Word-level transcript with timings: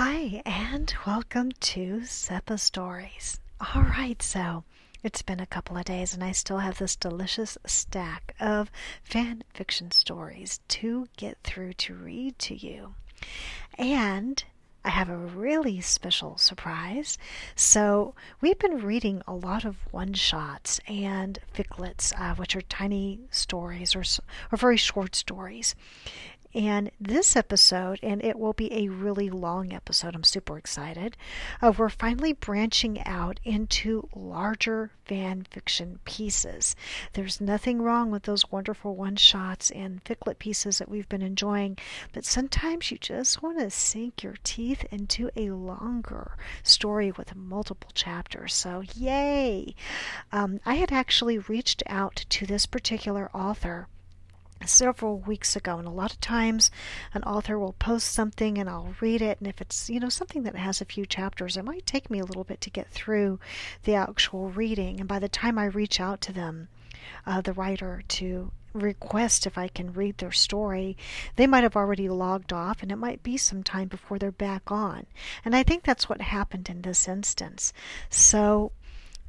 Hi, 0.00 0.42
and 0.46 0.94
welcome 1.08 1.50
to 1.50 2.02
Seppa 2.04 2.60
Stories. 2.60 3.40
All 3.74 3.82
right, 3.82 4.22
so 4.22 4.62
it's 5.02 5.22
been 5.22 5.40
a 5.40 5.46
couple 5.46 5.76
of 5.76 5.86
days, 5.86 6.14
and 6.14 6.22
I 6.22 6.30
still 6.30 6.58
have 6.58 6.78
this 6.78 6.94
delicious 6.94 7.58
stack 7.66 8.36
of 8.38 8.70
fan 9.02 9.42
fiction 9.54 9.90
stories 9.90 10.60
to 10.68 11.08
get 11.16 11.38
through 11.42 11.72
to 11.72 11.94
read 11.94 12.38
to 12.38 12.54
you. 12.54 12.94
And 13.76 14.44
I 14.84 14.90
have 14.90 15.08
a 15.08 15.16
really 15.16 15.80
special 15.80 16.38
surprise. 16.38 17.18
So, 17.56 18.14
we've 18.40 18.58
been 18.58 18.78
reading 18.78 19.22
a 19.26 19.34
lot 19.34 19.64
of 19.64 19.78
one 19.90 20.12
shots 20.12 20.78
and 20.86 21.40
ficlets, 21.52 22.12
uh, 22.16 22.36
which 22.36 22.54
are 22.54 22.60
tiny 22.60 23.22
stories 23.32 23.96
or, 23.96 24.04
or 24.52 24.56
very 24.56 24.76
short 24.76 25.16
stories. 25.16 25.74
And 26.54 26.90
this 26.98 27.36
episode, 27.36 27.98
and 28.02 28.24
it 28.24 28.38
will 28.38 28.54
be 28.54 28.72
a 28.72 28.88
really 28.88 29.28
long 29.28 29.72
episode, 29.74 30.14
I'm 30.14 30.24
super 30.24 30.56
excited. 30.56 31.14
Uh, 31.60 31.74
we're 31.76 31.90
finally 31.90 32.32
branching 32.32 33.04
out 33.04 33.38
into 33.44 34.08
larger 34.14 34.90
fan 35.04 35.46
fiction 35.50 35.98
pieces. 36.06 36.74
There's 37.12 37.38
nothing 37.38 37.82
wrong 37.82 38.10
with 38.10 38.22
those 38.22 38.50
wonderful 38.50 38.96
one 38.96 39.16
shots 39.16 39.70
and 39.70 40.02
ficlet 40.04 40.38
pieces 40.38 40.78
that 40.78 40.88
we've 40.88 41.08
been 41.08 41.20
enjoying, 41.20 41.76
but 42.14 42.24
sometimes 42.24 42.90
you 42.90 42.96
just 42.96 43.42
want 43.42 43.58
to 43.58 43.70
sink 43.70 44.22
your 44.22 44.36
teeth 44.42 44.86
into 44.90 45.30
a 45.36 45.50
longer 45.50 46.36
story 46.62 47.12
with 47.12 47.36
multiple 47.36 47.90
chapters. 47.92 48.54
So, 48.54 48.82
yay! 48.94 49.74
Um, 50.32 50.60
I 50.64 50.76
had 50.76 50.92
actually 50.92 51.38
reached 51.38 51.82
out 51.86 52.24
to 52.30 52.46
this 52.46 52.64
particular 52.64 53.30
author 53.34 53.86
several 54.66 55.18
weeks 55.18 55.56
ago 55.56 55.78
and 55.78 55.86
a 55.86 55.90
lot 55.90 56.12
of 56.12 56.20
times 56.20 56.70
an 57.14 57.22
author 57.22 57.58
will 57.58 57.74
post 57.74 58.08
something 58.08 58.58
and 58.58 58.68
I'll 58.68 58.94
read 59.00 59.22
it 59.22 59.38
and 59.38 59.48
if 59.48 59.60
it's 59.60 59.88
you 59.88 60.00
know 60.00 60.08
something 60.08 60.42
that 60.42 60.56
has 60.56 60.80
a 60.80 60.86
few 60.86 61.06
chapters 61.06 61.56
it 61.56 61.64
might 61.64 61.86
take 61.86 62.10
me 62.10 62.18
a 62.18 62.24
little 62.24 62.44
bit 62.44 62.60
to 62.62 62.70
get 62.70 62.88
through 62.90 63.38
the 63.84 63.94
actual 63.94 64.50
reading 64.50 65.00
and 65.00 65.08
by 65.08 65.18
the 65.18 65.28
time 65.28 65.58
I 65.58 65.66
reach 65.66 66.00
out 66.00 66.20
to 66.22 66.32
them 66.32 66.68
uh, 67.26 67.40
the 67.40 67.52
writer 67.52 68.02
to 68.08 68.52
request 68.72 69.46
if 69.46 69.56
I 69.56 69.68
can 69.68 69.92
read 69.92 70.18
their 70.18 70.32
story, 70.32 70.96
they 71.36 71.46
might 71.46 71.62
have 71.62 71.76
already 71.76 72.08
logged 72.08 72.52
off 72.52 72.82
and 72.82 72.92
it 72.92 72.96
might 72.96 73.22
be 73.22 73.36
some 73.36 73.62
time 73.62 73.88
before 73.88 74.18
they're 74.18 74.30
back 74.30 74.70
on. 74.70 75.06
And 75.44 75.54
I 75.56 75.62
think 75.62 75.84
that's 75.84 76.08
what 76.08 76.20
happened 76.20 76.68
in 76.68 76.82
this 76.82 77.08
instance. 77.08 77.72
So 78.10 78.72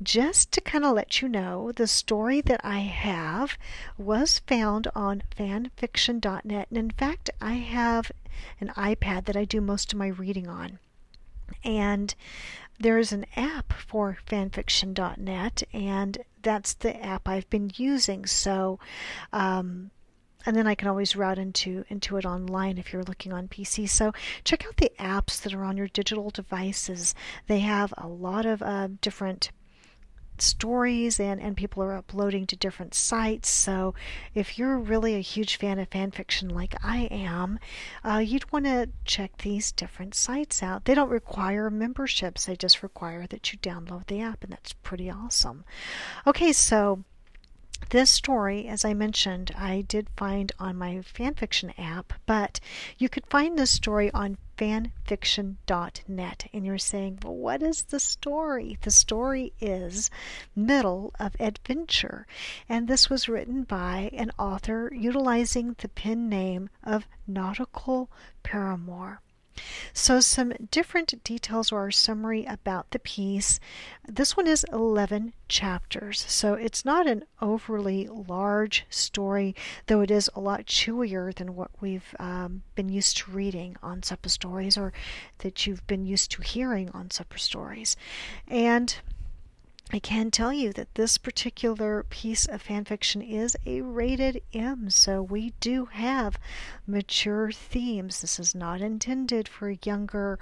just 0.02 0.52
to 0.54 0.62
kind 0.62 0.86
of 0.86 0.96
let 0.96 1.22
you 1.22 1.28
know, 1.28 1.72
the 1.72 1.88
story 1.88 2.42
that 2.42 2.62
I 2.64 2.80
have 2.80 3.58
was 3.98 4.40
found 4.40 4.88
on 4.96 5.24
fanfiction.net. 5.36 6.68
And 6.70 6.78
in 6.78 6.92
fact, 6.92 7.30
I 7.42 7.54
have 7.54 8.12
an 8.62 8.70
iPad 8.78 9.26
that 9.26 9.36
I 9.36 9.46
do 9.46 9.60
most 9.60 9.92
of 9.92 10.00
my 10.00 10.08
reading 10.08 10.48
on. 10.48 10.80
And 11.64 12.16
there 12.80 12.98
is 12.98 13.12
an 13.12 13.26
app 13.36 13.74
for 13.74 14.18
fanfiction.net, 14.26 15.64
and 15.74 16.18
that's 16.42 16.74
the 16.74 17.04
app 17.04 17.28
I've 17.28 17.50
been 17.50 17.72
using. 17.76 18.26
So, 18.26 18.80
um, 19.34 19.92
and 20.46 20.56
then 20.56 20.68
I 20.68 20.76
can 20.76 20.88
always 20.88 21.18
route 21.18 21.38
into 21.38 21.84
into 21.90 22.16
it 22.16 22.26
online 22.26 22.78
if 22.78 22.94
you're 22.94 23.04
looking 23.04 23.34
on 23.34 23.50
PC. 23.50 23.90
So 23.90 24.14
check 24.46 24.66
out 24.66 24.78
the 24.78 24.94
apps 24.98 25.42
that 25.42 25.54
are 25.54 25.66
on 25.66 25.76
your 25.76 25.90
digital 25.90 26.30
devices. 26.30 27.14
They 27.48 27.60
have 27.60 27.94
a 27.98 28.08
lot 28.08 28.46
of 28.46 28.62
uh, 28.62 28.88
different 29.02 29.52
stories 30.42 31.20
and, 31.20 31.42
and 31.42 31.56
people 31.58 31.84
are 31.84 31.96
uploading 31.96 32.46
to 32.48 32.56
different 32.56 32.94
sites. 32.94 33.50
So 33.50 33.94
if 34.34 34.58
you're 34.58 34.78
really 34.78 35.16
a 35.16 35.20
huge 35.20 35.58
fan 35.58 35.80
of 35.80 35.88
fan 35.90 36.12
fiction 36.12 36.50
like 36.50 36.76
I 36.84 37.08
am, 37.12 37.60
uh, 38.04 38.18
you'd 38.18 38.52
want 38.52 38.66
to 38.66 38.90
check 39.06 39.38
these 39.40 39.72
different 39.72 40.16
sites 40.16 40.62
out. 40.64 40.86
They 40.86 40.96
don't 40.96 41.10
require 41.10 41.70
memberships, 41.70 42.46
they 42.46 42.56
just 42.56 42.84
require 42.84 43.28
that 43.28 43.52
you 43.52 43.60
download 43.60 44.08
the 44.08 44.22
app, 44.22 44.44
and 44.44 44.52
that's 44.52 44.74
pretty 44.74 45.10
awesome. 45.10 45.64
Okay, 46.26 46.54
so 46.54 47.04
this 47.90 48.10
story, 48.10 48.68
as 48.68 48.86
I 48.86 48.94
mentioned, 48.94 49.52
I 49.58 49.82
did 49.82 50.10
find 50.16 50.52
on 50.60 50.76
my 50.78 50.96
fanfiction 50.96 51.74
app, 51.78 52.14
but 52.26 52.60
you 52.98 53.10
could 53.10 53.26
find 53.28 53.58
this 53.58 53.72
story 53.72 54.12
on 54.12 54.38
fanfiction.net. 54.58 56.50
And 56.54 56.66
you're 56.66 56.78
saying, 56.78 57.20
well, 57.24 57.36
what 57.36 57.64
is 57.64 57.84
the 57.84 58.00
story? 58.00 58.78
The 58.82 58.92
story 58.92 59.54
is 59.60 60.12
Middle 60.56 61.14
of 61.20 61.36
Adventure. 61.40 62.28
And 62.68 62.88
this 62.88 63.10
was 63.10 63.30
written 63.30 63.64
by 63.64 64.10
an 64.14 64.32
author 64.38 64.92
utilizing 64.94 65.76
the 65.78 65.90
pen 65.90 66.30
name 66.30 66.70
of 66.84 67.08
Nautical 67.28 68.10
Paramour. 68.44 69.22
So, 69.94 70.20
some 70.20 70.54
different 70.72 71.24
details 71.24 71.72
or 71.72 71.92
summary 71.92 72.46
about 72.46 72.92
the 72.92 73.00
piece. 73.00 73.60
This 74.08 74.36
one 74.38 74.48
is 74.48 74.66
11 74.72 75.34
chapters, 75.48 76.26
so 76.28 76.54
it's 76.54 76.86
not 76.86 77.08
an 77.08 77.24
overly 77.42 78.08
large 78.08 78.86
story, 78.90 79.56
though 79.88 80.02
it 80.02 80.12
is 80.12 80.30
a 80.36 80.40
lot 80.40 80.66
chewier 80.66 81.34
than 81.34 81.56
what 81.56 81.72
we've 81.82 82.16
um, 82.20 82.64
been 82.76 82.90
used 82.90 83.18
to 83.18 83.32
reading 83.32 83.76
on 83.84 84.04
supper 84.04 84.30
Stories 84.30 84.78
or 84.78 84.94
that 85.40 85.66
you've 85.66 85.86
been 85.88 86.06
used 86.06 86.32
to 86.32 86.42
hearing 86.42 86.90
on 86.92 87.12
supper 87.12 87.38
Stories. 87.38 87.96
And 88.48 88.96
I 89.92 89.98
can 89.98 90.30
tell 90.30 90.54
you 90.54 90.72
that 90.74 90.94
this 90.94 91.18
particular 91.18 92.04
piece 92.04 92.46
of 92.46 92.64
fanfiction 92.64 93.28
is 93.28 93.58
a 93.66 93.82
rated 93.82 94.44
M, 94.54 94.92
so 94.92 95.22
we 95.22 95.54
do 95.60 95.86
have 95.86 96.38
mature 96.86 97.52
themes. 97.52 98.22
This 98.22 98.40
is 98.40 98.54
not 98.54 98.82
intended 98.82 99.48
for 99.48 99.72
younger 99.72 100.38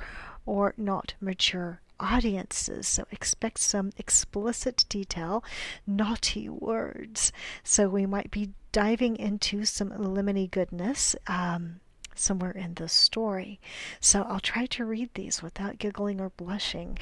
or 0.46 0.74
not 0.75 1.13
mature 1.22 1.80
audiences, 1.97 2.88
so 2.90 3.06
expect 3.09 3.59
some 3.59 3.91
explicit 3.97 4.84
detail, 4.90 5.46
naughty 5.86 6.50
words. 6.50 7.31
So 7.63 7.88
we 7.88 8.06
might 8.06 8.31
be 8.31 8.52
diving 8.74 9.16
into 9.16 9.63
some 9.63 9.91
lemony 9.91 10.52
goodness. 10.52 11.16
Um, 11.25 11.80
somewhere 12.20 12.52
in 12.52 12.76
the 12.76 12.88
story. 12.88 13.60
So 14.00 14.24
I'll 14.24 14.40
try 14.40 14.66
to 14.68 14.86
read 14.86 15.10
these 15.14 15.42
without 15.42 15.80
giggling 15.80 16.20
or 16.20 16.30
blushing. 16.30 16.98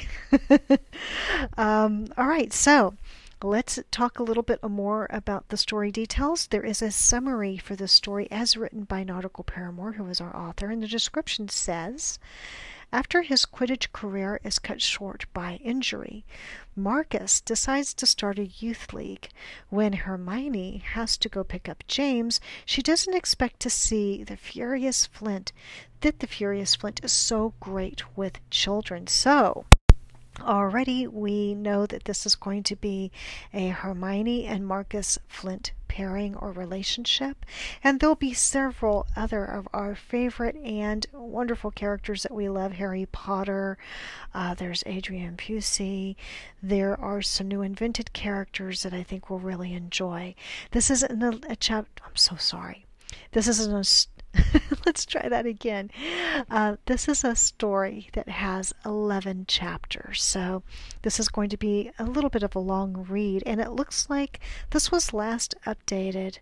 um, 1.57 2.07
all 2.17 2.27
right, 2.27 2.51
so 2.53 2.95
let's 3.43 3.79
talk 3.91 4.19
a 4.19 4.23
little 4.23 4.43
bit 4.43 4.63
more 4.63 5.07
about 5.09 5.49
the 5.49 5.57
story 5.57 5.91
details. 5.91 6.47
There 6.47 6.65
is 6.65 6.81
a 6.81 6.91
summary 6.91 7.57
for 7.57 7.75
the 7.75 7.87
story 7.87 8.27
as 8.31 8.57
written 8.57 8.83
by 8.83 9.03
Nautical 9.03 9.43
Paramour, 9.43 9.93
who 9.93 10.07
is 10.07 10.21
our 10.21 10.35
author, 10.35 10.69
and 10.69 10.81
the 10.81 10.87
description 10.87 11.49
says 11.49 12.19
after 12.91 13.21
his 13.21 13.45
Quidditch 13.45 13.91
career 13.91 14.39
is 14.43 14.59
cut 14.59 14.81
short 14.81 15.25
by 15.33 15.55
injury, 15.63 16.25
Marcus 16.75 17.41
decides 17.41 17.93
to 17.93 18.05
start 18.05 18.39
a 18.39 18.47
youth 18.47 18.93
league. 18.93 19.29
When 19.69 19.93
Hermione 19.93 20.77
has 20.93 21.17
to 21.17 21.29
go 21.29 21.43
pick 21.43 21.67
up 21.67 21.83
James, 21.87 22.39
she 22.65 22.81
doesn't 22.81 23.15
expect 23.15 23.59
to 23.61 23.69
see 23.69 24.23
the 24.23 24.37
Furious 24.37 25.05
Flint, 25.05 25.51
that 26.01 26.19
the 26.19 26.27
Furious 26.27 26.75
Flint 26.75 27.01
is 27.03 27.11
so 27.11 27.53
great 27.59 28.03
with 28.17 28.39
children. 28.49 29.07
So, 29.07 29.65
already 30.41 31.07
we 31.07 31.53
know 31.53 31.85
that 31.85 32.05
this 32.05 32.25
is 32.25 32.35
going 32.35 32.63
to 32.63 32.75
be 32.75 33.11
a 33.53 33.69
Hermione 33.69 34.45
and 34.45 34.67
Marcus 34.67 35.17
Flint 35.27 35.71
pairing 35.95 36.35
or 36.35 36.51
relationship. 36.51 37.45
And 37.81 38.01
there'll 38.01 38.15
be 38.15 38.33
several 38.33 39.07
other 39.15 39.45
of 39.45 39.65
our 39.71 39.95
favorite 39.95 40.57
and 40.57 41.05
wonderful 41.13 41.71
characters 41.71 42.23
that 42.23 42.33
we 42.33 42.49
love 42.49 42.73
Harry 42.73 43.05
Potter, 43.05 43.77
uh, 44.33 44.53
there's 44.55 44.83
Adrian 44.85 45.37
Pucey, 45.37 46.17
there 46.61 46.99
are 46.99 47.21
some 47.21 47.47
new 47.47 47.61
invented 47.61 48.11
characters 48.11 48.83
that 48.83 48.93
I 48.93 49.03
think 49.03 49.29
we'll 49.29 49.39
really 49.39 49.73
enjoy. 49.73 50.35
This 50.71 50.91
is 50.91 51.01
a, 51.01 51.39
a 51.47 51.55
chapter, 51.55 52.03
I'm 52.05 52.15
so 52.17 52.35
sorry. 52.35 52.85
This 53.31 53.47
is 53.47 53.65
an 53.65 53.73
Let's 54.85 55.05
try 55.05 55.27
that 55.29 55.45
again. 55.45 55.91
Uh, 56.49 56.77
this 56.85 57.07
is 57.07 57.23
a 57.23 57.35
story 57.35 58.09
that 58.13 58.29
has 58.29 58.73
11 58.85 59.45
chapters, 59.47 60.23
so 60.23 60.63
this 61.01 61.19
is 61.19 61.27
going 61.27 61.49
to 61.49 61.57
be 61.57 61.91
a 61.99 62.03
little 62.03 62.29
bit 62.29 62.43
of 62.43 62.55
a 62.55 62.59
long 62.59 63.05
read, 63.09 63.43
and 63.45 63.59
it 63.61 63.71
looks 63.71 64.09
like 64.09 64.39
this 64.71 64.91
was 64.91 65.13
last 65.13 65.55
updated. 65.65 66.39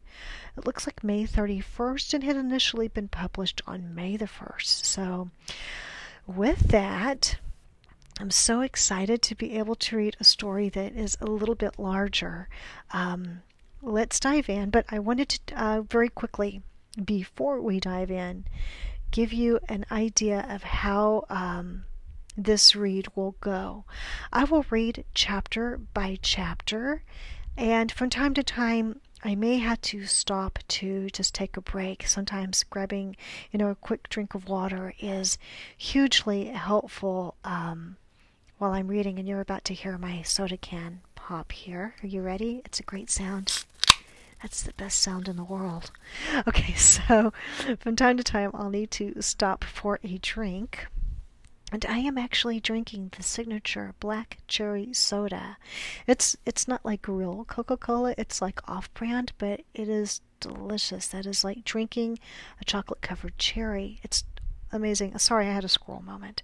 It 0.57 0.65
looks 0.65 0.85
like 0.87 1.03
May 1.03 1.25
31st 1.25 2.13
and 2.13 2.23
had 2.23 2.35
initially 2.35 2.87
been 2.87 3.07
published 3.07 3.61
on 3.67 3.95
May 3.95 4.17
the 4.17 4.25
1st. 4.25 4.85
So, 4.85 5.29
with 6.25 6.69
that, 6.69 7.37
I'm 8.19 8.31
so 8.31 8.61
excited 8.61 9.21
to 9.23 9.35
be 9.35 9.57
able 9.57 9.75
to 9.75 9.97
read 9.97 10.15
a 10.19 10.23
story 10.23 10.69
that 10.69 10.93
is 10.95 11.17
a 11.19 11.25
little 11.25 11.55
bit 11.55 11.79
larger. 11.79 12.47
Um, 12.91 13.41
let's 13.81 14.19
dive 14.19 14.49
in, 14.49 14.69
but 14.69 14.85
I 14.89 14.99
wanted 14.99 15.29
to 15.29 15.63
uh, 15.63 15.81
very 15.81 16.09
quickly 16.09 16.61
before 17.03 17.61
we 17.61 17.79
dive 17.79 18.11
in, 18.11 18.45
give 19.11 19.33
you 19.33 19.59
an 19.69 19.85
idea 19.91 20.45
of 20.49 20.63
how 20.63 21.25
um, 21.29 21.85
this 22.37 22.75
read 22.75 23.07
will 23.15 23.35
go. 23.41 23.85
I 24.31 24.43
will 24.43 24.65
read 24.69 25.05
chapter 25.13 25.79
by 25.93 26.17
chapter, 26.21 27.03
and 27.57 27.91
from 27.91 28.09
time 28.09 28.33
to 28.33 28.43
time, 28.43 28.99
I 29.25 29.35
may 29.35 29.57
have 29.59 29.79
to 29.81 30.05
stop 30.05 30.59
to 30.67 31.09
just 31.11 31.33
take 31.33 31.55
a 31.55 31.61
break. 31.61 32.07
Sometimes 32.07 32.63
grabbing, 32.63 33.15
you 33.51 33.57
know, 33.57 33.69
a 33.69 33.75
quick 33.75 34.09
drink 34.09 34.33
of 34.33 34.49
water 34.49 34.93
is 34.99 35.37
hugely 35.77 36.45
helpful 36.47 37.35
um, 37.45 37.95
while 38.57 38.71
I'm 38.71 38.89
reading. 38.89 39.17
And 39.17 39.27
you're 39.27 39.39
about 39.39 39.63
to 39.65 39.73
hear 39.73 39.97
my 39.97 40.23
soda 40.23 40.57
can 40.57 41.01
pop 41.15 41.53
here. 41.53 41.95
Are 42.03 42.07
you 42.07 42.21
ready? 42.21 42.61
It's 42.65 42.81
a 42.81 42.83
great 42.83 43.09
sound. 43.09 43.63
That's 44.43 44.61
the 44.61 44.73
best 44.73 44.99
sound 44.99 45.27
in 45.27 45.37
the 45.37 45.43
world. 45.43 45.89
Okay, 46.47 46.73
so 46.73 47.31
from 47.79 47.95
time 47.95 48.17
to 48.17 48.23
time, 48.23 48.51
I'll 48.53 48.69
need 48.69 48.91
to 48.91 49.21
stop 49.21 49.63
for 49.63 49.99
a 50.03 50.17
drink. 50.17 50.87
And 51.71 51.85
I 51.87 51.99
am 51.99 52.17
actually 52.17 52.59
drinking 52.59 53.11
the 53.15 53.23
signature 53.23 53.95
black 53.99 54.39
cherry 54.47 54.93
soda. 54.93 55.57
It's 56.05 56.35
it's 56.45 56.67
not 56.67 56.85
like 56.85 57.07
real 57.07 57.45
Coca-Cola, 57.45 58.13
it's 58.17 58.41
like 58.41 58.59
off-brand, 58.69 59.31
but 59.37 59.61
it 59.73 59.87
is 59.89 60.21
delicious. 60.39 61.07
That 61.07 61.25
is 61.25 61.43
like 61.43 61.63
drinking 61.63 62.19
a 62.61 62.65
chocolate 62.65 63.01
covered 63.01 63.37
cherry. 63.37 63.99
It's 64.03 64.23
amazing. 64.73 65.17
Sorry, 65.17 65.47
I 65.47 65.53
had 65.53 65.63
a 65.63 65.69
squirrel 65.69 66.01
moment. 66.01 66.43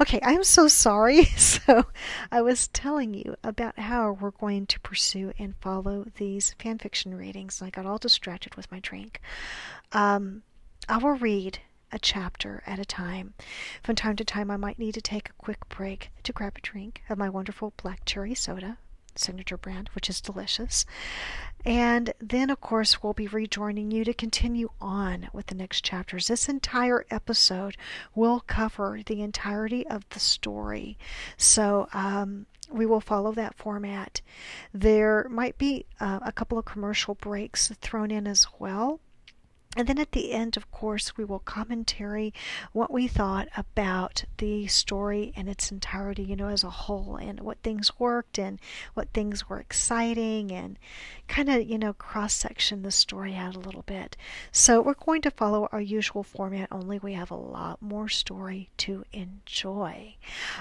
Okay, 0.00 0.18
I'm 0.22 0.44
so 0.44 0.68
sorry. 0.68 1.28
So, 1.36 1.86
I 2.30 2.42
was 2.42 2.68
telling 2.68 3.14
you 3.14 3.34
about 3.42 3.78
how 3.78 4.12
we're 4.12 4.30
going 4.30 4.66
to 4.66 4.80
pursue 4.80 5.32
and 5.38 5.56
follow 5.60 6.06
these 6.16 6.54
fanfiction 6.60 7.16
readings. 7.18 7.60
I 7.60 7.70
got 7.70 7.86
all 7.86 7.98
distracted 7.98 8.54
with 8.54 8.70
my 8.70 8.78
drink. 8.80 9.20
Um, 9.92 10.42
I 10.88 10.98
will 10.98 11.16
read 11.16 11.58
a 11.92 11.98
chapter 11.98 12.62
at 12.66 12.78
a 12.78 12.84
time. 12.84 13.34
From 13.82 13.96
time 13.96 14.16
to 14.16 14.24
time, 14.24 14.50
I 14.50 14.56
might 14.56 14.78
need 14.78 14.94
to 14.94 15.00
take 15.00 15.30
a 15.30 15.34
quick 15.34 15.68
break 15.68 16.10
to 16.24 16.32
grab 16.32 16.56
a 16.56 16.60
drink 16.60 17.02
of 17.08 17.18
my 17.18 17.28
wonderful 17.28 17.72
black 17.76 18.04
cherry 18.04 18.34
soda, 18.34 18.78
signature 19.18 19.56
brand, 19.56 19.90
which 19.94 20.08
is 20.10 20.20
delicious. 20.20 20.84
And 21.64 22.14
then, 22.20 22.50
of 22.50 22.60
course, 22.60 23.02
we'll 23.02 23.12
be 23.12 23.26
rejoining 23.26 23.90
you 23.90 24.04
to 24.04 24.14
continue 24.14 24.70
on 24.80 25.28
with 25.32 25.46
the 25.46 25.54
next 25.54 25.84
chapters. 25.84 26.28
This 26.28 26.48
entire 26.48 27.04
episode 27.10 27.76
will 28.14 28.40
cover 28.46 29.00
the 29.04 29.20
entirety 29.22 29.86
of 29.86 30.08
the 30.10 30.20
story. 30.20 30.96
So, 31.36 31.88
um, 31.92 32.46
we 32.70 32.86
will 32.86 33.00
follow 33.00 33.32
that 33.32 33.56
format. 33.56 34.20
There 34.72 35.28
might 35.28 35.58
be 35.58 35.86
uh, 36.00 36.20
a 36.22 36.32
couple 36.32 36.58
of 36.58 36.64
commercial 36.64 37.14
breaks 37.14 37.68
thrown 37.80 38.10
in 38.10 38.26
as 38.26 38.46
well. 38.58 39.00
And 39.76 39.86
then 39.86 39.98
at 39.98 40.12
the 40.12 40.32
end, 40.32 40.56
of 40.56 40.70
course, 40.70 41.16
we 41.18 41.24
will 41.24 41.38
commentary 41.38 42.32
what 42.72 42.90
we 42.90 43.06
thought 43.06 43.48
about 43.56 44.24
the 44.38 44.66
story 44.68 45.34
in 45.36 45.48
its 45.48 45.70
entirety, 45.70 46.22
you 46.22 46.34
know, 46.34 46.48
as 46.48 46.64
a 46.64 46.70
whole, 46.70 47.16
and 47.16 47.40
what 47.40 47.58
things 47.62 47.98
worked 47.98 48.38
and 48.38 48.58
what 48.94 49.12
things 49.12 49.48
were 49.48 49.60
exciting, 49.60 50.50
and 50.50 50.78
kind 51.28 51.50
of, 51.50 51.62
you 51.62 51.76
know, 51.76 51.92
cross 51.92 52.32
section 52.32 52.82
the 52.82 52.90
story 52.90 53.34
out 53.34 53.54
a 53.54 53.60
little 53.60 53.82
bit. 53.82 54.16
So 54.50 54.80
we're 54.80 54.94
going 54.94 55.20
to 55.22 55.30
follow 55.30 55.68
our 55.70 55.80
usual 55.80 56.22
format, 56.22 56.68
only 56.72 56.98
we 56.98 57.12
have 57.12 57.30
a 57.30 57.36
lot 57.36 57.82
more 57.82 58.08
story 58.08 58.70
to 58.78 59.04
enjoy. 59.12 60.16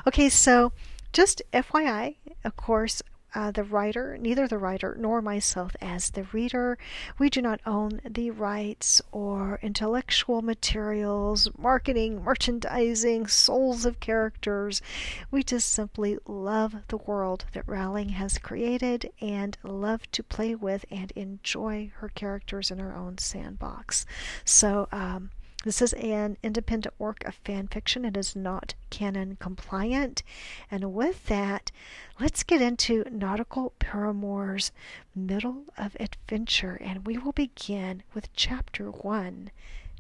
Okay, 0.06 0.28
so 0.28 0.74
just 1.14 1.42
FYI, 1.54 2.16
of 2.44 2.58
course, 2.58 3.02
uh, 3.36 3.52
the 3.52 3.64
writer, 3.64 4.18
neither 4.18 4.48
the 4.48 4.58
writer 4.58 4.96
nor 4.98 5.22
myself 5.22 5.76
as 5.82 6.12
the 6.12 6.24
reader, 6.32 6.78
we 7.20 7.30
do 7.30 7.42
not 7.42 7.60
own 7.66 8.00
the 8.10 8.32
rights 8.32 9.02
or 9.12 9.60
intellectual 9.62 10.42
materials, 10.42 11.50
marketing, 11.58 12.24
merchandising, 12.24 13.28
souls 13.28 13.86
of 13.86 14.00
characters. 14.00 14.82
We 15.30 15.44
just 15.44 15.70
simply 15.70 16.18
love 16.26 16.76
the 16.88 16.98
world 16.98 17.46
that 17.52 17.68
Rowling 17.68 18.10
has 18.10 18.38
created 18.38 19.12
and 19.20 19.58
love 19.64 20.10
to 20.12 20.24
play 20.24 20.56
with 20.56 20.86
and 20.90 21.12
enjoy 21.12 21.92
her 21.96 22.10
characters 22.10 22.72
in 22.72 22.80
our 22.80 22.96
own 22.96 23.18
sandbox. 23.18 24.06
So, 24.46 24.88
um, 24.92 25.32
this 25.66 25.82
is 25.82 25.94
an 25.94 26.38
independent 26.44 26.94
work 27.00 27.26
of 27.26 27.34
fan 27.44 27.68
fiction. 27.68 28.06
It 28.06 28.16
is 28.16 28.36
not 28.36 28.76
canon 28.92 29.36
compliant. 29.40 30.22
And 30.70 30.94
with 30.94 31.26
that, 31.26 31.72
let's 32.20 32.44
get 32.44 32.62
into 32.62 33.04
Nautical 33.12 33.74
Paramour's 33.80 34.72
Middle 35.16 35.64
of 35.76 35.98
Adventure. 36.00 36.78
And 36.80 37.08
we 37.08 37.18
will 37.18 37.32
begin 37.32 38.04
with 38.14 38.32
chapter 38.34 38.92
one 38.92 39.50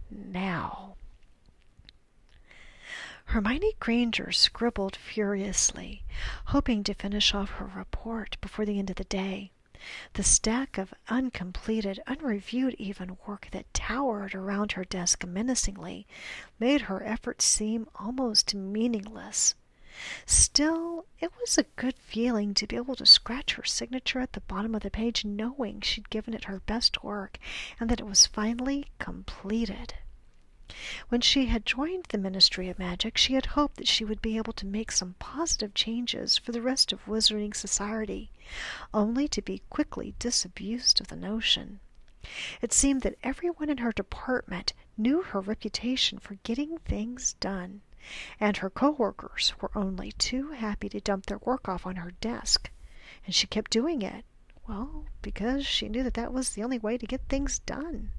now. 0.10 0.96
Hermione 3.26 3.74
Granger 3.80 4.32
scribbled 4.32 4.96
furiously, 4.96 6.04
hoping 6.46 6.84
to 6.84 6.94
finish 6.94 7.34
off 7.34 7.50
her 7.54 7.66
report 7.76 8.38
before 8.40 8.66
the 8.66 8.78
end 8.78 8.92
of 8.92 8.98
the 8.98 9.04
day. 9.04 9.52
The 10.14 10.24
stack 10.24 10.78
of 10.78 10.94
uncompleted, 11.10 12.00
unreviewed 12.08 12.76
even 12.80 13.18
work 13.28 13.50
that 13.52 13.74
towered 13.74 14.34
around 14.34 14.72
her 14.72 14.86
desk 14.86 15.26
menacingly 15.26 16.08
made 16.60 16.82
her 16.82 17.04
efforts 17.04 17.46
seem 17.46 17.88
almost 17.96 18.56
meaningless. 18.56 19.56
Still, 20.26 21.06
it 21.20 21.32
was 21.40 21.58
a 21.58 21.64
good 21.78 21.98
feeling 21.98 22.54
to 22.56 22.68
be 22.68 22.76
able 22.76 22.96
to 22.96 23.06
scratch 23.06 23.54
her 23.54 23.64
signature 23.64 24.20
at 24.20 24.34
the 24.34 24.42
bottom 24.42 24.76
of 24.76 24.82
the 24.82 24.92
page 24.92 25.24
knowing 25.24 25.82
she'd 25.82 26.10
given 26.10 26.34
it 26.34 26.46
her 26.46 26.60
best 26.60 27.04
work 27.04 27.38
and 27.80 27.90
that 27.90 28.00
it 28.00 28.06
was 28.06 28.28
finally 28.28 28.88
completed. 29.00 29.94
When 31.10 31.22
she 31.22 31.46
had 31.46 31.64
joined 31.64 32.06
the 32.06 32.18
Ministry 32.18 32.70
of 32.70 32.80
Magic 32.80 33.18
she 33.18 33.36
had 33.36 33.46
hoped 33.46 33.78
that 33.78 33.88
she 33.88 34.04
would 34.04 34.20
be 34.20 34.36
able 34.38 34.54
to 34.54 34.66
make 34.66 34.92
some 34.92 35.14
positive 35.20 35.76
changes 35.76 36.40
for 36.40 36.52
the 36.52 36.62
rest 36.64 36.92
of 36.92 37.06
Wizarding 37.06 37.54
Society, 37.54 38.32
only 38.92 39.28
to 39.28 39.44
be 39.44 39.62
quickly 39.70 40.16
disabused 40.18 41.00
of 41.00 41.10
the 41.10 41.16
notion. 41.16 41.82
It 42.64 42.74
seemed 42.74 43.04
that 43.04 43.20
everyone 43.22 43.70
in 43.70 43.78
her 43.78 43.92
department 43.92 44.74
knew 44.98 45.22
her 45.22 45.40
reputation 45.40 46.18
for 46.18 46.40
getting 46.42 46.80
things 46.80 47.34
done, 47.34 47.82
and 48.40 48.58
her 48.58 48.72
co-workers 48.72 49.54
were 49.62 49.70
only 49.76 50.14
too 50.14 50.50
happy 50.50 50.90
to 50.90 51.00
dump 51.00 51.28
their 51.28 51.38
work 51.38 51.70
off 51.70 51.86
on 51.86 51.98
her 51.98 52.12
desk. 52.22 52.72
And 53.28 53.36
she 53.36 53.46
kept 53.46 53.70
doing 53.70 54.02
it, 54.02 54.26
well, 54.68 55.06
because 55.22 55.68
she 55.68 55.90
knew 55.90 56.02
that 56.02 56.16
that 56.16 56.34
was 56.34 56.50
the 56.50 56.64
only 56.64 56.80
way 56.80 56.98
to 56.98 57.06
get 57.06 57.22
things 57.30 57.60
done. 57.60 58.10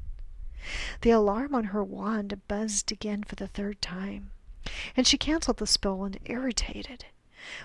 The 1.02 1.10
alarm 1.10 1.54
on 1.54 1.64
her 1.64 1.84
wand 1.84 2.40
buzzed 2.48 2.90
again 2.90 3.24
for 3.24 3.34
the 3.34 3.46
third 3.46 3.82
time, 3.82 4.30
and 4.96 5.06
she 5.06 5.18
canceled 5.18 5.58
the 5.58 5.66
spell 5.66 6.02
and 6.04 6.18
irritated. 6.24 7.04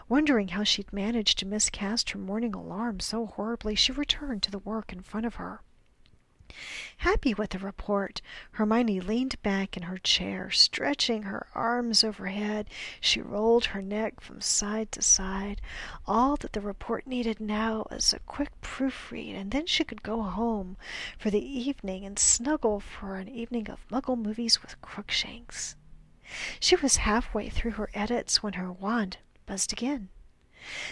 Wondering 0.10 0.50
how 0.50 0.66
she'd 0.66 0.92
managed 0.92 1.40
to 1.40 1.46
miscast 1.46 2.10
her 2.10 2.20
morning 2.20 2.54
alarm 2.54 3.00
so 3.00 3.28
horribly, 3.28 3.76
she 3.76 3.94
returned 3.94 4.44
to 4.44 4.52
the 4.52 4.60
work 4.60 4.92
in 4.92 5.00
front 5.00 5.26
of 5.26 5.36
her. 5.36 5.62
Happy 6.98 7.34
with 7.34 7.52
the 7.52 7.60
report, 7.60 8.22
Hermione 8.52 9.00
leaned 9.00 9.42
back 9.42 9.78
in 9.78 9.84
her 9.84 9.98
chair, 9.98 10.52
stretching 10.52 11.24
her 11.24 11.48
arms 11.56 12.04
overhead. 12.04 12.70
She 13.00 13.22
rolled 13.22 13.66
her 13.66 13.82
neck 13.82 14.20
from 14.20 14.42
side 14.42 14.92
to 14.92 15.02
side. 15.02 15.62
All 16.06 16.36
that 16.36 16.54
the 16.54 16.62
report 16.62 17.08
needed 17.08 17.40
now 17.40 17.86
was 17.90 18.14
a 18.14 18.20
quick 18.20 18.60
proofread, 18.62 19.36
and 19.36 19.52
then 19.52 19.66
she 19.66 19.84
could 19.84 20.04
go 20.04 20.22
home 20.24 20.78
for 21.18 21.30
the 21.30 21.44
evening 21.44 22.06
and 22.06 22.20
snuggle 22.20 22.80
for 22.80 23.16
an 23.16 23.30
evening 23.30 23.70
of 23.70 23.88
Muggle 23.90 24.18
movies 24.18 24.62
with 24.62 24.82
Crookshanks. 24.82 25.76
She 26.60 26.76
was 26.76 26.98
halfway 26.98 27.50
through 27.50 27.72
her 27.72 27.90
edits 27.94 28.44
when 28.44 28.54
her 28.54 28.72
wand 28.72 29.18
buzzed 29.46 29.74
again. 29.74 30.10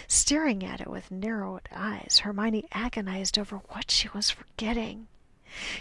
Staring 0.08 0.64
at 0.64 0.80
it 0.80 0.90
with 0.90 1.10
narrowed 1.10 1.68
eyes, 1.72 2.20
Hermione 2.24 2.66
agonized 2.72 3.38
over 3.38 3.58
what 3.68 3.90
she 3.90 4.08
was 4.08 4.30
forgetting. 4.30 5.06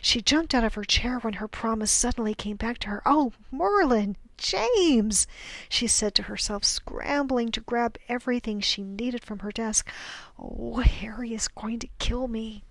She 0.01 0.19
jumped 0.23 0.55
out 0.55 0.63
of 0.63 0.73
her 0.73 0.83
chair 0.83 1.19
when 1.19 1.33
her 1.33 1.47
promise 1.47 1.91
suddenly 1.91 2.33
came 2.33 2.55
back 2.57 2.79
to 2.79 2.87
her. 2.87 3.03
"Oh, 3.05 3.33
Merlin! 3.51 4.17
James!" 4.35 5.27
she 5.69 5.85
said 5.85 6.15
to 6.15 6.23
herself, 6.23 6.63
scrambling 6.63 7.51
to 7.51 7.61
grab 7.61 7.95
everything 8.07 8.61
she 8.61 8.81
needed 8.83 9.23
from 9.23 9.37
her 9.45 9.51
desk. 9.51 9.87
"Oh, 10.39 10.77
Harry 10.79 11.35
is 11.35 11.47
going 11.47 11.77
to 11.81 11.89
kill 11.99 12.27
me!" 12.27 12.63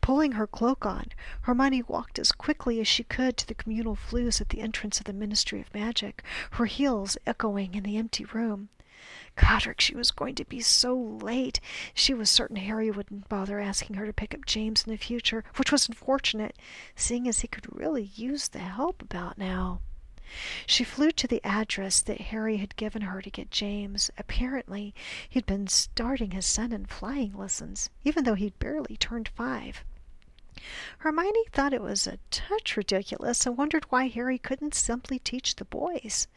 Pulling 0.00 0.30
her 0.38 0.46
cloak 0.46 0.86
on, 0.86 1.06
Hermione 1.40 1.82
walked 1.82 2.20
as 2.20 2.30
quickly 2.30 2.78
as 2.80 2.86
she 2.86 3.02
could 3.02 3.36
to 3.38 3.46
the 3.48 3.54
communal 3.56 3.96
flues 3.96 4.40
at 4.40 4.50
the 4.50 4.60
entrance 4.60 5.00
of 5.00 5.06
the 5.06 5.12
Ministry 5.12 5.60
of 5.60 5.74
Magic, 5.74 6.22
her 6.52 6.66
heels 6.66 7.16
echoing 7.26 7.74
in 7.74 7.82
the 7.82 7.96
empty 7.96 8.26
room. 8.26 8.68
Godric, 9.36 9.80
she 9.80 9.94
was 9.94 10.10
going 10.10 10.34
to 10.34 10.44
be 10.44 10.60
so 10.60 10.94
late. 10.94 11.60
She 11.94 12.12
was 12.12 12.28
certain 12.28 12.56
Harry 12.56 12.90
wouldn't 12.90 13.28
bother 13.28 13.60
asking 13.60 13.96
her 13.96 14.06
to 14.06 14.12
pick 14.12 14.34
up 14.34 14.44
James 14.44 14.84
in 14.84 14.92
the 14.92 14.98
future, 14.98 15.44
which 15.56 15.72
was 15.72 15.88
unfortunate, 15.88 16.56
seeing 16.94 17.26
as 17.26 17.40
he 17.40 17.48
could 17.48 17.74
really 17.74 18.10
use 18.14 18.48
the 18.48 18.58
help 18.58 19.00
about 19.00 19.38
now. 19.38 19.80
She 20.66 20.84
flew 20.84 21.10
to 21.10 21.26
the 21.26 21.44
address 21.44 22.00
that 22.00 22.20
Harry 22.20 22.56
had 22.56 22.76
given 22.76 23.02
her 23.02 23.20
to 23.20 23.30
get 23.30 23.50
James. 23.50 24.10
Apparently, 24.16 24.94
he'd 25.28 25.44
been 25.44 25.66
starting 25.66 26.30
his 26.30 26.46
son 26.46 26.72
in 26.72 26.86
flying 26.86 27.36
lessons, 27.36 27.90
even 28.04 28.24
though 28.24 28.34
he'd 28.34 28.58
barely 28.58 28.96
turned 28.96 29.28
five. 29.28 29.84
Hermione 30.98 31.44
thought 31.50 31.74
it 31.74 31.82
was 31.82 32.06
a 32.06 32.18
touch 32.30 32.76
ridiculous 32.76 33.44
and 33.46 33.56
wondered 33.56 33.84
why 33.90 34.06
Harry 34.06 34.38
couldn't 34.38 34.74
simply 34.74 35.18
teach 35.18 35.56
the 35.56 35.64
boys. 35.64 36.28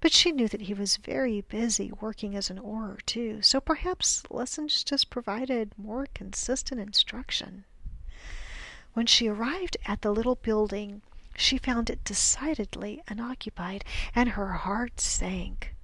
But 0.00 0.12
she 0.12 0.32
knew 0.32 0.48
that 0.48 0.62
he 0.62 0.74
was 0.74 0.96
very 0.96 1.42
busy 1.42 1.92
working 2.00 2.34
as 2.34 2.48
an 2.48 2.58
Auror, 2.58 3.04
too, 3.04 3.42
so 3.42 3.60
perhaps 3.60 4.22
lessons 4.30 4.84
just 4.84 5.10
provided 5.10 5.74
more 5.76 6.06
consistent 6.14 6.80
instruction. 6.80 7.64
When 8.94 9.06
she 9.06 9.28
arrived 9.28 9.76
at 9.84 10.02
the 10.02 10.12
little 10.12 10.36
building, 10.36 11.02
she 11.36 11.58
found 11.58 11.90
it 11.90 12.04
decidedly 12.04 13.02
unoccupied, 13.08 13.84
and 14.14 14.30
her 14.30 14.52
heart 14.52 15.00
sank. 15.00 15.74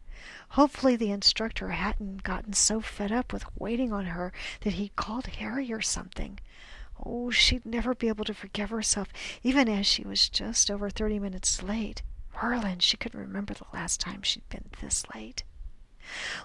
Hopefully 0.50 0.96
the 0.96 1.10
instructor 1.10 1.70
hadn't 1.70 2.22
gotten 2.22 2.52
so 2.52 2.80
fed 2.80 3.12
up 3.12 3.32
with 3.32 3.44
waiting 3.58 3.92
on 3.92 4.06
her 4.06 4.32
that 4.62 4.74
he'd 4.74 4.96
called 4.96 5.26
Harry 5.26 5.72
or 5.72 5.80
something. 5.80 6.38
Oh, 7.04 7.30
she'd 7.30 7.64
never 7.64 7.94
be 7.94 8.08
able 8.08 8.24
to 8.24 8.34
forgive 8.34 8.70
herself, 8.70 9.08
even 9.42 9.68
as 9.68 9.86
she 9.86 10.04
was 10.04 10.28
just 10.28 10.70
over 10.70 10.90
thirty 10.90 11.18
minutes 11.18 11.62
late. 11.62 12.02
Merlin, 12.42 12.78
she 12.78 12.96
couldn't 12.96 13.20
remember 13.20 13.54
the 13.54 13.64
last 13.72 14.00
time 14.00 14.22
she'd 14.22 14.48
been 14.48 14.70
this 14.80 15.04
late. 15.14 15.44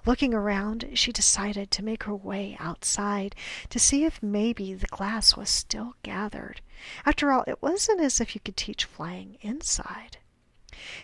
Looking 0.06 0.34
around, 0.34 0.90
she 0.94 1.12
decided 1.12 1.72
to 1.72 1.84
make 1.84 2.04
her 2.04 2.16
way 2.16 2.56
outside 2.60 3.36
to 3.70 3.80
see 3.80 4.04
if 4.04 4.22
maybe 4.22 4.74
the 4.74 4.88
glass 4.88 5.36
was 5.36 5.50
still 5.50 5.96
gathered. 6.04 6.62
After 7.06 7.32
all, 7.32 7.44
it 7.48 7.62
wasn't 7.62 8.02
as 8.02 8.22
if 8.22 8.36
you 8.36 8.42
could 8.42 8.58
teach 8.58 8.86
flying 8.86 9.38
inside. 9.42 10.18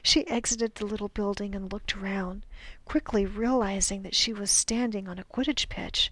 She 0.03 0.27
exited 0.27 0.75
the 0.75 0.85
little 0.85 1.07
building 1.07 1.55
and 1.55 1.71
looked 1.71 1.95
around, 1.97 2.45
quickly 2.85 3.25
realizing 3.25 4.03
that 4.03 4.15
she 4.15 4.33
was 4.33 4.51
standing 4.51 5.07
on 5.07 5.17
a 5.17 5.23
Quidditch 5.23 5.69
pitch. 5.69 6.11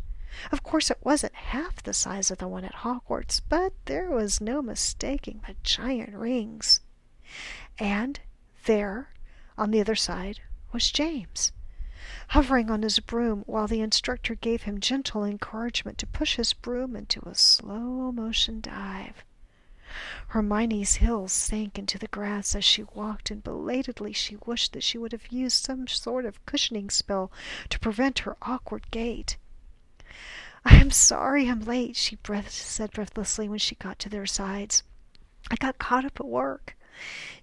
Of 0.51 0.61
course, 0.61 0.91
it 0.91 0.99
wasn't 1.01 1.33
half 1.33 1.81
the 1.81 1.93
size 1.93 2.29
of 2.29 2.37
the 2.37 2.47
one 2.47 2.63
at 2.63 2.83
Hogwarts, 2.85 3.39
but 3.39 3.73
there 3.85 4.11
was 4.11 4.39
no 4.39 4.61
mistaking 4.61 5.41
the 5.47 5.55
giant 5.63 6.13
rings. 6.13 6.81
And 7.79 8.19
there, 8.65 9.09
on 9.57 9.71
the 9.71 9.81
other 9.81 9.95
side, 9.95 10.41
was 10.71 10.91
James 10.91 11.51
hovering 12.29 12.69
on 12.69 12.83
his 12.83 12.99
broom 12.99 13.43
while 13.47 13.67
the 13.67 13.81
instructor 13.81 14.35
gave 14.35 14.63
him 14.63 14.79
gentle 14.79 15.23
encouragement 15.23 15.97
to 15.97 16.05
push 16.05 16.35
his 16.35 16.53
broom 16.53 16.95
into 16.95 17.27
a 17.27 17.33
slow 17.33 18.11
motion 18.11 18.61
dive. 18.61 19.23
Hermione's 20.27 20.95
heels 20.95 21.33
sank 21.33 21.79
into 21.79 21.97
the 21.97 22.07
grass 22.07 22.53
as 22.53 22.63
she 22.63 22.83
walked, 22.83 23.31
and 23.31 23.43
belatedly 23.43 24.13
she 24.13 24.37
wished 24.45 24.73
that 24.73 24.83
she 24.83 24.99
would 24.99 25.11
have 25.11 25.31
used 25.31 25.65
some 25.65 25.87
sort 25.87 26.25
of 26.25 26.45
cushioning 26.45 26.91
spell 26.91 27.31
to 27.69 27.79
prevent 27.79 28.19
her 28.19 28.37
awkward 28.43 28.91
gait. 28.91 29.37
I'm 30.65 30.91
sorry 30.91 31.49
I'm 31.49 31.61
late, 31.61 31.95
she 31.95 32.17
breath 32.17 32.51
said 32.51 32.91
breathlessly 32.91 33.47
when 33.47 33.59
she 33.59 33.75
got 33.75 33.99
to 33.99 34.09
their 34.09 34.25
sides. 34.25 34.83
I 35.49 35.55
got 35.55 35.77
caught 35.77 36.05
up 36.05 36.19
at 36.19 36.25
work. 36.25 36.75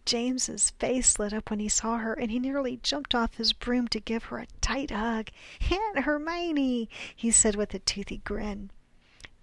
James's 0.04 0.70
face 0.70 1.18
lit 1.18 1.32
up 1.32 1.49
when 1.49 1.61
he 1.61 1.68
saw 1.68 1.96
her, 1.96 2.12
and 2.12 2.30
he 2.30 2.38
nearly 2.38 2.76
jumped 2.76 3.14
off 3.14 3.37
his 3.37 3.52
broom 3.52 3.88
to 3.88 4.00
give 4.00 4.25
her 4.25 4.38
a 4.38 4.46
tight 4.61 4.90
hug. 4.90 5.30
Aunt 5.70 6.00
Hermione, 6.00 6.90
he 7.14 7.30
said 7.30 7.56
with 7.56 7.73
a 7.73 7.78
toothy 7.78 8.18
grin. 8.18 8.70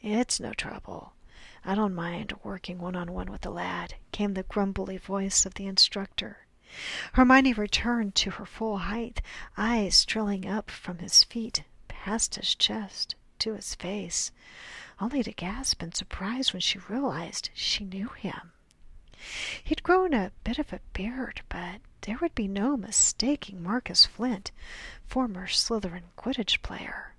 It's 0.02 0.40
no 0.40 0.54
trouble. 0.54 1.14
I 1.66 1.76
don't 1.76 1.96
mind 1.96 2.34
working 2.44 2.78
one 2.78 2.96
on 2.96 3.12
one 3.12 3.32
with 3.32 3.46
a 3.46 3.50
lad, 3.50 3.96
came 4.12 4.36
the 4.36 4.44
grumbly 4.44 4.98
voice 4.98 5.46
of 5.46 5.56
the 5.56 5.66
instructor. 5.66 6.46
Hermione 7.14 7.54
returned 7.54 8.16
to 8.16 8.32
her 8.32 8.46
full 8.46 8.78
height, 8.78 9.22
eyes 9.58 10.06
trailing 10.06 10.48
up 10.48 10.70
from 10.70 11.00
his 11.00 11.24
feet, 11.24 11.64
past 11.88 12.36
his 12.36 12.54
chest, 12.54 13.16
to 13.44 13.56
his 13.56 13.76
face, 13.76 14.32
only 15.00 15.22
to 15.22 15.32
gasp 15.34 15.84
in 15.84 15.92
surprise 15.94 16.54
when 16.54 16.62
she 16.62 16.80
realized 16.80 17.50
she 17.54 17.84
knew 17.84 18.08
him. 18.08 18.52
He'd 19.64 19.84
grown 19.84 20.14
a 20.14 20.32
bit 20.44 20.60
of 20.60 20.72
a 20.72 20.80
beard, 20.94 21.42
but 21.50 21.82
there 22.02 22.18
would 22.22 22.36
be 22.36 22.48
no 22.48 22.78
mistaking 22.78 23.62
Marcus 23.62 24.06
Flint, 24.06 24.52
former 25.06 25.48
Slytherin 25.48 26.12
Quidditch 26.18 26.62
player. 26.62 27.16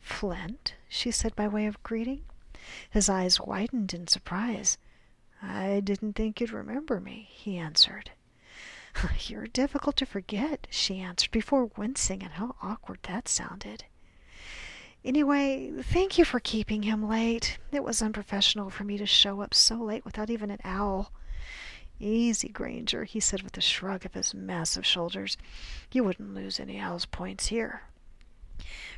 Flint? 0.00 0.74
she 0.88 1.10
said 1.12 1.36
by 1.36 1.46
way 1.46 1.66
of 1.66 1.82
greeting. 1.82 2.24
His 2.90 3.08
eyes 3.08 3.40
widened 3.40 3.94
in 3.94 4.08
surprise. 4.08 4.78
I 5.42 5.80
didn't 5.80 6.14
think 6.14 6.40
you'd 6.40 6.52
remember 6.52 7.00
me, 7.00 7.28
he 7.30 7.56
answered. 7.56 8.10
You're 9.26 9.46
difficult 9.46 9.96
to 9.98 10.06
forget, 10.06 10.66
she 10.70 10.98
answered, 10.98 11.30
before 11.30 11.66
wincing 11.76 12.22
at 12.22 12.32
how 12.32 12.56
awkward 12.62 12.98
that 13.04 13.28
sounded. 13.28 13.84
Anyway, 15.04 15.72
thank 15.82 16.18
you 16.18 16.24
for 16.24 16.40
keeping 16.40 16.82
him 16.82 17.08
late. 17.08 17.58
It 17.72 17.82
was 17.82 18.02
unprofessional 18.02 18.68
for 18.68 18.84
me 18.84 18.98
to 18.98 19.06
show 19.06 19.40
up 19.40 19.54
so 19.54 19.76
late 19.76 20.04
without 20.04 20.28
even 20.28 20.50
an 20.50 20.60
owl. 20.62 21.10
Easy, 21.98 22.48
Granger, 22.48 23.04
he 23.04 23.20
said 23.20 23.42
with 23.42 23.56
a 23.56 23.62
shrug 23.62 24.04
of 24.04 24.14
his 24.14 24.34
massive 24.34 24.84
shoulders. 24.84 25.36
You 25.92 26.04
wouldn't 26.04 26.34
lose 26.34 26.60
any 26.60 26.78
owl's 26.78 27.06
points 27.06 27.46
here. 27.46 27.82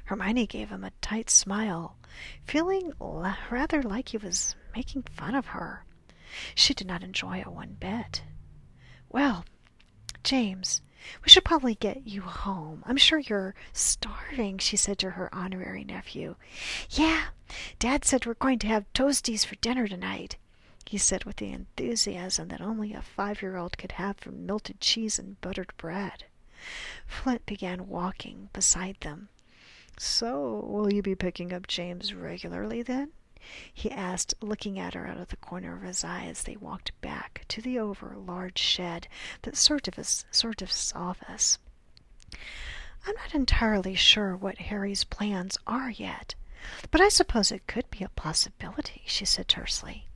Hermione 0.04 0.47
gave 0.47 0.71
him 0.71 0.82
a 0.82 0.90
tight 1.00 1.30
smile, 1.30 1.97
feeling 2.44 2.92
rather 3.50 3.82
like 3.82 4.09
he 4.09 4.16
was 4.18 4.56
making 4.75 5.02
fun 5.02 5.35
of 5.37 5.47
her. 5.47 5.85
She 6.54 6.75
did 6.75 6.87
not 6.87 7.04
enjoy 7.04 7.38
it 7.38 7.47
one 7.47 7.76
bit. 7.78 8.23
Well, 9.09 9.44
James, 10.25 10.82
we 11.25 11.28
should 11.28 11.44
probably 11.44 11.75
get 11.75 12.06
you 12.06 12.23
home. 12.23 12.82
I'm 12.87 12.97
sure 12.97 13.18
you're 13.18 13.54
starving, 13.73 14.59
she 14.59 14.76
said 14.76 14.99
to 14.99 15.11
her 15.11 15.35
honorary 15.35 15.85
nephew. 15.85 16.37
Yeah, 16.90 17.25
Dad 17.78 18.04
said 18.04 18.25
we're 18.25 18.35
going 18.35 18.59
to 18.61 18.66
have 18.66 18.92
toasties 18.92 19.44
for 19.44 19.56
dinner 19.56 19.88
tonight, 19.88 20.37
he 20.87 20.99
said 20.99 21.25
with 21.25 21.37
the 21.37 21.52
enthusiasm 21.52 22.49
that 22.49 22.61
only 22.61 22.92
a 22.92 23.02
five 23.02 23.42
year 23.42 23.56
old 23.56 23.78
could 23.78 23.92
have 23.92 24.16
for 24.18 24.30
melted 24.30 24.80
cheese 24.80 25.18
and 25.18 25.40
buttered 25.40 25.73
bread. 25.76 26.25
Flint 27.06 27.44
began 27.47 27.88
walking 27.88 28.49
beside 28.52 28.97
them. 29.00 29.28
So, 29.99 30.64
will 30.66 30.92
you 30.92 31.02
be 31.02 31.14
picking 31.14 31.52
up 31.52 31.66
James 31.66 32.14
regularly 32.14 32.82
then? 32.82 33.12
He 33.72 33.90
asked, 33.90 34.34
looking 34.40 34.78
at 34.78 34.94
her 34.94 35.06
out 35.06 35.18
of 35.18 35.28
the 35.28 35.37
corner 35.37 35.76
of 35.76 35.82
his 35.82 36.04
eye 36.04 36.26
as 36.26 36.42
they 36.42 36.56
walked 36.56 36.99
back 37.00 37.44
to 37.49 37.61
the 37.61 37.78
over 37.78 38.14
large 38.16 38.58
shed 38.58 39.08
that 39.42 39.56
served 39.56 39.88
of 39.88 39.94
office. 40.94 41.58
I'm 43.06 43.14
not 43.16 43.34
entirely 43.34 43.94
sure 43.94 44.37
what 44.37 44.58
Harry's 44.58 45.04
plans 45.04 45.58
are 45.66 45.90
yet, 45.90 46.34
but 46.90 47.00
I 47.00 47.08
suppose 47.08 47.50
it 47.50 47.66
could 47.66 47.90
be 47.90 48.04
a 48.04 48.08
possibility, 48.11 49.02
she 49.06 49.25
said 49.25 49.49
tersely. 49.49 50.06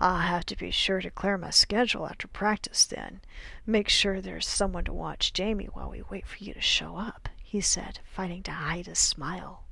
I'll 0.00 0.18
have 0.18 0.46
to 0.46 0.56
be 0.56 0.70
sure 0.70 1.00
to 1.00 1.10
clear 1.10 1.36
my 1.36 1.50
schedule 1.50 2.06
after 2.06 2.28
practice 2.28 2.86
then. 2.86 3.20
Make 3.66 3.88
sure 3.88 4.20
there's 4.20 4.46
someone 4.46 4.84
to 4.84 4.92
watch 4.92 5.32
Jamie 5.32 5.66
while 5.72 5.90
we 5.90 6.02
wait 6.02 6.26
for 6.26 6.42
you 6.42 6.54
to 6.54 6.60
show 6.60 6.96
up, 6.96 7.28
he 7.42 7.60
said, 7.60 7.98
fighting 8.04 8.44
to 8.44 8.52
hide 8.52 8.86
a 8.86 8.94
smile. 8.94 9.64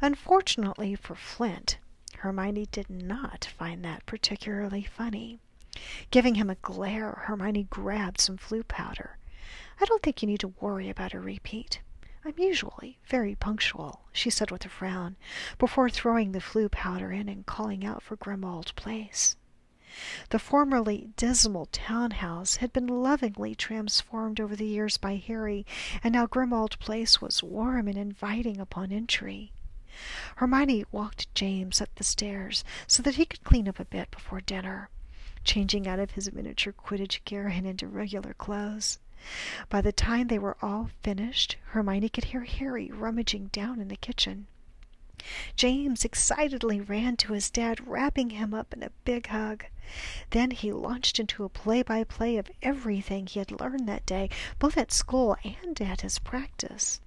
Unfortunately 0.00 0.94
for 0.94 1.14
Flint, 1.14 1.78
Hermione 2.18 2.66
did 2.72 2.90
not 2.90 3.44
find 3.44 3.84
that 3.84 4.06
particularly 4.06 4.82
funny. 4.82 5.38
Giving 6.10 6.34
him 6.34 6.50
a 6.50 6.56
glare, 6.56 7.22
Hermione 7.26 7.64
grabbed 7.64 8.20
some 8.20 8.36
Floo 8.36 8.62
powder. 8.66 9.18
I 9.80 9.84
don't 9.84 10.02
think 10.02 10.22
you 10.22 10.26
need 10.26 10.40
to 10.40 10.54
worry 10.60 10.88
about 10.90 11.14
a 11.14 11.20
repeat. 11.20 11.80
I'm 12.24 12.38
usually 12.38 12.98
very 13.06 13.34
punctual, 13.34 14.02
she 14.12 14.30
said 14.30 14.50
with 14.50 14.64
a 14.64 14.68
frown, 14.68 15.16
before 15.58 15.90
throwing 15.90 16.32
the 16.32 16.40
Floo 16.40 16.68
powder 16.68 17.12
in 17.12 17.28
and 17.28 17.46
calling 17.46 17.84
out 17.84 18.02
for 18.02 18.16
Grimmauld 18.16 18.74
Place. 18.76 19.36
The 20.30 20.40
formerly 20.40 21.10
dismal 21.16 21.66
townhouse 21.66 22.56
had 22.56 22.72
been 22.72 22.88
lovingly 22.88 23.54
transformed 23.54 24.40
over 24.40 24.56
the 24.56 24.66
years 24.66 24.96
by 24.96 25.16
Harry, 25.16 25.64
and 26.02 26.12
now 26.14 26.26
Grimmauld 26.26 26.80
Place 26.80 27.20
was 27.20 27.44
warm 27.44 27.86
and 27.86 27.96
inviting 27.96 28.58
upon 28.58 28.90
entry. 28.90 29.52
Hermione 30.36 30.84
walked 30.90 31.32
James 31.34 31.80
up 31.80 31.94
the 31.94 32.04
stairs 32.04 32.64
so 32.86 33.02
that 33.02 33.14
he 33.14 33.24
could 33.26 33.44
clean 33.44 33.68
up 33.68 33.78
a 33.78 33.84
bit 33.84 34.10
before 34.10 34.40
dinner, 34.40 34.88
changing 35.44 35.86
out 35.86 35.98
of 35.98 36.12
his 36.12 36.32
miniature 36.32 36.72
Quidditch 36.72 37.24
gear 37.24 37.46
and 37.48 37.66
into 37.66 37.86
regular 37.86 38.34
clothes. 38.34 38.98
By 39.68 39.80
the 39.80 39.92
time 39.92 40.26
they 40.28 40.38
were 40.38 40.56
all 40.60 40.90
finished, 41.02 41.56
Hermione 41.66 42.08
could 42.08 42.24
hear 42.24 42.44
Harry 42.44 42.90
rummaging 42.90 43.46
down 43.52 43.80
in 43.80 43.88
the 43.88 43.96
kitchen. 43.96 44.48
James 45.56 46.04
excitedly 46.04 46.80
ran 46.80 47.16
to 47.16 47.32
his 47.32 47.48
dad, 47.48 47.86
wrapping 47.86 48.30
him 48.30 48.52
up 48.52 48.74
in 48.74 48.82
a 48.82 48.90
big 49.04 49.28
hug. 49.28 49.64
Then 50.30 50.50
he 50.50 50.72
launched 50.72 51.18
into 51.18 51.44
a 51.44 51.48
play 51.48 51.82
by 51.82 52.04
play 52.04 52.36
of 52.36 52.50
everything 52.62 53.26
he 53.26 53.38
had 53.38 53.50
learned 53.50 53.88
that 53.88 54.04
day, 54.04 54.28
both 54.58 54.76
at 54.76 54.92
school 54.92 55.36
and 55.44 55.80
at 55.80 56.02
his 56.02 56.18
practice. 56.18 57.00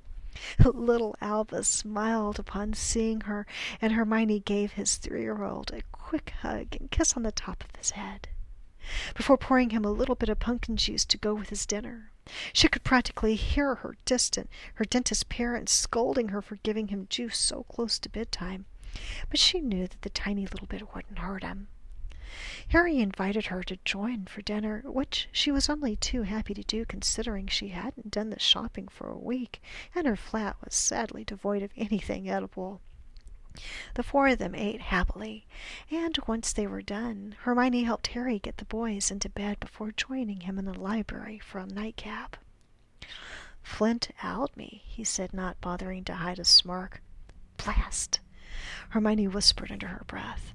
Little 0.64 1.16
Albus 1.22 1.68
smiled 1.68 2.38
upon 2.38 2.74
seeing 2.74 3.22
her, 3.22 3.48
and 3.82 3.94
Hermione 3.94 4.40
gave 4.42 4.74
his 4.74 4.98
three-year-old 4.98 5.72
a 5.72 5.82
quick 5.92 6.32
hug 6.42 6.76
and 6.80 6.92
kiss 6.92 7.16
on 7.18 7.24
the 7.24 7.32
top 7.32 7.64
of 7.64 7.76
his 7.76 7.92
head, 7.92 8.30
before 9.16 9.38
pouring 9.38 9.72
him 9.72 9.84
a 9.84 9.92
little 9.92 10.16
bit 10.16 10.30
of 10.30 10.40
pumpkin 10.40 10.78
juice 10.78 11.06
to 11.06 11.18
go 11.18 11.34
with 11.34 11.50
his 11.50 11.66
dinner. 11.66 12.12
She 12.54 12.68
could 12.68 12.84
practically 12.84 13.36
hear 13.36 13.76
her 13.76 13.96
distant, 14.06 14.50
her 14.76 14.86
dentist 14.86 15.30
parents 15.30 15.72
scolding 15.72 16.30
her 16.30 16.42
for 16.42 16.58
giving 16.58 16.90
him 16.90 17.08
juice 17.10 17.38
so 17.38 17.64
close 17.64 17.98
to 18.00 18.10
bedtime, 18.10 18.66
but 19.30 19.40
she 19.40 19.60
knew 19.62 19.88
that 19.88 20.02
the 20.02 20.10
tiny 20.10 20.46
little 20.46 20.68
bit 20.68 20.94
wouldn't 20.94 21.20
hurt 21.20 21.44
him. 21.44 21.68
Harry 22.70 23.00
invited 23.00 23.48
her 23.48 23.64
to 23.64 23.78
join 23.86 24.26
for 24.26 24.42
dinner, 24.42 24.82
which 24.86 25.28
she 25.32 25.52
was 25.52 25.70
only 25.70 25.96
too 25.96 26.22
happy 26.24 26.54
to 26.54 26.64
do 26.64 26.86
considering 26.86 27.48
she 27.48 27.70
hadn't 27.70 28.12
done 28.12 28.30
the 28.30 28.40
shopping 28.40 28.88
for 28.88 29.10
a 29.10 29.18
week, 29.18 29.62
and 29.96 30.06
her 30.06 30.16
flat 30.16 30.56
was 30.64 30.76
sadly 30.76 31.24
devoid 31.24 31.64
of 31.64 31.72
anything 31.76 32.30
edible. 32.30 32.82
The 33.96 34.04
four 34.04 34.28
of 34.28 34.38
them 34.38 34.54
ate 34.54 34.82
happily, 34.82 35.48
and 35.90 36.16
once 36.28 36.54
they 36.54 36.68
were 36.68 36.84
done, 36.84 37.36
Hermione 37.40 37.84
helped 37.84 38.08
Harry 38.08 38.38
get 38.38 38.58
the 38.58 38.66
boys 38.66 39.10
into 39.10 39.30
bed 39.30 39.60
before 39.60 39.92
joining 39.92 40.42
him 40.42 40.60
in 40.60 40.66
the 40.66 40.80
library 40.80 41.40
for 41.40 41.58
a 41.58 41.66
nightcap. 41.66 42.38
Flint 43.64 44.12
owled 44.24 44.56
me, 44.56 44.84
he 44.86 45.04
said, 45.04 45.34
not 45.34 45.60
bothering 45.60 46.04
to 46.04 46.14
hide 46.16 46.38
a 46.38 46.46
smirk. 46.46 47.02
Blast! 47.58 48.20
Hermione 48.90 49.28
whispered 49.28 49.72
under 49.72 49.88
her 49.88 50.04
breath. 50.06 50.54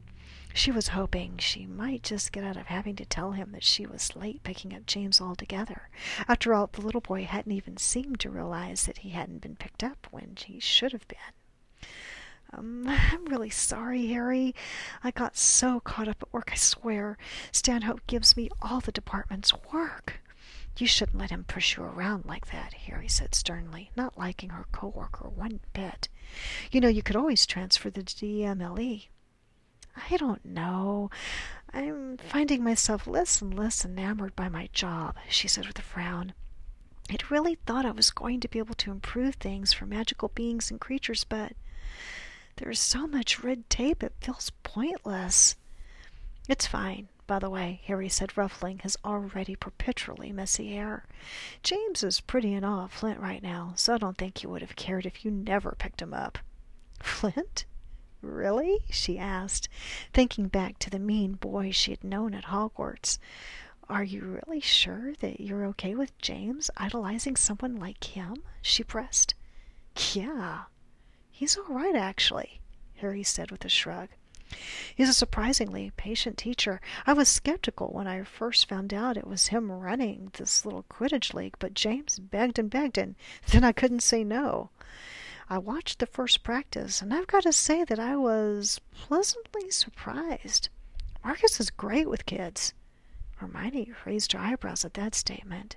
She 0.55 0.71
was 0.71 0.89
hoping 0.89 1.39
she 1.39 1.67
might 1.67 2.03
just 2.03 2.33
get 2.33 2.45
out 2.45 2.57
of 2.57 2.67
having 2.67 2.97
to 2.97 3.05
tell 3.05 3.33
him 3.33 3.53
that 3.53 3.65
she 3.65 3.87
was 3.87 4.15
late 4.15 4.43
picking 4.43 4.75
up 4.75 4.87
James 4.87 5.21
altogether. 5.21 5.89
After 6.29 6.53
all, 6.55 6.69
the 6.73 6.83
little 6.83 7.01
boy 7.01 7.25
hadn't 7.25 7.53
even 7.53 7.77
seemed 7.79 8.21
to 8.21 8.31
realize 8.31 8.85
that 8.87 8.99
he 8.99 9.11
hadn't 9.11 9.41
been 9.41 9.57
picked 9.57 9.83
up 9.83 10.07
when 10.11 10.37
he 10.37 10.61
should 10.61 10.93
have 10.93 11.09
been. 11.09 11.89
Um, 12.53 12.85
I'm 12.87 13.25
really 13.27 13.51
sorry, 13.51 14.07
Harry. 14.09 14.55
I 15.03 15.11
got 15.11 15.37
so 15.37 15.81
caught 15.81 16.09
up 16.09 16.23
at 16.23 16.33
work, 16.33 16.51
I 16.53 16.57
swear. 16.57 17.17
Stanhope 17.51 18.07
gives 18.07 18.37
me 18.37 18.51
all 18.61 18.81
the 18.81 18.93
department's 18.93 19.53
work. 19.73 20.21
You 20.79 20.87
shouldn't 20.87 21.19
let 21.19 21.31
him 21.31 21.45
push 21.45 21.77
you 21.77 21.83
around 21.83 22.25
like 22.27 22.51
that, 22.51 22.75
Harry 22.75 23.09
said 23.09 23.35
sternly, 23.35 23.91
not 23.97 24.19
liking 24.19 24.51
her 24.51 24.67
co-worker 24.73 25.29
one 25.29 25.61
bit. 25.73 26.09
You 26.71 26.81
know, 26.81 26.89
you 26.89 27.03
could 27.03 27.17
always 27.17 27.47
transfer 27.47 27.91
the 27.91 28.03
DMLE. 28.03 29.09
I 29.97 30.17
don't 30.17 30.45
know. 30.45 31.11
I'm 31.73 32.17
finding 32.17 32.63
myself 32.63 33.07
less 33.07 33.41
and 33.41 33.59
less 33.59 33.85
enamored 33.85 34.37
by 34.37 34.49
my 34.49 34.69
job, 34.73 35.17
she 35.29 35.49
said 35.49 35.67
with 35.67 35.79
a 35.79 35.83
frown. 35.83 36.35
I'd 37.11 37.31
really 37.31 37.57
thought 37.67 37.87
I 37.87 37.91
was 37.91 38.11
going 38.11 38.41
to 38.41 38.49
be 38.49 38.59
able 38.59 38.75
to 38.77 38.91
improve 38.91 39.35
things 39.35 39.73
for 39.73 39.87
magical 39.87 40.29
beings 40.29 40.71
and 40.71 40.81
creatures, 40.81 41.25
but 41.25 41.53
there's 42.57 42.81
so 42.81 43.07
much 43.07 43.43
red 43.43 43.69
tape 43.69 44.03
it 44.03 44.15
feels 44.21 44.51
pointless. 44.63 45.57
It's 46.49 46.67
fine, 46.67 47.09
by 47.27 47.39
the 47.39 47.51
way, 47.51 47.81
Harry 47.87 48.09
said, 48.09 48.37
ruffling 48.37 48.81
his 48.81 48.97
already 49.05 49.57
perpetually 49.57 50.33
messy 50.33 50.75
hair. 50.75 51.07
James 51.63 52.03
is 52.03 52.21
pretty 52.21 52.53
in 52.53 52.65
awe 52.65 52.85
of 52.85 52.93
Flint 52.93 53.21
right 53.21 53.43
now, 53.43 53.73
so 53.77 53.95
I 53.95 53.99
don't 53.99 54.19
think 54.19 54.39
he 54.39 54.47
would 54.47 54.63
have 54.63 54.77
cared 54.77 55.07
if 55.07 55.25
you 55.25 55.31
never 55.31 55.75
picked 55.79 56.03
him 56.03 56.13
up. 56.13 56.39
Flint? 57.01 57.65
Really? 58.23 58.79
she 58.91 59.19
asked, 59.19 59.69
thinking 60.13 60.49
back 60.49 60.79
to 60.79 60.89
the 60.91 60.99
mean 60.99 61.35
boy 61.35 61.71
she 61.73 61.91
had 61.91 62.03
known 62.03 62.33
at 62.35 62.45
Hogwarts. 62.47 63.19
Are 63.89 64.05
you 64.05 64.41
really 64.47 64.61
sure 64.61 65.15
that 65.17 65.41
you're 65.41 65.67
okay 65.67 65.95
with 65.95 66.17
James 66.19 66.71
idolizing 66.77 67.37
someone 67.37 67.77
like 67.77 68.03
him? 68.05 68.43
she 68.63 68.83
pressed. 68.83 69.35
Yeah, 70.15 70.63
He's 71.43 71.57
all 71.57 71.75
right, 71.75 71.97
actually, 71.97 72.61
Harry 72.99 73.25
said 73.25 73.51
with 73.51 73.65
a 73.65 73.69
shrug. 73.69 74.11
He's 74.95 75.09
a 75.09 75.13
surprisingly 75.13 75.91
patient 75.97 76.39
teacher. 76.39 76.81
I 77.05 77.15
was 77.15 77.29
skeptical 77.29 77.89
when 77.89 78.07
I 78.07 78.23
first 78.23 78.69
found 78.69 78.95
out 78.95 79.17
it 79.17 79.27
was 79.27 79.49
him 79.49 79.73
running 79.73 80.31
this 80.35 80.65
little 80.65 80.85
Quidditch 80.85 81.35
league, 81.35 81.57
but 81.59 81.75
James 81.75 82.21
begged 82.21 82.61
and 82.61 82.71
begged, 82.71 82.97
and 82.97 83.17
then 83.49 83.65
I 83.65 83.73
couldn't 83.73 84.05
say 84.05 84.23
no. 84.23 84.71
I 85.53 85.59
watched 85.59 85.99
the 85.99 86.07
first 86.07 86.43
practice, 86.43 87.03
and 87.03 87.13
I've 87.13 87.27
got 87.27 87.43
to 87.43 87.53
say 87.53 87.85
that 87.85 87.99
I 87.99 88.17
was 88.17 88.81
pleasantly 88.91 89.71
surprised. 89.71 90.71
Marcus 91.23 91.61
is 91.61 91.69
great 91.69 92.09
with 92.09 92.25
kids. 92.25 92.73
Hermione 93.37 93.93
raised 94.07 94.33
her 94.33 94.39
eyebrows 94.39 94.83
at 94.87 94.95
that 94.95 95.15
statement. 95.15 95.77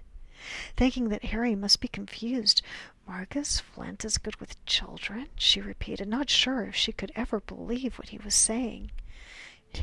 Thinking 0.78 1.10
that 1.10 1.26
Harry 1.26 1.56
must 1.56 1.82
be 1.82 1.90
confused, 1.90 2.62
Marcus 3.06 3.60
Flint 3.60 4.06
is 4.06 4.18
good 4.18 4.38
with 4.38 4.66
children, 4.66 5.28
she 5.36 5.60
repeated, 5.60 6.08
not 6.08 6.30
sure 6.30 6.64
if 6.64 6.76
she 6.78 6.94
could 6.94 7.12
ever 7.14 7.42
believe 7.42 7.98
what 7.98 8.08
he 8.08 8.18
was 8.20 8.34
saying. 8.34 8.92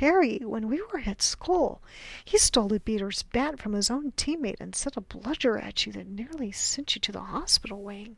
Harry, 0.00 0.38
when 0.38 0.68
we 0.68 0.80
were 0.80 1.02
at 1.04 1.20
school, 1.20 1.82
he 2.24 2.38
stole 2.38 2.72
a 2.72 2.80
beater's 2.80 3.24
bat 3.24 3.60
from 3.60 3.74
his 3.74 3.90
own 3.90 4.12
teammate 4.12 4.58
and 4.58 4.74
sent 4.74 4.96
a 4.96 5.02
bludger 5.02 5.58
at 5.58 5.84
you 5.84 5.92
that 5.92 6.06
nearly 6.06 6.50
sent 6.50 6.94
you 6.94 7.00
to 7.02 7.12
the 7.12 7.20
hospital 7.20 7.82
wing. 7.82 8.16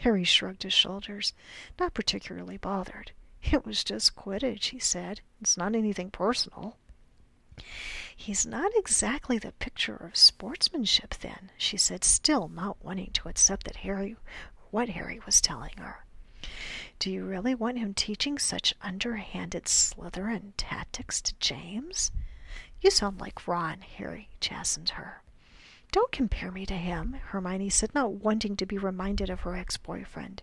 Harry 0.00 0.24
shrugged 0.24 0.62
his 0.62 0.72
shoulders, 0.72 1.32
not 1.78 1.94
particularly 1.94 2.56
bothered. 2.56 3.12
It 3.42 3.64
was 3.64 3.84
just 3.84 4.16
Quidditch, 4.16 4.66
he 4.66 4.78
said. 4.78 5.20
It's 5.40 5.56
not 5.56 5.74
anything 5.74 6.10
personal. 6.10 6.76
He's 8.16 8.44
not 8.44 8.72
exactly 8.74 9.38
the 9.38 9.52
picture 9.52 9.96
of 9.96 10.16
sportsmanship, 10.16 11.14
then, 11.20 11.50
she 11.56 11.76
said, 11.76 12.02
still 12.04 12.48
not 12.48 12.82
wanting 12.84 13.10
to 13.12 13.28
accept 13.28 13.64
that 13.64 13.76
Harry 13.76 14.16
what 14.70 14.88
Harry 14.90 15.20
was 15.24 15.40
telling 15.40 15.76
her. 15.78 16.04
Do 16.98 17.10
you 17.10 17.24
really 17.24 17.54
want 17.54 17.78
him 17.78 17.94
teaching 17.94 18.38
such 18.38 18.74
underhanded 18.82 19.64
Slytherin 19.64 20.52
tactics 20.56 21.20
to 21.22 21.34
James? 21.40 22.10
You 22.80 22.90
sound 22.90 23.20
like 23.20 23.46
Ron, 23.46 23.80
Harry 23.80 24.28
chastened 24.40 24.90
her. 24.90 25.22
Don't 25.92 26.12
compare 26.12 26.50
me 26.50 26.66
to 26.66 26.76
him, 26.76 27.16
Hermione 27.28 27.70
said, 27.70 27.94
not 27.94 28.12
wanting 28.12 28.56
to 28.56 28.66
be 28.66 28.78
reminded 28.78 29.30
of 29.30 29.40
her 29.40 29.56
ex-boyfriend. 29.56 30.42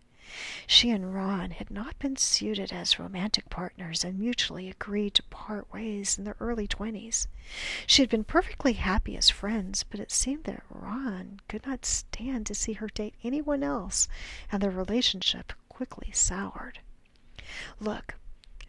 She 0.66 0.90
and 0.90 1.14
Ron 1.14 1.52
had 1.52 1.70
not 1.70 2.00
been 2.00 2.16
suited 2.16 2.72
as 2.72 2.98
romantic 2.98 3.50
partners 3.50 4.04
and 4.04 4.18
mutually 4.18 4.70
agreed 4.70 5.14
to 5.16 5.24
part 5.24 5.72
ways 5.72 6.18
in 6.18 6.24
their 6.24 6.38
early 6.40 6.66
twenties. 6.66 7.28
She 7.86 8.02
had 8.02 8.10
been 8.10 8.24
perfectly 8.24 8.74
happy 8.74 9.16
as 9.18 9.30
friends, 9.30 9.84
but 9.84 10.00
it 10.00 10.12
seemed 10.12 10.46
that 10.46 10.64
Ron 10.70 11.42
could 11.48 11.68
not 11.68 11.86
stand 11.86 12.48
to 12.48 12.56
see 12.56 12.74
her 12.74 12.88
date 12.88 13.16
anyone 13.24 13.64
else, 13.64 14.08
and 14.52 14.64
their 14.64 14.72
relationship 14.72 15.54
quickly 15.70 16.12
soured. 16.14 16.80
Look, 17.80 18.16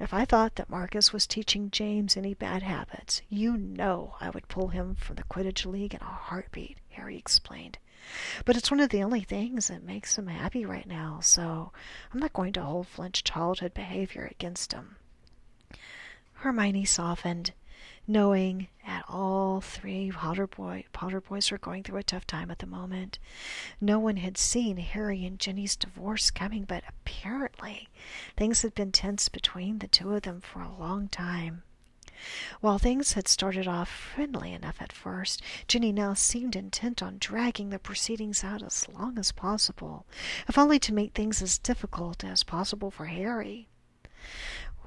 if 0.01 0.13
I 0.13 0.25
thought 0.25 0.57
that 0.57 0.71
Marcus 0.71 1.13
was 1.13 1.27
teaching 1.27 1.71
James 1.71 2.17
any 2.17 2.35
bad 2.35 2.63
habits, 2.63 3.23
you 3.29 3.57
know 3.57 4.17
I 4.21 4.31
would 4.31 4.49
pull 4.49 4.69
him 4.69 4.95
from 4.95 5.17
the 5.17 5.25
Quidditch 5.25 5.67
League 5.67 5.95
in 5.95 6.01
a 6.01 6.05
heartbeat, 6.05 6.79
Harry 6.91 7.17
explained. 7.17 7.79
But 8.45 8.57
it's 8.57 8.71
one 8.71 8.81
of 8.81 8.91
the 8.91 9.03
only 9.03 9.23
things 9.23 9.69
that 9.69 9.83
makes 9.83 10.19
him 10.19 10.27
happy 10.27 10.65
right 10.65 10.87
now, 10.87 11.21
so 11.23 11.73
I'm 12.13 12.21
not 12.21 12.33
going 12.33 12.53
to 12.55 12.63
hold 12.63 12.89
Flint's 12.89 13.23
childhood 13.23 13.73
behavior 13.73 14.29
against 14.31 14.73
him. 14.73 14.97
Hermione 16.35 16.85
softened, 16.85 17.53
knowing 18.07 18.69
that 18.87 19.05
all 19.09 19.61
three 19.61 20.11
Potter, 20.11 20.47
boy, 20.47 20.85
Potter 20.93 21.21
boys 21.21 21.51
were 21.51 21.59
going 21.59 21.83
through 21.83 21.99
a 21.99 22.03
tough 22.03 22.27
time 22.27 22.51
at 22.51 22.59
the 22.59 22.67
moment. 22.67 23.19
No 23.81 23.99
one 23.99 24.19
had 24.19 24.37
seen 24.37 24.77
Harry 24.77 25.25
and 25.25 25.39
Ginny's 25.39 25.77
divorce 25.77 26.31
coming, 26.31 26.65
but 26.65 26.85
apparently 26.89 27.89
things 28.37 28.63
had 28.63 28.75
been 28.75 28.93
tense 28.93 29.29
between 29.29 29.79
the 29.79 29.89
two 29.89 30.13
of 30.15 30.23
them 30.23 30.41
for 30.41 30.61
a 30.61 30.73
long 30.73 31.09
time. 31.09 31.63
While 32.61 32.79
things 32.79 33.15
had 33.15 33.29
started 33.29 33.67
off 33.67 33.89
friendly 33.89 34.53
enough 34.53 34.81
at 34.81 34.93
first, 34.93 35.43
Ginny 35.67 35.93
now 35.93 36.15
seemed 36.15 36.57
intent 36.57 37.03
on 37.03 37.19
dragging 37.19 37.71
the 37.71 37.79
proceedings 37.79 38.45
out 38.45 38.63
as 38.63 38.89
long 38.89 39.19
as 39.19 39.33
possible, 39.33 40.07
if 40.49 40.57
only 40.57 40.79
to 40.79 40.95
make 40.95 41.13
things 41.13 41.43
as 41.43 41.59
difficult 41.59 42.25
as 42.25 42.43
possible 42.43 42.91
for 42.91 43.07
Harry. 43.07 43.69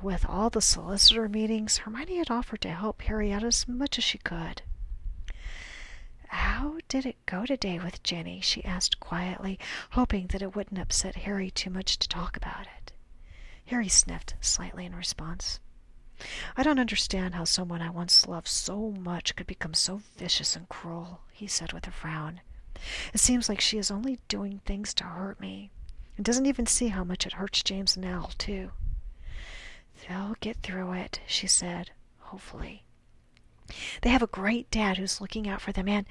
With 0.01 0.27
all 0.29 0.51
the 0.51 0.62
solicitor 0.62 1.27
meetings, 1.27 1.77
Hermione 1.77 2.17
had 2.17 2.29
offered 2.29 2.62
to 2.62 2.69
help 2.69 3.01
Harry 3.01 3.31
out 3.33 3.43
as 3.43 3.67
much 3.67 3.97
as 3.97 4.03
she 4.03 4.19
could. 4.19 4.62
How 6.27 6.77
did 6.88 7.05
it 7.05 7.25
go 7.25 7.47
today 7.47 7.79
with 7.79 8.03
Ginny? 8.03 8.39
she 8.39 8.63
asked 8.63 8.99
quietly, 8.99 9.57
hoping 9.91 10.27
that 10.27 10.43
it 10.43 10.55
wouldn't 10.55 10.79
upset 10.79 11.15
Harry 11.15 11.49
too 11.49 11.71
much 11.71 11.97
to 11.97 12.07
talk 12.07 12.38
about 12.38 12.67
it. 12.77 12.91
Harry 13.65 13.88
sniffed 13.88 14.36
slightly 14.39 14.86
in 14.86 14.93
response. 14.93 15.60
I 16.55 16.62
don't 16.62 16.79
understand 16.79 17.33
how 17.33 17.45
someone 17.45 17.81
I 17.81 17.89
once 17.89 18.27
loved 18.27 18.47
so 18.47 18.91
much 18.91 19.36
could 19.36 19.47
become 19.47 19.73
so 19.73 20.01
vicious 20.15 20.55
and 20.55 20.69
cruel, 20.69 21.21
he 21.31 21.47
said 21.47 21.73
with 21.73 21.88
a 21.88 21.91
frown. 21.91 22.41
It 23.15 23.19
seems 23.19 23.49
like 23.49 23.62
she 23.62 23.79
is 23.79 23.89
only 23.89 24.19
doing 24.27 24.60
things 24.60 24.93
to 24.95 25.05
hurt 25.05 25.39
me, 25.39 25.71
and 26.15 26.23
doesn't 26.23 26.45
even 26.45 26.67
see 26.67 26.89
how 26.89 27.03
much 27.03 27.25
it 27.25 27.33
hurts 27.33 27.63
James 27.63 27.95
and 27.95 28.05
Al, 28.05 28.31
too. 28.38 28.71
They'll 30.08 30.36
get 30.39 30.58
through 30.63 30.93
it, 30.93 31.20
she 31.28 31.48
said, 31.48 31.91
hopefully. 32.20 32.84
They 34.02 34.10
have 34.10 34.22
a 34.22 34.28
great 34.28 34.72
dad 34.72 34.98
who's 34.98 35.20
looking 35.20 35.48
out 35.48 35.62
for 35.62 35.72
them, 35.72 35.89
and, 35.89 36.06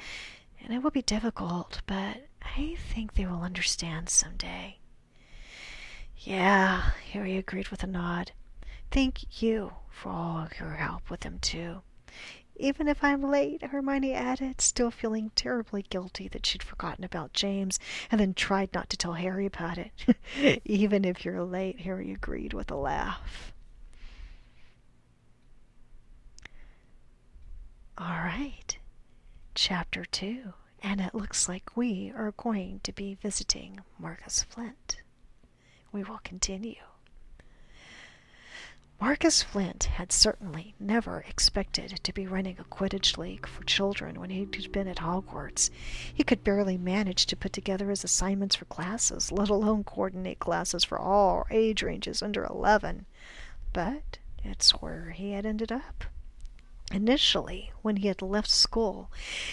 and 0.63 0.75
it 0.75 0.83
will 0.83 0.91
be 0.91 1.03
difficult, 1.03 1.81
but 1.87 2.27
I 2.43 2.77
think 2.93 3.15
they 3.15 3.25
will 3.25 3.43
understand 3.43 4.09
some 4.11 4.37
day. 4.37 4.79
Yeah, 6.19 6.91
Harry 7.13 7.37
agreed 7.37 7.69
with 7.69 7.83
a 7.83 7.87
nod. 7.87 8.33
Thank 8.91 9.43
you 9.43 9.73
for 9.91 10.11
all 10.11 10.49
your 10.59 10.75
help 10.75 11.09
with 11.09 11.21
them, 11.21 11.39
too. 11.39 11.83
Even 12.57 12.89
if 12.89 13.05
I'm 13.05 13.23
late, 13.23 13.63
Hermione 13.63 14.15
added, 14.15 14.61
still 14.61 14.91
feeling 14.91 15.31
terribly 15.35 15.83
guilty 15.83 16.29
that 16.29 16.47
she'd 16.47 16.63
forgotten 16.63 17.05
about 17.05 17.35
James 17.35 17.79
and 18.11 18.21
then 18.21 18.35
tried 18.35 18.73
not 18.73 18.89
to 18.91 18.97
tell 18.97 19.15
Harry 19.15 19.47
about 19.47 19.79
it. 19.79 20.63
Even 20.65 21.05
if 21.05 21.25
you're 21.25 21.43
late, 21.43 21.81
Harry 21.81 22.13
agreed 22.13 22.53
with 22.55 22.71
a 22.71 22.77
laugh. 22.77 23.53
All 27.99 28.09
right, 28.09 28.77
chapter 29.55 30.05
two, 30.05 30.53
and 30.83 31.01
it 31.01 31.15
looks 31.15 31.49
like 31.49 31.77
we 31.77 32.13
are 32.15 32.33
going 32.37 32.81
to 32.83 32.93
be 32.93 33.15
visiting 33.15 33.81
Marcus 33.99 34.43
Flint. 34.43 34.99
We 35.93 36.05
will 36.05 36.21
continue. 36.23 36.83
Marcus 39.01 39.43
Flint 39.43 39.85
had 39.85 40.13
certainly 40.13 40.75
never 40.79 41.25
expected 41.27 42.01
to 42.03 42.13
be 42.13 42.27
running 42.27 42.59
a 42.59 42.65
Quidditch 42.65 43.17
league 43.17 43.47
for 43.47 43.65
children 43.65 44.21
when 44.21 44.29
he'd 44.29 44.73
been 44.73 44.89
at 44.89 44.99
Hogwarts. 44.99 45.71
He 46.13 46.23
could 46.23 46.45
barely 46.45 46.77
manage 46.77 47.25
to 47.27 47.37
put 47.37 47.55
together 47.55 47.89
his 47.89 48.05
assignments 48.05 48.57
for 48.57 48.67
classes, 48.67 49.33
let 49.33 49.49
alone 49.49 49.85
coordinate 49.85 50.39
classes 50.39 50.85
for 50.85 50.99
all 50.99 51.47
age 51.51 51.83
ranges 51.83 52.23
under 52.23 52.45
11. 52.45 53.07
But 53.73 54.19
it's 54.45 54.73
where 54.83 55.13
he 55.13 55.31
had 55.33 55.47
ended 55.47 55.73
up. 55.73 56.05
Initially, 56.92 57.72
when 57.83 57.96
he 57.96 58.07
had 58.07 58.22
left 58.22 58.49
school, 58.49 59.11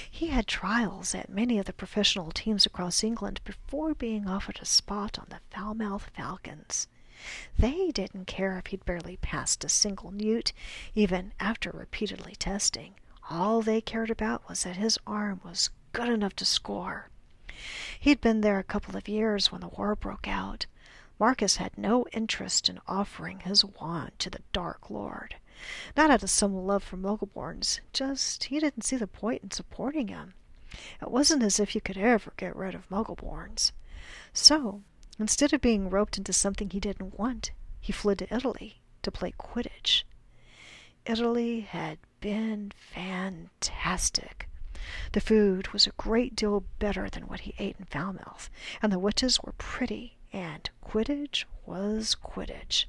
he 0.10 0.28
had 0.28 0.48
trials 0.48 1.16
at 1.16 1.30
many 1.30 1.58
of 1.58 1.66
the 1.66 1.74
professional 1.74 2.32
teams 2.32 2.66
across 2.66 3.04
England 3.04 3.42
before 3.44 3.96
being 3.96 4.28
offered 4.28 4.60
a 4.62 4.66
spot 4.66 5.18
on 5.18 5.26
the 5.30 5.40
Falmouth 5.50 6.12
Falcons. 6.16 6.88
They 7.58 7.90
didn't 7.92 8.28
care 8.28 8.58
if 8.60 8.68
he'd 8.68 8.86
barely 8.86 9.18
passed 9.18 9.64
a 9.64 9.70
single 9.70 10.12
newt, 10.12 10.54
even 10.94 11.34
after 11.40 11.72
repeatedly 11.72 12.36
testing. 12.36 12.96
All 13.30 13.62
they 13.62 13.82
cared 13.82 14.12
about 14.12 14.48
was 14.48 14.64
that 14.64 14.76
his 14.76 15.00
arm 15.08 15.42
was 15.44 15.70
good 15.92 16.10
enough 16.10 16.36
to 16.36 16.46
score. 16.46 17.10
He'd 18.00 18.22
been 18.22 18.42
there 18.42 18.60
a 18.60 18.64
couple 18.64 18.96
of 18.98 19.08
years 19.08 19.52
when 19.52 19.62
the 19.62 19.70
war 19.70 19.96
broke 19.96 20.28
out. 20.28 20.66
Marcus 21.20 21.56
had 21.56 21.78
no 21.78 22.06
interest 22.12 22.70
in 22.70 22.80
offering 22.88 23.40
his 23.40 23.64
wand 23.64 24.12
to 24.20 24.30
the 24.30 24.42
Dark 24.52 24.90
Lord. 24.90 25.36
Not 25.96 26.10
out 26.10 26.24
of 26.24 26.30
some 26.30 26.66
love 26.66 26.84
for 26.84 26.98
Muggleborns, 26.98 27.80
just 27.92 28.46
he 28.46 28.60
didn't 28.60 28.84
see 28.84 28.98
the 28.98 29.08
point 29.08 29.44
in 29.44 29.52
supporting 29.52 30.08
him. 30.10 30.34
It 31.02 31.12
wasn't 31.12 31.44
as 31.44 31.60
if 31.60 31.76
you 31.76 31.82
could 31.82 31.98
ever 31.98 32.34
get 32.38 32.56
rid 32.56 32.76
of 32.76 32.90
Muggleborns. 32.90 33.72
So 34.34 34.82
Instead 35.20 35.54
of 35.54 35.62
being 35.62 35.92
roped 35.92 36.18
into 36.18 36.34
something 36.34 36.70
he 36.70 36.80
didn't 36.80 37.20
want, 37.20 37.52
he 37.80 37.94
fled 37.94 38.18
to 38.18 38.34
Italy 38.36 38.82
to 39.04 39.12
play 39.12 39.32
Quidditch. 39.38 40.04
Italy 41.06 41.62
had 41.62 42.00
been 42.20 42.72
fantastic. 42.76 44.50
The 45.12 45.22
food 45.22 45.68
was 45.68 45.86
a 45.86 45.92
great 45.92 46.36
deal 46.36 46.66
better 46.80 47.10
than 47.10 47.28
what 47.28 47.42
he 47.42 47.54
ate 47.60 47.76
in 47.78 47.86
Falmouth, 47.86 48.50
and 48.82 48.92
the 48.92 49.00
witches 49.00 49.40
were 49.44 49.54
pretty, 49.54 50.18
and 50.32 50.68
Quidditch 50.84 51.46
was 51.66 52.16
Quidditch. 52.16 52.86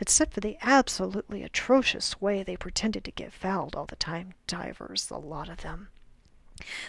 Except 0.00 0.34
for 0.34 0.40
the 0.40 0.58
absolutely 0.60 1.42
atrocious 1.42 2.20
way 2.20 2.42
they 2.42 2.56
pretended 2.56 3.04
to 3.04 3.10
get 3.10 3.32
fouled 3.32 3.74
all 3.74 3.86
the 3.86 3.96
time, 3.96 4.34
divers, 4.46 5.06
the 5.06 5.18
lot 5.18 5.48
of 5.48 5.62
them. 5.62 5.88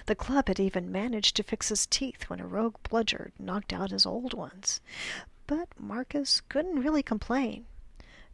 The 0.06 0.15
club 0.15 0.47
had 0.47 0.60
even 0.60 0.91
managed 0.91 1.36
to 1.36 1.43
fix 1.43 1.69
his 1.69 1.86
teeth 1.86 2.30
when 2.30 2.39
a 2.39 2.47
rogue 2.47 2.75
bludger 2.89 3.32
knocked 3.38 3.73
out 3.73 3.91
his 3.91 4.06
old 4.06 4.34
ones. 4.34 4.82
But 5.45 5.69
Marcus 5.80 6.41
couldn't 6.49 6.82
really 6.82 7.03
complain. 7.03 7.65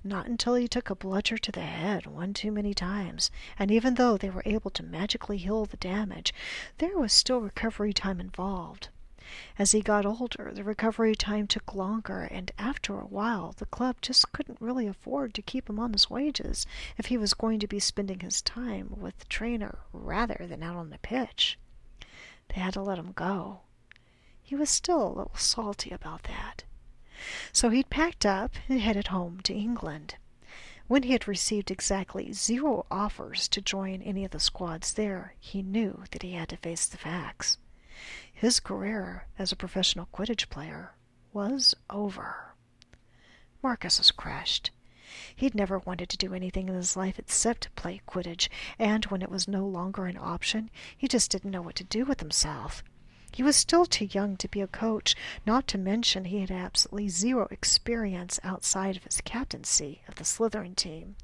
Not 0.03 0.27
until 0.27 0.55
he 0.55 0.67
took 0.67 0.89
a 0.89 0.95
bludger 0.95 1.37
to 1.37 1.51
the 1.51 1.61
head 1.61 2.05
one 2.07 2.33
too 2.33 2.51
many 2.51 2.73
times, 2.73 3.31
and 3.57 3.71
even 3.71 3.95
though 3.95 4.17
they 4.17 4.29
were 4.29 4.43
able 4.45 4.69
to 4.71 4.83
magically 4.83 5.37
heal 5.37 5.65
the 5.65 5.77
damage, 5.77 6.33
there 6.79 6.97
was 6.97 7.13
still 7.13 7.39
recovery 7.39 7.93
time 7.93 8.19
involved. 8.19 8.89
As 9.57 9.71
he 9.71 9.81
got 9.81 10.05
older, 10.05 10.51
the 10.53 10.63
recovery 10.63 11.15
time 11.15 11.47
took 11.47 11.73
longer, 11.73 12.23
and 12.23 12.51
after 12.57 12.99
a 12.99 13.05
while 13.05 13.53
the 13.57 13.65
club 13.65 13.97
just 14.01 14.31
couldn't 14.31 14.59
really 14.59 14.85
afford 14.85 15.33
to 15.33 15.41
keep 15.41 15.69
him 15.69 15.79
on 15.79 15.93
his 15.93 16.09
wages 16.09 16.65
if 16.97 17.05
he 17.05 17.17
was 17.17 17.33
going 17.33 17.59
to 17.59 17.67
be 17.67 17.79
spending 17.79 18.19
his 18.19 18.41
time 18.41 18.93
with 18.97 19.17
the 19.19 19.25
trainer 19.25 19.79
rather 19.93 20.45
than 20.47 20.61
out 20.61 20.75
on 20.75 20.89
the 20.89 20.97
pitch. 20.97 21.57
They 22.49 22.59
had 22.59 22.73
to 22.73 22.81
let 22.81 22.99
him 22.99 23.13
go. 23.13 23.61
He 24.41 24.55
was 24.55 24.69
still 24.69 25.01
a 25.01 25.07
little 25.07 25.35
salty 25.35 25.91
about 25.91 26.23
that. 26.23 26.65
So 27.51 27.69
he'd 27.69 27.89
packed 27.89 28.25
up 28.25 28.55
and 28.67 28.81
headed 28.81 29.07
home 29.07 29.39
to 29.43 29.53
England. 29.53 30.15
When 30.87 31.03
he 31.03 31.13
had 31.13 31.29
received 31.29 31.71
exactly 31.71 32.33
zero 32.33 32.85
offers 32.91 33.47
to 33.47 33.61
join 33.61 34.01
any 34.01 34.25
of 34.25 34.31
the 34.31 34.39
squads 34.39 34.93
there, 34.93 35.35
he 35.39 35.61
knew 35.61 36.03
that 36.11 36.23
he 36.23 36.33
had 36.33 36.49
to 36.49 36.57
face 36.57 36.85
the 36.85 36.97
facts. 36.97 37.57
His 38.33 38.59
career 38.59 39.27
as 39.39 39.51
a 39.51 39.55
professional 39.55 40.07
Quidditch 40.07 40.49
player 40.49 40.95
was 41.31 41.73
over. 41.89 42.55
Marcus 43.61 43.99
was 43.99 44.11
crushed. 44.11 44.71
He'd 45.35 45.55
never 45.55 45.79
wanted 45.79 46.09
to 46.09 46.17
do 46.17 46.33
anything 46.33 46.67
in 46.67 46.75
his 46.75 46.97
life 46.97 47.17
except 47.17 47.73
play 47.75 48.01
Quidditch, 48.07 48.49
and 48.77 49.05
when 49.05 49.21
it 49.21 49.29
was 49.29 49.47
no 49.47 49.65
longer 49.65 50.07
an 50.07 50.17
option, 50.17 50.69
he 50.97 51.07
just 51.07 51.31
didn't 51.31 51.51
know 51.51 51.61
what 51.61 51.75
to 51.75 51.83
do 51.83 52.03
with 52.03 52.19
himself. 52.19 52.83
He 53.31 53.41
was 53.43 53.55
still 53.55 53.85
too 53.85 54.05
young 54.05 54.37
to 54.37 54.47
be 54.47 54.61
a 54.61 54.67
coach, 54.67 55.15
not 55.45 55.67
to 55.69 55.77
mention 55.77 56.25
he 56.25 56.41
had 56.41 56.51
absolutely 56.51 57.09
zero 57.09 57.47
experience 57.49 58.39
outside 58.43 58.97
of 58.97 59.03
his 59.05 59.21
captaincy 59.21 60.01
of 60.07 60.15
the 60.15 60.23
Slytherin 60.23 60.75
team. 60.75 61.15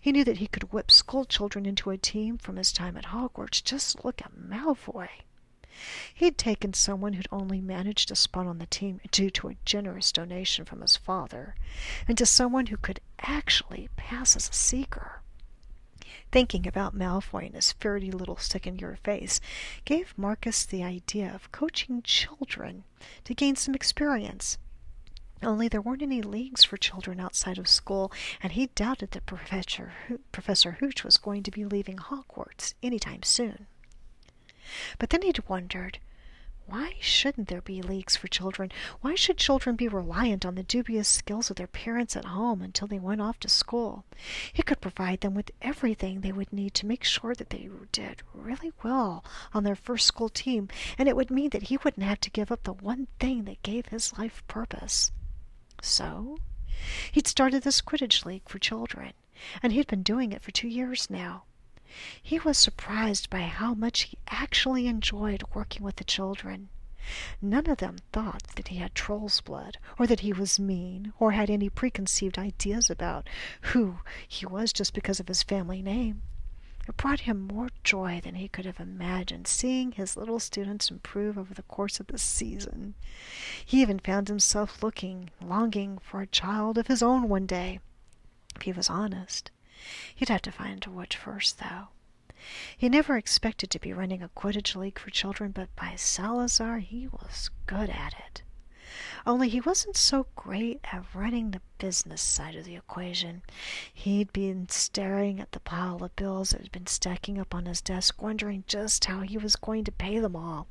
He 0.00 0.12
knew 0.12 0.24
that 0.24 0.38
he 0.38 0.46
could 0.46 0.72
whip 0.72 0.90
school 0.90 1.24
children 1.24 1.66
into 1.66 1.90
a 1.90 1.96
team 1.96 2.38
from 2.38 2.56
his 2.56 2.72
time 2.72 2.96
at 2.96 3.06
Hogwarts. 3.06 3.62
Just 3.62 4.04
look 4.04 4.20
at 4.22 4.36
Malfoy. 4.36 5.08
He'd 6.14 6.36
taken 6.38 6.74
someone 6.74 7.12
who'd 7.12 7.28
only 7.30 7.60
managed 7.60 8.10
a 8.10 8.16
spot 8.16 8.46
on 8.46 8.58
the 8.58 8.66
team 8.66 9.00
due 9.10 9.30
to 9.30 9.48
a 9.48 9.56
generous 9.64 10.12
donation 10.12 10.64
from 10.64 10.80
his 10.80 10.96
father, 10.96 11.54
into 12.06 12.26
someone 12.26 12.66
who 12.66 12.76
could 12.76 13.00
actually 13.20 13.88
pass 13.96 14.36
as 14.36 14.48
a 14.48 14.52
seeker. 14.52 15.22
Thinking 16.30 16.66
about 16.66 16.94
Malfoy 16.94 17.46
and 17.46 17.54
his 17.54 17.72
furry 17.72 18.10
little 18.10 18.36
stick-in-your 18.36 18.96
face 19.04 19.40
gave 19.84 20.18
Marcus 20.18 20.66
the 20.66 20.84
idea 20.84 21.34
of 21.34 21.52
coaching 21.52 22.02
children 22.02 22.84
to 23.24 23.34
gain 23.34 23.56
some 23.56 23.74
experience. 23.74 24.58
Only 25.42 25.68
there 25.68 25.80
weren't 25.80 26.02
any 26.02 26.20
leagues 26.20 26.64
for 26.64 26.76
children 26.76 27.20
outside 27.20 27.58
of 27.58 27.68
school, 27.68 28.12
and 28.42 28.52
he 28.52 28.66
doubted 28.74 29.12
that 29.12 29.26
Professor, 29.26 29.92
Professor 30.32 30.72
Hooch 30.72 31.04
was 31.04 31.16
going 31.16 31.44
to 31.44 31.50
be 31.50 31.64
leaving 31.64 31.96
Hogwarts 31.96 32.74
any 32.82 32.98
time 32.98 33.22
soon. 33.22 33.66
But 34.98 35.10
then 35.10 35.22
he'd 35.22 35.48
wondered, 35.48 35.98
why 36.68 36.96
shouldn't 37.00 37.48
there 37.48 37.62
be 37.62 37.80
leagues 37.80 38.14
for 38.14 38.28
children? 38.28 38.70
Why 39.00 39.14
should 39.14 39.38
children 39.38 39.74
be 39.74 39.88
reliant 39.88 40.44
on 40.44 40.54
the 40.54 40.62
dubious 40.62 41.08
skills 41.08 41.48
of 41.48 41.56
their 41.56 41.66
parents 41.66 42.14
at 42.14 42.26
home 42.26 42.60
until 42.60 42.86
they 42.86 42.98
went 42.98 43.22
off 43.22 43.40
to 43.40 43.48
school? 43.48 44.04
He 44.52 44.62
could 44.62 44.82
provide 44.82 45.22
them 45.22 45.32
with 45.32 45.50
everything 45.62 46.20
they 46.20 46.30
would 46.30 46.52
need 46.52 46.74
to 46.74 46.86
make 46.86 47.04
sure 47.04 47.34
that 47.34 47.48
they 47.48 47.70
did 47.90 48.22
really 48.34 48.70
well 48.82 49.24
on 49.54 49.64
their 49.64 49.76
first 49.76 50.06
school 50.06 50.28
team, 50.28 50.68
and 50.98 51.08
it 51.08 51.16
would 51.16 51.30
mean 51.30 51.48
that 51.50 51.64
he 51.64 51.78
wouldn't 51.78 52.06
have 52.06 52.20
to 52.20 52.30
give 52.30 52.52
up 52.52 52.64
the 52.64 52.74
one 52.74 53.08
thing 53.18 53.44
that 53.44 53.62
gave 53.62 53.86
his 53.86 54.18
life 54.18 54.46
purpose. 54.46 55.10
So, 55.80 56.36
he'd 57.12 57.26
started 57.26 57.62
this 57.62 57.80
Quidditch 57.80 58.26
League 58.26 58.46
for 58.46 58.58
children, 58.58 59.14
and 59.62 59.72
he'd 59.72 59.86
been 59.86 60.02
doing 60.02 60.32
it 60.32 60.42
for 60.42 60.50
two 60.50 60.68
years 60.68 61.08
now. 61.08 61.44
He 62.22 62.38
was 62.38 62.58
surprised 62.58 63.30
by 63.30 63.42
how 63.42 63.74
much 63.74 64.02
he 64.02 64.18
actually 64.28 64.86
enjoyed 64.86 65.42
working 65.54 65.82
with 65.82 65.96
the 65.96 66.04
children. 66.04 66.68
None 67.40 67.70
of 67.70 67.78
them 67.78 67.96
thought 68.12 68.42
that 68.56 68.68
he 68.68 68.76
had 68.76 68.94
troll's 68.94 69.40
blood, 69.40 69.78
or 69.98 70.06
that 70.06 70.20
he 70.20 70.32
was 70.32 70.58
mean, 70.58 71.14
or 71.18 71.32
had 71.32 71.48
any 71.48 71.70
preconceived 71.70 72.38
ideas 72.38 72.90
about 72.90 73.26
who 73.72 74.00
he 74.28 74.44
was 74.44 74.72
just 74.72 74.92
because 74.92 75.18
of 75.18 75.28
his 75.28 75.42
family 75.42 75.80
name. 75.80 76.20
It 76.86 76.96
brought 76.96 77.20
him 77.20 77.46
more 77.46 77.68
joy 77.84 78.20
than 78.22 78.34
he 78.34 78.48
could 78.48 78.64
have 78.64 78.80
imagined 78.80 79.46
seeing 79.46 79.92
his 79.92 80.16
little 80.16 80.38
students 80.40 80.90
improve 80.90 81.38
over 81.38 81.54
the 81.54 81.62
course 81.62 82.00
of 82.00 82.06
the 82.08 82.18
season. 82.18 82.94
He 83.64 83.82
even 83.82 83.98
found 83.98 84.28
himself 84.28 84.82
looking, 84.82 85.30
longing 85.40 85.98
for 85.98 86.20
a 86.20 86.26
child 86.26 86.78
of 86.78 86.86
his 86.86 87.02
own 87.02 87.28
one 87.28 87.46
day, 87.46 87.80
if 88.56 88.62
he 88.62 88.72
was 88.72 88.88
honest. 88.90 89.50
He'd 90.14 90.28
have 90.28 90.42
to 90.42 90.52
find 90.52 90.86
a 90.86 90.90
witch 90.90 91.16
first, 91.16 91.58
though. 91.58 91.88
He 92.76 92.88
never 92.88 93.16
expected 93.16 93.70
to 93.70 93.78
be 93.78 93.92
running 93.92 94.22
a 94.22 94.28
Quidditch 94.28 94.76
league 94.76 94.98
for 94.98 95.10
children, 95.10 95.50
but 95.52 95.74
by 95.76 95.94
Salazar 95.96 96.78
he 96.78 97.08
was 97.08 97.50
good 97.66 97.90
at 97.90 98.14
it. 98.14 98.42
Only 99.26 99.48
he 99.48 99.60
wasn't 99.60 99.96
so 99.96 100.26
great 100.36 100.80
at 100.92 101.04
running 101.14 101.50
the 101.50 101.60
business 101.78 102.20
side 102.20 102.54
of 102.54 102.64
the 102.64 102.76
equation. 102.76 103.42
He'd 103.92 104.32
been 104.32 104.68
staring 104.68 105.40
at 105.40 105.52
the 105.52 105.60
pile 105.60 106.02
of 106.02 106.16
bills 106.16 106.50
that 106.50 106.62
had 106.62 106.72
been 106.72 106.86
stacking 106.86 107.38
up 107.38 107.54
on 107.54 107.66
his 107.66 107.80
desk, 107.80 108.20
wondering 108.22 108.64
just 108.66 109.04
how 109.04 109.20
he 109.20 109.38
was 109.38 109.56
going 109.56 109.84
to 109.84 109.92
pay 109.92 110.18
them 110.18 110.34
all. 110.34 110.68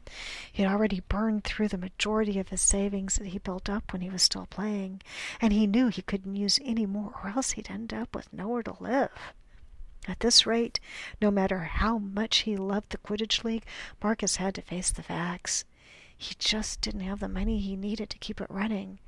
He'd 0.51 0.65
already 0.65 1.01
burned 1.01 1.43
through 1.43 1.67
the 1.67 1.77
majority 1.77 2.39
of 2.39 2.49
his 2.49 2.61
savings 2.61 3.15
that 3.15 3.27
he 3.27 3.37
built 3.37 3.69
up 3.69 3.93
when 3.93 4.01
he 4.01 4.09
was 4.09 4.23
still 4.23 4.47
playing, 4.47 5.01
and 5.39 5.53
he 5.53 5.67
knew 5.67 5.87
he 5.87 6.01
couldn't 6.01 6.35
use 6.35 6.59
any 6.63 6.85
more 6.85 7.13
or 7.23 7.29
else 7.29 7.51
he'd 7.51 7.69
end 7.69 7.93
up 7.93 8.15
with 8.15 8.33
nowhere 8.33 8.63
to 8.63 8.75
live. 8.79 9.11
At 10.07 10.21
this 10.21 10.45
rate, 10.45 10.79
no 11.21 11.29
matter 11.31 11.65
how 11.65 11.97
much 11.97 12.39
he 12.39 12.55
loved 12.55 12.91
the 12.91 12.97
Quidditch 12.97 13.43
League, 13.43 13.65
Marcus 14.01 14.37
had 14.37 14.55
to 14.55 14.61
face 14.61 14.89
the 14.89 15.03
facts. 15.03 15.65
He 16.17 16.35
just 16.39 16.81
didn't 16.81 17.01
have 17.01 17.19
the 17.19 17.29
money 17.29 17.59
he 17.59 17.75
needed 17.75 18.09
to 18.09 18.17
keep 18.17 18.41
it 18.41 18.49
running, 18.49 18.99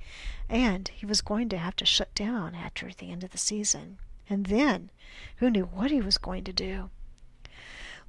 and 0.47 0.87
he 0.89 1.07
was 1.07 1.21
going 1.21 1.49
to 1.49 1.57
have 1.57 1.75
to 1.77 1.85
shut 1.85 2.13
down 2.13 2.53
after 2.53 2.91
the 2.91 3.11
end 3.11 3.23
of 3.23 3.31
the 3.31 3.37
season. 3.37 3.97
And 4.29 4.45
then, 4.45 4.91
who 5.37 5.49
knew 5.49 5.65
what 5.65 5.89
he 5.89 6.01
was 6.01 6.19
going 6.19 6.43
to 6.43 6.53
do? 6.53 6.91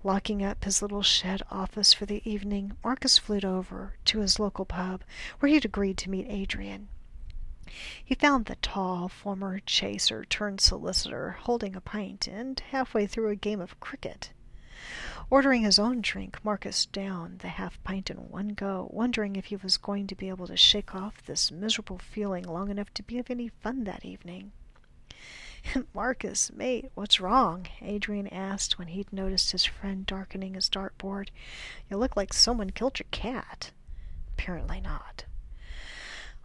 Locking 0.05 0.43
up 0.43 0.65
his 0.65 0.83
little 0.83 1.03
shed 1.03 1.43
office 1.51 1.95
for 1.95 2.05
the 2.05 2.21
evening, 2.31 2.77
Marcus 2.85 3.17
flew 3.17 3.41
over 3.41 3.95
to 4.05 4.21
his 4.21 4.39
local 4.39 4.67
pub, 4.67 5.03
where 5.39 5.51
he'd 5.51 5.65
agreed 5.65 5.97
to 5.99 6.11
meet 6.11 6.27
Adrian. 6.29 6.89
He 8.05 8.15
found 8.15 8.47
the 8.47 8.57
tall 8.57 9.09
former 9.09 9.61
chaser 9.61 10.25
turned 10.25 10.61
solicitor 10.61 11.39
holding 11.41 11.75
a 11.75 11.81
pint 11.81 12.27
and 12.27 12.61
halfway 12.71 13.07
through 13.07 13.31
a 13.31 13.37
game 13.37 13.61
of 13.61 13.81
cricket. 13.81 14.31
Ordering 15.31 15.62
his 15.62 15.79
own 15.79 16.01
drink, 16.01 16.45
Marcus 16.45 16.87
downed 16.87 17.38
the 17.38 17.49
half 17.49 17.81
pint 17.85 18.11
in 18.11 18.29
one 18.31 18.49
go, 18.49 18.88
wondering 18.90 19.37
if 19.37 19.47
he 19.47 19.57
was 19.57 19.77
going 19.77 20.09
to 20.09 20.16
be 20.16 20.29
able 20.29 20.49
to 20.49 20.57
shake 20.57 20.93
off 20.93 21.23
this 21.23 21.53
miserable 21.53 21.99
feeling 21.99 22.43
long 22.43 22.69
enough 22.69 22.93
to 22.95 23.05
be 23.05 23.16
of 23.21 23.31
any 23.31 23.49
fun 23.49 23.85
that 23.85 24.05
evening. 24.05 24.51
Marcus, 25.95 26.51
mate, 26.53 26.90
what's 26.95 27.21
wrong? 27.21 27.69
Adrian 27.81 28.27
asked 28.27 28.77
when 28.77 28.88
he'd 28.88 29.12
noticed 29.12 29.53
his 29.53 29.64
friend 29.64 30.05
darkening 30.05 30.55
his 30.55 30.69
dartboard. 30.69 31.29
You 31.88 31.97
look 31.97 32.16
like 32.16 32.33
someone 32.33 32.71
killed 32.71 32.99
your 32.99 33.07
cat. 33.12 33.71
Apparently 34.37 34.81
not. 34.81 35.27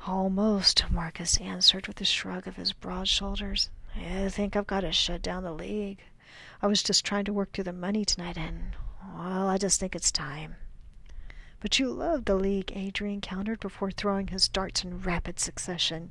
Almost, 0.06 0.92
Marcus 0.92 1.38
answered 1.38 1.88
with 1.88 2.00
a 2.02 2.06
shrug 2.06 2.46
of 2.46 2.58
his 2.58 2.72
broad 2.72 3.08
shoulders. 3.08 3.70
I 3.96 4.30
think 4.30 4.56
I've 4.56 4.68
got 4.68 4.82
to 4.82 4.92
shut 4.92 5.24
down 5.24 5.44
the 5.44 5.52
league. 5.52 6.04
I 6.66 6.68
was 6.68 6.82
just 6.82 7.06
trying 7.06 7.26
to 7.26 7.32
work 7.32 7.52
through 7.54 7.66
the 7.66 7.74
money 7.74 8.04
tonight, 8.04 8.40
and, 8.40 8.76
well, 9.16 9.48
I 9.48 9.60
just 9.60 9.80
think 9.80 9.96
it's 9.96 10.12
time. 10.12 10.56
But 11.60 11.78
you 11.78 11.92
love 11.92 12.26
the 12.26 12.34
league, 12.34 12.72
Adrian 12.76 13.22
countered 13.22 13.60
before 13.60 13.92
throwing 13.92 14.30
his 14.30 14.48
darts 14.48 14.84
in 14.84 15.00
rapid 15.04 15.40
succession. 15.40 16.10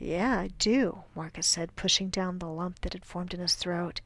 Yeah, 0.00 0.36
I 0.36 0.48
do, 0.58 1.04
Marcus 1.14 1.46
said, 1.46 1.76
pushing 1.76 2.08
down 2.08 2.40
the 2.40 2.48
lump 2.48 2.80
that 2.80 2.92
had 2.92 3.04
formed 3.04 3.34
in 3.34 3.38
his 3.38 3.54
throat. 3.54 4.00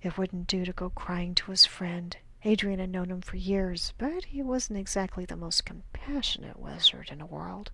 It 0.00 0.16
wouldn't 0.16 0.46
do 0.46 0.64
to 0.64 0.72
go 0.72 0.90
crying 0.90 1.34
to 1.34 1.50
his 1.50 1.66
friend. 1.66 2.16
Adrian 2.44 2.78
had 2.78 2.90
known 2.90 3.10
him 3.10 3.20
for 3.20 3.36
years, 3.36 3.94
but 3.98 4.26
he 4.26 4.42
wasn't 4.42 4.78
exactly 4.78 5.24
the 5.24 5.34
most 5.34 5.64
compassionate 5.64 6.60
wizard 6.60 7.08
in 7.10 7.18
the 7.18 7.26
world. 7.26 7.72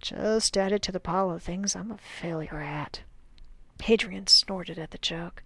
Just 0.00 0.56
added 0.56 0.82
to 0.84 0.92
the 0.92 1.00
pile 1.00 1.30
of 1.30 1.42
things 1.42 1.76
I'm 1.76 1.90
a 1.90 1.98
failure 1.98 2.62
at. 2.62 3.02
Adrian 3.88 4.26
snorted 4.26 4.78
at 4.78 4.90
the 4.90 4.98
joke. 4.98 5.42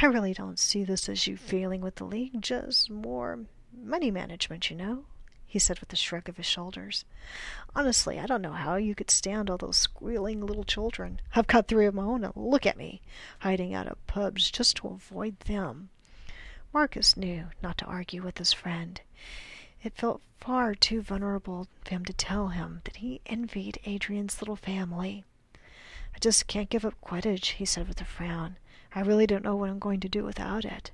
I 0.00 0.06
really 0.06 0.34
don't 0.34 0.58
see 0.58 0.84
this 0.84 1.08
as 1.08 1.26
you 1.26 1.36
failing 1.36 1.80
with 1.80 1.96
the 1.96 2.04
league, 2.04 2.40
just 2.40 2.90
more 2.90 3.40
money 3.76 4.10
management, 4.10 4.70
you 4.70 4.76
know, 4.76 5.04
he 5.46 5.58
said 5.58 5.80
with 5.80 5.92
a 5.92 5.96
shrug 5.96 6.28
of 6.28 6.38
his 6.38 6.46
shoulders. 6.46 7.04
Honestly, 7.74 8.18
I 8.18 8.26
don't 8.26 8.42
know 8.42 8.52
how 8.52 8.76
you 8.76 8.94
could 8.94 9.10
stand 9.10 9.50
all 9.50 9.58
those 9.58 9.76
squealing 9.76 10.40
little 10.40 10.64
children. 10.64 11.20
I've 11.34 11.46
got 11.46 11.68
three 11.68 11.86
of 11.86 11.94
my 11.94 12.02
own, 12.02 12.24
and 12.24 12.32
look 12.34 12.64
at 12.64 12.76
me, 12.78 13.02
hiding 13.40 13.74
out 13.74 13.86
of 13.86 14.06
pubs 14.06 14.50
just 14.50 14.76
to 14.76 14.88
avoid 14.88 15.38
them. 15.40 15.90
Marcus 16.72 17.16
knew 17.16 17.48
not 17.62 17.76
to 17.78 17.84
argue 17.84 18.22
with 18.22 18.38
his 18.38 18.52
friend. 18.52 19.00
It 19.82 19.94
felt 19.94 20.22
far 20.38 20.74
too 20.74 21.02
vulnerable 21.02 21.68
for 21.84 21.90
him 21.90 22.04
to 22.06 22.12
tell 22.12 22.48
him 22.48 22.80
that 22.84 22.96
he 22.96 23.20
envied 23.26 23.78
Adrian's 23.84 24.40
little 24.40 24.56
family. 24.56 25.24
Just 26.22 26.46
can't 26.46 26.70
give 26.70 26.84
up 26.84 26.94
Quidditch, 27.00 27.54
he 27.54 27.64
said 27.64 27.88
with 27.88 28.00
a 28.00 28.04
frown. 28.04 28.56
I 28.94 29.00
really 29.00 29.26
don't 29.26 29.42
know 29.42 29.56
what 29.56 29.68
I'm 29.68 29.80
going 29.80 29.98
to 29.98 30.08
do 30.08 30.22
without 30.22 30.64
it. 30.64 30.92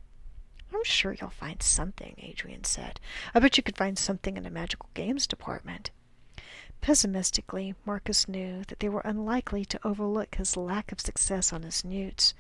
I'm 0.73 0.83
sure 0.85 1.13
you'll 1.13 1.29
find 1.29 1.63
something, 1.63 2.15
Adrian 2.17 2.65
said. 2.65 2.99
I 3.35 3.39
bet 3.39 3.59
you 3.59 3.63
could 3.63 3.77
find 3.77 3.99
something 3.99 4.39
in 4.39 4.43
the 4.43 4.49
magical 4.49 4.89
games 4.95 5.27
department. 5.27 5.91
Pessimistically, 6.81 7.75
Marcus 7.85 8.27
knew 8.27 8.65
that 8.69 8.81
they 8.81 8.89
were 8.89 9.03
unlikely 9.05 9.67
to 9.67 9.87
overlook 9.87 10.37
his 10.37 10.57
lack 10.57 10.93
of 10.93 11.01
success 11.03 11.53
on 11.53 11.63
his 11.63 11.85
newts, 11.85 12.33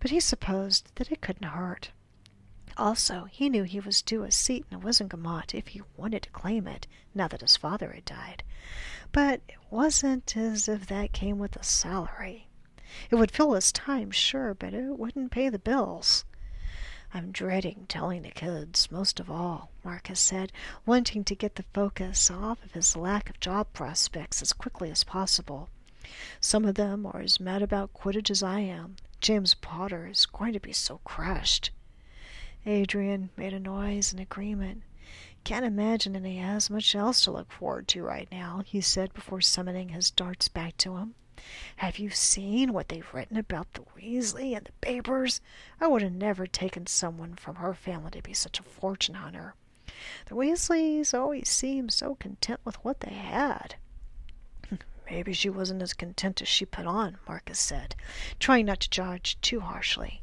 but 0.00 0.10
he 0.10 0.18
supposed 0.18 0.90
that 0.96 1.12
it 1.12 1.20
couldn't 1.20 1.46
hurt. 1.50 1.92
Also, 2.76 3.28
he 3.30 3.48
knew 3.48 3.62
he 3.62 3.78
was 3.78 4.02
due 4.02 4.24
a 4.24 4.32
seat 4.32 4.66
in 4.72 4.80
Wizengamot 4.80 5.54
if 5.54 5.68
he 5.68 5.82
wanted 5.96 6.24
to 6.24 6.30
claim 6.30 6.66
it, 6.66 6.88
now 7.14 7.28
that 7.28 7.42
his 7.42 7.56
father 7.56 7.92
had 7.92 8.04
died. 8.04 8.42
But 9.14 9.42
it 9.48 9.58
wasn't 9.70 10.36
as 10.36 10.66
if 10.68 10.88
that 10.88 11.12
came 11.12 11.38
with 11.38 11.54
a 11.54 11.62
salary. 11.62 12.48
It 13.10 13.14
would 13.14 13.30
fill 13.30 13.52
his 13.52 13.70
time, 13.70 14.10
sure, 14.10 14.54
but 14.54 14.74
it 14.74 14.98
wouldn't 14.98 15.30
pay 15.30 15.48
the 15.48 15.58
bills. 15.60 16.24
I'm 17.12 17.30
dreading 17.30 17.86
telling 17.86 18.22
the 18.22 18.30
kids, 18.32 18.90
most 18.90 19.20
of 19.20 19.30
all, 19.30 19.70
Marcus 19.84 20.18
said, 20.18 20.50
wanting 20.84 21.22
to 21.26 21.36
get 21.36 21.54
the 21.54 21.64
focus 21.72 22.28
off 22.28 22.60
of 22.64 22.72
his 22.72 22.96
lack 22.96 23.30
of 23.30 23.38
job 23.38 23.72
prospects 23.72 24.42
as 24.42 24.52
quickly 24.52 24.90
as 24.90 25.04
possible. 25.04 25.68
Some 26.40 26.64
of 26.64 26.74
them 26.74 27.06
are 27.06 27.20
as 27.20 27.38
mad 27.38 27.62
about 27.62 27.94
Quidditch 27.94 28.30
as 28.30 28.42
I 28.42 28.58
am. 28.58 28.96
James 29.20 29.54
Potter 29.54 30.08
is 30.08 30.26
going 30.26 30.54
to 30.54 30.60
be 30.60 30.72
so 30.72 30.98
crushed. 31.04 31.70
Adrian 32.66 33.30
made 33.36 33.52
a 33.52 33.60
noise 33.60 34.12
in 34.12 34.18
agreement. 34.18 34.82
Can't 35.44 35.66
imagine 35.66 36.24
he 36.24 36.38
has 36.38 36.70
much 36.70 36.94
else 36.94 37.20
to 37.22 37.30
look 37.30 37.52
forward 37.52 37.86
to 37.88 38.02
right 38.02 38.26
now, 38.32 38.62
he 38.64 38.80
said 38.80 39.12
before 39.12 39.42
summoning 39.42 39.90
his 39.90 40.10
darts 40.10 40.48
back 40.48 40.78
to 40.78 40.96
him. 40.96 41.14
Have 41.76 41.98
you 41.98 42.08
seen 42.08 42.72
what 42.72 42.88
they've 42.88 43.12
written 43.12 43.36
about 43.36 43.74
the 43.74 43.82
Weasley 43.94 44.56
in 44.56 44.64
the 44.64 44.72
papers? 44.80 45.42
I 45.78 45.86
would 45.86 46.00
have 46.00 46.14
never 46.14 46.46
taken 46.46 46.86
someone 46.86 47.34
from 47.34 47.56
her 47.56 47.74
family 47.74 48.12
to 48.12 48.22
be 48.22 48.32
such 48.32 48.58
a 48.58 48.62
fortune 48.62 49.16
hunter. 49.16 49.54
The 50.26 50.34
Weasleys 50.34 51.12
always 51.12 51.50
seemed 51.50 51.92
so 51.92 52.14
content 52.14 52.60
with 52.64 52.82
what 52.82 53.00
they 53.00 53.12
had. 53.12 53.76
Maybe 55.10 55.34
she 55.34 55.50
wasn't 55.50 55.82
as 55.82 55.92
content 55.92 56.40
as 56.40 56.48
she 56.48 56.64
put 56.64 56.86
on, 56.86 57.18
Marcus 57.28 57.60
said, 57.60 57.94
trying 58.38 58.64
not 58.64 58.80
to 58.80 58.88
judge 58.88 59.38
too 59.42 59.60
harshly. 59.60 60.22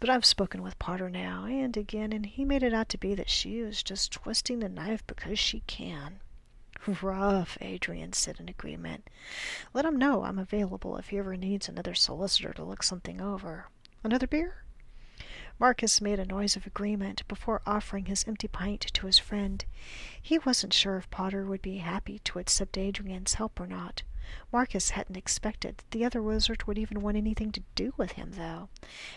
But 0.00 0.10
I've 0.10 0.24
spoken 0.24 0.62
with 0.62 0.78
Potter 0.78 1.10
now 1.10 1.46
and 1.46 1.76
again, 1.76 2.12
and 2.12 2.26
he 2.26 2.44
made 2.44 2.62
it 2.62 2.72
out 2.72 2.88
to 2.90 2.98
be 2.98 3.14
that 3.14 3.30
she 3.30 3.58
is 3.58 3.82
just 3.82 4.12
twisting 4.12 4.60
the 4.60 4.68
knife 4.68 5.06
because 5.06 5.38
she 5.38 5.60
can. 5.66 6.20
Rough, 6.86 7.56
Adrian 7.60 8.12
said 8.12 8.38
in 8.38 8.48
agreement. 8.48 9.08
Let 9.72 9.84
him 9.84 9.96
know 9.96 10.22
I'm 10.22 10.38
available 10.38 10.96
if 10.96 11.08
he 11.08 11.18
ever 11.18 11.36
needs 11.36 11.68
another 11.68 11.94
solicitor 11.94 12.52
to 12.52 12.64
look 12.64 12.82
something 12.82 13.20
over. 13.20 13.68
Another 14.02 14.26
beer? 14.26 14.64
Marcus 15.58 16.00
made 16.00 16.18
a 16.18 16.26
noise 16.26 16.56
of 16.56 16.66
agreement 16.66 17.26
before 17.28 17.62
offering 17.64 18.06
his 18.06 18.24
empty 18.26 18.48
pint 18.48 18.82
to 18.92 19.06
his 19.06 19.18
friend. 19.18 19.64
He 20.20 20.38
wasn't 20.38 20.72
sure 20.72 20.96
if 20.96 21.08
Potter 21.10 21.46
would 21.46 21.62
be 21.62 21.78
happy 21.78 22.18
to 22.20 22.38
accept 22.38 22.76
Adrian's 22.76 23.34
help 23.34 23.60
or 23.60 23.66
not. 23.66 24.02
Marcus 24.52 24.90
hadn't 24.90 25.16
expected 25.16 25.78
that 25.78 25.90
the 25.90 26.04
other 26.04 26.22
wizard 26.22 26.64
would 26.66 26.78
even 26.78 27.00
want 27.00 27.16
anything 27.16 27.52
to 27.52 27.62
do 27.74 27.92
with 27.96 28.12
him, 28.12 28.32
though, 28.32 28.68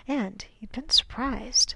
and 0.07 0.45
he'd 0.59 0.71
been 0.71 0.89
surprised. 0.89 1.75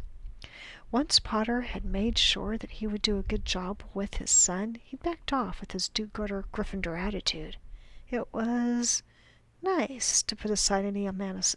Once 0.91 1.19
Potter 1.19 1.61
had 1.61 1.85
made 1.85 2.17
sure 2.17 2.57
that 2.57 2.71
he 2.71 2.87
would 2.87 3.01
do 3.01 3.17
a 3.17 3.23
good 3.23 3.45
job 3.45 3.83
with 3.93 4.15
his 4.15 4.29
son, 4.29 4.77
he 4.83 4.97
backed 4.97 5.31
off 5.31 5.61
with 5.61 5.71
his 5.71 5.87
do-gooder 5.87 6.45
Gryffindor 6.51 6.99
attitude. 6.99 7.55
It 8.09 8.33
was 8.33 9.03
nice 9.61 10.21
to 10.23 10.35
put 10.35 10.51
aside 10.51 10.83
any, 10.83 11.07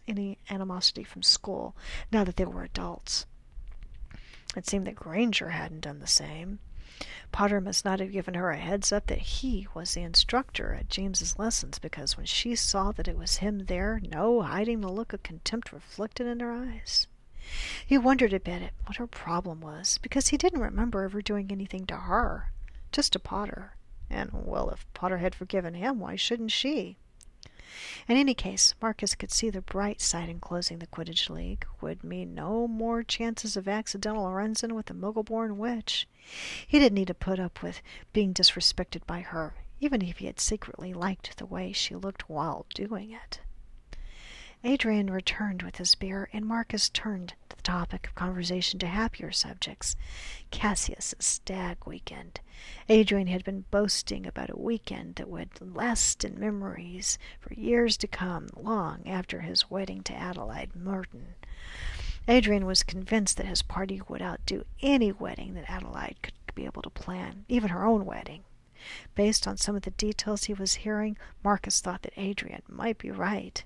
any 0.07 0.39
animosity 0.49 1.03
from 1.03 1.23
school 1.23 1.75
now 2.13 2.23
that 2.23 2.37
they 2.37 2.45
were 2.45 2.63
adults. 2.63 3.27
It 4.57 4.69
seemed 4.69 4.87
that 4.87 4.95
Granger 4.95 5.49
hadn't 5.49 5.81
done 5.81 5.99
the 5.99 6.07
same. 6.07 6.61
Potter 7.33 7.61
must 7.61 7.85
not 7.85 7.99
have 7.99 8.13
given 8.13 8.35
her 8.35 8.51
a 8.51 8.57
heads 8.57 8.93
up 8.93 9.07
that 9.09 9.19
he 9.19 9.67
was 9.75 9.95
the 9.95 10.03
instructor 10.03 10.75
at 10.75 10.89
James's 10.89 11.39
lessons, 11.39 11.79
because 11.79 12.17
when 12.17 12.27
she 12.27 12.55
saw 12.55 12.93
that 12.93 13.09
it 13.09 13.19
was 13.19 13.39
him 13.39 13.67
there, 13.67 14.01
no 14.09 14.43
hiding 14.43 14.81
the 14.81 14.93
look 14.93 15.13
of 15.13 15.23
contempt 15.23 15.73
reflected 15.73 16.27
in 16.27 16.41
her 16.41 16.53
eyes. 16.53 17.07
He 17.85 17.99
wondered 17.99 18.33
a 18.33 18.41
bit 18.41 18.63
at 18.63 18.73
what 18.87 18.97
her 18.97 19.07
problem 19.07 19.61
was, 19.61 19.99
because 19.99 20.29
he 20.29 20.37
didn't 20.37 20.61
remember 20.61 21.03
ever 21.03 21.21
doing 21.21 21.51
anything 21.51 21.87
to 21.87 21.97
her, 21.97 22.53
just 22.93 23.13
to 23.15 23.19
Potter. 23.19 23.77
And, 24.09 24.31
well, 24.33 24.71
if 24.71 24.87
Potter 24.95 25.19
had 25.19 25.35
forgiven 25.35 25.75
him, 25.75 25.99
why 25.99 26.17
shouldn't 26.17 26.53
she? 26.53 26.97
In 28.09 28.17
any 28.17 28.35
case, 28.35 28.75
Marcus 28.81 29.15
could 29.15 29.31
see 29.31 29.51
the 29.51 29.61
bright 29.61 30.01
side 30.01 30.29
in 30.29 30.41
closing 30.41 30.79
the 30.79 30.87
Quidditch 30.87 31.29
League 31.31 31.67
would 31.81 32.05
mean 32.05 32.35
no 32.35 32.69
more 32.69 33.03
chances 33.03 33.57
of 33.57 33.67
accidental 33.69 34.31
runs-in 34.31 34.75
with 34.75 34.87
the 34.87 34.95
Muggle-born 34.95 35.59
witch. 35.59 36.07
He 36.67 36.79
didn't 36.79 36.95
need 36.95 37.09
to 37.09 37.15
put 37.15 37.39
up 37.39 37.63
with 37.63 37.83
being 38.13 38.33
disrespected 38.33 39.07
by 39.07 39.21
her, 39.21 39.55
even 39.81 40.03
if 40.03 40.19
he 40.19 40.27
had 40.27 40.41
secretly 40.41 40.95
liked 40.95 41.37
the 41.37 41.47
way 41.47 41.73
she 41.73 41.95
looked 41.95 42.29
while 42.29 42.67
doing 42.75 43.11
it. 43.11 43.41
Adrian 44.66 45.11
returned 45.11 45.62
with 45.62 45.77
his 45.77 45.94
beer, 45.94 46.31
and 46.33 46.46
Marcus 46.46 46.88
turned 46.88 47.35
the 47.50 47.57
topic 47.62 48.07
of 48.07 48.14
conversation 48.14 48.79
to 48.79 48.87
happier 48.87 49.31
subjects. 49.31 49.94
Cassius's 50.50 51.14
stag 51.18 51.77
weekend. 51.85 52.40
Adrian 52.88 53.27
had 53.27 53.44
been 53.44 53.66
boasting 53.70 54.27
about 54.27 54.48
a 54.48 54.59
weekend 54.59 55.16
that 55.16 55.29
would 55.29 55.50
last 55.61 56.24
in 56.24 56.40
memories 56.40 57.18
for 57.40 57.53
years 57.53 57.98
to 57.98 58.07
come, 58.07 58.48
long 58.57 59.07
after 59.07 59.42
his 59.42 59.70
wedding 59.70 60.03
to 60.03 60.14
Adelaide 60.14 60.74
Merton. 60.74 61.35
Adrian 62.27 62.64
was 62.64 62.83
convinced 62.83 63.37
that 63.37 63.44
his 63.44 63.61
party 63.61 64.00
would 64.09 64.22
outdo 64.22 64.64
any 64.81 65.12
wedding 65.12 65.53
that 65.53 65.70
Adelaide 65.70 66.22
could 66.22 66.55
be 66.55 66.64
able 66.64 66.81
to 66.81 66.88
plan, 66.88 67.44
even 67.48 67.68
her 67.68 67.85
own 67.85 68.07
wedding. 68.07 68.44
Based 69.14 69.46
on 69.46 69.59
some 69.59 69.77
of 69.77 69.83
the 69.83 69.90
details 69.90 70.44
he 70.44 70.55
was 70.55 70.77
hearing, 70.77 71.18
Marcus 71.42 71.83
thought 71.83 72.00
that 72.00 72.14
Adrian 72.16 72.62
might 72.66 72.96
be 72.96 73.11
right. 73.11 73.62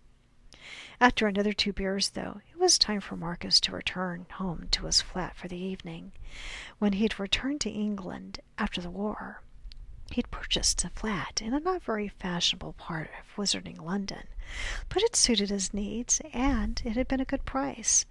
After 1.00 1.26
another 1.26 1.52
two 1.52 1.72
beers, 1.72 2.10
though, 2.10 2.40
it 2.50 2.58
was 2.58 2.78
time 2.78 3.00
for 3.00 3.16
Marcus 3.16 3.58
to 3.60 3.72
return 3.72 4.26
home 4.32 4.68
to 4.72 4.86
his 4.86 5.00
flat 5.00 5.36
for 5.36 5.48
the 5.48 5.56
evening. 5.56 6.12
When 6.78 6.94
he 6.94 7.04
had 7.04 7.18
returned 7.18 7.60
to 7.62 7.70
England 7.70 8.40
after 8.58 8.80
the 8.80 8.90
war, 8.90 9.42
He'd 10.10 10.30
purchased 10.30 10.84
a 10.84 10.88
flat 10.88 11.42
in 11.42 11.52
a 11.52 11.60
not 11.60 11.82
very 11.82 12.08
fashionable 12.08 12.72
part 12.72 13.10
of 13.20 13.36
wizarding 13.36 13.78
London, 13.78 14.26
but 14.88 15.02
it 15.02 15.14
suited 15.14 15.50
his 15.50 15.74
needs, 15.74 16.22
and 16.32 16.80
it 16.82 16.96
had 16.96 17.08
been 17.08 17.20
a 17.20 17.26
good 17.26 17.44
price. 17.44 18.06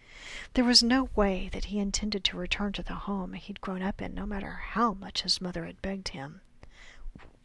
There 0.54 0.64
was 0.64 0.84
no 0.84 1.10
way 1.16 1.50
that 1.54 1.66
he 1.66 1.80
intended 1.80 2.24
to 2.26 2.38
return 2.38 2.74
to 2.74 2.84
the 2.84 2.94
home 2.94 3.34
he'd 3.34 3.62
grown 3.62 3.82
up 3.82 4.00
in, 4.00 4.14
no 4.14 4.28
matter 4.28 4.52
how 4.52 4.94
much 4.94 5.24
his 5.24 5.42
mother 5.42 5.66
had 5.66 5.82
begged 5.82 6.10
him. 6.10 6.42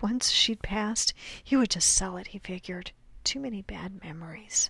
Once 0.02 0.30
she'd 0.30 0.60
passed, 0.60 1.14
he 1.42 1.56
would 1.56 1.70
just 1.70 1.88
sell 1.88 2.18
it, 2.18 2.28
he 2.28 2.38
figured. 2.38 2.92
Too 3.24 3.40
many 3.40 3.62
bad 3.62 4.02
memories. 4.04 4.68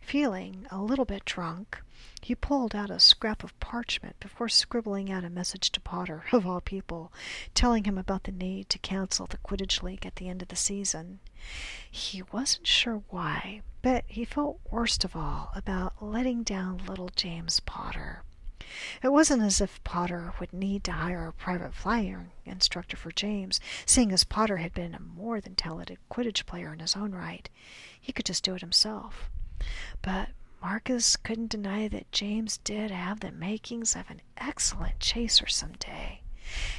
Feeling 0.00 0.66
a 0.70 0.80
little 0.80 1.04
bit 1.04 1.24
drunk, 1.24 1.82
he 2.22 2.34
pulled 2.34 2.74
out 2.74 2.90
a 2.90 2.98
scrap 2.98 3.44
of 3.44 3.58
parchment 3.60 4.18
before 4.20 4.48
scribbling 4.48 5.10
out 5.10 5.24
a 5.24 5.30
message 5.30 5.70
to 5.72 5.80
Potter, 5.80 6.24
of 6.32 6.46
all 6.46 6.60
people, 6.60 7.12
telling 7.54 7.84
him 7.84 7.98
about 7.98 8.24
the 8.24 8.32
need 8.32 8.68
to 8.70 8.78
cancel 8.78 9.26
the 9.26 9.38
Quidditch 9.38 9.82
League 9.82 10.06
at 10.06 10.16
the 10.16 10.28
end 10.28 10.42
of 10.42 10.48
the 10.48 10.56
season. 10.56 11.20
He 11.90 12.22
wasn't 12.32 12.66
sure 12.66 13.02
why, 13.10 13.62
but 13.82 14.04
he 14.06 14.24
felt 14.24 14.60
worst 14.70 15.04
of 15.04 15.14
all 15.14 15.50
about 15.54 16.02
letting 16.02 16.42
down 16.42 16.86
little 16.86 17.10
James 17.14 17.60
Potter. 17.60 18.22
It 19.02 19.08
wasn't 19.08 19.42
as 19.42 19.60
if 19.60 19.82
Potter 19.84 20.34
would 20.40 20.52
need 20.52 20.84
to 20.84 20.92
hire 20.92 21.26
a 21.26 21.32
private 21.32 21.74
flying 21.74 22.32
instructor 22.44 22.96
for 22.96 23.12
James, 23.12 23.60
seeing 23.84 24.10
as 24.10 24.24
Potter 24.24 24.56
had 24.56 24.74
been 24.74 24.94
a 24.94 25.00
more 25.00 25.40
than 25.40 25.54
talented 25.54 25.98
Quidditch 26.10 26.46
player 26.46 26.72
in 26.72 26.80
his 26.80 26.96
own 26.96 27.12
right. 27.12 27.48
He 28.00 28.12
could 28.12 28.26
just 28.26 28.42
do 28.44 28.54
it 28.54 28.60
himself. 28.60 29.30
But 30.02 30.30
Marcus 30.60 31.16
couldn't 31.16 31.50
deny 31.50 31.88
that 31.88 32.12
James 32.12 32.58
did 32.58 32.90
have 32.90 33.20
the 33.20 33.32
makings 33.32 33.96
of 33.96 34.10
an 34.10 34.20
excellent 34.36 35.00
chaser 35.00 35.46
some 35.46 35.72
day, 35.72 36.22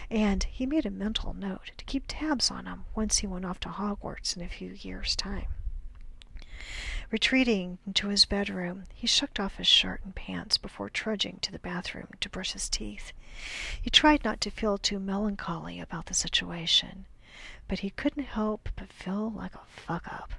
and 0.10 0.44
he 0.44 0.66
made 0.66 0.86
a 0.86 0.92
mental 0.92 1.34
note 1.34 1.72
to 1.78 1.86
keep 1.86 2.04
tabs 2.08 2.52
on 2.52 2.66
him 2.66 2.86
once 2.96 3.20
he 3.20 3.28
went 3.28 3.46
off 3.46 3.60
to 3.62 3.70
Hogwarts 3.70 4.36
in 4.36 4.44
a 4.44 4.50
few 4.50 4.72
years' 4.72 5.16
time. 5.16 5.48
Retreating 7.10 7.78
into 7.88 8.10
his 8.10 8.26
bedroom, 8.26 8.84
he 8.94 9.08
shucked 9.08 9.40
off 9.40 9.56
his 9.56 9.68
shirt 9.68 10.02
and 10.04 10.14
pants 10.14 10.58
before 10.58 10.90
trudging 10.90 11.40
to 11.40 11.52
the 11.52 11.60
bathroom 11.60 12.10
to 12.20 12.30
brush 12.30 12.52
his 12.52 12.68
teeth. 12.68 13.14
He 13.82 13.90
tried 13.90 14.26
not 14.26 14.42
to 14.42 14.52
feel 14.52 14.78
too 14.78 15.00
melancholy 15.00 15.80
about 15.80 16.08
the 16.08 16.14
situation, 16.14 17.06
but 17.68 17.80
he 17.80 17.92
couldn't 17.92 18.26
help 18.26 18.70
but 18.76 18.92
feel 18.92 19.32
like 19.32 19.56
a 19.56 19.66
fuck 19.66 20.06
up. 20.12 20.34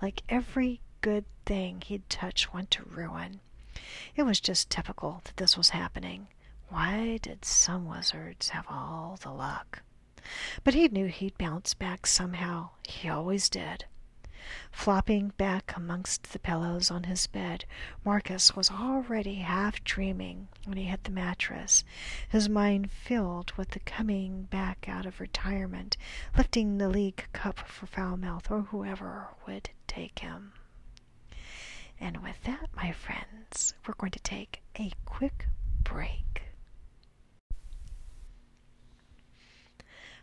Like 0.00 0.22
every 0.28 0.80
good 1.00 1.24
thing 1.46 1.82
he'd 1.82 2.08
touched 2.08 2.52
went 2.52 2.70
to 2.72 2.82
ruin. 2.84 3.40
It 4.16 4.24
was 4.24 4.40
just 4.40 4.70
typical 4.70 5.22
that 5.24 5.36
this 5.36 5.56
was 5.56 5.70
happening. 5.70 6.28
Why 6.68 7.18
did 7.22 7.44
some 7.44 7.86
wizards 7.86 8.50
have 8.50 8.66
all 8.68 9.18
the 9.22 9.30
luck? 9.30 9.82
But 10.64 10.74
he 10.74 10.88
knew 10.88 11.06
he'd 11.06 11.38
bounce 11.38 11.74
back 11.74 12.06
somehow. 12.06 12.70
He 12.86 13.08
always 13.08 13.48
did. 13.48 13.86
Flopping 14.70 15.28
back 15.36 15.74
amongst 15.76 16.32
the 16.32 16.38
pillows 16.38 16.90
on 16.90 17.04
his 17.04 17.26
bed, 17.26 17.64
Marcus 18.04 18.56
was 18.56 18.70
already 18.70 19.36
half 19.36 19.84
dreaming 19.84 20.48
when 20.64 20.78
he 20.78 20.84
hit 20.84 21.04
the 21.04 21.10
mattress, 21.10 21.84
his 22.28 22.48
mind 22.48 22.90
filled 22.90 23.52
with 23.52 23.70
the 23.70 23.80
coming 23.80 24.44
back 24.44 24.88
out 24.88 25.06
of 25.06 25.20
retirement, 25.20 25.96
lifting 26.36 26.78
the 26.78 26.88
league 26.88 27.26
cup 27.32 27.58
for 27.58 27.86
Falmouth 27.86 28.50
or 28.50 28.62
whoever 28.62 29.28
would 29.46 29.70
take 29.86 30.20
him. 30.20 30.52
And 32.00 32.22
with 32.22 32.42
that, 32.44 32.68
my 32.76 32.92
friends, 32.92 33.74
we're 33.86 33.94
going 33.94 34.12
to 34.12 34.20
take 34.20 34.62
a 34.78 34.92
quick 35.04 35.46
break. 35.82 36.42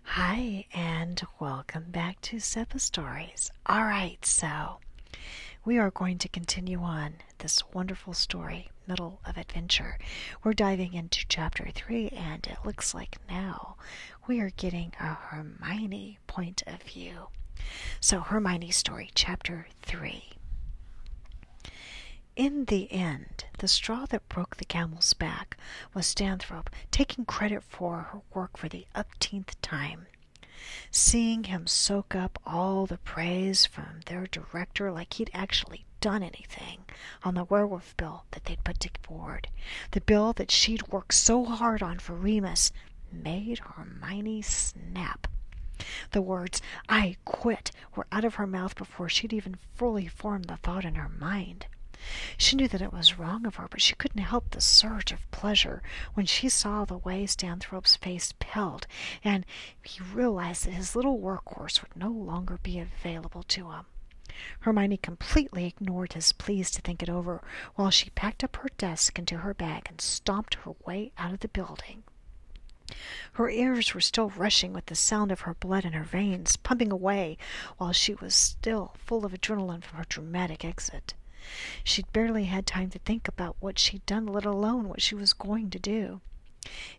Hi, 0.04 0.66
and 0.74 1.22
welcome 1.40 1.86
back 1.90 2.22
to 2.22 2.38
Seppa 2.38 2.80
Stories. 2.80 3.52
All 3.66 3.84
right, 3.84 4.24
so 4.26 4.78
we 5.66 5.78
are 5.78 5.92
going 5.92 6.18
to 6.20 6.30
continue 6.30 6.80
on 6.80 7.16
this 7.40 7.62
wonderful 7.74 8.14
story, 8.14 8.70
Middle 8.88 9.20
of 9.26 9.38
Adventure. 9.38 9.98
We're 10.44 10.54
diving 10.54 10.94
into 10.94 11.26
chapter 11.28 11.68
three, 11.74 12.10
and 12.10 12.46
it 12.48 12.60
looks 12.66 12.94
like 12.94 13.18
now 13.30 13.76
we 14.28 14.40
are 14.40 14.52
getting 14.52 14.94
a 15.00 15.14
Hermione 15.16 16.20
point 16.28 16.64
of 16.68 16.82
view. 16.84 17.28
So, 18.00 18.20
Hermione's 18.22 18.76
story, 18.78 19.10
chapter 19.16 19.68
three. 19.82 20.35
In 22.36 22.66
the 22.66 22.92
end, 22.92 23.46
the 23.60 23.68
straw 23.70 24.06
that 24.08 24.28
broke 24.28 24.58
the 24.58 24.66
camel's 24.66 25.14
back 25.14 25.56
was 25.94 26.06
Stanthorpe 26.06 26.70
taking 26.92 27.24
credit 27.24 27.64
for 27.64 28.10
her 28.12 28.22
work 28.34 28.58
for 28.58 28.68
the 28.68 28.86
upteenth 28.94 29.56
time. 29.62 30.08
Seeing 30.92 31.46
him 31.46 31.66
soak 31.66 32.14
up 32.14 32.38
all 32.46 32.88
the 32.88 32.98
praise 32.98 33.66
from 33.66 34.02
their 34.08 34.28
director 34.28 34.92
like 34.92 35.14
he'd 35.14 35.32
actually 35.34 35.86
done 36.02 36.22
anything 36.24 36.84
on 37.24 37.36
the 37.36 37.46
werewolf 37.46 37.96
bill 37.96 38.26
that 38.32 38.44
they'd 38.44 38.66
put 38.66 38.86
forward, 39.02 39.48
the 39.92 40.02
bill 40.02 40.34
that 40.34 40.52
she'd 40.52 40.90
worked 40.90 41.14
so 41.14 41.46
hard 41.46 41.82
on 41.82 42.00
for 42.00 42.16
Remus, 42.16 42.74
made 43.14 43.60
Hermione 43.60 44.42
snap. 44.42 45.28
The 46.12 46.22
words, 46.22 46.62
I 46.90 47.16
quit, 47.24 47.72
were 47.96 48.08
out 48.12 48.26
of 48.26 48.36
her 48.36 48.46
mouth 48.46 48.76
before 48.76 49.08
she'd 49.08 49.32
even 49.32 49.56
fully 49.76 50.08
formed 50.08 50.46
the 50.46 50.58
thought 50.58 50.84
in 50.84 50.96
her 50.96 51.08
mind. 51.08 51.68
She 52.38 52.56
knew 52.56 52.68
that 52.68 52.84
it 52.84 52.94
was 52.94 53.18
wrong 53.18 53.48
of 53.48 53.56
her, 53.56 53.68
but 53.68 53.82
she 53.82 53.96
couldn't 53.96 54.22
help 54.22 54.52
the 54.52 54.62
surge 54.62 55.12
of 55.12 55.32
pleasure 55.32 55.82
when 56.14 56.28
she 56.28 56.50
saw 56.50 56.86
the 56.86 57.00
way 57.00 57.26
Stanthorpe's 57.26 57.96
face 57.96 58.34
paled, 58.38 58.86
and 59.24 59.44
he 59.82 60.04
realized 60.04 60.66
that 60.66 60.74
his 60.74 60.96
little 60.96 61.18
workhorse 61.18 61.82
would 61.82 61.96
no 61.96 62.10
longer 62.12 62.60
be 62.62 62.78
available 62.80 63.42
to 63.44 63.72
him. 63.72 63.86
Hermione 64.60 64.98
completely 64.98 65.66
ignored 65.66 66.14
his 66.14 66.32
pleas 66.32 66.70
to 66.72 66.82
think 66.82 67.02
it 67.02 67.10
over 67.10 67.42
while 67.76 67.90
she 67.90 68.12
packed 68.12 68.44
up 68.44 68.58
her 68.58 68.70
desk 68.78 69.18
into 69.18 69.38
her 69.38 69.54
bag 69.54 69.88
and 69.90 70.00
stomped 70.00 70.56
her 70.56 70.74
way 70.86 71.12
out 71.18 71.34
of 71.34 71.40
the 71.40 71.48
building. 71.48 72.04
Her 73.34 73.50
ears 73.50 73.96
were 73.96 74.02
still 74.02 74.30
rushing 74.30 74.74
with 74.74 74.86
the 74.86 74.96
sound 74.96 75.32
of 75.32 75.42
her 75.42 75.56
blood 75.56 75.86
in 75.86 75.94
her 75.94 76.04
veins 76.04 76.56
pumping 76.56 76.92
away 76.92 77.38
while 77.78 77.94
she 77.94 78.14
was 78.14 78.36
still 78.36 78.94
full 79.00 79.26
of 79.26 79.34
adrenaline 79.34 79.82
from 79.82 79.98
her 79.98 80.06
dramatic 80.08 80.64
exit. 80.64 81.16
She'd 81.84 82.12
barely 82.12 82.46
had 82.46 82.66
time 82.66 82.90
to 82.90 83.00
think 83.00 83.28
about 83.28 83.56
what 83.60 83.78
she'd 83.78 84.06
done, 84.06 84.26
let 84.26 84.46
alone 84.46 84.90
what 84.90 85.02
she 85.02 85.16
was 85.16 85.34
going 85.34 85.70
to 85.70 85.80
do. 85.80 86.22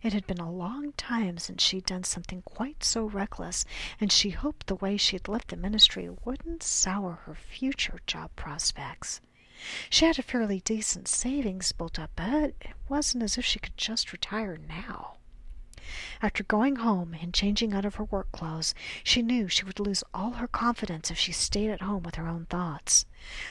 It 0.02 0.12
had 0.12 0.26
been 0.28 0.38
a 0.38 0.50
long 0.50 0.92
time 0.92 1.38
since 1.38 1.62
she'd 1.62 1.86
done 1.86 2.04
something 2.04 2.42
quite 2.42 2.84
so 2.84 3.04
reckless, 3.06 3.64
and 4.00 4.12
she 4.12 4.30
hoped 4.30 4.68
the 4.68 4.76
way 4.76 4.96
she'd 4.96 5.26
left 5.26 5.48
the 5.48 5.56
ministry 5.56 6.08
wouldn't 6.24 6.62
sour 6.62 7.20
her 7.24 7.34
future 7.34 7.98
job 8.06 8.30
prospects. 8.36 9.20
She 9.90 10.04
had 10.04 10.18
a 10.18 10.22
fairly 10.22 10.60
decent 10.60 11.08
savings 11.08 11.72
built 11.72 11.98
up, 11.98 12.12
but 12.14 12.54
it 12.60 12.76
wasn't 12.88 13.24
as 13.24 13.36
if 13.36 13.44
she 13.44 13.58
could 13.58 13.76
just 13.76 14.12
retire 14.12 14.56
now. 14.56 15.16
After 16.20 16.42
going 16.42 16.76
home 16.76 17.14
and 17.14 17.32
changing 17.32 17.72
out 17.72 17.84
of 17.84 17.94
her 17.94 18.04
work 18.04 18.32
clothes, 18.32 18.74
she 19.04 19.22
knew 19.22 19.48
she 19.48 19.64
would 19.64 19.78
lose 19.78 20.02
all 20.12 20.32
her 20.32 20.48
confidence 20.48 21.10
if 21.10 21.18
she 21.18 21.32
stayed 21.32 21.70
at 21.70 21.82
home 21.82 22.02
with 22.02 22.16
her 22.16 22.26
own 22.26 22.46
thoughts. 22.46 23.06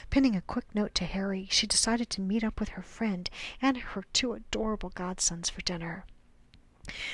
Pinning 0.09 0.35
a 0.35 0.41
quick 0.41 0.65
note 0.73 0.93
to 0.95 1.05
Harry, 1.05 1.47
she 1.49 1.65
decided 1.65 2.09
to 2.09 2.21
meet 2.21 2.43
up 2.43 2.59
with 2.59 2.69
her 2.69 2.81
friend 2.81 3.29
and 3.61 3.77
her 3.77 4.03
two 4.11 4.33
adorable 4.33 4.89
godsons 4.89 5.49
for 5.49 5.61
dinner. 5.61 6.05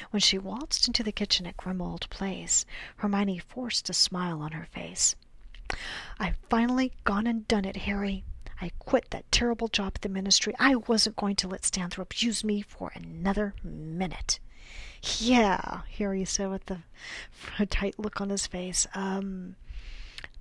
When 0.09 0.19
she 0.19 0.37
waltzed 0.37 0.87
into 0.87 1.03
the 1.03 1.11
kitchen 1.11 1.45
at 1.45 1.55
Grimmauld 1.55 2.09
Place, 2.09 2.65
Hermione 2.97 3.39
forced 3.39 3.89
a 3.89 3.93
smile 3.93 4.41
on 4.41 4.51
her 4.51 4.65
face. 4.65 5.15
I've 6.19 6.37
finally 6.49 6.91
gone 7.03 7.27
and 7.27 7.47
done 7.47 7.65
it, 7.65 7.77
Harry. 7.77 8.23
I 8.59 8.71
quit 8.79 9.11
that 9.11 9.31
terrible 9.31 9.69
job 9.69 9.93
at 9.95 10.01
the 10.01 10.09
ministry. 10.09 10.53
I 10.59 10.75
wasn't 10.75 11.15
going 11.15 11.35
to 11.37 11.47
let 11.47 11.63
Stanthorpe 11.63 12.21
use 12.21 12.43
me 12.43 12.61
for 12.61 12.91
another 12.93 13.55
minute. 13.63 14.39
Yeah, 15.03 15.81
Harry 15.97 16.25
said 16.25 16.49
with 16.49 16.69
a, 16.69 17.65
tight 17.65 17.97
look 17.97 18.21
on 18.21 18.29
his 18.29 18.45
face. 18.45 18.85
Um, 18.93 19.55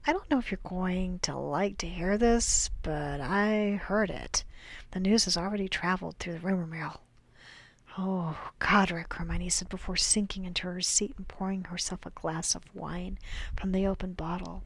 I 0.06 0.12
don't 0.12 0.30
know 0.30 0.38
if 0.38 0.50
you're 0.50 0.60
going 0.64 1.18
to 1.20 1.36
like 1.36 1.78
to 1.78 1.86
hear 1.88 2.18
this, 2.18 2.70
but 2.82 3.20
I 3.20 3.80
heard 3.82 4.10
it. 4.10 4.44
The 4.90 5.00
news 5.00 5.24
has 5.24 5.36
already 5.36 5.68
traveled 5.68 6.18
through 6.18 6.34
the 6.34 6.40
rumor 6.40 6.66
mill. 6.66 7.00
Oh, 7.98 8.52
Godric, 8.58 9.12
Hermione 9.14 9.48
said 9.48 9.68
before 9.68 9.96
sinking 9.96 10.44
into 10.44 10.66
her 10.66 10.80
seat 10.80 11.14
and 11.16 11.26
pouring 11.26 11.64
herself 11.64 12.06
a 12.06 12.10
glass 12.10 12.54
of 12.54 12.74
wine 12.74 13.18
from 13.56 13.72
the 13.72 13.86
open 13.86 14.12
bottle. 14.12 14.62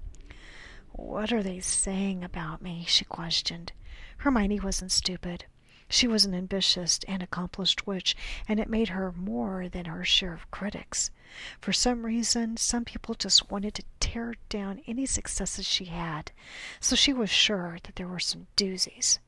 What 0.93 1.33
are 1.33 1.43
they 1.43 1.61
saying 1.61 2.23
about 2.23 2.63
me? 2.63 2.85
she 2.87 3.05
questioned. 3.05 3.73
Hermione 4.19 4.61
wasn't 4.61 4.93
stupid. 4.93 5.47
She 5.89 6.07
was 6.07 6.25
an 6.25 6.35
ambitious 6.35 6.99
and 7.07 7.23
accomplished 7.23 7.87
witch, 7.87 8.17
and 8.49 8.59
it 8.59 8.69
made 8.69 8.89
her 8.89 9.13
more 9.13 9.69
than 9.69 9.85
her 9.85 10.05
share 10.05 10.33
of 10.33 10.51
critics. 10.51 11.11
For 11.61 11.73
some 11.73 12.07
reason, 12.07 12.57
some 12.57 12.85
people 12.85 13.15
just 13.15 13.51
wanted 13.51 13.75
to 13.75 13.85
tear 14.01 14.35
down 14.49 14.83
any 14.87 15.07
successes 15.07 15.67
she 15.67 15.87
had, 15.87 16.33
so 16.81 16.97
she 16.97 17.13
was 17.13 17.31
sure 17.31 17.79
that 17.83 17.97
there 17.97 18.09
were 18.09 18.21
some 18.21 18.47
doozies. 18.57 19.19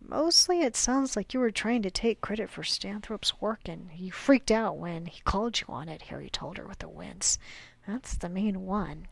Mostly 0.00 0.60
it 0.60 0.76
sounds 0.76 1.16
like 1.16 1.32
you 1.32 1.40
were 1.40 1.50
trying 1.50 1.82
to 1.82 1.90
take 1.90 2.20
credit 2.20 2.50
for 2.50 2.62
Stanthorpe's 2.62 3.40
work 3.40 3.66
and 3.66 3.90
you 3.96 4.12
freaked 4.12 4.50
out 4.50 4.76
when 4.76 5.06
he 5.06 5.20
called 5.22 5.60
you 5.60 5.66
on 5.68 5.88
it, 5.88 6.02
Harry 6.02 6.28
told 6.28 6.58
her 6.58 6.66
with 6.66 6.82
a 6.82 6.88
wince. 6.88 7.38
That's 7.86 8.14
the 8.14 8.28
main 8.28 8.66
one. 8.66 9.08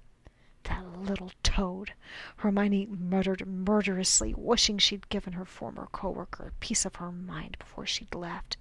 That 0.65 0.87
little 0.99 1.33
toad, 1.43 1.93
Hermione 2.37 2.87
muttered 2.87 3.47
murderously, 3.47 4.35
wishing 4.37 4.79
she'd 4.79 5.09
given 5.09 5.33
her 5.35 5.45
former 5.45 5.89
co-worker 5.93 6.49
a 6.49 6.61
piece 6.61 6.85
of 6.85 6.97
her 6.97 7.11
mind 7.11 7.59
before 7.59 7.87
she'd 7.87 8.15
left. 8.15 8.57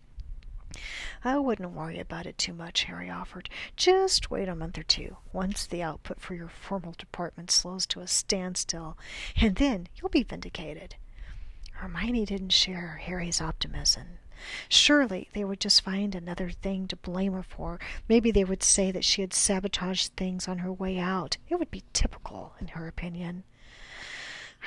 I 1.23 1.37
wouldn't 1.37 1.71
worry 1.71 1.99
about 1.99 2.25
it 2.25 2.37
too 2.37 2.53
much, 2.53 2.85
Harry 2.85 3.09
offered. 3.09 3.49
Just 3.75 4.31
wait 4.31 4.47
a 4.47 4.55
month 4.55 4.77
or 4.77 4.83
two, 4.83 5.17
once 5.33 5.67
the 5.67 5.83
output 5.83 6.21
for 6.21 6.33
your 6.33 6.47
formal 6.47 6.93
department 6.97 7.51
slows 7.51 7.85
to 7.87 7.99
a 7.99 8.07
standstill, 8.07 8.97
and 9.35 9.57
then 9.57 9.87
you'll 9.95 10.09
be 10.09 10.23
vindicated. 10.23 10.95
Hermione 11.73 12.25
didn't 12.25 12.53
share 12.53 13.01
Harry's 13.03 13.41
optimism. 13.41 14.19
Surely 14.69 15.29
they 15.33 15.43
would 15.43 15.59
just 15.59 15.81
find 15.81 16.15
another 16.15 16.49
thing 16.49 16.87
to 16.87 16.95
blame 16.95 17.33
her 17.33 17.43
for. 17.43 17.79
Maybe 18.07 18.31
they 18.31 18.43
would 18.43 18.63
say 18.63 18.91
that 18.91 19.05
she 19.05 19.21
had 19.21 19.33
sabotaged 19.33 20.13
things 20.15 20.47
on 20.47 20.59
her 20.59 20.71
way 20.71 20.97
out. 20.99 21.37
It 21.49 21.55
would 21.59 21.71
be 21.71 21.83
typical, 21.93 22.53
in 22.59 22.69
her 22.69 22.87
opinion. 22.87 23.43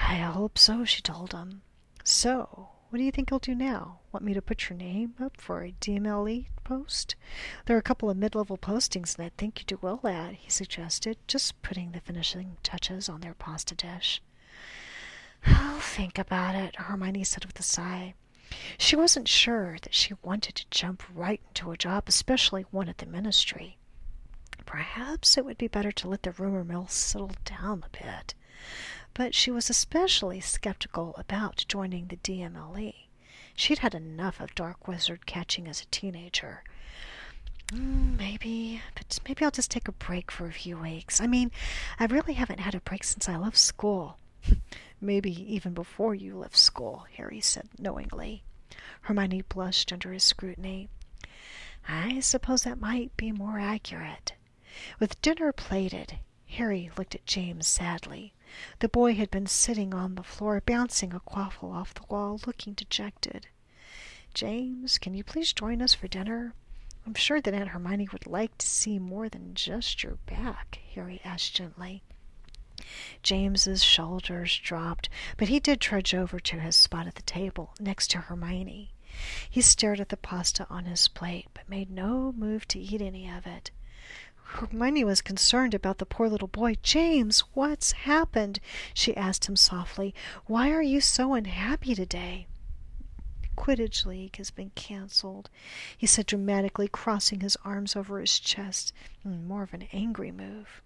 I 0.01 0.16
hope 0.16 0.59
so, 0.59 0.85
she 0.85 1.03
told 1.03 1.33
him. 1.33 1.62
So, 2.03 2.68
what 2.91 2.99
do 2.99 3.05
you 3.05 3.11
think 3.11 3.31
you'll 3.31 3.41
do 3.41 3.55
now? 3.55 4.01
Want 4.12 4.25
me 4.25 4.35
to 4.35 4.43
put 4.43 4.68
your 4.68 4.77
name 4.77 5.14
up 5.20 5.41
for 5.41 5.62
a 5.62 5.75
DMLE 5.81 6.47
post? 6.62 7.16
There 7.66 7.77
are 7.77 7.81
a 7.81 7.83
couple 7.83 8.11
of 8.11 8.16
mid-level 8.16 8.59
postings 8.59 9.16
that 9.16 9.25
I 9.25 9.31
think 9.37 9.59
you 9.59 9.64
do 9.66 9.79
well 9.83 10.01
at, 10.05 10.35
he 10.35 10.51
suggested, 10.51 11.16
just 11.27 11.61
putting 11.62 11.93
the 11.93 12.01
finishing 12.01 12.57
touches 12.62 13.09
on 13.09 13.20
their 13.20 13.35
pasta 13.35 13.75
dish. 13.75 14.22
I'll 15.47 15.81
think 15.81 16.18
about 16.18 16.55
it, 16.55 16.77
Hermione 16.77 17.25
said 17.25 17.45
with 17.45 17.59
a 17.59 17.62
sigh. 17.62 18.14
She 18.79 18.97
wasn't 18.97 19.29
sure 19.29 19.79
that 19.83 19.95
she 19.95 20.15
wanted 20.23 20.55
to 20.57 20.67
jump 20.71 21.03
right 21.13 21.41
into 21.49 21.71
a 21.71 21.77
job, 21.77 22.05
especially 22.07 22.63
one 22.71 22.89
at 22.89 22.99
the 22.99 23.07
ministry. 23.07 23.79
Perhaps 24.67 25.37
it 25.37 25.45
would 25.45 25.59
be 25.59 25.69
better 25.69 25.93
to 25.93 26.09
let 26.09 26.23
the 26.23 26.33
rumor 26.33 26.65
mill 26.65 26.87
settle 26.89 27.33
down 27.45 27.85
a 27.85 28.05
bit. 28.05 28.35
But 29.13 29.35
she 29.35 29.51
was 29.51 29.71
especially 29.71 30.41
skeptical 30.41 31.15
about 31.17 31.65
joining 31.69 32.09
the 32.09 32.17
DMLE. 32.17 32.95
She'd 33.55 33.79
had 33.79 33.95
enough 33.95 34.41
of 34.41 34.55
Dark 34.55 34.89
Wizard 34.89 35.27
catching 35.27 35.69
as 35.69 35.81
a 35.83 35.87
teenager. 35.87 36.65
Mm, 37.69 38.19
maybe, 38.19 38.83
but 38.95 39.19
maybe 39.27 39.45
I'll 39.45 39.51
just 39.51 39.71
take 39.71 39.89
a 39.89 39.93
break 39.93 40.31
for 40.31 40.47
a 40.47 40.53
few 40.53 40.79
weeks. 40.79 41.21
I 41.21 41.27
mean, 41.27 41.51
I 41.99 42.07
really 42.07 42.35
haven't 42.35 42.61
had 42.61 42.75
a 42.75 42.81
break 42.81 43.05
since 43.05 43.29
I 43.29 43.37
left 43.37 43.57
school. 43.57 44.19
Maybe 45.01 45.33
even 45.55 45.75
before 45.75 46.15
you 46.15 46.37
left 46.37 46.57
school, 46.57 47.07
Harry 47.17 47.41
said 47.41 47.69
knowingly. 47.79 48.43
Hermione 49.03 49.43
blushed 49.43 49.93
under 49.93 50.13
his 50.13 50.25
scrutiny. 50.25 50.89
I 51.89 52.21
suppose 52.21 52.63
that 52.63 52.81
might 52.81 53.17
be 53.17 53.31
more 53.31 53.59
accurate. 53.59 54.35
With 54.99 55.21
dinner 55.23 55.53
plated, 55.53 56.19
Harry 56.49 56.91
looked 56.97 57.15
at 57.15 57.27
James 57.27 57.67
sadly. 57.67 58.33
The 58.79 58.89
boy 58.89 59.15
had 59.15 59.31
been 59.31 59.47
sitting 59.47 59.93
on 59.93 60.15
the 60.15 60.23
floor, 60.23 60.63
bouncing 60.65 61.13
a 61.13 61.21
quaffle 61.21 61.73
off 61.73 61.95
the 61.95 62.05
wall, 62.09 62.41
looking 62.47 62.73
dejected. 62.75 63.49
James, 64.33 64.99
can 64.99 65.15
you 65.15 65.25
please 65.25 65.53
join 65.53 65.83
us 65.83 65.95
for 65.95 66.09
dinner? 66.09 66.55
I'm 67.07 67.15
sure 67.15 67.41
that 67.41 67.53
Aunt 67.53 67.69
Hermione 67.69 68.09
would 68.13 68.27
like 68.27 68.57
to 68.59 68.67
see 68.67 68.99
more 68.99 69.29
than 69.29 69.55
just 69.55 70.03
your 70.03 70.17
back, 70.27 70.79
Harry 70.95 71.21
asked 71.25 71.55
gently. 71.55 72.03
James's 73.22 73.82
shoulders 73.82 74.59
dropped, 74.59 75.09
but 75.37 75.49
he 75.49 75.61
did 75.61 75.80
trudge 75.80 76.14
over 76.14 76.39
to 76.41 76.61
his 76.61 76.76
spot 76.76 77.07
at 77.07 77.14
the 77.14 77.22
table 77.22 77.74
next 77.80 78.11
to 78.11 78.18
Hermione. 78.18 78.93
He 79.49 79.62
stared 79.62 80.01
at 80.01 80.09
the 80.09 80.16
pasta 80.16 80.66
on 80.68 80.85
his 80.85 81.09
plate, 81.09 81.47
but 81.55 81.68
made 81.68 81.91
no 81.91 82.32
move 82.32 82.66
to 82.68 82.78
eat 82.78 83.01
any 83.01 83.30
of 83.30 83.47
it. 83.47 83.70
Hermione 84.43 85.05
was 85.05 85.22
concerned 85.22 85.74
about 85.74 85.99
the 85.99 86.07
poor 86.07 86.28
little 86.28 86.49
boy. 86.49 86.76
James, 86.82 87.41
what's 87.55 87.93
happened? 87.93 88.61
she 88.93 89.16
asked 89.16 89.49
him 89.49 89.57
softly. 89.57 90.14
Why 90.47 90.70
are 90.70 90.82
you 90.82 91.01
so 91.01 91.35
unhappy 91.35 91.95
today? 91.95 92.47
Quidditch 93.57 94.05
League 94.05 94.37
has 94.37 94.51
been 94.51 94.70
cancelled, 94.74 95.49
he 95.97 96.07
said 96.07 96.26
dramatically, 96.26 96.89
crossing 96.89 97.41
his 97.41 97.57
arms 97.64 97.97
over 97.97 98.20
his 98.20 98.39
chest 98.39 98.93
in 99.24 99.47
more 99.47 99.62
of 99.62 99.72
an 99.72 99.89
angry 99.93 100.30
move 100.30 100.82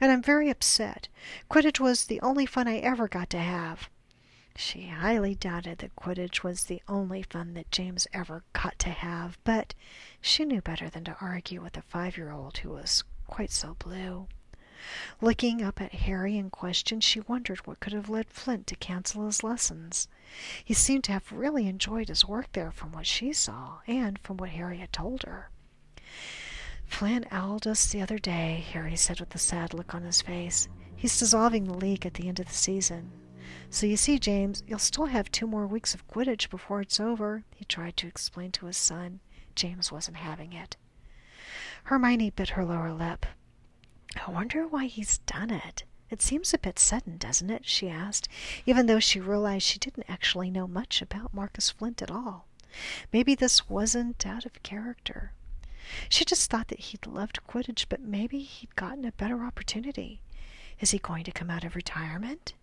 and 0.00 0.12
I'm 0.12 0.22
very 0.22 0.50
upset. 0.50 1.08
Quidditch 1.50 1.80
was 1.80 2.04
the 2.04 2.20
only 2.20 2.46
fun 2.46 2.68
I 2.68 2.78
ever 2.78 3.08
got 3.08 3.30
to 3.30 3.38
have. 3.38 3.88
She 4.56 4.86
highly 4.86 5.34
doubted 5.34 5.78
that 5.78 5.96
Quidditch 5.96 6.42
was 6.42 6.64
the 6.64 6.82
only 6.88 7.22
fun 7.22 7.54
that 7.54 7.70
James 7.70 8.06
ever 8.12 8.42
got 8.52 8.78
to 8.78 8.90
have, 8.90 9.36
but 9.44 9.74
she 10.20 10.44
knew 10.44 10.62
better 10.62 10.88
than 10.88 11.04
to 11.04 11.16
argue 11.20 11.60
with 11.60 11.76
a 11.76 11.82
five-year-old 11.82 12.58
who 12.58 12.70
was 12.70 13.04
quite 13.26 13.50
so 13.50 13.74
blue. 13.78 14.28
Looking 15.20 15.62
up 15.62 15.80
at 15.80 15.92
Harry 15.92 16.38
in 16.38 16.48
question, 16.48 17.00
she 17.00 17.20
wondered 17.20 17.66
what 17.66 17.80
could 17.80 17.92
have 17.92 18.08
led 18.08 18.28
Flint 18.28 18.66
to 18.68 18.76
cancel 18.76 19.26
his 19.26 19.42
lessons. 19.42 20.08
He 20.64 20.74
seemed 20.74 21.04
to 21.04 21.12
have 21.12 21.32
really 21.32 21.66
enjoyed 21.66 22.08
his 22.08 22.24
work 22.24 22.52
there 22.52 22.70
from 22.70 22.92
what 22.92 23.06
she 23.06 23.32
saw, 23.32 23.80
and 23.86 24.18
from 24.20 24.36
what 24.36 24.50
Harry 24.50 24.78
had 24.78 24.92
told 24.92 25.24
her. 25.24 25.50
Flint 26.86 27.26
owled 27.30 27.66
us 27.66 27.86
the 27.86 28.00
other 28.00 28.18
day, 28.18 28.64
Harry 28.72 28.96
said 28.96 29.20
with 29.20 29.34
a 29.34 29.38
sad 29.38 29.74
look 29.74 29.94
on 29.94 30.02
his 30.02 30.22
face. 30.22 30.68
He's 30.94 31.18
dissolving 31.18 31.64
the 31.64 31.74
league 31.74 32.06
at 32.06 32.14
the 32.14 32.28
end 32.28 32.40
of 32.40 32.46
the 32.46 32.54
season. 32.54 33.12
So 33.70 33.86
you 33.86 33.96
see, 33.96 34.18
James, 34.18 34.62
you'll 34.66 34.78
still 34.78 35.06
have 35.06 35.30
two 35.30 35.46
more 35.46 35.66
weeks 35.66 35.94
of 35.94 36.08
Quidditch 36.08 36.48
before 36.48 36.80
it's 36.80 36.98
over, 36.98 37.44
he 37.54 37.64
tried 37.64 37.96
to 37.98 38.06
explain 38.06 38.52
to 38.52 38.66
his 38.66 38.76
son. 38.76 39.20
James 39.54 39.92
wasn't 39.92 40.16
having 40.16 40.52
it. 40.52 40.76
Hermione 41.84 42.30
bit 42.30 42.50
her 42.50 42.64
lower 42.64 42.92
lip. 42.92 43.26
I 44.26 44.30
wonder 44.30 44.66
why 44.66 44.86
he's 44.86 45.18
done 45.18 45.50
it. 45.50 45.84
It 46.10 46.22
seems 46.22 46.54
a 46.54 46.58
bit 46.58 46.78
sudden, 46.78 47.18
doesn't 47.18 47.50
it? 47.50 47.66
she 47.66 47.88
asked, 47.88 48.28
even 48.64 48.86
though 48.86 49.00
she 49.00 49.20
realized 49.20 49.66
she 49.66 49.78
didn't 49.78 50.08
actually 50.08 50.50
know 50.50 50.66
much 50.66 51.02
about 51.02 51.34
Marcus 51.34 51.70
Flint 51.70 52.00
at 52.00 52.10
all. 52.10 52.46
Maybe 53.12 53.34
this 53.34 53.68
wasn't 53.68 54.24
out 54.26 54.46
of 54.46 54.62
character. 54.62 55.32
She 56.08 56.24
just 56.24 56.50
thought 56.50 56.68
that 56.68 56.80
he'd 56.80 57.06
loved 57.06 57.40
Quidditch, 57.46 57.86
but 57.88 58.00
maybe 58.00 58.40
he'd 58.40 58.74
gotten 58.76 59.04
a 59.04 59.12
better 59.12 59.44
opportunity. 59.44 60.20
Is 60.80 60.90
he 60.90 60.98
going 60.98 61.24
to 61.24 61.32
come 61.32 61.50
out 61.50 61.64
of 61.64 61.74
retirement? 61.74 62.54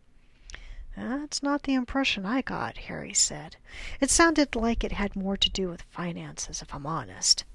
That's 0.95 1.41
not 1.41 1.63
the 1.63 1.74
impression 1.74 2.26
I 2.26 2.41
got, 2.41 2.78
Harry 2.78 3.13
said. 3.13 3.55
It 3.99 4.11
sounded 4.11 4.55
like 4.55 4.84
it 4.84 4.91
had 4.91 5.15
more 5.15 5.38
to 5.38 5.49
do 5.49 5.69
with 5.69 5.82
finances, 5.84 6.61
if 6.61 6.74
I'm 6.74 6.86
honest. 6.86 7.45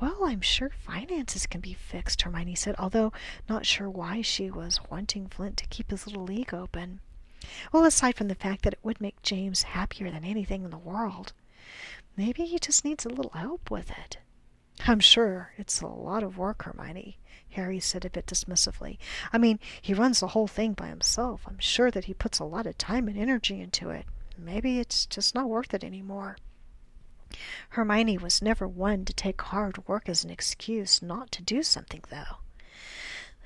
Well, 0.00 0.24
I'm 0.24 0.40
sure 0.40 0.70
finances 0.70 1.46
can 1.46 1.60
be 1.60 1.74
fixed, 1.74 2.22
Hermione 2.22 2.54
said, 2.54 2.76
although 2.78 3.12
not 3.48 3.66
sure 3.66 3.90
why 3.90 4.22
she 4.22 4.50
was 4.50 4.80
wanting 4.88 5.26
Flint 5.26 5.56
to 5.58 5.66
keep 5.66 5.90
his 5.90 6.06
little 6.06 6.24
league 6.24 6.54
open. 6.54 7.00
Well, 7.72 7.84
aside 7.84 8.16
from 8.16 8.28
the 8.28 8.34
fact 8.34 8.62
that 8.62 8.74
it 8.74 8.80
would 8.82 9.00
make 9.00 9.20
James 9.22 9.62
happier 9.62 10.10
than 10.10 10.24
anything 10.24 10.62
in 10.62 10.70
the 10.70 10.78
world, 10.78 11.32
maybe 12.16 12.46
he 12.46 12.58
just 12.58 12.84
needs 12.84 13.04
a 13.04 13.10
little 13.10 13.32
help 13.32 13.70
with 13.70 13.90
it. 13.90 14.18
I'm 14.86 15.00
sure 15.00 15.52
it's 15.56 15.80
a 15.80 15.86
lot 15.86 16.22
of 16.22 16.38
work, 16.38 16.62
Hermione, 16.62 17.18
Harry 17.50 17.80
said 17.80 18.04
a 18.04 18.10
bit 18.10 18.26
dismissively. 18.26 18.98
I 19.32 19.38
mean, 19.38 19.58
he 19.80 19.94
runs 19.94 20.20
the 20.20 20.28
whole 20.28 20.46
thing 20.46 20.72
by 20.72 20.86
himself. 20.88 21.42
I'm 21.46 21.58
sure 21.58 21.90
that 21.90 22.04
he 22.04 22.14
puts 22.14 22.38
a 22.38 22.44
lot 22.44 22.66
of 22.66 22.78
time 22.78 23.08
and 23.08 23.18
energy 23.18 23.60
into 23.60 23.90
it. 23.90 24.06
Maybe 24.38 24.78
it's 24.78 25.06
just 25.06 25.34
not 25.34 25.48
worth 25.48 25.74
it 25.74 25.84
any 25.84 26.02
more. 26.02 26.36
Hermione 27.70 28.18
was 28.18 28.42
never 28.42 28.66
one 28.66 29.04
to 29.04 29.12
take 29.12 29.40
hard 29.40 29.86
work 29.86 30.08
as 30.08 30.24
an 30.24 30.30
excuse 30.30 31.02
not 31.02 31.30
to 31.32 31.42
do 31.42 31.62
something, 31.62 32.02
though. 32.10 32.38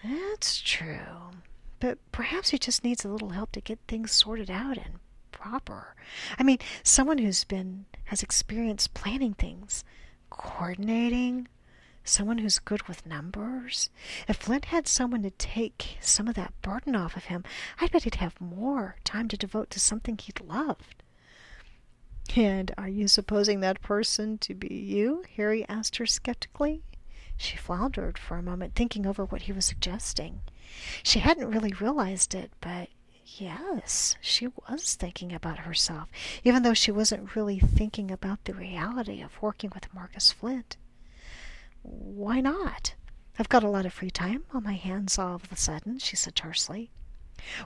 That's 0.03 0.61
true. 0.61 1.33
But 1.81 1.99
perhaps 2.13 2.51
he 2.51 2.59
just 2.59 2.85
needs 2.85 3.05
a 3.05 3.09
little 3.09 3.31
help 3.31 3.53
to 3.53 3.61
get 3.61 3.79
things 3.89 4.13
sorted 4.13 4.51
out 4.51 4.77
and 4.77 5.01
proper. 5.33 5.95
I 6.39 6.43
mean, 6.43 6.59
someone 6.83 7.19
who's 7.19 7.45
been 7.45 7.87
has 8.05 8.23
experience 8.23 8.87
planning 8.87 9.35
things 9.35 9.85
coordinating, 10.37 11.49
someone 12.05 12.39
who's 12.39 12.59
good 12.59 12.83
with 12.89 13.07
numbers. 13.07 13.91
If 14.29 14.37
Flint 14.37 14.67
had 14.67 14.87
someone 14.87 15.23
to 15.23 15.31
take 15.31 15.97
some 16.01 16.29
of 16.29 16.35
that 16.35 16.53
burden 16.63 16.95
off 16.95 17.17
of 17.17 17.25
him, 17.25 17.45
I 17.81 17.87
bet 17.89 18.05
he'd 18.05 18.17
have 18.17 18.41
more 18.41 18.97
time 19.05 19.29
to 19.29 19.37
devote 19.37 19.71
to 19.71 19.81
something 19.81 20.19
he'd 20.19 20.41
loved. 20.41 21.03
And 22.37 22.73
are 22.77 22.89
you 22.89 23.09
supposing 23.09 23.61
that 23.61 23.81
person 23.83 24.39
to 24.39 24.55
be 24.55 24.75
you? 24.75 25.25
Harry 25.37 25.67
asked 25.69 25.97
her 25.97 26.07
skeptically. 26.07 26.83
She 27.37 27.57
floundered 27.57 28.19
for 28.19 28.37
a 28.37 28.43
moment, 28.43 28.75
thinking 28.75 29.07
over 29.07 29.25
what 29.25 29.43
he 29.43 29.53
was 29.53 29.65
suggesting. 29.65 30.41
She 31.03 31.19
hadn't 31.21 31.51
really 31.51 31.73
realized 31.73 32.35
it, 32.35 32.51
but 32.61 32.89
Yes, 33.27 34.17
she 34.21 34.49
was 34.49 34.95
thinking 34.97 35.33
about 35.33 35.61
herself, 35.61 36.09
even 36.45 36.63
though 36.63 36.75
she 36.75 36.93
wasn't 36.93 37.35
really 37.35 37.59
thinking 37.59 38.11
about 38.11 38.45
the 38.45 38.53
reality 38.55 39.23
of 39.23 39.41
working 39.41 39.71
with 39.75 39.93
Marcus 39.95 40.31
Flint. 40.31 40.77
Why 41.83 42.41
not? 42.41 42.95
I've 43.39 43.49
got 43.49 43.65
a 43.65 43.69
lot 43.69 43.87
of 43.87 43.95
free 43.95 44.11
time 44.11 44.45
on 44.53 44.63
my 44.63 44.75
hands 44.75 45.19
all 45.19 45.37
of 45.37 45.51
a 45.51 45.57
sudden, 45.57 45.99
she 45.99 46.17
said 46.17 46.37
tersely. 46.37 46.91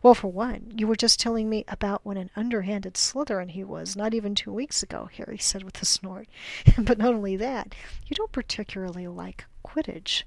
Well, 0.02 0.14
for 0.14 0.30
one, 0.30 0.72
you 0.76 0.86
were 0.86 0.96
just 0.96 1.20
telling 1.20 1.50
me 1.50 1.64
about 1.68 2.04
what 2.04 2.16
an 2.16 2.30
underhanded 2.36 2.94
Slytherin 2.94 3.50
he 3.50 3.64
was 3.64 3.96
not 3.96 4.14
even 4.14 4.34
two 4.34 4.52
weeks 4.52 4.82
ago, 4.82 5.10
Harry 5.16 5.38
said 5.38 5.64
with 5.64 5.82
a 5.82 5.84
snort. 5.84 6.28
but 6.78 6.98
not 6.98 7.14
only 7.14 7.36
that, 7.36 7.74
you 8.06 8.14
don't 8.14 8.32
particularly 8.32 9.06
like 9.08 9.44
Quidditch. 9.64 10.22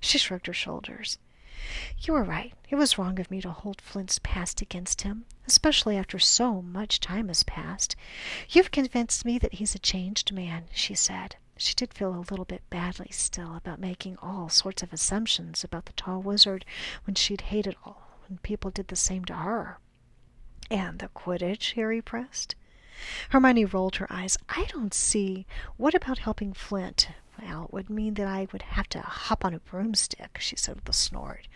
She 0.00 0.18
shrugged 0.18 0.48
her 0.48 0.52
shoulders. 0.52 1.18
You 2.00 2.12
were 2.14 2.22
right. 2.22 2.54
It 2.68 2.76
was 2.76 2.98
wrong 2.98 3.18
of 3.18 3.30
me 3.30 3.40
to 3.40 3.50
hold 3.50 3.80
Flint's 3.80 4.18
past 4.22 4.60
against 4.60 5.02
him, 5.02 5.24
especially 5.46 5.96
after 5.96 6.18
so 6.18 6.62
much 6.62 7.00
time 7.00 7.28
has 7.28 7.42
passed. 7.42 7.96
You've 8.48 8.70
convinced 8.70 9.24
me 9.24 9.38
that 9.38 9.54
he's 9.54 9.74
a 9.74 9.78
changed 9.78 10.32
man, 10.32 10.64
she 10.72 10.94
said. 10.94 11.36
She 11.56 11.74
did 11.74 11.92
feel 11.92 12.14
a 12.14 12.22
little 12.30 12.44
bit 12.44 12.62
badly 12.70 13.10
still 13.10 13.56
about 13.56 13.80
making 13.80 14.16
all 14.18 14.48
sorts 14.48 14.82
of 14.82 14.92
assumptions 14.92 15.64
about 15.64 15.86
the 15.86 15.92
tall 15.94 16.22
wizard 16.22 16.64
when 17.04 17.14
she'd 17.16 17.40
hated 17.40 17.74
all 17.84 18.08
when 18.28 18.38
people 18.38 18.70
did 18.70 18.88
the 18.88 18.96
same 18.96 19.24
to 19.24 19.34
her. 19.34 19.78
And 20.70 20.98
the 20.98 21.08
Quidditch? 21.08 21.72
Harry 21.72 22.00
pressed. 22.00 22.54
Hermione 23.30 23.64
rolled 23.64 23.96
her 23.96 24.06
eyes. 24.10 24.36
I 24.48 24.66
don't 24.66 24.92
see. 24.94 25.46
What 25.76 25.94
about 25.94 26.18
helping 26.18 26.52
Flint? 26.52 27.08
Well, 27.40 27.64
it 27.64 27.72
would 27.72 27.90
mean 27.90 28.14
that 28.14 28.26
I 28.26 28.48
would 28.52 28.62
have 28.62 28.88
to 28.90 29.00
hop 29.00 29.44
on 29.44 29.54
a 29.54 29.60
broomstick, 29.60 30.38
she 30.40 30.56
said 30.56 30.76
with 30.76 30.88
a 30.88 30.92
snort. 30.92 31.46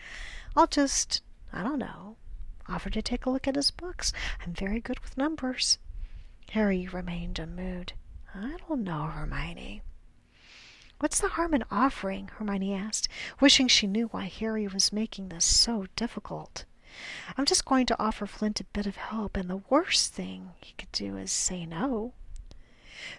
I'll 0.55 0.67
just, 0.67 1.21
I 1.51 1.63
don't 1.63 1.79
know, 1.79 2.15
offer 2.67 2.89
to 2.89 3.01
take 3.01 3.25
a 3.25 3.29
look 3.29 3.47
at 3.47 3.55
his 3.55 3.71
books. 3.71 4.13
I'm 4.45 4.53
very 4.53 4.79
good 4.79 4.99
with 5.01 5.17
numbers. 5.17 5.79
Harry 6.51 6.87
remained 6.87 7.39
unmoved. 7.39 7.93
I 8.33 8.57
don't 8.67 8.83
know, 8.83 9.03
Hermione. 9.03 9.81
What's 10.99 11.19
the 11.19 11.29
harm 11.29 11.53
in 11.53 11.65
offering? 11.69 12.29
Hermione 12.29 12.73
asked, 12.73 13.09
wishing 13.41 13.67
she 13.67 13.87
knew 13.87 14.07
why 14.07 14.25
Harry 14.25 14.67
was 14.67 14.93
making 14.93 15.29
this 15.29 15.43
so 15.43 15.87
difficult. 15.95 16.65
I'm 17.37 17.45
just 17.45 17.65
going 17.65 17.85
to 17.87 18.01
offer 18.01 18.25
Flint 18.25 18.61
a 18.61 18.65
bit 18.65 18.85
of 18.85 18.95
help, 18.95 19.35
and 19.35 19.49
the 19.49 19.63
worst 19.69 20.13
thing 20.13 20.51
he 20.61 20.73
could 20.77 20.91
do 20.91 21.17
is 21.17 21.31
say 21.31 21.65
no. 21.65 22.13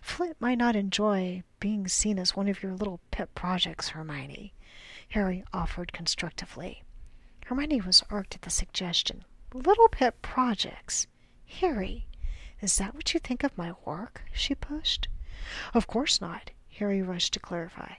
Flint 0.01 0.41
might 0.41 0.59
not 0.59 0.76
enjoy 0.76 1.43
being 1.61 1.89
seen 1.89 2.18
as 2.18 2.35
one 2.35 2.49
of 2.49 2.62
your 2.62 2.72
little 2.72 3.01
pet 3.11 3.35
projects, 3.35 3.89
Hermione, 3.89 4.55
Harry 5.11 5.45
offered 5.53 5.93
constructively. 5.93 6.82
Hermione 7.47 7.80
was 7.82 8.03
irked 8.11 8.35
at 8.35 8.43
the 8.43 8.51
suggestion. 8.51 9.24
Little 9.53 9.89
pet 9.89 10.22
projects? 10.22 11.07
Harry, 11.61 12.07
is 12.61 12.78
that 12.78 12.95
what 12.95 13.12
you 13.12 13.20
think 13.20 13.45
of 13.45 13.59
my 13.59 13.74
work? 13.85 14.22
she 14.32 14.55
pushed. 14.55 15.09
Of 15.74 15.87
course 15.87 16.20
not. 16.20 16.51
Harry 16.78 17.03
rushed 17.03 17.35
to 17.35 17.41
clarify. 17.41 17.97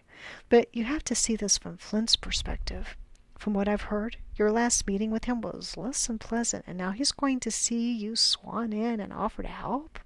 But 0.49 0.73
you 0.73 0.85
have 0.85 1.03
to 1.05 1.15
see 1.15 1.35
this 1.35 1.57
from 1.57 1.77
Flint's 1.77 2.15
perspective. 2.15 2.97
From 3.37 3.53
what 3.53 3.67
I've 3.67 3.83
heard, 3.93 4.17
your 4.35 4.51
last 4.51 4.87
meeting 4.87 5.11
with 5.11 5.25
him 5.25 5.41
was 5.41 5.77
less 5.77 6.07
than 6.07 6.17
pleasant, 6.17 6.65
and 6.67 6.77
now 6.77 6.91
he's 6.91 7.11
going 7.11 7.39
to 7.41 7.51
see 7.51 7.91
you 7.91 8.15
swan 8.15 8.73
in 8.73 8.99
and 8.99 9.13
offer 9.13 9.43
to 9.43 9.47
help. 9.47 9.99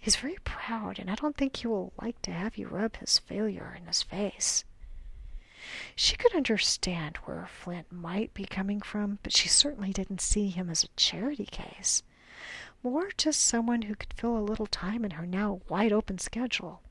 He's 0.00 0.16
very 0.16 0.36
proud, 0.44 0.98
and 0.98 1.10
I 1.10 1.14
don't 1.14 1.36
think 1.36 1.56
he 1.56 1.66
will 1.66 1.92
like 2.00 2.20
to 2.22 2.32
have 2.32 2.56
you 2.56 2.68
rub 2.68 2.96
his 2.96 3.18
failure 3.18 3.76
in 3.78 3.86
his 3.86 4.02
face. 4.02 4.64
She 5.94 6.16
could 6.16 6.34
understand 6.34 7.16
where 7.24 7.46
Flint 7.46 7.90
might 7.90 8.32
be 8.34 8.44
coming 8.44 8.80
from, 8.80 9.18
but 9.22 9.32
she 9.32 9.48
certainly 9.48 9.92
didn't 9.92 10.20
see 10.20 10.48
him 10.48 10.70
as 10.70 10.84
a 10.84 10.88
charity 10.96 11.46
case. 11.46 12.02
More 12.82 13.10
just 13.16 13.42
someone 13.42 13.82
who 13.82 13.96
could 13.96 14.12
fill 14.14 14.36
a 14.36 14.40
little 14.40 14.66
time 14.66 15.04
in 15.04 15.12
her 15.12 15.26
now 15.26 15.60
wide 15.68 15.92
open 15.92 16.18
schedule. 16.18 16.82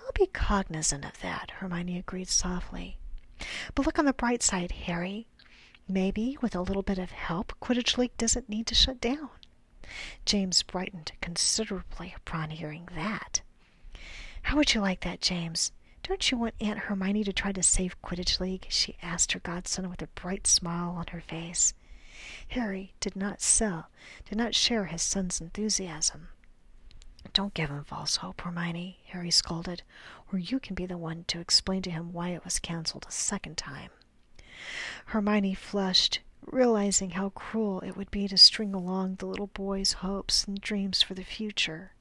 I'll 0.00 0.12
be 0.12 0.26
cognizant 0.26 1.04
of 1.04 1.20
that, 1.20 1.52
Hermione 1.52 1.98
agreed 1.98 2.28
softly. 2.28 2.98
But 3.74 3.86
look 3.86 3.98
on 3.98 4.06
the 4.06 4.12
bright 4.12 4.42
side, 4.42 4.72
Harry. 4.72 5.26
Maybe, 5.86 6.36
with 6.40 6.54
a 6.54 6.60
little 6.62 6.82
bit 6.82 6.98
of 6.98 7.10
help, 7.10 7.52
Quidditch 7.60 7.96
League 7.96 8.16
doesn't 8.16 8.48
need 8.48 8.66
to 8.68 8.74
shut 8.74 9.00
down. 9.00 9.30
James 10.24 10.62
brightened 10.62 11.12
considerably 11.20 12.14
upon 12.16 12.50
hearing 12.50 12.88
that. 12.94 13.42
How 14.42 14.56
would 14.56 14.74
you 14.74 14.80
like 14.80 15.00
that, 15.00 15.20
James? 15.20 15.72
Don't 16.02 16.30
you 16.30 16.38
want 16.38 16.54
Aunt 16.60 16.78
Hermione 16.78 17.24
to 17.24 17.32
try 17.32 17.52
to 17.52 17.62
save 17.62 18.00
Quidditch 18.02 18.40
League? 18.40 18.66
she 18.68 18.96
asked 19.02 19.32
her 19.32 19.40
godson 19.40 19.90
with 19.90 20.02
a 20.02 20.06
bright 20.08 20.46
smile 20.46 20.90
on 20.90 21.06
her 21.08 21.20
face. 21.20 21.74
Harry 22.48 22.94
did 23.00 23.16
not 23.16 23.40
sell, 23.40 23.90
did 24.28 24.36
not 24.36 24.54
share 24.54 24.86
his 24.86 25.02
son's 25.02 25.40
enthusiasm. 25.40 26.28
Don't 27.32 27.54
give 27.54 27.70
him 27.70 27.84
false 27.84 28.16
hope, 28.16 28.40
Hermione, 28.40 28.98
Harry 29.08 29.30
scolded, 29.30 29.82
or 30.32 30.38
you 30.38 30.58
can 30.58 30.74
be 30.74 30.86
the 30.86 30.98
one 30.98 31.24
to 31.24 31.38
explain 31.38 31.82
to 31.82 31.90
him 31.90 32.12
why 32.12 32.30
it 32.30 32.44
was 32.44 32.58
cancelled 32.58 33.06
a 33.08 33.12
second 33.12 33.56
time. 33.56 33.90
Hermione 35.06 35.54
flushed, 35.54 36.20
realizing 36.46 37.10
how 37.10 37.30
cruel 37.30 37.80
it 37.80 37.96
would 37.96 38.10
be 38.10 38.26
to 38.28 38.36
string 38.38 38.74
along 38.74 39.16
the 39.16 39.26
little 39.26 39.48
boy's 39.48 39.94
hopes 39.94 40.44
and 40.44 40.60
dreams 40.60 41.02
for 41.02 41.14
the 41.14 41.22
future. 41.22 41.92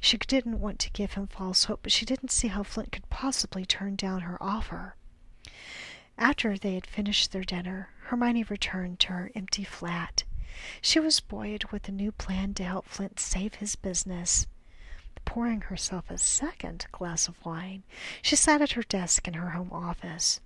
She 0.00 0.16
didn't 0.16 0.60
want 0.60 0.78
to 0.80 0.90
give 0.90 1.14
him 1.14 1.26
false 1.26 1.64
hope, 1.64 1.80
but 1.82 1.92
she 1.92 2.06
didn't 2.06 2.30
see 2.30 2.48
how 2.48 2.62
Flint 2.62 2.92
could 2.92 3.08
possibly 3.10 3.66
turn 3.66 3.96
down 3.96 4.22
her 4.22 4.42
offer. 4.42 4.96
After 6.16 6.56
they 6.56 6.74
had 6.74 6.86
finished 6.86 7.32
their 7.32 7.44
dinner, 7.44 7.90
Hermione 8.04 8.44
returned 8.44 9.00
to 9.00 9.08
her 9.08 9.30
empty 9.34 9.64
flat. 9.64 10.24
She 10.80 11.00
was 11.00 11.20
buoyed 11.20 11.64
with 11.72 11.88
a 11.88 11.92
new 11.92 12.12
plan 12.12 12.54
to 12.54 12.64
help 12.64 12.86
Flint 12.86 13.18
save 13.20 13.54
his 13.56 13.76
business. 13.76 14.46
Pouring 15.24 15.62
herself 15.62 16.10
a 16.10 16.18
second 16.18 16.86
glass 16.92 17.28
of 17.28 17.44
wine, 17.44 17.82
she 18.22 18.36
sat 18.36 18.62
at 18.62 18.72
her 18.72 18.82
desk 18.82 19.28
in 19.28 19.34
her 19.34 19.50
home 19.50 19.72
office. 19.72 20.40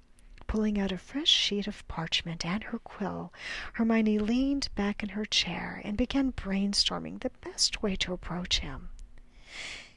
Pulling 0.54 0.78
out 0.78 0.92
a 0.92 0.98
fresh 0.98 1.30
sheet 1.30 1.66
of 1.66 1.84
parchment 1.88 2.46
and 2.46 2.62
her 2.62 2.78
quill, 2.78 3.32
Hermione 3.72 4.20
leaned 4.20 4.68
back 4.76 5.02
in 5.02 5.08
her 5.08 5.24
chair 5.24 5.82
and 5.82 5.96
began 5.96 6.30
brainstorming 6.30 7.18
the 7.18 7.32
best 7.40 7.82
way 7.82 7.96
to 7.96 8.12
approach 8.12 8.60
him. 8.60 8.90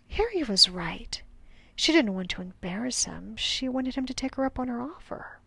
Harry 0.09 0.41
was 0.41 0.67
right. 0.67 1.21
She 1.75 1.91
didn't 1.91 2.15
want 2.15 2.31
to 2.31 2.41
embarrass 2.41 3.03
him. 3.03 3.35
She 3.35 3.69
wanted 3.69 3.93
him 3.93 4.07
to 4.07 4.15
take 4.15 4.33
her 4.33 4.45
up 4.45 4.57
on 4.57 4.67
her 4.67 4.81
offer 4.81 5.37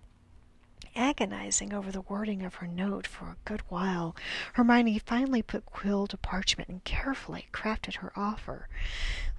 agonizing 0.94 1.72
over 1.72 1.90
the 1.90 2.02
wording 2.02 2.42
of 2.42 2.56
her 2.56 2.66
note 2.66 3.06
for 3.06 3.30
a 3.30 3.36
good 3.44 3.62
while, 3.68 4.14
Hermione 4.54 4.98
finally 4.98 5.42
put 5.42 5.66
quill 5.66 6.06
to 6.06 6.16
parchment 6.16 6.68
and 6.68 6.84
carefully 6.84 7.48
crafted 7.52 7.96
her 7.96 8.12
offer, 8.16 8.68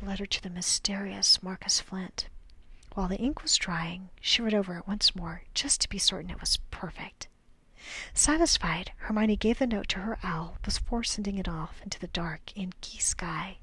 letter 0.01 0.25
to 0.25 0.41
the 0.43 0.49
mysterious 0.49 1.41
Marcus 1.43 1.79
Flint. 1.79 2.27
While 2.93 3.07
the 3.07 3.17
ink 3.17 3.41
was 3.41 3.55
drying, 3.55 4.09
she 4.19 4.41
read 4.41 4.53
over 4.53 4.77
it 4.77 4.87
once 4.87 5.15
more, 5.15 5.43
just 5.53 5.79
to 5.81 5.89
be 5.89 5.97
certain 5.97 6.29
it 6.29 6.41
was 6.41 6.57
perfect. 6.71 7.27
Satisfied, 8.13 8.91
Hermione 8.97 9.37
gave 9.37 9.59
the 9.59 9.67
note 9.67 9.87
to 9.89 9.99
her 9.99 10.19
owl 10.23 10.57
before 10.61 11.03
sending 11.03 11.37
it 11.37 11.47
off 11.47 11.81
into 11.83 11.99
the 11.99 12.07
dark, 12.07 12.51
inky 12.55 12.99
sky. 12.99 13.57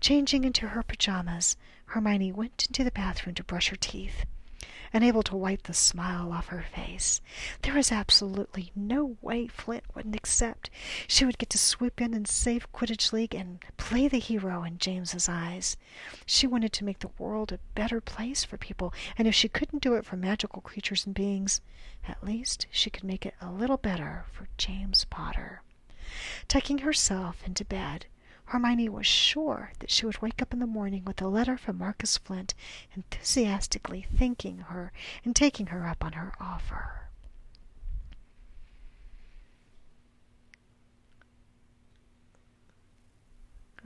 Changing 0.00 0.44
into 0.44 0.68
her 0.68 0.82
pajamas, 0.82 1.56
Hermione 1.86 2.32
went 2.32 2.66
into 2.66 2.82
the 2.82 2.90
bathroom 2.90 3.34
to 3.36 3.44
brush 3.44 3.68
her 3.68 3.76
teeth 3.76 4.24
unable 4.92 5.22
to 5.22 5.36
wipe 5.36 5.62
the 5.64 5.74
smile 5.74 6.32
off 6.32 6.48
her 6.48 6.64
face. 6.74 7.20
There 7.62 7.74
was 7.74 7.92
absolutely 7.92 8.72
no 8.74 9.16
way 9.20 9.46
Flint 9.46 9.84
wouldn't 9.94 10.16
accept. 10.16 10.70
She 11.06 11.24
would 11.24 11.38
get 11.38 11.50
to 11.50 11.58
swoop 11.58 12.00
in 12.00 12.14
and 12.14 12.26
save 12.26 12.72
Quidditch 12.72 13.12
League 13.12 13.34
and 13.34 13.60
play 13.76 14.08
the 14.08 14.18
hero 14.18 14.64
in 14.64 14.78
James's 14.78 15.28
eyes. 15.28 15.76
She 16.26 16.46
wanted 16.46 16.72
to 16.74 16.84
make 16.84 17.00
the 17.00 17.10
world 17.18 17.52
a 17.52 17.60
better 17.74 18.00
place 18.00 18.44
for 18.44 18.56
people, 18.56 18.92
and 19.16 19.28
if 19.28 19.34
she 19.34 19.48
couldn't 19.48 19.82
do 19.82 19.94
it 19.94 20.04
for 20.04 20.16
magical 20.16 20.62
creatures 20.62 21.06
and 21.06 21.14
beings, 21.14 21.60
at 22.08 22.24
least 22.24 22.66
she 22.70 22.90
could 22.90 23.04
make 23.04 23.26
it 23.26 23.34
a 23.40 23.50
little 23.50 23.76
better 23.76 24.24
for 24.32 24.48
James 24.58 25.04
Potter. 25.10 25.62
Tucking 26.48 26.78
herself 26.78 27.42
into 27.46 27.64
bed, 27.64 28.06
Hermione 28.50 28.88
was 28.88 29.06
sure 29.06 29.70
that 29.78 29.92
she 29.92 30.06
would 30.06 30.20
wake 30.20 30.42
up 30.42 30.52
in 30.52 30.58
the 30.58 30.66
morning 30.66 31.04
with 31.04 31.22
a 31.22 31.28
letter 31.28 31.56
from 31.56 31.78
Marcus 31.78 32.18
Flint 32.18 32.52
enthusiastically 32.96 34.08
thanking 34.18 34.58
her 34.58 34.90
and 35.24 35.36
taking 35.36 35.68
her 35.68 35.86
up 35.86 36.04
on 36.04 36.14
her 36.14 36.32
offer. 36.40 37.10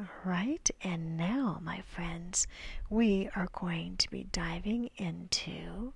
All 0.01 0.07
right, 0.25 0.71
and 0.81 1.19
now, 1.19 1.59
my 1.63 1.83
friends, 1.83 2.47
we 2.89 3.29
are 3.37 3.51
going 3.53 3.99
to 3.99 4.11
be 4.11 4.25
diving 4.33 4.89
into 4.97 5.93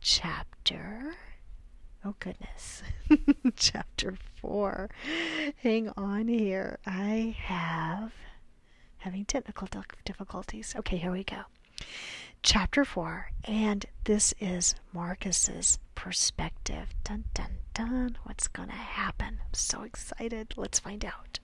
chapter 0.00 1.14
Oh 2.04 2.14
goodness. 2.18 2.82
Chapter 3.56 4.16
4. 4.40 4.88
Hang 5.62 5.90
on 5.96 6.28
here. 6.28 6.78
I 6.86 7.36
have 7.42 8.12
having 8.98 9.24
technical 9.26 9.68
difficulties. 10.04 10.74
Okay, 10.78 10.96
here 10.96 11.12
we 11.12 11.24
go. 11.24 11.42
Chapter 12.42 12.84
4. 12.86 13.30
And 13.44 13.84
this 14.04 14.32
is 14.40 14.74
Marcus's 14.94 15.78
perspective. 15.94 16.88
Dun 17.04 17.24
dun 17.34 17.58
dun. 17.74 18.16
What's 18.24 18.48
going 18.48 18.68
to 18.68 18.74
happen? 18.74 19.40
I'm 19.44 19.54
so 19.54 19.82
excited. 19.82 20.54
Let's 20.56 20.78
find 20.78 21.04
out. 21.04 21.38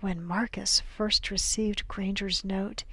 When 0.00 0.22
Marcus 0.24 0.80
first 0.80 1.30
received 1.30 1.88
Granger's 1.88 2.44
note, 2.44 2.84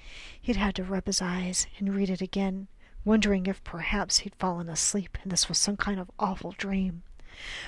he'd 0.41 0.55
had 0.57 0.75
to 0.75 0.83
rub 0.83 1.05
his 1.05 1.21
eyes 1.21 1.67
and 1.77 1.95
read 1.95 2.09
it 2.09 2.21
again 2.21 2.67
wondering 3.03 3.47
if 3.47 3.63
perhaps 3.63 4.19
he'd 4.19 4.35
fallen 4.35 4.69
asleep 4.69 5.17
and 5.23 5.31
this 5.31 5.49
was 5.49 5.57
some 5.57 5.77
kind 5.77 5.99
of 5.99 6.11
awful 6.19 6.51
dream. 6.51 7.03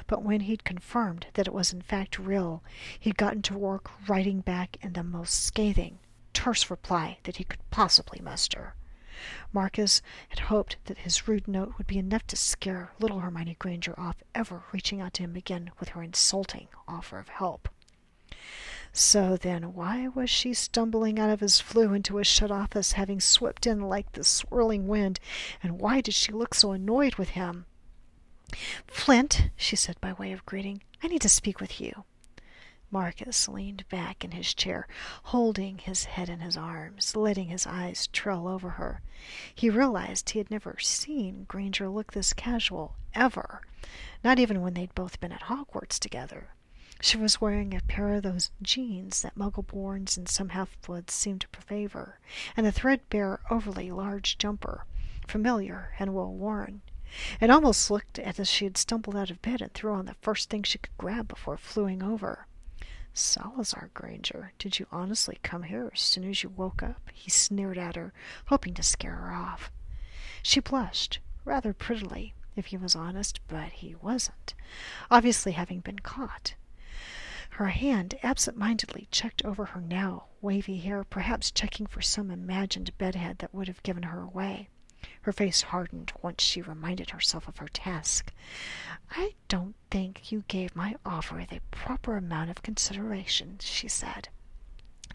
But 0.08 0.24
when 0.24 0.42
he'd 0.42 0.64
confirmed 0.64 1.28
that 1.34 1.48
it 1.48 1.54
was 1.54 1.74
in 1.74 1.82
fact 1.82 2.20
real, 2.20 2.64
he'd 3.00 3.18
gotten 3.18 3.42
to 3.44 3.58
work 3.58 3.92
writing 4.08 4.42
back 4.42 4.78
in 4.82 4.94
the 4.94 5.04
most 5.04 5.44
scathing, 5.44 6.00
terse 6.34 6.70
reply 6.70 7.18
that 7.24 7.38
he 7.38 7.44
could 7.44 7.68
possibly 7.72 8.20
muster. 8.22 8.76
Marcus 9.52 10.02
had 10.30 10.40
hoped 10.40 10.78
that 10.86 11.00
his 11.00 11.28
rude 11.28 11.48
note 11.48 11.78
would 11.78 11.88
be 11.88 11.98
enough 11.98 12.28
to 12.28 12.36
scare 12.36 12.92
little 13.00 13.20
Hermione 13.20 13.56
Granger 13.58 13.98
off 14.00 14.18
ever 14.36 14.64
reaching 14.72 15.00
out 15.00 15.14
to 15.14 15.24
him 15.24 15.36
again 15.36 15.72
with 15.80 15.90
her 15.90 16.04
insulting 16.04 16.68
offer 16.88 17.20
of 17.20 17.30
help. 17.30 17.70
So 18.96 19.38
then, 19.38 19.74
why 19.74 20.08
was 20.10 20.30
she 20.30 20.54
stumbling 20.54 21.18
out 21.18 21.32
of 21.32 21.40
his 21.40 21.60
flue 21.60 21.94
into 21.94 22.18
his 22.18 22.28
shut 22.28 22.52
office, 22.52 22.92
having 22.92 23.20
swept 23.20 23.66
in 23.66 23.82
like 23.82 24.12
the 24.12 24.24
swirling 24.24 24.88
wind, 24.88 25.20
and 25.64 25.80
why 25.80 26.00
did 26.00 26.14
she 26.14 26.32
look 26.32 26.54
so 26.54 26.74
annoyed 26.74 27.16
with 27.16 27.30
him? 27.30 27.66
Flint, 28.86 29.50
she 29.56 29.76
said 29.76 30.00
by 30.00 30.14
way 30.14 30.32
of 30.32 30.46
greeting, 30.46 30.84
I 31.02 31.08
need 31.08 31.24
to 31.24 31.30
speak 31.30 31.60
with 31.60 31.82
you. 31.82 32.04
Marcus 32.92 33.48
leaned 33.48 33.90
back 33.90 34.24
in 34.24 34.30
his 34.30 34.54
chair, 34.54 34.88
holding 35.24 35.80
his 35.80 36.04
head 36.06 36.30
in 36.30 36.42
his 36.42 36.56
arms, 36.56 37.16
letting 37.16 37.48
his 37.48 37.66
eyes 37.66 38.06
trail 38.06 38.48
over 38.48 38.70
her. 38.70 39.02
He 39.56 39.72
realized 39.72 40.30
he 40.30 40.38
had 40.38 40.52
never 40.52 40.78
seen 40.80 41.46
Granger 41.48 41.90
look 41.90 42.14
this 42.14 42.32
casual, 42.32 42.96
ever, 43.16 43.62
not 44.24 44.38
even 44.38 44.62
when 44.62 44.76
they'd 44.76 44.94
both 44.94 45.20
been 45.20 45.32
at 45.32 45.46
Hogwarts 45.46 45.98
together. 45.98 46.50
She 47.06 47.18
was 47.18 47.42
wearing 47.42 47.74
a 47.76 47.82
pair 47.82 48.14
of 48.14 48.24
those 48.24 48.50
jeans 48.62 49.24
that 49.24 49.36
Muggle-borns 49.36 50.16
and 50.16 50.30
some 50.30 50.48
half-bloods 50.48 51.14
seem 51.14 51.38
to 51.40 51.48
favor, 51.60 52.18
and 52.56 52.66
a 52.66 52.72
threadbare, 52.72 53.42
overly 53.52 53.92
large 53.92 54.38
jumper, 54.38 54.86
familiar 55.28 55.92
and 56.00 56.14
well 56.14 56.32
worn. 56.32 56.82
It 57.42 57.50
almost 57.50 57.92
looked 57.92 58.20
as 58.20 58.40
if 58.40 58.48
she 58.48 58.64
had 58.64 58.78
stumbled 58.78 59.18
out 59.18 59.30
of 59.30 59.42
bed 59.42 59.62
and 59.62 59.74
threw 59.74 59.92
on 59.92 60.06
the 60.06 60.16
first 60.22 60.50
thing 60.50 60.64
she 60.64 60.78
could 60.78 60.98
grab 60.98 61.28
before 61.28 61.58
fluing 61.58 62.02
over. 62.02 62.48
Salazar 63.14 63.90
Granger, 63.94 64.54
did 64.58 64.80
you 64.80 64.88
honestly 64.90 65.40
come 65.44 65.64
here 65.64 65.92
as 65.94 66.00
soon 66.00 66.24
as 66.30 66.42
you 66.42 66.48
woke 66.48 66.82
up? 66.82 67.10
He 67.12 67.30
sneered 67.30 67.78
at 67.78 67.98
her, 67.98 68.14
hoping 68.46 68.74
to 68.76 68.82
scare 68.82 69.16
her 69.16 69.34
off. 69.34 69.74
She 70.42 70.62
blushed, 70.62 71.20
rather 71.44 71.74
prettily, 71.74 72.34
if 72.56 72.68
he 72.68 72.78
was 72.78 72.96
honest, 72.96 73.42
but 73.50 73.74
he 73.74 73.94
wasn't, 73.94 74.54
obviously 75.12 75.52
having 75.52 75.82
been 75.82 76.00
caught. 76.00 76.56
Her 77.58 77.68
hand 77.68 78.16
absent-mindedly 78.24 79.10
checked 79.12 79.46
over 79.46 79.66
her 79.66 79.80
now 79.82 80.26
wavy 80.42 80.80
hair, 80.80 81.04
perhaps 81.04 81.52
checking 81.52 81.86
for 81.86 82.02
some 82.02 82.32
imagined 82.32 82.98
bedhead 82.98 83.38
that 83.38 83.54
would 83.54 83.68
have 83.68 83.84
given 83.84 84.02
her 84.02 84.22
away. 84.22 84.70
Her 85.22 85.32
face 85.32 85.62
hardened 85.62 86.12
once 86.24 86.42
she 86.44 86.64
reminded 86.64 87.12
herself 87.12 87.48
of 87.48 87.58
her 87.58 87.68
task. 87.68 88.34
"I 89.12 89.36
don't 89.50 89.76
think 89.92 90.32
you 90.32 90.46
gave 90.48 90.76
my 90.76 90.96
offer 91.06 91.46
the 91.48 91.62
proper 91.70 92.18
amount 92.18 92.50
of 92.50 92.64
consideration," 92.64 93.60
she 93.60 93.88
said. 93.88 94.30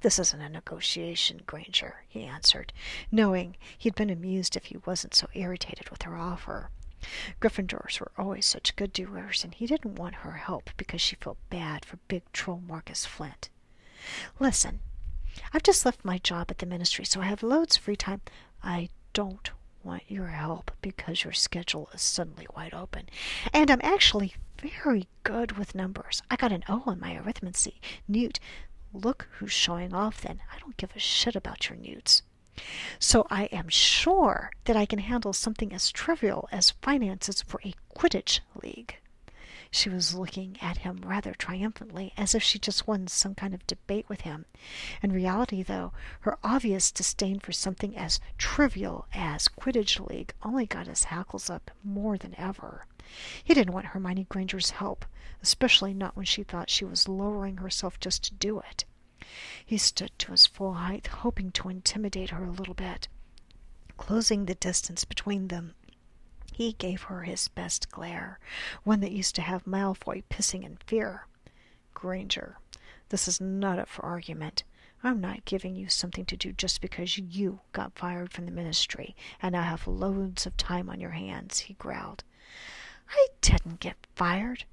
"This 0.03 0.21
isn't 0.21 0.41
a 0.41 0.49
negotiation, 0.49 1.43
Granger," 1.45 2.05
he 2.09 2.23
answered, 2.23 2.73
knowing 3.11 3.57
he'd 3.77 3.97
been 3.97 4.11
amused 4.11 4.55
if 4.55 4.67
he 4.67 4.77
wasn't 4.77 5.17
so 5.17 5.29
irritated 5.35 5.91
with 5.91 6.03
her 6.03 6.17
offer. 6.17 6.71
Gryffindors 7.41 8.01
were 8.01 8.13
always 8.19 8.47
such 8.47 8.77
good 8.77 8.93
doers, 8.93 9.45
and 9.45 9.55
he 9.55 9.67
didn't 9.67 9.97
want 9.97 10.17
her 10.17 10.33
help 10.33 10.71
because 10.77 11.01
she 11.01 11.17
felt 11.17 11.39
bad 11.51 11.85
for 11.85 11.99
big 12.09 12.23
troll 12.33 12.61
Marcus 12.67 13.05
Flint. 13.07 13.49
Listen, 14.39 14.81
I've 15.53 15.63
just 15.63 15.85
left 15.85 16.05
my 16.05 16.19
job 16.19 16.51
at 16.51 16.59
the 16.59 16.67
ministry, 16.67 17.05
so 17.05 17.21
I 17.21 17.27
have 17.27 17.43
loads 17.43 17.77
of 17.77 17.83
free 17.83 17.97
time. 17.97 18.21
I 18.63 18.89
don't 19.13 19.51
want 19.85 20.03
your 20.09 20.29
help 20.29 20.71
because 20.83 21.25
your 21.25 21.33
schedule 21.33 21.89
is 21.95 22.03
suddenly 22.03 22.47
wide 22.57 22.75
open. 22.75 23.09
And 23.53 23.71
I'm 23.71 23.81
actually 23.83 24.35
very 24.59 25.07
good 25.23 25.53
with 25.53 25.75
numbers. 25.75 26.23
I 26.31 26.37
got 26.37 26.53
an 26.53 26.65
O 26.69 26.83
on 26.87 27.01
my 27.01 27.15
arithmancy. 27.15 27.75
Newt, 28.07 28.41
look 28.93 29.29
who's 29.33 29.53
showing 29.53 29.95
off 29.95 30.21
then. 30.23 30.41
I 30.53 30.59
don't 30.59 30.77
give 30.77 30.95
a 30.97 30.99
shit 30.99 31.37
about 31.37 31.69
your 31.69 31.79
newts. 31.79 32.23
So 32.99 33.27
I 33.31 33.45
am 33.45 33.69
sure 33.69 34.51
that 34.65 34.77
I 34.77 34.87
can 34.87 34.99
handle 34.99 35.33
something 35.33 35.73
as 35.73 35.91
trivial 35.91 36.49
as 36.51 36.73
finances 36.83 37.43
for 37.43 37.61
a 37.65 37.75
Quidditch 37.97 38.41
league. 38.63 38.97
She 39.71 39.91
was 39.91 40.15
looking 40.15 40.57
at 40.63 40.79
him 40.79 41.03
rather 41.05 41.35
triumphantly, 41.35 42.15
as 42.17 42.35
if 42.35 42.43
she 42.43 42.59
just 42.59 42.87
won 42.87 43.07
some 43.07 43.35
kind 43.35 43.53
of 43.53 43.67
debate 43.67 44.09
with 44.09 44.23
him. 44.23 44.47
In 45.03 45.13
reality, 45.13 45.63
though, 45.63 45.93
her 46.21 46.39
obvious 46.43 46.91
disdain 46.91 47.39
for 47.39 47.53
something 47.53 47.95
as 47.95 48.19
trivial 48.39 49.07
as 49.13 49.47
Quidditch 49.47 50.01
League 50.01 50.33
only 50.43 50.65
got 50.65 50.87
his 50.87 51.05
hackles 51.05 51.51
up 51.51 51.71
more 51.85 52.17
than 52.17 52.35
ever. 52.39 52.87
He 53.45 53.53
didn't 53.53 53.75
want 53.75 53.87
Hermione 53.87 54.27
Granger's 54.31 54.71
help, 54.71 55.05
especially 55.43 55.93
not 55.93 56.17
when 56.17 56.25
she 56.25 56.43
thought 56.43 56.71
she 56.71 56.87
was 56.87 57.09
lowering 57.09 57.59
herself 57.59 58.01
just 58.01 58.25
to 58.25 58.35
do 58.35 58.61
it. 58.61 58.87
He 59.65 59.79
stood 59.79 60.19
to 60.19 60.33
his 60.33 60.47
full 60.47 60.75
height, 60.75 61.07
hoping 61.09 61.51
to 61.53 61.69
intimidate 61.69 62.31
her 62.31 62.45
a 62.45 62.51
little 62.51 62.75
bit. 62.75 63.09
Closing 63.97 64.47
the 64.47 64.55
distance 64.55 65.05
between 65.05 65.49
them, 65.49 65.75
he 66.53 66.73
gave 66.73 67.03
her 67.03 67.23
his 67.23 67.49
best 67.49 67.91
glare, 67.91 68.41
one 68.83 69.01
that 69.01 69.13
used 69.13 69.35
to 69.37 69.43
have 69.43 69.65
Malfoy 69.65 70.25
pissing 70.31 70.65
in 70.65 70.77
fear. 70.87 71.27
Granger, 71.95 72.59
this 73.11 73.29
is 73.29 73.41
not 73.41 73.79
up 73.79 73.89
for 73.89 74.05
argument. 74.05 74.65
I'm 75.03 75.21
not 75.21 75.45
giving 75.45 75.77
you 75.77 75.89
something 75.89 76.25
to 76.27 76.37
do 76.37 76.53
just 76.53 76.81
because 76.81 77.19
you 77.19 77.61
got 77.73 77.97
fired 77.97 78.33
from 78.33 78.47
the 78.47 78.51
ministry 78.51 79.15
and 79.41 79.53
now 79.53 79.63
have 79.63 79.87
loads 79.87 80.47
of 80.47 80.57
time 80.57 80.91
on 80.91 81.01
your 81.01 81.11
hands, 81.13 81.61
he 81.61 81.75
growled. 81.75 82.25
I 83.09 83.29
didn't 83.41 83.81
get 83.81 84.07
fired. 84.17 84.65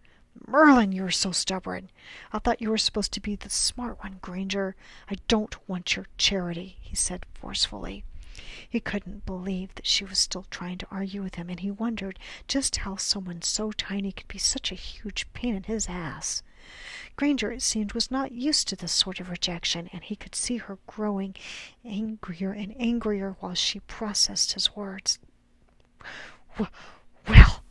Merlin, 0.48 0.92
you're 0.92 1.12
so 1.12 1.32
stubborn. 1.32 1.90
I 2.34 2.40
thought 2.40 2.62
you 2.62 2.70
were 2.70 2.78
supposed 2.78 3.14
to 3.14 3.22
be 3.22 3.36
the 3.36 3.50
smart 3.50 4.04
one, 4.04 4.20
Granger. 4.22 4.76
I 5.10 5.16
don't 5.28 5.56
want 5.68 5.96
your 5.96 6.08
charity, 6.18 6.78
he 6.82 6.96
said 6.96 7.26
forcefully. 7.34 8.04
He 8.70 8.80
couldn't 8.80 9.26
believe 9.26 9.74
that 9.76 9.88
she 9.88 10.04
was 10.04 10.20
still 10.20 10.46
trying 10.50 10.78
to 10.80 10.88
argue 10.92 11.24
with 11.24 11.36
him, 11.36 11.50
and 11.50 11.62
he 11.62 11.72
wondered 11.72 12.20
just 12.48 12.76
how 12.78 12.98
someone 12.98 13.42
so 13.42 13.72
tiny 13.72 14.12
could 14.12 14.28
be 14.28 14.38
such 14.38 14.72
a 14.72 14.76
huge 14.76 15.32
pain 15.34 15.56
in 15.56 15.64
his 15.64 15.88
ass. 15.88 16.44
Granger, 17.16 17.52
it 17.52 17.62
seemed, 17.62 17.94
was 17.94 18.12
not 18.12 18.34
used 18.34 18.68
to 18.68 18.76
this 18.76 18.92
sort 18.92 19.22
of 19.22 19.30
rejection, 19.30 19.90
and 19.94 20.04
he 20.04 20.16
could 20.16 20.36
see 20.36 20.58
her 20.58 20.80
growing 20.86 21.36
angrier 21.86 22.52
and 22.52 22.76
angrier 22.78 23.38
while 23.40 23.54
she 23.56 23.80
processed 23.80 24.54
his 24.54 24.76
words. 24.76 25.18
Well, 26.60 26.70
well, 27.28 27.64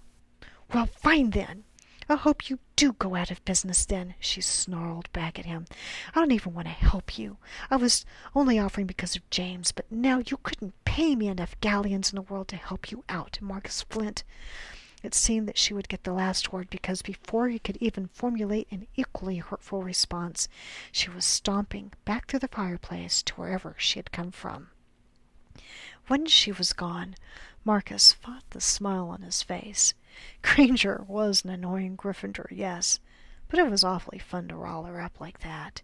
well, 0.73 0.87
fine 0.87 1.31
then. 1.31 1.65
I 2.09 2.17
hope 2.17 2.51
you 2.51 2.59
do 2.77 2.93
go 2.93 3.15
out 3.15 3.31
of 3.31 3.45
business 3.45 3.87
then, 3.87 4.15
she 4.21 4.41
snarled 4.41 5.11
back 5.13 5.39
at 5.39 5.47
him. 5.47 5.67
I 6.15 6.21
don't 6.21 6.33
even 6.33 6.55
want 6.55 6.67
to 6.67 6.73
help 6.73 7.19
you. 7.19 7.39
I 7.71 7.77
was 7.77 8.05
only 8.35 8.59
offering 8.59 8.87
because 8.87 9.17
of 9.17 9.29
James, 9.31 9.73
but 9.73 9.91
now 9.91 10.19
you 10.19 10.37
couldn't 10.43 10.75
pay 10.85 11.17
me 11.17 11.29
enough 11.29 11.59
galleons 11.61 12.13
in 12.13 12.17
the 12.17 12.23
world 12.23 12.49
to 12.49 12.57
help 12.57 12.91
you 12.91 13.05
out, 13.09 13.39
Marcus 13.41 13.83
Flint. 13.83 14.23
It 15.03 15.15
seemed 15.15 15.47
that 15.49 15.59
she 15.59 15.75
would 15.75 15.89
get 15.89 16.05
the 16.05 16.13
last 16.15 16.53
word 16.53 16.71
because 16.71 17.03
before 17.03 17.49
he 17.49 17.59
could 17.59 17.77
even 17.77 18.09
formulate 18.09 18.69
an 18.71 18.87
equally 18.97 19.37
hurtful 19.37 19.83
response, 19.83 20.49
she 20.93 21.11
was 21.11 21.25
stomping 21.27 21.93
back 22.05 22.27
through 22.27 22.41
the 22.41 22.49
fireplace 22.49 23.23
to 23.25 23.35
wherever 23.35 23.75
she 23.79 23.99
had 23.99 24.13
come 24.13 24.31
from. 24.31 24.69
When 26.07 26.27
she 26.27 26.53
was 26.53 26.73
gone, 26.73 27.17
Marcus 27.65 28.13
fought 28.13 28.45
the 28.51 28.61
smile 28.61 29.09
on 29.09 29.23
his 29.23 29.43
face. 29.43 29.95
Granger 30.43 31.05
was 31.09 31.45
an 31.45 31.51
annoying 31.51 31.97
Gryffindor, 31.97 32.49
yes, 32.51 33.01
but 33.49 33.59
it 33.59 33.71
was 33.71 33.85
awfully 33.85 34.19
fun 34.19 34.49
to 34.49 34.57
roll 34.57 34.85
her 34.85 35.01
up 35.01 35.21
like 35.21 35.41
that. 35.41 35.83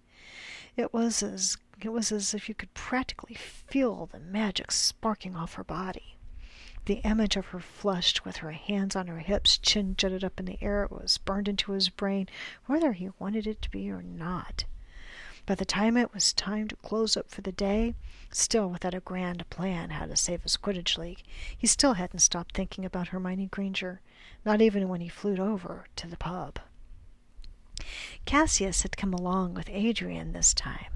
It 0.77 0.93
was 0.93 1.23
as 1.23 1.57
it 1.81 1.89
was 1.89 2.13
as 2.13 2.35
if 2.35 2.49
you 2.49 2.55
could 2.55 2.73
practically 2.75 3.35
feel 3.35 4.07
the 4.07 4.21
magic 4.21 4.71
sparking 4.71 5.35
off 5.35 5.55
her 5.55 5.65
body. 5.65 6.17
The 6.87 7.01
image 7.05 7.37
of 7.37 7.47
her 7.47 7.61
flushed, 7.61 8.25
with 8.25 8.39
her 8.39 8.53
hands 8.53 8.97
on 8.97 9.07
her 9.07 9.19
hips, 9.19 9.59
chin 9.59 9.97
jutted 9.97 10.25
up 10.25 10.39
in 10.39 10.47
the 10.47 10.63
air, 10.63 10.87
was 10.91 11.19
burned 11.19 11.49
into 11.49 11.73
his 11.73 11.89
brain, 11.89 12.29
whether 12.67 12.93
he 12.93 13.11
wanted 13.19 13.47
it 13.47 13.61
to 13.63 13.71
be 13.71 13.91
or 13.91 14.03
not. 14.03 14.65
By 15.51 15.57
the 15.57 15.65
time 15.65 15.97
it 15.97 16.15
was 16.15 16.33
time 16.33 16.69
to 16.69 16.77
close 16.77 17.17
up 17.17 17.29
for 17.29 17.41
the 17.41 17.51
day, 17.51 17.97
still 18.31 18.71
without 18.71 18.95
a 18.95 19.01
grand 19.01 19.51
plan 19.51 19.91
how 19.91 20.07
to 20.07 20.15
save 20.15 20.45
his 20.45 20.57
Quidditch 20.57 20.97
league, 20.97 21.25
he 21.59 21.67
still 21.67 21.95
hadn't 21.95 22.21
stopped 22.21 22.55
thinking 22.55 22.85
about 22.85 23.09
Hermione 23.09 23.47
Granger, 23.47 24.01
not 24.45 24.61
even 24.61 24.87
when 24.87 25.01
he 25.01 25.09
flew 25.09 25.39
over 25.39 25.87
to 25.97 26.07
the 26.07 26.17
pub. 26.17 26.61
Cassius 28.25 28.83
had 28.83 28.97
come 28.97 29.13
along 29.13 29.55
with 29.55 29.69
Adrian 29.71 30.35
this 30.35 30.55
time, 30.55 30.93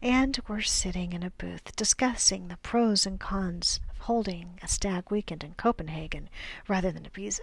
and 0.00 0.40
were 0.48 0.62
sitting 0.62 1.12
in 1.12 1.22
a 1.22 1.32
booth 1.32 1.76
discussing 1.76 2.48
the 2.48 2.56
pros 2.56 3.04
and 3.04 3.20
cons 3.20 3.80
of 3.90 3.98
holding 3.98 4.58
a 4.62 4.68
stag 4.68 5.10
weekend 5.10 5.44
in 5.44 5.52
Copenhagen 5.52 6.30
rather 6.66 6.90
than 6.90 7.04
Ibiza. 7.04 7.40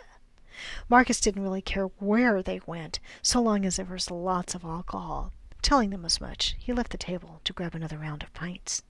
Marcus 0.90 1.22
didn't 1.22 1.44
really 1.44 1.62
care 1.62 1.86
where 2.00 2.42
they 2.42 2.62
went, 2.66 3.00
so 3.22 3.44
long 3.44 3.64
as 3.64 3.76
there 3.76 3.86
was 3.86 4.10
lots 4.10 4.56
of 4.56 4.66
alcohol. 4.66 5.32
Telling 5.62 5.90
them 5.90 6.06
as 6.06 6.22
much, 6.22 6.56
he 6.58 6.74
left 6.74 6.92
the 6.92 6.98
table 6.98 7.42
to 7.44 7.54
grab 7.54 7.76
another 7.76 7.98
round 7.98 8.24
of 8.24 8.34
pints. 8.34 8.84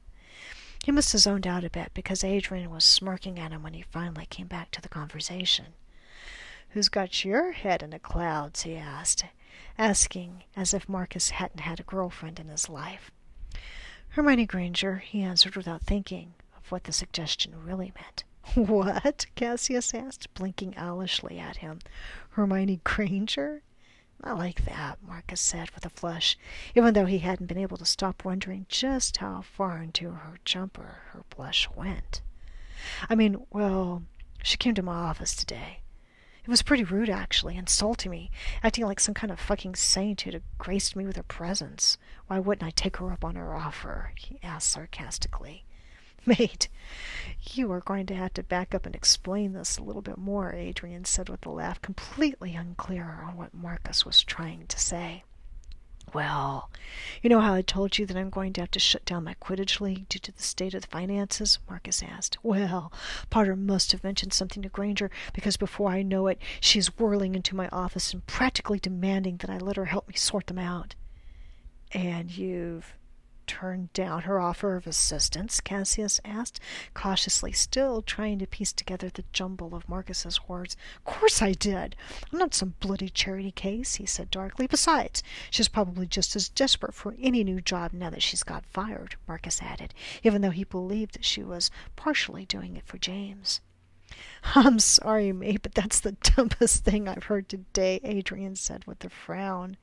He 0.84 0.92
must 0.92 1.12
have 1.12 1.22
zoned 1.22 1.48
out 1.48 1.64
a 1.64 1.70
bit 1.70 1.92
because 1.94 2.24
Adrian 2.24 2.70
was 2.70 2.86
smirking 2.86 3.40
at 3.40 3.52
him 3.52 3.64
when 3.64 3.74
he 3.74 3.82
finally 3.82 4.26
came 4.28 4.48
back 4.48 4.72
to 4.72 4.82
the 4.82 4.90
conversation. 4.90 5.74
Who's 6.70 6.90
got 6.90 7.26
your 7.26 7.54
head 7.54 7.82
in 7.82 7.90
the 7.90 8.00
clouds? 8.00 8.62
he 8.62 8.76
asked, 8.76 9.26
asking 9.78 10.44
as 10.56 10.74
if 10.74 10.88
Marcus 10.88 11.32
hadn't 11.32 11.62
had 11.62 11.80
a 11.80 11.84
girlfriend 11.84 12.40
in 12.40 12.50
his 12.50 12.70
life. 12.70 13.12
Hermione 14.10 14.46
Granger, 14.46 14.98
he 14.98 15.22
answered 15.22 15.56
without 15.56 15.82
thinking 15.82 16.36
of 16.56 16.72
what 16.72 16.84
the 16.84 16.94
suggestion 16.94 17.54
really 17.64 17.94
meant. 17.96 18.24
What? 18.56 19.26
Cassius 19.36 19.94
asked, 19.94 20.34
blinking 20.34 20.76
owlishly 20.78 21.38
at 21.38 21.58
him. 21.58 21.80
Hermione 22.30 22.80
Granger? 22.84 23.62
Not 24.24 24.38
like 24.38 24.66
that, 24.66 25.02
Marcus 25.02 25.40
said 25.40 25.70
with 25.72 25.86
a 25.86 25.90
flush, 25.90 26.38
even 26.76 26.94
though 26.94 27.06
he 27.06 27.20
hadn't 27.20 27.46
been 27.46 27.58
able 27.58 27.78
to 27.78 27.86
stop 27.86 28.26
wondering 28.26 28.66
just 28.68 29.18
how 29.18 29.42
far 29.42 29.82
into 29.82 30.10
her 30.12 30.40
jumper 30.44 31.02
her 31.12 31.24
blush 31.30 31.70
went. 31.76 32.22
I 33.10 33.16
mean, 33.16 33.46
well, 33.52 34.04
she 34.42 34.58
came 34.58 34.76
to 34.76 34.82
my 34.82 34.96
office 34.96 35.36
today. 35.36 35.82
It 36.44 36.50
was 36.50 36.62
pretty 36.62 36.84
rude, 36.84 37.10
actually, 37.10 37.58
insulting 37.58 38.10
me, 38.10 38.32
acting 38.64 38.86
like 38.86 39.00
some 39.00 39.14
kind 39.14 39.32
of 39.32 39.40
fucking 39.40 39.76
saint 39.76 40.22
who'd 40.22 40.42
graced 40.58 40.96
me 40.96 41.06
with 41.06 41.18
her 41.18 41.24
presence. 41.24 41.98
Why 42.28 42.40
wouldn't 42.40 42.66
I 42.66 42.72
take 42.72 42.98
her 42.98 43.12
up 43.12 43.26
on 43.26 43.36
her 43.36 43.54
offer? 43.54 44.14
he 44.16 44.40
asked 44.42 44.70
sarcastically. 44.70 45.66
Mate, 46.28 46.68
you 47.54 47.72
are 47.72 47.80
going 47.80 48.06
to 48.08 48.14
have 48.14 48.34
to 48.34 48.44
back 48.44 48.76
up 48.76 48.86
and 48.86 48.94
explain 48.94 49.54
this 49.54 49.78
a 49.78 49.82
little 49.82 50.02
bit 50.02 50.18
more, 50.18 50.52
Adrian 50.52 51.06
said 51.06 51.30
with 51.30 51.46
a 51.46 51.50
laugh, 51.50 51.82
completely 51.82 52.54
unclear 52.54 53.24
on 53.26 53.38
what 53.38 53.54
Marcus 53.54 54.06
was 54.06 54.24
trying 54.24 54.68
to 54.68 54.78
say. 54.78 55.24
Well, 56.14 56.70
you 57.22 57.30
know 57.30 57.40
how 57.40 57.54
I 57.54 57.62
told 57.62 57.98
you 57.98 58.06
that 58.06 58.18
I'm 58.18 58.30
going 58.30 58.52
to 58.54 58.62
have 58.62 58.72
to 58.72 58.80
shut 58.80 59.06
down 59.06 59.24
my 59.24 59.36
Quidditch 59.36 59.80
league 59.80 60.10
due 60.10 60.20
to 60.20 60.34
the 60.34 60.44
state 60.44 60.74
of 60.74 60.82
the 60.82 60.88
finances? 60.90 61.60
Marcus 61.70 62.04
asked. 62.04 62.38
Well, 62.44 62.92
Potter 63.30 63.56
must 63.56 63.94
have 63.94 64.04
mentioned 64.04 64.34
something 64.34 64.62
to 64.64 64.70
Granger, 64.70 65.10
because 65.32 65.56
before 65.56 65.92
I 65.92 66.02
know 66.02 66.28
it, 66.28 66.42
she 66.60 66.78
is 66.78 66.98
whirling 67.00 67.36
into 67.36 67.56
my 67.56 67.70
office 67.70 68.12
and 68.12 68.28
practically 68.28 68.80
demanding 68.80 69.38
that 69.38 69.50
I 69.50 69.60
let 69.60 69.78
her 69.78 69.86
help 69.86 70.10
me 70.10 70.16
sort 70.16 70.48
them 70.48 70.60
out. 70.60 70.96
And 71.94 72.30
you've 72.30 72.94
turned 73.48 73.92
down 73.94 74.24
her 74.24 74.40
offer 74.40 74.76
of 74.76 74.86
assistance? 74.86 75.60
Cassius 75.62 76.20
asked, 76.24 76.60
cautiously, 76.94 77.52
still 77.52 78.02
trying 78.02 78.38
to 78.40 78.46
piece 78.46 78.74
together 78.74 79.10
the 79.10 79.24
jumble 79.34 79.74
of 79.74 79.90
Marcus's 79.90 80.48
words. 80.48 80.78
Of 80.98 81.06
course 81.06 81.42
I 81.42 81.54
did. 81.54 81.96
I'm 82.32 82.38
not 82.38 82.54
some 82.54 82.76
bloody 82.80 83.10
charity 83.10 83.52
case, 83.52 83.96
he 83.96 84.06
said 84.06 84.30
darkly. 84.30 84.68
Besides, 84.68 85.24
she's 85.50 85.68
probably 85.68 86.06
just 86.06 86.36
as 86.36 86.50
desperate 86.50 86.94
for 86.94 87.16
any 87.20 87.44
new 87.44 87.62
job 87.62 87.94
now 87.94 88.10
that 88.10 88.22
she's 88.22 88.44
got 88.44 88.66
fired, 88.66 89.16
Marcus 89.28 89.62
added, 89.62 89.94
even 90.24 90.42
though 90.42 90.52
he 90.52 90.64
believed 90.64 91.16
that 91.16 91.26
she 91.26 91.44
was 91.44 91.72
partially 91.96 92.46
doing 92.46 92.76
it 92.76 92.86
for 92.86 92.98
James. 92.98 93.62
I'm 94.56 94.80
sorry, 94.80 95.32
mate, 95.32 95.62
but 95.62 95.74
that's 95.76 96.00
the 96.00 96.12
dumbest 96.36 96.84
thing 96.84 97.08
I've 97.08 97.26
heard 97.26 97.50
today, 97.50 98.00
Adrian 98.04 98.56
said 98.56 98.86
with 98.86 99.04
a 99.04 99.10
frown. 99.10 99.78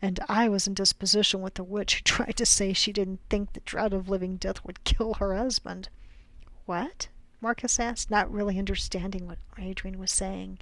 And 0.00 0.20
I 0.28 0.48
was 0.48 0.66
in 0.66 0.74
disposition 0.74 1.40
with 1.42 1.54
the 1.54 1.64
witch 1.64 1.96
who 1.96 2.02
tried 2.04 2.36
to 2.36 2.46
say 2.46 2.72
she 2.72 2.92
didn't 2.92 3.20
think 3.28 3.52
the 3.52 3.60
dread 3.60 3.92
of 3.92 4.08
living 4.08 4.36
death 4.36 4.64
would 4.64 4.84
kill 4.84 5.14
her 5.14 5.34
husband. 5.34 5.88
What? 6.66 7.08
Marcus 7.40 7.78
asked, 7.78 8.10
not 8.10 8.32
really 8.32 8.58
understanding 8.58 9.26
what 9.26 9.38
Adrian 9.58 9.98
was 9.98 10.10
saying, 10.10 10.58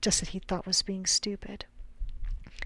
just 0.00 0.20
that 0.20 0.30
he 0.30 0.38
thought 0.38 0.66
was 0.66 0.80
being 0.82 1.04
stupid. 1.04 1.66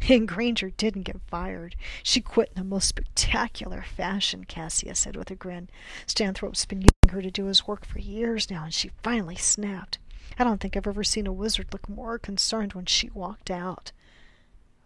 And 0.08 0.26
Granger 0.26 0.70
didn't 0.70 1.02
get 1.02 1.20
fired. 1.28 1.76
She 2.02 2.20
quit 2.20 2.52
in 2.56 2.62
the 2.62 2.68
most 2.68 2.88
spectacular 2.88 3.82
fashion, 3.82 4.44
Cassius 4.44 4.98
said 4.98 5.14
with 5.14 5.30
a 5.30 5.34
grin. 5.36 5.68
Stanthorpe's 6.06 6.64
been 6.64 6.80
using 6.80 7.10
her 7.14 7.22
to 7.22 7.30
do 7.30 7.44
his 7.44 7.66
work 7.66 7.84
for 7.84 7.98
years 7.98 8.50
now, 8.50 8.64
and 8.64 8.74
she 8.74 8.90
finally 9.02 9.36
snapped. 9.36 9.98
I 10.38 10.44
don't 10.44 10.60
think 10.60 10.76
I've 10.76 10.86
ever 10.86 11.04
seen 11.04 11.26
a 11.26 11.32
wizard 11.32 11.68
look 11.72 11.88
more 11.88 12.18
concerned 12.18 12.72
when 12.72 12.86
she 12.86 13.10
walked 13.10 13.50
out. 13.50 13.92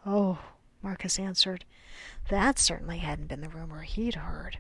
Oh, 0.05 0.39
Marcus 0.83 1.19
answered. 1.19 1.65
That 2.29 2.59
certainly 2.59 2.99
hadn't 2.99 3.29
been 3.29 3.41
the 3.41 3.49
rumor 3.49 3.83
he'd 3.83 4.17
heard. 4.17 4.59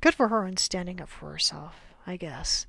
Good 0.00 0.14
for 0.14 0.28
her 0.28 0.46
in 0.46 0.56
standing 0.56 1.00
up 1.00 1.08
for 1.08 1.30
herself, 1.30 1.76
I 2.06 2.16
guess. 2.16 2.66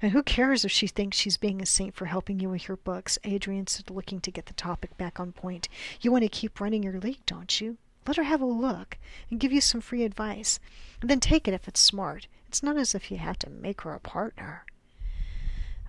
And 0.00 0.12
who 0.12 0.22
cares 0.22 0.64
if 0.64 0.72
she 0.72 0.86
thinks 0.86 1.16
she's 1.16 1.36
being 1.36 1.60
a 1.60 1.66
saint 1.66 1.94
for 1.94 2.06
helping 2.06 2.40
you 2.40 2.50
with 2.50 2.68
your 2.68 2.76
books? 2.76 3.18
Adrian 3.24 3.66
said, 3.66 3.90
looking 3.90 4.20
to 4.20 4.30
get 4.30 4.46
the 4.46 4.54
topic 4.54 4.96
back 4.96 5.20
on 5.20 5.32
point. 5.32 5.68
You 6.00 6.12
want 6.12 6.22
to 6.22 6.28
keep 6.28 6.60
running 6.60 6.82
your 6.82 6.98
league, 6.98 7.24
don't 7.26 7.60
you? 7.60 7.76
Let 8.06 8.16
her 8.16 8.24
have 8.24 8.40
a 8.40 8.46
look 8.46 8.98
and 9.30 9.38
give 9.38 9.52
you 9.52 9.60
some 9.60 9.80
free 9.80 10.02
advice. 10.04 10.58
And 11.00 11.08
then 11.08 11.20
take 11.20 11.46
it 11.46 11.54
if 11.54 11.68
it's 11.68 11.80
smart. 11.80 12.26
It's 12.48 12.62
not 12.62 12.76
as 12.76 12.94
if 12.94 13.10
you 13.10 13.18
have 13.18 13.38
to 13.40 13.50
make 13.50 13.82
her 13.82 13.94
a 13.94 14.00
partner. 14.00 14.64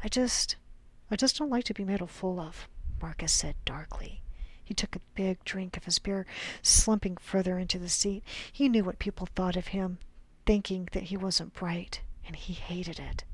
I 0.03 0.07
just. 0.07 0.55
I 1.11 1.15
just 1.15 1.37
don't 1.37 1.49
like 1.49 1.65
to 1.65 1.73
be 1.73 1.83
made 1.83 2.01
a 2.01 2.07
fool 2.07 2.39
of, 2.39 2.67
Marcus 3.01 3.31
said 3.31 3.55
darkly. 3.65 4.21
He 4.63 4.73
took 4.73 4.95
a 4.95 5.01
big 5.13 5.43
drink 5.43 5.77
of 5.77 5.85
his 5.85 5.99
beer, 5.99 6.25
slumping 6.61 7.17
further 7.17 7.59
into 7.59 7.77
the 7.77 7.89
seat. 7.89 8.23
He 8.51 8.69
knew 8.69 8.83
what 8.83 8.97
people 8.97 9.27
thought 9.35 9.55
of 9.55 9.67
him, 9.67 9.99
thinking 10.45 10.89
that 10.93 11.03
he 11.03 11.17
wasn't 11.17 11.53
bright, 11.53 12.01
and 12.25 12.35
he 12.35 12.53
hated 12.53 12.99
it. 12.99 13.25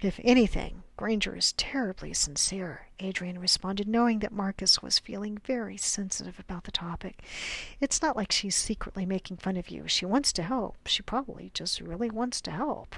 If 0.00 0.20
anything, 0.22 0.84
Granger 0.96 1.34
is 1.34 1.54
terribly 1.54 2.14
sincere, 2.14 2.86
Adrian 3.00 3.40
responded, 3.40 3.88
knowing 3.88 4.20
that 4.20 4.32
Marcus 4.32 4.80
was 4.80 5.00
feeling 5.00 5.38
very 5.44 5.76
sensitive 5.76 6.38
about 6.38 6.64
the 6.64 6.70
topic. 6.70 7.22
It's 7.80 8.00
not 8.00 8.16
like 8.16 8.30
she's 8.30 8.54
secretly 8.54 9.04
making 9.04 9.38
fun 9.38 9.56
of 9.56 9.70
you. 9.70 9.88
She 9.88 10.06
wants 10.06 10.32
to 10.34 10.44
help. 10.44 10.76
She 10.86 11.02
probably 11.02 11.50
just 11.52 11.80
really 11.80 12.10
wants 12.10 12.40
to 12.42 12.52
help. 12.52 12.94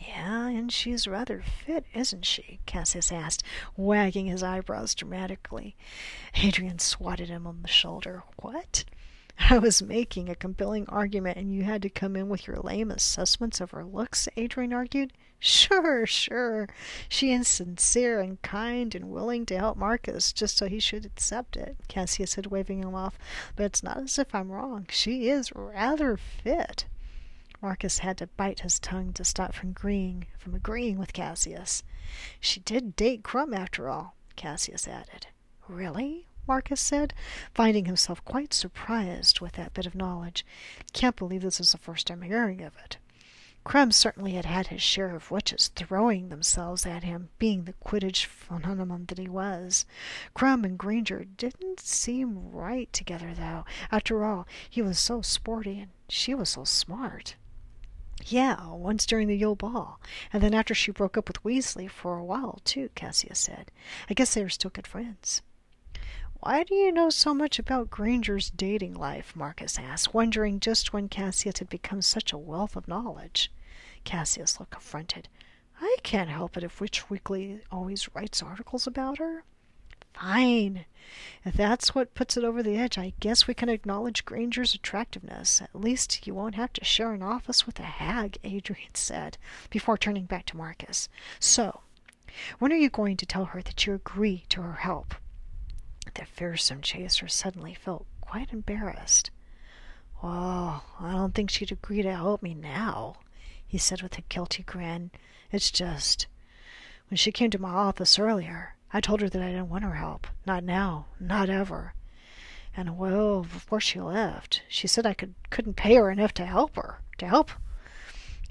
Yeah, 0.00 0.48
and 0.48 0.72
she's 0.72 1.06
rather 1.06 1.42
fit, 1.64 1.84
isn't 1.94 2.26
she? 2.26 2.58
Cassius 2.66 3.12
asked, 3.12 3.44
wagging 3.76 4.26
his 4.26 4.42
eyebrows 4.42 4.96
dramatically. 4.96 5.76
Adrian 6.34 6.80
swatted 6.80 7.28
him 7.28 7.46
on 7.46 7.62
the 7.62 7.68
shoulder. 7.68 8.24
What? 8.36 8.84
I 9.48 9.58
was 9.58 9.80
making 9.80 10.28
a 10.28 10.34
compelling 10.34 10.88
argument, 10.88 11.38
and 11.38 11.52
you 11.52 11.62
had 11.62 11.82
to 11.82 11.88
come 11.88 12.16
in 12.16 12.28
with 12.28 12.46
your 12.46 12.56
lame 12.56 12.90
assessments 12.90 13.60
of 13.60 13.70
her 13.70 13.84
looks, 13.84 14.28
Adrian 14.36 14.72
argued. 14.72 15.12
Sure, 15.42 16.04
sure. 16.04 16.68
She 17.08 17.32
is 17.32 17.48
sincere 17.48 18.20
and 18.20 18.40
kind 18.42 18.94
and 18.94 19.10
willing 19.10 19.46
to 19.46 19.56
help 19.58 19.78
Marcus 19.78 20.34
just 20.34 20.58
so 20.58 20.68
he 20.68 20.78
should 20.78 21.06
accept 21.06 21.56
it, 21.56 21.76
Cassius 21.88 22.32
said, 22.32 22.46
waving 22.46 22.82
him 22.82 22.94
off. 22.94 23.18
But 23.56 23.64
it's 23.64 23.82
not 23.82 23.96
as 23.96 24.18
if 24.18 24.34
I'm 24.34 24.50
wrong. 24.52 24.86
She 24.90 25.30
is 25.30 25.50
rather 25.54 26.18
fit. 26.18 26.84
Marcus 27.62 27.98
had 27.98 28.18
to 28.18 28.26
bite 28.26 28.60
his 28.60 28.78
tongue 28.78 29.14
to 29.14 29.24
stop 29.24 29.54
from 29.54 29.70
agreeing, 29.70 30.26
from 30.38 30.54
agreeing 30.54 30.98
with 30.98 31.14
Cassius. 31.14 31.82
She 32.38 32.60
did 32.60 32.94
date 32.94 33.22
Krum, 33.22 33.56
after 33.56 33.88
all, 33.88 34.16
Cassius 34.36 34.86
added. 34.86 35.28
Really? 35.68 36.26
Marcus 36.46 36.80
said, 36.80 37.14
finding 37.54 37.86
himself 37.86 38.22
quite 38.24 38.52
surprised 38.52 39.40
with 39.40 39.52
that 39.52 39.72
bit 39.72 39.86
of 39.86 39.94
knowledge. 39.94 40.44
Can't 40.92 41.16
believe 41.16 41.42
this 41.42 41.60
is 41.60 41.72
the 41.72 41.78
first 41.78 42.08
time 42.08 42.22
hearing 42.22 42.60
of 42.62 42.74
it. 42.84 42.98
Krum 43.64 43.92
certainly 43.92 44.32
had 44.32 44.46
had 44.46 44.68
his 44.68 44.80
share 44.82 45.14
of 45.14 45.30
witches 45.30 45.68
throwing 45.68 46.28
themselves 46.28 46.86
at 46.86 47.04
him, 47.04 47.28
being 47.38 47.64
the 47.64 47.74
Quidditch 47.74 48.24
phenomenon 48.24 49.04
that 49.06 49.18
he 49.18 49.28
was. 49.28 49.84
Krum 50.34 50.64
and 50.64 50.78
Granger 50.78 51.24
didn't 51.24 51.78
seem 51.78 52.50
right 52.50 52.90
together, 52.92 53.34
though. 53.34 53.64
After 53.92 54.24
all, 54.24 54.46
he 54.68 54.80
was 54.80 54.98
so 54.98 55.20
sporty 55.20 55.78
and 55.78 55.90
she 56.08 56.34
was 56.34 56.48
so 56.48 56.64
smart. 56.64 57.36
Yeah, 58.26 58.72
once 58.72 59.06
during 59.06 59.28
the 59.28 59.36
Yule 59.36 59.56
Ball, 59.56 60.00
and 60.32 60.42
then 60.42 60.54
after 60.54 60.74
she 60.74 60.90
broke 60.90 61.16
up 61.16 61.28
with 61.28 61.42
Weasley 61.42 61.88
for 61.88 62.18
a 62.18 62.24
while, 62.24 62.60
too, 62.64 62.90
Cassius 62.94 63.38
said. 63.38 63.70
I 64.08 64.14
guess 64.14 64.34
they 64.34 64.42
are 64.42 64.48
still 64.48 64.70
good 64.70 64.86
friends. 64.86 65.42
Why 66.42 66.62
do 66.62 66.74
you 66.74 66.90
know 66.90 67.10
so 67.10 67.34
much 67.34 67.58
about 67.58 67.90
Granger's 67.90 68.48
dating 68.48 68.94
life? 68.94 69.36
Marcus 69.36 69.78
asked, 69.78 70.14
wondering 70.14 70.58
just 70.58 70.90
when 70.90 71.10
Cassius 71.10 71.58
had 71.58 71.68
become 71.68 72.00
such 72.00 72.32
a 72.32 72.38
wealth 72.38 72.76
of 72.76 72.88
knowledge. 72.88 73.52
Cassius 74.04 74.58
looked 74.58 74.72
confronted. 74.72 75.28
I 75.82 75.98
can't 76.02 76.30
help 76.30 76.56
it 76.56 76.64
if 76.64 76.80
Witch 76.80 77.10
Weekly 77.10 77.60
always 77.70 78.08
writes 78.14 78.42
articles 78.42 78.86
about 78.86 79.18
her. 79.18 79.44
Fine. 80.14 80.86
If 81.44 81.56
that's 81.56 81.94
what 81.94 82.14
puts 82.14 82.38
it 82.38 82.44
over 82.44 82.62
the 82.62 82.78
edge, 82.78 82.96
I 82.96 83.12
guess 83.20 83.46
we 83.46 83.52
can 83.52 83.68
acknowledge 83.68 84.24
Granger's 84.24 84.74
attractiveness. 84.74 85.60
At 85.60 85.74
least 85.74 86.26
you 86.26 86.34
won't 86.34 86.54
have 86.54 86.72
to 86.72 86.84
share 86.84 87.12
an 87.12 87.22
office 87.22 87.66
with 87.66 87.78
a 87.78 87.82
hag, 87.82 88.38
Adrian 88.44 88.94
said, 88.94 89.36
before 89.68 89.98
turning 89.98 90.24
back 90.24 90.46
to 90.46 90.56
Marcus. 90.56 91.10
So, 91.38 91.82
when 92.58 92.72
are 92.72 92.76
you 92.76 92.88
going 92.88 93.18
to 93.18 93.26
tell 93.26 93.44
her 93.44 93.60
that 93.60 93.84
you 93.86 93.92
agree 93.92 94.44
to 94.48 94.62
her 94.62 94.76
help? 94.76 95.14
The 96.14 96.24
fearsome 96.24 96.80
chaser 96.80 97.28
suddenly 97.28 97.74
felt 97.74 98.06
quite 98.20 98.52
embarrassed. 98.52 99.30
Well, 100.22 100.84
I 101.00 101.12
don't 101.12 101.34
think 101.34 101.50
she'd 101.50 101.72
agree 101.72 102.02
to 102.02 102.14
help 102.14 102.42
me 102.42 102.54
now, 102.54 103.16
he 103.66 103.78
said 103.78 104.02
with 104.02 104.18
a 104.18 104.22
guilty 104.22 104.62
grin. 104.62 105.10
It's 105.50 105.70
just, 105.70 106.26
when 107.08 107.16
she 107.16 107.32
came 107.32 107.50
to 107.50 107.60
my 107.60 107.70
office 107.70 108.18
earlier, 108.18 108.76
I 108.92 109.00
told 109.00 109.20
her 109.20 109.28
that 109.28 109.42
I 109.42 109.50
didn't 109.50 109.68
want 109.68 109.84
her 109.84 109.94
help. 109.94 110.26
Not 110.46 110.64
now. 110.64 111.06
Not 111.18 111.48
ever. 111.48 111.94
And, 112.76 112.98
well, 112.98 113.42
before 113.42 113.80
she 113.80 114.00
left, 114.00 114.62
she 114.68 114.86
said 114.86 115.06
I 115.06 115.14
could, 115.14 115.34
couldn't 115.50 115.74
pay 115.74 115.94
her 115.96 116.10
enough 116.10 116.32
to 116.34 116.46
help 116.46 116.76
her. 116.76 117.00
To 117.18 117.26
help 117.26 117.50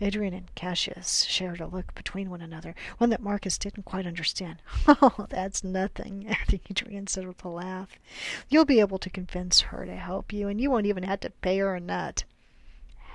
Adrian 0.01 0.33
and 0.33 0.55
Cassius 0.55 1.23
shared 1.25 1.59
a 1.59 1.67
look 1.67 1.93
between 1.93 2.29
one 2.29 2.41
another, 2.41 2.73
one 2.97 3.09
that 3.09 3.21
Marcus 3.21 3.57
didn't 3.57 3.83
quite 3.83 4.05
understand. 4.07 4.61
Oh, 4.87 5.27
that's 5.29 5.63
nothing, 5.63 6.33
Adrian 6.69 7.07
said 7.07 7.27
with 7.27 7.43
a 7.43 7.49
laugh. 7.49 7.99
You'll 8.47 8.65
be 8.65 8.79
able 8.79 8.97
to 8.99 9.09
convince 9.09 9.59
her 9.61 9.85
to 9.85 9.95
help 9.95 10.31
you, 10.31 10.47
and 10.47 10.61
you 10.61 10.71
won't 10.71 10.85
even 10.85 11.03
have 11.03 11.19
to 11.21 11.29
pay 11.29 11.57
her 11.59 11.75
a 11.75 11.79
nut. 11.79 12.23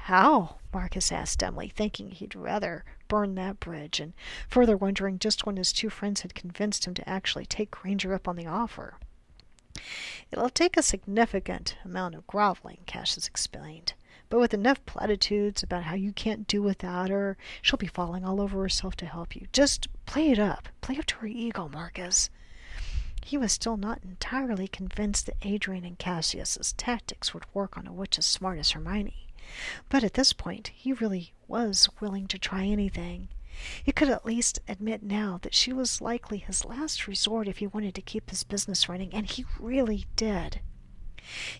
How? 0.03 0.57
Marcus 0.73 1.11
asked 1.11 1.39
dumbly, 1.39 1.69
thinking 1.69 2.11
he'd 2.11 2.35
rather 2.35 2.85
burn 3.09 3.35
that 3.37 3.61
bridge, 3.61 4.01
and 4.01 4.13
further 4.49 4.77
wondering 4.77 5.19
just 5.19 5.47
when 5.47 5.57
his 5.57 5.73
two 5.73 5.89
friends 5.89 6.21
had 6.21 6.35
convinced 6.35 6.87
him 6.87 6.93
to 6.95 7.09
actually 7.09 7.47
take 7.47 7.71
Granger 7.71 8.13
up 8.13 8.29
on 8.29 8.37
the 8.37 8.47
offer. 8.47 8.99
It'll 10.31 10.51
take 10.51 10.77
a 10.77 10.83
significant 10.83 11.77
amount 11.85 12.15
of 12.15 12.27
groveling, 12.27 12.81
Cassius 12.87 13.27
explained. 13.27 13.95
But 14.29 14.41
with 14.41 14.55
enough 14.55 14.85
platitudes 14.87 15.63
about 15.63 15.85
how 15.85 15.95
you 15.95 16.13
can't 16.13 16.47
do 16.47 16.63
without 16.63 17.11
her, 17.11 17.37
she'll 17.63 17.77
be 17.77 17.87
falling 17.87 18.25
all 18.25 18.41
over 18.41 18.63
herself 18.63 18.97
to 18.97 19.07
help 19.07 19.37
you. 19.37 19.47
Just 19.53 19.89
play 20.07 20.31
it 20.31 20.39
up. 20.39 20.69
Play 20.81 20.99
up 20.99 21.05
to 21.07 21.17
her 21.17 21.27
ego, 21.27 21.69
Marcus. 21.69 22.31
He 23.25 23.39
was 23.39 23.53
still 23.53 23.77
not 23.77 24.03
entirely 24.03 24.69
convinced 24.69 25.27
that 25.27 25.37
Adrian 25.43 25.85
and 25.85 25.99
Cassius's 25.99 26.73
tactics 26.75 27.33
would 27.33 27.47
work 27.55 27.79
on 27.79 27.87
a 27.87 27.93
witch 27.93 28.19
as 28.19 28.27
smart 28.27 28.59
as 28.59 28.73
Hermione. 28.73 29.29
But 29.89 30.05
at 30.05 30.15
this 30.15 30.33
point, 30.33 30.69
he 30.69 30.93
really 30.93 31.33
was 31.47 31.89
willing 32.01 32.27
to 32.29 32.39
try 32.39 32.65
anything. 32.65 33.29
He 33.83 33.93
could 33.93 34.11
at 34.11 34.27
least 34.27 34.59
admit 34.67 35.03
now 35.03 35.39
that 35.43 35.55
she 35.55 35.73
was 35.73 36.01
likely 36.01 36.39
his 36.39 36.65
last 36.65 37.07
resort 37.07 37.47
if 37.47 37.59
he 37.59 37.67
wanted 37.67 37.95
to 37.95 38.03
keep 38.03 38.31
his 38.31 38.43
business 38.43 38.89
running, 38.89 39.15
and 39.15 39.31
he 39.31 39.45
really 39.61 40.07
did. 40.17 40.61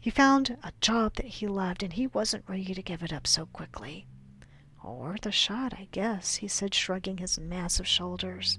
He 0.01 0.11
found 0.11 0.59
a 0.63 0.73
job 0.81 1.15
that 1.15 1.27
he 1.27 1.47
loved, 1.47 1.83
and 1.83 1.93
he 1.93 2.07
wasn't 2.07 2.49
ready 2.49 2.75
to 2.75 2.83
give 2.83 3.03
it 3.03 3.13
up 3.13 3.27
so 3.27 3.47
quickly. 3.47 4.07
Worth 4.83 5.25
a 5.25 5.33
shot, 5.33 5.75
I 5.75 5.89
guess, 5.93 6.37
he 6.37 6.49
said, 6.49 6.75
shrugging 6.75 7.19
his 7.19 7.39
massive 7.39 7.87
shoulders. 7.87 8.59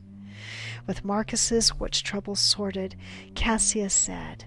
With 0.87 1.05
Marcus's 1.05 1.75
witch 1.75 2.03
troubles 2.03 2.39
sorted, 2.39 2.95
Cassius 3.35 3.93
said, 3.93 4.45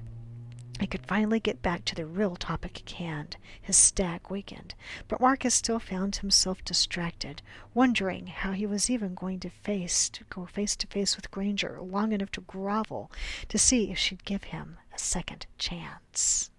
I 0.80 0.86
could 0.86 1.06
finally 1.06 1.40
get 1.40 1.62
back 1.62 1.84
to 1.86 1.94
the 1.94 2.06
real 2.06 2.36
topic 2.36 2.80
at 2.80 2.90
hand. 2.92 3.36
His 3.60 3.76
stag 3.76 4.30
weakened, 4.30 4.74
but 5.08 5.20
Marcus 5.20 5.54
still 5.54 5.80
found 5.80 6.16
himself 6.16 6.64
distracted, 6.64 7.42
wondering 7.74 8.28
how 8.28 8.52
he 8.52 8.66
was 8.66 8.88
even 8.88 9.14
going 9.14 9.40
to 9.40 9.50
face 9.50 10.08
to 10.10 10.24
go 10.24 10.46
face 10.46 10.76
to 10.76 10.86
face 10.86 11.16
with 11.16 11.30
Granger 11.30 11.78
long 11.80 12.12
enough 12.12 12.30
to 12.32 12.40
grovel 12.42 13.10
to 13.48 13.58
see 13.58 13.90
if 13.90 13.98
she'd 13.98 14.24
give 14.24 14.44
him 14.44 14.78
a 14.98 15.00
second 15.00 15.46
chance. 15.58 16.50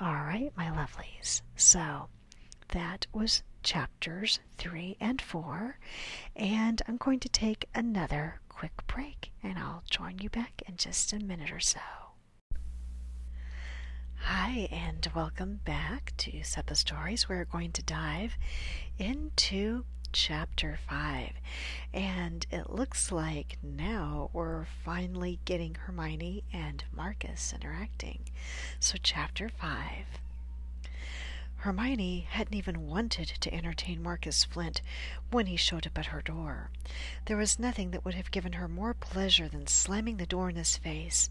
All 0.00 0.14
right, 0.14 0.50
my 0.56 0.70
lovelies. 0.70 1.42
So 1.54 2.08
that 2.68 3.06
was 3.12 3.42
chapters 3.62 4.40
three 4.56 4.96
and 5.00 5.20
four, 5.20 5.78
and 6.34 6.80
I'm 6.88 6.96
going 6.96 7.20
to 7.20 7.28
take 7.28 7.66
another 7.74 8.40
quick 8.48 8.72
break, 8.86 9.32
and 9.42 9.58
I'll 9.58 9.84
join 9.88 10.18
you 10.18 10.30
back 10.30 10.62
in 10.66 10.76
just 10.78 11.12
a 11.12 11.18
minute 11.18 11.52
or 11.52 11.60
so. 11.60 11.80
Hi, 14.16 14.68
and 14.72 15.06
welcome 15.14 15.60
back 15.64 16.14
to 16.18 16.30
Seppa 16.40 16.74
Stories. 16.76 17.28
We're 17.28 17.44
going 17.44 17.72
to 17.72 17.82
dive 17.82 18.36
into 18.98 19.84
chapter 20.12 20.78
5. 20.88 21.30
And 21.94 22.46
it 22.50 22.70
looks 22.70 23.10
like 23.10 23.58
now 23.62 24.30
we're 24.32 24.66
finally 24.84 25.40
getting 25.44 25.74
Hermione 25.74 26.44
and 26.52 26.84
Marcus 26.94 27.52
interacting. 27.54 28.20
So, 28.78 28.98
chapter 29.02 29.48
5. 29.48 29.70
Hermione 31.56 32.26
hadn't 32.28 32.56
even 32.56 32.88
wanted 32.88 33.28
to 33.28 33.54
entertain 33.54 34.02
Marcus 34.02 34.42
Flint 34.44 34.82
when 35.30 35.46
he 35.46 35.56
showed 35.56 35.86
up 35.86 35.96
at 35.96 36.06
her 36.06 36.20
door. 36.20 36.70
There 37.26 37.36
was 37.36 37.58
nothing 37.58 37.92
that 37.92 38.04
would 38.04 38.14
have 38.14 38.32
given 38.32 38.54
her 38.54 38.66
more 38.66 38.94
pleasure 38.94 39.48
than 39.48 39.68
slamming 39.68 40.16
the 40.16 40.26
door 40.26 40.50
in 40.50 40.56
his 40.56 40.76
face, 40.76 41.30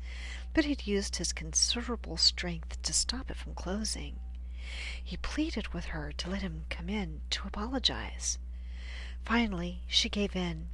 but 0.54 0.64
he'd 0.64 0.88
used 0.88 1.18
his 1.18 1.34
considerable 1.34 2.16
strength 2.16 2.82
to 2.82 2.94
stop 2.94 3.30
it 3.30 3.36
from 3.36 3.54
closing. 3.54 4.20
He 5.04 5.18
pleaded 5.18 5.74
with 5.74 5.86
her 5.88 6.14
to 6.14 6.30
let 6.30 6.42
him 6.42 6.64
come 6.70 6.88
in 6.88 7.20
to 7.32 7.46
apologize. 7.46 8.40
Finally, 9.26 9.82
she 9.88 10.10
gave 10.10 10.36
in, 10.36 10.68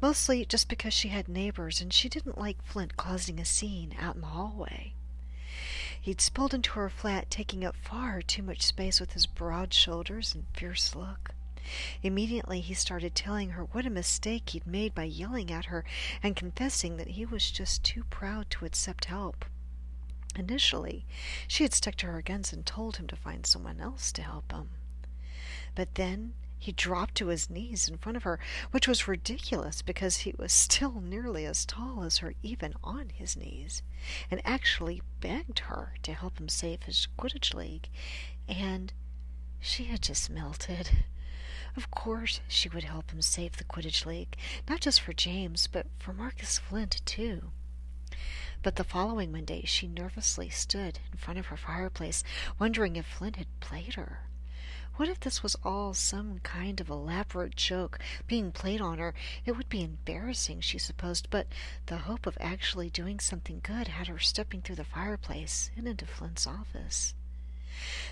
mostly 0.00 0.44
just 0.44 0.68
because 0.68 0.92
she 0.92 1.08
had 1.08 1.28
neighbors 1.28 1.80
and 1.80 1.92
she 1.92 2.08
didn't 2.08 2.38
like 2.38 2.62
Flint 2.62 2.96
causing 2.96 3.38
a 3.38 3.44
scene 3.44 3.94
out 4.00 4.14
in 4.14 4.20
the 4.20 4.28
hallway. 4.28 4.94
He'd 6.00 6.20
spilled 6.20 6.52
into 6.52 6.72
her 6.72 6.90
flat, 6.90 7.30
taking 7.30 7.64
up 7.64 7.76
far 7.76 8.22
too 8.22 8.42
much 8.42 8.62
space 8.62 8.98
with 8.98 9.12
his 9.12 9.26
broad 9.26 9.72
shoulders 9.72 10.34
and 10.34 10.46
fierce 10.52 10.96
look. 10.96 11.34
Immediately 12.02 12.60
he 12.60 12.74
started 12.74 13.14
telling 13.14 13.50
her 13.50 13.64
what 13.66 13.86
a 13.86 13.90
mistake 13.90 14.50
he'd 14.50 14.66
made 14.66 14.96
by 14.96 15.04
yelling 15.04 15.52
at 15.52 15.66
her 15.66 15.84
and 16.20 16.34
confessing 16.34 16.96
that 16.96 17.10
he 17.10 17.24
was 17.24 17.52
just 17.52 17.84
too 17.84 18.02
proud 18.10 18.50
to 18.50 18.64
accept 18.64 19.04
help. 19.04 19.44
Initially, 20.34 21.04
she 21.46 21.62
had 21.62 21.72
stuck 21.72 21.94
to 21.96 22.06
her 22.06 22.22
guns 22.22 22.52
and 22.52 22.66
told 22.66 22.96
him 22.96 23.06
to 23.06 23.16
find 23.16 23.46
someone 23.46 23.80
else 23.80 24.10
to 24.12 24.22
help 24.22 24.50
him. 24.50 24.70
But 25.76 25.94
then 25.94 26.34
he 26.62 26.70
dropped 26.70 27.16
to 27.16 27.26
his 27.26 27.50
knees 27.50 27.88
in 27.88 27.98
front 27.98 28.16
of 28.16 28.22
her, 28.22 28.38
which 28.70 28.86
was 28.86 29.08
ridiculous 29.08 29.82
because 29.82 30.18
he 30.18 30.32
was 30.38 30.52
still 30.52 31.00
nearly 31.00 31.44
as 31.44 31.66
tall 31.66 32.04
as 32.04 32.18
her, 32.18 32.34
even 32.40 32.72
on 32.84 33.08
his 33.08 33.36
knees, 33.36 33.82
and 34.30 34.40
actually 34.44 35.02
begged 35.18 35.58
her 35.58 35.94
to 36.04 36.14
help 36.14 36.38
him 36.38 36.48
save 36.48 36.84
his 36.84 37.08
Quidditch 37.18 37.52
League. 37.52 37.88
And 38.46 38.92
she 39.58 39.86
had 39.86 40.02
just 40.02 40.30
melted. 40.30 41.04
Of 41.76 41.90
course, 41.90 42.40
she 42.46 42.68
would 42.68 42.84
help 42.84 43.10
him 43.10 43.22
save 43.22 43.56
the 43.56 43.64
Quidditch 43.64 44.06
League, 44.06 44.36
not 44.68 44.78
just 44.78 45.00
for 45.00 45.12
James, 45.12 45.66
but 45.66 45.88
for 45.98 46.12
Marcus 46.12 46.58
Flint, 46.58 47.02
too. 47.04 47.50
But 48.62 48.76
the 48.76 48.84
following 48.84 49.32
Monday, 49.32 49.64
she 49.64 49.88
nervously 49.88 50.48
stood 50.48 51.00
in 51.10 51.18
front 51.18 51.40
of 51.40 51.46
her 51.46 51.56
fireplace, 51.56 52.22
wondering 52.60 52.94
if 52.94 53.04
Flint 53.04 53.34
had 53.34 53.48
played 53.58 53.94
her. 53.94 54.28
What 54.96 55.08
if 55.08 55.20
this 55.20 55.42
was 55.42 55.56
all 55.64 55.94
some 55.94 56.40
kind 56.40 56.78
of 56.78 56.90
elaborate 56.90 57.56
joke 57.56 57.98
being 58.26 58.52
played 58.52 58.82
on 58.82 58.98
her? 58.98 59.14
It 59.46 59.52
would 59.52 59.70
be 59.70 59.82
embarrassing, 59.82 60.60
she 60.60 60.78
supposed, 60.78 61.30
but 61.30 61.46
the 61.86 61.96
hope 61.96 62.26
of 62.26 62.36
actually 62.38 62.90
doing 62.90 63.18
something 63.18 63.60
good 63.62 63.88
had 63.88 64.08
her 64.08 64.18
stepping 64.18 64.60
through 64.60 64.76
the 64.76 64.84
fireplace 64.84 65.70
and 65.76 65.88
into 65.88 66.04
Flint's 66.04 66.46
office. 66.46 67.14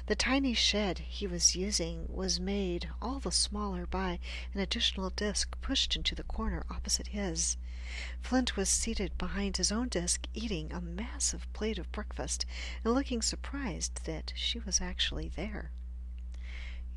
The 0.07 0.17
tiny 0.17 0.55
shed 0.55 1.01
he 1.01 1.27
was 1.27 1.55
using 1.55 2.07
was 2.09 2.41
made 2.41 2.89
all 3.03 3.21
the 3.21 3.31
smaller 3.31 3.87
by 3.87 4.19
an 4.55 4.61
additional 4.61 5.11
desk 5.11 5.61
pushed 5.61 5.95
into 5.97 6.15
the 6.15 6.23
corner 6.23 6.65
opposite 6.71 7.09
his. 7.09 7.59
Flint 8.23 8.57
was 8.57 8.71
seated 8.71 9.19
behind 9.19 9.59
his 9.59 9.71
own 9.71 9.89
desk 9.89 10.27
eating 10.33 10.73
a 10.73 10.81
massive 10.81 11.47
plate 11.53 11.79
of 11.79 11.93
breakfast 11.93 12.47
and 12.83 12.95
looking 12.95 13.21
surprised 13.21 14.07
that 14.07 14.33
she 14.35 14.59
was 14.61 14.81
actually 14.81 15.29
there. 15.29 15.71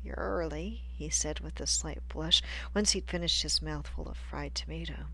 You're 0.04 0.16
early, 0.16 0.82
he 0.92 1.08
said 1.08 1.40
with 1.40 1.58
a 1.60 1.66
slight 1.66 2.06
blush, 2.08 2.42
once 2.74 2.90
he'd 2.90 3.08
finished 3.08 3.42
his 3.42 3.62
mouthful 3.62 4.06
of 4.06 4.18
fried 4.18 4.54
tomato. 4.54 5.06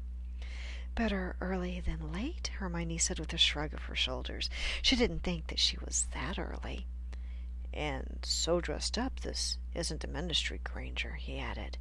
Better 0.96 1.36
early 1.40 1.80
than 1.80 2.12
late, 2.12 2.50
Hermione 2.58 2.98
said 2.98 3.20
with 3.20 3.32
a 3.32 3.38
shrug 3.38 3.72
of 3.72 3.84
her 3.84 3.94
shoulders. 3.94 4.50
She 4.82 4.96
didn't 4.96 5.22
think 5.22 5.46
that 5.46 5.60
she 5.60 5.78
was 5.78 6.08
that 6.12 6.40
early. 6.40 6.86
And 7.72 8.18
so 8.22 8.60
dressed 8.60 8.98
up, 8.98 9.20
this 9.20 9.58
isn't 9.74 10.02
a 10.02 10.08
ministry 10.08 10.60
Granger, 10.64 11.14
he 11.14 11.38
added. 11.38 11.78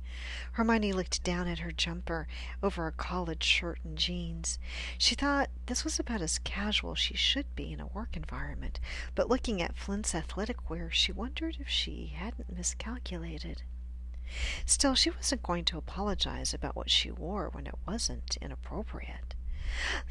Hermione 0.51 0.93
looked 0.93 1.23
down 1.23 1.47
at 1.47 1.59
her 1.59 1.71
jumper 1.71 2.27
over 2.61 2.85
a 2.85 2.91
collared 2.91 3.43
shirt 3.43 3.79
and 3.83 3.97
jeans. 3.97 4.59
She 4.99 5.15
thought 5.15 5.49
this 5.65 5.83
was 5.83 5.99
about 5.99 6.21
as 6.21 6.39
casual 6.39 6.93
she 6.93 7.15
should 7.17 7.55
be 7.55 7.73
in 7.73 7.79
a 7.79 7.87
work 7.87 8.15
environment, 8.15 8.79
but 9.15 9.29
looking 9.29 9.61
at 9.61 9.77
Flint's 9.77 10.13
athletic 10.13 10.69
wear, 10.69 10.91
she 10.91 11.11
wondered 11.11 11.57
if 11.59 11.67
she 11.67 12.13
hadn't 12.15 12.55
miscalculated. 12.55 13.63
Still, 14.65 14.93
she 14.93 15.09
wasn't 15.09 15.41
going 15.41 15.65
to 15.65 15.79
apologize 15.79 16.53
about 16.53 16.75
what 16.75 16.91
she 16.91 17.09
wore 17.09 17.49
when 17.49 17.65
it 17.65 17.75
wasn't 17.87 18.37
inappropriate. 18.41 19.33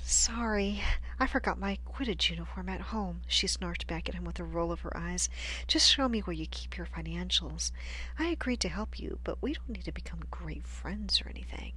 Sorry, 0.03 0.83
I 1.19 1.27
forgot 1.27 1.59
my 1.59 1.79
Quidditch 1.87 2.31
uniform 2.31 2.69
at 2.69 2.81
home, 2.81 3.23
she 3.27 3.47
snarked 3.47 3.87
back 3.87 4.09
at 4.09 4.15
him 4.15 4.25
with 4.25 4.39
a 4.39 4.45
roll 4.45 4.73
of 4.73 4.81
her 4.81 4.97
eyes. 4.97 5.29
Just 5.67 5.91
show 5.91 6.09
me 6.09 6.21
where 6.21 6.35
you 6.35 6.47
keep 6.47 6.77
your 6.77 6.87
financials. 6.87 7.73
I 8.19 8.27
agreed 8.27 8.61
to 8.61 8.69
help 8.69 8.99
you, 8.99 9.19
but 9.25 9.43
we 9.43 9.55
don't 9.55 9.69
need 9.69 9.85
to 9.85 9.93
become 9.93 10.21
great 10.31 10.67
friends 10.67 11.21
or 11.21 11.29
anything. 11.29 11.73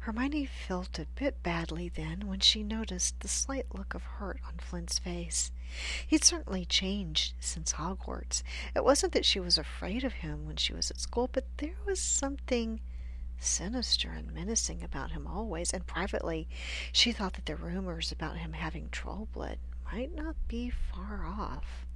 Hermione 0.00 0.44
felt 0.44 0.98
a 0.98 1.06
bit 1.14 1.42
badly 1.42 1.88
then 1.88 2.28
when 2.28 2.40
she 2.40 2.62
noticed 2.62 3.20
the 3.20 3.28
slight 3.28 3.74
look 3.74 3.94
of 3.94 4.02
hurt 4.02 4.38
on 4.46 4.58
Flint's 4.58 4.98
face. 4.98 5.50
He'd 6.06 6.22
certainly 6.22 6.66
changed 6.66 7.32
since 7.40 7.72
Hogwarts. 7.72 8.42
It 8.76 8.84
wasn't 8.84 9.12
that 9.14 9.24
she 9.24 9.40
was 9.40 9.56
afraid 9.56 10.04
of 10.04 10.12
him 10.14 10.44
when 10.44 10.56
she 10.56 10.74
was 10.74 10.90
at 10.90 11.00
school, 11.00 11.30
but 11.32 11.46
there 11.56 11.76
was 11.86 12.00
something 12.00 12.80
sinister 13.38 14.10
and 14.10 14.32
menacing 14.32 14.82
about 14.82 15.12
him 15.12 15.26
always, 15.26 15.72
and 15.72 15.86
privately 15.86 16.48
she 16.92 17.12
thought 17.12 17.34
that 17.34 17.46
the 17.46 17.56
rumors 17.56 18.10
about 18.12 18.36
him 18.38 18.52
having 18.52 18.88
troll 18.90 19.28
blood 19.32 19.58
might 19.92 20.14
not 20.14 20.36
be 20.48 20.70
far 20.70 21.24
off. 21.26 21.86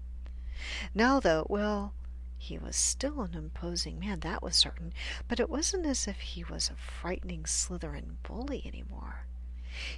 Now, 0.95 1.21
though, 1.21 1.47
well, 1.49 1.95
He 2.41 2.57
was 2.57 2.77
still 2.77 3.23
an 3.23 3.35
imposing 3.35 3.99
man, 3.99 4.21
that 4.21 4.43
was 4.43 4.55
certain, 4.55 4.93
but 5.27 5.41
it 5.41 5.51
wasn't 5.51 5.85
as 5.87 6.07
if 6.07 6.21
he 6.21 6.45
was 6.45 6.71
a 6.71 6.77
frightening 6.77 7.43
Slytherin 7.43 8.17
bully 8.23 8.63
any 8.65 8.85
more. 8.89 9.27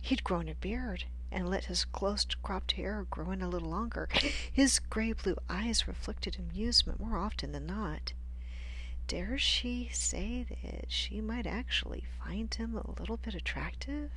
He'd 0.01 0.25
grown 0.25 0.49
a 0.49 0.55
beard 0.55 1.05
and 1.31 1.49
let 1.49 1.67
his 1.67 1.85
close-cropped 1.85 2.73
hair 2.73 3.07
grow 3.11 3.31
in 3.31 3.43
a 3.43 3.49
little 3.49 3.69
longer. 3.69 4.09
His 4.51 4.79
gray-blue 4.79 5.37
eyes 5.49 5.87
reflected 5.87 6.39
amusement 6.39 6.99
more 6.99 7.19
often 7.19 7.53
than 7.53 7.67
not. 7.67 8.15
Dare 9.11 9.39
she 9.39 9.91
say 9.93 10.45
that 10.45 10.93
she 10.93 11.21
might 11.21 11.45
actually 11.45 12.05
find 12.25 12.55
him 12.55 12.77
a 12.77 12.93
little 13.01 13.17
bit 13.17 13.35
attractive? 13.35 14.13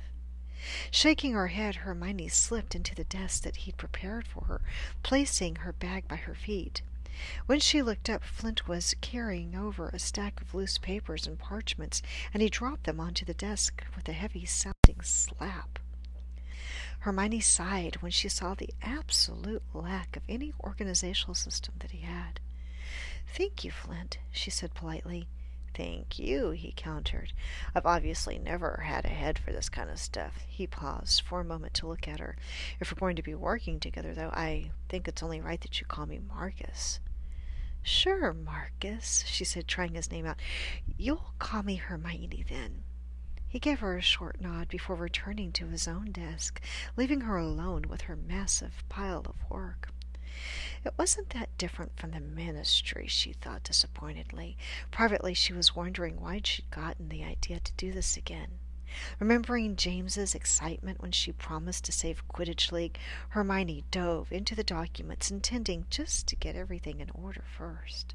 Shaking 0.92 1.32
her 1.32 1.48
head, 1.48 1.74
Hermione 1.74 2.28
slipped 2.28 2.76
into 2.76 2.94
the 2.94 3.02
desk 3.02 3.42
that 3.42 3.56
he'd 3.56 3.76
prepared 3.76 4.28
for 4.28 4.44
her, 4.44 4.60
placing 5.02 5.56
her 5.56 5.72
bag 5.72 6.06
by 6.06 6.14
her 6.14 6.36
feet. 6.36 6.82
When 7.46 7.58
she 7.58 7.82
looked 7.82 8.08
up, 8.08 8.22
Flint 8.22 8.68
was 8.68 8.94
carrying 9.00 9.56
over 9.56 9.88
a 9.88 9.98
stack 9.98 10.40
of 10.40 10.54
loose 10.54 10.78
papers 10.78 11.26
and 11.26 11.40
parchments, 11.40 12.00
and 12.32 12.40
he 12.40 12.48
dropped 12.48 12.84
them 12.84 13.00
onto 13.00 13.24
the 13.24 13.34
desk 13.34 13.82
with 13.96 14.08
a 14.08 14.12
heavy 14.12 14.44
sounding 14.44 15.00
slap. 15.02 15.80
Hermione 17.00 17.40
sighed 17.40 17.96
when 17.96 18.12
she 18.12 18.28
saw 18.28 18.54
the 18.54 18.70
absolute 18.80 19.64
lack 19.74 20.16
of 20.16 20.22
any 20.28 20.52
organizational 20.62 21.34
system 21.34 21.74
that 21.80 21.90
he 21.90 22.02
had. 22.02 22.38
Thank 23.36 23.64
you, 23.64 23.72
Flint, 23.72 24.18
she 24.30 24.48
said 24.48 24.74
politely. 24.74 25.26
Thank 25.74 26.20
you, 26.20 26.50
he 26.50 26.72
countered. 26.76 27.32
I've 27.74 27.84
obviously 27.84 28.38
never 28.38 28.84
had 28.86 29.04
a 29.04 29.08
head 29.08 29.40
for 29.40 29.50
this 29.50 29.68
kind 29.68 29.90
of 29.90 29.98
stuff. 29.98 30.44
He 30.46 30.68
paused 30.68 31.22
for 31.22 31.40
a 31.40 31.44
moment 31.44 31.74
to 31.74 31.88
look 31.88 32.06
at 32.06 32.20
her. 32.20 32.36
If 32.78 32.92
we're 32.92 33.00
going 33.00 33.16
to 33.16 33.22
be 33.22 33.34
working 33.34 33.80
together, 33.80 34.14
though, 34.14 34.30
I 34.32 34.70
think 34.88 35.08
it's 35.08 35.20
only 35.20 35.40
right 35.40 35.60
that 35.62 35.80
you 35.80 35.86
call 35.86 36.06
me 36.06 36.20
Marcus. 36.20 37.00
Sure, 37.82 38.32
Marcus, 38.32 39.24
she 39.26 39.44
said, 39.44 39.66
trying 39.66 39.94
his 39.94 40.12
name 40.12 40.26
out. 40.26 40.38
You'll 40.96 41.34
call 41.40 41.64
me 41.64 41.74
Hermione, 41.74 42.44
then. 42.48 42.84
He 43.48 43.58
gave 43.58 43.80
her 43.80 43.96
a 43.96 44.00
short 44.00 44.40
nod 44.40 44.68
before 44.68 44.94
returning 44.94 45.50
to 45.54 45.66
his 45.66 45.88
own 45.88 46.12
desk, 46.12 46.60
leaving 46.96 47.22
her 47.22 47.36
alone 47.36 47.86
with 47.88 48.02
her 48.02 48.14
massive 48.14 48.84
pile 48.88 49.24
of 49.26 49.50
work. 49.50 49.88
It 50.84 50.94
wasn't 50.98 51.30
that 51.30 51.56
different 51.58 51.96
from 51.98 52.10
the 52.10 52.20
ministry, 52.20 53.06
she 53.06 53.32
thought 53.32 53.62
disappointedly. 53.62 54.56
Privately, 54.90 55.34
she 55.34 55.52
was 55.52 55.76
wondering 55.76 56.20
why 56.20 56.40
she'd 56.44 56.70
gotten 56.70 57.08
the 57.08 57.24
idea 57.24 57.60
to 57.60 57.72
do 57.74 57.92
this 57.92 58.16
again. 58.16 58.58
Remembering 59.18 59.76
James's 59.76 60.34
excitement 60.34 61.00
when 61.00 61.10
she 61.10 61.32
promised 61.32 61.84
to 61.84 61.92
save 61.92 62.28
Quidditch 62.28 62.70
League, 62.70 62.98
Hermione 63.30 63.84
dove 63.90 64.30
into 64.30 64.54
the 64.54 64.62
documents, 64.62 65.30
intending 65.30 65.86
just 65.90 66.26
to 66.28 66.36
get 66.36 66.54
everything 66.54 67.00
in 67.00 67.10
order 67.10 67.42
first. 67.56 68.14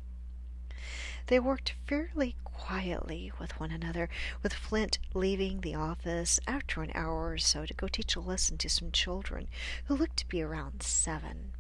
They 1.28 1.40
worked 1.40 1.76
fairly 1.86 2.36
quietly 2.44 3.32
with 3.40 3.60
one 3.60 3.72
another, 3.72 4.10
with 4.42 4.54
Flint 4.54 5.00
leaving 5.14 5.62
the 5.62 5.76
office 5.76 6.40
after 6.48 6.82
an 6.82 6.92
hour 6.96 7.32
or 7.32 7.38
so 7.38 7.66
to 7.66 7.74
go 7.74 7.88
teach 7.88 8.16
a 8.16 8.20
lesson 8.20 8.58
to 8.60 8.70
some 8.70 8.92
children 8.92 9.48
who 9.86 9.96
looked 9.96 10.18
to 10.18 10.28
be 10.28 10.42
around 10.42 10.82
seven. 10.82 11.52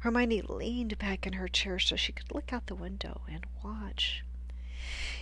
Hermione 0.00 0.42
leaned 0.42 0.98
back 0.98 1.26
in 1.26 1.34
her 1.34 1.48
chair 1.48 1.78
so 1.78 1.96
she 1.96 2.12
could 2.12 2.32
look 2.34 2.52
out 2.52 2.66
the 2.66 2.74
window 2.74 3.22
and 3.28 3.46
watch. 3.62 4.24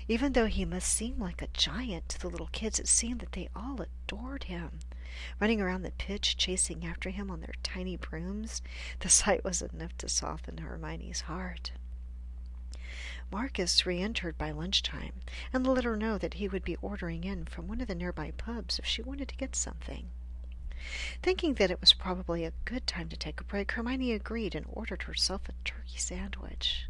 Even 0.08 0.32
though 0.32 0.46
he 0.46 0.64
must 0.64 0.88
seem 0.88 1.18
like 1.18 1.42
a 1.42 1.48
giant 1.48 2.08
to 2.08 2.18
the 2.18 2.30
little 2.30 2.48
kids, 2.52 2.78
it 2.78 2.88
seemed 2.88 3.20
that 3.20 3.32
they 3.32 3.50
all 3.54 3.80
adored 3.82 4.44
him. 4.44 4.80
Running 5.38 5.60
around 5.60 5.82
the 5.82 5.90
pitch, 5.90 6.36
chasing 6.36 6.86
after 6.86 7.10
him 7.10 7.30
on 7.30 7.40
their 7.40 7.54
tiny 7.62 7.96
brooms, 7.96 8.62
the 9.00 9.08
sight 9.10 9.44
was 9.44 9.60
enough 9.60 9.96
to 9.98 10.08
soften 10.08 10.58
Hermione's 10.58 11.22
heart. 11.22 11.72
Marcus 13.30 13.84
re 13.84 14.00
entered 14.00 14.38
by 14.38 14.50
lunchtime 14.50 15.20
and 15.52 15.66
let 15.66 15.84
her 15.84 15.96
know 15.96 16.16
that 16.16 16.34
he 16.34 16.48
would 16.48 16.64
be 16.64 16.76
ordering 16.76 17.24
in 17.24 17.44
from 17.44 17.68
one 17.68 17.82
of 17.82 17.88
the 17.88 17.94
nearby 17.94 18.30
pubs 18.30 18.78
if 18.78 18.86
she 18.86 19.02
wanted 19.02 19.28
to 19.28 19.36
get 19.36 19.54
something. 19.54 20.08
Thinking 21.22 21.54
that 21.54 21.70
it 21.70 21.80
was 21.80 21.92
probably 21.92 22.44
a 22.44 22.52
good 22.64 22.86
time 22.86 23.08
to 23.08 23.16
take 23.16 23.40
a 23.40 23.44
break, 23.44 23.72
Hermione 23.72 24.12
agreed 24.12 24.54
and 24.54 24.66
ordered 24.68 25.02
herself 25.02 25.48
a 25.48 25.52
turkey 25.64 25.98
sandwich. 25.98 26.86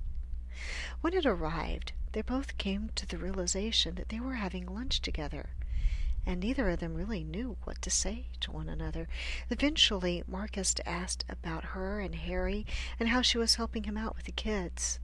When 1.01 1.15
it 1.15 1.25
arrived, 1.25 1.93
they 2.13 2.23
both 2.23 2.59
came 2.59 2.91
to 2.95 3.07
the 3.07 3.19
realization 3.19 3.95
that 3.95 4.09
they 4.09 4.21
were 4.21 4.35
having 4.35 4.67
lunch 4.67 5.01
together, 5.01 5.51
and 6.27 6.41
neither 6.41 6.69
of 6.69 6.81
them 6.81 6.95
really 6.95 7.25
knew 7.25 7.57
what 7.65 7.81
to 7.83 7.91
say 7.91 8.27
to 8.41 8.51
one 8.51 8.69
another. 8.69 9.09
Eventually, 9.51 10.23
Marcus 10.27 10.75
asked 10.85 11.25
about 11.29 11.67
her 11.67 12.01
and 12.01 12.15
Harry 12.15 12.67
and 12.99 13.09
how 13.09 13.23
she 13.23 13.39
was 13.39 13.55
helping 13.55 13.85
him 13.85 13.97
out 13.97 14.17
with 14.17 14.27
the 14.27 14.33
kids. 14.33 14.99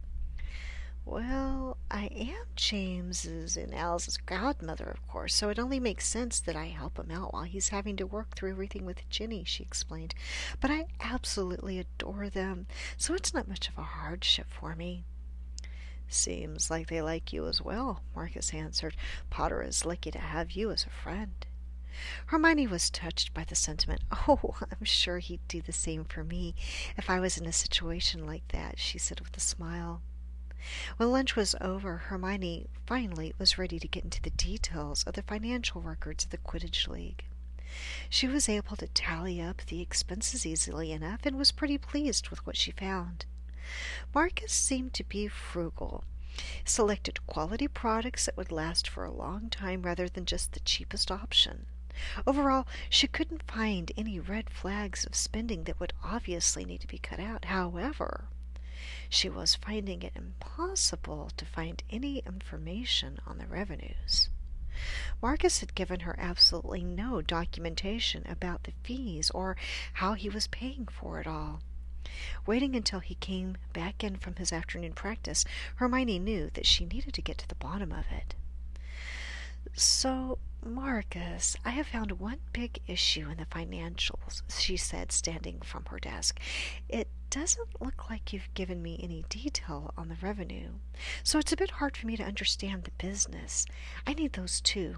Well, 1.07 1.77
I 1.91 2.07
am 2.07 2.47
James's 2.57 3.59
and 3.59 3.75
Alice's 3.75 4.17
godmother, 4.17 4.87
of 4.87 5.07
course, 5.07 5.35
so 5.35 5.51
it 5.51 5.59
only 5.59 5.79
makes 5.79 6.07
sense 6.07 6.41
that 6.41 6.57
I 6.57 6.67
help 6.67 6.99
him 6.99 7.11
out 7.11 7.35
while 7.35 7.43
he's 7.43 7.69
having 7.69 7.97
to 7.97 8.07
work 8.07 8.35
through 8.35 8.53
everything 8.53 8.87
with 8.87 9.09
Ginny, 9.11 9.45
she 9.45 9.63
explained. 9.63 10.15
But 10.61 10.71
I 10.71 10.87
absolutely 11.01 11.79
adore 11.79 12.31
them, 12.31 12.67
so 12.97 13.13
it's 13.13 13.35
not 13.35 13.49
much 13.49 13.69
of 13.69 13.77
a 13.77 13.83
hardship 13.83 14.47
for 14.51 14.75
me. 14.75 15.05
Seems 16.09 16.71
like 16.71 16.89
they 16.89 17.03
like 17.03 17.35
you 17.35 17.49
as 17.49 17.61
well, 17.61 18.03
Marcus 18.15 18.55
answered. 18.55 18.97
Potter 19.29 19.63
is 19.63 19.85
lucky 19.85 20.11
to 20.11 20.19
have 20.19 20.53
you 20.53 20.71
as 20.71 20.87
a 20.87 20.91
friend. 20.91 21.47
Hermione 22.27 22.67
was 22.67 22.89
touched 22.89 23.35
by 23.35 23.45
the 23.45 23.55
sentiment. 23.55 24.01
Oh, 24.27 24.57
I'm 24.61 24.85
sure 24.85 25.19
he'd 25.19 25.47
do 25.49 25.61
the 25.61 25.73
same 25.73 26.05
for 26.07 26.25
me 26.25 26.55
if 26.97 27.11
I 27.11 27.21
was 27.21 27.37
in 27.37 27.45
a 27.45 27.53
situation 27.53 28.27
like 28.27 28.49
that, 28.49 28.79
she 28.79 28.99
said 28.99 29.21
with 29.21 29.37
a 29.37 29.41
smile. 29.41 30.01
When 30.97 31.11
lunch 31.11 31.37
was 31.37 31.55
over, 31.61 31.97
Hermione 31.97 32.67
finally 32.87 33.35
was 33.39 33.59
ready 33.59 33.79
to 33.79 33.89
get 33.89 34.05
into 34.05 34.23
the 34.23 34.31
details 34.31 35.05
of 35.05 35.15
the 35.15 35.23
financial 35.23 35.81
records 35.81 36.25
of 36.25 36.31
the 36.31 36.39
Quidditch 36.39 36.89
League. 36.89 37.25
She 38.09 38.27
was 38.27 38.49
able 38.49 38.77
to 38.77 38.87
tally 38.89 39.41
up 39.43 39.63
the 39.67 39.81
expenses 39.81 40.47
easily 40.47 40.93
enough 40.93 41.27
and 41.27 41.37
was 41.37 41.53
pretty 41.53 41.77
pleased 41.77 42.29
with 42.29 42.47
what 42.47 42.57
she 42.57 42.71
found. 42.71 43.27
Marcus 44.15 44.53
seemed 44.53 44.95
to 44.95 45.05
be 45.05 45.27
frugal, 45.27 46.05
selected 46.65 47.27
quality 47.27 47.67
products 47.67 48.27
that 48.27 48.37
would 48.37 48.53
last 48.53 48.89
for 48.89 49.05
a 49.05 49.11
long 49.11 49.51
time 49.51 49.83
rather 49.83 50.09
than 50.09 50.25
just 50.25 50.53
the 50.53 50.61
cheapest 50.61 51.11
option. 51.11 51.67
Overall, 52.27 52.67
she 52.91 53.07
couldn't 53.07 53.51
find 53.51 53.93
any 53.97 54.19
red 54.19 54.51
flags 54.51 55.05
of 55.05 55.15
spending 55.15 55.65
that 55.65 55.79
would 55.79 55.93
obviously 56.03 56.65
need 56.65 56.81
to 56.81 56.87
be 56.87 56.99
cut 56.99 57.21
out. 57.21 57.47
However, 57.47 58.25
she 59.15 59.29
was 59.29 59.55
finding 59.55 60.03
it 60.03 60.13
impossible 60.17 61.31
to 61.37 61.45
find 61.45 61.83
any 61.89 62.19
information 62.27 63.19
on 63.27 63.39
the 63.39 63.47
revenues. 63.47 64.29
Marcus 65.23 65.61
had 65.61 65.77
given 65.77 66.01
her 66.01 66.17
absolutely 66.19 66.83
no 66.83 67.23
documentation 67.23 68.27
about 68.27 68.65
the 68.65 68.73
fees 68.83 69.31
or 69.31 69.57
how 69.95 70.15
he 70.15 70.29
was 70.29 70.49
paying 70.49 70.89
for 70.89 71.21
it 71.21 71.29
all. 71.29 71.63
Waiting 72.45 72.75
until 72.75 72.99
he 72.99 73.15
came 73.15 73.57
back 73.73 74.03
in 74.03 74.17
from 74.17 74.35
his 74.35 74.53
afternoon 74.53 74.95
practice, 74.95 75.45
Hermione 75.77 76.19
knew 76.19 76.51
that 76.55 76.67
she 76.67 76.85
needed 76.85 77.15
to 77.15 77.23
get 77.23 77.39
to 77.39 77.49
the 77.49 77.55
bottom 77.55 77.93
of 77.93 78.07
it. 78.11 78.35
So, 79.73 80.39
Marcus, 80.65 81.57
I 81.65 81.71
have 81.71 81.87
found 81.87 82.13
one 82.13 82.39
big 82.53 82.81
issue 82.87 83.29
in 83.31 83.39
the 83.39 83.47
financials, 83.47 84.43
she 84.49 84.77
said, 84.77 85.13
standing 85.13 85.61
from 85.61 85.85
her 85.87 85.99
desk. 85.99 86.39
It 86.89 87.09
doesn't 87.31 87.81
look 87.81 88.09
like 88.09 88.33
you've 88.33 88.53
given 88.55 88.83
me 88.83 89.01
any 89.03 89.25
detail 89.29 89.93
on 89.97 90.09
the 90.09 90.17
revenue, 90.23 90.75
so 91.23 91.39
it's 91.39 91.53
a 91.53 91.57
bit 91.57 91.73
hard 91.73 91.97
for 91.97 92.07
me 92.07 92.17
to 92.17 92.23
understand 92.25 92.85
the 92.85 92.93
business. 92.93 93.67
I 94.07 94.15
need 94.15 94.35
those 94.35 94.61
too. 94.61 94.97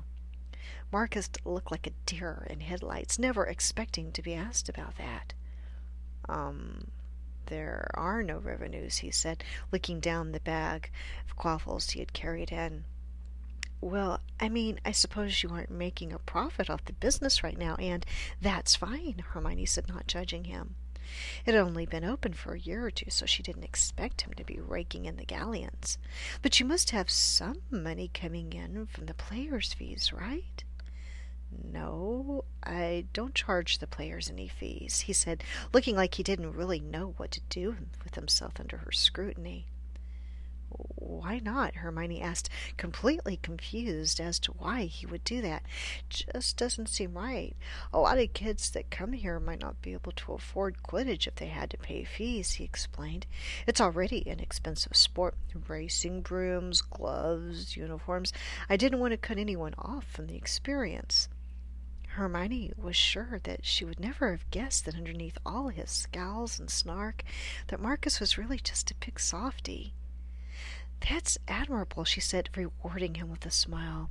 Marcus 0.93 1.29
looked 1.45 1.71
like 1.71 1.87
a 1.87 1.93
deer 2.05 2.47
in 2.51 2.61
headlights, 2.61 3.19
never 3.19 3.47
expecting 3.47 4.13
to 4.13 4.23
be 4.23 4.35
asked 4.35 4.69
about 4.69 4.97
that. 4.99 5.33
Um, 6.29 6.89
there 7.47 7.91
are 7.95 8.23
no 8.23 8.39
revenues, 8.39 8.99
he 8.99 9.11
said, 9.11 9.43
looking 9.73 10.01
down 10.01 10.33
the 10.33 10.41
bag 10.41 10.91
of 11.27 11.37
quaffles 11.37 11.91
he 11.91 12.01
had 12.01 12.13
carried 12.13 12.53
in. 12.53 12.85
Well, 13.81 14.21
I 14.41 14.49
mean, 14.49 14.81
I 14.85 14.93
suppose 14.93 15.43
you 15.43 15.51
aren't 15.51 15.71
making 15.71 16.13
a 16.13 16.19
profit 16.19 16.71
off 16.71 16.85
the 16.85 16.93
business 16.93 17.43
right 17.43 17.59
now, 17.59 17.77
and 17.77 18.05
that's 18.41 18.75
fine, 18.77 19.23
Hermione 19.33 19.67
said, 19.67 19.89
not 19.89 20.07
judging 20.07 20.45
him. 20.45 20.77
It 21.45 21.55
had 21.55 21.63
only 21.63 21.87
been 21.87 22.05
open 22.05 22.33
for 22.33 22.55
a 22.55 22.59
year 22.59 22.87
or 22.87 22.91
two, 22.91 23.11
so 23.11 23.27
she 23.27 23.43
didn't 23.43 23.63
expect 23.65 24.23
him 24.23 24.33
to 24.35 24.45
be 24.45 24.59
raking 24.59 25.05
in 25.05 25.17
the 25.17 25.25
galleons. 25.25 25.99
But 26.43 26.59
you 26.59 26.67
must 26.67 26.91
have 26.91 27.11
some 27.11 27.63
money 27.71 28.11
coming 28.13 28.53
in 28.53 28.87
from 28.87 29.07
the 29.07 29.15
players' 29.15 29.73
fees, 29.73 30.13
right? 30.13 30.65
No, 31.63 32.45
I 32.63 33.07
don't 33.13 33.35
charge 33.35 33.79
the 33.79 33.87
players 33.87 34.29
any 34.29 34.49
fees, 34.49 35.01
he 35.01 35.13
said, 35.13 35.45
looking 35.73 35.95
like 35.95 36.15
he 36.15 36.23
didn't 36.23 36.57
really 36.57 36.81
know 36.81 37.15
what 37.19 37.31
to 37.33 37.41
do 37.49 37.77
with 38.03 38.17
himself 38.17 38.55
under 38.59 38.79
her 38.79 38.93
scrutiny. 38.93 39.67
Why 40.69 41.39
not? 41.39 41.77
Hermione 41.77 42.21
asked, 42.21 42.49
completely 42.77 43.37
confused 43.37 44.21
as 44.21 44.39
to 44.41 44.53
why 44.53 44.85
he 44.85 45.07
would 45.07 45.25
do 45.25 45.41
that. 45.43 45.63
Just 46.09 46.57
doesn't 46.57 46.89
seem 46.89 47.17
right. 47.17 47.57
A 47.93 47.99
lot 47.99 48.19
of 48.19 48.33
kids 48.33 48.71
that 48.71 48.91
come 48.91 49.13
here 49.13 49.39
might 49.39 49.61
not 49.61 49.81
be 49.81 49.93
able 49.93 50.13
to 50.13 50.33
afford 50.33 50.83
Quidditch 50.83 51.27
if 51.27 51.37
they 51.37 51.47
had 51.47 51.71
to 51.71 51.79
pay 51.79 52.05
fees, 52.05 52.53
he 52.53 52.65
explained. 52.65 53.27
It's 53.67 53.81
already 53.81 54.29
an 54.29 54.41
expensive 54.41 54.97
sport. 54.97 55.37
Racing 55.69 56.23
brooms, 56.23 56.83
gloves, 56.83 57.77
uniforms. 57.77 58.33
I 58.69 58.77
didn't 58.77 59.01
want 59.01 59.13
to 59.13 59.17
cut 59.17 59.39
anyone 59.39 59.75
off 59.79 60.05
from 60.05 60.27
the 60.27 60.37
experience. 60.37 61.29
Hermione 62.09 62.73
was 62.77 62.97
sure 62.97 63.41
that 63.45 63.65
she 63.65 63.85
would 63.85 64.01
never 64.01 64.31
have 64.31 64.51
guessed 64.51 64.85
that 64.85 64.95
underneath 64.95 65.39
all 65.45 65.69
his 65.69 65.91
scowls 65.91 66.59
and 66.59 66.71
snark, 66.71 67.23
that 67.69 67.81
Marcus 67.81 68.21
was 68.21 68.39
really 68.39 68.59
just 68.59 68.91
a 68.91 68.95
big 68.95 69.21
softy. 69.21 69.95
That's 71.01 71.39
admirable, 71.47 72.05
she 72.05 72.21
said, 72.21 72.49
rewarding 72.57 73.15
him 73.15 73.31
with 73.31 73.47
a 73.47 73.51
smile. 73.51 74.11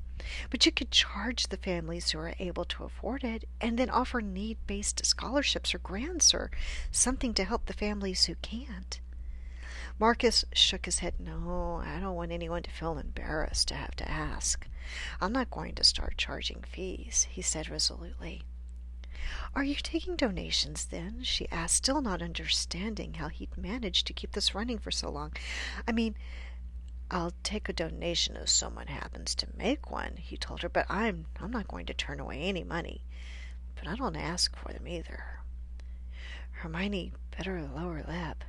But 0.49 0.65
you 0.65 0.71
could 0.71 0.91
charge 0.91 1.47
the 1.47 1.57
families 1.57 2.11
who 2.11 2.19
are 2.19 2.35
able 2.39 2.65
to 2.65 2.83
afford 2.83 3.23
it, 3.23 3.47
and 3.59 3.77
then 3.77 3.89
offer 3.89 4.21
need 4.21 4.57
based 4.67 5.05
scholarships 5.05 5.73
or 5.73 5.79
grants 5.79 6.33
or 6.33 6.51
something 6.91 7.33
to 7.33 7.43
help 7.43 7.65
the 7.65 7.73
families 7.73 8.25
who 8.25 8.35
can't. 8.35 8.99
Marcus 9.99 10.45
shook 10.53 10.85
his 10.85 10.99
head. 10.99 11.15
No, 11.19 11.81
I 11.85 11.99
don't 11.99 12.15
want 12.15 12.31
anyone 12.31 12.63
to 12.63 12.71
feel 12.71 12.97
embarrassed 12.97 13.69
to 13.69 13.75
have 13.75 13.95
to 13.95 14.09
ask. 14.09 14.67
I'm 15.21 15.31
not 15.31 15.49
going 15.49 15.75
to 15.75 15.83
start 15.83 16.17
charging 16.17 16.63
fees, 16.63 17.27
he 17.29 17.41
said 17.41 17.69
resolutely. 17.69 18.43
Are 19.55 19.63
you 19.63 19.75
taking 19.75 20.15
donations 20.15 20.85
then? 20.85 21.23
she 21.23 21.49
asked, 21.49 21.75
still 21.75 22.01
not 22.01 22.21
understanding 22.21 23.15
how 23.15 23.29
he'd 23.29 23.57
managed 23.57 24.05
to 24.07 24.13
keep 24.13 24.33
this 24.33 24.53
running 24.53 24.77
for 24.77 24.91
so 24.91 25.09
long. 25.09 25.33
I 25.87 25.93
mean, 25.93 26.15
I'll 27.11 27.33
take 27.43 27.69
a 27.69 27.73
donation 27.73 28.35
if 28.35 28.49
someone 28.49 28.87
happens 28.87 29.35
to 29.35 29.47
make 29.55 29.91
one, 29.91 30.17
he 30.17 30.37
told 30.37 30.61
her, 30.63 30.69
but 30.69 30.85
I'm 30.89 31.27
I'm 31.39 31.51
not 31.51 31.67
going 31.67 31.85
to 31.87 31.93
turn 31.93 32.19
away 32.19 32.41
any 32.41 32.63
money. 32.63 33.01
But 33.75 33.87
I 33.87 33.95
don't 33.95 34.15
ask 34.15 34.55
for 34.55 34.73
them 34.73 34.87
either. 34.87 35.39
Hermione 36.51 37.13
bit 37.35 37.45
her 37.45 37.61
lower 37.61 38.03
lip. 38.07 38.43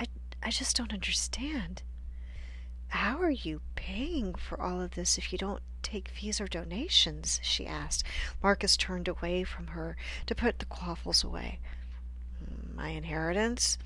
I 0.00 0.06
I 0.42 0.50
just 0.50 0.76
don't 0.76 0.94
understand. 0.94 1.82
How 2.88 3.20
are 3.20 3.30
you 3.30 3.60
paying 3.74 4.34
for 4.34 4.60
all 4.60 4.80
of 4.80 4.92
this 4.92 5.18
if 5.18 5.32
you 5.32 5.38
don't 5.38 5.62
take 5.82 6.08
fees 6.08 6.40
or 6.40 6.46
donations? 6.46 7.40
she 7.42 7.66
asked. 7.66 8.04
Marcus 8.42 8.76
turned 8.76 9.08
away 9.08 9.44
from 9.44 9.68
her 9.68 9.96
to 10.26 10.34
put 10.34 10.58
the 10.58 10.66
quaffles 10.66 11.24
away. 11.24 11.58
My 12.74 12.88
inheritance? 12.88 13.78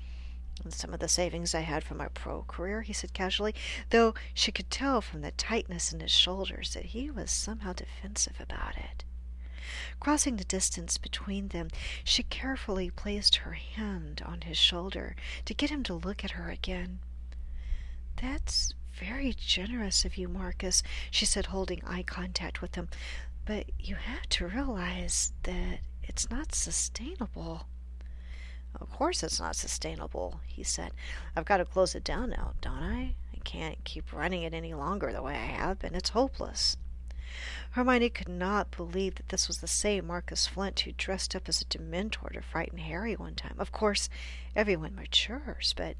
Some 0.69 0.93
of 0.93 0.99
the 0.99 1.07
savings 1.07 1.55
I 1.55 1.61
had 1.61 1.83
from 1.83 1.97
my 1.97 2.07
pro 2.09 2.43
career, 2.43 2.81
he 2.81 2.93
said 2.93 3.13
casually, 3.13 3.55
though 3.89 4.13
she 4.33 4.51
could 4.51 4.69
tell 4.69 5.01
from 5.01 5.21
the 5.21 5.31
tightness 5.31 5.91
in 5.93 5.99
his 5.99 6.11
shoulders 6.11 6.73
that 6.73 6.85
he 6.85 7.09
was 7.09 7.31
somehow 7.31 7.73
defensive 7.73 8.39
about 8.39 8.77
it. 8.77 9.03
Crossing 9.99 10.37
the 10.37 10.43
distance 10.43 10.97
between 10.97 11.49
them, 11.49 11.69
she 12.03 12.23
carefully 12.23 12.89
placed 12.89 13.37
her 13.37 13.53
hand 13.53 14.21
on 14.25 14.41
his 14.41 14.57
shoulder 14.57 15.15
to 15.45 15.53
get 15.53 15.69
him 15.69 15.83
to 15.83 15.93
look 15.93 16.23
at 16.23 16.31
her 16.31 16.49
again. 16.49 16.99
That's 18.21 18.73
very 18.93 19.33
generous 19.33 20.05
of 20.05 20.17
you, 20.17 20.27
Marcus, 20.27 20.81
she 21.11 21.25
said, 21.25 21.47
holding 21.47 21.83
eye 21.85 22.03
contact 22.03 22.61
with 22.61 22.75
him. 22.75 22.89
But 23.45 23.67
you 23.79 23.95
have 23.95 24.27
to 24.29 24.47
realize 24.47 25.33
that 25.43 25.79
it's 26.03 26.29
not 26.29 26.55
sustainable. 26.55 27.67
Of 28.79 28.89
course 28.91 29.23
it's 29.23 29.39
not 29.39 29.55
sustainable, 29.55 30.41
he 30.45 30.63
said. 30.63 30.91
I've 31.35 31.45
got 31.45 31.57
to 31.57 31.65
close 31.65 31.95
it 31.95 32.03
down 32.03 32.29
now, 32.31 32.53
don't 32.61 32.83
I? 32.83 33.15
I 33.33 33.37
can't 33.43 33.83
keep 33.83 34.13
running 34.13 34.43
it 34.43 34.53
any 34.53 34.73
longer 34.73 35.11
the 35.11 35.21
way 35.21 35.33
I 35.33 35.45
have 35.45 35.79
been. 35.79 35.95
It's 35.95 36.09
hopeless. 36.09 36.77
Hermione 37.71 38.09
could 38.09 38.29
not 38.29 38.71
believe 38.71 39.15
that 39.15 39.29
this 39.29 39.47
was 39.47 39.59
the 39.59 39.67
same 39.67 40.07
Marcus 40.07 40.47
Flint 40.47 40.79
who 40.79 40.91
dressed 40.93 41.35
up 41.35 41.47
as 41.47 41.61
a 41.61 41.65
Dementor 41.65 42.33
to 42.33 42.41
frighten 42.41 42.79
Harry 42.79 43.15
one 43.15 43.35
time. 43.35 43.55
Of 43.59 43.71
course, 43.71 44.09
everyone 44.55 44.95
matures, 44.95 45.73
but 45.77 45.97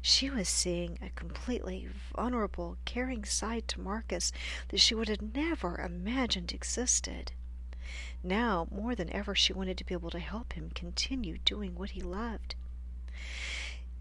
she 0.00 0.30
was 0.30 0.48
seeing 0.48 0.98
a 1.02 1.10
completely 1.10 1.88
vulnerable, 2.14 2.78
caring 2.84 3.24
side 3.24 3.66
to 3.68 3.80
Marcus 3.80 4.32
that 4.68 4.78
she 4.78 4.94
would 4.94 5.08
have 5.08 5.34
never 5.34 5.78
imagined 5.80 6.52
existed. 6.52 7.32
Now, 8.22 8.66
more 8.70 8.94
than 8.94 9.12
ever, 9.12 9.34
she 9.34 9.52
wanted 9.52 9.78
to 9.78 9.84
be 9.84 9.94
able 9.94 10.10
to 10.10 10.18
help 10.18 10.54
him 10.54 10.70
continue 10.74 11.38
doing 11.44 11.74
what 11.74 11.90
he 11.90 12.00
loved. 12.00 12.54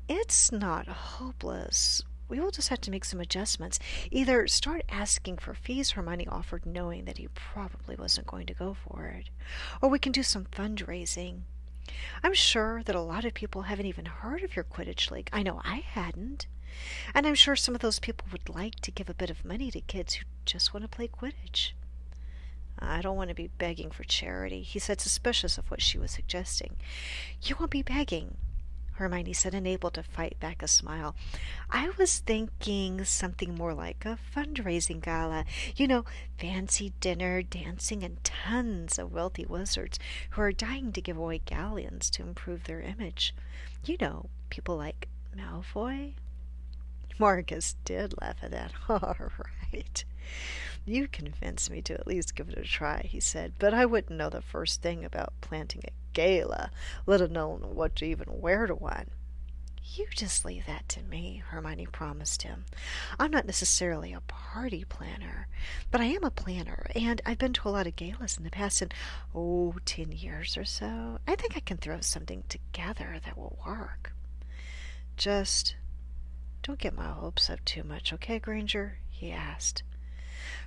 It's 0.07 0.51
not 0.51 0.87
hopeless. 0.87 2.03
We 2.29 2.39
will 2.39 2.51
just 2.51 2.69
have 2.69 2.81
to 2.81 2.91
make 2.91 3.05
some 3.05 3.21
adjustments. 3.21 3.79
Either 4.11 4.47
start 4.47 4.83
asking 4.89 5.37
for 5.37 5.53
fees 5.53 5.91
Hermione 5.91 6.27
offered, 6.27 6.65
knowing 6.65 7.05
that 7.05 7.17
he 7.17 7.29
probably 7.29 7.95
wasn't 7.95 8.27
going 8.27 8.47
to 8.47 8.53
go 8.53 8.73
for 8.73 9.05
it, 9.07 9.29
or 9.81 9.89
we 9.89 9.99
can 9.99 10.11
do 10.11 10.23
some 10.23 10.45
fundraising. 10.45 11.41
I'm 12.21 12.33
sure 12.33 12.83
that 12.83 12.95
a 12.95 13.01
lot 13.01 13.23
of 13.23 13.33
people 13.33 13.63
haven't 13.63 13.85
even 13.85 14.05
heard 14.05 14.43
of 14.43 14.55
your 14.55 14.65
Quidditch 14.65 15.09
League. 15.09 15.29
I 15.31 15.43
know 15.43 15.61
I 15.63 15.77
hadn't. 15.77 16.47
And 17.13 17.25
I'm 17.25 17.35
sure 17.35 17.55
some 17.55 17.75
of 17.75 17.81
those 17.81 17.99
people 17.99 18.27
would 18.31 18.49
like 18.49 18.75
to 18.81 18.91
give 18.91 19.09
a 19.09 19.13
bit 19.13 19.29
of 19.29 19.45
money 19.45 19.71
to 19.71 19.81
kids 19.81 20.15
who 20.15 20.25
just 20.45 20.73
want 20.73 20.83
to 20.83 20.89
play 20.89 21.07
Quidditch. 21.07 21.71
I 22.79 23.01
don't 23.01 23.17
want 23.17 23.29
to 23.29 23.35
be 23.35 23.49
begging 23.57 23.91
for 23.91 24.03
charity, 24.03 24.61
he 24.61 24.79
said, 24.79 25.01
suspicious 25.01 25.57
of 25.57 25.69
what 25.71 25.81
she 25.81 25.97
was 25.97 26.11
suggesting. 26.11 26.75
You 27.41 27.55
won't 27.59 27.71
be 27.71 27.81
begging, 27.81 28.37
Hermione 28.97 29.33
said, 29.33 29.53
unable 29.53 29.91
to 29.91 30.01
fight 30.01 30.39
back 30.39 30.63
a 30.63 30.67
smile. 30.67 31.15
I 31.69 31.91
was 31.97 32.17
thinking 32.17 33.05
something 33.05 33.53
more 33.53 33.73
like 33.73 34.05
a 34.05 34.17
fundraising 34.35 35.01
gala. 35.01 35.45
You 35.75 35.87
know, 35.87 36.05
fancy 36.39 36.93
dinner, 36.99 37.43
dancing, 37.43 38.03
and 38.03 38.23
tons 38.23 38.97
of 38.97 39.13
wealthy 39.13 39.45
wizards 39.45 39.99
who 40.31 40.41
are 40.41 40.51
dying 40.51 40.91
to 40.93 41.01
give 41.01 41.17
away 41.17 41.41
galleons 41.45 42.09
to 42.11 42.23
improve 42.23 42.63
their 42.63 42.81
image. 42.81 43.35
You 43.85 43.97
know, 44.01 44.29
people 44.49 44.77
like 44.77 45.07
Malfoy. 45.35 46.13
Marcus 47.19 47.75
did 47.85 48.13
laugh 48.19 48.37
at 48.41 48.51
that. 48.51 48.71
All 48.89 49.15
right. 49.71 50.03
You 50.87 51.09
convinced 51.09 51.69
me 51.69 51.81
to 51.81 51.95
at 51.95 52.07
least 52.07 52.33
give 52.33 52.47
it 52.47 52.57
a 52.57 52.63
try, 52.63 53.01
he 53.01 53.19
said, 53.19 53.55
but 53.59 53.73
I 53.73 53.85
wouldn't 53.85 54.17
know 54.17 54.29
the 54.29 54.41
first 54.41 54.81
thing 54.81 55.03
about 55.03 55.33
planting 55.41 55.81
a 55.85 55.91
gala, 56.13 56.71
let 57.05 57.19
alone 57.19 57.75
what 57.75 57.97
to 57.97 58.05
even 58.05 58.39
wear 58.39 58.65
to 58.67 58.73
one. 58.73 59.09
You 59.83 60.07
just 60.15 60.45
leave 60.45 60.65
that 60.65 60.87
to 60.87 61.03
me, 61.03 61.43
Hermione 61.45 61.87
promised 61.87 62.43
him. 62.43 62.63
I'm 63.19 63.31
not 63.31 63.45
necessarily 63.45 64.13
a 64.13 64.21
party 64.21 64.85
planner, 64.85 65.49
but 65.91 65.99
I 65.99 66.05
am 66.05 66.23
a 66.23 66.31
planner, 66.31 66.87
and 66.95 67.21
I've 67.25 67.37
been 67.37 67.51
to 67.51 67.67
a 67.67 67.71
lot 67.71 67.87
of 67.87 67.97
galas 67.97 68.37
in 68.37 68.45
the 68.45 68.49
past, 68.49 68.81
and 68.81 68.93
oh, 69.35 69.75
ten 69.83 70.13
years 70.13 70.55
or 70.55 70.63
so. 70.63 71.19
I 71.27 71.35
think 71.35 71.57
I 71.57 71.59
can 71.59 71.75
throw 71.75 71.99
something 71.99 72.45
together 72.47 73.19
that 73.25 73.37
will 73.37 73.59
work. 73.67 74.13
Just 75.17 75.75
don't 76.63 76.79
get 76.79 76.95
my 76.95 77.07
hopes 77.11 77.49
up 77.49 77.65
too 77.65 77.83
much, 77.83 78.13
okay, 78.13 78.39
Granger? 78.39 78.99
he 79.09 79.33
asked. 79.33 79.83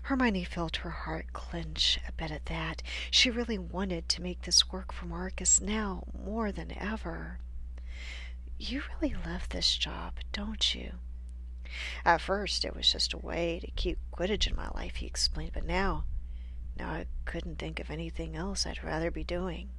Hermione 0.03 0.45
felt 0.45 0.77
her 0.77 0.91
heart 0.91 1.33
clench 1.33 1.99
a 2.09 2.13
bit 2.13 2.31
at 2.31 2.47
that. 2.47 2.83
She 3.11 3.31
really 3.31 3.59
wanted 3.59 4.09
to 4.09 4.23
make 4.23 4.43
this 4.43 4.71
work 4.73 4.93
for 4.93 5.07
Marcus 5.07 5.61
now 5.61 6.05
more 6.25 6.51
than 6.53 6.77
ever. 6.77 7.39
You 8.59 8.83
really 9.01 9.15
love 9.15 9.49
this 9.49 9.77
job, 9.77 10.15
don't 10.33 10.75
you? 10.75 10.93
At 12.05 12.21
first, 12.21 12.65
it 12.65 12.75
was 12.75 12.91
just 12.91 13.13
a 13.13 13.19
way 13.19 13.61
to 13.61 13.71
keep 13.71 13.99
Quidditch 14.13 14.49
in 14.49 14.57
my 14.57 14.69
life, 14.75 14.97
he 14.97 15.07
explained, 15.07 15.53
but 15.55 15.65
now, 15.65 16.05
now 16.77 16.91
I 16.91 17.07
couldn't 17.25 17.59
think 17.59 17.79
of 17.79 17.91
anything 17.91 18.35
else 18.37 18.67
I'd 18.67 18.83
rather 18.83 19.11
be 19.11 19.25
doing. 19.25 19.71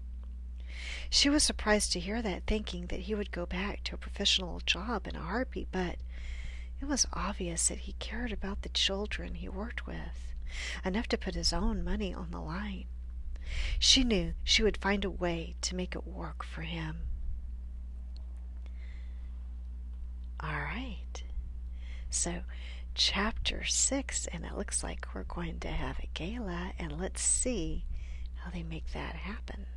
She 1.10 1.30
was 1.30 1.44
surprised 1.44 1.92
to 1.92 2.00
hear 2.00 2.22
that, 2.22 2.48
thinking 2.48 2.88
that 2.88 3.02
he 3.02 3.16
would 3.16 3.32
go 3.32 3.46
back 3.46 3.84
to 3.84 3.96
a 3.96 3.98
professional 3.98 4.62
job 4.66 5.08
in 5.08 5.16
a 5.16 5.22
heartbeat, 5.22 5.68
but 5.72 5.98
it 6.82 6.88
was 6.88 7.06
obvious 7.14 7.68
that 7.68 7.80
he 7.80 7.94
cared 7.94 8.32
about 8.32 8.64
the 8.64 8.70
children 8.70 9.36
he 9.36 9.48
worked 9.48 9.86
with, 9.86 10.34
enough 10.84 11.08
to 11.08 11.18
put 11.18 11.36
his 11.36 11.54
own 11.54 11.84
money 11.84 12.14
on 12.14 12.32
the 12.32 12.40
line. 12.40 12.86
She 13.80 14.04
knew 14.04 14.34
she 14.44 14.64
would 14.64 14.78
find 14.78 15.06
a 15.06 15.10
way 15.10 15.56
to 15.62 15.76
make 15.76 15.96
it 15.96 16.08
work 16.08 16.44
for 16.44 16.62
him. 16.62 17.02
All 20.40 20.62
right. 20.62 21.24
So, 22.10 22.42
chapter 22.96 23.64
six, 23.64 24.28
and 24.28 24.44
it 24.44 24.58
looks 24.58 24.84
like 24.84 25.08
we're 25.14 25.24
going 25.24 25.60
to 25.60 25.68
have 25.68 26.00
a 26.00 26.10
gala, 26.14 26.72
and 26.80 27.00
let's 27.00 27.22
see 27.22 27.86
how 28.38 28.50
they 28.50 28.64
make 28.64 28.92
that 28.94 29.16
happen. 29.16 29.68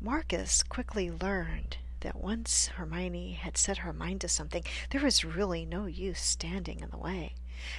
Marcus 0.00 0.62
quickly 0.62 1.10
learned 1.10 1.76
that 2.02 2.20
once 2.20 2.68
Hermione 2.68 3.32
had 3.32 3.56
set 3.56 3.78
her 3.78 3.92
mind 3.92 4.20
to 4.20 4.28
something, 4.28 4.62
there 4.90 5.00
was 5.00 5.24
really 5.24 5.64
no 5.64 5.86
use 5.86 6.20
standing 6.20 6.80
in 6.80 6.90
the 6.90 6.98
way. 6.98 7.34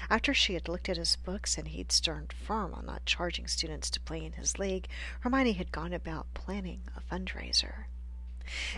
After 0.09 0.33
she 0.33 0.53
had 0.53 0.67
looked 0.67 0.89
at 0.89 0.97
his 0.97 1.15
books 1.17 1.57
and 1.57 1.67
he'd 1.67 1.91
stood 1.91 2.33
firm 2.33 2.73
on 2.73 2.85
not 2.85 3.05
charging 3.05 3.47
students 3.47 3.89
to 3.91 3.99
play 3.99 4.23
in 4.25 4.33
his 4.33 4.57
league, 4.57 4.87
Hermione 5.21 5.53
had 5.53 5.71
gone 5.71 5.93
about 5.93 6.33
planning 6.33 6.81
a 6.95 7.01
fundraiser. 7.01 7.85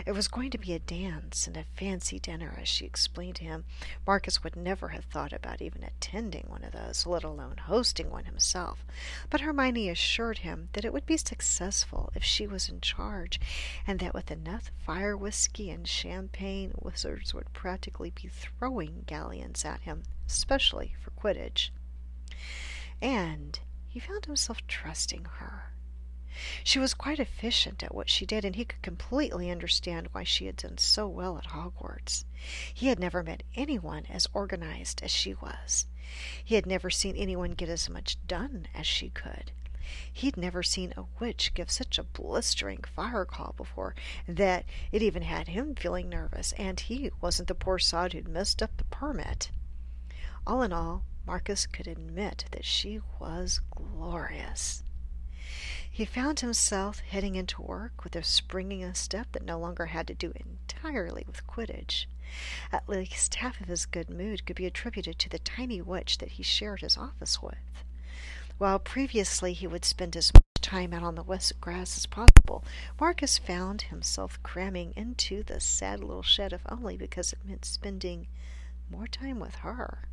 It 0.04 0.12
was 0.12 0.28
going 0.28 0.50
to 0.50 0.58
be 0.58 0.72
a 0.72 0.78
dance 0.78 1.46
and 1.46 1.56
a 1.56 1.64
fancy 1.64 2.18
dinner, 2.18 2.58
as 2.60 2.68
she 2.68 2.84
explained 2.84 3.36
to 3.36 3.44
him. 3.44 3.64
Marcus 4.06 4.42
would 4.42 4.56
never 4.56 4.88
have 4.88 5.04
thought 5.04 5.32
about 5.32 5.62
even 5.62 5.82
attending 5.82 6.44
one 6.48 6.64
of 6.64 6.72
those, 6.72 7.06
let 7.06 7.24
alone 7.24 7.56
hosting 7.56 8.10
one 8.10 8.24
himself. 8.24 8.84
But 9.30 9.40
Hermione 9.40 9.88
assured 9.88 10.38
him 10.38 10.68
that 10.72 10.84
it 10.84 10.92
would 10.92 11.06
be 11.06 11.16
successful 11.16 12.12
if 12.14 12.24
she 12.24 12.46
was 12.46 12.68
in 12.68 12.80
charge, 12.80 13.40
and 13.86 14.00
that 14.00 14.14
with 14.14 14.30
enough 14.30 14.70
fire 14.84 15.16
whiskey 15.16 15.70
and 15.70 15.86
champagne, 15.86 16.72
wizards 16.80 17.34
would 17.34 17.52
practically 17.52 18.10
be 18.10 18.28
throwing 18.28 19.04
galleons 19.06 19.64
at 19.64 19.80
him, 19.82 20.02
especially 20.26 20.94
for 21.00 21.10
Quidditch. 21.10 21.70
And 23.00 23.58
he 23.88 24.00
found 24.00 24.26
himself 24.26 24.66
trusting 24.66 25.26
her. 25.38 25.72
She 26.62 26.78
was 26.78 26.94
quite 26.94 27.18
efficient 27.18 27.82
at 27.82 27.94
what 27.94 28.10
she 28.10 28.26
did, 28.26 28.44
and 28.44 28.56
he 28.56 28.64
could 28.64 28.82
completely 28.82 29.50
understand 29.50 30.08
why 30.12 30.24
she 30.24 30.46
had 30.46 30.56
done 30.56 30.78
so 30.78 31.08
well 31.08 31.38
at 31.38 31.46
Hogwarts. 31.46 32.24
He 32.72 32.88
had 32.88 32.98
never 32.98 33.22
met 33.22 33.42
anyone 33.54 34.06
as 34.06 34.28
organized 34.34 35.02
as 35.02 35.10
she 35.10 35.34
was. 35.34 35.86
He 36.44 36.54
had 36.54 36.66
never 36.66 36.90
seen 36.90 37.16
anyone 37.16 37.52
get 37.52 37.68
as 37.68 37.88
much 37.88 38.18
done 38.26 38.68
as 38.74 38.86
she 38.86 39.10
could. 39.10 39.52
He'd 40.12 40.36
never 40.36 40.62
seen 40.62 40.92
a 40.96 41.04
witch 41.20 41.54
give 41.54 41.70
such 41.70 41.98
a 41.98 42.02
blistering 42.02 42.82
fire 42.82 43.24
call 43.24 43.54
before 43.56 43.94
that 44.26 44.64
it 44.90 45.02
even 45.02 45.22
had 45.22 45.48
him 45.48 45.74
feeling 45.74 46.08
nervous, 46.08 46.52
and 46.52 46.78
he 46.80 47.10
wasn't 47.20 47.48
the 47.48 47.54
poor 47.54 47.78
sod 47.78 48.12
who'd 48.12 48.28
messed 48.28 48.62
up 48.62 48.76
the 48.76 48.84
permit. 48.84 49.50
All 50.46 50.62
in 50.62 50.72
all, 50.72 51.04
Marcus 51.26 51.66
could 51.66 51.86
admit 51.86 52.44
that 52.50 52.64
she 52.64 53.00
was 53.18 53.60
glorious. 53.70 54.82
He 55.96 56.04
found 56.04 56.40
himself 56.40 56.98
heading 57.00 57.36
into 57.36 57.62
work 57.62 58.04
with 58.04 58.14
a 58.16 58.22
springing 58.22 58.92
step 58.92 59.32
that 59.32 59.46
no 59.46 59.58
longer 59.58 59.86
had 59.86 60.06
to 60.08 60.14
do 60.14 60.30
entirely 60.36 61.24
with 61.26 61.46
Quidditch. 61.46 62.04
At 62.70 62.86
least 62.86 63.36
half 63.36 63.62
of 63.62 63.68
his 63.68 63.86
good 63.86 64.10
mood 64.10 64.44
could 64.44 64.56
be 64.56 64.66
attributed 64.66 65.18
to 65.18 65.30
the 65.30 65.38
tiny 65.38 65.80
witch 65.80 66.18
that 66.18 66.32
he 66.32 66.42
shared 66.42 66.82
his 66.82 66.98
office 66.98 67.40
with. 67.40 67.82
While 68.58 68.78
previously 68.78 69.54
he 69.54 69.66
would 69.66 69.86
spend 69.86 70.18
as 70.18 70.34
much 70.34 70.42
time 70.60 70.92
out 70.92 71.02
on 71.02 71.14
the 71.14 71.22
wet 71.22 71.50
grass 71.62 71.96
as 71.96 72.04
possible, 72.04 72.62
Marcus 73.00 73.38
found 73.38 73.80
himself 73.80 74.38
cramming 74.42 74.92
into 74.96 75.44
the 75.44 75.60
sad 75.60 76.00
little 76.00 76.22
shed 76.22 76.52
if 76.52 76.60
only 76.68 76.98
because 76.98 77.32
it 77.32 77.38
meant 77.42 77.64
spending 77.64 78.26
more 78.90 79.06
time 79.06 79.40
with 79.40 79.54
her. 79.54 80.10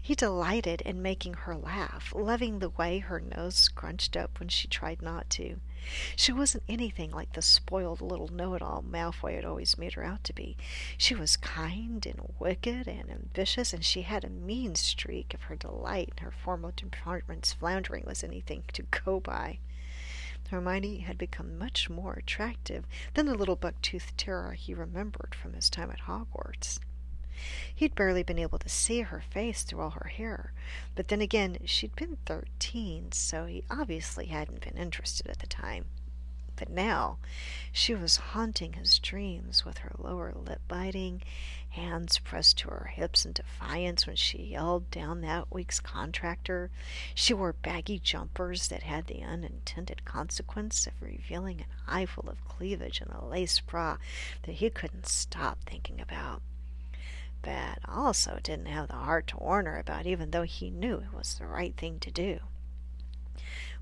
He 0.00 0.14
delighted 0.14 0.80
in 0.80 1.02
making 1.02 1.34
her 1.34 1.54
laugh, 1.54 2.12
loving 2.14 2.58
the 2.58 2.70
way 2.70 2.98
her 2.98 3.20
nose 3.20 3.54
scrunched 3.54 4.16
up 4.16 4.40
when 4.40 4.48
she 4.48 4.66
tried 4.66 5.00
not 5.00 5.30
to. 5.30 5.60
She 6.16 6.32
wasn't 6.32 6.64
anything 6.68 7.10
like 7.10 7.32
the 7.32 7.42
spoiled 7.42 8.00
little 8.00 8.28
know-it-all 8.28 8.82
Malfoy 8.82 9.34
had 9.34 9.44
always 9.44 9.78
made 9.78 9.94
her 9.94 10.04
out 10.04 10.24
to 10.24 10.32
be. 10.32 10.56
She 10.96 11.14
was 11.14 11.36
kind 11.36 12.04
and 12.06 12.34
wicked 12.38 12.86
and 12.88 13.10
ambitious, 13.10 13.72
and 13.72 13.84
she 13.84 14.02
had 14.02 14.24
a 14.24 14.30
mean 14.30 14.74
streak 14.74 15.34
if 15.34 15.42
her 15.42 15.56
delight 15.56 16.12
in 16.16 16.24
her 16.24 16.30
formal 16.30 16.72
department's 16.74 17.52
floundering 17.52 18.04
was 18.06 18.24
anything 18.24 18.64
to 18.72 18.82
go 18.82 19.20
by. 19.20 19.58
Hermione 20.50 20.98
had 20.98 21.16
become 21.16 21.56
much 21.56 21.88
more 21.88 22.12
attractive 22.12 22.84
than 23.14 23.24
the 23.26 23.34
little 23.34 23.56
buck-toothed 23.56 24.18
terror 24.18 24.52
he 24.52 24.74
remembered 24.74 25.34
from 25.34 25.54
his 25.54 25.70
time 25.70 25.90
at 25.90 26.00
Hogwarts. 26.00 26.78
He'd 27.74 27.94
barely 27.94 28.22
been 28.22 28.38
able 28.38 28.58
to 28.58 28.68
see 28.68 29.00
her 29.00 29.20
face 29.20 29.62
through 29.62 29.80
all 29.80 29.90
her 29.90 30.08
hair, 30.08 30.52
but 30.94 31.08
then 31.08 31.20
again 31.20 31.58
she'd 31.64 31.96
been 31.96 32.18
thirteen, 32.26 33.12
so 33.12 33.46
he 33.46 33.64
obviously 33.70 34.26
hadn't 34.26 34.60
been 34.60 34.76
interested 34.76 35.26
at 35.28 35.38
the 35.38 35.46
time. 35.46 35.86
But 36.54 36.68
now 36.70 37.18
she 37.72 37.94
was 37.94 38.18
haunting 38.18 38.74
his 38.74 38.98
dreams 38.98 39.64
with 39.64 39.78
her 39.78 39.92
lower 39.98 40.32
lip 40.32 40.60
biting, 40.68 41.22
hands 41.70 42.18
pressed 42.18 42.58
to 42.58 42.68
her 42.68 42.90
hips 42.92 43.24
in 43.24 43.32
defiance 43.32 44.06
when 44.06 44.16
she 44.16 44.42
yelled 44.42 44.90
down 44.90 45.22
that 45.22 45.50
week's 45.50 45.80
contractor. 45.80 46.70
She 47.14 47.34
wore 47.34 47.54
baggy 47.54 47.98
jumpers 47.98 48.68
that 48.68 48.82
had 48.82 49.06
the 49.06 49.22
unintended 49.22 50.04
consequence 50.04 50.86
of 50.86 50.92
revealing 51.00 51.62
an 51.62 51.66
eyeful 51.88 52.28
of 52.28 52.44
cleavage 52.44 53.00
in 53.00 53.08
a 53.08 53.24
lace 53.24 53.58
bra 53.58 53.96
that 54.42 54.56
he 54.56 54.70
couldn't 54.70 55.06
stop 55.06 55.58
thinking 55.64 56.00
about 56.00 56.42
but 57.42 57.78
also 57.86 58.38
didn't 58.42 58.66
have 58.66 58.88
the 58.88 58.94
heart 58.94 59.26
to 59.28 59.36
warn 59.36 59.66
her 59.66 59.78
about, 59.78 60.06
even 60.06 60.30
though 60.30 60.44
he 60.44 60.70
knew 60.70 60.96
it 60.96 61.16
was 61.16 61.34
the 61.34 61.46
right 61.46 61.76
thing 61.76 61.98
to 62.00 62.10
do. 62.10 62.38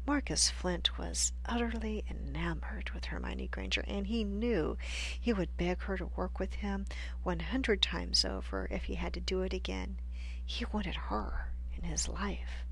Marcus 0.07 0.49
Flint 0.49 0.99
was 0.99 1.33
utterly 1.45 2.05
enamored 2.11 2.91
with 2.95 3.05
Hermione 3.05 3.49
Granger, 3.49 3.85
and 3.87 4.07
he 4.07 4.25
knew 4.25 4.79
he 5.21 5.33
would 5.33 5.57
beg 5.59 5.83
her 5.83 5.99
to 5.99 6.11
work 6.17 6.41
with 6.41 6.55
him 6.55 6.87
one 7.23 7.41
hundred 7.41 7.83
times 7.83 8.25
over 8.25 8.67
if 8.71 8.85
he 8.85 8.95
had 8.95 9.13
to 9.13 9.21
do 9.21 9.43
it 9.43 9.53
again. 9.53 9.99
He 10.45 10.65
wanted 10.73 10.95
her 10.95 11.49
in 11.77 11.85
his 11.85 12.09
life. 12.09 12.65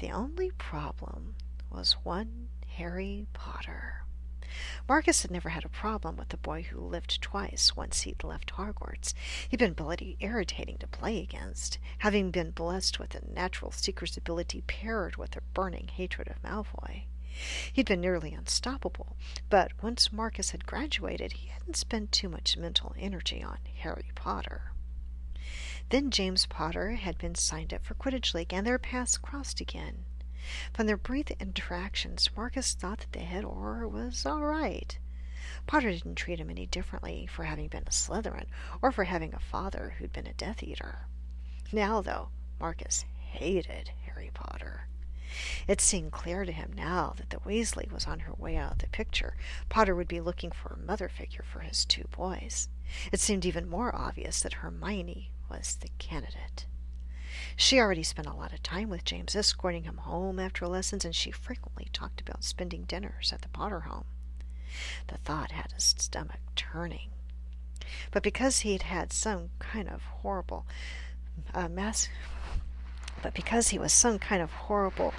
The 0.00 0.10
only 0.10 0.50
problem 0.50 1.36
was 1.70 1.92
one 2.02 2.48
Harry 2.76 3.26
Potter. 3.32 4.04
Marcus 4.88 5.22
had 5.22 5.30
never 5.30 5.50
had 5.50 5.64
a 5.64 5.68
problem 5.68 6.16
with 6.16 6.30
the 6.30 6.36
boy 6.36 6.62
who 6.62 6.80
lived 6.80 7.20
twice 7.20 7.76
once 7.76 8.02
he'd 8.02 8.24
left 8.24 8.52
Hogwarts. 8.52 9.14
He'd 9.48 9.58
been 9.58 9.72
bloody 9.72 10.16
irritating 10.20 10.78
to 10.78 10.86
play 10.86 11.20
against, 11.20 11.78
having 11.98 12.30
been 12.30 12.50
blessed 12.50 12.98
with 12.98 13.14
a 13.14 13.30
natural 13.30 13.70
seeker's 13.70 14.16
ability 14.16 14.62
paired 14.66 15.16
with 15.16 15.36
a 15.36 15.42
burning 15.54 15.88
hatred 15.88 16.28
of 16.28 16.42
Malfoy. 16.42 17.04
He'd 17.72 17.86
been 17.86 18.00
nearly 18.00 18.34
unstoppable, 18.34 19.16
but 19.48 19.82
once 19.82 20.12
Marcus 20.12 20.50
had 20.50 20.66
graduated, 20.66 21.32
he 21.32 21.48
hadn't 21.48 21.76
spent 21.76 22.10
too 22.10 22.28
much 22.28 22.56
mental 22.56 22.94
energy 22.98 23.42
on 23.42 23.58
Harry 23.80 24.10
Potter. 24.14 24.72
Then 25.90 26.10
James 26.10 26.46
Potter 26.46 26.96
had 26.96 27.16
been 27.16 27.34
signed 27.34 27.72
up 27.72 27.84
for 27.84 27.94
Quidditch 27.94 28.34
League, 28.34 28.52
and 28.52 28.66
their 28.66 28.78
paths 28.78 29.16
crossed 29.16 29.60
again. 29.60 30.04
From 30.72 30.86
their 30.86 30.96
brief 30.96 31.30
interactions, 31.40 32.30
Marcus 32.36 32.74
thought 32.74 33.00
that 33.00 33.12
the 33.12 33.20
head 33.20 33.44
Auror 33.44 33.90
was 33.90 34.24
all 34.24 34.42
right. 34.42 34.98
Potter 35.66 35.90
didn't 35.90 36.16
treat 36.16 36.40
him 36.40 36.50
any 36.50 36.66
differently 36.66 37.26
for 37.26 37.44
having 37.44 37.68
been 37.68 37.84
a 37.86 37.90
Slytherin 37.90 38.46
or 38.80 38.92
for 38.92 39.04
having 39.04 39.34
a 39.34 39.38
father 39.38 39.94
who'd 39.98 40.12
been 40.12 40.26
a 40.26 40.34
Death 40.34 40.62
Eater. 40.62 41.06
Now, 41.72 42.00
though, 42.00 42.28
Marcus 42.60 43.04
hated 43.18 43.90
Harry 44.06 44.30
Potter. 44.32 44.88
It 45.66 45.80
seemed 45.80 46.12
clear 46.12 46.44
to 46.44 46.52
him 46.52 46.72
now 46.74 47.14
that 47.16 47.30
the 47.30 47.40
Weasley 47.40 47.90
was 47.90 48.06
on 48.06 48.20
her 48.20 48.32
way 48.32 48.56
out 48.56 48.72
of 48.72 48.78
the 48.78 48.86
picture. 48.88 49.36
Potter 49.68 49.94
would 49.94 50.08
be 50.08 50.20
looking 50.20 50.50
for 50.50 50.70
a 50.70 50.78
mother 50.86 51.08
figure 51.08 51.44
for 51.44 51.60
his 51.60 51.84
two 51.84 52.04
boys. 52.10 52.68
It 53.12 53.20
seemed 53.20 53.44
even 53.44 53.68
more 53.68 53.94
obvious 53.94 54.40
that 54.40 54.54
Hermione 54.54 55.30
was 55.50 55.76
the 55.76 55.90
candidate. 55.98 56.66
She 57.60 57.80
already 57.80 58.04
spent 58.04 58.28
a 58.28 58.34
lot 58.34 58.52
of 58.52 58.62
time 58.62 58.88
with 58.88 59.04
James, 59.04 59.34
escorting 59.34 59.82
him 59.82 59.96
home 59.96 60.38
after 60.38 60.64
lessons, 60.68 61.04
and 61.04 61.12
she 61.12 61.32
frequently 61.32 61.88
talked 61.92 62.20
about 62.20 62.44
spending 62.44 62.84
dinners 62.84 63.32
at 63.32 63.42
the 63.42 63.48
Potter 63.48 63.80
home. 63.80 64.04
The 65.08 65.18
thought 65.18 65.50
had 65.50 65.72
his 65.72 65.82
stomach 65.98 66.38
turning. 66.54 67.10
But 68.12 68.22
because 68.22 68.60
he 68.60 68.74
had 68.74 68.82
had 68.82 69.12
some 69.12 69.50
kind 69.58 69.88
of 69.88 70.04
horrible 70.04 70.66
uh, 71.52 71.68
mass, 71.68 72.08
but 73.22 73.34
because 73.34 73.70
he 73.70 73.78
was 73.78 73.92
some 73.92 74.20
kind 74.20 74.40
of 74.40 74.52
horrible 74.52 75.12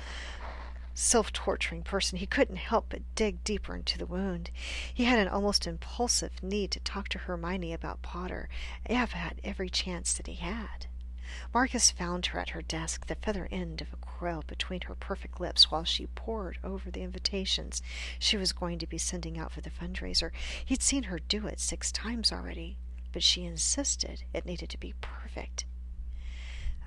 self 0.93 1.33
torturing 1.33 1.83
person, 1.83 2.19
he 2.19 2.25
couldn't 2.25 2.55
help 2.55 2.85
but 2.87 3.01
dig 3.15 3.43
deeper 3.43 3.75
into 3.75 3.97
the 3.97 4.05
wound. 4.05 4.49
He 4.93 5.03
had 5.03 5.19
an 5.19 5.27
almost 5.27 5.67
impulsive 5.67 6.41
need 6.41 6.71
to 6.71 6.79
talk 6.79 7.09
to 7.09 7.17
Hermione 7.17 7.73
about 7.73 8.01
Potter, 8.01 8.47
Eva 8.89 9.17
had 9.17 9.41
every 9.43 9.69
chance 9.69 10.13
that 10.13 10.27
he 10.27 10.35
had. 10.35 10.87
Marcus 11.53 11.91
found 11.91 12.25
her 12.27 12.39
at 12.39 12.49
her 12.49 12.61
desk, 12.61 13.05
the 13.05 13.15
feather 13.15 13.47
end 13.51 13.81
of 13.81 13.93
a 13.93 13.97
quill 13.97 14.43
between 14.47 14.81
her 14.81 14.95
perfect 14.95 15.39
lips, 15.39 15.69
while 15.69 15.83
she 15.83 16.07
pored 16.07 16.57
over 16.63 16.89
the 16.89 17.01
invitations 17.01 17.81
she 18.17 18.37
was 18.37 18.51
going 18.51 18.79
to 18.79 18.87
be 18.87 18.97
sending 18.97 19.37
out 19.37 19.51
for 19.51 19.61
the 19.61 19.69
fundraiser. 19.69 20.31
He'd 20.65 20.81
seen 20.81 21.03
her 21.03 21.19
do 21.19 21.45
it 21.47 21.59
six 21.59 21.91
times 21.91 22.31
already, 22.31 22.77
but 23.11 23.23
she 23.23 23.45
insisted 23.45 24.23
it 24.33 24.45
needed 24.45 24.69
to 24.69 24.79
be 24.79 24.93
perfect. 25.01 25.65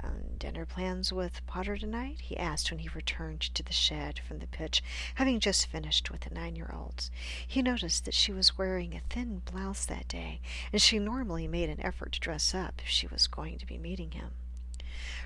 Um, 0.05 0.37
dinner 0.37 0.66
plans 0.66 1.12
with 1.12 1.47
Potter 1.47 1.77
tonight? 1.77 2.20
he 2.23 2.37
asked 2.37 2.70
when 2.70 2.81
he 2.81 2.89
returned 2.89 3.41
to 3.41 3.62
the 3.62 3.73
shed 3.73 4.19
from 4.19 4.41
the 4.41 4.49
pitch, 4.49 4.83
having 5.15 5.39
just 5.39 5.66
finished 5.66 6.11
with 6.11 6.23
the 6.23 6.35
nine 6.35 6.57
year 6.57 6.70
olds. 6.74 7.11
He 7.47 7.62
noticed 7.62 8.05
that 8.05 8.15
she 8.15 8.33
was 8.33 8.59
wearing 8.59 8.95
a 8.95 9.01
thin 9.09 9.43
blouse 9.45 9.87
that 9.87 10.09
day, 10.09 10.41
and 10.73 10.83
she 10.83 10.99
normally 10.99 11.47
made 11.47 11.70
an 11.70 11.81
effort 11.81 12.12
to 12.12 12.20
dress 12.20 12.53
up 12.55 12.81
if 12.83 12.89
she 12.89 13.07
was 13.07 13.29
going 13.29 13.59
to 13.59 13.66
be 13.66 13.79
meeting 13.79 14.11
him. 14.11 14.33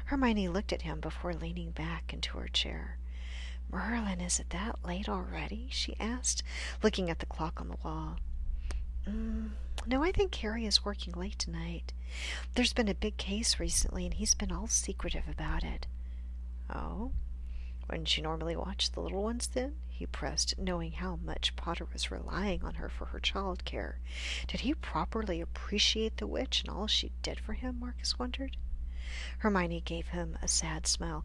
Hermione 0.06 0.48
looked 0.48 0.72
at 0.72 0.82
him 0.82 1.00
before 1.00 1.32
leaning 1.32 1.70
back 1.70 2.12
into 2.12 2.38
her 2.38 2.48
chair. 2.48 2.98
Merlin, 3.70 4.20
is 4.20 4.38
it 4.38 4.50
that 4.50 4.84
late 4.84 5.08
already? 5.08 5.68
she 5.70 5.96
asked, 5.98 6.42
looking 6.82 7.10
at 7.10 7.18
the 7.18 7.26
clock 7.26 7.60
on 7.60 7.68
the 7.68 7.78
wall. 7.82 8.18
Mm, 9.08 9.50
no, 9.86 10.02
I 10.02 10.12
think 10.12 10.34
Harry 10.36 10.66
is 10.66 10.84
working 10.84 11.14
late 11.14 11.38
tonight. 11.38 11.92
There's 12.54 12.72
been 12.72 12.88
a 12.88 12.94
big 12.94 13.16
case 13.16 13.60
recently, 13.60 14.04
and 14.04 14.14
he's 14.14 14.34
been 14.34 14.52
all 14.52 14.66
secretive 14.66 15.28
about 15.28 15.62
it. 15.62 15.86
Oh? 16.74 17.12
Wouldn't 17.88 18.16
you 18.16 18.22
normally 18.22 18.56
watch 18.56 18.90
the 18.90 19.00
little 19.00 19.22
ones 19.22 19.46
then? 19.46 19.76
he 19.96 20.04
pressed, 20.04 20.58
knowing 20.58 20.92
how 20.92 21.16
much 21.16 21.56
Potter 21.56 21.86
was 21.90 22.10
relying 22.10 22.62
on 22.62 22.74
her 22.74 22.88
for 22.88 23.06
her 23.06 23.20
child 23.20 23.64
care. 23.64 23.98
Did 24.46 24.60
he 24.60 24.74
properly 24.74 25.40
appreciate 25.40 26.18
the 26.18 26.26
witch 26.26 26.60
and 26.60 26.68
all 26.68 26.86
she 26.86 27.12
did 27.22 27.40
for 27.40 27.54
him, 27.54 27.80
Marcus 27.80 28.18
wondered. 28.18 28.58
Hermione 29.38 29.80
gave 29.80 30.08
him 30.08 30.36
a 30.42 30.48
sad 30.48 30.86
smile. 30.86 31.24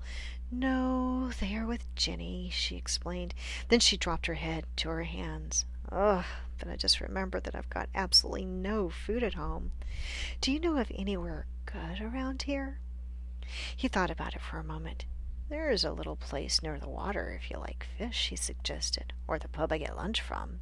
No, 0.50 1.32
they 1.40 1.56
are 1.56 1.66
with 1.66 1.94
Ginny, 1.96 2.50
she 2.54 2.78
explained. 2.78 3.34
Then 3.68 3.82
she 3.82 3.98
dropped 3.98 4.28
her 4.28 4.36
head 4.36 4.66
to 4.78 4.90
her 4.90 5.04
hands. 5.04 5.66
Ugh, 5.92 6.24
but 6.62 6.72
I 6.72 6.76
just 6.76 7.02
remembered 7.02 7.46
that 7.46 7.56
I've 7.56 7.70
got 7.70 7.90
absolutely 7.96 8.46
no 8.46 8.90
food 8.90 9.24
at 9.24 9.34
home. 9.34 9.72
Do 10.42 10.52
you 10.52 10.60
know 10.60 10.78
of 10.78 10.92
anywhere 10.94 11.48
good 11.66 12.00
around 12.00 12.44
here? 12.44 12.80
He 13.76 13.88
thought 13.88 14.12
about 14.12 14.36
it 14.36 14.42
for 14.42 14.60
a 14.60 14.64
moment. 14.64 15.06
There 15.50 15.72
is 15.72 15.84
a 15.84 15.92
little 15.92 16.16
place 16.16 16.62
near 16.62 16.80
the 16.80 16.88
water 16.88 17.38
if 17.42 17.50
you 17.50 17.58
like 17.58 17.88
fish, 17.98 18.30
he 18.30 18.36
suggested, 18.36 19.14
or 19.28 19.40
the 19.40 19.48
pub 19.48 19.72
I 19.72 19.80
get 19.80 19.98
lunch 19.98 20.22
from. 20.22 20.60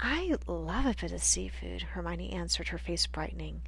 I 0.00 0.34
love 0.48 0.84
a 0.84 0.96
bit 1.00 1.12
of 1.12 1.22
seafood, 1.22 1.82
Hermione 1.82 2.32
answered, 2.32 2.68
her 2.68 2.78
face 2.78 3.06
brightening. 3.06 3.62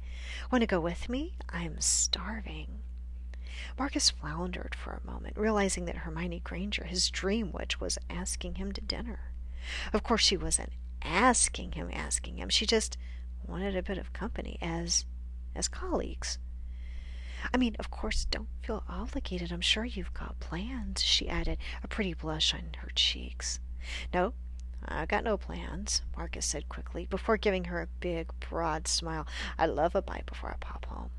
Want 0.51 0.63
to 0.63 0.67
go 0.67 0.81
with 0.81 1.07
me? 1.07 1.35
I'm 1.49 1.79
starving. 1.79 2.79
Marcus 3.79 4.09
floundered 4.09 4.75
for 4.75 4.91
a 4.91 5.07
moment, 5.09 5.37
realizing 5.37 5.85
that 5.85 5.97
Hermione 5.97 6.41
Granger, 6.41 6.83
his 6.83 7.09
dream 7.09 7.53
witch, 7.53 7.79
was 7.79 7.97
asking 8.09 8.55
him 8.55 8.73
to 8.73 8.81
dinner. 8.81 9.31
Of 9.93 10.03
course, 10.03 10.21
she 10.21 10.35
wasn't 10.35 10.73
asking 11.05 11.73
him, 11.73 11.89
asking 11.93 12.37
him. 12.37 12.49
She 12.49 12.65
just 12.65 12.97
wanted 13.47 13.75
a 13.75 13.83
bit 13.83 13.97
of 13.97 14.13
company 14.13 14.57
as 14.61 15.05
as 15.55 15.67
colleagues. 15.67 16.37
I 17.53 17.57
mean, 17.57 17.75
of 17.79 17.91
course, 17.91 18.25
don't 18.25 18.47
feel 18.63 18.83
obligated. 18.89 19.51
I'm 19.51 19.61
sure 19.61 19.85
you've 19.85 20.13
got 20.13 20.39
plans, 20.39 21.03
she 21.03 21.29
added, 21.29 21.59
a 21.83 21.87
pretty 21.87 22.13
blush 22.13 22.53
on 22.53 22.71
her 22.79 22.89
cheeks. 22.95 23.59
No, 24.13 24.33
I've 24.87 25.07
got 25.07 25.23
no 25.23 25.37
plans, 25.37 26.01
Marcus 26.17 26.45
said 26.45 26.69
quickly, 26.69 27.05
before 27.05 27.37
giving 27.37 27.65
her 27.65 27.81
a 27.81 27.87
big, 27.99 28.31
broad 28.39 28.87
smile. 28.87 29.27
I 29.57 29.67
love 29.67 29.95
a 29.95 30.01
bite 30.01 30.25
before 30.25 30.51
I 30.51 30.57
pop 30.59 30.85
home. 30.85 31.11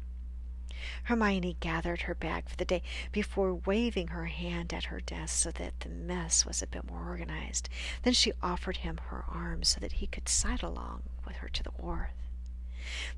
Hermione 1.05 1.57
gathered 1.61 2.03
her 2.03 2.15
bag 2.15 2.49
for 2.49 2.57
the 2.57 2.65
day 2.65 2.83
before 3.13 3.55
waving 3.55 4.09
her 4.09 4.27
hand 4.27 4.73
at 4.73 4.85
her 4.85 5.01
desk 5.01 5.37
so 5.43 5.51
that 5.53 5.81
the 5.81 5.89
mess 5.89 6.45
was 6.45 6.63
a 6.63 6.67
bit 6.67 6.85
more 6.85 7.07
organized. 7.07 7.69
Then 8.03 8.13
she 8.13 8.33
offered 8.43 8.79
him 8.79 8.99
her 9.09 9.25
arm 9.29 9.63
so 9.63 9.81
that 9.81 9.93
he 9.93 10.07
could 10.07 10.29
side 10.29 10.63
along 10.63 11.03
with 11.27 11.37
her 11.37 11.49
to 11.49 11.63
the 11.63 11.73
wharf. 11.73 12.11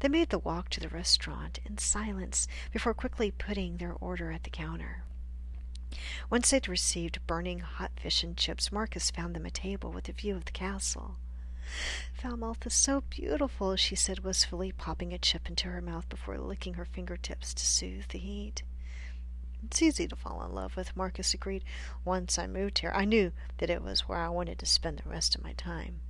They 0.01 0.09
made 0.09 0.31
the 0.31 0.39
walk 0.39 0.71
to 0.71 0.81
the 0.81 0.89
restaurant 0.89 1.59
in 1.65 1.79
silence 1.79 2.49
before 2.73 2.95
quickly 2.95 3.31
putting 3.31 3.77
their 3.77 3.93
order 3.93 4.33
at 4.33 4.45
the 4.45 4.51
counter. 4.51 5.03
Once 6.31 6.51
they'd 6.51 6.69
received 6.69 7.27
burning 7.27 7.61
hot 7.61 7.93
fish 7.97 8.23
and 8.23 8.37
chips, 8.37 8.71
Marcus 8.73 9.11
found 9.11 9.35
them 9.35 9.47
a 9.47 9.51
table 9.51 9.91
with 9.91 10.09
a 10.09 10.13
view 10.13 10.37
of 10.37 10.45
the 10.45 10.53
castle. 10.53 11.17
Falmouth 12.15 12.67
is 12.67 12.75
so 12.75 13.03
beautiful, 13.11 13.77
she 13.77 13.95
said 13.95 14.21
wistfully, 14.21 14.73
popping 14.73 15.13
a 15.13 15.19
chip 15.19 15.49
into 15.49 15.69
her 15.69 15.81
mouth 15.81 16.09
before 16.09 16.39
licking 16.39 16.75
her 16.75 16.85
fingertips 16.85 17.55
to 17.55 17.65
soothe 17.65 18.09
the 18.09 18.19
heat. 18.19 18.63
It's 19.65 19.83
easy 19.83 20.07
to 20.09 20.17
fall 20.17 20.45
in 20.45 20.55
love 20.55 20.77
with, 20.77 20.97
Marcus 20.97 21.35
agreed. 21.35 21.65
Once 22.05 22.39
I 22.39 22.47
moved 22.47 22.79
here, 22.79 22.93
I 22.95 23.05
knew 23.05 23.33
that 23.59 23.71
it 23.71 23.83
was 23.83 24.09
where 24.09 24.19
I 24.19 24.29
wanted 24.29 24.59
to 24.61 24.67
spend 24.67 24.99
the 24.99 25.11
rest 25.11 25.35
of 25.35 25.45
my 25.45 25.53
time 25.53 26.01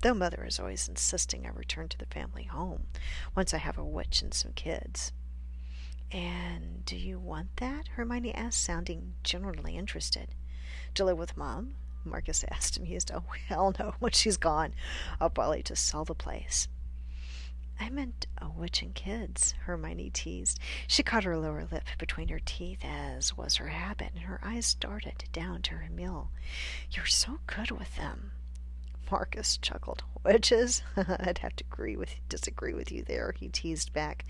though 0.00 0.14
mother 0.14 0.44
is 0.44 0.58
always 0.58 0.88
insisting 0.88 1.46
I 1.46 1.50
return 1.50 1.88
to 1.88 1.98
the 1.98 2.06
family 2.06 2.44
home 2.44 2.86
once 3.34 3.52
I 3.52 3.58
have 3.58 3.78
a 3.78 3.84
witch 3.84 4.22
and 4.22 4.32
some 4.32 4.52
kids. 4.52 5.12
And 6.10 6.84
do 6.84 6.96
you 6.96 7.18
want 7.18 7.56
that? 7.56 7.88
Hermione 7.88 8.34
asked, 8.34 8.62
sounding 8.62 9.14
genuinely 9.22 9.76
interested. 9.76 10.28
To 10.94 11.04
live 11.04 11.18
with 11.18 11.36
Mom? 11.36 11.74
Marcus 12.08 12.44
asked, 12.50 12.76
amused. 12.76 13.10
Oh, 13.14 13.24
hell 13.48 13.74
no. 13.78 13.94
When 13.98 14.12
she's 14.12 14.36
gone, 14.36 14.74
I'll 15.20 15.30
probably 15.30 15.62
just 15.62 15.86
sell 15.86 16.04
the 16.04 16.14
place. 16.14 16.68
I 17.80 17.90
meant 17.90 18.26
a 18.38 18.48
witch 18.48 18.82
and 18.82 18.94
kids, 18.94 19.54
Hermione 19.64 20.10
teased. 20.10 20.58
She 20.88 21.02
caught 21.04 21.24
her 21.24 21.36
lower 21.38 21.66
lip 21.70 21.84
between 21.98 22.28
her 22.28 22.40
teeth, 22.40 22.84
as 22.84 23.36
was 23.36 23.56
her 23.56 23.68
habit, 23.68 24.10
and 24.14 24.24
her 24.24 24.40
eyes 24.42 24.74
darted 24.74 25.24
down 25.32 25.62
to 25.62 25.74
her 25.74 25.88
meal. 25.90 26.30
You're 26.90 27.06
so 27.06 27.38
good 27.46 27.70
with 27.70 27.94
them. 27.96 28.32
Marcus 29.10 29.56
chuckled. 29.58 30.02
Witches? 30.24 30.82
I'd 30.96 31.38
have 31.38 31.56
to 31.56 31.64
agree 31.70 31.96
with 31.96 32.16
disagree 32.28 32.74
with 32.74 32.90
you 32.90 33.02
there, 33.02 33.32
he 33.38 33.48
teased 33.48 33.92
back. 33.92 34.24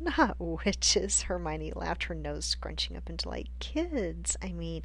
Not 0.00 0.36
witches, 0.40 1.22
Hermione 1.22 1.72
laughed, 1.76 2.04
her 2.04 2.14
nose 2.14 2.44
scrunching 2.44 2.96
up 2.96 3.08
into 3.08 3.28
like 3.28 3.46
kids. 3.60 4.36
I 4.42 4.52
mean, 4.52 4.82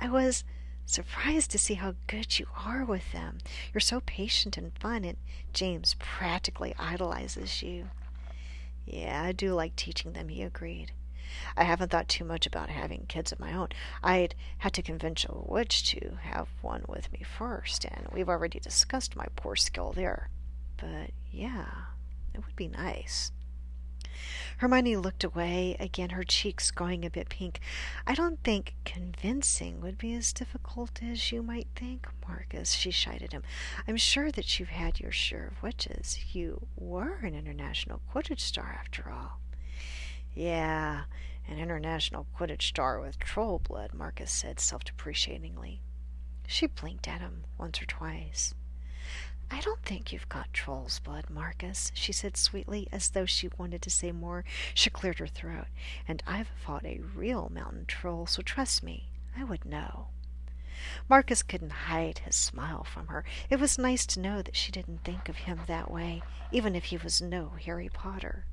I 0.00 0.08
was 0.08 0.44
surprised 0.86 1.50
to 1.50 1.58
see 1.58 1.74
how 1.74 1.94
good 2.06 2.38
you 2.38 2.46
are 2.66 2.84
with 2.84 3.12
them. 3.12 3.38
You're 3.72 3.80
so 3.80 4.00
patient 4.00 4.56
and 4.56 4.72
fun, 4.78 5.04
and 5.04 5.16
James 5.52 5.96
practically 5.98 6.74
idolizes 6.78 7.62
you. 7.62 7.90
Yeah, 8.84 9.22
I 9.22 9.32
do 9.32 9.54
like 9.54 9.76
teaching 9.76 10.12
them, 10.12 10.28
he 10.28 10.42
agreed. 10.42 10.92
I 11.56 11.64
haven't 11.64 11.90
thought 11.90 12.08
too 12.08 12.24
much 12.24 12.46
about 12.46 12.68
having 12.68 13.06
kids 13.08 13.32
of 13.32 13.40
my 13.40 13.52
own. 13.52 13.68
I'd 14.02 14.34
had 14.58 14.72
to 14.74 14.82
convince 14.82 15.24
a 15.24 15.32
witch 15.32 15.84
to 15.90 16.18
have 16.22 16.48
one 16.60 16.84
with 16.88 17.10
me 17.12 17.22
first, 17.22 17.84
and 17.84 18.08
we've 18.12 18.28
already 18.28 18.60
discussed 18.60 19.16
my 19.16 19.26
poor 19.36 19.56
skill 19.56 19.92
there. 19.92 20.28
But 20.76 21.10
yeah, 21.30 21.66
it 22.34 22.44
would 22.44 22.56
be 22.56 22.68
nice. 22.68 23.32
Hermione 24.58 24.96
looked 24.96 25.24
away, 25.24 25.76
again 25.80 26.10
her 26.10 26.24
cheeks 26.24 26.70
going 26.70 27.04
a 27.04 27.10
bit 27.10 27.28
pink. 27.28 27.60
I 28.06 28.14
don't 28.14 28.42
think 28.42 28.74
convincing 28.84 29.80
would 29.80 29.98
be 29.98 30.14
as 30.14 30.32
difficult 30.32 31.02
as 31.02 31.32
you 31.32 31.42
might 31.42 31.68
think, 31.74 32.06
Marcus, 32.26 32.72
she 32.72 32.90
shied 32.90 33.22
at 33.22 33.32
him. 33.32 33.42
I'm 33.86 33.96
sure 33.96 34.30
that 34.32 34.58
you've 34.58 34.68
had 34.68 35.00
your 35.00 35.12
share 35.12 35.46
of 35.46 35.62
witches. 35.62 36.18
You 36.32 36.66
were 36.76 37.16
an 37.22 37.34
international 37.34 38.00
Quidditch 38.12 38.40
star, 38.40 38.76
after 38.78 39.10
all. 39.10 39.40
Yeah, 40.34 41.02
an 41.48 41.58
international 41.58 42.26
Quidditch 42.38 42.62
star 42.62 43.00
with 43.00 43.18
troll 43.18 43.58
blood, 43.58 43.92
Marcus 43.92 44.30
said 44.30 44.60
self 44.60 44.84
depreciatingly. 44.84 45.80
She 46.46 46.66
blinked 46.66 47.08
at 47.08 47.20
him 47.20 47.44
once 47.58 47.80
or 47.80 47.86
twice. 47.86 48.54
I 49.52 49.60
don't 49.60 49.82
think 49.82 50.12
you've 50.12 50.30
got 50.30 50.50
troll's 50.54 50.98
blood, 50.98 51.28
Marcus, 51.28 51.92
she 51.94 52.10
said 52.10 52.38
sweetly, 52.38 52.88
as 52.90 53.10
though 53.10 53.26
she 53.26 53.50
wanted 53.58 53.82
to 53.82 53.90
say 53.90 54.10
more. 54.10 54.46
She 54.72 54.88
cleared 54.88 55.18
her 55.18 55.26
throat. 55.26 55.66
And 56.08 56.22
I've 56.26 56.48
fought 56.64 56.86
a 56.86 57.02
real 57.14 57.50
mountain 57.52 57.84
troll, 57.86 58.26
so 58.26 58.40
trust 58.40 58.82
me, 58.82 59.10
I 59.36 59.44
would 59.44 59.66
know. 59.66 60.06
Marcus 61.06 61.42
couldn't 61.42 61.84
hide 61.84 62.20
his 62.20 62.34
smile 62.34 62.82
from 62.82 63.08
her. 63.08 63.26
It 63.50 63.60
was 63.60 63.76
nice 63.76 64.06
to 64.06 64.20
know 64.20 64.40
that 64.40 64.56
she 64.56 64.72
didn't 64.72 65.04
think 65.04 65.28
of 65.28 65.36
him 65.36 65.60
that 65.66 65.90
way, 65.90 66.22
even 66.50 66.74
if 66.74 66.84
he 66.84 66.96
was 66.96 67.20
no 67.20 67.50
Harry 67.62 67.90
Potter. 67.90 68.46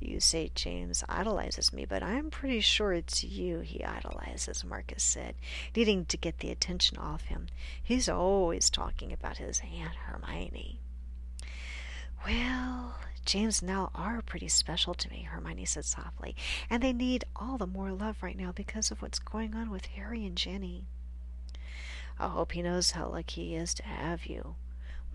You 0.00 0.18
say 0.18 0.50
James 0.54 1.04
idolizes 1.10 1.74
me, 1.74 1.84
but 1.84 2.02
I'm 2.02 2.30
pretty 2.30 2.60
sure 2.60 2.94
it's 2.94 3.22
you 3.22 3.60
he 3.60 3.84
idolizes, 3.84 4.64
Marcus 4.64 5.02
said, 5.02 5.34
needing 5.76 6.06
to 6.06 6.16
get 6.16 6.38
the 6.38 6.50
attention 6.50 6.96
off 6.96 7.24
him. 7.24 7.48
He's 7.82 8.08
always 8.08 8.70
talking 8.70 9.12
about 9.12 9.36
his 9.36 9.60
Aunt 9.60 9.94
Hermione. 9.94 10.80
Well, 12.24 12.96
James 13.26 13.60
and 13.60 13.70
Nell 13.70 13.90
are 13.94 14.22
pretty 14.22 14.48
special 14.48 14.94
to 14.94 15.10
me, 15.10 15.22
Hermione 15.22 15.66
said 15.66 15.84
softly, 15.84 16.34
and 16.70 16.82
they 16.82 16.94
need 16.94 17.24
all 17.36 17.58
the 17.58 17.66
more 17.66 17.92
love 17.92 18.22
right 18.22 18.36
now 18.36 18.52
because 18.52 18.90
of 18.90 19.02
what's 19.02 19.18
going 19.18 19.54
on 19.54 19.70
with 19.70 19.84
Harry 19.86 20.24
and 20.24 20.36
Ginny. 20.36 20.86
I 22.18 22.28
hope 22.28 22.52
he 22.52 22.62
knows 22.62 22.92
how 22.92 23.08
lucky 23.08 23.48
he 23.48 23.56
is 23.56 23.74
to 23.74 23.84
have 23.84 24.24
you, 24.26 24.56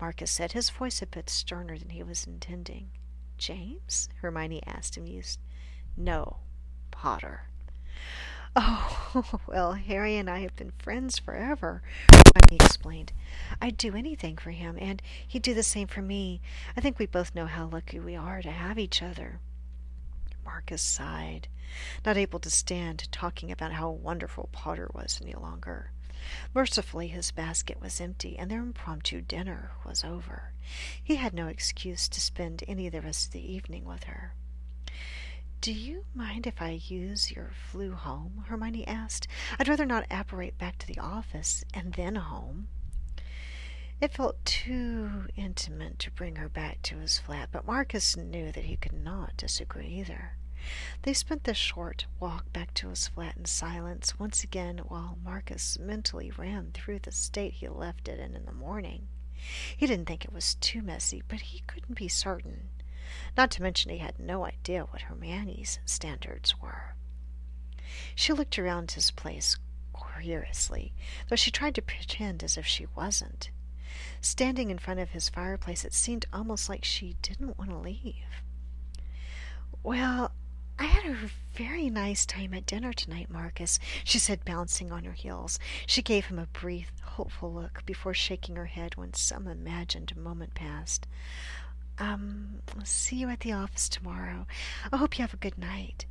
Marcus 0.00 0.30
said, 0.30 0.52
his 0.52 0.70
voice 0.70 1.02
a 1.02 1.06
bit 1.06 1.28
sterner 1.28 1.76
than 1.76 1.90
he 1.90 2.02
was 2.02 2.26
intending. 2.26 2.90
James? 3.38 4.08
Hermione 4.20 4.62
asked, 4.66 4.96
amused. 4.96 5.40
No, 5.96 6.38
Potter. 6.90 7.48
Oh, 8.54 9.40
well, 9.46 9.74
Harry 9.74 10.16
and 10.16 10.30
I 10.30 10.40
have 10.40 10.56
been 10.56 10.72
friends 10.78 11.18
forever, 11.18 11.82
Hermione 12.10 12.64
explained. 12.64 13.12
I'd 13.60 13.76
do 13.76 13.94
anything 13.94 14.36
for 14.38 14.50
him, 14.50 14.78
and 14.80 15.02
he'd 15.26 15.42
do 15.42 15.52
the 15.52 15.62
same 15.62 15.88
for 15.88 16.00
me. 16.00 16.40
I 16.76 16.80
think 16.80 16.98
we 16.98 17.06
both 17.06 17.34
know 17.34 17.46
how 17.46 17.66
lucky 17.66 18.00
we 18.00 18.16
are 18.16 18.40
to 18.40 18.50
have 18.50 18.78
each 18.78 19.02
other. 19.02 19.40
Marcus 20.44 20.80
sighed, 20.80 21.48
not 22.04 22.16
able 22.16 22.38
to 22.38 22.50
stand 22.50 23.10
talking 23.12 23.52
about 23.52 23.72
how 23.72 23.90
wonderful 23.90 24.48
Potter 24.52 24.88
was 24.94 25.20
any 25.22 25.34
longer. 25.34 25.90
Mercifully, 26.54 27.08
his 27.08 27.30
basket 27.30 27.80
was 27.80 28.00
empty, 28.00 28.38
and 28.38 28.50
their 28.50 28.62
impromptu 28.62 29.20
dinner 29.20 29.72
was 29.84 30.04
over. 30.04 30.52
He 31.02 31.16
had 31.16 31.34
no 31.34 31.48
excuse 31.48 32.08
to 32.08 32.20
spend 32.20 32.64
any 32.66 32.86
of 32.86 32.92
the 32.92 33.02
rest 33.02 33.26
of 33.26 33.32
the 33.32 33.52
evening 33.52 33.84
with 33.84 34.04
her. 34.04 34.34
Do 35.60 35.72
you 35.72 36.04
mind 36.14 36.46
if 36.46 36.62
I 36.62 36.80
use 36.86 37.32
your 37.32 37.50
Floo 37.50 37.94
home? 37.94 38.44
Hermione 38.46 38.86
asked. 38.86 39.26
I'd 39.58 39.68
rather 39.68 39.86
not 39.86 40.06
apparate 40.10 40.58
back 40.58 40.78
to 40.78 40.86
the 40.86 40.98
office 40.98 41.64
and 41.74 41.94
then 41.94 42.16
home. 42.16 42.68
It 44.00 44.12
felt 44.12 44.44
too 44.44 45.26
intimate 45.36 45.98
to 46.00 46.10
bring 46.10 46.36
her 46.36 46.48
back 46.50 46.82
to 46.82 46.98
his 46.98 47.18
flat, 47.18 47.48
but 47.50 47.66
Marcus 47.66 48.16
knew 48.16 48.52
that 48.52 48.64
he 48.64 48.76
could 48.76 48.92
not 48.92 49.36
disagree 49.36 49.88
either. 49.88 50.36
They 51.02 51.12
spent 51.12 51.44
the 51.44 51.54
short 51.54 52.06
walk 52.18 52.52
back 52.52 52.74
to 52.74 52.88
his 52.88 53.08
flat 53.08 53.36
in 53.36 53.44
silence 53.44 54.18
once 54.18 54.42
again 54.42 54.78
while 54.78 55.18
Marcus 55.22 55.78
mentally 55.78 56.30
ran 56.30 56.72
through 56.72 57.00
the 57.00 57.12
state 57.12 57.54
he 57.54 57.68
left 57.68 58.08
it 58.08 58.18
in 58.18 58.34
in 58.34 58.44
the 58.44 58.52
morning. 58.52 59.08
He 59.76 59.86
didn't 59.86 60.06
think 60.06 60.24
it 60.24 60.32
was 60.32 60.54
too 60.56 60.82
messy, 60.82 61.22
but 61.28 61.40
he 61.40 61.60
couldn't 61.66 61.94
be 61.94 62.08
certain. 62.08 62.68
Not 63.36 63.50
to 63.52 63.62
mention 63.62 63.90
he 63.90 63.98
had 63.98 64.18
no 64.18 64.44
idea 64.44 64.84
what 64.84 65.02
Hermione's 65.02 65.78
standards 65.84 66.60
were. 66.60 66.94
She 68.14 68.32
looked 68.32 68.58
around 68.58 68.92
his 68.92 69.10
place 69.10 69.56
curiously, 69.94 70.92
though 71.28 71.36
she 71.36 71.50
tried 71.50 71.74
to 71.76 71.82
pretend 71.82 72.42
as 72.42 72.56
if 72.56 72.66
she 72.66 72.86
wasn't. 72.96 73.50
Standing 74.20 74.70
in 74.70 74.78
front 74.78 75.00
of 75.00 75.10
his 75.10 75.28
fireplace, 75.28 75.84
it 75.84 75.94
seemed 75.94 76.26
almost 76.32 76.68
like 76.68 76.84
she 76.84 77.16
didn't 77.22 77.58
want 77.58 77.70
to 77.70 77.76
leave. 77.76 78.42
Well, 79.82 80.32
I 80.78 80.84
had 80.84 81.06
a 81.06 81.30
very 81.54 81.88
nice 81.88 82.26
time 82.26 82.52
at 82.52 82.66
dinner 82.66 82.92
tonight, 82.92 83.30
Marcus, 83.30 83.78
she 84.04 84.18
said, 84.18 84.44
bouncing 84.44 84.92
on 84.92 85.04
her 85.04 85.12
heels. 85.12 85.58
She 85.86 86.02
gave 86.02 86.26
him 86.26 86.38
a 86.38 86.46
brief, 86.46 86.92
hopeful 87.02 87.52
look 87.52 87.84
before 87.86 88.12
shaking 88.12 88.56
her 88.56 88.66
head 88.66 88.94
when 88.96 89.14
some 89.14 89.46
imagined 89.46 90.14
moment 90.16 90.54
passed. 90.54 91.06
Um, 91.98 92.60
see 92.84 93.16
you 93.16 93.30
at 93.30 93.40
the 93.40 93.52
office 93.52 93.88
tomorrow. 93.88 94.46
I 94.92 94.98
hope 94.98 95.18
you 95.18 95.22
have 95.22 95.32
a 95.32 95.38
good 95.38 95.56
night. 95.56 96.04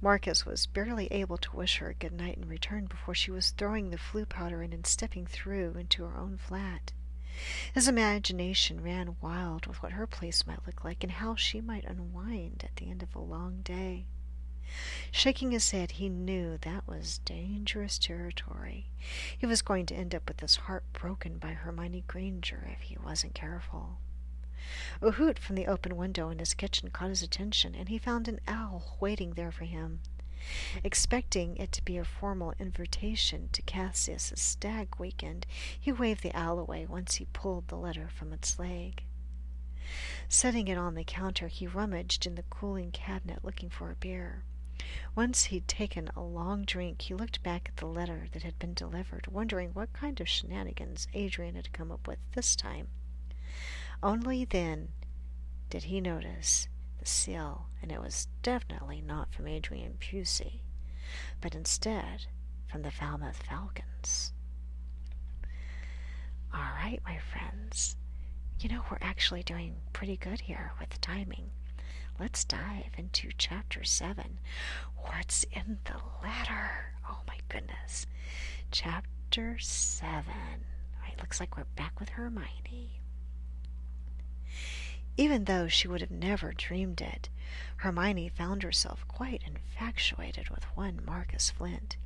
Marcus 0.00 0.46
was 0.46 0.66
barely 0.66 1.08
able 1.08 1.36
to 1.38 1.56
wish 1.56 1.78
her 1.78 1.90
a 1.90 1.94
good 1.94 2.12
night 2.12 2.38
in 2.38 2.48
return 2.48 2.86
before 2.86 3.14
she 3.14 3.30
was 3.30 3.50
throwing 3.50 3.90
the 3.90 3.98
Floo 3.98 4.24
powder 4.24 4.62
in 4.62 4.72
and 4.72 4.86
stepping 4.86 5.26
through 5.26 5.72
into 5.72 6.04
her 6.04 6.16
own 6.16 6.38
flat. 6.38 6.92
His 7.72 7.88
imagination 7.88 8.82
ran 8.82 9.16
wild 9.20 9.66
with 9.66 9.82
what 9.82 9.92
her 9.92 10.06
place 10.06 10.46
might 10.46 10.66
look 10.66 10.84
like 10.84 11.02
and 11.02 11.12
how 11.12 11.36
she 11.36 11.60
might 11.60 11.84
unwind 11.84 12.62
at 12.64 12.76
the 12.76 12.90
end 12.90 13.02
of 13.02 13.14
a 13.14 13.20
long 13.20 13.62
day. 13.62 14.06
Shaking 15.10 15.50
his 15.50 15.72
head, 15.72 15.92
he 15.92 16.08
knew 16.08 16.58
that 16.58 16.86
was 16.86 17.18
dangerous 17.18 17.98
territory. 17.98 18.86
He 19.36 19.46
was 19.46 19.62
going 19.62 19.86
to 19.86 19.94
end 19.96 20.14
up 20.14 20.28
with 20.28 20.40
his 20.40 20.56
heart 20.56 20.84
broken 20.92 21.38
by 21.38 21.52
Hermione 21.54 22.04
Granger 22.06 22.68
if 22.72 22.82
he 22.82 22.96
wasn't 22.98 23.34
careful. 23.34 23.98
A 25.02 25.12
hoot 25.12 25.38
from 25.38 25.56
the 25.56 25.66
open 25.66 25.96
window 25.96 26.28
in 26.28 26.38
his 26.38 26.54
kitchen 26.54 26.90
caught 26.90 27.08
his 27.08 27.22
attention, 27.22 27.74
and 27.74 27.88
he 27.88 27.98
found 27.98 28.28
an 28.28 28.40
owl 28.46 28.96
waiting 29.00 29.32
there 29.32 29.50
for 29.50 29.64
him. 29.64 30.00
Expecting 30.82 31.56
it 31.56 31.72
to 31.72 31.84
be 31.84 31.96
a 31.96 32.04
formal 32.04 32.54
invitation 32.58 33.48
to 33.52 33.62
Cassius's 33.62 34.40
stag 34.40 34.88
weekend, 34.98 35.46
he 35.78 35.92
waved 35.92 36.22
the 36.22 36.34
owl 36.34 36.58
away 36.58 36.86
once 36.86 37.16
he 37.16 37.26
pulled 37.26 37.68
the 37.68 37.76
letter 37.76 38.08
from 38.08 38.32
its 38.32 38.58
leg. 38.58 39.04
Setting 40.28 40.68
it 40.68 40.78
on 40.78 40.94
the 40.94 41.04
counter, 41.04 41.48
he 41.48 41.66
rummaged 41.66 42.26
in 42.26 42.36
the 42.36 42.44
cooling 42.44 42.90
cabinet 42.90 43.44
looking 43.44 43.68
for 43.68 43.90
a 43.90 43.96
beer. 43.96 44.44
Once 45.14 45.44
he'd 45.44 45.68
taken 45.68 46.08
a 46.16 46.22
long 46.22 46.64
drink, 46.64 47.02
he 47.02 47.14
looked 47.14 47.42
back 47.42 47.68
at 47.68 47.76
the 47.76 47.86
letter 47.86 48.28
that 48.32 48.42
had 48.42 48.58
been 48.58 48.72
delivered, 48.74 49.26
wondering 49.26 49.70
what 49.70 49.92
kind 49.92 50.20
of 50.20 50.28
shenanigans 50.28 51.06
Adrian 51.12 51.54
had 51.54 51.72
come 51.72 51.92
up 51.92 52.06
with 52.06 52.18
this 52.32 52.56
time. 52.56 52.88
Only 54.02 54.44
then 54.44 54.88
did 55.68 55.84
he 55.84 56.00
notice 56.00 56.68
the 57.00 57.06
seal, 57.06 57.66
and 57.82 57.90
it 57.90 58.00
was 58.00 58.28
definitely 58.42 59.00
not 59.00 59.32
from 59.32 59.48
Adrian 59.48 59.94
Pucey, 59.98 60.60
but 61.40 61.54
instead 61.54 62.26
from 62.70 62.82
the 62.82 62.90
Falmouth 62.90 63.42
Falcons. 63.48 64.32
All 66.52 66.60
right, 66.60 67.00
my 67.04 67.18
friends. 67.18 67.96
You 68.60 68.68
know, 68.68 68.82
we're 68.90 68.98
actually 69.00 69.42
doing 69.42 69.76
pretty 69.92 70.16
good 70.16 70.42
here 70.42 70.72
with 70.78 71.00
timing. 71.00 71.50
Let's 72.18 72.44
dive 72.44 72.92
into 72.98 73.30
chapter 73.38 73.82
7. 73.82 74.38
What's 74.96 75.44
in 75.44 75.78
the 75.84 75.96
letter? 76.22 76.92
Oh 77.08 77.20
my 77.26 77.38
goodness. 77.48 78.06
Chapter 78.70 79.58
7. 79.58 80.12
All 80.28 81.02
right, 81.02 81.18
looks 81.18 81.40
like 81.40 81.56
we're 81.56 81.64
back 81.76 81.98
with 81.98 82.10
Hermione. 82.10 82.99
Even 85.20 85.44
though 85.44 85.68
she 85.68 85.86
would 85.86 86.00
have 86.00 86.10
never 86.10 86.54
dreamed 86.54 87.02
it, 87.02 87.28
Hermione 87.76 88.30
found 88.30 88.62
herself 88.62 89.06
quite 89.06 89.42
infatuated 89.42 90.48
with 90.48 90.64
one 90.74 91.04
Marcus 91.04 91.50
Flint. 91.50 91.98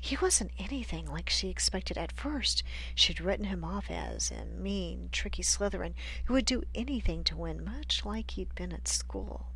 He 0.00 0.16
wasn't 0.16 0.50
anything 0.58 1.06
like 1.06 1.30
she 1.30 1.50
expected 1.50 1.96
at 1.96 2.10
first. 2.10 2.64
She'd 2.96 3.20
written 3.20 3.44
him 3.44 3.62
off 3.62 3.88
as 3.92 4.32
a 4.32 4.44
mean, 4.44 5.08
tricky 5.12 5.44
Slytherin 5.44 5.94
who 6.24 6.32
would 6.32 6.44
do 6.44 6.64
anything 6.74 7.22
to 7.22 7.36
win, 7.36 7.64
much 7.64 8.04
like 8.04 8.32
he'd 8.32 8.56
been 8.56 8.72
at 8.72 8.88
school. 8.88 9.46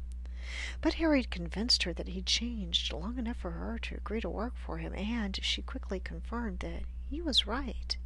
But 0.81 0.95
Harry'd 0.95 1.29
convinced 1.29 1.83
her 1.83 1.93
that 1.93 2.07
he'd 2.07 2.27
changed 2.27 2.93
long 2.93 3.19
enough 3.19 3.39
for 3.39 3.51
her 3.51 3.81
to 3.81 3.97
agree 3.97 4.21
to 4.21 4.31
work 4.31 4.57
for 4.57 4.79
him, 4.79 4.95
and 4.95 5.37
she 5.43 5.61
quickly 5.61 5.99
confirmed 5.99 6.61
that 6.61 6.85
he 7.11 7.21
was 7.21 7.49
right. 7.49 7.97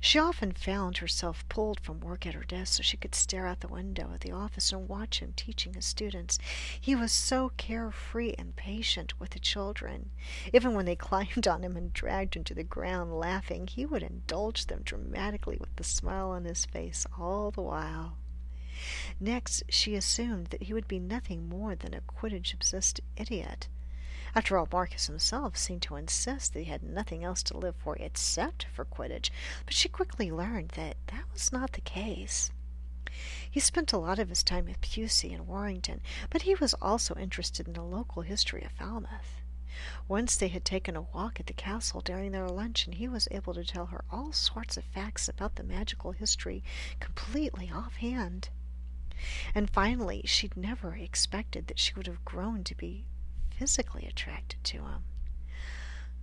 She 0.00 0.18
often 0.18 0.52
found 0.52 0.98
herself 0.98 1.46
pulled 1.48 1.80
from 1.80 2.00
work 2.00 2.26
at 2.26 2.34
her 2.34 2.44
desk 2.44 2.74
so 2.74 2.82
she 2.82 2.96
could 2.96 3.14
stare 3.14 3.46
out 3.46 3.60
the 3.60 3.68
window 3.68 4.12
of 4.12 4.20
the 4.20 4.32
office 4.32 4.72
and 4.72 4.88
watch 4.88 5.20
him 5.20 5.34
teaching 5.36 5.74
his 5.74 5.84
students. 5.84 6.38
He 6.80 6.94
was 6.94 7.12
so 7.12 7.52
carefree 7.56 8.34
and 8.38 8.56
patient 8.56 9.20
with 9.20 9.30
the 9.30 9.38
children. 9.38 10.10
Even 10.52 10.74
when 10.74 10.86
they 10.86 10.96
climbed 11.10 11.46
on 11.46 11.62
him 11.62 11.76
and 11.76 11.92
dragged 11.92 12.36
him 12.36 12.44
to 12.44 12.54
the 12.54 12.64
ground 12.64 13.18
laughing, 13.18 13.66
he 13.66 13.84
would 13.84 14.02
indulge 14.02 14.66
them 14.66 14.82
dramatically 14.82 15.58
with 15.60 15.76
the 15.76 15.84
smile 15.84 16.30
on 16.30 16.44
his 16.44 16.64
face 16.64 17.06
all 17.18 17.50
the 17.50 17.62
while. 17.62 18.16
Next, 19.20 19.62
she 19.68 19.94
assumed 19.94 20.46
that 20.46 20.62
he 20.62 20.72
would 20.72 20.88
be 20.88 20.98
nothing 20.98 21.48
more 21.48 21.74
than 21.74 21.92
a 21.92 22.00
Quidditch-obsessed 22.00 23.00
idiot. 23.16 23.68
After 24.32 24.56
all, 24.56 24.68
Marcus 24.70 25.08
himself 25.08 25.56
seemed 25.56 25.82
to 25.82 25.96
insist 25.96 26.52
that 26.52 26.60
he 26.60 26.66
had 26.66 26.84
nothing 26.84 27.24
else 27.24 27.42
to 27.42 27.56
live 27.58 27.74
for 27.74 27.96
except 27.96 28.64
for 28.72 28.84
Quidditch, 28.84 29.30
but 29.64 29.74
she 29.74 29.88
quickly 29.88 30.30
learned 30.30 30.70
that 30.70 30.96
that 31.08 31.24
was 31.32 31.50
not 31.50 31.72
the 31.72 31.80
case. 31.80 32.52
He 33.50 33.58
spent 33.58 33.92
a 33.92 33.98
lot 33.98 34.20
of 34.20 34.28
his 34.28 34.44
time 34.44 34.66
with 34.66 34.80
Pucey 34.80 35.32
and 35.32 35.48
Warrington, 35.48 36.00
but 36.30 36.42
he 36.42 36.54
was 36.54 36.74
also 36.74 37.16
interested 37.16 37.66
in 37.66 37.72
the 37.72 37.82
local 37.82 38.22
history 38.22 38.62
of 38.62 38.70
Falmouth. 38.70 39.42
Once 40.06 40.36
they 40.36 40.46
had 40.46 40.64
taken 40.64 40.94
a 40.94 41.02
walk 41.02 41.40
at 41.40 41.46
the 41.46 41.52
castle 41.52 42.00
during 42.00 42.30
their 42.30 42.48
lunch, 42.48 42.86
and 42.86 42.94
he 42.94 43.08
was 43.08 43.26
able 43.32 43.54
to 43.54 43.64
tell 43.64 43.86
her 43.86 44.04
all 44.12 44.32
sorts 44.32 44.76
of 44.76 44.84
facts 44.84 45.28
about 45.28 45.56
the 45.56 45.64
magical 45.64 46.12
history 46.12 46.62
completely 47.00 47.68
offhand. 47.74 48.48
And 49.56 49.68
finally, 49.68 50.22
she'd 50.24 50.56
never 50.56 50.94
expected 50.94 51.66
that 51.66 51.80
she 51.80 51.94
would 51.94 52.06
have 52.06 52.24
grown 52.24 52.62
to 52.62 52.76
be 52.76 53.06
physically 53.60 54.06
attracted 54.08 54.64
to 54.64 54.78
him. 54.78 55.04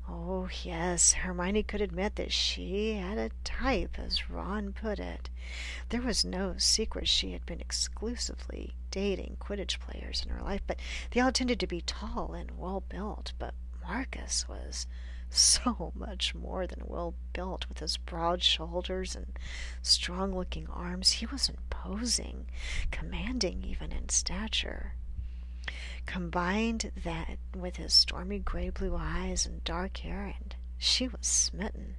Oh, 0.09 0.49
yes, 0.63 1.13
Hermione 1.13 1.61
could 1.61 1.81
admit 1.81 2.15
that 2.15 2.31
she 2.31 2.93
had 2.93 3.19
a 3.19 3.29
type, 3.43 3.99
as 3.99 4.27
Ron 4.27 4.73
put 4.73 4.97
it. 4.97 5.29
There 5.89 6.01
was 6.01 6.25
no 6.25 6.55
secret 6.57 7.07
she 7.07 7.33
had 7.33 7.45
been 7.45 7.61
exclusively 7.61 8.73
dating 8.89 9.37
Quidditch 9.39 9.79
players 9.79 10.23
in 10.25 10.31
her 10.31 10.41
life, 10.41 10.61
but 10.65 10.79
they 11.11 11.19
all 11.19 11.31
tended 11.31 11.59
to 11.59 11.67
be 11.67 11.81
tall 11.81 12.33
and 12.33 12.57
well 12.57 12.81
built. 12.89 13.33
But 13.37 13.53
Marcus 13.83 14.49
was 14.49 14.87
so 15.29 15.91
much 15.95 16.33
more 16.33 16.65
than 16.65 16.81
well 16.85 17.13
built 17.33 17.69
with 17.69 17.77
his 17.77 17.97
broad 17.97 18.41
shoulders 18.41 19.15
and 19.15 19.37
strong 19.83 20.33
looking 20.33 20.65
arms. 20.69 21.11
He 21.11 21.27
was 21.27 21.49
imposing, 21.49 22.47
commanding 22.89 23.63
even 23.63 23.91
in 23.91 24.09
stature. 24.09 24.95
Combined 26.05 26.91
that 27.03 27.37
with 27.55 27.75
his 27.75 27.93
stormy 27.93 28.39
gray 28.39 28.69
blue 28.69 28.95
eyes 28.95 29.45
and 29.45 29.63
dark 29.63 29.97
hair, 29.97 30.33
and 30.39 30.55
she 30.77 31.07
was 31.07 31.25
smitten. 31.25 31.95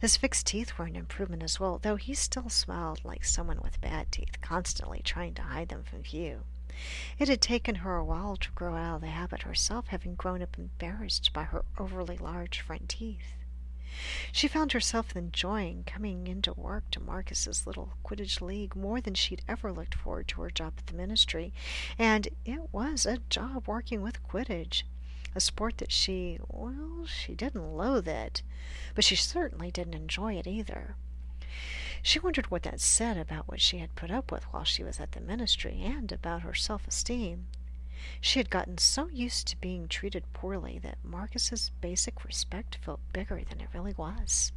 His 0.00 0.16
fixed 0.16 0.46
teeth 0.46 0.78
were 0.78 0.84
an 0.84 0.96
improvement 0.96 1.42
as 1.42 1.58
well, 1.58 1.78
though 1.78 1.96
he 1.96 2.14
still 2.14 2.48
smiled 2.48 3.04
like 3.04 3.24
someone 3.24 3.60
with 3.60 3.80
bad 3.80 4.12
teeth, 4.12 4.40
constantly 4.40 5.00
trying 5.02 5.34
to 5.34 5.42
hide 5.42 5.68
them 5.68 5.82
from 5.82 6.02
view. 6.02 6.44
It 7.18 7.28
had 7.28 7.40
taken 7.40 7.76
her 7.76 7.96
a 7.96 8.04
while 8.04 8.36
to 8.36 8.50
grow 8.52 8.74
out 8.74 8.96
of 8.96 9.00
the 9.00 9.08
habit 9.08 9.42
herself, 9.42 9.88
having 9.88 10.14
grown 10.14 10.42
up 10.42 10.58
embarrassed 10.58 11.32
by 11.32 11.44
her 11.44 11.64
overly 11.78 12.16
large 12.16 12.60
front 12.60 12.88
teeth. 12.88 13.36
She 14.32 14.48
found 14.48 14.72
herself 14.72 15.14
enjoying 15.14 15.84
coming 15.84 16.26
into 16.26 16.52
work 16.52 16.90
to 16.90 17.00
Marcus's 17.00 17.66
little 17.66 17.94
Quidditch 18.04 18.40
league 18.40 18.74
more 18.74 19.00
than 19.00 19.14
she'd 19.14 19.42
ever 19.46 19.72
looked 19.72 19.94
forward 19.94 20.28
to 20.28 20.42
her 20.42 20.50
job 20.50 20.74
at 20.78 20.86
the 20.86 20.94
ministry, 20.94 21.52
and 21.98 22.28
it 22.44 22.72
was 22.72 23.06
a 23.06 23.18
job 23.30 23.68
working 23.68 24.02
with 24.02 24.26
Quidditch. 24.26 24.82
A 25.34 25.40
sport 25.40 25.78
that 25.78 25.92
she, 25.92 26.38
well, 26.48 27.06
she 27.06 27.34
didn't 27.34 27.76
loathe 27.76 28.08
it, 28.08 28.42
but 28.94 29.04
she 29.04 29.16
certainly 29.16 29.70
didn't 29.70 29.94
enjoy 29.94 30.34
it 30.34 30.46
either. 30.46 30.96
She 32.02 32.18
wondered 32.18 32.50
what 32.50 32.64
that 32.64 32.80
said 32.80 33.16
about 33.16 33.48
what 33.48 33.60
she 33.60 33.78
had 33.78 33.94
put 33.94 34.10
up 34.10 34.30
with 34.30 34.44
while 34.52 34.64
she 34.64 34.84
was 34.84 35.00
at 35.00 35.12
the 35.12 35.20
ministry, 35.20 35.82
and 35.82 36.12
about 36.12 36.42
her 36.42 36.54
self 36.54 36.86
esteem. 36.86 37.46
She 38.20 38.38
had 38.38 38.50
gotten 38.50 38.78
so 38.78 39.08
used 39.08 39.46
to 39.48 39.60
being 39.60 39.88
treated 39.88 40.32
poorly 40.32 40.78
that 40.80 41.04
Marcus's 41.04 41.70
basic 41.80 42.24
respect 42.24 42.76
felt 42.76 43.00
bigger 43.12 43.42
than 43.42 43.60
it 43.60 43.68
really 43.72 43.94
was. 43.94 44.52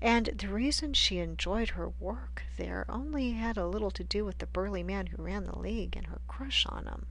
And 0.00 0.26
the 0.26 0.48
reason 0.48 0.92
she 0.92 1.18
enjoyed 1.18 1.70
her 1.70 1.88
work 1.88 2.44
there 2.56 2.84
only 2.88 3.32
had 3.32 3.56
a 3.56 3.66
little 3.66 3.90
to 3.90 4.04
do 4.04 4.24
with 4.24 4.38
the 4.38 4.46
burly 4.46 4.82
man 4.82 5.06
who 5.06 5.22
ran 5.22 5.44
the 5.44 5.58
league 5.58 5.96
and 5.96 6.06
her 6.06 6.20
crush 6.28 6.66
on 6.66 6.86
him. 6.86 7.06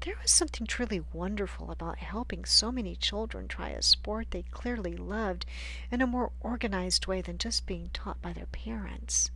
There 0.00 0.16
was 0.22 0.30
something 0.30 0.66
truly 0.66 1.04
wonderful 1.12 1.70
about 1.70 1.98
helping 1.98 2.44
so 2.44 2.72
many 2.72 2.96
children 2.96 3.46
try 3.46 3.68
a 3.68 3.82
sport 3.82 4.30
they 4.30 4.42
clearly 4.42 4.96
loved 4.96 5.44
in 5.90 6.00
a 6.00 6.06
more 6.06 6.32
organized 6.40 7.06
way 7.06 7.20
than 7.20 7.36
just 7.36 7.66
being 7.66 7.90
taught 7.92 8.22
by 8.22 8.32
their 8.32 8.46
parents. 8.46 9.30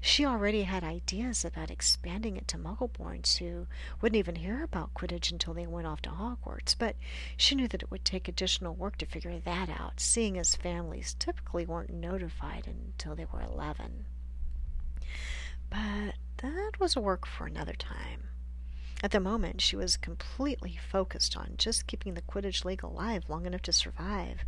She 0.00 0.24
already 0.24 0.62
had 0.62 0.82
ideas 0.82 1.44
about 1.44 1.70
expanding 1.70 2.36
it 2.36 2.48
to 2.48 2.58
Muggleborns 2.58 3.36
who 3.38 3.66
wouldn't 4.00 4.18
even 4.18 4.36
hear 4.36 4.62
about 4.62 4.94
Quidditch 4.94 5.30
until 5.30 5.54
they 5.54 5.66
went 5.66 5.86
off 5.86 6.00
to 6.02 6.10
Hogwarts, 6.10 6.74
but 6.78 6.96
she 7.36 7.54
knew 7.54 7.68
that 7.68 7.82
it 7.82 7.90
would 7.90 8.04
take 8.04 8.28
additional 8.28 8.74
work 8.74 8.96
to 8.98 9.06
figure 9.06 9.38
that 9.38 9.68
out, 9.68 10.00
seeing 10.00 10.38
as 10.38 10.56
families 10.56 11.14
typically 11.18 11.66
weren't 11.66 11.92
notified 11.92 12.66
until 12.66 13.14
they 13.14 13.26
were 13.26 13.42
11. 13.42 14.06
But 15.68 16.14
that 16.38 16.72
was 16.80 16.96
work 16.96 17.26
for 17.26 17.46
another 17.46 17.74
time. 17.74 18.28
At 19.02 19.12
the 19.12 19.20
moment, 19.20 19.60
she 19.60 19.76
was 19.76 19.96
completely 19.96 20.78
focused 20.90 21.36
on 21.36 21.54
just 21.56 21.86
keeping 21.86 22.14
the 22.14 22.22
Quidditch 22.22 22.64
League 22.64 22.82
alive 22.82 23.24
long 23.28 23.46
enough 23.46 23.62
to 23.62 23.72
survive. 23.72 24.44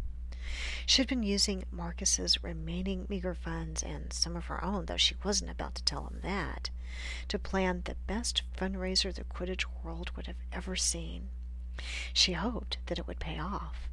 She 0.87 1.01
had 1.01 1.09
been 1.09 1.23
using 1.23 1.65
Marcus's 1.71 2.43
remaining 2.43 3.07
meager 3.09 3.35
funds 3.35 3.83
and 3.83 4.13
some 4.13 4.37
of 4.37 4.47
her 4.47 4.63
own, 4.65 4.87
though 4.87 4.97
she 4.97 5.15
wasn't 5.25 5.51
about 5.51 5.75
to 5.77 5.85
tell 5.85 6.07
him 6.07 6.21
that, 6.23 6.71
to 7.29 7.39
plan 7.39 7.83
the 7.85 7.97
best 8.07 8.43
fundraiser 8.57 9.15
the 9.15 9.25
Quidditch 9.25 9.67
world 9.83 10.11
would 10.17 10.27
have 10.27 10.43
ever 10.53 10.77
seen. 10.77 11.29
She 12.13 12.33
hoped 12.33 12.79
that 12.87 12.99
it 12.99 13.07
would 13.07 13.21
pay 13.21 13.39
off. 13.39 13.89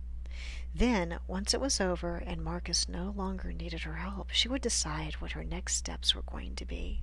Then, 0.74 1.20
once 1.28 1.54
it 1.54 1.62
was 1.62 1.82
over 1.82 2.18
and 2.18 2.44
Marcus 2.44 2.88
no 2.88 3.12
longer 3.16 3.52
needed 3.52 3.82
her 3.82 3.96
help, 3.96 4.30
she 4.32 4.48
would 4.48 4.62
decide 4.62 5.16
what 5.16 5.32
her 5.32 5.44
next 5.44 5.76
steps 5.76 6.14
were 6.14 6.22
going 6.22 6.56
to 6.56 6.66
be. 6.66 7.02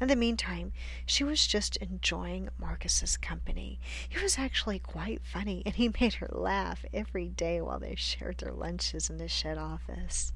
In 0.00 0.08
the 0.08 0.16
meantime, 0.16 0.72
she 1.06 1.24
was 1.24 1.46
just 1.46 1.76
enjoying 1.78 2.48
Marcus's 2.58 3.16
company. 3.16 3.80
He 4.08 4.22
was 4.22 4.38
actually 4.38 4.78
quite 4.78 5.22
funny, 5.24 5.62
and 5.66 5.74
he 5.74 5.92
made 6.00 6.14
her 6.14 6.28
laugh 6.30 6.84
every 6.92 7.28
day 7.28 7.60
while 7.60 7.78
they 7.78 7.94
shared 7.96 8.38
their 8.38 8.52
lunches 8.52 9.10
in 9.10 9.18
the 9.18 9.28
shed 9.28 9.58
office. 9.58 10.32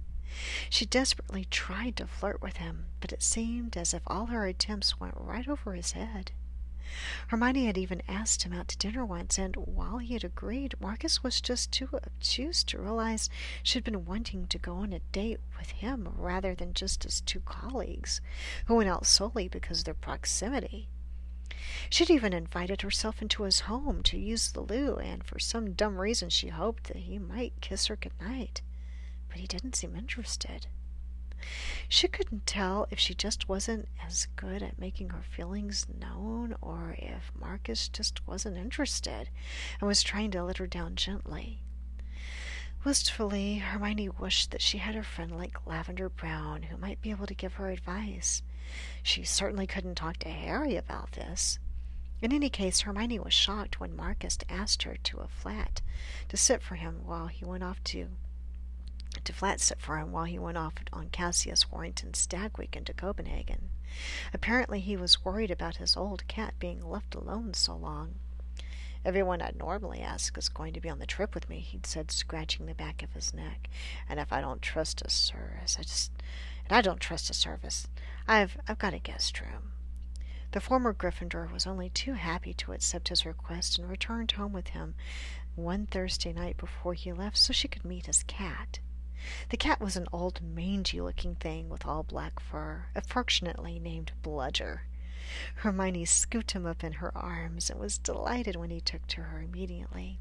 She 0.69 0.85
desperately 0.85 1.45
tried 1.45 1.97
to 1.97 2.07
flirt 2.07 2.43
with 2.43 2.57
him, 2.57 2.87
but 3.01 3.13
it 3.13 3.23
seemed 3.23 3.77
as 3.77 3.95
if 3.95 4.03
all 4.07 4.27
her 4.27 4.47
attempts 4.47 4.99
went 4.99 5.15
right 5.17 5.47
over 5.47 5.75
his 5.75 5.93
head. 5.93 6.33
Hermione 7.29 7.67
had 7.67 7.79
even 7.79 8.03
asked 8.09 8.43
him 8.43 8.53
out 8.53 8.69
to 8.69 8.79
dinner 8.79 9.05
once, 9.05 9.39
and 9.39 9.57
while 9.57 9.99
he 9.99 10.15
had 10.15 10.25
agreed, 10.25 10.81
Marcus 10.81 11.23
was 11.23 11.41
just 11.41 11.73
too 11.73 11.89
obtuse 11.93 12.63
to 12.65 12.79
realize 12.79 13.31
she'd 13.63 13.85
been 13.85 14.05
wanting 14.05 14.47
to 14.49 14.59
go 14.59 14.77
on 14.77 14.93
a 14.93 15.01
date 15.13 15.41
with 15.59 15.71
him 15.71 16.13
rather 16.17 16.55
than 16.55 16.75
just 16.75 17.05
as 17.05 17.21
two 17.21 17.41
colleagues 17.41 18.21
who 18.67 18.75
went 18.75 18.89
out 18.89 19.07
solely 19.07 19.49
because 19.49 19.81
of 19.81 19.85
their 19.85 19.95
proximity. 19.95 20.89
She'd 21.89 22.11
even 22.11 22.33
invited 22.33 22.83
herself 22.83 23.23
into 23.23 23.45
his 23.45 23.61
home 23.61 24.03
to 24.05 24.19
use 24.19 24.53
the 24.53 24.61
loo, 24.61 24.97
and 24.97 25.25
for 25.25 25.39
some 25.39 25.73
dumb 25.73 26.01
reason 26.01 26.29
she 26.29 26.49
hoped 26.49 26.85
that 26.85 26.99
he 26.99 27.19
might 27.19 27.61
kiss 27.61 27.87
her 27.87 27.97
good 27.97 28.21
night. 28.21 28.61
But 29.29 29.39
he 29.39 29.47
didn't 29.47 29.77
seem 29.77 29.97
interested. 29.97 30.67
She 31.89 32.09
couldn't 32.09 32.47
tell 32.47 32.87
if 32.91 32.99
she 32.99 33.15
just 33.15 33.49
wasn't 33.49 33.89
as 34.05 34.27
good 34.37 34.63
at 34.63 34.79
making 34.79 35.11
her 35.11 35.23
feelings 35.23 35.87
known 35.89 36.57
or 36.61 36.97
if 36.99 37.31
Marcus 37.39 37.89
just 37.89 38.27
wasn't 38.27 38.57
interested 38.57 39.29
and 39.81 39.89
was 39.89 40.03
trying 40.03 40.31
to 40.33 40.43
let 40.43 40.59
her 40.59 40.67
down 40.67 40.97
gently. 40.97 41.63
Wistfully, 42.85 43.59
Hermione 43.59 44.11
wished 44.11 44.51
that 44.51 44.61
she 44.61 44.79
had 44.79 44.95
a 44.95 45.03
friend 45.03 45.37
like 45.37 45.67
Lavender 45.67 46.09
Brown 46.09 46.65
who 46.65 46.77
might 46.77 47.01
be 47.01 47.11
able 47.11 47.27
to 47.27 47.35
give 47.35 47.55
her 47.55 47.71
advice. 47.71 48.43
She 49.03 49.25
certainly 49.25 49.67
couldn't 49.67 49.95
talk 49.95 50.19
to 50.19 50.29
Harry 50.29 50.77
about 50.77 51.13
this. 51.13 51.59
In 52.21 52.33
any 52.33 52.51
case, 52.51 52.81
Hermione 52.81 53.19
was 53.19 53.35
shocked 53.35 53.81
when 53.81 53.97
Marcus 53.97 54.39
asked 54.49 54.85
her 54.85 54.97
to 54.97 55.19
a 55.19 55.29
flat 55.29 55.83
to 56.29 56.37
sit 56.37 56.63
for 56.63 56.75
him 56.75 57.01
while 57.05 57.27
he 57.27 57.45
went 57.45 57.63
off 57.65 57.83
to 57.85 58.09
to 59.25 59.33
flat 59.33 59.61
sit 59.61 59.81
for 59.81 59.99
him 59.99 60.13
while 60.13 60.25
he 60.25 60.39
went 60.39 60.59
off 60.59 60.75
on 60.93 61.09
Cassius 61.11 61.71
Warrington's 61.71 62.19
stag 62.19 62.59
week 62.59 62.77
into 62.77 62.93
Copenhagen. 62.93 63.71
Apparently 64.33 64.81
he 64.81 64.97
was 64.97 65.25
worried 65.25 65.51
about 65.51 65.77
his 65.77 65.97
old 65.97 66.27
cat 66.29 66.55
being 66.59 66.81
left 66.81 67.15
alone 67.15 67.55
so 67.55 67.77
long. 67.77 68.17
Everyone 69.05 69.43
I'd 69.43 69.57
normally 69.57 70.01
ask 70.01 70.37
is 70.39 70.49
going 70.49 70.73
to 70.73 70.81
be 70.81 70.89
on 70.89 70.99
the 70.99 71.07
trip 71.07 71.35
with 71.35 71.51
me, 71.51 71.61
he'd 71.61 71.87
said, 71.87 72.11
scratching 72.11 72.67
the 72.67 72.75
back 72.75 73.03
of 73.03 73.13
his 73.13 73.35
neck. 73.35 73.69
And 74.09 74.19
if 74.19 74.33
I 74.33 74.41
don't 74.41 74.63
trust 74.63 75.03
a 75.03 75.11
service, 75.11 75.77
I 75.79 75.83
just 75.83 76.11
and 76.67 76.77
I 76.77 76.81
don't 76.81 77.01
trust 77.01 77.29
a 77.29 77.35
service. 77.35 77.87
I've 78.27 78.57
I've 78.67 78.79
got 78.79 78.95
a 78.95 78.99
guest 78.99 79.41
room. 79.41 79.73
The 80.53 80.61
former 80.61 80.95
Gryffindor 80.95 81.53
was 81.53 81.67
only 81.67 81.91
too 81.91 82.15
happy 82.15 82.55
to 82.55 82.73
accept 82.73 83.09
his 83.09 83.27
request 83.27 83.79
and 83.79 83.91
returned 83.91 84.33
home 84.33 84.53
with 84.53 84.69
him 84.69 84.95
one 85.57 85.87
Thursday 85.87 86.33
night 86.33 86.57
before 86.57 86.95
he 86.95 87.13
left 87.13 87.37
so 87.37 87.53
she 87.53 87.69
could 87.69 87.85
meet 87.85 88.07
his 88.07 88.23
cat. 88.23 88.79
The 89.51 89.57
cat 89.57 89.81
was 89.81 89.97
an 89.97 90.07
old, 90.13 90.41
mangy-looking 90.43 91.37
thing 91.37 91.69
with 91.69 91.87
all 91.87 92.03
black 92.03 92.41
fur, 92.41 92.87
affectionately 92.95 93.79
named 93.79 94.13
Bludger. 94.23 94.83
Hermione 95.57 96.05
scooped 96.05 96.51
him 96.53 96.67
up 96.67 96.85
in 96.85 96.95
her 96.95 97.17
arms 97.17 97.71
and 97.71 97.81
was 97.81 97.99
delighted 97.99 98.57
when 98.57 98.71
he 98.71 98.81
took 98.81 99.07
to 99.09 99.23
her 99.23 99.41
immediately. 99.41 100.19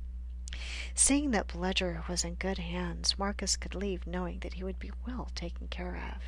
Seeing 0.95 1.31
that 1.31 1.47
Bludger 1.47 2.03
was 2.07 2.23
in 2.23 2.35
good 2.35 2.59
hands, 2.59 3.17
Marcus 3.17 3.57
could 3.57 3.75
leave 3.75 4.07
knowing 4.07 4.39
that 4.39 4.53
he 4.53 4.63
would 4.63 4.80
be 4.80 4.91
well 5.05 5.30
taken 5.35 5.67
care 5.67 5.95
of. 5.95 6.21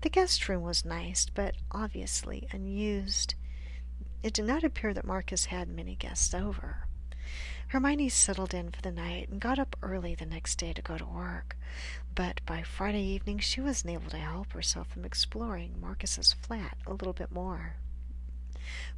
The 0.00 0.10
guest 0.10 0.48
room 0.48 0.62
was 0.62 0.84
nice, 0.84 1.26
but 1.32 1.54
obviously 1.70 2.48
unused. 2.50 3.34
It 4.22 4.32
did 4.32 4.46
not 4.46 4.64
appear 4.64 4.92
that 4.94 5.06
Marcus 5.06 5.46
had 5.46 5.68
many 5.68 5.94
guests 5.94 6.34
over. 6.34 6.87
Hermione 7.68 8.08
settled 8.08 8.54
in 8.54 8.70
for 8.70 8.80
the 8.80 8.90
night 8.90 9.28
and 9.28 9.40
got 9.40 9.58
up 9.58 9.76
early 9.82 10.14
the 10.14 10.24
next 10.24 10.56
day 10.56 10.72
to 10.72 10.80
go 10.80 10.96
to 10.96 11.04
work, 11.04 11.54
but 12.14 12.40
by 12.46 12.62
Friday 12.62 13.02
evening 13.02 13.38
she 13.40 13.60
wasn't 13.60 13.92
able 13.92 14.08
to 14.08 14.16
help 14.16 14.52
herself 14.52 14.88
from 14.88 15.04
exploring 15.04 15.78
Marcus's 15.78 16.32
flat 16.32 16.78
a 16.86 16.92
little 16.92 17.12
bit 17.12 17.30
more. 17.30 17.76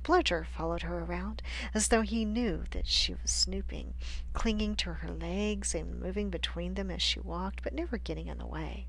Bludger 0.04 0.44
followed 0.44 0.82
her 0.82 1.00
around 1.00 1.42
as 1.74 1.88
though 1.88 2.02
he 2.02 2.24
knew 2.24 2.62
that 2.70 2.86
she 2.86 3.14
was 3.14 3.32
snooping, 3.32 3.94
clinging 4.34 4.76
to 4.76 4.94
her 4.94 5.10
legs 5.10 5.74
and 5.74 5.98
moving 6.00 6.30
between 6.30 6.74
them 6.74 6.92
as 6.92 7.02
she 7.02 7.18
walked, 7.18 7.64
but 7.64 7.74
never 7.74 7.98
getting 7.98 8.28
in 8.28 8.38
the 8.38 8.46
way. 8.46 8.86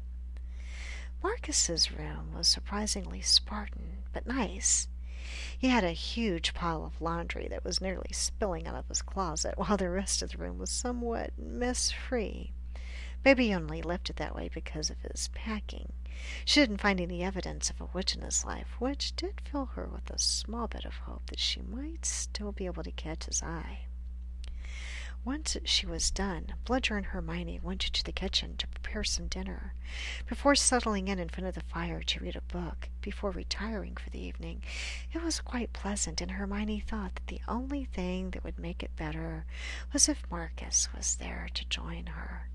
Marcus's 1.24 1.92
room 1.92 2.34
was 2.36 2.48
surprisingly 2.48 3.22
Spartan, 3.22 4.04
but 4.14 4.28
nice. 4.28 4.88
He 5.62 5.70
had 5.70 5.84
a 5.84 5.92
huge 5.92 6.56
pile 6.56 6.84
of 6.84 7.00
laundry 7.00 7.48
that 7.50 7.64
was 7.64 7.80
nearly 7.80 8.10
spilling 8.14 8.66
out 8.66 8.74
of 8.74 8.88
his 8.88 9.04
closet, 9.04 9.60
while 9.60 9.78
the 9.78 9.92
rest 9.92 10.24
of 10.24 10.32
the 10.32 10.40
room 10.40 10.58
was 10.58 10.72
somewhat 10.72 11.38
mess-free. 11.38 12.52
Maybe 13.24 13.50
he 13.50 13.54
only 13.54 13.84
left 13.84 14.10
it 14.10 14.16
that 14.16 14.34
way 14.34 14.50
because 14.52 14.90
of 14.90 15.00
his 15.02 15.30
packing. 15.36 15.94
She 16.46 16.62
didn't 16.62 16.82
find 16.82 17.00
any 17.00 17.22
evidence 17.22 17.70
of 17.70 17.80
a 17.80 17.86
witch 17.94 18.16
in 18.16 18.24
his 18.24 18.44
life, 18.44 18.70
which 18.80 19.16
did 19.16 19.40
fill 19.40 19.68
her 19.68 19.86
with 19.86 20.10
a 20.10 20.18
small 20.18 20.68
bit 20.68 20.84
of 20.84 20.96
hope 20.96 21.28
that 21.28 21.38
she 21.38 21.62
might 21.62 22.08
still 22.08 22.52
be 22.52 22.66
able 22.66 22.82
to 22.82 22.92
catch 22.92 23.26
his 23.26 23.44
eye. 23.44 23.82
Once 25.24 25.56
she 25.66 25.86
was 25.86 26.10
done, 26.10 26.54
Bludger 26.66 26.98
and 26.98 27.06
Hermione 27.08 27.60
went 27.62 27.86
into 27.86 28.04
the 28.04 28.12
kitchen 28.12 28.58
to 28.58 28.68
prepare 28.68 29.04
some 29.04 29.28
dinner. 29.28 29.74
Before 30.26 30.56
settling 30.56 31.08
in 31.08 31.20
in 31.20 31.30
front 31.30 31.48
of 31.48 31.54
the 31.54 31.62
fire 31.62 32.02
to 32.02 32.20
read 32.20 32.36
a 32.36 32.42
book, 32.42 32.90
before 33.02 33.30
retiring 33.32 33.96
for 33.96 34.10
the 34.10 34.20
evening, 34.20 34.64
it 35.14 35.22
was 35.22 35.40
quite 35.40 35.74
pleasant, 35.74 36.22
and 36.22 36.32
Hermione 36.32 36.80
thought 36.80 37.16
that 37.16 37.28
the 37.28 37.42
only 37.48 37.86
thing 37.86 38.32
that 38.32 38.44
would 38.44 38.58
make 38.58 38.82
it 38.82 38.96
better 38.96 39.46
was 39.94 40.10
if 40.10 40.30
Marcus 40.32 40.90
was 40.96 41.16
there 41.16 41.50
to 41.54 41.66
join 41.66 42.08
her. 42.08 42.50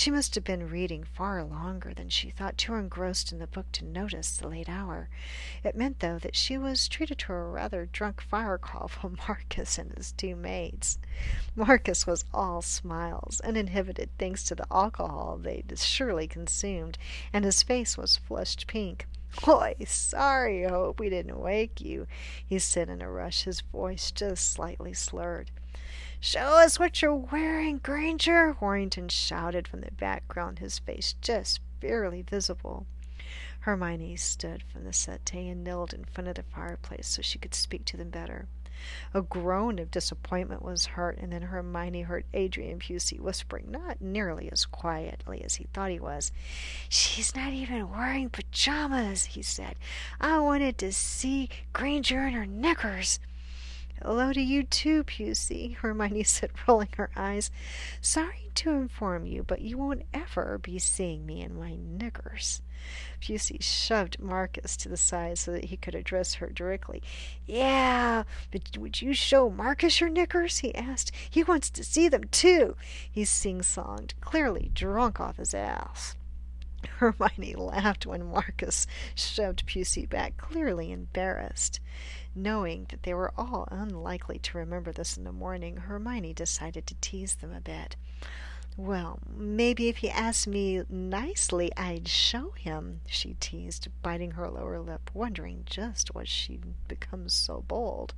She 0.00 0.12
must 0.12 0.36
have 0.36 0.44
been 0.44 0.70
reading 0.70 1.02
far 1.02 1.42
longer 1.42 1.92
than 1.92 2.08
she 2.08 2.30
thought, 2.30 2.56
too 2.56 2.74
engrossed 2.74 3.32
in 3.32 3.40
the 3.40 3.48
book 3.48 3.66
to 3.72 3.84
notice 3.84 4.36
the 4.36 4.46
late 4.46 4.68
hour. 4.68 5.08
It 5.64 5.74
meant, 5.74 5.98
though, 5.98 6.20
that 6.20 6.36
she 6.36 6.56
was 6.56 6.86
treated 6.86 7.18
to 7.18 7.32
a 7.32 7.42
rather 7.42 7.84
drunk 7.84 8.20
fire 8.20 8.58
call 8.58 8.86
from 8.88 9.18
Marcus 9.26 9.76
and 9.76 9.92
his 9.96 10.12
two 10.12 10.36
maids. 10.36 11.00
Marcus 11.56 12.06
was 12.06 12.24
all 12.32 12.62
smiles, 12.62 13.40
uninhibited 13.40 14.10
thanks 14.20 14.44
to 14.44 14.54
the 14.54 14.68
alcohol 14.70 15.36
they'd 15.36 15.76
surely 15.76 16.28
consumed, 16.28 16.96
and 17.32 17.44
his 17.44 17.64
face 17.64 17.98
was 17.98 18.18
flushed 18.18 18.68
pink. 18.68 19.08
Oi, 19.48 19.74
sorry, 19.84 20.62
hope 20.62 21.00
we 21.00 21.10
didn't 21.10 21.40
wake 21.40 21.80
you, 21.80 22.06
he 22.46 22.60
said 22.60 22.88
in 22.88 23.02
a 23.02 23.10
rush, 23.10 23.42
his 23.42 23.62
voice 23.62 24.12
just 24.12 24.52
slightly 24.52 24.92
slurred. 24.92 25.50
Show 26.20 26.40
us 26.40 26.80
what 26.80 27.00
you're 27.00 27.14
wearing, 27.14 27.78
Granger, 27.78 28.56
Warrington 28.60 29.08
shouted 29.08 29.68
from 29.68 29.82
the 29.82 29.92
background, 29.92 30.58
his 30.58 30.80
face 30.80 31.14
just 31.22 31.60
barely 31.78 32.22
visible. 32.22 32.86
Hermione 33.60 34.16
stood 34.16 34.64
from 34.64 34.82
the 34.82 34.92
settee 34.92 35.48
and 35.48 35.62
knelt 35.62 35.92
in 35.92 36.04
front 36.04 36.26
of 36.26 36.34
the 36.34 36.42
fireplace 36.42 37.06
so 37.06 37.22
she 37.22 37.38
could 37.38 37.54
speak 37.54 37.84
to 37.84 37.96
them 37.96 38.10
better. 38.10 38.48
A 39.14 39.22
groan 39.22 39.78
of 39.78 39.92
disappointment 39.92 40.62
was 40.62 40.86
heard, 40.86 41.18
and 41.18 41.32
then 41.32 41.42
Hermione 41.42 42.02
heard 42.02 42.24
Adrian 42.32 42.80
Pucey 42.80 43.20
whispering, 43.20 43.70
not 43.70 44.00
nearly 44.00 44.50
as 44.50 44.66
quietly 44.66 45.42
as 45.44 45.56
he 45.56 45.68
thought 45.72 45.90
he 45.90 46.00
was. 46.00 46.32
She's 46.88 47.34
not 47.36 47.52
even 47.52 47.90
wearing 47.90 48.28
pajamas, 48.30 49.24
he 49.24 49.42
said. 49.42 49.76
I 50.20 50.40
wanted 50.40 50.78
to 50.78 50.92
see 50.92 51.48
Granger 51.72 52.26
in 52.26 52.34
her 52.34 52.46
knickers. 52.46 53.20
Hello 54.00 54.32
to 54.32 54.40
you 54.40 54.62
too, 54.62 55.02
Pucey, 55.02 55.74
Hermione 55.74 56.22
said, 56.22 56.52
rolling 56.68 56.90
her 56.96 57.10
eyes. 57.16 57.50
Sorry 58.00 58.50
to 58.54 58.70
inform 58.70 59.26
you, 59.26 59.42
but 59.42 59.60
you 59.60 59.76
won't 59.76 60.04
ever 60.14 60.56
be 60.56 60.78
seeing 60.78 61.26
me 61.26 61.42
in 61.42 61.58
my 61.58 61.74
knickers. 61.74 62.62
Pucey 63.20 63.58
shoved 63.60 64.20
Marcus 64.20 64.76
to 64.76 64.88
the 64.88 64.96
side 64.96 65.36
so 65.38 65.50
that 65.50 65.64
he 65.64 65.76
could 65.76 65.96
address 65.96 66.34
her 66.34 66.48
directly. 66.48 67.02
Yeah, 67.44 68.22
but 68.52 68.78
would 68.78 69.02
you 69.02 69.14
show 69.14 69.50
Marcus 69.50 70.00
your 70.00 70.10
knickers? 70.10 70.58
he 70.58 70.72
asked. 70.76 71.10
He 71.28 71.42
wants 71.42 71.68
to 71.70 71.82
see 71.82 72.08
them 72.08 72.24
too. 72.30 72.76
He 73.10 73.24
sing-songed, 73.24 74.12
clearly 74.20 74.70
drunk 74.72 75.18
off 75.18 75.38
his 75.38 75.54
ass. 75.54 76.14
Hermione 76.98 77.56
laughed 77.56 78.06
when 78.06 78.30
Marcus 78.30 78.86
shoved 79.16 79.66
Pucey 79.66 80.06
back, 80.06 80.36
clearly 80.36 80.92
embarrassed. 80.92 81.80
Knowing 82.38 82.86
that 82.88 83.02
they 83.02 83.12
were 83.12 83.32
all 83.36 83.66
unlikely 83.72 84.38
to 84.38 84.56
remember 84.56 84.92
this 84.92 85.16
in 85.16 85.24
the 85.24 85.32
morning, 85.32 85.76
Hermione 85.76 86.32
decided 86.32 86.86
to 86.86 86.94
tease 87.00 87.34
them 87.34 87.52
a 87.52 87.60
bit. 87.60 87.96
Well, 88.76 89.18
maybe 89.28 89.88
if 89.88 89.96
he 89.96 90.08
asked 90.08 90.46
me 90.46 90.84
nicely, 90.88 91.72
I'd 91.76 92.06
show 92.06 92.50
him, 92.52 93.00
she 93.08 93.34
teased, 93.40 93.88
biting 94.02 94.30
her 94.32 94.48
lower 94.48 94.78
lip, 94.78 95.10
wondering 95.12 95.64
just 95.66 96.14
what 96.14 96.28
she'd 96.28 96.62
become 96.86 97.28
so 97.28 97.64
bold. 97.66 98.14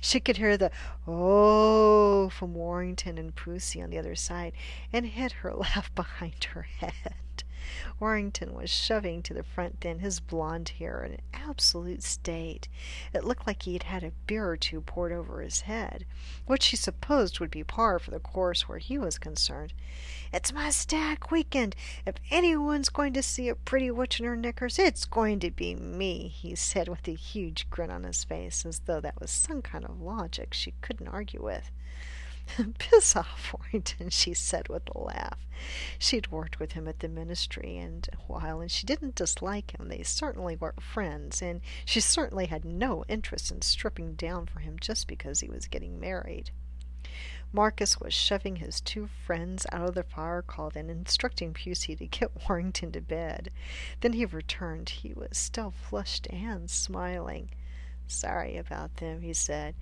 She 0.00 0.18
could 0.18 0.38
hear 0.38 0.56
the 0.56 0.72
oh 1.06 2.28
from 2.30 2.52
Warrington 2.52 3.16
and 3.16 3.32
Pucey 3.32 3.80
on 3.80 3.90
the 3.90 3.98
other 3.98 4.16
side, 4.16 4.54
and 4.92 5.06
hid 5.06 5.30
her 5.30 5.54
laugh 5.54 5.94
behind 5.94 6.42
her 6.46 6.62
head. 6.62 7.44
Warrington 7.98 8.54
was 8.54 8.70
shoving 8.70 9.22
to 9.22 9.34
the 9.34 9.42
front 9.42 9.80
then, 9.80 9.98
his 10.00 10.20
blond 10.20 10.70
hair 10.70 11.04
in 11.04 11.12
an 11.12 11.20
absolute 11.32 12.02
state. 12.02 12.68
It 13.12 13.24
looked 13.24 13.46
like 13.46 13.62
he 13.62 13.72
had 13.72 13.84
had 13.84 14.04
a 14.04 14.12
beer 14.26 14.48
or 14.48 14.56
two 14.56 14.80
poured 14.80 15.12
over 15.12 15.40
his 15.40 15.62
head, 15.62 16.04
which 16.46 16.62
she 16.62 16.76
supposed 16.76 17.40
would 17.40 17.50
be 17.50 17.64
par 17.64 17.98
for 17.98 18.10
the 18.10 18.20
course 18.20 18.68
where 18.68 18.78
he 18.78 18.98
was 18.98 19.18
concerned. 19.18 19.72
It's 20.32 20.52
my 20.52 20.70
stack 20.70 21.30
weekend. 21.30 21.74
If 22.04 22.16
anyone's 22.30 22.88
going 22.88 23.12
to 23.14 23.22
see 23.22 23.48
a 23.48 23.54
pretty 23.54 23.90
witch 23.90 24.20
in 24.20 24.26
her 24.26 24.36
knickers, 24.36 24.78
it's 24.78 25.04
going 25.04 25.40
to 25.40 25.50
be 25.50 25.74
me, 25.74 26.28
he 26.28 26.54
said 26.54 26.88
with 26.88 27.08
a 27.08 27.12
huge 27.12 27.68
grin 27.70 27.90
on 27.90 28.04
his 28.04 28.24
face, 28.24 28.66
as 28.66 28.80
though 28.80 29.00
that 29.00 29.20
was 29.20 29.30
some 29.30 29.62
kind 29.62 29.84
of 29.84 30.00
logic 30.00 30.52
she 30.52 30.74
couldn't 30.80 31.08
argue 31.08 31.42
with. 31.42 31.70
Piss 32.78 33.16
off, 33.16 33.54
Warrington, 33.58 34.10
she 34.10 34.32
said 34.32 34.68
with 34.68 34.88
a 34.94 34.98
laugh. 34.98 35.46
She'd 35.98 36.30
worked 36.30 36.60
with 36.60 36.72
him 36.72 36.86
at 36.86 37.00
the 37.00 37.08
ministry 37.08 37.76
and 37.76 38.08
a 38.12 38.16
while, 38.32 38.60
and 38.60 38.70
she 38.70 38.86
didn't 38.86 39.14
dislike 39.14 39.78
him. 39.78 39.88
They 39.88 40.02
certainly 40.02 40.56
were 40.56 40.74
friends, 40.80 41.42
and 41.42 41.60
she 41.84 42.00
certainly 42.00 42.46
had 42.46 42.64
no 42.64 43.04
interest 43.08 43.50
in 43.50 43.62
stripping 43.62 44.14
down 44.14 44.46
for 44.46 44.60
him 44.60 44.78
just 44.80 45.08
because 45.08 45.40
he 45.40 45.48
was 45.48 45.66
getting 45.66 45.98
married. 45.98 46.50
Marcus 47.52 47.98
was 48.00 48.12
shoving 48.12 48.56
his 48.56 48.80
two 48.80 49.08
friends 49.24 49.66
out 49.72 49.88
of 49.88 49.94
the 49.94 50.02
fire 50.02 50.42
call 50.42 50.72
and 50.74 50.90
instructing 50.90 51.54
Pucey 51.54 51.96
to 51.96 52.06
get 52.06 52.30
Warrington 52.48 52.92
to 52.92 53.00
bed. 53.00 53.50
Then 54.00 54.12
he 54.12 54.24
returned. 54.24 54.90
He 54.90 55.12
was 55.14 55.38
still 55.38 55.70
flushed 55.70 56.26
and 56.28 56.68
smiling. 56.70 57.50
Sorry 58.06 58.56
about 58.56 58.96
them, 58.96 59.20
he 59.22 59.32
said. 59.32 59.74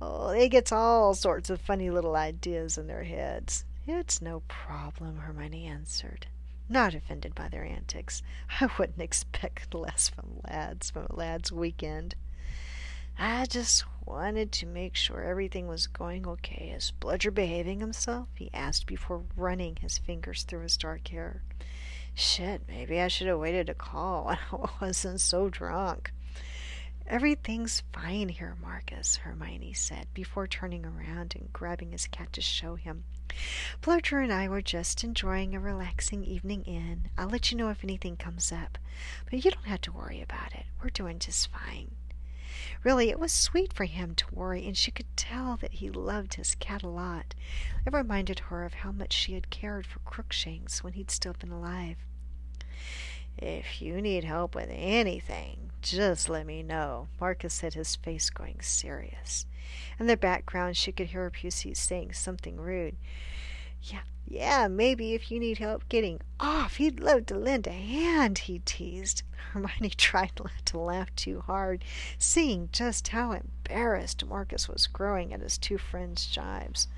Oh, 0.00 0.30
they 0.30 0.48
gets 0.48 0.72
all 0.72 1.14
sorts 1.14 1.50
of 1.50 1.60
funny 1.60 1.90
little 1.90 2.16
ideas 2.16 2.76
in 2.76 2.86
their 2.86 3.04
heads. 3.04 3.64
It's 3.86 4.20
no 4.20 4.40
problem, 4.48 5.18
Hermione 5.18 5.66
answered, 5.66 6.26
not 6.68 6.94
offended 6.94 7.34
by 7.34 7.48
their 7.48 7.64
antics. 7.64 8.22
I 8.60 8.68
wouldn't 8.78 9.00
expect 9.00 9.74
less 9.74 10.08
from 10.08 10.40
lads 10.44 10.90
from 10.90 11.06
a 11.10 11.14
lad's 11.16 11.50
weekend. 11.50 12.14
I 13.18 13.46
just 13.46 13.84
wanted 14.06 14.50
to 14.52 14.66
make 14.66 14.96
sure 14.96 15.22
everything 15.22 15.66
was 15.66 15.86
going 15.86 16.26
okay. 16.26 16.72
Is 16.74 16.92
Bludger 17.00 17.30
behaving 17.30 17.80
himself? 17.80 18.28
he 18.34 18.50
asked 18.54 18.86
before 18.86 19.24
running 19.36 19.76
his 19.76 19.98
fingers 19.98 20.42
through 20.42 20.62
his 20.62 20.76
dark 20.76 21.08
hair. 21.08 21.42
Shit, 22.14 22.62
maybe 22.68 23.00
I 23.00 23.08
should 23.08 23.26
have 23.28 23.38
waited 23.38 23.66
to 23.68 23.74
call 23.74 24.24
when 24.50 24.62
I 24.62 24.68
wasn't 24.80 25.20
so 25.20 25.48
drunk. 25.48 26.12
Everything's 27.10 27.82
fine 27.92 28.28
here, 28.28 28.56
Marcus, 28.62 29.16
Hermione 29.16 29.72
said, 29.72 30.06
before 30.14 30.46
turning 30.46 30.86
around 30.86 31.34
and 31.34 31.52
grabbing 31.52 31.90
his 31.90 32.06
cat 32.06 32.32
to 32.34 32.40
show 32.40 32.76
him. 32.76 33.02
Bludger 33.80 34.20
and 34.20 34.32
I 34.32 34.48
were 34.48 34.62
just 34.62 35.02
enjoying 35.02 35.52
a 35.52 35.58
relaxing 35.58 36.22
evening 36.22 36.62
in. 36.62 37.10
I'll 37.18 37.28
let 37.28 37.50
you 37.50 37.58
know 37.58 37.68
if 37.68 37.82
anything 37.82 38.16
comes 38.16 38.52
up, 38.52 38.78
but 39.28 39.44
you 39.44 39.50
don't 39.50 39.66
have 39.66 39.80
to 39.80 39.92
worry 39.92 40.22
about 40.22 40.54
it. 40.54 40.66
We're 40.80 40.90
doing 40.90 41.18
just 41.18 41.50
fine. 41.50 41.96
Really, 42.84 43.10
it 43.10 43.18
was 43.18 43.32
sweet 43.32 43.72
for 43.72 43.86
him 43.86 44.14
to 44.14 44.32
worry, 44.32 44.64
and 44.64 44.76
she 44.76 44.92
could 44.92 45.16
tell 45.16 45.56
that 45.56 45.74
he 45.74 45.90
loved 45.90 46.34
his 46.34 46.54
cat 46.54 46.84
a 46.84 46.88
lot. 46.88 47.34
It 47.84 47.92
reminded 47.92 48.38
her 48.38 48.64
of 48.64 48.74
how 48.74 48.92
much 48.92 49.12
she 49.12 49.32
had 49.32 49.50
cared 49.50 49.84
for 49.84 49.98
Crookshanks 50.00 50.84
when 50.84 50.92
he'd 50.92 51.10
still 51.10 51.32
been 51.32 51.50
alive. 51.50 51.96
If 53.38 53.80
you 53.80 54.00
need 54.02 54.24
help 54.24 54.54
with 54.54 54.68
anything, 54.70 55.70
just 55.82 56.28
let 56.28 56.46
me 56.46 56.62
know. 56.62 57.08
Marcus 57.20 57.54
said, 57.54 57.74
his 57.74 57.96
face 57.96 58.28
going 58.30 58.60
serious. 58.60 59.46
In 59.98 60.06
the 60.06 60.16
background, 60.16 60.76
she 60.76 60.92
could 60.92 61.08
hear 61.08 61.30
Pucey 61.30 61.74
saying 61.74 62.12
something 62.12 62.56
rude. 62.56 62.96
Yeah, 63.82 64.02
yeah, 64.26 64.68
maybe 64.68 65.14
if 65.14 65.30
you 65.30 65.40
need 65.40 65.58
help 65.58 65.88
getting 65.88 66.20
off, 66.38 66.76
he'd 66.76 67.00
love 67.00 67.26
to 67.26 67.34
lend 67.36 67.66
a 67.66 67.72
hand, 67.72 68.38
he 68.38 68.60
teased. 68.60 69.22
Hermione 69.52 69.90
tried 69.90 70.32
not 70.38 70.52
to 70.66 70.78
laugh 70.78 71.14
too 71.16 71.40
hard, 71.40 71.84
seeing 72.18 72.68
just 72.72 73.08
how 73.08 73.32
embarrassed 73.32 74.24
Marcus 74.24 74.68
was 74.68 74.86
growing 74.86 75.32
at 75.32 75.40
his 75.40 75.58
two 75.58 75.78
friends' 75.78 76.26
jibes. 76.26 76.88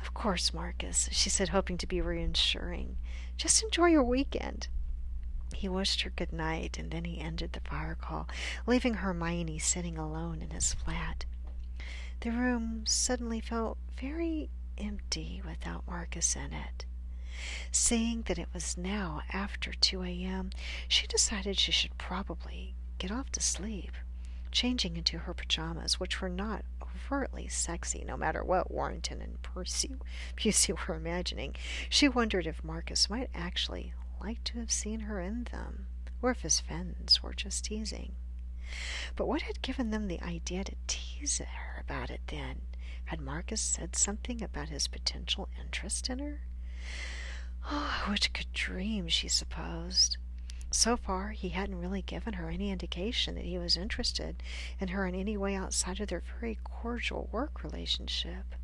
Of 0.00 0.14
course, 0.14 0.54
Marcus, 0.54 1.08
she 1.12 1.28
said, 1.28 1.48
hoping 1.50 1.76
to 1.78 1.86
be 1.86 2.00
reassuring. 2.00 2.96
Just 3.36 3.62
enjoy 3.62 3.86
your 3.86 4.04
weekend. 4.04 4.68
He 5.54 5.68
wished 5.68 6.02
her 6.02 6.10
good 6.10 6.32
night, 6.32 6.78
and 6.78 6.90
then 6.90 7.04
he 7.04 7.20
ended 7.20 7.52
the 7.52 7.60
fire 7.60 7.94
call, 7.94 8.28
leaving 8.66 8.94
Hermione 8.94 9.58
sitting 9.58 9.96
alone 9.96 10.42
in 10.42 10.50
his 10.50 10.74
flat. 10.74 11.24
The 12.20 12.30
room 12.30 12.84
suddenly 12.86 13.40
felt 13.40 13.78
very 13.98 14.50
empty 14.78 15.42
without 15.44 15.86
Marcus 15.86 16.34
in 16.36 16.52
it. 16.52 16.84
Seeing 17.70 18.22
that 18.22 18.38
it 18.38 18.48
was 18.52 18.76
now 18.76 19.22
after 19.32 19.72
2 19.72 20.02
a.m., 20.02 20.50
she 20.88 21.06
decided 21.06 21.58
she 21.58 21.72
should 21.72 21.98
probably 21.98 22.74
get 22.98 23.10
off 23.10 23.30
to 23.32 23.40
sleep. 23.40 23.92
Changing 24.50 24.96
into 24.96 25.18
her 25.18 25.34
pajamas, 25.34 26.00
which 26.00 26.20
were 26.20 26.30
not 26.30 26.64
overtly 26.82 27.46
sexy, 27.46 28.04
no 28.04 28.16
matter 28.16 28.42
what 28.42 28.70
Warrington 28.70 29.20
and 29.20 29.40
Percy 29.42 29.92
Pucey 30.36 30.72
were 30.72 30.94
imagining, 30.94 31.54
she 31.90 32.08
wondered 32.08 32.46
if 32.46 32.64
Marcus 32.64 33.10
might 33.10 33.28
actually 33.34 33.92
like 34.20 34.42
to 34.44 34.58
have 34.58 34.70
seen 34.70 35.00
her 35.00 35.20
in 35.20 35.44
them, 35.44 35.86
or 36.22 36.30
if 36.30 36.40
his 36.40 36.60
friends 36.60 37.22
were 37.22 37.34
just 37.34 37.64
teasing. 37.64 38.12
But 39.14 39.28
what 39.28 39.42
had 39.42 39.62
given 39.62 39.90
them 39.90 40.08
the 40.08 40.20
idea 40.20 40.64
to 40.64 40.74
tease 40.86 41.38
her 41.38 41.80
about 41.80 42.10
it 42.10 42.20
then? 42.26 42.62
Had 43.06 43.20
Marcus 43.20 43.60
said 43.60 43.94
something 43.94 44.42
about 44.42 44.68
his 44.68 44.88
potential 44.88 45.48
interest 45.60 46.10
in 46.10 46.18
her? 46.18 46.40
Oh, 47.70 48.06
which 48.10 48.32
could 48.32 48.52
dream, 48.52 49.08
she 49.08 49.28
supposed. 49.28 50.16
So 50.72 50.96
far, 50.96 51.30
he 51.30 51.50
hadn't 51.50 51.80
really 51.80 52.02
given 52.02 52.34
her 52.34 52.50
any 52.50 52.70
indication 52.70 53.34
that 53.36 53.44
he 53.44 53.58
was 53.58 53.76
interested 53.76 54.42
in 54.80 54.88
her 54.88 55.06
in 55.06 55.14
any 55.14 55.36
way 55.36 55.54
outside 55.54 56.00
of 56.00 56.08
their 56.08 56.22
very 56.40 56.58
cordial 56.64 57.28
work 57.32 57.62
relationship. 57.62 58.54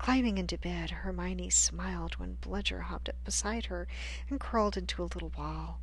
Climbing 0.00 0.38
into 0.38 0.58
bed, 0.58 0.90
Hermione 0.90 1.50
smiled 1.50 2.16
when 2.16 2.38
Bludger 2.40 2.80
hopped 2.82 3.08
up 3.08 3.22
beside 3.24 3.66
her 3.66 3.86
and 4.28 4.40
crawled 4.40 4.76
into 4.76 5.02
a 5.02 5.04
little 5.04 5.28
ball. 5.28 5.80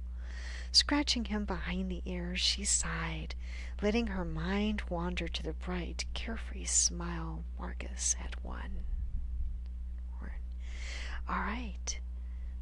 Scratching 0.71 1.25
him 1.25 1.45
behind 1.45 1.89
the 1.89 2.01
ears, 2.05 2.39
she 2.41 2.63
sighed, 2.65 3.35
letting 3.81 4.07
her 4.07 4.25
mind 4.25 4.81
wander 4.89 5.27
to 5.27 5.43
the 5.43 5.53
bright, 5.53 6.05
carefree 6.13 6.65
smile 6.65 7.43
Marcus 7.57 8.13
had 8.13 8.35
won. 8.43 8.83
All 11.29 11.39
right, 11.39 11.99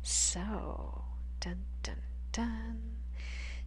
so, 0.01 1.03
dun 1.39 1.65
dun 1.83 2.01
dun. 2.31 2.95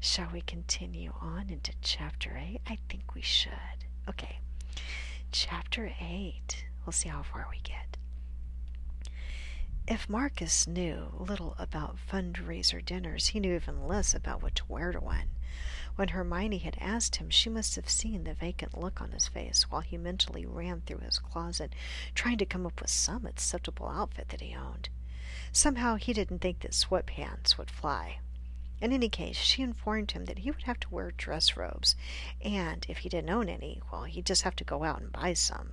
Shall 0.00 0.28
we 0.32 0.40
continue 0.40 1.12
on 1.20 1.50
into 1.50 1.72
chapter 1.82 2.36
8? 2.36 2.60
I 2.66 2.78
think 2.88 3.14
we 3.14 3.22
should. 3.22 3.86
Okay, 4.08 4.40
chapter 5.30 5.92
8. 6.00 6.64
We'll 6.88 6.92
see 6.94 7.10
how 7.10 7.22
far 7.22 7.46
we 7.50 7.60
get. 7.60 7.98
If 9.86 10.08
Marcus 10.08 10.66
knew 10.66 11.12
little 11.18 11.54
about 11.58 11.98
fundraiser 12.10 12.82
dinners, 12.82 13.26
he 13.26 13.40
knew 13.40 13.56
even 13.56 13.86
less 13.86 14.14
about 14.14 14.42
what 14.42 14.54
to 14.54 14.64
wear 14.68 14.92
to 14.92 14.98
one. 14.98 15.28
When 15.96 16.08
Hermione 16.08 16.56
had 16.56 16.78
asked 16.80 17.16
him, 17.16 17.28
she 17.28 17.50
must 17.50 17.76
have 17.76 17.90
seen 17.90 18.24
the 18.24 18.32
vacant 18.32 18.78
look 18.78 19.02
on 19.02 19.10
his 19.10 19.28
face 19.28 19.70
while 19.70 19.82
he 19.82 19.98
mentally 19.98 20.46
ran 20.46 20.80
through 20.80 21.00
his 21.00 21.18
closet, 21.18 21.74
trying 22.14 22.38
to 22.38 22.46
come 22.46 22.64
up 22.64 22.80
with 22.80 22.88
some 22.88 23.26
acceptable 23.26 23.90
outfit 23.90 24.30
that 24.30 24.40
he 24.40 24.54
owned. 24.54 24.88
Somehow 25.52 25.96
he 25.96 26.14
didn't 26.14 26.38
think 26.38 26.60
that 26.60 26.72
sweatpants 26.72 27.58
would 27.58 27.70
fly. 27.70 28.20
In 28.80 28.94
any 28.94 29.10
case, 29.10 29.36
she 29.36 29.60
informed 29.60 30.12
him 30.12 30.24
that 30.24 30.38
he 30.38 30.50
would 30.50 30.62
have 30.62 30.80
to 30.80 30.88
wear 30.88 31.10
dress 31.10 31.54
robes, 31.54 31.96
and 32.40 32.86
if 32.88 32.96
he 32.98 33.10
didn't 33.10 33.28
own 33.28 33.50
any, 33.50 33.82
well, 33.92 34.04
he'd 34.04 34.24
just 34.24 34.44
have 34.44 34.56
to 34.56 34.64
go 34.64 34.84
out 34.84 35.02
and 35.02 35.12
buy 35.12 35.34
some. 35.34 35.72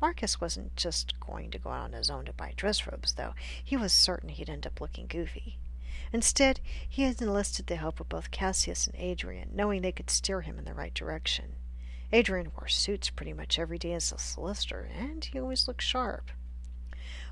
Marcus 0.00 0.40
wasn't 0.40 0.76
just 0.76 1.18
going 1.18 1.50
to 1.50 1.58
go 1.58 1.70
out 1.70 1.84
on 1.84 1.92
his 1.92 2.08
own 2.10 2.24
to 2.26 2.32
buy 2.32 2.52
dress 2.56 2.86
robes, 2.86 3.14
though. 3.14 3.34
He 3.62 3.76
was 3.76 3.92
certain 3.92 4.28
he'd 4.28 4.48
end 4.48 4.66
up 4.66 4.80
looking 4.80 5.06
goofy. 5.06 5.58
Instead, 6.12 6.60
he 6.88 7.02
had 7.02 7.20
enlisted 7.20 7.66
the 7.66 7.76
help 7.76 8.00
of 8.00 8.08
both 8.08 8.30
Cassius 8.30 8.86
and 8.86 8.96
Adrian, 8.96 9.50
knowing 9.52 9.82
they 9.82 9.92
could 9.92 10.08
steer 10.08 10.42
him 10.42 10.58
in 10.58 10.64
the 10.64 10.74
right 10.74 10.94
direction. 10.94 11.56
Adrian 12.12 12.52
wore 12.56 12.68
suits 12.68 13.10
pretty 13.10 13.32
much 13.32 13.58
every 13.58 13.78
day 13.78 13.92
as 13.92 14.12
a 14.12 14.18
solicitor, 14.18 14.88
and 14.96 15.26
he 15.26 15.38
always 15.38 15.68
looked 15.68 15.82
sharp. 15.82 16.30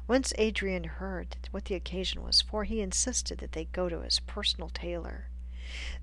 Once 0.06 0.34
Adrian 0.36 0.84
heard 0.84 1.36
what 1.50 1.64
the 1.64 1.74
occasion 1.74 2.22
was 2.22 2.42
for, 2.42 2.64
he 2.64 2.80
insisted 2.80 3.38
that 3.38 3.52
they 3.52 3.64
go 3.64 3.88
to 3.88 4.02
his 4.02 4.20
personal 4.20 4.68
tailor. 4.68 5.28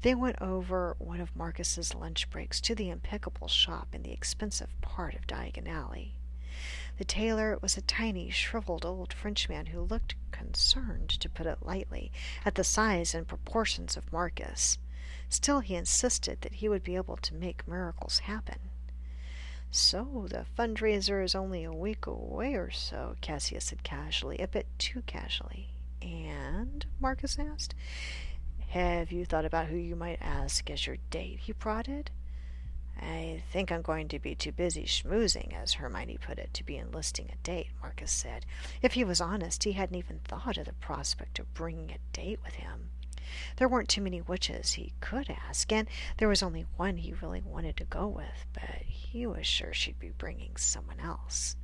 They 0.02 0.16
went 0.16 0.42
over 0.42 0.96
one 0.98 1.22
of 1.22 1.36
Marcus's 1.36 1.94
lunch 1.94 2.30
breaks 2.30 2.60
to 2.62 2.76
the 2.76 2.90
impeccable 2.90 3.48
shop 3.48 3.90
in 3.94 4.04
the 4.04 4.12
expensive 4.12 4.70
part 4.82 5.14
of 5.14 5.28
Diagon 5.28 5.68
Alley. 5.68 6.16
The 6.98 7.06
tailor 7.06 7.58
was 7.62 7.76
a 7.76 7.82
tiny, 7.82 8.30
shriveled 8.30 8.86
old 8.86 9.14
Frenchman 9.14 9.68
who 9.68 9.82
looked 9.82 10.16
concerned, 10.32 11.10
to 11.10 11.30
put 11.30 11.48
it 11.48 11.64
lightly, 11.64 12.12
at 12.46 12.56
the 12.56 12.64
size 12.64 13.16
and 13.16 13.28
proportions 13.28 13.98
of 13.98 14.12
Marcus. 14.12 14.78
Still, 15.28 15.62
he 15.62 15.76
insisted 15.76 16.42
that 16.42 16.56
he 16.56 16.70
would 16.70 16.84
be 16.84 16.96
able 16.96 17.18
to 17.18 17.34
make 17.34 17.68
miracles 17.68 18.20
happen. 18.20 18.60
So 19.72 20.28
the 20.30 20.46
fundraiser 20.56 21.24
is 21.24 21.34
only 21.34 21.64
a 21.64 21.72
week 21.72 22.06
away 22.06 22.54
or 22.54 22.70
so, 22.70 23.16
Cassius 23.22 23.66
said 23.66 23.82
casually, 23.82 24.38
a 24.38 24.48
bit 24.48 24.68
too 24.78 25.02
casually. 25.08 25.70
And? 26.00 26.86
Marcus 27.00 27.40
asked. 27.40 27.74
Have 28.70 29.12
you 29.12 29.26
thought 29.26 29.46
about 29.46 29.68
who 29.68 29.78
you 29.78 29.96
might 29.96 30.22
ask 30.22 30.70
as 30.70 30.86
your 30.86 30.98
date? 31.10 31.40
he 31.40 31.54
prodded. 31.54 32.12
I 33.02 33.44
think 33.52 33.72
I'm 33.72 33.82
going 33.82 34.08
to 34.10 34.20
be 34.20 34.36
too 34.36 34.52
busy 34.52 34.84
schmoozing, 34.84 35.54
as 35.54 35.74
Hermione 35.74 36.18
put 36.18 36.38
it, 36.38 36.54
to 36.54 36.64
be 36.64 36.78
enlisting 36.78 37.30
a 37.32 37.38
date, 37.44 37.70
Marcus 37.82 38.12
said. 38.12 38.46
If 38.82 38.94
he 38.94 39.04
was 39.04 39.20
honest, 39.22 39.64
he 39.64 39.74
hadn't 39.74 39.98
even 39.98 40.20
thought 40.20 40.58
of 40.58 40.66
the 40.66 40.74
prospect 40.74 41.40
of 41.40 41.54
bringing 41.54 41.92
a 41.92 41.98
date 42.16 42.40
with 42.44 42.56
him. 42.56 42.90
There 43.58 43.68
weren't 43.68 43.90
too 43.90 44.02
many 44.02 44.22
witches 44.22 44.74
he 44.74 44.94
could 45.00 45.30
ask, 45.30 45.72
and 45.72 45.88
there 46.18 46.28
was 46.28 46.44
only 46.44 46.66
one 46.76 46.98
he 46.98 47.14
really 47.14 47.42
wanted 47.42 47.78
to 47.78 47.86
go 47.86 48.08
with, 48.08 48.46
but 48.54 48.84
he 48.86 49.26
was 49.26 49.48
sure 49.48 49.74
she'd 49.74 50.00
be 50.00 50.10
bringing 50.10 50.56
someone 50.58 51.00
else. 51.00 51.56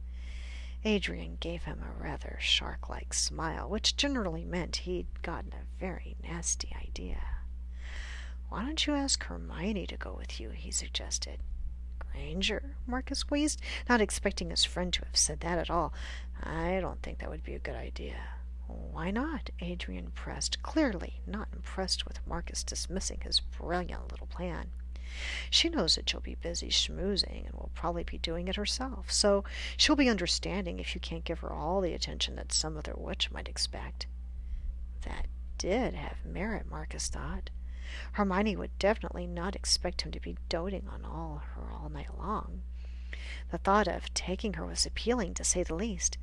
Adrian 0.85 1.37
gave 1.41 1.63
him 1.63 1.83
a 1.83 2.01
rather 2.01 2.37
shark 2.39 2.89
like 2.89 3.13
smile, 3.13 3.69
which 3.69 3.97
generally 3.97 4.45
meant 4.45 4.77
he'd 4.77 5.21
gotten 5.21 5.53
a 5.53 5.79
very 5.79 6.15
nasty 6.23 6.73
idea. 6.81 7.38
Why 8.49 8.63
don't 8.63 8.87
you 8.87 8.95
ask 8.95 9.23
Hermione 9.23 9.85
to 9.87 9.97
go 9.97 10.13
with 10.13 10.39
you? 10.39 10.49
he 10.49 10.71
suggested. 10.71 11.39
Granger? 11.99 12.75
Marcus 12.87 13.29
wheezed, 13.29 13.61
not 13.87 14.01
expecting 14.01 14.49
his 14.49 14.65
friend 14.65 14.91
to 14.93 15.05
have 15.05 15.15
said 15.15 15.41
that 15.41 15.59
at 15.59 15.69
all. 15.69 15.93
I 16.41 16.79
don't 16.81 17.01
think 17.03 17.19
that 17.19 17.29
would 17.29 17.43
be 17.43 17.53
a 17.53 17.59
good 17.59 17.75
idea. 17.75 18.15
Why 18.67 19.11
not? 19.11 19.51
Adrian 19.59 20.11
pressed, 20.11 20.63
clearly 20.63 21.21
not 21.27 21.47
impressed 21.53 22.05
with 22.07 22.25
Marcus 22.27 22.63
dismissing 22.63 23.21
his 23.21 23.39
brilliant 23.39 24.11
little 24.11 24.27
plan. 24.27 24.71
She 25.49 25.69
knows 25.69 25.95
that 25.95 26.11
you'll 26.11 26.21
be 26.21 26.35
busy 26.35 26.69
schmoozing 26.69 27.45
and 27.45 27.53
will 27.53 27.71
probably 27.73 28.03
be 28.03 28.17
doing 28.17 28.47
it 28.47 28.55
herself, 28.55 29.11
so 29.11 29.43
she'll 29.77 29.95
be 29.95 30.09
understanding 30.09 30.79
if 30.79 30.93
you 30.95 31.01
can't 31.01 31.23
give 31.23 31.39
her 31.39 31.51
all 31.51 31.81
the 31.81 31.93
attention 31.93 32.35
that 32.35 32.51
some 32.51 32.77
other 32.77 32.93
witch 32.95 33.31
might 33.31 33.47
expect. 33.47 34.07
That 35.01 35.27
did 35.57 35.93
have 35.93 36.25
merit, 36.25 36.69
Marcus 36.69 37.07
thought. 37.07 37.49
Hermione 38.13 38.55
would 38.55 38.77
definitely 38.79 39.27
not 39.27 39.55
expect 39.55 40.01
him 40.01 40.11
to 40.11 40.19
be 40.19 40.37
doting 40.47 40.87
on 40.87 41.05
all 41.05 41.41
her 41.55 41.71
all 41.71 41.89
night 41.89 42.17
long. 42.17 42.61
The 43.51 43.57
thought 43.57 43.87
of 43.87 44.13
taking 44.13 44.53
her 44.53 44.65
was 44.65 44.85
appealing, 44.85 45.33
to 45.35 45.43
say 45.43 45.63
the 45.63 45.75
least. 45.75 46.17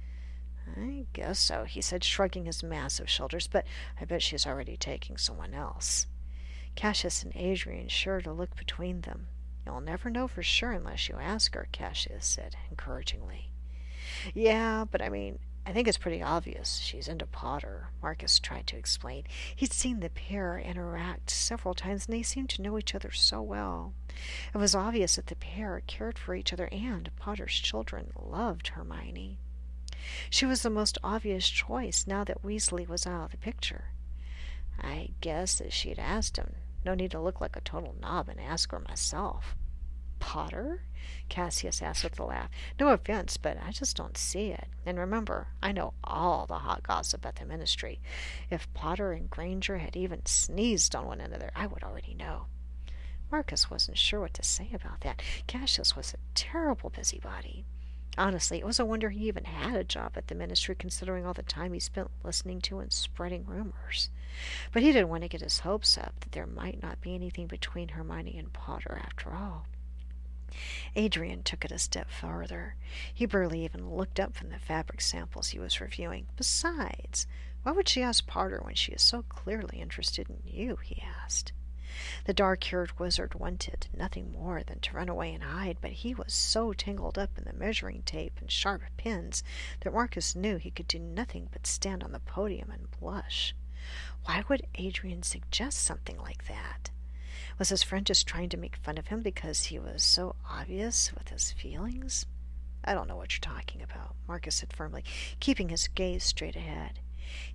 I 0.77 1.07
guess 1.13 1.39
so, 1.39 1.65
he 1.65 1.81
said, 1.81 2.03
shrugging 2.03 2.47
his 2.47 2.63
massive 2.63 3.09
shoulders, 3.09 3.47
but 3.47 3.67
I 4.01 4.05
bet 4.05 4.23
she's 4.23 4.47
already 4.47 4.77
taking 4.77 5.17
someone 5.17 5.55
else. 5.55 6.07
Cassius 6.75 7.23
and 7.23 7.33
Adrian 7.35 7.89
shared 7.89 8.25
to 8.25 8.33
look 8.33 8.57
between 8.57 9.03
them. 9.03 9.29
You'll 9.65 9.81
never 9.81 10.11
know 10.11 10.29
for 10.29 10.43
sure 10.43 10.73
unless 10.73 11.09
you 11.09 11.17
ask 11.17 11.55
her, 11.55 11.69
Cassius 11.73 12.27
said 12.27 12.57
encouragingly. 12.71 13.51
Yeah, 14.35 14.85
but 14.91 15.03
I 15.03 15.09
mean, 15.09 15.39
I 15.69 15.73
think 15.73 15.89
it's 15.89 15.99
pretty 15.99 16.23
obvious 16.23 16.77
she's 16.77 17.09
into 17.09 17.27
Potter, 17.27 17.89
Marcus 18.01 18.39
tried 18.39 18.69
to 18.69 18.77
explain. 18.77 19.25
He'd 19.57 19.73
seen 19.73 19.99
the 19.99 20.11
pair 20.11 20.61
interact 20.61 21.29
several 21.29 21.75
times, 21.75 22.07
and 22.07 22.15
they 22.15 22.23
seemed 22.23 22.51
to 22.51 22.63
know 22.63 22.79
each 22.79 22.95
other 22.95 23.11
so 23.11 23.43
well. 23.43 23.93
It 24.55 24.59
was 24.59 24.77
obvious 24.77 25.17
that 25.17 25.27
the 25.27 25.35
pair 25.35 25.83
cared 25.89 26.21
for 26.21 26.37
each 26.37 26.53
other, 26.53 26.69
and 26.71 27.11
Potter's 27.17 27.55
children 27.55 28.13
loved 28.17 28.69
Hermione. 28.69 29.39
She 30.31 30.47
was 30.47 30.63
the 30.63 30.71
most 30.71 30.99
obvious 31.03 31.49
choice 31.49 32.07
now 32.07 32.23
that 32.23 32.45
Weasley 32.45 32.87
was 32.87 33.05
out 33.05 33.25
of 33.25 33.31
the 33.33 33.37
picture. 33.37 33.87
I 34.81 35.11
guess 35.21 35.59
that 35.59 35.73
she'd 35.73 35.99
asked 35.99 36.37
him. 36.37 36.55
No 36.85 36.95
need 36.95 37.11
to 37.11 37.21
look 37.21 37.41
like 37.41 37.57
a 37.57 37.61
total 37.61 37.97
knob 38.01 38.29
and 38.29 38.39
ask 38.39 38.71
her 38.71 38.79
myself. 38.79 39.57
Potter? 40.19 40.83
Cassius 41.29 41.83
asked 41.83 42.05
with 42.05 42.19
a 42.19 42.25
laugh. 42.25 42.51
No 42.79 42.89
offense, 42.89 43.37
but 43.37 43.59
I 43.63 43.71
just 43.71 43.97
don't 43.97 44.17
see 44.17 44.49
it. 44.49 44.69
And 44.85 44.99
remember, 44.99 45.49
I 45.63 45.73
know 45.73 45.95
all 46.03 46.47
the 46.47 46.59
hot 46.59 46.83
gossip 46.83 47.25
at 47.27 47.37
the 47.37 47.45
ministry. 47.45 48.01
If 48.51 48.73
Potter 48.75 49.13
and 49.13 49.31
Granger 49.31 49.79
had 49.79 49.97
even 49.97 50.27
sneezed 50.27 50.95
on 50.95 51.07
one 51.07 51.21
another, 51.21 51.51
I 51.55 51.67
would 51.67 51.83
already 51.83 52.15
know. 52.15 52.47
Marcus 53.31 53.71
wasn't 53.71 53.99
sure 53.99 54.21
what 54.21 54.35
to 54.35 54.43
say 54.43 54.71
about 54.73 55.01
that. 55.01 55.21
Cassius 55.47 55.97
was 55.97 56.15
a 56.15 56.19
terrible 56.35 56.91
busybody. 56.91 57.65
Honestly, 58.19 58.59
it 58.59 58.65
was 58.65 58.79
a 58.81 58.85
wonder 58.85 59.11
he 59.11 59.29
even 59.29 59.45
had 59.45 59.77
a 59.77 59.85
job 59.85 60.13
at 60.17 60.29
the 60.29 60.35
ministry, 60.35 60.75
considering 60.75 61.27
all 61.27 61.35
the 61.35 61.43
time 61.43 61.73
he 61.73 61.81
spent 61.81 62.11
listening 62.25 62.61
to 62.63 62.79
and 62.79 62.93
spreading 62.93 63.45
rumors. 63.45 64.11
But 64.73 64.83
he 64.83 64.93
didn't 64.93 65.11
want 65.11 65.23
to 65.23 65.29
get 65.29 65.43
his 65.43 65.61
hopes 65.61 65.99
up 65.99 66.21
that 66.21 66.33
there 66.33 66.47
might 66.47 66.83
not 66.83 67.01
be 67.01 67.15
anything 67.15 67.47
between 67.47 67.89
Hermione 67.89 68.39
and 68.39 68.53
Potter 68.53 69.01
after 69.05 69.35
all. 69.35 69.67
Adrian 70.95 71.43
took 71.43 71.65
it 71.65 71.73
a 71.73 71.79
step 71.79 72.11
farther. 72.11 72.77
He 73.13 73.27
barely 73.27 73.65
even 73.65 73.91
looked 73.91 74.21
up 74.21 74.35
from 74.35 74.51
the 74.51 74.59
fabric 74.59 75.01
samples 75.01 75.49
he 75.49 75.59
was 75.59 75.81
reviewing. 75.81 76.27
Besides, 76.37 77.27
why 77.63 77.73
would 77.73 77.89
she 77.89 78.03
ask 78.03 78.27
Potter 78.27 78.61
when 78.63 78.75
she 78.75 78.93
is 78.93 79.03
so 79.03 79.23
clearly 79.23 79.81
interested 79.81 80.31
in 80.31 80.41
you? 80.45 80.77
he 80.77 81.03
asked. 81.03 81.53
The 82.27 82.35
dark 82.35 82.63
haired 82.65 82.99
wizard 82.99 83.35
wanted 83.35 83.89
nothing 83.97 84.31
more 84.31 84.63
than 84.63 84.81
to 84.81 84.95
run 84.95 85.09
away 85.09 85.33
and 85.33 85.43
hide, 85.43 85.79
but 85.81 85.93
he 85.93 86.15
was 86.15 86.33
so 86.33 86.73
tangled 86.73 87.19
up 87.19 87.39
in 87.39 87.45
the 87.45 87.53
measuring 87.53 88.03
tape 88.03 88.39
and 88.41 88.51
sharp 88.51 88.83
pins 88.97 89.43
that 89.81 89.93
Marcus 89.93 90.37
knew 90.37 90.59
he 90.59 90.71
could 90.71 90.89
do 90.89 90.99
nothing 90.99 91.49
but 91.51 91.67
stand 91.67 92.05
on 92.05 92.13
the 92.13 92.21
podium 92.21 92.71
and 92.71 92.91
blush. 93.01 93.55
Why 94.25 94.45
would 94.49 94.67
Adrian 94.75 95.23
suggest 95.23 95.79
something 95.79 96.19
like 96.19 96.47
that? 96.49 96.91
Was 97.59 97.71
his 97.71 97.83
friend 97.83 98.05
just 98.05 98.27
trying 98.27 98.51
to 98.51 98.59
make 98.59 98.77
fun 98.77 98.99
of 98.99 99.07
him 99.07 99.23
because 99.23 99.65
he 99.65 99.79
was 99.79 100.03
so 100.03 100.37
obvious 100.49 101.11
with 101.15 101.29
his 101.31 101.53
feelings? 101.53 102.27
I 102.85 102.93
don't 102.93 103.09
know 103.09 103.17
what 103.17 103.33
you're 103.33 103.55
talking 103.55 103.83
about, 103.83 104.15
Marcus 104.29 104.57
said 104.57 104.73
firmly, 104.75 105.03
keeping 105.41 105.71
his 105.71 105.89
gaze 105.89 106.23
straight 106.25 106.55
ahead. 106.57 107.01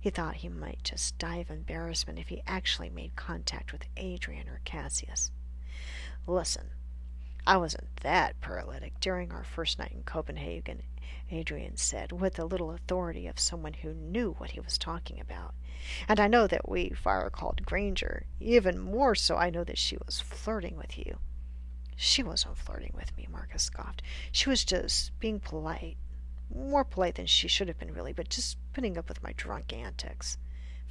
He 0.00 0.10
thought 0.10 0.36
he 0.36 0.48
might 0.48 0.82
just 0.82 1.16
die 1.18 1.36
of 1.36 1.50
embarrassment 1.50 2.18
if 2.18 2.28
he 2.28 2.42
actually 2.46 2.90
made 2.90 3.16
contact 3.16 3.72
with 3.72 3.86
Adrian 3.96 4.48
or 4.48 4.60
Cassius. 4.64 5.30
Listen, 6.26 6.70
I 7.46 7.56
wasn't 7.56 7.96
that 8.02 8.40
paralytic 8.40 9.00
during 9.00 9.32
our 9.32 9.44
first 9.44 9.78
night 9.78 9.92
in 9.92 10.02
Copenhagen, 10.04 10.82
Adrian 11.30 11.76
said, 11.76 12.12
with 12.12 12.34
the 12.34 12.44
little 12.44 12.70
authority 12.70 13.26
of 13.26 13.40
someone 13.40 13.74
who 13.74 13.94
knew 13.94 14.32
what 14.32 14.52
he 14.52 14.60
was 14.60 14.78
talking 14.78 15.20
about. 15.20 15.54
And 16.08 16.20
I 16.20 16.28
know 16.28 16.46
that 16.46 16.68
we 16.68 16.90
fire 16.90 17.30
called 17.30 17.66
Granger. 17.66 18.26
Even 18.38 18.78
more 18.78 19.14
so, 19.14 19.36
I 19.36 19.50
know 19.50 19.64
that 19.64 19.78
she 19.78 19.96
was 20.06 20.20
flirting 20.20 20.76
with 20.76 20.96
you. 20.96 21.18
She 21.96 22.22
wasn't 22.22 22.56
flirting 22.58 22.92
with 22.94 23.16
me, 23.16 23.26
Marcus 23.30 23.64
scoffed. 23.64 24.02
She 24.30 24.48
was 24.48 24.64
just 24.64 25.18
being 25.18 25.40
polite 25.40 25.96
more 26.54 26.84
polite 26.84 27.14
than 27.14 27.26
she 27.26 27.48
should 27.48 27.68
have 27.68 27.78
been, 27.78 27.94
really, 27.94 28.12
but 28.12 28.28
just 28.28 28.58
putting 28.72 28.98
up 28.98 29.08
with 29.08 29.22
my 29.22 29.32
drunk 29.36 29.72
antics. 29.72 30.38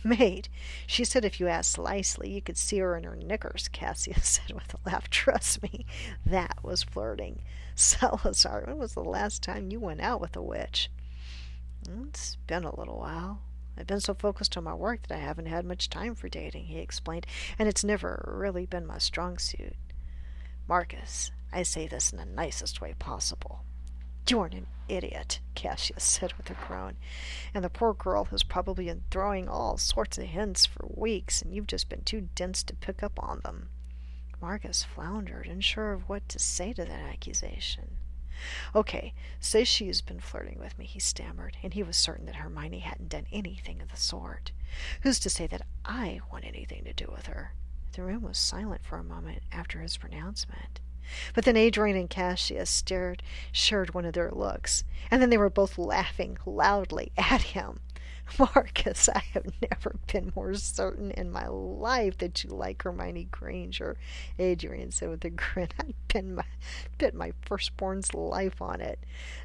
Mate, 0.04 0.50
she 0.88 1.04
said 1.04 1.24
if 1.24 1.40
you 1.40 1.48
asked 1.48 1.78
Slicely, 1.78 2.34
you 2.34 2.42
could 2.42 2.58
see 2.58 2.80
her 2.80 2.98
in 2.98 3.04
her 3.04 3.16
knickers, 3.16 3.68
Cassius 3.68 4.28
said 4.42 4.54
with 4.54 4.74
a 4.74 4.90
laugh. 4.90 5.10
Trust 5.10 5.62
me, 5.62 5.86
that 6.26 6.58
was 6.64 6.84
flirting. 6.84 7.42
Salazar, 7.76 8.64
when 8.66 8.78
was 8.78 8.94
the 8.94 9.04
last 9.04 9.44
time 9.44 9.72
you 9.72 9.80
went 9.80 10.02
out 10.02 10.20
with 10.20 10.36
a 10.36 10.42
witch? 10.42 10.90
Mm, 11.88 12.08
it's 12.10 12.38
been 12.48 12.64
a 12.64 12.76
little 12.76 12.98
while. 12.98 13.42
I've 13.78 13.88
been 13.88 14.00
so 14.00 14.14
focused 14.14 14.58
on 14.58 14.64
my 14.64 14.74
work 14.74 15.08
that 15.08 15.18
I 15.18 15.22
haven't 15.22 15.46
had 15.46 15.66
much 15.66 15.90
time 15.90 16.16
for 16.16 16.30
dating, 16.30 16.66
he 16.66 16.80
explained, 16.80 17.26
and 17.58 17.70
it's 17.70 17.84
never 17.84 18.34
really 18.38 18.66
been 18.66 18.86
my 18.86 18.98
strong 18.98 19.38
suit. 19.38 19.76
Marcus, 20.68 21.32
I 21.54 21.64
say 21.64 21.88
this 21.88 22.12
in 22.12 22.18
the 22.18 22.26
nicest 22.26 22.82
way 22.82 22.96
possible. 22.98 23.64
You're 24.28 24.46
an 24.46 24.54
idiot, 24.92 25.40
Cassius 25.56 26.04
said 26.04 26.34
with 26.34 26.50
a 26.50 26.54
groan. 26.68 26.98
And 27.54 27.64
the 27.64 27.70
poor 27.70 27.94
girl 27.94 28.26
has 28.26 28.44
probably 28.44 28.86
been 28.86 29.04
throwing 29.10 29.48
all 29.48 29.78
sorts 29.78 30.18
of 30.18 30.26
hints 30.26 30.66
for 30.66 30.86
weeks, 30.88 31.42
and 31.42 31.54
you've 31.54 31.68
just 31.68 31.90
been 31.90 32.04
too 32.04 32.30
dense 32.36 32.62
to 32.64 32.76
pick 32.76 33.02
up 33.02 33.18
on 33.18 33.40
them. 33.40 33.70
Marcus 34.42 34.84
floundered, 34.84 35.48
unsure 35.48 35.94
of 35.94 36.10
what 36.10 36.28
to 36.30 36.40
say 36.40 36.74
to 36.74 36.84
that 36.84 37.00
accusation. 37.00 37.98
Okay, 38.74 39.14
say 39.40 39.64
she's 39.64 40.02
been 40.02 40.20
flirting 40.20 40.60
with 40.60 40.78
me, 40.78 40.86
he 40.86 41.00
stammered, 41.00 41.58
and 41.62 41.74
he 41.74 41.84
was 41.84 41.96
certain 41.96 42.26
that 42.26 42.36
Hermione 42.36 42.80
hadn't 42.80 43.10
done 43.10 43.28
anything 43.32 43.82
of 43.82 43.92
the 43.92 43.98
sort. 43.98 44.52
Who's 45.02 45.20
to 45.20 45.30
say 45.30 45.48
that 45.48 45.66
I 45.86 46.22
want 46.32 46.46
anything 46.46 46.84
to 46.86 46.94
do 46.94 47.08
with 47.12 47.28
her? 47.28 47.54
The 47.94 48.04
room 48.04 48.24
was 48.24 48.38
silent 48.38 48.84
for 48.84 48.98
a 48.98 49.04
moment 49.04 49.44
after 49.52 49.82
his 49.82 49.98
pronouncement. 49.98 50.80
But 51.34 51.46
then 51.46 51.58
Adrian 51.58 51.98
and 51.98 52.10
Cassius 52.10 52.70
stared, 52.70 53.24
shared 53.52 53.94
one 53.94 54.06
of 54.06 54.14
their 54.14 54.32
looks, 54.32 54.84
and 55.10 55.22
then 55.22 55.30
they 55.30 55.38
were 55.38 55.50
both 55.50 55.78
laughing 55.78 56.38
loudly 56.46 57.12
at 57.18 57.42
him. 57.42 57.80
Marcus, 58.40 59.10
I 59.10 59.24
have 59.34 59.46
never 59.62 59.98
been 60.12 60.32
more 60.36 60.54
certain 60.56 61.12
in 61.12 61.32
my 61.32 61.48
life 61.48 62.18
that 62.20 62.44
you 62.44 62.52
like 62.52 62.82
Hermione 62.82 63.28
Granger, 63.30 63.98
Adrian 64.40 64.92
said 64.92 65.10
with 65.10 65.26
a 65.26 65.30
grin. 65.32 65.68
I'd 65.80 65.96
pin 66.08 66.36
my, 66.36 66.46
bet 66.98 67.14
my 67.14 67.34
firstborn's 67.42 68.14
life 68.14 68.62
on 68.62 68.80
it. 68.80 69.00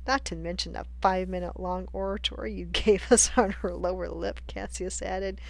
Not 0.07 0.24
to 0.27 0.37
mention 0.37 0.74
the 0.74 0.87
five 1.01 1.28
minute 1.28 1.59
long 1.59 1.89
oratory 1.93 2.53
you 2.53 2.66
gave 2.73 3.11
us 3.11 3.31
on 3.37 3.51
her 3.51 3.74
lower 3.74 4.09
lip, 4.09 4.41
Cassius 4.47 5.03
added. 5.03 5.41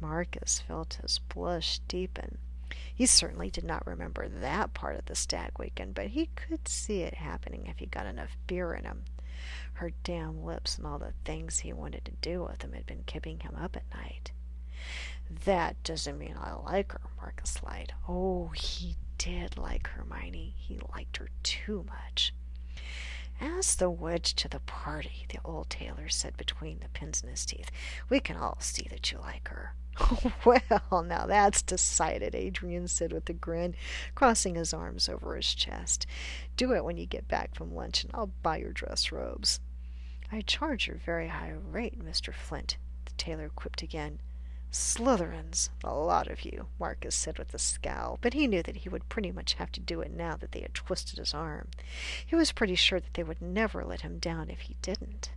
Marcus 0.00 0.62
felt 0.66 0.98
his 1.00 1.18
blush 1.18 1.78
deepen. 1.88 2.38
He 2.94 3.06
certainly 3.06 3.50
did 3.50 3.64
not 3.64 3.86
remember 3.86 4.28
that 4.28 4.74
part 4.74 4.96
of 4.96 5.06
the 5.06 5.14
stag 5.14 5.52
weekend, 5.58 5.94
but 5.94 6.08
he 6.08 6.26
could 6.36 6.68
see 6.68 7.00
it 7.02 7.14
happening 7.14 7.66
if 7.66 7.78
he 7.78 7.86
got 7.86 8.06
enough 8.06 8.36
beer 8.46 8.74
in 8.74 8.84
him. 8.84 9.04
Her 9.74 9.92
damn 10.04 10.44
lips 10.44 10.78
and 10.78 10.86
all 10.86 10.98
the 10.98 11.14
things 11.24 11.60
he 11.60 11.72
wanted 11.72 12.04
to 12.04 12.12
do 12.20 12.44
with 12.44 12.58
them 12.60 12.72
had 12.72 12.86
been 12.86 13.04
keeping 13.04 13.40
him 13.40 13.54
up 13.56 13.76
at 13.76 13.90
night. 13.94 14.32
That 15.44 15.82
doesn't 15.82 16.18
mean 16.18 16.36
I 16.38 16.54
like 16.54 16.92
her, 16.92 17.00
Marcus 17.16 17.62
lied. 17.62 17.94
Oh, 18.08 18.48
he 18.48 18.96
did 19.18 19.56
like 19.56 19.88
Hermione. 19.88 20.54
He 20.56 20.78
liked 20.94 21.16
her 21.16 21.28
too 21.42 21.86
much. 21.88 22.34
As 23.44 23.74
the 23.74 23.90
wedge 23.90 24.34
to 24.36 24.48
the 24.48 24.60
party, 24.60 25.26
the 25.28 25.40
old 25.44 25.68
tailor 25.68 26.08
said 26.08 26.36
between 26.36 26.78
the 26.78 26.88
pins 26.90 27.22
in 27.24 27.28
his 27.28 27.44
teeth, 27.44 27.72
we 28.08 28.20
can 28.20 28.36
all 28.36 28.56
see 28.60 28.86
that 28.90 29.10
you 29.10 29.18
like 29.18 29.48
her. 29.48 29.74
well, 30.44 31.02
now 31.02 31.26
that's 31.26 31.60
decided, 31.60 32.36
Adrian 32.36 32.86
said 32.86 33.12
with 33.12 33.28
a 33.28 33.32
grin, 33.32 33.74
crossing 34.14 34.54
his 34.54 34.72
arms 34.72 35.08
over 35.08 35.34
his 35.34 35.54
chest. 35.54 36.06
Do 36.56 36.72
it 36.72 36.84
when 36.84 36.96
you 36.96 37.04
get 37.04 37.26
back 37.26 37.56
from 37.56 37.74
lunch, 37.74 38.04
and 38.04 38.12
I'll 38.14 38.30
buy 38.44 38.58
your 38.58 38.72
dress 38.72 39.10
robes. 39.10 39.58
I 40.30 40.42
charge 40.42 40.86
your 40.86 40.98
very 40.98 41.26
high 41.26 41.50
rate, 41.50 41.98
Mr. 41.98 42.32
Flint, 42.32 42.76
the 43.06 43.12
tailor 43.16 43.48
quipped 43.48 43.82
again. 43.82 44.20
Slytherins, 44.72 45.68
a 45.84 45.92
lot 45.92 46.28
of 46.28 46.46
you, 46.46 46.66
Marcus 46.80 47.14
said 47.14 47.38
with 47.38 47.52
a 47.52 47.58
scowl, 47.58 48.18
but 48.22 48.32
he 48.32 48.46
knew 48.46 48.62
that 48.62 48.76
he 48.76 48.88
would 48.88 49.08
pretty 49.10 49.30
much 49.30 49.54
have 49.54 49.70
to 49.72 49.80
do 49.80 50.00
it 50.00 50.10
now 50.10 50.34
that 50.36 50.52
they 50.52 50.62
had 50.62 50.72
twisted 50.72 51.18
his 51.18 51.34
arm. 51.34 51.68
He 52.24 52.34
was 52.34 52.52
pretty 52.52 52.74
sure 52.74 52.98
that 52.98 53.12
they 53.12 53.22
would 53.22 53.42
never 53.42 53.84
let 53.84 54.00
him 54.00 54.18
down 54.18 54.48
if 54.48 54.60
he 54.60 54.76
didn't. 54.80 55.30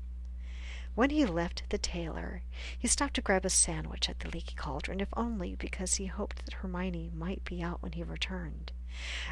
When 0.95 1.09
he 1.09 1.25
left 1.25 1.63
the 1.67 1.77
tailor, 1.77 2.43
he 2.79 2.87
stopped 2.87 3.15
to 3.15 3.21
grab 3.21 3.43
a 3.43 3.49
sandwich 3.49 4.09
at 4.09 4.21
the 4.21 4.29
Leaky 4.29 4.55
Cauldron, 4.55 5.01
if 5.01 5.09
only 5.17 5.55
because 5.55 5.95
he 5.95 6.05
hoped 6.05 6.45
that 6.45 6.53
Hermione 6.53 7.11
might 7.13 7.43
be 7.43 7.61
out 7.61 7.83
when 7.83 7.91
he 7.91 8.03
returned. 8.03 8.71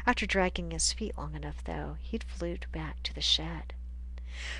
After 0.06 0.26
dragging 0.26 0.70
his 0.70 0.92
feet 0.92 1.16
long 1.16 1.34
enough, 1.34 1.64
though, 1.64 1.96
he'd 1.98 2.24
flew 2.24 2.58
back 2.70 3.02
to 3.04 3.14
the 3.14 3.22
shed. 3.22 3.72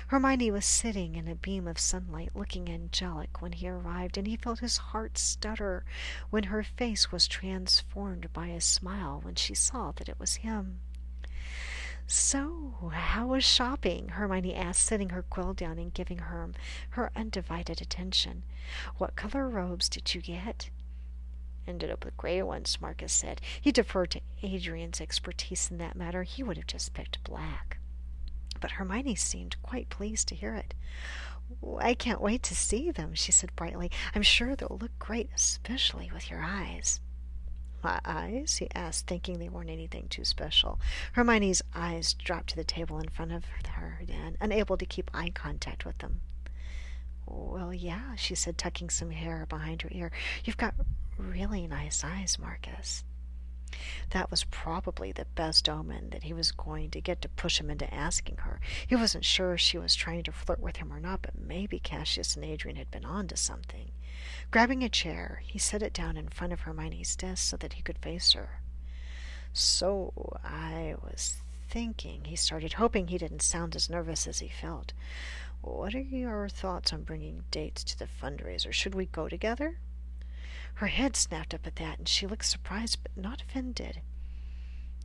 Hermione 0.07 0.51
was 0.51 0.65
sitting 0.65 1.15
in 1.15 1.27
a 1.27 1.35
beam 1.35 1.67
of 1.67 1.77
sunlight, 1.79 2.31
looking 2.35 2.69
angelic 2.69 3.41
when 3.41 3.51
he 3.51 3.67
arrived, 3.67 4.17
and 4.17 4.27
he 4.27 4.35
felt 4.35 4.59
his 4.59 4.77
heart 4.77 5.17
stutter 5.17 5.83
when 6.29 6.43
her 6.43 6.63
face 6.63 7.11
was 7.11 7.27
transformed 7.27 8.31
by 8.31 8.47
a 8.47 8.61
smile 8.61 9.19
when 9.21 9.35
she 9.35 9.53
saw 9.53 9.91
that 9.93 10.09
it 10.09 10.19
was 10.19 10.35
him. 10.35 10.79
So, 12.07 12.91
how 12.93 13.27
was 13.27 13.43
shopping? 13.43 14.09
Hermione 14.09 14.53
asked, 14.53 14.83
setting 14.83 15.09
her 15.09 15.23
quill 15.23 15.53
down 15.53 15.79
and 15.79 15.93
giving 15.93 16.19
her 16.19 16.51
her 16.91 17.11
undivided 17.15 17.81
attention. 17.81 18.43
What 18.97 19.15
color 19.15 19.49
robes 19.49 19.89
did 19.89 20.13
you 20.13 20.21
get? 20.21 20.69
Ended 21.67 21.89
up 21.89 22.05
with 22.05 22.15
gray 22.15 22.43
ones, 22.43 22.79
Marcus 22.79 23.11
said. 23.11 23.41
He 23.59 23.71
deferred 23.71 24.11
to 24.11 24.21
Adrian's 24.43 25.01
expertise 25.01 25.71
in 25.71 25.79
that 25.79 25.95
matter. 25.95 26.21
He 26.21 26.43
would 26.43 26.57
have 26.57 26.67
just 26.67 26.93
picked 26.93 27.23
black. 27.23 27.79
But 28.65 28.71
Hermione 28.71 29.13
seemed 29.13 29.61
quite 29.61 29.89
pleased 29.89 30.27
to 30.29 30.35
hear 30.35 30.55
it. 30.55 30.73
I 31.77 31.93
can't 31.93 32.19
wait 32.19 32.41
to 32.41 32.55
see 32.55 32.89
them, 32.89 33.13
she 33.13 33.31
said 33.31 33.55
brightly. 33.55 33.91
I'm 34.15 34.23
sure 34.23 34.55
they'll 34.55 34.79
look 34.81 34.97
great, 34.97 35.29
especially 35.35 36.09
with 36.11 36.31
your 36.31 36.41
eyes. 36.41 36.99
My 37.83 38.01
eyes? 38.03 38.57
he 38.57 38.67
asked, 38.73 39.05
thinking 39.05 39.37
they 39.37 39.49
weren't 39.49 39.69
anything 39.69 40.07
too 40.07 40.25
special. 40.25 40.79
Hermione's 41.11 41.61
eyes 41.75 42.15
dropped 42.15 42.49
to 42.49 42.55
the 42.55 42.63
table 42.63 42.97
in 42.97 43.09
front 43.09 43.33
of 43.33 43.45
her 43.67 44.01
and 44.09 44.35
unable 44.41 44.77
to 44.77 44.85
keep 44.87 45.11
eye 45.13 45.29
contact 45.29 45.85
with 45.85 45.99
them. 45.99 46.21
Well, 47.27 47.71
yeah, 47.71 48.15
she 48.15 48.33
said, 48.33 48.57
tucking 48.57 48.89
some 48.89 49.11
hair 49.11 49.45
behind 49.47 49.83
her 49.83 49.89
ear. 49.91 50.11
You've 50.43 50.57
got 50.57 50.73
really 51.19 51.67
nice 51.67 52.03
eyes, 52.03 52.39
Marcus. 52.39 53.03
That 54.11 54.31
was 54.31 54.43
probably 54.45 55.11
the 55.11 55.25
best 55.35 55.67
omen 55.67 56.09
that 56.11 56.23
he 56.23 56.33
was 56.33 56.51
going 56.51 56.91
to 56.91 57.01
get 57.01 57.21
to 57.21 57.29
push 57.29 57.59
him 57.59 57.69
into 57.69 57.93
asking 57.93 58.37
her. 58.37 58.59
He 58.87 58.95
wasn't 58.95 59.25
sure 59.25 59.53
if 59.53 59.61
she 59.61 59.77
was 59.77 59.95
trying 59.95 60.23
to 60.23 60.31
flirt 60.31 60.59
with 60.59 60.77
him 60.77 60.93
or 60.93 60.99
not, 60.99 61.21
but 61.21 61.39
maybe 61.39 61.79
Cassius 61.79 62.35
and 62.35 62.45
Adrian 62.45 62.77
had 62.77 62.91
been 62.91 63.05
on 63.05 63.27
to 63.27 63.37
something. 63.37 63.91
Grabbing 64.51 64.83
a 64.83 64.89
chair, 64.89 65.41
he 65.45 65.59
set 65.59 65.83
it 65.83 65.93
down 65.93 66.17
in 66.17 66.29
front 66.29 66.53
of 66.53 66.61
Hermione's 66.61 67.15
desk 67.15 67.49
so 67.49 67.57
that 67.57 67.73
he 67.73 67.81
could 67.81 67.97
face 67.97 68.33
her. 68.33 68.61
So 69.53 70.37
I 70.43 70.95
was 71.01 71.41
thinking, 71.69 72.25
he 72.25 72.35
started, 72.35 72.73
hoping 72.73 73.07
he 73.07 73.17
didn't 73.17 73.41
sound 73.41 73.75
as 73.75 73.89
nervous 73.89 74.27
as 74.27 74.39
he 74.39 74.49
felt. 74.49 74.93
What 75.61 75.95
are 75.95 75.99
your 75.99 76.47
thoughts 76.47 76.93
on 76.93 77.03
bringing 77.03 77.43
dates 77.51 77.83
to 77.85 77.99
the 77.99 78.07
fundraiser? 78.07 78.71
Should 78.71 78.95
we 78.95 79.05
go 79.05 79.27
together? 79.27 79.79
Her 80.75 80.87
head 80.87 81.15
snapped 81.15 81.53
up 81.53 81.65
at 81.65 81.77
that, 81.77 81.99
and 81.99 82.07
she 82.07 82.27
looked 82.27 82.45
surprised 82.45 82.99
but 83.01 83.15
not 83.15 83.41
offended. 83.41 84.01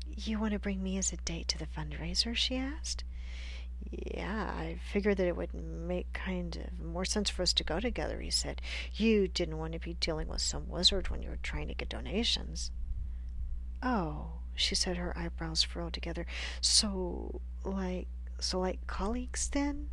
You 0.06 0.40
want 0.40 0.52
to 0.52 0.59
bring 0.59 0.82
me 0.82 0.98
as 0.98 1.12
a 1.12 1.16
date 1.16 1.48
to 1.48 1.59
the 1.59 1.66
fundraiser? 1.66 2.34
she 2.34 2.56
asked. 2.56 3.05
Yeah, 3.90 4.52
I 4.56 4.78
figured 4.92 5.16
that 5.16 5.26
it 5.26 5.36
would 5.36 5.55
make 5.55 6.12
kind 6.12 6.56
of 6.56 6.84
more 6.84 7.05
sense 7.05 7.30
for 7.30 7.42
us 7.42 7.52
to 7.55 7.64
go 7.64 7.80
together, 7.80 8.20
he 8.20 8.30
said. 8.30 8.60
You 8.94 9.28
didn't 9.28 9.59
want 9.59 9.72
to 9.72 9.78
be 9.78 9.94
dealing 9.94 10.28
with 10.28 10.42
some 10.42 10.68
wizard 10.68 11.09
when 11.09 11.22
you 11.22 11.30
were 11.30 11.38
trying 11.42 11.68
to 11.68 11.74
get 11.74 11.88
donations. 11.88 12.70
Oh, 13.82 14.40
she 14.55 14.74
said, 14.74 14.97
her 14.97 15.16
eyebrows 15.16 15.62
furrowed 15.62 15.94
together. 15.94 16.26
So, 16.60 17.40
like, 17.64 18.09
so 18.40 18.59
like 18.59 18.86
colleagues 18.86 19.48
then? 19.48 19.88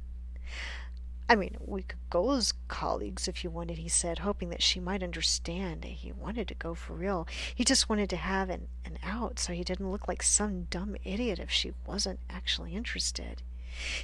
I 1.30 1.36
mean, 1.36 1.58
we 1.60 1.84
could 1.84 2.00
go 2.10 2.32
as 2.32 2.54
colleagues 2.70 3.28
if 3.28 3.44
you 3.44 3.50
wanted, 3.50 3.78
he 3.80 3.90
said, 3.90 4.20
hoping 4.20 4.50
that 4.50 4.64
she 4.64 4.80
might 4.80 5.04
understand. 5.04 5.84
He 5.84 6.14
wanted 6.14 6.48
to 6.48 6.54
go 6.54 6.74
for 6.74 6.94
real. 6.94 7.28
He 7.54 7.66
just 7.66 7.90
wanted 7.90 8.10
to 8.12 8.16
have 8.16 8.50
an, 8.50 8.70
an 8.86 8.98
out 9.04 9.38
so 9.38 9.52
he 9.52 9.66
didn't 9.66 9.92
look 9.92 10.08
like 10.08 10.24
some 10.24 10.64
dumb 10.70 10.96
idiot 11.04 11.40
if 11.40 11.52
she 11.52 11.74
wasn't 11.86 12.20
actually 12.30 12.76
interested. 12.76 13.42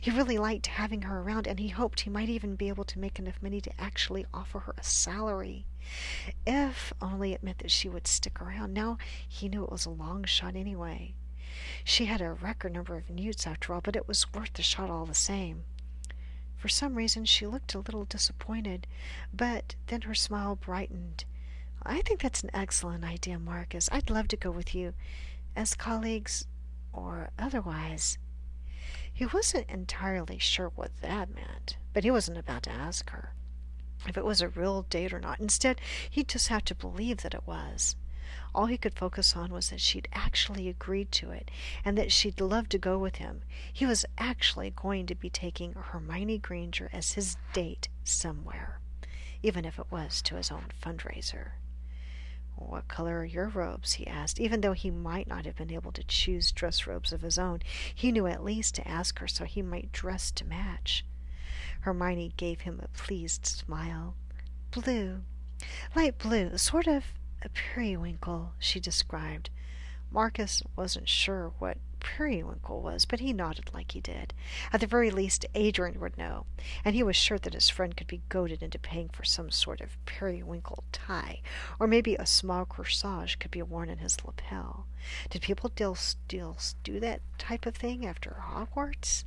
He 0.01 0.11
really 0.11 0.37
liked 0.37 0.67
having 0.67 1.03
her 1.03 1.19
around, 1.21 1.47
and 1.47 1.59
he 1.59 1.69
hoped 1.69 2.01
he 2.01 2.09
might 2.09 2.29
even 2.29 2.55
be 2.55 2.67
able 2.67 2.83
to 2.83 2.99
make 2.99 3.17
enough 3.17 3.41
money 3.41 3.61
to 3.61 3.81
actually 3.81 4.25
offer 4.33 4.59
her 4.59 4.75
a 4.77 4.83
salary. 4.83 5.65
If 6.45 6.93
only 7.01 7.33
it 7.33 7.41
meant 7.41 7.59
that 7.59 7.71
she 7.71 7.89
would 7.89 8.05
stick 8.05 8.41
around. 8.41 8.73
Now 8.73 8.97
he 9.27 9.49
knew 9.49 9.63
it 9.63 9.71
was 9.71 9.85
a 9.85 9.89
long 9.89 10.25
shot 10.25 10.55
anyway. 10.55 11.15
She 11.83 12.05
had 12.05 12.21
a 12.21 12.33
record 12.33 12.73
number 12.73 12.97
of 12.97 13.09
newts 13.09 13.47
after 13.47 13.73
all, 13.73 13.81
but 13.81 13.95
it 13.95 14.07
was 14.07 14.31
worth 14.33 14.53
the 14.53 14.61
shot 14.61 14.89
all 14.89 15.05
the 15.05 15.13
same. 15.13 15.63
For 16.63 16.69
some 16.69 16.95
reason 16.95 17.25
she 17.25 17.45
looked 17.45 17.73
a 17.73 17.79
little 17.79 18.05
disappointed, 18.05 18.87
but 19.33 19.75
then 19.87 20.03
her 20.03 20.15
smile 20.15 20.55
brightened. 20.55 21.25
I 21.85 22.01
think 22.01 22.21
that's 22.21 22.41
an 22.41 22.51
excellent 22.53 23.03
idea, 23.03 23.37
Marcus. 23.37 23.89
I'd 23.91 24.09
love 24.09 24.29
to 24.29 24.37
go 24.37 24.49
with 24.49 24.73
you, 24.73 24.93
as 25.57 25.75
colleagues 25.75 26.47
or 26.93 27.31
otherwise. 27.37 28.17
He 29.13 29.25
wasn't 29.25 29.69
entirely 29.69 30.37
sure 30.37 30.69
what 30.69 31.01
that 31.01 31.35
meant, 31.35 31.75
but 31.91 32.05
he 32.05 32.11
wasn't 32.11 32.37
about 32.37 32.63
to 32.63 32.71
ask 32.71 33.09
her 33.09 33.33
if 34.07 34.17
it 34.17 34.23
was 34.23 34.39
a 34.39 34.47
real 34.47 34.83
date 34.83 35.11
or 35.11 35.19
not. 35.19 35.41
Instead, 35.41 35.81
he'd 36.09 36.29
just 36.29 36.47
had 36.47 36.65
to 36.67 36.75
believe 36.75 37.23
that 37.23 37.33
it 37.33 37.45
was. 37.45 37.97
All 38.55 38.67
he 38.67 38.77
could 38.77 38.93
focus 38.93 39.35
on 39.35 39.51
was 39.51 39.69
that 39.69 39.81
she'd 39.81 40.07
actually 40.13 40.69
agreed 40.69 41.11
to 41.13 41.31
it, 41.31 41.49
and 41.83 41.97
that 41.97 42.11
she'd 42.11 42.39
love 42.39 42.69
to 42.69 42.77
go 42.77 42.97
with 42.97 43.15
him. 43.17 43.41
He 43.71 43.85
was 43.85 44.05
actually 44.17 44.71
going 44.71 45.05
to 45.07 45.15
be 45.15 45.29
taking 45.29 45.73
Hermione 45.73 46.37
Granger 46.37 46.89
as 46.93 47.13
his 47.13 47.37
date 47.53 47.89
somewhere, 48.03 48.79
even 49.41 49.65
if 49.65 49.79
it 49.79 49.91
was 49.91 50.21
to 50.23 50.35
his 50.35 50.51
own 50.51 50.65
fundraiser. 50.81 51.53
What 52.55 52.87
color 52.87 53.19
are 53.19 53.25
your 53.25 53.49
robes? 53.49 53.93
he 53.93 54.07
asked. 54.07 54.39
Even 54.39 54.61
though 54.61 54.73
he 54.73 54.91
might 54.91 55.27
not 55.27 55.45
have 55.45 55.55
been 55.55 55.71
able 55.71 55.91
to 55.91 56.03
choose 56.03 56.51
dress 56.51 56.85
robes 56.85 57.11
of 57.11 57.21
his 57.21 57.39
own, 57.39 57.61
he 57.93 58.11
knew 58.11 58.27
at 58.27 58.43
least 58.43 58.75
to 58.75 58.87
ask 58.87 59.19
her 59.19 59.27
so 59.27 59.45
he 59.45 59.61
might 59.61 59.91
dress 59.91 60.31
to 60.31 60.45
match. 60.45 61.03
Hermione 61.81 62.33
gave 62.37 62.61
him 62.61 62.79
a 62.81 62.87
pleased 62.89 63.45
smile. 63.45 64.15
Blue. 64.71 65.23
Light 65.95 66.17
blue, 66.17 66.57
sort 66.57 66.87
of 66.87 67.05
a 67.45 67.49
periwinkle, 67.49 68.53
she 68.59 68.79
described. 68.79 69.49
Marcus 70.11 70.61
wasn't 70.75 71.09
sure 71.09 71.53
what 71.59 71.77
periwinkle 71.99 72.81
was, 72.81 73.05
but 73.05 73.19
he 73.19 73.33
nodded 73.33 73.73
like 73.73 73.93
he 73.93 74.01
did. 74.01 74.33
At 74.71 74.81
the 74.81 74.87
very 74.87 75.09
least, 75.09 75.45
Adrian 75.55 75.99
would 75.99 76.17
know, 76.17 76.45
and 76.85 76.95
he 76.95 77.01
was 77.01 77.15
sure 77.15 77.39
that 77.39 77.53
his 77.53 77.69
friend 77.69 77.97
could 77.97 78.07
be 78.07 78.21
goaded 78.29 78.61
into 78.61 78.77
paying 78.77 79.09
for 79.09 79.23
some 79.23 79.49
sort 79.49 79.81
of 79.81 79.97
periwinkle 80.05 80.83
tie, 80.91 81.41
or 81.79 81.87
maybe 81.87 82.15
a 82.15 82.25
small 82.25 82.65
corsage 82.65 83.39
could 83.39 83.51
be 83.51 83.61
worn 83.61 83.89
in 83.89 83.97
his 83.97 84.23
lapel. 84.23 84.85
Did 85.29 85.41
people 85.41 85.71
still, 85.73 85.95
still 85.95 86.57
do 86.83 86.99
that 86.99 87.21
type 87.37 87.65
of 87.65 87.75
thing 87.75 88.05
after 88.05 88.37
Hogwarts? 88.39 89.23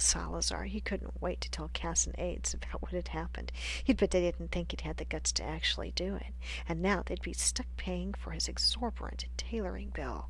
Salazar, 0.00 0.64
he 0.64 0.80
couldn't 0.80 1.20
wait 1.20 1.40
to 1.40 1.50
tell 1.50 1.70
Cass 1.72 2.06
and 2.06 2.14
Aides 2.18 2.54
about 2.54 2.82
what 2.82 2.92
had 2.92 3.08
happened. 3.08 3.52
He'd 3.84 3.96
bet 3.96 4.10
they 4.10 4.20
didn't 4.20 4.50
think 4.50 4.70
he'd 4.70 4.82
had 4.82 4.96
the 4.96 5.04
guts 5.04 5.32
to 5.32 5.44
actually 5.44 5.90
do 5.92 6.14
it, 6.16 6.34
and 6.68 6.80
now 6.80 7.02
they'd 7.04 7.22
be 7.22 7.32
stuck 7.32 7.66
paying 7.76 8.14
for 8.14 8.30
his 8.32 8.48
exorbitant 8.48 9.26
tailoring 9.36 9.90
bill. 9.90 10.28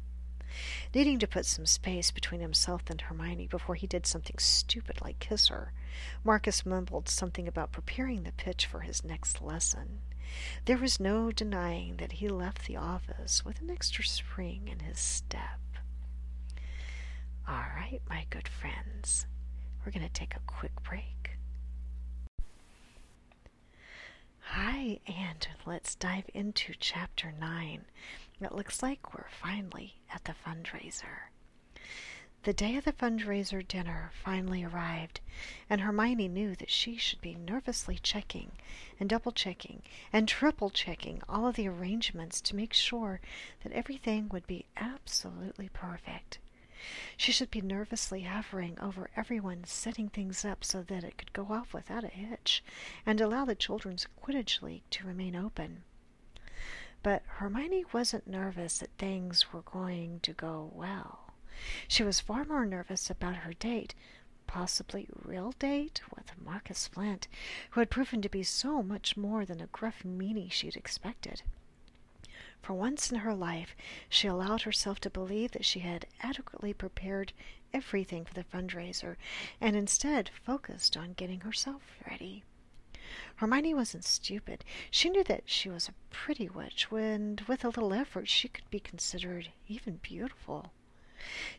Needing 0.95 1.19
to 1.19 1.27
put 1.27 1.45
some 1.45 1.67
space 1.67 2.11
between 2.11 2.41
himself 2.41 2.89
and 2.89 3.01
Hermione 3.01 3.47
before 3.47 3.75
he 3.75 3.87
did 3.87 4.07
something 4.07 4.39
stupid 4.39 5.01
like 5.03 5.19
kiss 5.19 5.49
her, 5.49 5.73
Marcus 6.25 6.65
mumbled 6.65 7.09
something 7.09 7.47
about 7.47 7.73
preparing 7.73 8.23
the 8.23 8.33
pitch 8.33 8.67
for 8.67 8.81
his 8.81 9.05
next 9.05 9.43
lesson. 9.43 10.01
There 10.65 10.79
was 10.79 11.01
no 11.01 11.31
denying 11.33 11.97
that 11.97 12.13
he 12.13 12.29
left 12.29 12.67
the 12.67 12.77
office 12.77 13.45
with 13.45 13.61
an 13.61 13.71
extra 13.71 14.05
spring 14.05 14.69
in 14.69 14.81
his 14.81 14.99
step. 14.99 15.61
All 17.47 17.65
right, 17.77 18.01
my 18.09 18.27
good 18.31 18.49
friends, 18.49 19.27
we're 19.89 20.01
going 20.01 20.07
to 20.07 20.13
take 20.13 20.37
a 20.37 20.41
quick 20.47 20.83
break. 20.83 21.39
Hi, 24.41 25.01
and 25.07 25.49
let's 25.65 25.95
dive 25.95 26.29
into 26.35 26.75
chapter 26.79 27.33
9. 27.41 27.87
It 28.43 28.53
looks 28.53 28.83
like 28.83 29.15
we're 29.15 29.31
finally 29.31 29.95
at 30.13 30.25
the 30.25 30.35
fundraiser. 30.47 31.31
The 32.43 32.53
day 32.53 32.77
of 32.77 32.85
the 32.85 32.93
fundraiser 32.93 33.67
dinner 33.67 34.11
finally 34.23 34.63
arrived, 34.63 35.21
and 35.71 35.81
Hermione 35.81 36.29
knew 36.29 36.55
that 36.57 36.71
she 36.71 36.99
should 36.99 37.23
be 37.23 37.35
nervously 37.35 37.99
checking 38.03 38.53
and 39.01 39.09
double 39.09 39.33
checking 39.33 39.81
and 40.13 40.29
triple 40.29 40.69
checking 40.69 41.23
all 41.31 41.47
of 41.47 41.57
the 41.57 41.67
arrangements 41.67 42.43
to 42.43 42.57
make 42.57 42.75
sure 42.75 43.23
that 43.65 43.73
everything 43.73 44.29
would 44.29 44.47
be 44.47 44.67
absolutely 44.77 45.71
perfect. 45.71 46.41
She 47.17 47.33
should 47.33 47.51
be 47.51 47.61
nervously 47.61 48.23
hovering 48.23 48.79
over 48.79 49.11
everyone 49.17 49.65
setting 49.65 50.09
things 50.09 50.45
up 50.45 50.65
so 50.65 50.83
that 50.83 51.05
it 51.05 51.19
could 51.19 51.33
go 51.33 51.47
off 51.51 51.75
without 51.75 52.05
a 52.05 52.09
hitch 52.09 52.63
and 53.05 53.21
allow 53.21 53.45
the 53.45 53.55
Children's 53.55 54.07
Quidditch 54.23 54.63
League 54.63 54.89
to 54.91 55.07
remain 55.07 55.35
open. 55.35 55.83
But 57.03 57.23
Hermione 57.27 57.85
wasn't 57.93 58.27
nervous 58.27 58.79
that 58.79 58.91
things 58.99 59.53
were 59.53 59.63
going 59.63 60.21
to 60.21 60.33
go 60.33 60.71
well. 60.75 61.33
She 61.89 62.03
was 62.03 62.21
far 62.21 62.45
more 62.45 62.67
nervous 62.67 63.11
about 63.11 63.37
her 63.37 63.53
date, 63.53 63.95
possibly 64.47 65.09
real 65.13 65.53
date, 65.59 66.01
with 66.15 66.41
Marcus 66.41 66.87
Flint, 66.87 67.29
who 67.71 67.81
had 67.81 67.91
proven 67.91 68.23
to 68.23 68.29
be 68.29 68.43
so 68.43 68.83
much 68.83 69.17
more 69.17 69.45
than 69.45 69.61
a 69.61 69.67
gruff 69.67 70.03
meanie 70.05 70.51
she'd 70.51 70.77
expected. 70.77 71.43
For 72.69 72.75
once 72.75 73.11
in 73.11 73.21
her 73.21 73.33
life, 73.33 73.75
she 74.11 74.29
allowed 74.29 74.61
herself 74.61 75.01
to 75.01 75.09
believe 75.09 75.53
that 75.53 75.65
she 75.65 75.81
had 75.81 76.05
adequately 76.21 76.75
prepared 76.75 77.33
everything 77.73 78.27
for 78.27 78.35
the 78.35 78.45
fundraiser, 78.45 79.17
and 79.59 79.75
instead 79.75 80.29
focused 80.45 80.95
on 80.95 81.15
getting 81.15 81.41
herself 81.41 81.81
ready. 82.11 82.45
Hermione 83.37 83.73
wasn't 83.73 84.05
stupid. 84.05 84.67
She 84.91 85.09
knew 85.09 85.25
that 85.25 85.45
she 85.47 85.71
was 85.71 85.89
a 85.89 85.95
pretty 86.11 86.51
witch, 86.51 86.89
and 86.91 87.41
with 87.49 87.65
a 87.65 87.69
little 87.69 87.95
effort 87.95 88.29
she 88.29 88.49
could 88.49 88.69
be 88.69 88.81
considered 88.81 89.51
even 89.67 89.97
beautiful. 90.03 90.71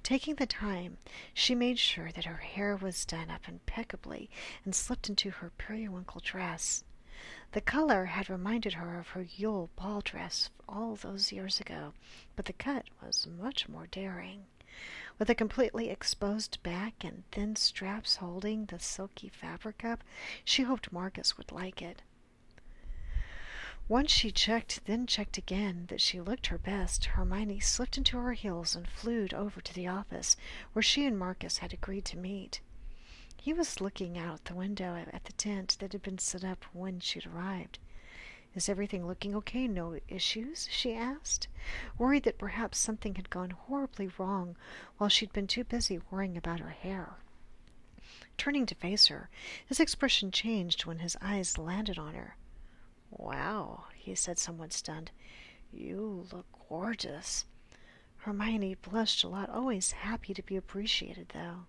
Taking 0.03 0.35
the 0.35 0.45
time, 0.45 0.99
she 1.33 1.55
made 1.55 1.79
sure 1.79 2.11
that 2.11 2.25
her 2.25 2.37
hair 2.37 2.75
was 2.75 3.03
done 3.03 3.31
up 3.31 3.49
impeccably 3.49 4.29
and 4.63 4.75
slipped 4.75 5.09
into 5.09 5.31
her 5.31 5.49
periwinkle 5.57 6.21
dress. 6.23 6.83
The 7.51 7.61
color 7.61 8.05
had 8.05 8.29
reminded 8.29 8.73
her 8.73 8.97
of 8.99 9.09
her 9.09 9.23
Yule 9.23 9.69
ball 9.75 10.01
dress 10.01 10.49
all 10.67 10.95
those 10.95 11.31
years 11.31 11.59
ago, 11.59 11.93
but 12.35 12.45
the 12.45 12.53
cut 12.53 12.85
was 13.01 13.27
much 13.27 13.67
more 13.67 13.87
daring. 13.87 14.45
With 15.17 15.29
a 15.29 15.35
completely 15.35 15.89
exposed 15.89 16.63
back 16.63 17.03
and 17.03 17.23
thin 17.31 17.55
straps 17.57 18.17
holding 18.17 18.67
the 18.67 18.79
silky 18.79 19.27
fabric 19.27 19.83
up, 19.83 20.03
she 20.45 20.63
hoped 20.63 20.93
Marcus 20.93 21.37
would 21.37 21.51
like 21.51 21.81
it. 21.81 22.01
Once 23.89 24.11
she 24.11 24.31
checked, 24.31 24.85
then 24.85 25.07
checked 25.07 25.37
again, 25.37 25.87
that 25.87 25.99
she 25.99 26.21
looked 26.21 26.47
her 26.47 26.59
best, 26.59 27.05
Hermione 27.05 27.59
slipped 27.59 27.97
into 27.97 28.17
her 28.17 28.33
heels 28.33 28.75
and 28.75 28.87
flew 28.87 29.27
over 29.33 29.59
to 29.59 29.73
the 29.73 29.87
office, 29.87 30.37
where 30.73 30.83
she 30.83 31.05
and 31.05 31.17
Marcus 31.17 31.57
had 31.57 31.73
agreed 31.73 32.05
to 32.05 32.17
meet. 32.17 32.61
He 33.41 33.53
was 33.53 33.79
looking 33.79 34.17
out 34.17 34.43
the 34.43 34.53
window 34.53 34.95
at 35.13 35.23
the 35.23 35.31
tent 35.31 35.77
that 35.79 35.93
had 35.93 36.01
been 36.01 36.17
set 36.17 36.43
up 36.43 36.65
when 36.73 36.99
she'd 36.99 37.25
arrived. 37.25 37.79
Is 38.53 38.67
everything 38.67 39.07
looking 39.07 39.33
okay? 39.33 39.65
No 39.65 39.97
issues? 40.09 40.67
she 40.69 40.93
asked, 40.93 41.47
worried 41.97 42.23
that 42.23 42.37
perhaps 42.37 42.77
something 42.77 43.15
had 43.15 43.29
gone 43.29 43.51
horribly 43.51 44.11
wrong 44.17 44.57
while 44.97 45.09
she'd 45.09 45.31
been 45.31 45.47
too 45.47 45.63
busy 45.63 46.01
worrying 46.11 46.35
about 46.35 46.59
her 46.59 46.71
hair. 46.71 47.15
Turning 48.37 48.65
to 48.65 48.75
face 48.75 49.07
her, 49.07 49.29
his 49.65 49.79
expression 49.79 50.31
changed 50.31 50.85
when 50.85 50.99
his 50.99 51.15
eyes 51.21 51.57
landed 51.57 51.97
on 51.97 52.15
her. 52.15 52.35
Wow, 53.09 53.85
he 53.95 54.15
said, 54.15 54.37
somewhat 54.37 54.73
stunned. 54.73 55.11
You 55.71 56.27
look 56.33 56.45
gorgeous. 56.67 57.45
Hermione 58.17 58.75
blushed 58.75 59.23
a 59.23 59.29
lot, 59.29 59.49
always 59.49 59.93
happy 59.93 60.33
to 60.33 60.43
be 60.43 60.57
appreciated, 60.57 61.29
though. 61.29 61.67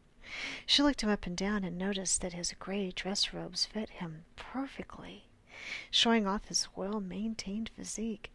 She 0.66 0.82
looked 0.82 1.02
him 1.02 1.10
up 1.10 1.26
and 1.26 1.36
down 1.36 1.64
and 1.64 1.76
noticed 1.76 2.20
that 2.20 2.32
his 2.32 2.52
gray 2.58 2.90
dress 2.90 3.32
robes 3.32 3.64
fit 3.64 3.90
him 3.90 4.24
perfectly, 4.36 5.24
showing 5.90 6.26
off 6.26 6.48
his 6.48 6.68
well-maintained 6.74 7.70
physique. 7.76 8.30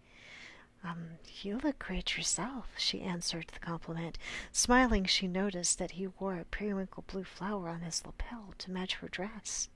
Um, 0.84 1.18
you 1.42 1.58
look 1.58 1.80
great 1.80 2.16
yourself, 2.16 2.68
she 2.78 3.02
answered 3.02 3.48
the 3.52 3.60
compliment. 3.60 4.20
Smiling, 4.52 5.06
she 5.06 5.28
noticed 5.28 5.80
that 5.80 5.92
he 5.92 6.08
wore 6.08 6.38
a 6.38 6.46
periwinkle 6.46 7.06
blue 7.08 7.24
flower 7.24 7.70
on 7.70 7.82
his 7.82 8.06
lapel 8.06 8.54
to 8.60 8.72
match 8.72 8.96
her 8.96 9.08
dress. 9.08 9.70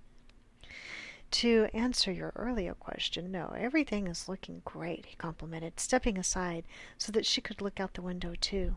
To 1.31 1.67
answer 1.73 2.11
your 2.11 2.33
earlier 2.35 2.73
question, 2.73 3.31
no, 3.31 3.53
everything 3.57 4.07
is 4.07 4.27
looking 4.27 4.61
great, 4.65 5.05
he 5.05 5.15
complimented, 5.15 5.79
stepping 5.79 6.17
aside 6.17 6.63
so 6.97 7.11
that 7.11 7.25
she 7.25 7.41
could 7.41 7.61
look 7.61 7.79
out 7.79 7.93
the 7.93 8.01
window 8.01 8.33
too. 8.39 8.75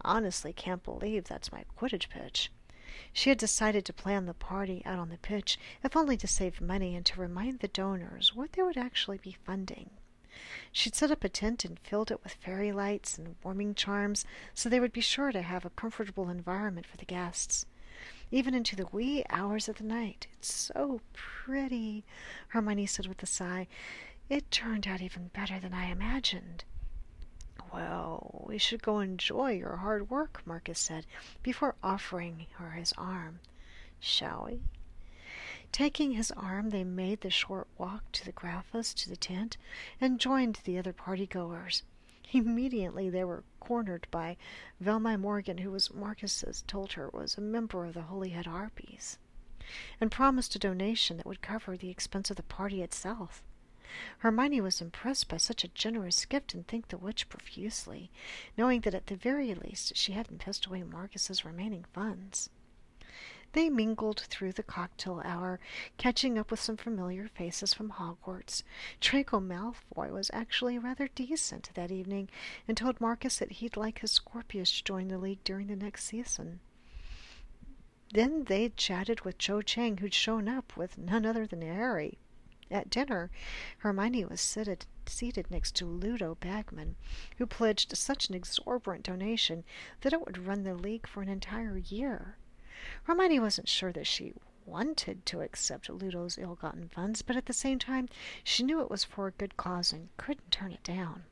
Honestly, 0.00 0.52
can't 0.52 0.82
believe 0.82 1.24
that's 1.24 1.52
my 1.52 1.64
Quidditch 1.76 2.08
pitch. 2.08 2.50
She 3.12 3.30
had 3.30 3.38
decided 3.38 3.84
to 3.84 3.92
plan 3.92 4.26
the 4.26 4.34
party 4.34 4.82
out 4.84 4.98
on 4.98 5.08
the 5.08 5.18
pitch, 5.18 5.58
if 5.82 5.96
only 5.96 6.16
to 6.16 6.26
save 6.26 6.60
money 6.60 6.94
and 6.96 7.04
to 7.06 7.20
remind 7.20 7.60
the 7.60 7.68
donors 7.68 8.34
what 8.34 8.52
they 8.52 8.62
would 8.62 8.76
actually 8.76 9.18
be 9.18 9.36
funding. 9.44 9.90
She'd 10.70 10.94
set 10.94 11.10
up 11.10 11.24
a 11.24 11.28
tent 11.28 11.64
and 11.64 11.78
filled 11.78 12.10
it 12.10 12.22
with 12.22 12.34
fairy 12.34 12.70
lights 12.70 13.16
and 13.16 13.36
warming 13.42 13.74
charms 13.74 14.24
so 14.52 14.68
they 14.68 14.80
would 14.80 14.92
be 14.92 15.00
sure 15.00 15.32
to 15.32 15.42
have 15.42 15.64
a 15.64 15.70
comfortable 15.70 16.28
environment 16.28 16.86
for 16.86 16.96
the 16.96 17.04
guests. 17.06 17.64
Even 18.30 18.54
into 18.54 18.76
the 18.76 18.88
wee 18.92 19.24
hours 19.30 19.68
of 19.68 19.78
the 19.78 19.84
night. 19.84 20.26
It's 20.34 20.52
so 20.52 21.00
pretty, 21.12 22.04
Hermione 22.48 22.86
said 22.86 23.06
with 23.06 23.22
a 23.22 23.26
sigh. 23.26 23.66
It 24.28 24.50
turned 24.50 24.86
out 24.86 25.00
even 25.00 25.28
better 25.28 25.58
than 25.58 25.72
I 25.72 25.86
imagined. 25.86 26.64
Well, 27.76 28.46
we 28.46 28.56
should 28.56 28.82
go 28.82 29.00
enjoy 29.00 29.50
your 29.50 29.76
hard 29.76 30.08
work, 30.08 30.40
Marcus 30.46 30.78
said, 30.78 31.04
before 31.42 31.74
offering 31.82 32.46
her 32.54 32.70
his 32.70 32.94
arm. 32.96 33.40
Shall 34.00 34.46
we? 34.46 34.62
Taking 35.72 36.12
his 36.12 36.30
arm, 36.30 36.70
they 36.70 36.84
made 36.84 37.20
the 37.20 37.28
short 37.28 37.68
walk 37.76 38.10
to 38.12 38.24
the 38.24 38.32
Graffas 38.32 38.94
to 38.94 39.10
the 39.10 39.16
tent 39.16 39.58
and 40.00 40.18
joined 40.18 40.60
the 40.64 40.78
other 40.78 40.94
party-goers. 40.94 41.82
Immediately 42.32 43.10
they 43.10 43.24
were 43.24 43.44
cornered 43.60 44.06
by 44.10 44.38
Velma 44.80 45.18
Morgan, 45.18 45.58
who 45.58 45.70
was 45.70 45.92
Marcus 45.92 46.42
told 46.66 46.92
her 46.92 47.10
was 47.10 47.36
a 47.36 47.42
member 47.42 47.84
of 47.84 47.92
the 47.92 48.02
Holyhead 48.02 48.46
Harpies, 48.46 49.18
and 50.00 50.10
promised 50.10 50.56
a 50.56 50.58
donation 50.58 51.18
that 51.18 51.26
would 51.26 51.42
cover 51.42 51.76
the 51.76 51.90
expense 51.90 52.30
of 52.30 52.36
the 52.36 52.42
party 52.42 52.80
itself. 52.80 53.42
Hermione 54.18 54.60
was 54.60 54.80
impressed 54.80 55.28
by 55.28 55.36
such 55.36 55.64
a 55.64 55.68
generous 55.68 56.24
gift 56.24 56.54
and 56.54 56.66
thanked 56.66 56.88
the 56.88 56.98
witch 56.98 57.28
profusely, 57.28 58.10
knowing 58.56 58.80
that 58.82 58.94
at 58.94 59.06
the 59.06 59.16
very 59.16 59.54
least 59.54 59.96
she 59.96 60.12
hadn't 60.12 60.40
pissed 60.40 60.66
away 60.66 60.82
Marcus's 60.82 61.44
remaining 61.44 61.84
funds. 61.92 62.50
They 63.52 63.70
mingled 63.70 64.20
through 64.20 64.52
the 64.52 64.62
cocktail 64.62 65.22
hour, 65.24 65.60
catching 65.96 66.36
up 66.36 66.50
with 66.50 66.60
some 66.60 66.76
familiar 66.76 67.28
faces 67.28 67.72
from 67.72 67.90
Hogwarts. 67.92 68.62
Draco 69.00 69.40
Malfoy 69.40 70.10
was 70.10 70.30
actually 70.34 70.78
rather 70.78 71.08
decent 71.08 71.70
that 71.74 71.90
evening 71.90 72.28
and 72.68 72.76
told 72.76 73.00
Marcus 73.00 73.38
that 73.38 73.52
he'd 73.52 73.76
like 73.76 74.00
his 74.00 74.10
Scorpius 74.10 74.70
to 74.72 74.84
join 74.84 75.08
the 75.08 75.16
league 75.16 75.42
during 75.42 75.68
the 75.68 75.76
next 75.76 76.04
season. 76.04 76.60
Then 78.12 78.44
they 78.44 78.68
chatted 78.68 79.22
with 79.22 79.38
Cho 79.38 79.62
Chang, 79.62 79.96
who'd 79.96 80.12
shown 80.14 80.48
up 80.48 80.76
with 80.76 80.98
none 80.98 81.24
other 81.24 81.46
than 81.46 81.62
Harry. 81.62 82.18
At 82.70 82.90
dinner, 82.90 83.30
Hermione 83.78 84.24
was 84.24 84.40
seated, 84.40 84.86
seated 85.06 85.50
next 85.50 85.76
to 85.76 85.86
Ludo 85.86 86.34
Bagman, 86.34 86.96
who 87.38 87.46
pledged 87.46 87.96
such 87.96 88.28
an 88.28 88.34
exorbitant 88.34 89.04
donation 89.04 89.62
that 90.00 90.12
it 90.12 90.24
would 90.26 90.46
run 90.46 90.64
the 90.64 90.74
league 90.74 91.06
for 91.06 91.22
an 91.22 91.28
entire 91.28 91.78
year. 91.78 92.38
Hermione 93.04 93.38
wasn't 93.38 93.68
sure 93.68 93.92
that 93.92 94.06
she 94.06 94.34
wanted 94.64 95.24
to 95.26 95.42
accept 95.42 95.88
Ludo's 95.88 96.38
ill-gotten 96.38 96.88
funds, 96.88 97.22
but 97.22 97.36
at 97.36 97.46
the 97.46 97.52
same 97.52 97.78
time 97.78 98.08
she 98.42 98.64
knew 98.64 98.80
it 98.80 98.90
was 98.90 99.04
for 99.04 99.28
a 99.28 99.32
good 99.32 99.56
cause 99.56 99.92
and 99.92 100.08
couldn't 100.16 100.50
turn 100.50 100.72
it 100.72 100.82
down. 100.82 101.24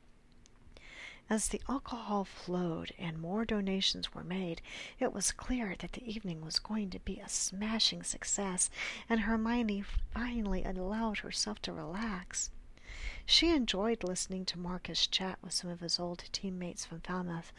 As 1.27 1.47
the 1.47 1.61
alcohol 1.67 2.23
flowed 2.23 2.93
and 2.99 3.17
more 3.17 3.45
donations 3.45 4.13
were 4.13 4.23
made, 4.23 4.61
it 4.99 5.11
was 5.11 5.31
clear 5.31 5.75
that 5.79 5.93
the 5.93 6.07
evening 6.07 6.41
was 6.41 6.59
going 6.59 6.91
to 6.91 6.99
be 6.99 7.19
a 7.19 7.27
smashing 7.27 8.03
success, 8.03 8.69
and 9.09 9.21
Hermione 9.21 9.83
finally 10.13 10.63
allowed 10.63 11.19
herself 11.19 11.59
to 11.63 11.73
relax. 11.73 12.51
She 13.25 13.49
enjoyed 13.49 14.03
listening 14.03 14.45
to 14.45 14.59
Marcus 14.59 15.07
chat 15.07 15.39
with 15.41 15.53
some 15.53 15.71
of 15.71 15.79
his 15.79 15.99
old 15.99 16.25
teammates 16.31 16.85
from 16.85 17.01
Falmouth, 17.01 17.51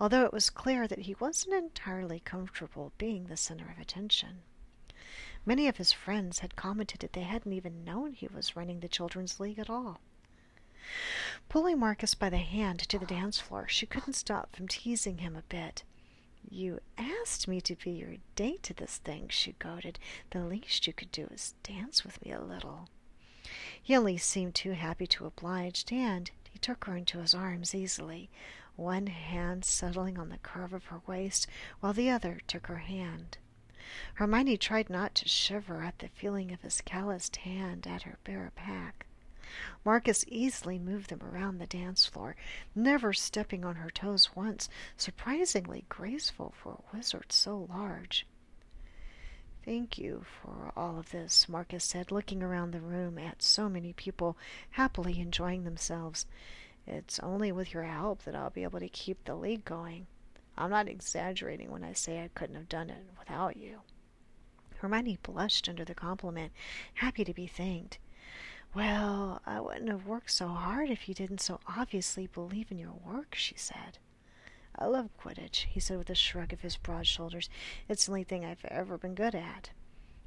although 0.00 0.24
it 0.24 0.32
was 0.32 0.50
clear 0.50 0.88
that 0.88 1.02
he 1.02 1.14
wasn't 1.14 1.54
entirely 1.54 2.18
comfortable 2.18 2.92
being 2.98 3.28
the 3.28 3.36
center 3.36 3.70
of 3.70 3.78
attention. 3.78 4.42
Many 5.46 5.68
of 5.68 5.76
his 5.76 5.92
friends 5.92 6.40
had 6.40 6.56
commented 6.56 7.00
that 7.00 7.12
they 7.12 7.22
hadn't 7.22 7.52
even 7.52 7.84
known 7.84 8.14
he 8.14 8.26
was 8.26 8.56
running 8.56 8.80
the 8.80 8.88
Children's 8.88 9.38
League 9.38 9.60
at 9.60 9.70
all. 9.70 10.00
Pulling 11.48 11.78
Marcus 11.78 12.14
by 12.14 12.30
the 12.30 12.38
hand 12.38 12.80
to 12.80 12.98
the 12.98 13.06
dance 13.06 13.38
floor, 13.38 13.68
she 13.68 13.86
couldn't 13.86 14.14
stop 14.14 14.54
from 14.54 14.68
teasing 14.68 15.18
him 15.18 15.36
a 15.36 15.42
bit. 15.42 15.84
You 16.50 16.80
asked 16.98 17.46
me 17.46 17.60
to 17.60 17.76
be 17.76 17.92
your 17.92 18.16
date 18.36 18.62
to 18.64 18.74
this 18.74 18.98
thing, 18.98 19.28
she 19.28 19.52
goaded. 19.52 19.98
The 20.30 20.44
least 20.44 20.86
you 20.86 20.92
could 20.92 21.12
do 21.12 21.28
is 21.30 21.54
dance 21.62 22.04
with 22.04 22.24
me 22.24 22.32
a 22.32 22.40
little. 22.40 22.88
He 23.82 23.96
only 23.96 24.18
seemed 24.18 24.54
too 24.54 24.72
happy 24.72 25.06
to 25.08 25.26
oblige, 25.26 25.84
and 25.92 26.30
he 26.50 26.58
took 26.58 26.84
her 26.84 26.96
into 26.96 27.18
his 27.18 27.34
arms 27.34 27.74
easily, 27.74 28.30
one 28.76 29.06
hand 29.06 29.64
settling 29.64 30.18
on 30.18 30.28
the 30.30 30.38
curve 30.38 30.72
of 30.72 30.86
her 30.86 31.00
waist, 31.06 31.46
while 31.80 31.92
the 31.92 32.10
other 32.10 32.40
took 32.46 32.66
her 32.66 32.78
hand. 32.78 33.38
Hermione 34.14 34.56
tried 34.56 34.88
not 34.88 35.14
to 35.16 35.28
shiver 35.28 35.82
at 35.82 35.98
the 35.98 36.08
feeling 36.08 36.52
of 36.52 36.62
his 36.62 36.80
calloused 36.80 37.36
hand 37.36 37.86
at 37.86 38.02
her 38.02 38.18
bare 38.24 38.52
back. 38.56 39.06
Marcus 39.84 40.24
easily 40.28 40.78
moved 40.78 41.10
them 41.10 41.22
around 41.22 41.58
the 41.58 41.66
dance 41.66 42.06
floor, 42.06 42.36
never 42.74 43.12
stepping 43.12 43.64
on 43.64 43.76
her 43.76 43.90
toes 43.90 44.34
once, 44.34 44.68
surprisingly 44.96 45.84
graceful 45.88 46.54
for 46.56 46.72
a 46.72 46.96
wizard 46.96 47.32
so 47.32 47.66
large. 47.68 48.26
Thank 49.64 49.96
you 49.96 50.24
for 50.24 50.72
all 50.76 50.98
of 50.98 51.10
this, 51.10 51.48
Marcus 51.48 51.84
said, 51.84 52.10
looking 52.10 52.42
around 52.42 52.72
the 52.72 52.80
room 52.80 53.16
at 53.16 53.42
so 53.42 53.68
many 53.68 53.92
people 53.92 54.36
happily 54.70 55.20
enjoying 55.20 55.64
themselves. 55.64 56.26
It's 56.86 57.20
only 57.20 57.52
with 57.52 57.72
your 57.72 57.84
help 57.84 58.24
that 58.24 58.34
I'll 58.34 58.50
be 58.50 58.64
able 58.64 58.80
to 58.80 58.88
keep 58.88 59.24
the 59.24 59.36
league 59.36 59.64
going. 59.64 60.06
I'm 60.58 60.70
not 60.70 60.88
exaggerating 60.88 61.70
when 61.70 61.84
I 61.84 61.92
say 61.92 62.22
I 62.22 62.28
couldn't 62.34 62.56
have 62.56 62.68
done 62.68 62.90
it 62.90 63.04
without 63.18 63.56
you. 63.56 63.82
Hermione 64.78 65.18
blushed 65.22 65.68
under 65.68 65.84
the 65.84 65.94
compliment, 65.94 66.52
happy 66.94 67.24
to 67.24 67.32
be 67.32 67.46
thanked. 67.46 67.98
Well, 68.74 69.42
I 69.44 69.60
wouldn't 69.60 69.90
have 69.90 70.06
worked 70.06 70.30
so 70.30 70.48
hard 70.48 70.88
if 70.88 71.06
you 71.06 71.14
didn't 71.14 71.42
so 71.42 71.60
obviously 71.66 72.26
believe 72.26 72.70
in 72.70 72.78
your 72.78 72.94
work, 73.04 73.34
she 73.34 73.54
said. 73.56 73.98
I 74.78 74.86
love 74.86 75.10
Quidditch, 75.18 75.66
he 75.68 75.78
said 75.78 75.98
with 75.98 76.08
a 76.08 76.14
shrug 76.14 76.54
of 76.54 76.62
his 76.62 76.78
broad 76.78 77.06
shoulders. 77.06 77.50
It's 77.88 78.06
the 78.06 78.12
only 78.12 78.24
thing 78.24 78.44
I've 78.44 78.64
ever 78.64 78.96
been 78.96 79.14
good 79.14 79.34
at. 79.34 79.70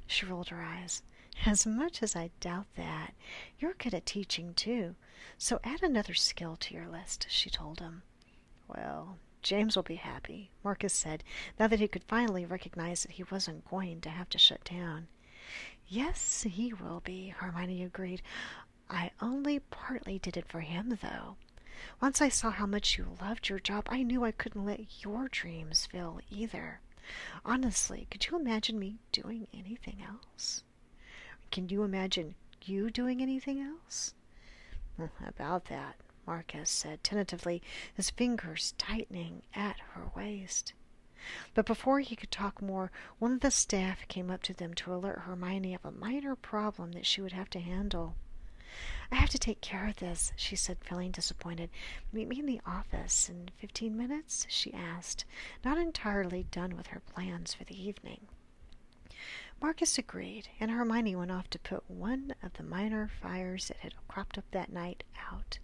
She 0.06 0.26
rolled 0.26 0.50
her 0.50 0.62
eyes. 0.62 1.02
As 1.44 1.66
much 1.66 2.02
as 2.02 2.14
I 2.14 2.30
doubt 2.38 2.66
that, 2.76 3.14
you're 3.58 3.74
good 3.74 3.94
at 3.94 4.06
teaching 4.06 4.54
too. 4.54 4.94
So 5.36 5.58
add 5.64 5.82
another 5.82 6.14
skill 6.14 6.56
to 6.56 6.74
your 6.74 6.86
list, 6.86 7.26
she 7.28 7.50
told 7.50 7.80
him. 7.80 8.02
Well, 8.68 9.18
James 9.42 9.74
will 9.74 9.82
be 9.82 9.96
happy, 9.96 10.50
Marcus 10.62 10.94
said, 10.94 11.24
now 11.58 11.66
that 11.66 11.80
he 11.80 11.88
could 11.88 12.04
finally 12.04 12.46
recognize 12.46 13.02
that 13.02 13.12
he 13.12 13.24
wasn't 13.24 13.68
going 13.68 14.00
to 14.02 14.10
have 14.10 14.28
to 14.30 14.38
shut 14.38 14.62
down. 14.64 15.08
Yes, 15.88 16.42
he 16.42 16.72
will 16.72 17.00
be, 17.00 17.28
Hermione 17.28 17.82
agreed. 17.82 18.22
I 18.90 19.12
only 19.20 19.60
partly 19.60 20.18
did 20.18 20.36
it 20.36 20.48
for 20.48 20.60
him, 20.60 20.98
though. 21.00 21.36
Once 22.00 22.20
I 22.20 22.28
saw 22.28 22.50
how 22.50 22.66
much 22.66 22.98
you 22.98 23.16
loved 23.20 23.48
your 23.48 23.58
job, 23.60 23.86
I 23.88 24.02
knew 24.02 24.24
I 24.24 24.32
couldn't 24.32 24.64
let 24.64 25.04
your 25.04 25.28
dreams 25.28 25.86
fail 25.86 26.20
either. 26.30 26.80
Honestly, 27.44 28.08
could 28.10 28.26
you 28.26 28.36
imagine 28.36 28.78
me 28.78 28.98
doing 29.12 29.46
anything 29.54 30.02
else? 30.02 30.64
Can 31.52 31.68
you 31.68 31.84
imagine 31.84 32.34
you 32.62 32.90
doing 32.90 33.22
anything 33.22 33.60
else? 33.60 34.14
Hmm, 34.96 35.06
about 35.24 35.66
that, 35.66 35.96
Marcus 36.26 36.70
said 36.70 37.04
tentatively, 37.04 37.62
his 37.94 38.10
fingers 38.10 38.74
tightening 38.76 39.42
at 39.54 39.78
her 39.92 40.10
waist. 40.16 40.72
But 41.54 41.66
before 41.66 42.00
he 42.00 42.16
could 42.16 42.30
talk 42.30 42.62
more, 42.62 42.90
one 43.18 43.32
of 43.32 43.40
the 43.40 43.50
staff 43.50 44.06
came 44.08 44.30
up 44.30 44.42
to 44.44 44.54
them 44.54 44.74
to 44.74 44.94
alert 44.94 45.20
Hermione 45.20 45.74
of 45.74 45.84
a 45.84 45.90
minor 45.90 46.36
problem 46.36 46.92
that 46.92 47.06
she 47.06 47.20
would 47.20 47.32
have 47.32 47.50
to 47.50 47.60
handle. 47.60 48.14
I 49.10 49.16
have 49.16 49.30
to 49.30 49.38
take 49.38 49.60
care 49.60 49.86
of 49.88 49.96
this, 49.96 50.32
she 50.36 50.56
said, 50.56 50.84
feeling 50.84 51.10
disappointed. 51.10 51.70
Meet 52.12 52.28
me 52.28 52.38
in 52.40 52.46
the 52.46 52.60
office 52.66 53.28
in 53.28 53.50
fifteen 53.56 53.96
minutes? 53.96 54.46
she 54.48 54.72
asked, 54.72 55.24
not 55.64 55.78
entirely 55.78 56.44
done 56.44 56.76
with 56.76 56.88
her 56.88 57.00
plans 57.00 57.54
for 57.54 57.64
the 57.64 57.80
evening. 57.80 58.28
Marcus 59.60 59.96
agreed, 59.96 60.48
and 60.60 60.70
Hermione 60.70 61.16
went 61.16 61.30
off 61.30 61.48
to 61.50 61.58
put 61.58 61.90
one 61.90 62.34
of 62.42 62.52
the 62.54 62.62
minor 62.62 63.08
fires 63.08 63.68
that 63.68 63.78
had 63.78 63.94
cropped 64.08 64.36
up 64.36 64.44
that 64.50 64.70
night 64.70 65.02
out. 65.32 65.58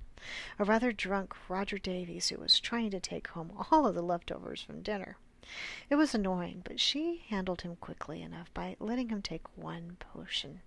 A 0.59 0.65
rather 0.65 0.93
drunk 0.93 1.35
Roger 1.51 1.79
Davies 1.79 2.29
who 2.29 2.39
was 2.39 2.59
trying 2.61 2.91
to 2.93 3.01
take 3.01 3.29
home 3.29 3.53
all 3.71 3.87
of 3.87 3.95
the 3.95 4.03
leftovers 4.03 4.63
from 4.63 4.83
dinner. 4.83 5.19
It 5.91 5.97
was 5.97 6.15
annoying, 6.15 6.63
but 6.65 6.81
she 6.81 7.25
handled 7.29 7.63
him 7.63 7.77
quickly 7.77 8.23
enough 8.23 8.53
by 8.55 8.77
letting 8.79 9.09
him 9.09 9.23
take 9.23 9.57
one 9.57 9.97
potion. 9.99 10.61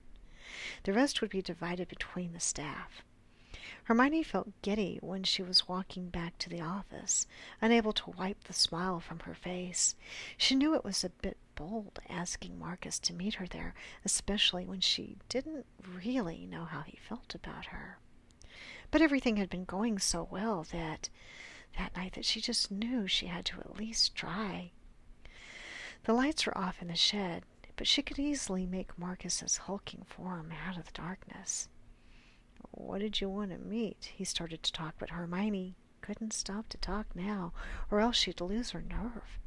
The 0.84 0.94
rest 0.94 1.22
would 1.22 1.30
be 1.30 1.42
divided 1.42 1.88
between 1.88 2.34
the 2.34 2.40
staff. 2.40 3.04
Hermione 3.86 4.24
felt 4.24 4.62
giddy 4.62 4.98
when 5.02 5.24
she 5.24 5.42
was 5.44 5.68
walking 5.68 6.10
back 6.10 6.38
to 6.40 6.50
the 6.50 6.62
office, 6.62 7.28
unable 7.62 7.94
to 7.94 8.12
wipe 8.12 8.44
the 8.44 8.54
smile 8.54 9.00
from 9.00 9.20
her 9.20 9.36
face. 9.36 9.96
She 10.38 10.56
knew 10.56 10.74
it 10.76 10.84
was 10.84 11.04
a 11.04 11.10
bit 11.10 11.38
bold 11.56 12.00
asking 12.10 12.60
Marcus 12.60 13.00
to 13.00 13.14
meet 13.14 13.36
her 13.36 13.48
there, 13.48 13.74
especially 14.04 14.66
when 14.66 14.82
she 14.82 15.18
didn't 15.30 15.66
really 15.84 16.46
know 16.46 16.66
how 16.66 16.82
he 16.82 16.98
felt 16.98 17.34
about 17.36 17.68
her. 17.68 18.00
But 18.92 19.02
everything 19.02 19.38
had 19.38 19.50
been 19.50 19.66
going 19.66 20.00
so 20.00 20.28
well 20.30 20.64
that 20.72 21.10
that 21.78 21.96
night 21.96 22.14
that 22.14 22.26
she 22.26 22.42
just 22.42 22.72
knew 22.72 23.08
she 23.08 23.28
had 23.28 23.46
to 23.46 23.60
at 23.60 23.78
least 23.78 24.16
try. 24.16 24.72
The 26.04 26.14
lights 26.14 26.46
were 26.46 26.58
off 26.58 26.82
in 26.82 26.88
the 26.88 26.96
shed, 26.96 27.44
but 27.76 27.88
she 27.88 28.02
could 28.02 28.20
easily 28.20 28.66
make 28.66 28.98
Marcus's 28.98 29.58
hulking 29.58 30.04
form 30.04 30.52
out 30.68 30.78
of 30.78 30.86
the 30.86 30.92
darkness. 30.92 31.68
What 32.72 33.00
did 33.00 33.22
you 33.22 33.30
want 33.30 33.52
to 33.52 33.58
meet? 33.58 34.12
He 34.16 34.24
started 34.24 34.64
to 34.64 34.72
talk, 34.72 34.96
but 35.00 35.10
Hermione 35.10 35.76
couldn't 36.02 36.34
stop 36.34 36.70
to 36.70 36.78
talk 36.78 37.08
now, 37.16 37.54
or 37.90 38.00
else 38.00 38.18
she'd 38.18 38.42
lose 38.42 38.72
her 38.72 38.82
nerve. 38.82 39.40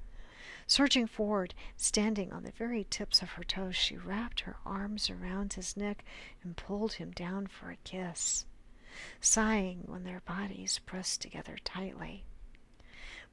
Surging 0.67 1.07
forward, 1.07 1.55
standing 1.77 2.33
on 2.33 2.43
the 2.43 2.53
very 2.53 2.85
tips 2.85 3.23
of 3.23 3.31
her 3.31 3.45
toes, 3.45 3.77
she 3.77 3.97
wrapped 3.97 4.41
her 4.41 4.57
arms 4.67 5.09
around 5.09 5.55
his 5.55 5.77
neck 5.77 6.05
and 6.43 6.57
pulled 6.57 6.95
him 6.95 7.11
down 7.13 7.47
for 7.47 7.71
a 7.71 7.77
kiss 7.85 8.45
sighing 9.20 9.83
when 9.87 10.05
their 10.05 10.20
bodies 10.20 10.79
pressed 10.81 11.20
together 11.20 11.57
tightly. 11.65 12.25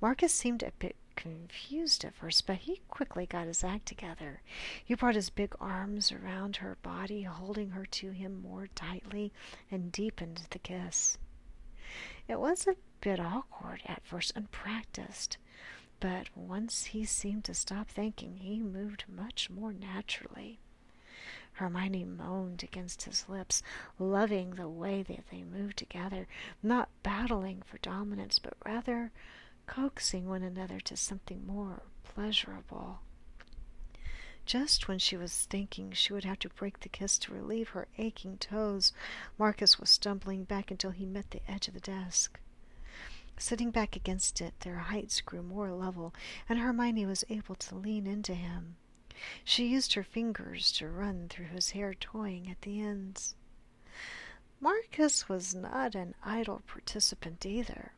Marcus 0.01 0.33
seemed 0.33 0.61
a 0.61 0.71
bit 0.77 0.95
confused 1.15 2.03
at 2.03 2.13
first, 2.13 2.45
but 2.45 2.57
he 2.57 2.81
quickly 2.89 3.25
got 3.25 3.47
his 3.47 3.63
act 3.63 3.85
together. 3.85 4.41
He 4.83 4.93
brought 4.93 5.15
his 5.15 5.29
big 5.29 5.55
arms 5.59 6.11
around 6.11 6.57
her 6.57 6.77
body, 6.81 7.23
holding 7.23 7.69
her 7.71 7.85
to 7.85 8.11
him 8.11 8.41
more 8.41 8.67
tightly, 8.75 9.31
and 9.71 9.91
deepened 9.91 10.41
the 10.49 10.59
kiss. 10.59 11.17
It 12.27 12.39
was 12.39 12.67
a 12.67 12.75
bit 12.99 13.19
awkward 13.19 13.81
at 13.85 14.05
first, 14.05 14.33
unpracticed, 14.35 15.37
but 15.99 16.27
once 16.35 16.85
he 16.85 17.05
seemed 17.05 17.45
to 17.45 17.53
stop 17.53 17.87
thinking, 17.89 18.37
he 18.37 18.59
moved 18.59 19.05
much 19.07 19.49
more 19.49 19.71
naturally. 19.71 20.59
Hermione 21.55 22.03
moaned 22.03 22.63
against 22.63 23.03
his 23.03 23.29
lips, 23.29 23.63
loving 23.97 24.51
the 24.51 24.67
way 24.67 25.03
that 25.03 25.29
they 25.31 25.43
moved 25.43 25.77
together, 25.77 26.27
not 26.61 26.89
battling 27.01 27.61
for 27.61 27.77
dominance, 27.77 28.39
but 28.39 28.57
rather 28.65 29.11
coaxing 29.65 30.27
one 30.27 30.43
another 30.43 30.79
to 30.81 30.97
something 30.97 31.47
more 31.47 31.81
pleasurable. 32.03 32.99
Just 34.45 34.87
when 34.87 34.99
she 34.99 35.15
was 35.15 35.45
thinking 35.45 35.91
she 35.91 36.11
would 36.11 36.25
have 36.25 36.39
to 36.39 36.49
break 36.49 36.81
the 36.81 36.89
kiss 36.89 37.17
to 37.19 37.33
relieve 37.33 37.69
her 37.69 37.87
aching 37.97 38.37
toes, 38.37 38.91
Marcus 39.37 39.79
was 39.79 39.89
stumbling 39.89 40.43
back 40.43 40.69
until 40.69 40.91
he 40.91 41.05
met 41.05 41.31
the 41.31 41.41
edge 41.49 41.67
of 41.67 41.73
the 41.73 41.79
desk. 41.79 42.39
Sitting 43.37 43.71
back 43.71 43.95
against 43.95 44.41
it, 44.41 44.59
their 44.59 44.77
heights 44.77 45.21
grew 45.21 45.41
more 45.41 45.71
level, 45.71 46.13
and 46.47 46.59
Hermione 46.59 47.05
was 47.05 47.23
able 47.29 47.55
to 47.55 47.75
lean 47.75 48.05
into 48.05 48.33
him. 48.33 48.75
She 49.43 49.67
used 49.67 49.93
her 49.93 50.03
fingers 50.03 50.71
to 50.73 50.87
run 50.87 51.29
through 51.29 51.45
his 51.45 51.71
hair, 51.71 51.93
toying 51.93 52.49
at 52.49 52.61
the 52.61 52.81
ends. 52.81 53.35
Marcus 54.59 55.29
was 55.29 55.53
not 55.53 55.95
an 55.95 56.15
idle 56.23 56.63
participant 56.67 57.45
either. 57.45 57.93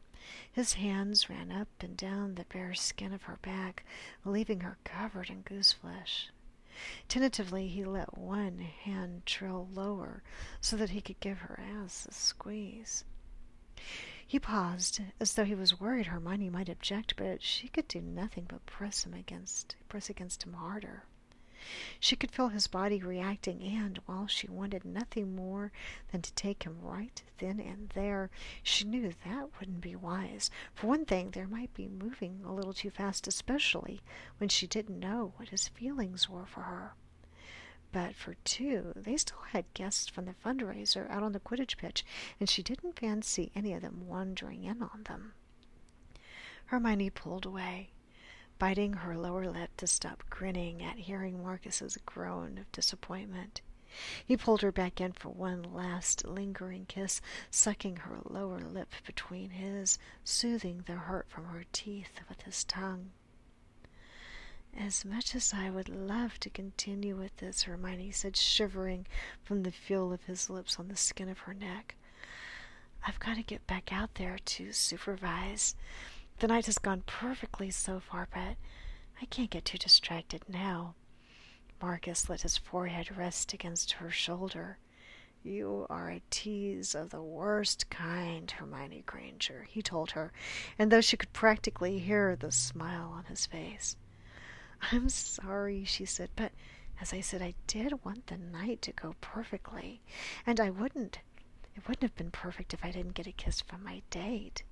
His 0.51 0.73
hands 0.73 1.29
ran 1.29 1.51
up 1.51 1.69
and 1.79 1.95
down 1.95 2.35
the 2.35 2.45
bare 2.45 2.73
skin 2.73 3.13
of 3.13 3.23
her 3.23 3.37
back, 3.41 3.85
leaving 4.25 4.59
her 4.61 4.77
covered 4.83 5.29
in 5.29 5.41
goose 5.41 5.71
flesh. 5.71 6.29
Tentatively, 7.07 7.67
he 7.67 7.85
let 7.85 8.17
one 8.17 8.59
hand 8.59 9.25
trail 9.25 9.67
lower 9.73 10.21
so 10.61 10.75
that 10.75 10.91
he 10.91 11.01
could 11.01 11.19
give 11.19 11.39
her 11.39 11.59
ass 11.59 12.05
a 12.09 12.13
squeeze. 12.13 13.03
He 14.29 14.39
paused, 14.39 14.99
as 15.21 15.35
though 15.35 15.45
he 15.45 15.55
was 15.55 15.79
worried 15.79 16.07
Hermione 16.07 16.49
might 16.49 16.67
object, 16.67 17.15
but 17.15 17.41
she 17.41 17.69
could 17.69 17.87
do 17.87 18.01
nothing 18.01 18.43
but 18.43 18.65
press 18.65 19.05
him 19.05 19.13
against 19.13 19.77
press 19.87 20.09
against 20.09 20.43
him 20.43 20.51
harder. 20.51 21.05
She 22.01 22.17
could 22.17 22.31
feel 22.31 22.49
his 22.49 22.67
body 22.67 23.01
reacting, 23.01 23.63
and 23.63 23.97
while 24.05 24.27
she 24.27 24.49
wanted 24.49 24.83
nothing 24.83 25.33
more 25.33 25.71
than 26.11 26.21
to 26.23 26.33
take 26.33 26.63
him 26.63 26.81
right 26.81 27.23
then 27.37 27.61
and 27.61 27.87
there, 27.91 28.29
she 28.61 28.83
knew 28.83 29.13
that 29.23 29.59
wouldn't 29.59 29.79
be 29.79 29.95
wise. 29.95 30.51
For 30.75 30.87
one 30.87 31.05
thing, 31.05 31.31
there 31.31 31.47
might 31.47 31.73
be 31.73 31.87
moving 31.87 32.41
a 32.43 32.53
little 32.53 32.73
too 32.73 32.89
fast, 32.89 33.27
especially 33.27 34.01
when 34.39 34.49
she 34.49 34.67
didn't 34.67 34.99
know 34.99 35.31
what 35.37 35.49
his 35.49 35.69
feelings 35.69 36.27
were 36.29 36.45
for 36.45 36.63
her. 36.63 36.95
But 37.97 38.13
for 38.13 38.35
two, 38.43 38.93
they 38.95 39.17
still 39.17 39.41
had 39.53 39.73
guests 39.73 40.07
from 40.07 40.25
the 40.25 40.35
fundraiser 40.35 41.09
out 41.09 41.23
on 41.23 41.31
the 41.31 41.39
Quidditch 41.39 41.77
pitch, 41.77 42.05
and 42.39 42.47
she 42.47 42.61
didn't 42.61 42.99
fancy 42.99 43.51
any 43.55 43.73
of 43.73 43.81
them 43.81 44.05
wandering 44.05 44.65
in 44.65 44.83
on 44.83 45.01
them. 45.05 45.33
Hermione 46.67 47.09
pulled 47.09 47.47
away 47.47 47.89
biting 48.59 48.93
her 48.93 49.17
lower 49.17 49.49
lip 49.49 49.71
to 49.77 49.87
stop 49.87 50.23
grinning 50.29 50.83
at 50.83 50.99
hearing 50.99 51.41
Marcus's 51.41 51.97
groan 52.05 52.59
of 52.59 52.71
disappointment. 52.71 53.61
He 54.23 54.37
pulled 54.37 54.61
her 54.61 54.71
back 54.71 55.01
in 55.01 55.13
for 55.13 55.29
one 55.29 55.63
last 55.63 56.23
lingering 56.23 56.85
kiss, 56.85 57.19
sucking 57.49 57.95
her 57.95 58.19
lower 58.23 58.59
lip 58.59 58.93
between 59.07 59.49
his, 59.49 59.97
soothing 60.23 60.83
the 60.85 60.93
hurt 60.93 61.31
from 61.31 61.45
her 61.45 61.65
teeth 61.71 62.19
with 62.29 62.43
his 62.43 62.63
tongue. 62.63 63.09
As 64.79 65.03
much 65.03 65.33
as 65.33 65.55
I 65.55 65.71
would 65.71 65.89
love 65.89 66.39
to 66.39 66.51
continue 66.51 67.15
with 67.15 67.35
this, 67.37 67.63
Hermione 67.63 68.11
said, 68.11 68.37
shivering 68.37 69.07
from 69.41 69.63
the 69.63 69.71
feel 69.71 70.13
of 70.13 70.23
his 70.25 70.51
lips 70.51 70.77
on 70.79 70.87
the 70.87 70.95
skin 70.95 71.29
of 71.29 71.39
her 71.39 71.53
neck, 71.55 71.95
I've 73.05 73.19
got 73.19 73.37
to 73.37 73.43
get 73.43 73.65
back 73.65 73.91
out 73.91 74.13
there 74.15 74.37
to 74.37 74.71
supervise. 74.71 75.75
The 76.37 76.47
night 76.47 76.67
has 76.67 76.77
gone 76.77 77.01
perfectly 77.07 77.71
so 77.71 77.99
far, 77.99 78.27
but 78.31 78.55
I 79.19 79.25
can't 79.25 79.49
get 79.49 79.65
too 79.65 79.79
distracted 79.79 80.43
now. 80.47 80.93
Marcus 81.81 82.29
let 82.29 82.43
his 82.43 82.57
forehead 82.57 83.17
rest 83.17 83.53
against 83.53 83.93
her 83.93 84.11
shoulder. 84.11 84.77
You 85.43 85.87
are 85.89 86.11
a 86.11 86.21
tease 86.29 86.93
of 86.93 87.09
the 87.09 87.23
worst 87.23 87.89
kind, 87.89 88.49
Hermione 88.49 89.03
Granger, 89.07 89.63
he 89.63 89.81
told 89.81 90.11
her, 90.11 90.31
and 90.77 90.91
though 90.91 91.01
she 91.01 91.17
could 91.17 91.33
practically 91.33 91.97
hear 91.97 92.35
the 92.35 92.51
smile 92.51 93.09
on 93.09 93.25
his 93.25 93.47
face. 93.47 93.95
I'm 94.91 95.09
sorry, 95.09 95.83
she 95.83 96.05
said, 96.05 96.29
but 96.35 96.51
as 96.99 97.13
I 97.13 97.21
said, 97.21 97.41
I 97.41 97.53
did 97.67 98.03
want 98.03 98.27
the 98.27 98.37
night 98.37 98.81
to 98.83 98.91
go 98.91 99.15
perfectly, 99.21 100.01
and 100.45 100.59
I 100.59 100.69
wouldn't. 100.69 101.19
It 101.75 101.87
wouldn't 101.87 102.03
have 102.03 102.15
been 102.15 102.31
perfect 102.31 102.73
if 102.73 102.83
I 102.83 102.91
didn't 102.91 103.13
get 103.13 103.27
a 103.27 103.31
kiss 103.31 103.61
from 103.61 103.83
my 103.83 104.01
date. 104.09 104.63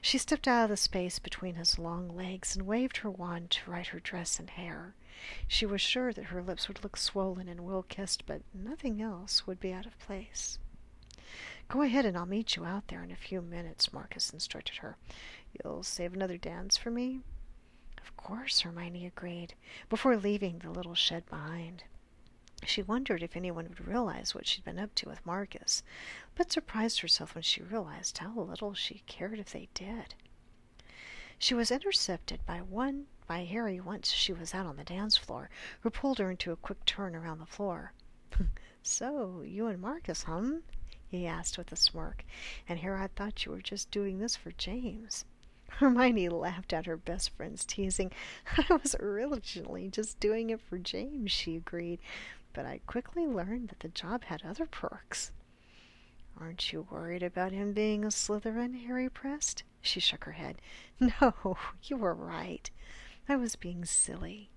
She 0.00 0.18
stepped 0.18 0.46
out 0.46 0.64
of 0.64 0.70
the 0.70 0.76
space 0.76 1.18
between 1.18 1.54
his 1.56 1.78
long 1.78 2.08
legs 2.08 2.54
and 2.54 2.66
waved 2.66 2.98
her 2.98 3.10
wand 3.10 3.50
to 3.52 3.70
right 3.70 3.86
her 3.88 3.98
dress 3.98 4.38
and 4.38 4.50
hair. 4.50 4.94
She 5.48 5.66
was 5.66 5.80
sure 5.80 6.12
that 6.12 6.26
her 6.26 6.42
lips 6.42 6.68
would 6.68 6.84
look 6.84 6.96
swollen 6.96 7.48
and 7.48 7.62
well 7.64 7.82
kissed, 7.82 8.26
but 8.26 8.42
nothing 8.52 9.00
else 9.00 9.46
would 9.46 9.58
be 9.58 9.72
out 9.72 9.86
of 9.86 9.98
place. 9.98 10.58
Go 11.68 11.82
ahead 11.82 12.04
and 12.04 12.16
I'll 12.16 12.26
meet 12.26 12.56
you 12.56 12.64
out 12.64 12.88
there 12.88 13.02
in 13.02 13.10
a 13.10 13.16
few 13.16 13.40
minutes, 13.40 13.92
Marcus 13.92 14.30
instructed 14.30 14.76
her. 14.76 14.96
You'll 15.52 15.82
save 15.82 16.14
another 16.14 16.36
dance 16.36 16.76
for 16.76 16.90
me? 16.90 17.20
Of 18.04 18.18
course, 18.18 18.60
Hermione 18.60 19.06
agreed, 19.06 19.54
before 19.88 20.18
leaving 20.18 20.58
the 20.58 20.70
little 20.70 20.94
shed 20.94 21.24
behind. 21.24 21.84
She 22.66 22.82
wondered 22.82 23.22
if 23.22 23.34
anyone 23.34 23.66
would 23.66 23.86
realize 23.86 24.34
what 24.34 24.46
she'd 24.46 24.62
been 24.62 24.78
up 24.78 24.94
to 24.96 25.08
with 25.08 25.24
Marcus, 25.24 25.82
but 26.34 26.52
surprised 26.52 27.00
herself 27.00 27.34
when 27.34 27.40
she 27.40 27.62
realized 27.62 28.18
how 28.18 28.38
little 28.38 28.74
she 28.74 29.04
cared 29.06 29.38
if 29.38 29.52
they 29.52 29.70
did. 29.72 30.14
She 31.38 31.54
was 31.54 31.70
intercepted 31.70 32.44
by 32.44 32.60
one 32.60 33.06
by 33.26 33.44
Harry 33.44 33.80
once 33.80 34.10
she 34.10 34.34
was 34.34 34.52
out 34.52 34.66
on 34.66 34.76
the 34.76 34.84
dance 34.84 35.16
floor, 35.16 35.48
who 35.80 35.88
pulled 35.88 36.18
her 36.18 36.30
into 36.30 36.52
a 36.52 36.56
quick 36.56 36.84
turn 36.84 37.16
around 37.16 37.38
the 37.38 37.46
floor. 37.46 37.94
so, 38.82 39.40
you 39.40 39.66
and 39.66 39.80
Marcus, 39.80 40.24
hum? 40.24 40.62
he 41.08 41.26
asked 41.26 41.56
with 41.56 41.72
a 41.72 41.76
smirk. 41.76 42.22
And 42.68 42.80
here 42.80 42.96
I 42.96 43.06
thought 43.06 43.46
you 43.46 43.52
were 43.52 43.62
just 43.62 43.90
doing 43.90 44.18
this 44.18 44.36
for 44.36 44.52
James. 44.52 45.24
Hermione 45.78 46.28
laughed 46.28 46.72
at 46.72 46.86
her 46.86 46.96
best 46.96 47.30
friend's 47.30 47.64
teasing. 47.64 48.12
I 48.56 48.74
was 48.74 48.94
originally 49.00 49.88
just 49.88 50.20
doing 50.20 50.50
it 50.50 50.60
for 50.60 50.78
James, 50.78 51.32
she 51.32 51.56
agreed, 51.56 51.98
but 52.52 52.64
I 52.64 52.80
quickly 52.86 53.26
learned 53.26 53.70
that 53.70 53.80
the 53.80 53.88
job 53.88 54.22
had 54.24 54.44
other 54.44 54.66
perks. 54.66 55.32
Aren't 56.40 56.72
you 56.72 56.86
worried 56.90 57.24
about 57.24 57.50
him 57.50 57.72
being 57.72 58.04
a 58.04 58.08
Slytherin? 58.08 58.86
Harry 58.86 59.08
pressed. 59.08 59.64
She 59.80 59.98
shook 59.98 60.24
her 60.24 60.32
head. 60.32 60.60
No, 61.20 61.56
you 61.82 61.96
were 61.96 62.14
right. 62.14 62.70
I 63.28 63.34
was 63.34 63.56
being 63.56 63.84
silly. 63.84 64.50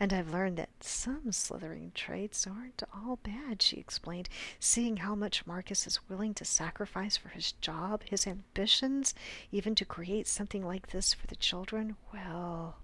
And 0.00 0.12
I've 0.12 0.32
learned 0.32 0.56
that 0.58 0.70
some 0.80 1.30
Slytherin 1.30 1.92
traits 1.94 2.46
aren't 2.46 2.82
all 2.94 3.16
bad, 3.22 3.62
she 3.62 3.76
explained, 3.76 4.28
seeing 4.60 4.98
how 4.98 5.14
much 5.14 5.46
Marcus 5.46 5.86
is 5.86 6.00
willing 6.08 6.34
to 6.34 6.44
sacrifice 6.44 7.16
for 7.16 7.28
his 7.28 7.52
job, 7.52 8.02
his 8.04 8.26
ambitions, 8.26 9.14
even 9.52 9.74
to 9.74 9.84
create 9.84 10.26
something 10.26 10.64
like 10.64 10.88
this 10.88 11.12
for 11.14 11.26
the 11.26 11.36
children. 11.36 11.96
Well, 12.12 12.78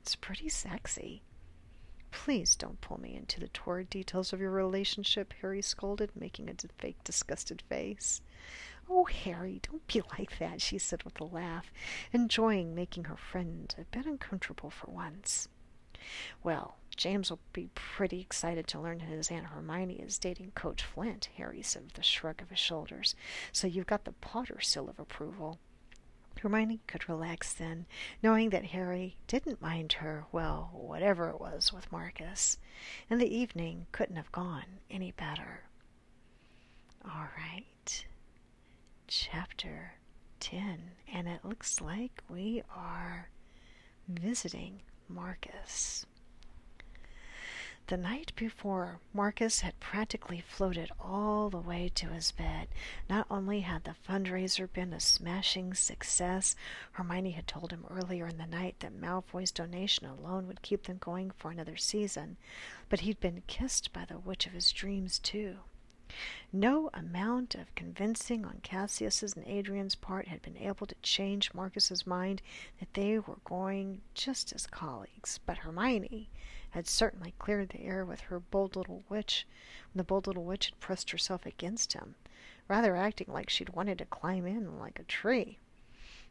it's 0.00 0.16
pretty 0.16 0.48
sexy. 0.48 1.22
Please 2.10 2.56
don't 2.56 2.80
pull 2.80 2.98
me 3.00 3.14
into 3.14 3.38
the 3.38 3.48
torrid 3.48 3.90
details 3.90 4.32
of 4.32 4.40
your 4.40 4.50
relationship, 4.50 5.34
Harry 5.40 5.60
scolded, 5.60 6.10
making 6.16 6.48
a 6.48 6.54
fake 6.78 7.04
disgusted 7.04 7.62
face. 7.68 8.22
Oh, 8.88 9.04
Harry, 9.04 9.60
don't 9.62 9.86
be 9.86 10.00
like 10.18 10.38
that, 10.38 10.62
she 10.62 10.78
said 10.78 11.02
with 11.02 11.20
a 11.20 11.24
laugh, 11.24 11.70
enjoying 12.12 12.74
making 12.74 13.04
her 13.04 13.16
friend 13.16 13.74
a 13.78 13.84
bit 13.84 14.06
uncomfortable 14.06 14.70
for 14.70 14.90
once. 14.90 15.48
Well, 16.42 16.76
James 16.96 17.30
will 17.30 17.38
be 17.52 17.70
pretty 17.74 18.20
excited 18.20 18.66
to 18.68 18.80
learn 18.80 18.98
that 18.98 19.08
his 19.08 19.30
Aunt 19.30 19.46
Hermione 19.46 19.94
is 19.94 20.18
dating 20.18 20.50
Coach 20.56 20.82
Flint, 20.82 21.28
Harry 21.36 21.62
said 21.62 21.84
with 21.84 21.98
a 21.98 22.02
shrug 22.02 22.42
of 22.42 22.50
his 22.50 22.58
shoulders. 22.58 23.14
So 23.52 23.66
you've 23.66 23.86
got 23.86 24.04
the 24.04 24.12
Potter 24.12 24.60
seal 24.60 24.88
of 24.88 24.98
approval. 24.98 25.58
Hermione 26.40 26.80
could 26.86 27.08
relax 27.08 27.52
then, 27.52 27.86
knowing 28.22 28.50
that 28.50 28.66
Harry 28.66 29.16
didn't 29.26 29.62
mind 29.62 29.94
her, 29.94 30.24
well, 30.32 30.70
whatever 30.72 31.28
it 31.30 31.40
was 31.40 31.72
with 31.72 31.90
Marcus, 31.90 32.58
and 33.10 33.20
the 33.20 33.32
evening 33.34 33.86
couldn't 33.92 34.16
have 34.16 34.32
gone 34.32 34.80
any 34.90 35.12
better. 35.12 35.64
All 37.04 37.28
right, 37.36 38.06
chapter 39.06 39.94
10, 40.40 40.92
and 41.12 41.28
it 41.28 41.44
looks 41.44 41.80
like 41.80 42.22
we 42.28 42.62
are 42.74 43.30
visiting 44.08 44.82
Marcus. 45.08 46.06
The 47.88 47.96
night 47.96 48.32
before, 48.36 49.00
Marcus 49.14 49.60
had 49.60 49.80
practically 49.80 50.42
floated 50.42 50.90
all 51.00 51.48
the 51.48 51.56
way 51.56 51.88
to 51.94 52.08
his 52.08 52.32
bed. 52.32 52.68
Not 53.08 53.26
only 53.30 53.60
had 53.60 53.84
the 53.84 53.94
fundraiser 54.06 54.70
been 54.70 54.92
a 54.92 55.00
smashing 55.00 55.72
success, 55.72 56.54
Hermione 56.92 57.30
had 57.30 57.46
told 57.46 57.72
him 57.72 57.86
earlier 57.88 58.26
in 58.26 58.36
the 58.36 58.46
night 58.46 58.80
that 58.80 58.92
Malfoy's 58.92 59.50
donation 59.50 60.06
alone 60.06 60.46
would 60.46 60.60
keep 60.60 60.82
them 60.82 60.98
going 60.98 61.30
for 61.30 61.50
another 61.50 61.78
season, 61.78 62.36
but 62.90 63.00
he'd 63.00 63.20
been 63.20 63.42
kissed 63.46 63.90
by 63.90 64.04
the 64.04 64.18
witch 64.18 64.46
of 64.46 64.52
his 64.52 64.70
dreams, 64.70 65.18
too. 65.18 65.60
No 66.52 66.88
amount 66.94 67.54
of 67.54 67.74
convincing 67.74 68.44
on 68.44 68.60
Cassius's 68.62 69.36
and 69.36 69.46
Adrian's 69.46 69.94
part 69.94 70.28
had 70.28 70.40
been 70.42 70.56
able 70.56 70.86
to 70.86 70.94
change 71.02 71.52
Marcus's 71.52 72.06
mind 72.06 72.40
that 72.80 72.94
they 72.94 73.18
were 73.18 73.38
going 73.44 74.00
just 74.14 74.52
as 74.52 74.66
colleagues, 74.66 75.38
but 75.44 75.58
Hermione 75.58 76.30
had 76.70 76.86
certainly 76.86 77.34
cleared 77.38 77.70
the 77.70 77.82
air 77.82 78.04
with 78.04 78.20
her 78.20 78.40
bold 78.40 78.76
little 78.76 79.02
witch 79.08 79.46
when 79.92 79.98
the 79.98 80.04
bold 80.04 80.26
little 80.26 80.44
witch 80.44 80.66
had 80.66 80.80
pressed 80.80 81.10
herself 81.10 81.44
against 81.44 81.92
him, 81.92 82.14
rather 82.68 82.96
acting 82.96 83.28
like 83.28 83.50
she'd 83.50 83.70
wanted 83.70 83.98
to 83.98 84.04
climb 84.06 84.46
in 84.46 84.78
like 84.78 84.98
a 84.98 85.04
tree. 85.04 85.58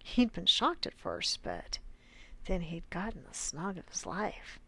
He'd 0.03 0.33
been 0.33 0.45
shocked 0.45 0.87
at 0.87 0.93
first, 0.93 1.43
but 1.43 1.79
then 2.45 2.61
he'd 2.61 2.89
gotten 2.89 3.23
the 3.23 3.35
snog 3.35 3.77
of 3.77 3.89
his 3.89 4.05
life. 4.05 4.59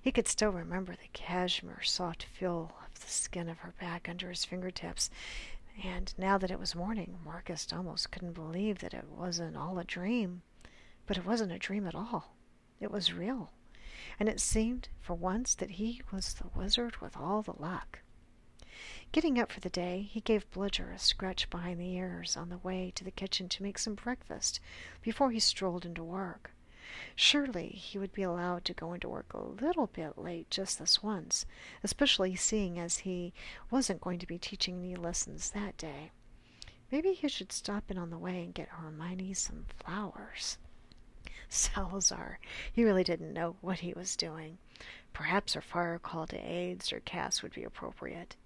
He 0.00 0.12
could 0.12 0.28
still 0.28 0.50
remember 0.50 0.92
the 0.92 1.08
cashmere 1.12 1.82
soft 1.82 2.24
feel 2.24 2.72
the 2.98 3.10
skin 3.10 3.48
of 3.48 3.58
her 3.58 3.74
back 3.80 4.08
under 4.08 4.28
his 4.28 4.44
fingertips, 4.44 5.10
and 5.82 6.12
now 6.18 6.38
that 6.38 6.50
it 6.50 6.58
was 6.58 6.74
morning, 6.74 7.18
Marcus 7.24 7.72
almost 7.72 8.10
couldn't 8.10 8.32
believe 8.32 8.80
that 8.80 8.94
it 8.94 9.08
wasn't 9.08 9.56
all 9.56 9.78
a 9.78 9.84
dream. 9.84 10.42
But 11.06 11.16
it 11.16 11.24
wasn't 11.24 11.52
a 11.52 11.58
dream 11.58 11.86
at 11.86 11.94
all. 11.94 12.34
It 12.80 12.90
was 12.90 13.12
real, 13.12 13.52
and 14.20 14.28
it 14.28 14.40
seemed 14.40 14.88
for 15.00 15.14
once 15.14 15.54
that 15.54 15.70
he 15.72 16.02
was 16.12 16.34
the 16.34 16.48
wizard 16.54 16.98
with 16.98 17.16
all 17.16 17.42
the 17.42 17.54
luck. 17.58 18.00
Getting 19.10 19.38
up 19.38 19.50
for 19.50 19.60
the 19.60 19.70
day, 19.70 20.02
he 20.02 20.20
gave 20.20 20.50
Bludger 20.50 20.90
a 20.90 20.98
scratch 20.98 21.48
behind 21.48 21.80
the 21.80 21.94
ears 21.94 22.36
on 22.36 22.50
the 22.50 22.58
way 22.58 22.92
to 22.94 23.04
the 23.04 23.10
kitchen 23.10 23.48
to 23.48 23.62
make 23.62 23.78
some 23.78 23.94
breakfast 23.94 24.60
before 25.00 25.30
he 25.30 25.40
strolled 25.40 25.86
into 25.86 26.04
work. 26.04 26.52
Surely 27.14 27.68
he 27.68 27.98
would 27.98 28.12
be 28.12 28.22
allowed 28.22 28.64
to 28.64 28.72
go 28.72 28.92
into 28.92 29.08
work 29.08 29.32
a 29.34 29.42
little 29.42 29.86
bit 29.88 30.16
late 30.16 30.50
just 30.50 30.78
this 30.78 31.02
once, 31.02 31.44
especially 31.82 32.34
seeing 32.36 32.78
as 32.78 32.98
he 32.98 33.32
wasn't 33.70 34.00
going 34.00 34.18
to 34.18 34.26
be 34.26 34.38
teaching 34.38 34.78
any 34.78 34.96
lessons 34.96 35.50
that 35.50 35.76
day. 35.76 36.10
Maybe 36.90 37.12
he 37.12 37.28
should 37.28 37.52
stop 37.52 37.90
in 37.90 37.98
on 37.98 38.10
the 38.10 38.18
way 38.18 38.42
and 38.42 38.54
get 38.54 38.68
Hermione 38.68 39.34
some 39.34 39.66
flowers. 39.78 40.58
Salazar, 41.48 42.38
he 42.72 42.84
really 42.84 43.04
didn't 43.04 43.32
know 43.32 43.56
what 43.60 43.80
he 43.80 43.92
was 43.92 44.16
doing. 44.16 44.58
Perhaps 45.12 45.56
a 45.56 45.60
fire 45.60 45.98
call 45.98 46.26
to 46.28 46.36
aides 46.36 46.92
or 46.92 47.00
Cass 47.00 47.42
would 47.42 47.52
be 47.52 47.64
appropriate. 47.64 48.36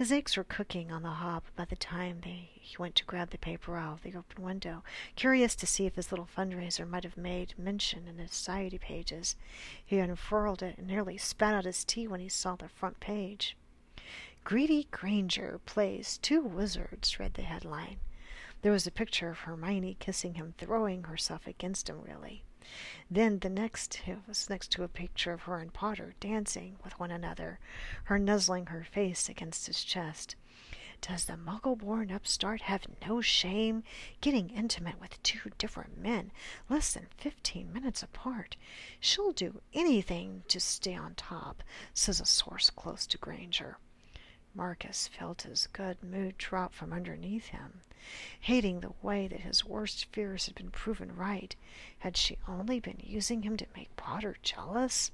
His 0.00 0.10
eggs 0.10 0.34
were 0.34 0.44
cooking 0.44 0.90
on 0.90 1.02
the 1.02 1.10
hob 1.10 1.42
by 1.54 1.66
the 1.66 1.76
time 1.76 2.22
they, 2.22 2.48
he 2.54 2.78
went 2.78 2.94
to 2.94 3.04
grab 3.04 3.28
the 3.28 3.36
paper 3.36 3.76
out 3.76 3.92
of 3.92 4.02
the 4.02 4.16
open 4.16 4.42
window, 4.42 4.82
curious 5.14 5.54
to 5.56 5.66
see 5.66 5.84
if 5.84 5.96
his 5.96 6.10
little 6.10 6.26
fundraiser 6.34 6.88
might 6.88 7.04
have 7.04 7.18
made 7.18 7.52
mention 7.58 8.08
in 8.08 8.16
the 8.16 8.26
society 8.26 8.78
pages. 8.78 9.36
He 9.84 9.98
unfurled 9.98 10.62
it 10.62 10.78
and 10.78 10.86
nearly 10.86 11.18
spat 11.18 11.54
out 11.54 11.64
his 11.66 11.84
tea 11.84 12.06
when 12.08 12.20
he 12.20 12.30
saw 12.30 12.56
the 12.56 12.70
front 12.70 12.98
page. 12.98 13.58
Greedy 14.42 14.88
Granger 14.90 15.60
plays 15.66 16.16
two 16.16 16.40
wizards, 16.40 17.20
read 17.20 17.34
the 17.34 17.42
headline. 17.42 17.98
There 18.62 18.72
was 18.72 18.86
a 18.86 18.90
picture 18.90 19.28
of 19.28 19.40
Hermione 19.40 19.98
kissing 20.00 20.32
him, 20.36 20.54
throwing 20.56 21.04
herself 21.04 21.46
against 21.46 21.90
him, 21.90 22.00
really. 22.00 22.42
Then 23.10 23.38
the 23.38 23.48
next 23.48 24.00
was 24.28 24.50
next 24.50 24.70
to 24.72 24.82
a 24.82 24.88
picture 24.88 25.32
of 25.32 25.42
her 25.42 25.58
and 25.58 25.72
Potter 25.72 26.14
dancing 26.20 26.76
with 26.84 26.98
one 26.98 27.10
another, 27.10 27.58
her 28.04 28.18
nuzzling 28.18 28.66
her 28.66 28.84
face 28.84 29.28
against 29.28 29.66
his 29.66 29.82
chest. 29.82 30.36
Does 31.00 31.24
the 31.24 31.38
muggle-born 31.38 32.12
upstart 32.12 32.60
have 32.62 32.86
no 33.08 33.22
shame, 33.22 33.84
getting 34.20 34.50
intimate 34.50 35.00
with 35.00 35.22
two 35.22 35.50
different 35.56 35.96
men 35.98 36.30
less 36.68 36.92
than 36.92 37.06
fifteen 37.16 37.72
minutes 37.72 38.02
apart? 38.02 38.56
She'll 39.00 39.32
do 39.32 39.62
anything 39.72 40.42
to 40.48 40.60
stay 40.60 40.94
on 40.94 41.14
top, 41.14 41.62
says 41.94 42.20
a 42.20 42.26
source 42.26 42.68
close 42.68 43.06
to 43.06 43.16
Granger. 43.16 43.78
Marcus 44.54 45.06
felt 45.06 45.42
his 45.42 45.68
good 45.72 46.02
mood 46.02 46.36
drop 46.36 46.74
from 46.74 46.92
underneath 46.92 47.46
him. 47.46 47.82
Hating 48.40 48.80
the 48.80 48.92
way 49.02 49.28
that 49.28 49.40
his 49.40 49.64
worst 49.64 50.06
fears 50.06 50.46
had 50.46 50.54
been 50.54 50.70
proven 50.70 51.14
right, 51.14 51.54
had 52.00 52.16
she 52.16 52.38
only 52.48 52.80
been 52.80 53.00
using 53.02 53.42
him 53.42 53.56
to 53.56 53.66
make 53.76 53.94
Potter 53.96 54.36
jealous? 54.42 55.12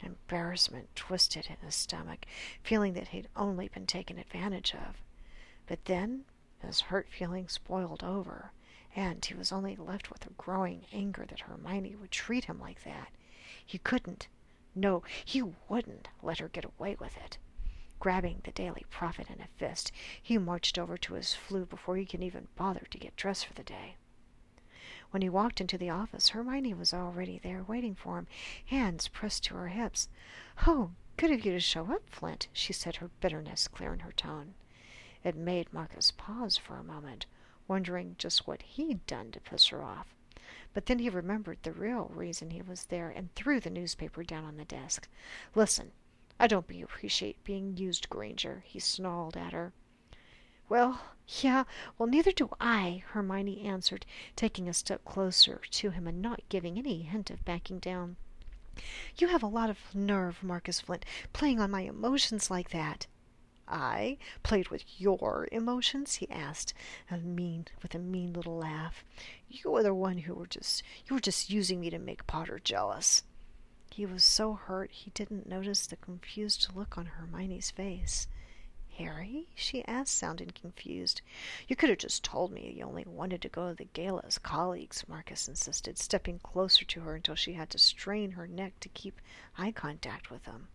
Embarrassment 0.00 0.94
twisted 0.94 1.46
in 1.48 1.56
his 1.64 1.74
stomach, 1.74 2.24
feeling 2.62 2.94
that 2.94 3.08
he'd 3.08 3.28
only 3.36 3.68
been 3.68 3.86
taken 3.86 4.18
advantage 4.18 4.74
of. 4.74 4.96
But 5.66 5.84
then 5.86 6.24
his 6.60 6.80
hurt 6.80 7.08
feelings 7.10 7.58
boiled 7.58 8.02
over, 8.02 8.52
and 8.94 9.24
he 9.24 9.34
was 9.34 9.52
only 9.52 9.76
left 9.76 10.10
with 10.10 10.26
a 10.26 10.30
growing 10.30 10.86
anger 10.92 11.26
that 11.26 11.40
Hermione 11.40 11.96
would 11.96 12.10
treat 12.10 12.44
him 12.44 12.58
like 12.58 12.84
that. 12.84 13.08
He 13.64 13.78
couldn't, 13.78 14.28
no, 14.74 15.02
he 15.24 15.42
wouldn't 15.42 16.08
let 16.22 16.38
her 16.38 16.48
get 16.48 16.64
away 16.64 16.96
with 16.98 17.16
it. 17.18 17.38
Grabbing 17.98 18.40
the 18.44 18.52
Daily 18.52 18.84
Prophet 18.90 19.30
in 19.30 19.40
a 19.40 19.48
fist, 19.56 19.90
he 20.22 20.38
marched 20.38 20.78
over 20.78 20.96
to 20.98 21.14
his 21.14 21.34
flue 21.34 21.64
before 21.64 21.96
he 21.96 22.04
could 22.04 22.22
even 22.22 22.48
bother 22.54 22.86
to 22.90 22.98
get 22.98 23.16
dressed 23.16 23.46
for 23.46 23.54
the 23.54 23.62
day. 23.62 23.96
When 25.10 25.22
he 25.22 25.28
walked 25.28 25.60
into 25.60 25.78
the 25.78 25.90
office, 25.90 26.28
Hermione 26.28 26.74
was 26.74 26.92
already 26.92 27.38
there 27.38 27.62
waiting 27.62 27.94
for 27.94 28.18
him, 28.18 28.26
hands 28.66 29.08
pressed 29.08 29.44
to 29.44 29.54
her 29.54 29.68
hips. 29.68 30.08
"Oh, 30.66 30.90
good 31.16 31.30
of 31.30 31.44
you 31.44 31.52
to 31.52 31.60
show 31.60 31.92
up, 31.92 32.10
Flint," 32.10 32.48
she 32.52 32.72
said, 32.72 32.96
her 32.96 33.08
bitterness 33.20 33.66
clear 33.68 33.92
in 33.92 34.00
her 34.00 34.12
tone. 34.12 34.54
It 35.24 35.34
made 35.34 35.72
Marcus 35.72 36.10
pause 36.10 36.56
for 36.56 36.76
a 36.76 36.84
moment, 36.84 37.26
wondering 37.66 38.16
just 38.18 38.46
what 38.46 38.62
he'd 38.62 39.06
done 39.06 39.32
to 39.32 39.40
piss 39.40 39.68
her 39.68 39.82
off. 39.82 40.14
But 40.74 40.86
then 40.86 40.98
he 40.98 41.08
remembered 41.08 41.58
the 41.62 41.72
real 41.72 42.10
reason 42.14 42.50
he 42.50 42.62
was 42.62 42.86
there 42.86 43.10
and 43.10 43.34
threw 43.34 43.58
the 43.58 43.70
newspaper 43.70 44.22
down 44.22 44.44
on 44.44 44.56
the 44.58 44.64
desk. 44.64 45.08
"Listen, 45.54 45.92
I 46.38 46.46
don't 46.46 46.70
appreciate 46.70 47.42
being 47.44 47.78
used, 47.78 48.10
Granger," 48.10 48.62
he 48.66 48.78
snarled 48.78 49.38
at 49.38 49.54
her. 49.54 49.72
"Well, 50.68 51.00
yeah, 51.40 51.64
well, 51.96 52.06
neither 52.06 52.30
do 52.30 52.50
I," 52.60 53.02
Hermione 53.08 53.62
answered, 53.62 54.04
taking 54.36 54.68
a 54.68 54.74
step 54.74 55.02
closer 55.04 55.62
to 55.70 55.90
him 55.90 56.06
and 56.06 56.20
not 56.20 56.46
giving 56.50 56.78
any 56.78 57.02
hint 57.02 57.30
of 57.30 57.44
backing 57.46 57.78
down. 57.78 58.18
"You 59.16 59.28
have 59.28 59.42
a 59.42 59.46
lot 59.46 59.70
of 59.70 59.94
nerve, 59.94 60.42
Marcus 60.42 60.80
Flint, 60.82 61.06
playing 61.32 61.58
on 61.58 61.70
my 61.70 61.80
emotions 61.80 62.50
like 62.50 62.68
that." 62.68 63.06
"I 63.66 64.18
played 64.42 64.68
with 64.68 65.00
your 65.00 65.48
emotions?" 65.50 66.16
he 66.16 66.30
asked, 66.30 66.74
a 67.10 67.16
mean, 67.16 67.66
with 67.80 67.94
a 67.94 67.98
mean 67.98 68.34
little 68.34 68.58
laugh. 68.58 69.04
"You 69.48 69.70
were 69.70 69.82
the 69.82 69.94
one 69.94 70.18
who 70.18 70.34
were 70.34 70.46
just 70.46 70.82
you 71.08 71.14
were 71.14 71.20
just 71.20 71.48
using 71.48 71.80
me 71.80 71.88
to 71.88 71.98
make 71.98 72.26
Potter 72.26 72.58
jealous." 72.58 73.22
He 73.96 74.04
was 74.04 74.24
so 74.24 74.52
hurt 74.52 74.90
he 74.90 75.10
didn't 75.12 75.48
notice 75.48 75.86
the 75.86 75.96
confused 75.96 76.68
look 76.74 76.98
on 76.98 77.06
Hermione's 77.06 77.70
face. 77.70 78.28
"Harry?" 78.98 79.48
she 79.54 79.86
asked, 79.86 80.14
sounding 80.14 80.50
confused. 80.50 81.22
"You 81.66 81.76
could 81.76 81.88
have 81.88 82.00
just 82.00 82.22
told 82.22 82.52
me 82.52 82.74
you 82.76 82.84
only 82.84 83.04
wanted 83.06 83.40
to 83.40 83.48
go 83.48 83.70
to 83.70 83.74
the 83.74 83.86
gala 83.86 84.20
as 84.26 84.36
colleagues," 84.36 85.08
Marcus 85.08 85.48
insisted, 85.48 85.96
stepping 85.96 86.40
closer 86.40 86.84
to 86.84 87.00
her 87.00 87.14
until 87.14 87.36
she 87.36 87.54
had 87.54 87.70
to 87.70 87.78
strain 87.78 88.32
her 88.32 88.46
neck 88.46 88.78
to 88.80 88.90
keep 88.90 89.18
eye 89.56 89.72
contact 89.72 90.28
with 90.28 90.44
him. 90.44 90.68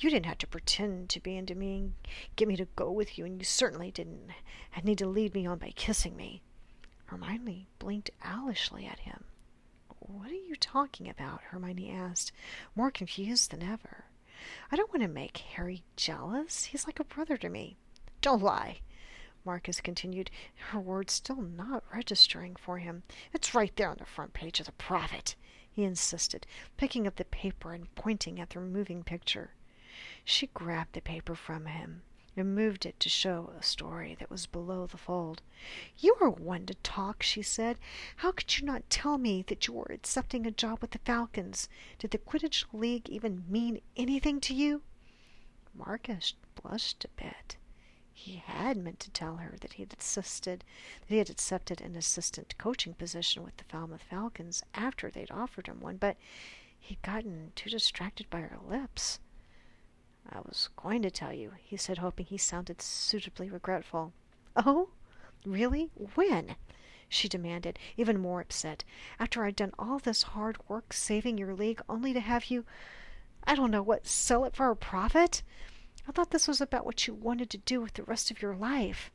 "You 0.00 0.10
didn't 0.10 0.26
have 0.26 0.38
to 0.38 0.48
pretend 0.48 1.10
to 1.10 1.20
be 1.20 1.36
into 1.36 1.54
me 1.54 1.76
and 1.76 1.94
get 2.34 2.48
me 2.48 2.56
to 2.56 2.66
go 2.74 2.90
with 2.90 3.16
you, 3.16 3.24
and 3.24 3.38
you 3.38 3.44
certainly 3.44 3.92
didn't 3.92 4.32
need 4.82 4.98
to 4.98 5.06
lead 5.06 5.34
me 5.34 5.46
on 5.46 5.58
by 5.58 5.70
kissing 5.70 6.16
me." 6.16 6.42
Hermione 7.04 7.68
blinked 7.78 8.10
owlishly 8.24 8.86
at 8.86 8.98
him. 8.98 9.22
"What 10.06 10.30
are 10.30 10.34
you 10.34 10.54
talking 10.54 11.08
about?" 11.08 11.40
Hermione 11.44 11.90
asked, 11.90 12.30
more 12.74 12.90
confused 12.90 13.50
than 13.50 13.62
ever. 13.62 14.04
"I 14.70 14.76
don't 14.76 14.90
want 14.90 15.00
to 15.00 15.08
make 15.08 15.38
Harry 15.38 15.82
jealous. 15.96 16.66
He's 16.66 16.86
like 16.86 17.00
a 17.00 17.04
brother 17.04 17.38
to 17.38 17.48
me." 17.48 17.78
"Don't 18.20 18.42
lie," 18.42 18.82
Marcus 19.46 19.80
continued, 19.80 20.30
her 20.72 20.78
words 20.78 21.14
still 21.14 21.40
not 21.40 21.84
registering 21.90 22.54
for 22.54 22.80
him. 22.80 23.02
"It's 23.32 23.54
right 23.54 23.74
there 23.76 23.88
on 23.88 23.96
the 23.96 24.04
front 24.04 24.34
page 24.34 24.60
of 24.60 24.66
the 24.66 24.72
Prophet," 24.72 25.36
he 25.72 25.84
insisted, 25.84 26.46
picking 26.76 27.06
up 27.06 27.16
the 27.16 27.24
paper 27.24 27.72
and 27.72 27.94
pointing 27.94 28.38
at 28.38 28.50
the 28.50 28.60
moving 28.60 29.04
picture. 29.04 29.54
She 30.22 30.48
grabbed 30.48 30.92
the 30.92 31.00
paper 31.00 31.34
from 31.34 31.64
him 31.64 32.02
and 32.36 32.54
moved 32.54 32.84
it 32.84 32.98
to 33.00 33.08
show 33.08 33.52
a 33.58 33.62
story 33.62 34.14
that 34.18 34.30
was 34.30 34.46
below 34.46 34.86
the 34.86 34.98
fold. 34.98 35.42
"You 35.98 36.16
are 36.20 36.30
one 36.30 36.66
to 36.66 36.74
talk," 36.74 37.22
she 37.22 37.42
said. 37.42 37.78
"How 38.16 38.32
could 38.32 38.58
you 38.58 38.66
not 38.66 38.88
tell 38.90 39.18
me 39.18 39.42
that 39.42 39.66
you 39.66 39.74
were 39.74 39.90
accepting 39.90 40.46
a 40.46 40.50
job 40.50 40.80
with 40.80 40.90
the 40.90 40.98
Falcons? 40.98 41.68
Did 41.98 42.10
the 42.10 42.18
Quidditch 42.18 42.64
League 42.72 43.08
even 43.08 43.44
mean 43.50 43.80
anything 43.96 44.40
to 44.42 44.54
you?" 44.54 44.82
Marcus 45.74 46.34
blushed 46.54 47.04
a 47.04 47.08
bit. 47.08 47.56
He 48.12 48.36
had 48.36 48.76
meant 48.76 49.00
to 49.00 49.10
tell 49.10 49.36
her 49.38 49.56
that 49.60 49.74
he 49.74 49.82
had 49.82 49.92
assisted, 49.98 50.64
that 51.00 51.08
he 51.08 51.18
had 51.18 51.30
accepted 51.30 51.80
an 51.80 51.96
assistant 51.96 52.56
coaching 52.58 52.94
position 52.94 53.42
with 53.42 53.56
the 53.56 53.64
Falmouth 53.64 54.02
Falcons 54.02 54.62
after 54.72 55.10
they'd 55.10 55.30
offered 55.32 55.66
him 55.66 55.80
one, 55.80 55.96
but 55.96 56.16
he'd 56.78 57.02
gotten 57.02 57.52
too 57.56 57.70
distracted 57.70 58.30
by 58.30 58.40
her 58.40 58.58
lips. 58.64 59.18
"I 60.30 60.40
was 60.40 60.70
going 60.74 61.02
to 61.02 61.10
tell 61.10 61.34
you," 61.34 61.52
he 61.62 61.76
said, 61.76 61.98
hoping 61.98 62.24
he 62.24 62.38
sounded 62.38 62.80
suitably 62.80 63.50
regretful. 63.50 64.14
"Oh? 64.56 64.88
Really? 65.44 65.90
When?" 66.14 66.56
she 67.10 67.28
demanded, 67.28 67.78
even 67.98 68.18
more 68.18 68.40
upset. 68.40 68.84
"After 69.18 69.44
I'd 69.44 69.56
done 69.56 69.74
all 69.78 69.98
this 69.98 70.22
hard 70.22 70.66
work 70.66 70.94
saving 70.94 71.36
your 71.36 71.54
league, 71.54 71.82
only 71.90 72.14
to 72.14 72.20
have 72.20 72.46
you 72.46 72.64
I 73.44 73.54
don't 73.54 73.70
know 73.70 73.82
what 73.82 74.06
sell 74.06 74.46
it 74.46 74.56
for 74.56 74.70
a 74.70 74.76
profit? 74.76 75.42
I 76.08 76.12
thought 76.12 76.30
this 76.30 76.48
was 76.48 76.62
about 76.62 76.86
what 76.86 77.06
you 77.06 77.12
wanted 77.12 77.50
to 77.50 77.58
do 77.58 77.82
with 77.82 77.92
the 77.92 78.04
rest 78.04 78.30
of 78.30 78.40
your 78.40 78.56
life." 78.56 79.10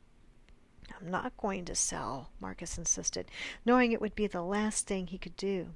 "I'm 0.96 1.10
not 1.10 1.36
going 1.36 1.64
to 1.64 1.74
sell," 1.74 2.30
Marcus 2.38 2.78
insisted, 2.78 3.28
knowing 3.66 3.90
it 3.90 4.00
would 4.00 4.14
be 4.14 4.28
the 4.28 4.42
last 4.42 4.86
thing 4.86 5.08
he 5.08 5.18
could 5.18 5.36
do. 5.36 5.74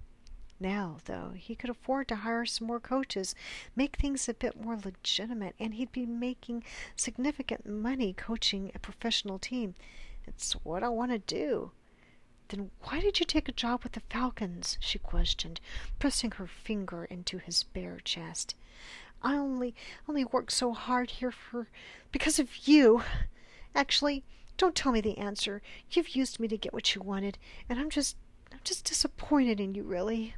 Now, 0.61 0.99
though, 1.07 1.33
he 1.37 1.55
could 1.55 1.71
afford 1.71 2.09
to 2.09 2.17
hire 2.17 2.47
some 2.47 2.67
more 2.67 2.81
coaches, 2.81 3.35
make 3.75 3.97
things 3.97 4.29
a 4.29 4.35
bit 4.35 4.61
more 4.61 4.77
legitimate, 4.77 5.55
and 5.59 5.75
he'd 5.75 5.93
be 5.93 6.07
making 6.07 6.65
significant 6.97 7.67
money 7.67 8.13
coaching 8.13 8.71
a 8.75 8.79
professional 8.79 9.39
team. 9.39 9.75
It's 10.27 10.53
what 10.65 10.83
I 10.83 10.89
want 10.89 11.11
to 11.11 11.19
do. 11.19 11.73
Then 12.49 12.71
why 12.83 13.01
did 13.01 13.21
you 13.21 13.27
take 13.27 13.49
a 13.49 13.53
job 13.53 13.83
with 13.83 13.93
the 13.93 14.03
Falcons? 14.11 14.79
she 14.81 14.99
questioned, 14.99 15.61
pressing 15.99 16.33
her 16.33 16.47
finger 16.47 17.05
into 17.05 17.39
his 17.39 17.65
bare 17.65 17.99
chest. 18.05 18.55
I 19.23 19.37
only 19.37 19.75
only 20.09 20.25
worked 20.25 20.53
so 20.53 20.73
hard 20.73 21.11
here 21.11 21.33
for 21.33 21.69
because 22.13 22.39
of 22.39 22.69
you. 22.69 23.03
Actually, 23.75 24.23
don't 24.57 24.75
tell 24.75 24.93
me 24.93 25.01
the 25.01 25.19
answer. 25.19 25.63
You've 25.91 26.15
used 26.15 26.39
me 26.39 26.47
to 26.49 26.59
get 26.59 26.75
what 26.75 26.95
you 26.95 27.01
wanted, 27.01 27.39
and 27.69 27.79
I'm 27.79 27.91
just 27.91 28.17
I'm 28.53 28.61
just 28.63 28.85
disappointed 28.85 29.59
in 29.61 29.75
you, 29.75 29.83
really. 29.83 30.35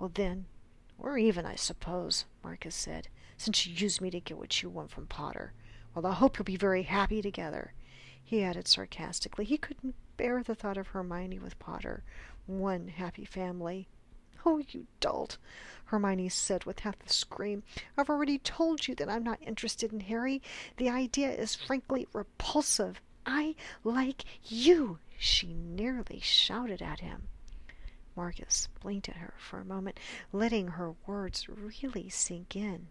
Well 0.00 0.10
then, 0.14 0.46
we're 0.96 1.18
even, 1.18 1.44
I 1.44 1.56
suppose, 1.56 2.24
Marcus 2.42 2.74
said, 2.74 3.08
since 3.36 3.66
you 3.66 3.74
used 3.74 4.00
me 4.00 4.08
to 4.12 4.18
get 4.18 4.38
what 4.38 4.62
you 4.62 4.70
want 4.70 4.90
from 4.90 5.06
Potter. 5.06 5.52
Well, 5.94 6.06
I 6.06 6.14
hope 6.14 6.38
you'll 6.38 6.44
be 6.46 6.56
very 6.56 6.84
happy 6.84 7.20
together. 7.20 7.74
He 8.24 8.42
added 8.42 8.66
sarcastically. 8.66 9.44
He 9.44 9.58
couldn't 9.58 9.94
bear 10.16 10.42
the 10.42 10.54
thought 10.54 10.78
of 10.78 10.86
Hermione 10.86 11.38
with 11.38 11.58
Potter. 11.58 12.02
One 12.46 12.88
happy 12.88 13.26
family. 13.26 13.88
Oh, 14.46 14.62
you 14.70 14.86
dolt, 15.00 15.36
Hermione 15.84 16.30
said 16.30 16.64
with 16.64 16.78
half 16.78 16.96
a 17.06 17.12
scream. 17.12 17.62
I've 17.98 18.08
already 18.08 18.38
told 18.38 18.88
you 18.88 18.94
that 18.94 19.10
I'm 19.10 19.22
not 19.22 19.42
interested 19.42 19.92
in 19.92 20.00
Harry. 20.00 20.40
The 20.78 20.88
idea 20.88 21.30
is 21.30 21.54
frankly 21.54 22.08
repulsive. 22.14 23.02
I 23.26 23.54
like 23.84 24.24
you, 24.44 24.98
she 25.18 25.52
nearly 25.52 26.20
shouted 26.20 26.80
at 26.80 27.00
him. 27.00 27.28
Marcus 28.20 28.68
blinked 28.82 29.08
at 29.08 29.16
her 29.16 29.32
for 29.38 29.60
a 29.60 29.64
moment, 29.64 29.98
letting 30.30 30.68
her 30.68 30.92
words 31.06 31.48
really 31.48 32.10
sink 32.10 32.54
in. 32.54 32.88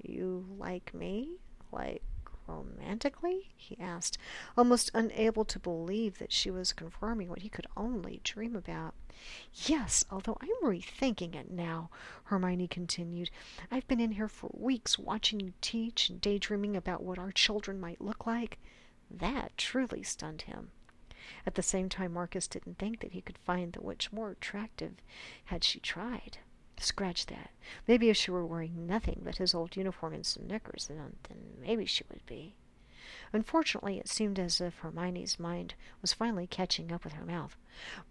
You 0.00 0.46
like 0.56 0.94
me? 0.94 1.38
Like 1.72 2.04
romantically? 2.46 3.50
he 3.56 3.76
asked, 3.80 4.18
almost 4.56 4.92
unable 4.94 5.44
to 5.46 5.58
believe 5.58 6.18
that 6.18 6.32
she 6.32 6.48
was 6.48 6.72
confirming 6.72 7.28
what 7.28 7.42
he 7.42 7.48
could 7.48 7.66
only 7.76 8.20
dream 8.22 8.54
about. 8.54 8.94
Yes, 9.52 10.04
although 10.12 10.38
I'm 10.40 10.62
rethinking 10.62 11.34
it 11.34 11.50
now, 11.50 11.90
Hermione 12.26 12.68
continued. 12.68 13.30
I've 13.68 13.88
been 13.88 13.98
in 13.98 14.12
here 14.12 14.28
for 14.28 14.50
weeks 14.54 14.96
watching 14.96 15.40
you 15.40 15.54
teach 15.60 16.08
and 16.08 16.20
daydreaming 16.20 16.76
about 16.76 17.02
what 17.02 17.18
our 17.18 17.32
children 17.32 17.80
might 17.80 18.00
look 18.00 18.28
like. 18.28 18.60
That 19.10 19.58
truly 19.58 20.04
stunned 20.04 20.42
him. 20.42 20.70
At 21.46 21.54
the 21.54 21.62
same 21.62 21.88
time, 21.88 22.12
Marcus 22.12 22.46
didn't 22.48 22.78
think 22.78 23.00
that 23.00 23.12
he 23.12 23.20
could 23.20 23.38
find 23.38 23.72
the 23.72 23.82
witch 23.82 24.12
more 24.12 24.30
attractive 24.30 24.94
had 25.46 25.64
she 25.64 25.80
tried. 25.80 26.38
Scratch 26.78 27.26
that. 27.26 27.50
Maybe 27.88 28.10
if 28.10 28.16
she 28.16 28.30
were 28.30 28.44
wearing 28.44 28.86
nothing 28.86 29.22
but 29.24 29.38
his 29.38 29.54
old 29.54 29.76
uniform 29.76 30.12
and 30.12 30.26
some 30.26 30.46
knickers, 30.46 30.86
then, 30.88 31.16
then 31.28 31.38
maybe 31.60 31.86
she 31.86 32.04
would 32.10 32.24
be. 32.26 32.54
Unfortunately, 33.32 33.98
it 33.98 34.08
seemed 34.08 34.38
as 34.38 34.60
if 34.60 34.78
Hermione's 34.78 35.38
mind 35.38 35.74
was 36.00 36.12
finally 36.12 36.46
catching 36.46 36.92
up 36.92 37.04
with 37.04 37.14
her 37.14 37.24
mouth. 37.24 37.56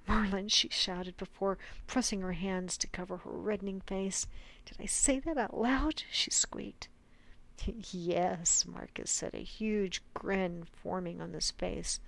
Merlin, 0.08 0.48
she 0.48 0.70
shouted 0.70 1.18
before 1.18 1.58
pressing 1.88 2.22
her 2.22 2.34
hands 2.34 2.78
to 2.78 2.88
cover 2.88 3.18
her 3.18 3.32
reddening 3.32 3.82
face. 3.82 4.28
Did 4.66 4.78
I 4.80 4.86
say 4.86 5.20
that 5.20 5.38
out 5.38 5.58
loud? 5.58 6.04
she 6.12 6.32
squeaked. 6.32 6.90
yes, 7.92 8.66
Marcus 8.66 9.12
said, 9.12 9.34
a 9.34 9.40
huge 9.44 10.02
grin 10.14 10.66
forming 10.66 11.22
on 11.22 11.34
his 11.34 11.52
face. 11.52 12.00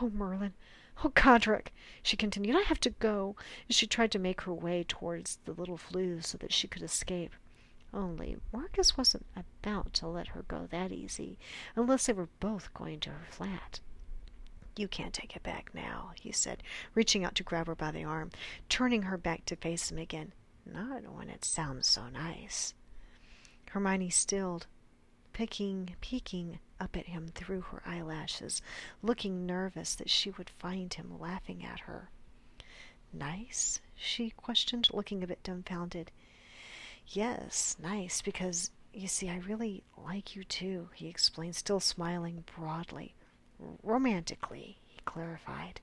Oh, 0.00 0.10
Merlin, 0.10 0.54
Oh, 1.02 1.08
Godric, 1.08 1.72
she 2.02 2.16
continued, 2.16 2.56
I 2.56 2.62
have 2.62 2.80
to 2.80 2.90
go. 2.90 3.34
And 3.68 3.74
she 3.74 3.86
tried 3.86 4.12
to 4.12 4.18
make 4.18 4.42
her 4.42 4.54
way 4.54 4.84
towards 4.86 5.38
the 5.44 5.52
little 5.52 5.76
flue 5.76 6.20
so 6.20 6.38
that 6.38 6.52
she 6.52 6.68
could 6.68 6.82
escape. 6.82 7.34
Only 7.92 8.36
Marcus 8.52 8.96
wasn't 8.96 9.26
about 9.36 9.92
to 9.94 10.08
let 10.08 10.28
her 10.28 10.42
go 10.42 10.66
that 10.70 10.92
easy, 10.92 11.38
unless 11.76 12.06
they 12.06 12.12
were 12.12 12.28
both 12.40 12.72
going 12.74 13.00
to 13.00 13.10
her 13.10 13.26
flat. 13.30 13.80
You 14.76 14.88
can't 14.88 15.14
take 15.14 15.36
it 15.36 15.44
back 15.44 15.70
now, 15.72 16.10
he 16.20 16.32
said, 16.32 16.62
reaching 16.94 17.24
out 17.24 17.36
to 17.36 17.44
grab 17.44 17.68
her 17.68 17.76
by 17.76 17.92
the 17.92 18.02
arm, 18.02 18.30
turning 18.68 19.02
her 19.02 19.16
back 19.16 19.44
to 19.46 19.56
face 19.56 19.90
him 19.90 19.98
again. 19.98 20.32
Not 20.66 21.12
when 21.12 21.28
it 21.28 21.44
sounds 21.44 21.86
so 21.86 22.08
nice. 22.08 22.74
Hermione 23.70 24.10
stilled, 24.10 24.66
picking, 25.32 25.94
peeking 26.00 26.58
up 26.80 26.96
at 26.96 27.06
him 27.06 27.28
through 27.28 27.60
her 27.62 27.82
eyelashes, 27.86 28.62
looking 29.02 29.46
nervous 29.46 29.94
that 29.94 30.10
she 30.10 30.30
would 30.30 30.50
find 30.50 30.92
him 30.94 31.18
laughing 31.18 31.64
at 31.64 31.80
her. 31.80 32.10
Nice? 33.12 33.80
she 33.94 34.30
questioned, 34.30 34.88
looking 34.92 35.22
a 35.22 35.26
bit 35.26 35.42
dumbfounded. 35.42 36.10
Yes, 37.06 37.76
nice, 37.80 38.22
because, 38.22 38.70
you 38.92 39.06
see, 39.08 39.28
I 39.28 39.36
really 39.36 39.84
like 39.96 40.34
you 40.34 40.44
too, 40.44 40.88
he 40.94 41.08
explained, 41.08 41.56
still 41.56 41.80
smiling 41.80 42.44
broadly. 42.56 43.14
Romantically, 43.82 44.78
he 44.86 44.98
clarified. 45.04 45.80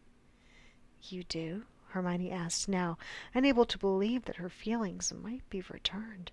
You 1.03 1.23
do? 1.23 1.63
Hermione 1.87 2.31
asked, 2.31 2.69
now 2.69 2.97
unable 3.33 3.65
to 3.65 3.77
believe 3.77 4.25
that 4.25 4.37
her 4.37 4.49
feelings 4.49 5.13
might 5.13 5.47
be 5.49 5.61
returned. 5.69 6.31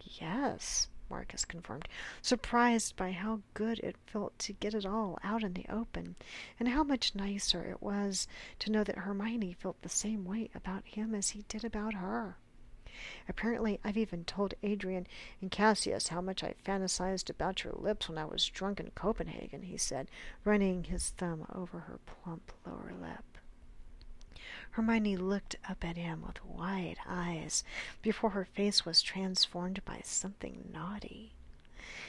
Yes, 0.00 0.88
Marcus 1.12 1.44
confirmed, 1.44 1.86
surprised 2.22 2.96
by 2.96 3.12
how 3.12 3.42
good 3.52 3.78
it 3.80 3.96
felt 4.06 4.38
to 4.38 4.54
get 4.54 4.72
it 4.72 4.86
all 4.86 5.18
out 5.22 5.44
in 5.44 5.52
the 5.52 5.66
open, 5.68 6.16
and 6.58 6.70
how 6.70 6.82
much 6.82 7.14
nicer 7.14 7.62
it 7.62 7.82
was 7.82 8.26
to 8.58 8.72
know 8.72 8.82
that 8.82 8.96
Hermione 8.96 9.52
felt 9.52 9.82
the 9.82 9.90
same 9.90 10.24
way 10.24 10.48
about 10.54 10.86
him 10.86 11.14
as 11.14 11.30
he 11.30 11.44
did 11.48 11.64
about 11.64 11.92
her. 11.92 12.38
Apparently, 13.28 13.78
I've 13.84 13.98
even 13.98 14.24
told 14.24 14.54
Adrian 14.62 15.06
and 15.42 15.50
Cassius 15.50 16.08
how 16.08 16.22
much 16.22 16.42
I 16.42 16.54
fantasized 16.64 17.28
about 17.28 17.62
your 17.62 17.74
lips 17.74 18.08
when 18.08 18.16
I 18.16 18.24
was 18.24 18.48
drunk 18.48 18.80
in 18.80 18.90
Copenhagen, 18.94 19.62
he 19.62 19.76
said, 19.76 20.08
running 20.44 20.84
his 20.84 21.10
thumb 21.10 21.44
over 21.54 21.80
her 21.80 22.00
plump 22.06 22.52
lower 22.64 22.94
lip. 22.98 23.31
Hermione 24.72 25.18
looked 25.18 25.56
up 25.68 25.84
at 25.84 25.98
him 25.98 26.22
with 26.26 26.42
wide 26.46 26.96
eyes 27.06 27.62
before 28.00 28.30
her 28.30 28.46
face 28.46 28.86
was 28.86 29.02
transformed 29.02 29.84
by 29.84 30.00
something 30.02 30.70
naughty. 30.72 31.34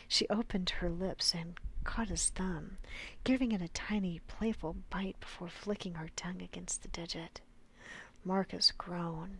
She 0.07 0.29
opened 0.29 0.69
her 0.69 0.89
lips 0.89 1.33
and 1.33 1.59
caught 1.83 2.07
his 2.07 2.29
thumb, 2.29 2.77
giving 3.25 3.51
it 3.51 3.61
a 3.61 3.67
tiny, 3.67 4.21
playful 4.27 4.77
bite 4.89 5.19
before 5.19 5.49
flicking 5.49 5.95
her 5.95 6.07
tongue 6.15 6.41
against 6.41 6.83
the 6.83 6.87
digit. 6.87 7.41
Marcus 8.23 8.71
groaned, 8.71 9.39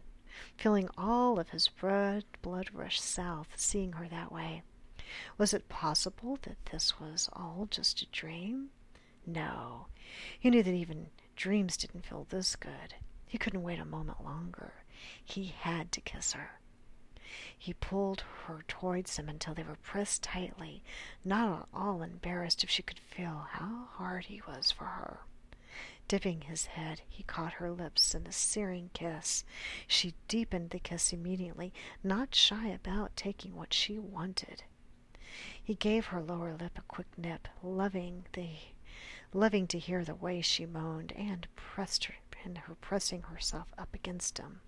feeling 0.58 0.90
all 0.98 1.40
of 1.40 1.52
his 1.52 1.70
red 1.82 2.26
blood 2.42 2.72
rush 2.74 3.00
south, 3.00 3.48
seeing 3.56 3.94
her 3.94 4.10
that 4.10 4.34
way. 4.34 4.64
Was 5.38 5.54
it 5.54 5.70
possible 5.70 6.40
that 6.42 6.66
this 6.74 7.00
was 7.00 7.30
all 7.32 7.70
just 7.72 8.02
a 8.02 8.06
dream? 8.08 8.72
No. 9.26 9.88
He 10.38 10.50
knew 10.50 10.64
that 10.64 10.74
even 10.74 11.08
dreams 11.38 11.78
didn't 11.78 12.06
feel 12.06 12.28
this 12.30 12.58
good. 12.58 12.96
He 13.34 13.40
couldn't 13.40 13.64
wait 13.64 13.80
a 13.80 13.84
moment 13.84 14.24
longer. 14.24 14.74
He 15.26 15.46
had 15.46 15.92
to 15.94 16.02
kiss 16.02 16.34
her. 16.34 16.60
He 17.58 17.74
pulled 17.74 18.24
her 18.46 18.64
towards 18.68 19.18
him 19.18 19.28
until 19.28 19.56
they 19.56 19.64
were 19.64 19.78
pressed 19.78 20.22
tightly, 20.22 20.84
not 21.26 21.62
at 21.62 21.68
all 21.74 22.04
embarrassed 22.04 22.64
if 22.64 22.70
she 22.70 22.84
could 22.84 23.00
feel 23.00 23.48
how 23.50 23.88
hard 23.94 24.26
he 24.26 24.44
was 24.48 24.70
for 24.70 24.86
her. 24.86 25.22
Dipping 26.08 26.42
his 26.42 26.68
head, 26.68 27.02
he 27.10 27.24
caught 27.24 27.54
her 27.54 27.72
lips 27.72 28.14
in 28.14 28.28
a 28.28 28.32
searing 28.32 28.92
kiss. 28.94 29.44
She 29.88 30.14
deepened 30.28 30.70
the 30.70 30.78
kiss 30.78 31.12
immediately, 31.12 31.74
not 32.04 32.36
shy 32.36 32.68
about 32.68 33.16
taking 33.16 33.56
what 33.56 33.74
she 33.74 33.98
wanted. 33.98 34.64
He 35.64 35.74
gave 35.74 36.06
her 36.06 36.22
lower 36.22 36.54
lip 36.54 36.78
a 36.78 36.84
quick 36.84 37.08
nip, 37.18 37.48
loving 37.64 38.28
the 38.34 38.58
loving 39.34 39.66
to 39.66 39.80
hear 39.80 40.06
the 40.06 40.14
way 40.14 40.40
she 40.42 40.68
moaned, 40.68 41.12
and 41.14 41.48
pressed 41.56 42.06
her 42.06 42.14
and 42.44 42.58
her 42.60 42.76
pressing 42.76 43.24
herself 43.24 43.68
up 43.78 43.94
against 43.94 44.38
him. 44.38 44.62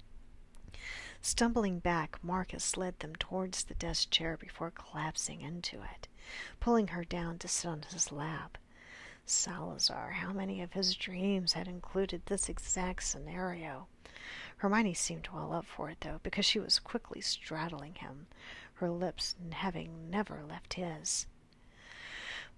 Stumbling 1.21 1.79
back, 1.79 2.23
Marcus 2.23 2.77
led 2.77 2.99
them 2.99 3.15
towards 3.15 3.63
the 3.63 3.73
desk 3.75 4.09
chair 4.11 4.37
before 4.37 4.71
collapsing 4.71 5.41
into 5.41 5.81
it, 5.81 6.07
pulling 6.59 6.89
her 6.89 7.03
down 7.03 7.39
to 7.39 7.47
sit 7.47 7.67
on 7.67 7.81
his 7.91 8.11
lap. 8.11 8.57
Salazar, 9.25 10.11
how 10.11 10.31
many 10.31 10.61
of 10.61 10.73
his 10.73 10.95
dreams 10.95 11.53
had 11.53 11.67
included 11.67 12.21
this 12.25 12.47
exact 12.47 13.03
scenario? 13.03 13.87
Hermione 14.57 14.93
seemed 14.93 15.29
well 15.33 15.51
up 15.51 15.65
for 15.65 15.89
it, 15.89 16.01
though, 16.01 16.19
because 16.21 16.45
she 16.45 16.59
was 16.59 16.79
quickly 16.79 17.21
straddling 17.21 17.95
him, 17.95 18.27
her 18.75 18.89
lips 18.91 19.35
having 19.51 20.09
never 20.09 20.43
left 20.43 20.75
his. 20.75 21.25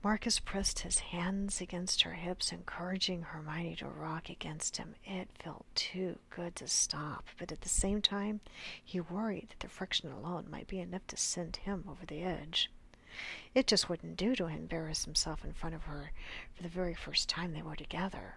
Marcus 0.03 0.39
pressed 0.39 0.79
his 0.79 0.99
hands 0.99 1.59
against 1.59 2.03
her 2.03 2.13
hips, 2.13 2.51
encouraging 2.51 3.23
Hermione 3.23 3.75
to 3.77 3.87
rock 3.87 4.29
against 4.29 4.77
him. 4.77 4.95
It 5.03 5.27
felt 5.39 5.65
too 5.73 6.19
good 6.29 6.55
to 6.57 6.67
stop, 6.67 7.25
but 7.39 7.51
at 7.51 7.61
the 7.61 7.69
same 7.69 8.01
time, 8.01 8.41
he 8.83 9.01
worried 9.01 9.49
that 9.49 9.59
the 9.59 9.67
friction 9.67 10.11
alone 10.11 10.45
might 10.49 10.67
be 10.67 10.79
enough 10.79 11.07
to 11.07 11.17
send 11.17 11.57
him 11.57 11.83
over 11.89 12.05
the 12.05 12.21
edge. 12.23 12.69
It 13.55 13.65
just 13.65 13.89
wouldn't 13.89 14.17
do 14.17 14.35
to 14.35 14.45
embarrass 14.45 15.05
himself 15.05 15.43
in 15.43 15.53
front 15.53 15.73
of 15.73 15.85
her 15.85 16.11
for 16.53 16.61
the 16.63 16.69
very 16.69 16.93
first 16.93 17.27
time 17.27 17.53
they 17.53 17.63
were 17.63 17.75
together. 17.75 18.35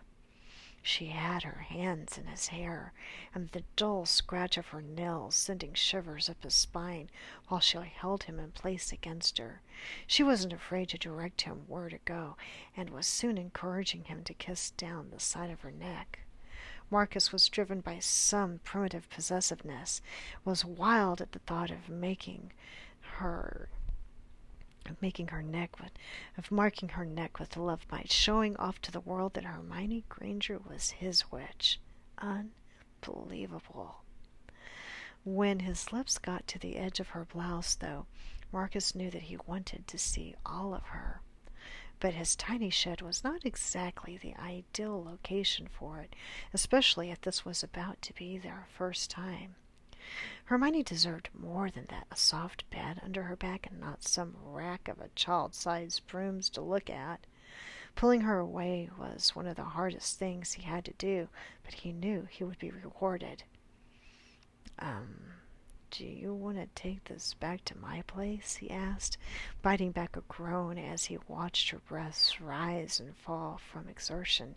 She 0.82 1.08
had 1.08 1.42
her 1.42 1.60
hands 1.60 2.16
in 2.16 2.26
his 2.26 2.48
hair, 2.48 2.92
and 3.34 3.50
the 3.50 3.64
dull 3.76 4.06
scratch 4.06 4.56
of 4.56 4.68
her 4.68 4.80
nails 4.80 5.34
sending 5.34 5.74
shivers 5.74 6.28
up 6.30 6.42
his 6.42 6.54
spine 6.54 7.10
while 7.48 7.60
she 7.60 7.78
held 7.78 8.24
him 8.24 8.40
in 8.40 8.52
place 8.52 8.90
against 8.90 9.38
her. 9.38 9.60
She 10.06 10.22
wasn't 10.22 10.54
afraid 10.54 10.88
to 10.88 10.98
direct 10.98 11.42
him 11.42 11.64
where 11.68 11.90
to 11.90 11.98
go, 11.98 12.36
and 12.76 12.90
was 12.90 13.06
soon 13.06 13.36
encouraging 13.36 14.04
him 14.04 14.24
to 14.24 14.34
kiss 14.34 14.70
down 14.70 15.10
the 15.10 15.20
side 15.20 15.50
of 15.50 15.60
her 15.60 15.70
neck. 15.70 16.20
Marcus 16.90 17.30
was 17.30 17.48
driven 17.48 17.80
by 17.80 17.98
some 17.98 18.58
primitive 18.64 19.08
possessiveness, 19.10 20.00
was 20.44 20.64
wild 20.64 21.20
at 21.20 21.32
the 21.32 21.38
thought 21.40 21.70
of 21.70 21.88
making 21.88 22.52
her 23.18 23.68
of 24.90 25.00
making 25.00 25.28
her 25.28 25.42
neck 25.42 25.80
with, 25.80 25.92
of 26.36 26.50
marking 26.50 26.90
her 26.90 27.04
neck 27.04 27.38
with 27.38 27.50
the 27.50 27.62
love 27.62 27.86
bite, 27.88 28.12
showing 28.12 28.56
off 28.56 28.80
to 28.82 28.92
the 28.92 29.00
world 29.00 29.34
that 29.34 29.44
Hermione 29.44 30.04
Granger 30.08 30.58
was 30.58 30.90
his 30.90 31.30
witch. 31.30 31.80
Unbelievable. 32.18 34.02
When 35.24 35.60
his 35.60 35.92
lips 35.92 36.18
got 36.18 36.46
to 36.48 36.58
the 36.58 36.76
edge 36.76 36.98
of 37.00 37.08
her 37.08 37.24
blouse, 37.24 37.74
though, 37.74 38.06
Marcus 38.52 38.94
knew 38.94 39.10
that 39.10 39.22
he 39.22 39.36
wanted 39.46 39.86
to 39.86 39.98
see 39.98 40.34
all 40.44 40.74
of 40.74 40.86
her. 40.86 41.20
But 42.00 42.14
his 42.14 42.34
tiny 42.34 42.70
shed 42.70 43.02
was 43.02 43.22
not 43.22 43.44
exactly 43.44 44.16
the 44.16 44.34
ideal 44.36 45.04
location 45.04 45.68
for 45.68 46.00
it, 46.00 46.16
especially 46.52 47.10
if 47.10 47.20
this 47.20 47.44
was 47.44 47.62
about 47.62 48.00
to 48.02 48.14
be 48.14 48.38
their 48.38 48.66
first 48.72 49.10
time. 49.10 49.54
Hermione 50.44 50.82
deserved 50.82 51.28
more 51.38 51.70
than 51.70 51.86
that 51.86 52.06
a 52.10 52.16
soft 52.16 52.68
bed 52.70 53.00
under 53.04 53.24
her 53.24 53.36
back 53.36 53.66
and 53.66 53.78
not 53.80 54.02
some 54.02 54.36
rack 54.42 54.88
of 54.88 55.00
a 55.00 55.08
child 55.14 55.54
sized 55.54 56.06
brooms 56.06 56.50
to 56.50 56.60
look 56.60 56.88
at. 56.90 57.26
Pulling 57.94 58.22
her 58.22 58.38
away 58.38 58.88
was 58.98 59.34
one 59.34 59.46
of 59.46 59.56
the 59.56 59.64
hardest 59.64 60.18
things 60.18 60.52
he 60.52 60.62
had 60.62 60.84
to 60.84 60.92
do, 60.94 61.28
but 61.64 61.74
he 61.74 61.92
knew 61.92 62.26
he 62.30 62.44
would 62.44 62.58
be 62.58 62.70
rewarded. 62.70 63.42
Um, 64.78 65.34
do 65.90 66.04
you 66.04 66.32
want 66.32 66.56
to 66.56 66.66
take 66.80 67.04
this 67.04 67.34
back 67.34 67.64
to 67.64 67.76
my 67.76 68.02
place? 68.02 68.56
he 68.56 68.70
asked, 68.70 69.18
biting 69.60 69.90
back 69.90 70.16
a 70.16 70.22
groan 70.22 70.78
as 70.78 71.06
he 71.06 71.18
watched 71.26 71.70
her 71.70 71.80
breasts 71.80 72.40
rise 72.40 73.00
and 73.00 73.16
fall 73.16 73.60
from 73.70 73.88
exertion. 73.88 74.54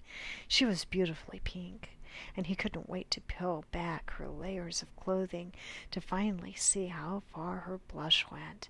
She 0.47 0.63
was 0.63 0.85
beautifully 0.85 1.41
pink 1.43 1.97
and 2.35 2.47
he 2.47 2.55
couldn't 2.55 2.89
wait 2.89 3.09
to 3.11 3.21
peel 3.21 3.65
back 3.71 4.11
her 4.11 4.27
layers 4.27 4.81
of 4.81 4.95
clothing 4.95 5.53
to 5.91 6.01
finally 6.01 6.53
see 6.53 6.87
how 6.87 7.23
far 7.33 7.57
her 7.57 7.79
blush 7.87 8.25
went. 8.31 8.69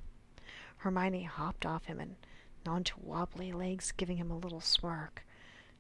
Hermione 0.78 1.24
hopped 1.24 1.66
off 1.66 1.86
him 1.86 2.00
and 2.00 2.16
onto 2.66 2.96
wobbly 3.02 3.52
legs, 3.52 3.92
giving 3.92 4.18
him 4.18 4.32
a 4.32 4.38
little 4.38 4.62
smirk. 4.62 5.26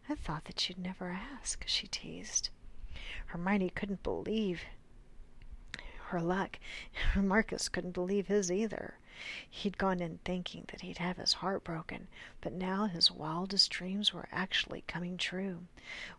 I 0.10 0.15
thought 0.15 0.45
that 0.45 0.68
you'd 0.68 0.77
never 0.77 1.11
ask, 1.11 1.64
she 1.68 1.88
teased. 1.88 2.49
Hermione 3.27 3.69
couldn't 3.69 4.03
believe 4.03 4.61
her 6.07 6.22
luck. 6.22 6.60
Marcus 7.15 7.69
couldn't 7.69 7.94
believe 7.94 8.27
his 8.27 8.52
either. 8.52 8.99
He'd 9.49 9.77
gone 9.77 9.99
in 9.99 10.19
thinking 10.19 10.65
that 10.69 10.81
he'd 10.81 10.98
have 10.98 11.18
his 11.18 11.34
heart 11.34 11.64
broken, 11.64 12.07
but 12.41 12.53
now 12.53 12.85
his 12.85 13.11
wildest 13.11 13.72
dreams 13.72 14.14
were 14.14 14.27
actually 14.31 14.84
coming 14.88 15.18
true. 15.18 15.68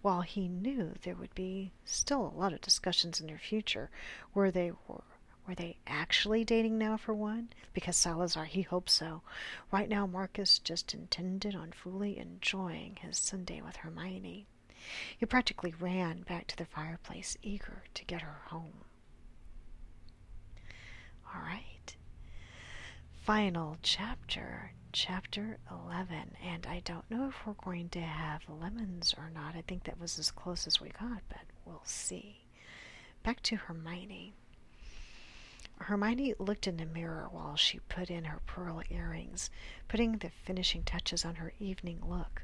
While 0.03 0.23
he 0.23 0.49
knew 0.49 0.95
there 1.03 1.17
would 1.17 1.35
be 1.35 1.73
still 1.85 2.27
a 2.27 2.39
lot 2.39 2.53
of 2.53 2.61
discussions 2.61 3.21
in 3.21 3.27
their 3.27 3.39
future, 3.39 3.91
where 4.33 4.51
they 4.51 4.73
were 4.87 5.05
were 5.47 5.55
they 5.55 5.77
actually 5.87 6.43
dating 6.45 6.79
now 6.79 6.97
for 6.97 7.13
one? 7.13 7.51
Because 7.75 7.97
Salazar, 7.97 8.47
he 8.47 8.63
hoped 8.63 8.89
so. 8.89 9.21
Right 9.71 9.89
now, 9.89 10.07
Marcus 10.07 10.59
just 10.59 10.95
intended 10.95 11.55
on 11.55 11.73
fully 11.73 12.19
enjoying 12.19 12.97
his 12.97 13.19
Sunday 13.19 13.61
with 13.61 13.77
Hermione. 13.77 14.47
He 15.19 15.27
practically 15.27 15.75
ran 15.79 16.23
back 16.23 16.47
to 16.49 16.57
the 16.57 16.65
fireplace, 16.65 17.37
eager 17.43 17.85
to 17.93 18.05
get 18.05 18.23
her 18.23 18.41
home. 18.47 18.85
All 21.35 21.43
right. 21.43 21.74
Final 23.25 23.79
chapter, 23.81 24.73
chapter 24.93 25.57
11. 25.71 26.37
And 26.45 26.67
I 26.67 26.81
don't 26.85 27.11
know 27.11 27.29
if 27.31 27.47
we're 27.47 27.55
going 27.55 27.89
to 27.89 28.03
have 28.03 28.43
lemons 28.51 29.15
or 29.17 29.31
not. 29.31 29.57
I 29.57 29.63
think 29.63 29.85
that 29.85 29.99
was 29.99 30.19
as 30.19 30.31
close 30.31 30.67
as 30.67 30.79
we 30.79 30.91
got, 30.91 31.23
but 31.31 31.41
we'll 31.65 31.81
see. 31.85 32.45
Back 33.23 33.41
to 33.45 33.57
Hermione. 33.57 34.35
Hermione 35.79 36.35
looked 36.39 36.67
in 36.67 36.77
the 36.77 36.85
mirror 36.85 37.27
while 37.31 37.57
she 37.57 37.79
put 37.89 38.11
in 38.11 38.25
her 38.25 38.43
pearl 38.47 38.83
earrings, 38.91 39.49
putting 39.89 40.19
the 40.19 40.29
finishing 40.45 40.83
touches 40.83 41.25
on 41.25 41.37
her 41.37 41.55
evening 41.59 42.03
look. 42.07 42.43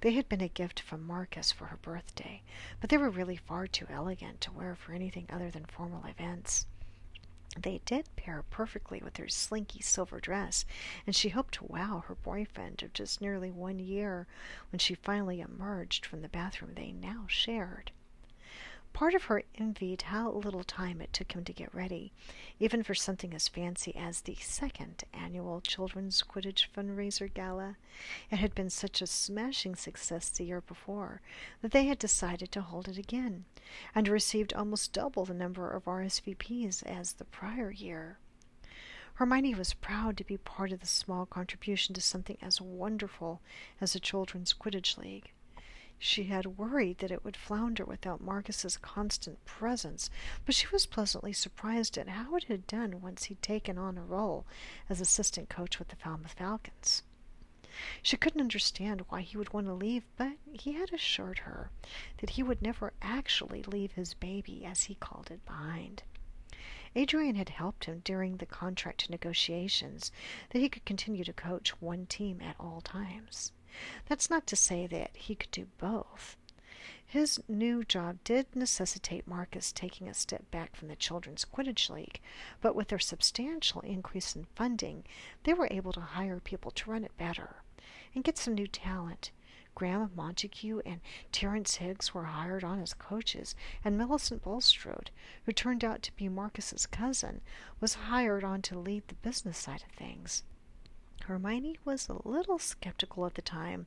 They 0.00 0.12
had 0.12 0.30
been 0.30 0.40
a 0.40 0.48
gift 0.48 0.80
from 0.80 1.06
Marcus 1.06 1.52
for 1.52 1.66
her 1.66 1.76
birthday, 1.76 2.42
but 2.80 2.88
they 2.88 2.96
were 2.96 3.10
really 3.10 3.36
far 3.36 3.66
too 3.66 3.88
elegant 3.90 4.40
to 4.40 4.52
wear 4.52 4.74
for 4.74 4.92
anything 4.94 5.26
other 5.28 5.50
than 5.50 5.66
formal 5.66 6.06
events. 6.06 6.66
They 7.56 7.80
did 7.84 8.08
pair 8.16 8.42
perfectly 8.50 9.00
with 9.00 9.16
her 9.18 9.28
slinky 9.28 9.80
silver 9.80 10.18
dress, 10.20 10.64
and 11.06 11.14
she 11.14 11.28
hoped 11.28 11.54
to 11.54 11.64
wow 11.66 12.04
her 12.06 12.14
boyfriend 12.16 12.82
of 12.82 12.92
just 12.92 13.20
nearly 13.20 13.50
one 13.50 13.78
year 13.78 14.26
when 14.70 14.78
she 14.78 14.94
finally 14.94 15.40
emerged 15.40 16.04
from 16.04 16.22
the 16.22 16.28
bathroom 16.28 16.74
they 16.74 16.90
now 16.92 17.26
shared. 17.28 17.92
Part 18.94 19.14
of 19.14 19.24
her 19.24 19.42
envied 19.56 20.02
how 20.02 20.30
little 20.30 20.62
time 20.62 21.00
it 21.00 21.12
took 21.12 21.32
him 21.32 21.42
to 21.46 21.52
get 21.52 21.74
ready, 21.74 22.12
even 22.60 22.84
for 22.84 22.94
something 22.94 23.34
as 23.34 23.48
fancy 23.48 23.92
as 23.96 24.20
the 24.20 24.36
second 24.36 25.02
annual 25.12 25.60
Children's 25.60 26.22
Quidditch 26.22 26.68
Fundraiser 26.72 27.26
Gala. 27.34 27.76
It 28.30 28.36
had 28.36 28.54
been 28.54 28.70
such 28.70 29.02
a 29.02 29.08
smashing 29.08 29.74
success 29.74 30.28
the 30.28 30.44
year 30.44 30.60
before 30.60 31.20
that 31.60 31.72
they 31.72 31.86
had 31.86 31.98
decided 31.98 32.52
to 32.52 32.62
hold 32.62 32.86
it 32.86 32.96
again, 32.96 33.46
and 33.96 34.06
received 34.06 34.54
almost 34.54 34.92
double 34.92 35.24
the 35.24 35.34
number 35.34 35.68
of 35.72 35.86
RSVPs 35.86 36.84
as 36.84 37.14
the 37.14 37.24
prior 37.24 37.72
year. 37.72 38.18
Hermione 39.14 39.56
was 39.56 39.74
proud 39.74 40.16
to 40.18 40.24
be 40.24 40.36
part 40.36 40.70
of 40.70 40.78
the 40.78 40.86
small 40.86 41.26
contribution 41.26 41.96
to 41.96 42.00
something 42.00 42.38
as 42.40 42.60
wonderful 42.60 43.40
as 43.80 43.96
a 43.96 44.00
children's 44.00 44.52
Quidditch 44.52 44.96
League. 44.96 45.32
She 45.98 46.24
had 46.24 46.58
worried 46.58 46.98
that 46.98 47.10
it 47.10 47.24
would 47.24 47.36
flounder 47.36 47.84
without 47.84 48.20
Marcus's 48.20 48.76
constant 48.76 49.44
presence, 49.44 50.10
but 50.44 50.54
she 50.54 50.66
was 50.68 50.86
pleasantly 50.86 51.32
surprised 51.32 51.96
at 51.96 52.08
how 52.08 52.36
it 52.36 52.44
had 52.44 52.66
done 52.66 53.00
once 53.00 53.24
he'd 53.24 53.40
taken 53.40 53.78
on 53.78 53.96
a 53.96 54.04
role 54.04 54.44
as 54.88 55.00
assistant 55.00 55.48
coach 55.48 55.78
with 55.78 55.88
the 55.88 55.96
Falmouth 55.96 56.34
Falcons. 56.34 57.02
She 58.02 58.16
couldn't 58.16 58.40
understand 58.40 59.06
why 59.08 59.22
he 59.22 59.36
would 59.36 59.52
want 59.52 59.66
to 59.66 59.74
leave, 59.74 60.04
but 60.16 60.36
he 60.52 60.74
had 60.74 60.92
assured 60.92 61.40
her 61.40 61.70
that 62.18 62.30
he 62.30 62.42
would 62.42 62.62
never 62.62 62.92
actually 63.02 63.62
leave 63.62 63.92
his 63.92 64.14
baby, 64.14 64.64
as 64.64 64.84
he 64.84 64.94
called 64.94 65.30
it, 65.30 65.44
behind. 65.44 66.02
Adrian 66.94 67.34
had 67.34 67.48
helped 67.48 67.86
him 67.86 68.00
during 68.04 68.36
the 68.36 68.46
contract 68.46 69.10
negotiations 69.10 70.12
that 70.50 70.60
he 70.60 70.68
could 70.68 70.84
continue 70.84 71.24
to 71.24 71.32
coach 71.32 71.80
one 71.80 72.06
team 72.06 72.40
at 72.40 72.54
all 72.60 72.80
times. 72.80 73.50
That's 74.06 74.30
not 74.30 74.46
to 74.48 74.56
say 74.56 74.86
that 74.86 75.16
he 75.16 75.34
could 75.34 75.50
do 75.50 75.68
both. 75.78 76.36
His 77.06 77.40
new 77.46 77.84
job 77.84 78.18
did 78.24 78.56
necessitate 78.56 79.26
Marcus 79.26 79.72
taking 79.72 80.08
a 80.08 80.14
step 80.14 80.50
back 80.50 80.74
from 80.74 80.88
the 80.88 80.96
Children's 80.96 81.44
Quidditch 81.44 81.88
League, 81.88 82.20
but 82.60 82.74
with 82.74 82.88
their 82.88 82.98
substantial 82.98 83.80
increase 83.82 84.34
in 84.34 84.46
funding, 84.56 85.04
they 85.44 85.54
were 85.54 85.68
able 85.70 85.92
to 85.92 86.00
hire 86.00 86.40
people 86.40 86.70
to 86.72 86.90
run 86.90 87.04
it 87.04 87.16
better 87.16 87.62
and 88.14 88.24
get 88.24 88.36
some 88.36 88.54
new 88.54 88.66
talent. 88.66 89.30
Graham 89.74 90.10
Montague 90.14 90.80
and 90.86 91.00
Terence 91.32 91.76
Higgs 91.76 92.14
were 92.14 92.24
hired 92.24 92.64
on 92.64 92.80
as 92.80 92.94
coaches, 92.94 93.54
and 93.84 93.98
Millicent 93.98 94.42
Bulstrode, 94.42 95.10
who 95.44 95.52
turned 95.52 95.84
out 95.84 96.02
to 96.02 96.16
be 96.16 96.28
Marcus's 96.28 96.86
cousin, 96.86 97.40
was 97.80 97.94
hired 97.94 98.44
on 98.44 98.62
to 98.62 98.78
lead 98.78 99.08
the 99.08 99.14
business 99.14 99.58
side 99.58 99.82
of 99.82 99.96
things. 99.96 100.42
Hermione 101.26 101.78
was 101.84 102.08
a 102.08 102.28
little 102.28 102.58
skeptical 102.58 103.24
at 103.24 103.34
the 103.34 103.42
time 103.42 103.86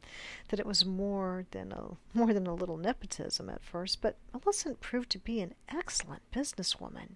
that 0.50 0.60
it 0.60 0.66
was 0.66 0.84
more 0.84 1.46
than 1.52 1.72
a 1.72 1.98
more 2.18 2.34
than 2.34 2.48
a 2.48 2.54
little 2.54 2.78
nepotism 2.78 3.50
at 3.50 3.64
first, 3.64 4.02
but 4.02 4.18
Millicent 4.34 4.82
proved 4.82 5.12
to 5.12 5.20
be 5.20 5.42
an 5.42 5.54
excellent 5.70 6.24
businesswoman. 6.32 7.16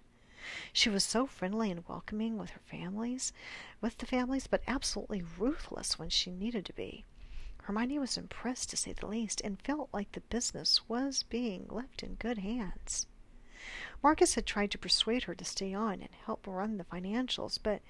She 0.71 0.89
was 0.89 1.03
so 1.03 1.25
friendly 1.25 1.71
and 1.71 1.87
welcoming 1.87 2.37
with 2.37 2.51
her 2.51 2.61
families, 2.65 3.33
with 3.79 3.97
the 3.97 4.05
families, 4.05 4.47
but 4.47 4.63
absolutely 4.67 5.23
ruthless 5.39 5.97
when 5.97 6.09
she 6.09 6.31
needed 6.31 6.65
to 6.65 6.73
be. 6.73 7.05
Hermione 7.63 7.99
was 7.99 8.17
impressed 8.17 8.69
to 8.71 8.77
say 8.77 8.93
the 8.93 9.07
least, 9.07 9.41
and 9.43 9.61
felt 9.61 9.89
like 9.93 10.11
the 10.11 10.21
business 10.21 10.87
was 10.87 11.23
being 11.23 11.67
left 11.69 12.03
in 12.03 12.15
good 12.15 12.39
hands. 12.39 13.07
Marcus 14.01 14.33
had 14.35 14.45
tried 14.47 14.71
to 14.71 14.77
persuade 14.77 15.23
her 15.23 15.35
to 15.35 15.45
stay 15.45 15.73
on 15.73 15.93
and 16.01 16.09
help 16.25 16.47
run 16.47 16.77
the 16.77 16.83
financials, 16.83 17.59
but 17.61 17.81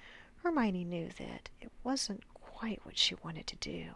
Hermione 0.42 0.82
knew 0.82 1.08
that 1.18 1.50
it 1.60 1.70
wasn't 1.84 2.24
quite 2.34 2.84
what 2.84 2.98
she 2.98 3.14
wanted 3.22 3.46
to 3.46 3.56
do. 3.56 3.94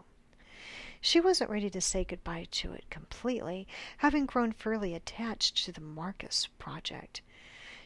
She 1.01 1.19
wasn't 1.19 1.49
ready 1.49 1.69
to 1.69 1.81
say 1.81 2.05
goodbye 2.05 2.47
to 2.51 2.71
it 2.71 2.89
completely, 2.89 3.67
having 3.97 4.25
grown 4.25 4.53
fairly 4.53 4.95
attached 4.95 5.65
to 5.65 5.73
the 5.73 5.81
Marcus 5.81 6.47
project. 6.57 7.21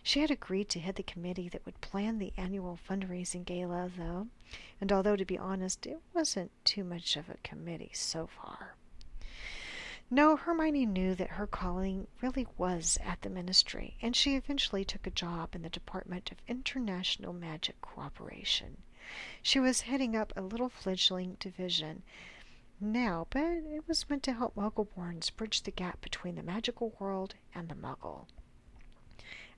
She 0.04 0.22
had 0.22 0.30
agreed 0.30 0.70
to 0.70 0.80
head 0.80 0.96
the 0.96 1.04
committee 1.04 1.50
that 1.50 1.66
would 1.66 1.82
plan 1.82 2.20
the 2.20 2.34
annual 2.38 2.78
fundraising 2.88 3.46
gala, 3.46 3.92
though, 3.98 4.28
and 4.80 4.92
although, 4.92 5.16
to 5.16 5.26
be 5.26 5.40
honest, 5.40 5.88
it 5.88 6.00
wasn't 6.14 6.52
too 6.64 6.84
much 6.84 7.18
of 7.18 7.30
a 7.30 7.38
committee 7.44 7.92
so 7.94 8.28
far. 8.28 8.76
No, 10.14 10.36
Hermione 10.36 10.86
knew 10.86 11.16
that 11.16 11.30
her 11.30 11.48
calling 11.48 12.06
really 12.22 12.46
was 12.58 12.98
at 13.02 13.22
the 13.22 13.30
ministry, 13.30 13.96
and 14.02 14.14
she 14.14 14.36
eventually 14.36 14.84
took 14.84 15.08
a 15.08 15.10
job 15.10 15.56
in 15.56 15.62
the 15.62 15.70
Department 15.70 16.34
of 16.34 16.42
International 16.50 17.32
Magic 17.32 17.80
Cooperation. 17.80 18.84
She 19.42 19.58
was 19.58 19.82
heading 19.82 20.14
up 20.14 20.34
a 20.36 20.42
little 20.42 20.68
fledgling 20.68 21.38
division 21.40 22.04
now, 22.78 23.28
but 23.30 23.42
it 23.42 23.88
was 23.88 24.10
meant 24.10 24.24
to 24.24 24.34
help 24.34 24.56
Muggleborns 24.56 25.34
bridge 25.34 25.64
the 25.64 25.72
gap 25.72 26.02
between 26.02 26.36
the 26.36 26.44
magical 26.44 26.94
world 27.00 27.36
and 27.56 27.70
the 27.70 27.76
Muggle. 27.76 28.28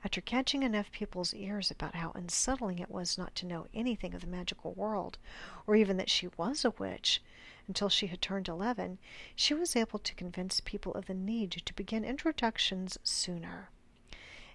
After 0.06 0.22
catching 0.22 0.62
enough 0.62 0.92
people's 0.92 1.34
ears 1.34 1.72
about 1.72 1.96
how 1.96 2.12
unsettling 2.14 2.78
it 2.78 2.92
was 2.92 3.18
not 3.18 3.34
to 3.38 3.48
know 3.48 3.66
anything 3.74 4.14
of 4.14 4.22
the 4.22 4.28
magical 4.28 4.74
world, 4.74 5.18
or 5.66 5.76
even 5.76 5.98
that 5.98 6.12
she 6.12 6.28
was 6.38 6.64
a 6.64 6.70
witch, 6.70 7.24
until 7.68 7.90
she 7.90 8.08
had 8.08 8.22
turned 8.22 8.48
eleven, 8.48 8.98
she 9.36 9.54
was 9.54 9.76
able 9.76 10.00
to 10.00 10.16
convince 10.16 10.60
people 10.60 10.94
of 10.94 11.06
the 11.06 11.14
need 11.14 11.52
to 11.52 11.74
begin 11.74 12.04
introductions 12.04 12.98
sooner. 13.04 13.70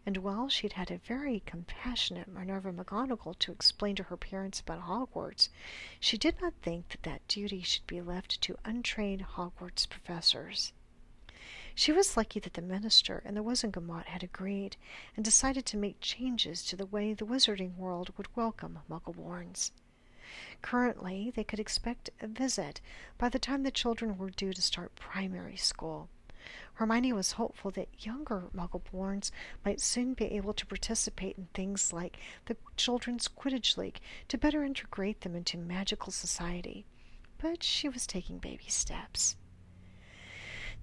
And 0.07 0.19
while 0.19 0.49
she'd 0.49 0.73
had 0.73 0.91
a 0.91 0.99
very 0.99 1.43
compassionate 1.45 2.29
Minerva 2.29 2.73
McGonagall 2.73 3.39
to 3.41 3.53
explain 3.53 3.95
to 3.97 4.05
her 4.05 4.17
parents 4.17 4.61
about 4.61 4.83
Hogwarts, 4.83 5.51
she 6.01 6.17
did 6.17 6.41
not 6.41 6.55
think 6.63 6.89
that 6.89 7.03
that 7.03 7.29
duty 7.29 7.61
should 7.63 7.87
be 7.87 8.01
left 8.01 8.41
to 8.43 8.57
untrained 8.65 9.23
Hogwarts 9.37 9.87
professors. 9.87 10.73
She 11.75 11.93
was 11.93 12.17
lucky 12.17 12.41
that 12.41 12.55
the 12.55 12.63
minister 12.63 13.23
and 13.25 13.37
the 13.37 13.43
Wizengamot 13.43 14.07
had 14.07 14.23
agreed 14.23 14.77
and 15.15 15.25
decided 15.25 15.67
to 15.67 15.77
make 15.77 16.01
changes 16.01 16.65
to 16.65 16.77
the 16.77 16.87
way 16.87 17.13
the 17.13 17.27
wizarding 17.27 17.77
world 17.77 18.11
would 18.17 18.35
welcome 18.35 18.79
Muggleborns. 18.91 19.71
Currently, 20.63 21.33
they 21.35 21.45
could 21.45 21.61
expect 21.61 22.11
a 22.21 22.27
visit 22.27 22.81
by 23.17 23.29
the 23.29 23.39
time 23.39 23.63
the 23.63 23.71
children 23.71 24.19
were 24.19 24.31
due 24.31 24.53
to 24.53 24.63
start 24.63 24.95
primary 24.97 25.57
school. 25.57 26.09
Hermione 26.75 27.13
was 27.13 27.33
hopeful 27.33 27.71
that 27.73 28.07
younger 28.07 28.45
Muggleborns 28.55 29.31
might 29.65 29.81
soon 29.81 30.15
be 30.15 30.27
able 30.27 30.53
to 30.55 30.67
participate 30.67 31.37
in 31.37 31.49
things 31.53 31.93
like 31.93 32.19
the 32.47 32.57
Children's 32.77 33.29
Quidditch 33.29 33.77
League 33.77 34.01
to 34.29 34.39
better 34.39 34.63
integrate 34.63 35.23
them 35.23 35.35
into 35.35 35.59
magical 35.59 36.13
society. 36.13 36.87
But 37.39 37.63
she 37.63 37.89
was 37.89 38.07
taking 38.07 38.39
baby 38.39 38.69
steps. 38.69 39.37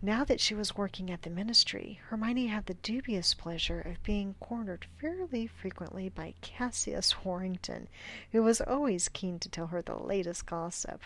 Now 0.02 0.24
that 0.26 0.40
she 0.40 0.54
was 0.54 0.76
working 0.76 1.10
at 1.10 1.24
the 1.24 1.30
ministry, 1.30 2.00
Hermione 2.10 2.48
had 2.48 2.66
the 2.66 2.76
dubious 2.76 3.34
pleasure 3.34 3.82
of 3.82 4.04
being 4.04 4.36
cornered 4.40 4.86
fairly 5.00 5.48
frequently 5.48 6.10
by 6.10 6.36
Cassius 6.42 7.24
Warrington, 7.24 7.88
who 8.32 8.44
was 8.44 8.62
always 8.62 9.10
keen 9.10 9.40
to 9.40 9.50
tell 9.50 9.68
her 9.68 9.82
the 9.82 9.96
latest 9.96 10.46
gossip. 10.46 11.02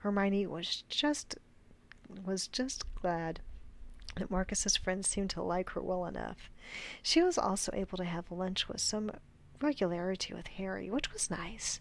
Hermione 0.00 0.46
was 0.46 0.82
just 0.88 1.36
was 2.24 2.48
just 2.48 2.84
glad 2.96 3.40
that 4.16 4.30
Marcus's 4.30 4.76
friends 4.76 5.08
seemed 5.08 5.30
to 5.30 5.42
like 5.42 5.70
her 5.70 5.80
well 5.80 6.06
enough. 6.06 6.50
She 7.02 7.22
was 7.22 7.38
also 7.38 7.70
able 7.72 7.98
to 7.98 8.04
have 8.04 8.32
lunch 8.32 8.68
with 8.68 8.80
some 8.80 9.12
regularity 9.60 10.34
with 10.34 10.48
Harry, 10.48 10.90
which 10.90 11.12
was 11.12 11.30
nice. 11.30 11.80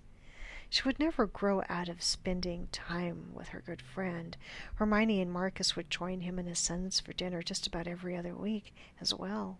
She 0.71 0.83
would 0.83 0.99
never 0.99 1.25
grow 1.25 1.63
out 1.67 1.89
of 1.89 2.03
spending 2.03 2.67
time 2.71 3.33
with 3.33 3.49
her 3.49 3.61
good 3.61 3.81
friend. 3.81 4.37
Hermione 4.75 5.21
and 5.21 5.31
Marcus 5.31 5.75
would 5.75 5.89
join 5.89 6.21
him 6.21 6.37
and 6.37 6.47
his 6.47 6.59
sons 6.59 6.99
for 6.99 7.11
dinner 7.13 7.41
just 7.41 7.65
about 7.65 7.87
every 7.87 8.15
other 8.15 8.35
week 8.35 8.73
as 9.01 9.13
well. 9.13 9.57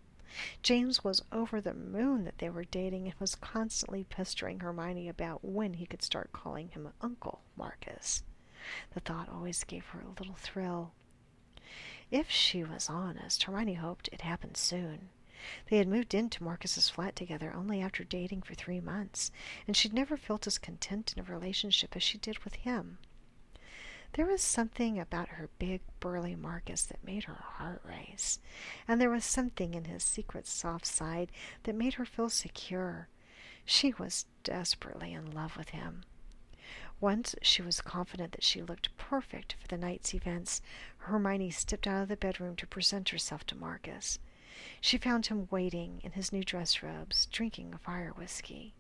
James 0.62 1.04
was 1.04 1.24
over 1.32 1.60
the 1.60 1.74
moon 1.74 2.24
that 2.26 2.38
they 2.38 2.50
were 2.50 2.64
dating 2.64 3.08
and 3.08 3.16
was 3.20 3.34
constantly 3.34 4.04
pestering 4.04 4.60
Hermione 4.60 5.10
about 5.10 5.44
when 5.44 5.74
he 5.74 5.88
could 5.88 6.04
start 6.04 6.32
calling 6.32 6.70
him 6.70 6.94
Uncle 7.02 7.42
Marcus. 7.58 8.22
The 8.94 9.00
thought 9.00 9.30
always 9.30 9.64
gave 9.64 9.86
her 9.88 10.02
a 10.02 10.20
little 10.20 10.36
thrill. 10.36 10.94
If 12.12 12.30
she 12.30 12.64
was 12.64 12.88
honest, 12.90 13.44
Hermione 13.44 13.74
hoped 13.76 14.10
it 14.12 14.22
happened 14.22 14.58
soon. 14.58 15.10
They 15.70 15.78
had 15.78 15.88
moved 15.88 16.14
into 16.14 16.44
Marcus's 16.44 16.90
flat 16.90 17.16
together 17.16 17.54
only 17.54 17.82
after 17.82 18.04
dating 18.04 18.42
for 18.42 18.56
three 18.56 18.80
months, 18.80 19.32
and 19.68 19.78
she'd 19.78 19.94
never 19.94 20.18
felt 20.18 20.48
as 20.48 20.58
content 20.58 21.14
in 21.16 21.22
a 21.22 21.32
relationship 21.32 21.96
as 21.96 22.04
she 22.04 22.18
did 22.18 22.40
with 22.40 22.56
him. 22.56 22.98
There 24.14 24.26
was 24.26 24.42
something 24.42 25.00
about 25.00 25.30
her 25.30 25.50
big, 25.60 25.82
burly 26.00 26.36
Marcus 26.36 26.84
that 26.84 27.04
made 27.04 27.26
her 27.26 27.36
heart 27.36 27.82
race, 27.86 28.40
and 28.88 29.00
there 29.00 29.10
was 29.10 29.24
something 29.24 29.76
in 29.76 29.86
his 29.86 30.04
secret 30.04 30.48
soft 30.48 30.86
side 30.86 31.32
that 31.64 31.76
made 31.76 31.94
her 31.94 32.06
feel 32.06 32.30
secure. 32.30 33.08
She 33.66 33.94
was 33.94 34.26
desperately 34.44 35.14
in 35.14 35.32
love 35.32 35.56
with 35.56 35.70
him. 35.70 36.04
Once 37.00 37.36
she 37.42 37.62
was 37.62 37.82
confident 37.82 38.32
that 38.34 38.44
she 38.44 38.62
looked 38.62 38.96
perfect 38.98 39.54
for 39.54 39.68
the 39.68 39.78
night's 39.78 40.14
events, 40.14 40.62
Hermione 40.98 41.52
stepped 41.52 41.88
out 41.88 42.04
of 42.04 42.10
the 42.10 42.18
bedroom 42.18 42.56
to 42.58 42.68
present 42.68 43.10
herself 43.10 43.46
to 43.46 43.56
Marcus. 43.56 44.20
She 44.82 44.98
found 44.98 45.28
him 45.28 45.48
waiting 45.52 46.02
in 46.04 46.14
his 46.14 46.32
new 46.32 46.44
dress 46.44 46.84
robes, 46.84 47.26
drinking 47.28 47.74
a 47.74 47.78
fire 47.78 48.12
whiskey. 48.16 48.74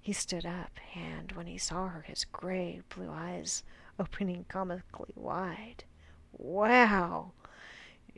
He 0.00 0.12
stood 0.12 0.44
up, 0.44 0.78
and 0.94 1.32
when 1.32 1.46
he 1.46 1.56
saw 1.58 1.88
her, 1.88 2.02
his 2.02 2.24
gray 2.24 2.82
blue 2.88 3.10
eyes 3.10 3.62
opening 3.98 4.44
comically 4.48 5.12
wide. 5.14 5.84
Wow! 6.32 7.32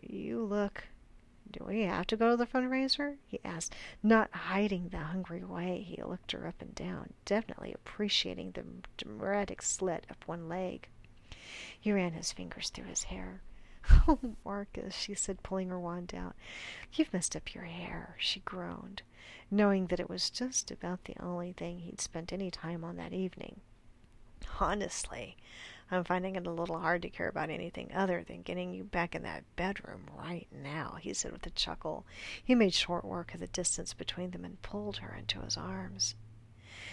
You 0.03 0.45
look. 0.45 0.85
Do 1.51 1.65
we 1.65 1.83
have 1.83 2.07
to 2.09 2.17
go 2.17 2.31
to 2.31 2.37
the 2.37 2.47
fundraiser? 2.47 3.19
he 3.27 3.41
asked, 3.45 3.75
not 4.03 4.33
hiding 4.33 4.89
the 4.89 4.99
hungry 4.99 5.45
way 5.45 5.83
he 5.83 6.03
looked 6.03 6.33
her 6.33 6.47
up 6.47 6.61
and 6.61 6.75
down, 6.75 7.13
definitely 7.25 7.73
appreciating 7.73 8.53
the 8.53 8.65
dramatic 8.97 9.63
slit 9.63 10.07
of 10.11 10.17
one 10.27 10.49
leg. 10.49 10.89
He 11.79 11.93
ran 11.93 12.13
his 12.13 12.33
fingers 12.33 12.71
through 12.71 12.87
his 12.87 13.05
hair. 13.05 13.43
Oh, 14.09 14.19
Marcus, 14.45 14.95
she 14.95 15.15
said, 15.15 15.43
pulling 15.43 15.69
her 15.69 15.81
wand 15.81 16.15
out. 16.15 16.35
You've 16.93 17.13
messed 17.13 17.35
up 17.37 17.55
your 17.55 17.65
hair, 17.65 18.17
she 18.19 18.41
groaned, 18.41 19.03
knowing 19.51 19.87
that 19.89 20.01
it 20.01 20.09
was 20.09 20.31
just 20.31 20.71
about 20.71 21.05
the 21.05 21.17
only 21.21 21.53
thing 21.53 21.81
he'd 21.81 22.01
spent 22.01 22.33
any 22.33 22.51
time 22.51 22.85
on 22.85 22.97
that 22.97 23.13
evening. 23.13 23.61
Honestly, 24.61 25.37
I'm 25.91 26.05
finding 26.05 26.35
it 26.35 26.47
a 26.47 26.51
little 26.51 26.79
hard 26.79 27.03
to 27.03 27.11
care 27.11 27.29
about 27.29 27.51
anything 27.51 27.93
other 27.93 28.25
than 28.25 28.43
getting 28.43 28.75
you 28.75 28.83
back 28.83 29.15
in 29.15 29.23
that 29.23 29.45
bedroom 29.55 30.09
right 30.17 30.49
now, 30.51 30.99
he 31.01 31.15
said 31.15 31.33
with 31.33 31.47
a 31.47 31.51
chuckle. 31.51 32.05
He 32.43 32.55
made 32.55 32.75
short 32.75 33.05
work 33.05 33.35
of 33.35 33.41
the 33.41 33.47
distance 33.47 33.95
between 33.95 34.33
them 34.33 34.45
and 34.45 34.63
pulled 34.63 34.99
her 34.99 35.15
into 35.15 35.41
his 35.41 35.57
arms. 35.57 36.17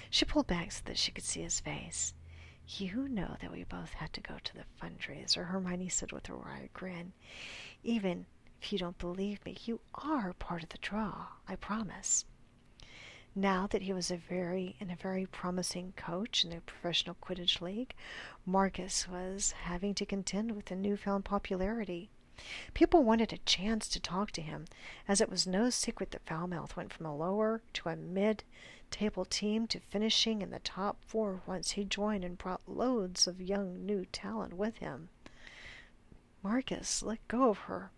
She 0.10 0.26
pulled 0.26 0.48
back 0.48 0.72
so 0.72 0.82
that 0.86 0.98
she 0.98 1.12
could 1.12 1.24
see 1.24 1.42
his 1.42 1.60
face. 1.60 2.14
You 2.78 3.08
know 3.08 3.36
that 3.40 3.52
we 3.52 3.66
both 3.66 3.94
had 3.94 4.14
to 4.14 4.22
go 4.22 4.40
to 4.44 4.54
the 4.56 4.66
fundraiser, 4.82 5.46
Hermione 5.46 5.90
said 5.90 6.12
with 6.12 6.28
a 6.28 6.34
wry 6.34 6.70
grin. 6.74 7.14
Even 7.84 8.26
if 8.62 8.74
you 8.74 8.80
don't 8.80 8.98
believe 8.98 9.46
me, 9.46 9.58
you 9.66 9.80
are 9.94 10.34
part 10.34 10.64
of 10.64 10.70
the 10.70 10.80
draw, 10.80 11.28
I 11.48 11.56
promise. 11.56 12.26
Now 13.36 13.68
that 13.68 13.84
he 13.84 13.94
was 13.94 14.10
a 14.10 14.18
very 14.18 14.76
and 14.80 14.92
a 14.92 14.96
very 14.96 15.28
promising 15.28 15.94
coach 15.96 16.44
in 16.44 16.50
the 16.50 16.62
professional 16.62 17.16
Quidditch 17.22 17.62
League, 17.62 17.94
Marcus 18.44 19.08
was 19.08 19.52
having 19.52 19.94
to 19.96 20.06
contend 20.06 20.56
with 20.56 20.66
the 20.66 20.76
newfound 20.76 21.26
popularity. 21.26 22.10
People 22.74 23.04
wanted 23.04 23.32
a 23.32 23.38
chance 23.40 23.88
to 23.90 24.00
talk 24.00 24.32
to 24.32 24.42
him, 24.42 24.66
as 25.08 25.22
it 25.22 25.30
was 25.30 25.46
no 25.46 25.70
secret 25.70 26.10
that 26.10 26.26
Falmouth 26.26 26.76
went 26.76 26.92
from 26.92 27.06
a 27.06 27.16
lower 27.16 27.62
to 27.74 27.90
a 27.90 27.96
mid 27.96 28.44
table 28.94 29.26
team 29.26 29.66
to 29.68 29.80
finishing 29.80 30.44
in 30.44 30.52
the 30.52 30.60
top 30.60 30.98
four 31.04 31.42
once 31.48 31.72
he 31.72 31.84
joined 31.84 32.24
and 32.24 32.38
brought 32.38 32.62
loads 32.70 33.26
of 33.26 33.42
young 33.42 33.84
new 33.86 34.06
talent 34.06 34.54
with 34.54 34.78
him. 34.78 35.10
Marcus 36.44 37.02
let 37.02 37.28
go 37.28 37.50
of 37.50 37.58
her 37.58 37.92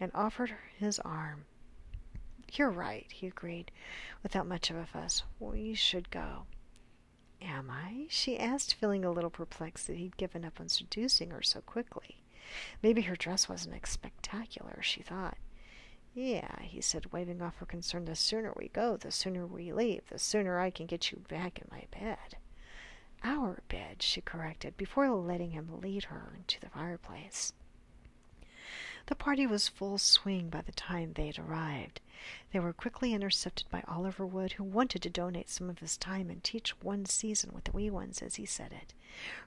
and 0.00 0.10
offered 0.14 0.50
her 0.50 0.70
his 0.76 0.98
arm. 0.98 1.44
You're 2.54 2.70
right, 2.70 3.06
he 3.12 3.28
agreed, 3.28 3.70
without 4.24 4.48
much 4.48 4.68
of 4.68 4.76
a 4.76 4.84
fuss. 4.84 5.22
We 5.38 5.74
should 5.74 6.10
go. 6.10 6.46
Am 7.40 7.70
I? 7.70 8.06
she 8.08 8.36
asked, 8.36 8.74
feeling 8.74 9.04
a 9.04 9.12
little 9.12 9.30
perplexed 9.30 9.86
that 9.86 9.96
he'd 9.96 10.16
given 10.16 10.44
up 10.44 10.60
on 10.60 10.68
seducing 10.68 11.30
her 11.30 11.42
so 11.42 11.60
quickly. 11.60 12.16
Maybe 12.82 13.02
her 13.02 13.16
dress 13.16 13.48
wasn't 13.48 13.80
as 13.80 13.90
spectacular, 13.90 14.78
she 14.82 15.02
thought. 15.02 15.38
Yeah, 16.14 16.60
he 16.60 16.80
said, 16.82 17.12
waving 17.12 17.40
off 17.40 17.56
her 17.56 17.66
concern. 17.66 18.04
The 18.04 18.14
sooner 18.14 18.52
we 18.56 18.68
go, 18.68 18.96
the 18.96 19.10
sooner 19.10 19.46
we 19.46 19.72
leave, 19.72 20.02
the 20.10 20.18
sooner 20.18 20.58
I 20.58 20.70
can 20.70 20.86
get 20.86 21.10
you 21.10 21.22
back 21.28 21.58
in 21.58 21.68
my 21.70 21.84
bed. 21.90 22.36
Our 23.24 23.62
bed, 23.68 24.02
she 24.02 24.20
corrected, 24.20 24.76
before 24.76 25.08
letting 25.10 25.52
him 25.52 25.80
lead 25.80 26.04
her 26.04 26.34
into 26.36 26.60
the 26.60 26.68
fireplace. 26.68 27.54
The 29.06 29.14
party 29.14 29.46
was 29.46 29.68
full 29.68 29.98
swing 29.98 30.48
by 30.48 30.60
the 30.60 30.72
time 30.72 31.12
they 31.12 31.26
had 31.26 31.38
arrived. 31.38 32.00
They 32.52 32.60
were 32.60 32.72
quickly 32.72 33.14
intercepted 33.14 33.68
by 33.70 33.82
Oliver 33.88 34.26
Wood, 34.26 34.52
who 34.52 34.64
wanted 34.64 35.02
to 35.02 35.10
donate 35.10 35.48
some 35.48 35.70
of 35.70 35.78
his 35.78 35.96
time 35.96 36.30
and 36.30 36.44
teach 36.44 36.80
one 36.82 37.06
season 37.06 37.52
with 37.52 37.64
the 37.64 37.72
wee 37.72 37.90
ones, 37.90 38.22
as 38.22 38.36
he 38.36 38.46
said 38.46 38.72
it. 38.72 38.92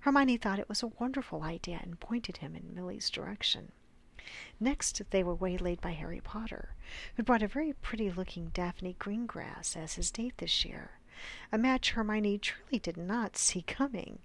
Hermione 0.01 0.37
thought 0.37 0.59
it 0.59 0.67
was 0.67 0.83
a 0.83 0.87
wonderful 0.99 1.43
idea 1.43 1.79
and 1.81 1.99
pointed 1.99 2.37
him 2.37 2.55
in 2.55 2.73
Milly's 2.75 3.09
direction. 3.09 3.71
Next 4.59 5.01
they 5.11 5.23
were 5.23 5.35
waylaid 5.35 5.81
by 5.81 5.91
Harry 5.91 6.21
Potter, 6.21 6.75
who 7.15 7.23
brought 7.23 7.43
a 7.43 7.47
very 7.47 7.73
pretty 7.73 8.09
looking 8.09 8.49
Daphne 8.49 8.95
Greengrass 8.99 9.75
as 9.75 9.93
his 9.95 10.11
date 10.11 10.37
this 10.37 10.65
year. 10.65 10.99
a 11.51 11.57
match 11.57 11.91
Hermione 11.91 12.37
truly 12.37 12.79
did 12.79 12.97
not 12.97 13.37
see 13.37 13.61
coming. 13.61 14.19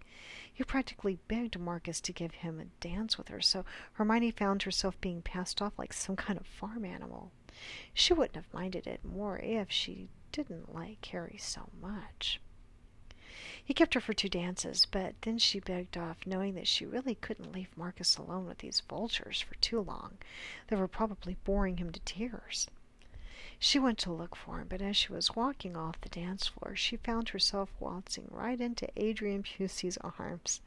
He 0.52 0.64
practically 0.64 1.18
begged 1.28 1.58
Marcus 1.58 2.00
to 2.02 2.12
give 2.12 2.34
him 2.34 2.60
a 2.60 2.64
dance 2.82 3.16
with 3.16 3.28
her, 3.28 3.40
so 3.40 3.64
Hermione 3.94 4.30
found 4.30 4.62
herself 4.62 5.00
being 5.00 5.22
passed 5.22 5.62
off 5.62 5.78
like 5.78 5.92
some 5.92 6.16
kind 6.16 6.38
of 6.38 6.46
farm 6.46 6.84
animal. 6.84 7.30
She 7.94 8.12
wouldn't 8.12 8.36
have 8.36 8.52
minded 8.52 8.86
it 8.86 9.04
more 9.04 9.38
if 9.38 9.70
she 9.70 10.08
didn't 10.32 10.74
like 10.74 11.04
Harry 11.06 11.38
so 11.38 11.70
much. 11.80 12.40
He 13.70 13.74
kept 13.74 13.94
her 13.94 14.00
for 14.00 14.14
two 14.14 14.28
dances, 14.28 14.84
but 14.90 15.14
then 15.22 15.38
she 15.38 15.60
begged 15.60 15.96
off, 15.96 16.26
knowing 16.26 16.56
that 16.56 16.66
she 16.66 16.84
really 16.84 17.14
couldn't 17.14 17.52
leave 17.52 17.68
Marcus 17.76 18.16
alone 18.16 18.46
with 18.46 18.58
these 18.58 18.80
vultures 18.80 19.40
for 19.40 19.54
too 19.60 19.80
long. 19.80 20.18
They 20.66 20.74
were 20.74 20.88
probably 20.88 21.36
boring 21.44 21.76
him 21.76 21.92
to 21.92 22.00
tears. 22.00 22.66
She 23.60 23.78
went 23.78 23.98
to 23.98 24.12
look 24.12 24.34
for 24.34 24.58
him, 24.58 24.66
but 24.68 24.82
as 24.82 24.96
she 24.96 25.12
was 25.12 25.36
walking 25.36 25.76
off 25.76 26.00
the 26.00 26.08
dance 26.08 26.48
floor, 26.48 26.74
she 26.74 26.96
found 26.96 27.28
herself 27.28 27.70
waltzing 27.78 28.26
right 28.32 28.60
into 28.60 28.90
Adrian 28.96 29.44
Pucey's 29.44 29.98
arms. 29.98 30.60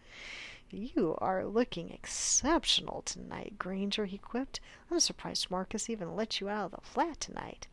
You 0.72 1.18
are 1.18 1.46
looking 1.46 1.90
exceptional 1.90 3.02
tonight, 3.02 3.60
Granger, 3.60 4.06
he 4.06 4.18
quipped. 4.18 4.62
I'm 4.90 5.02
surprised 5.02 5.52
Marcus 5.52 5.90
even 5.90 6.16
let 6.16 6.40
you 6.40 6.48
out 6.48 6.68
of 6.68 6.80
the 6.80 6.90
flat 6.90 7.20
tonight. 7.20 7.68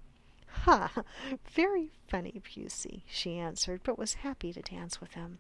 Ha! 0.65 1.05
Very 1.53 1.91
funny, 2.09 2.41
Pucey, 2.43 3.05
she 3.07 3.39
answered, 3.39 3.81
but 3.83 3.99
was 3.99 4.15
happy 4.15 4.53
to 4.53 4.63
dance 4.63 5.01
with 5.01 5.15
him. 5.15 5.39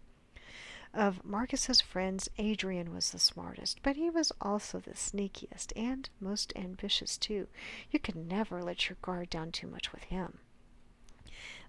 Of 0.93 1.25
Marcus's 1.25 1.81
friends, 1.81 2.29
Adrian 2.39 2.93
was 2.93 3.11
the 3.11 3.19
smartest, 3.19 3.81
but 3.83 3.97
he 3.97 4.11
was 4.11 4.33
also 4.41 4.81
the 4.81 4.97
sneakiest 4.97 5.73
and 5.77 6.11
most 6.21 6.53
ambitious, 6.57 7.17
too. 7.17 7.47
You 7.91 8.01
could 8.01 8.17
never 8.17 8.63
let 8.63 8.89
your 8.89 8.97
guard 9.03 9.31
down 9.31 9.53
too 9.53 9.69
much 9.69 9.93
with 9.93 10.05
him. 10.05 10.39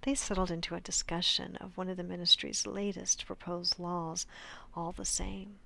They 0.02 0.16
settled 0.16 0.50
into 0.50 0.74
a 0.74 0.82
discussion 0.82 1.56
of 1.58 1.78
one 1.78 1.88
of 1.88 1.98
the 1.98 2.04
ministry's 2.04 2.66
latest 2.66 3.28
proposed 3.28 3.78
laws, 3.78 4.26
all 4.74 4.92
the 4.92 5.06
same. 5.06 5.60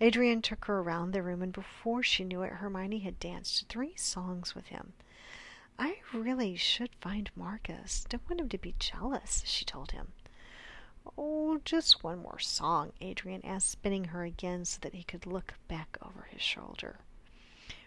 Adrian 0.00 0.42
took 0.42 0.64
her 0.64 0.80
around 0.80 1.12
the 1.12 1.22
room, 1.22 1.42
and 1.42 1.52
before 1.52 2.02
she 2.02 2.24
knew 2.24 2.42
it, 2.42 2.54
Hermione 2.54 2.98
had 2.98 3.20
danced 3.20 3.68
three 3.68 3.94
songs 3.94 4.56
with 4.56 4.66
him. 4.66 4.94
I 5.82 5.96
really 6.12 6.56
should 6.56 6.90
find 7.00 7.30
Marcus. 7.34 8.04
Don't 8.06 8.28
want 8.28 8.38
him 8.38 8.50
to 8.50 8.58
be 8.58 8.74
jealous, 8.78 9.42
she 9.46 9.64
told 9.64 9.92
him. 9.92 10.12
Oh, 11.16 11.58
just 11.64 12.04
one 12.04 12.18
more 12.18 12.38
song, 12.38 12.92
Adrian 13.00 13.42
asked, 13.46 13.70
spinning 13.70 14.04
her 14.04 14.22
again 14.22 14.66
so 14.66 14.78
that 14.82 14.92
he 14.92 15.02
could 15.02 15.24
look 15.24 15.54
back 15.68 15.96
over 16.02 16.28
his 16.30 16.42
shoulder. 16.42 16.98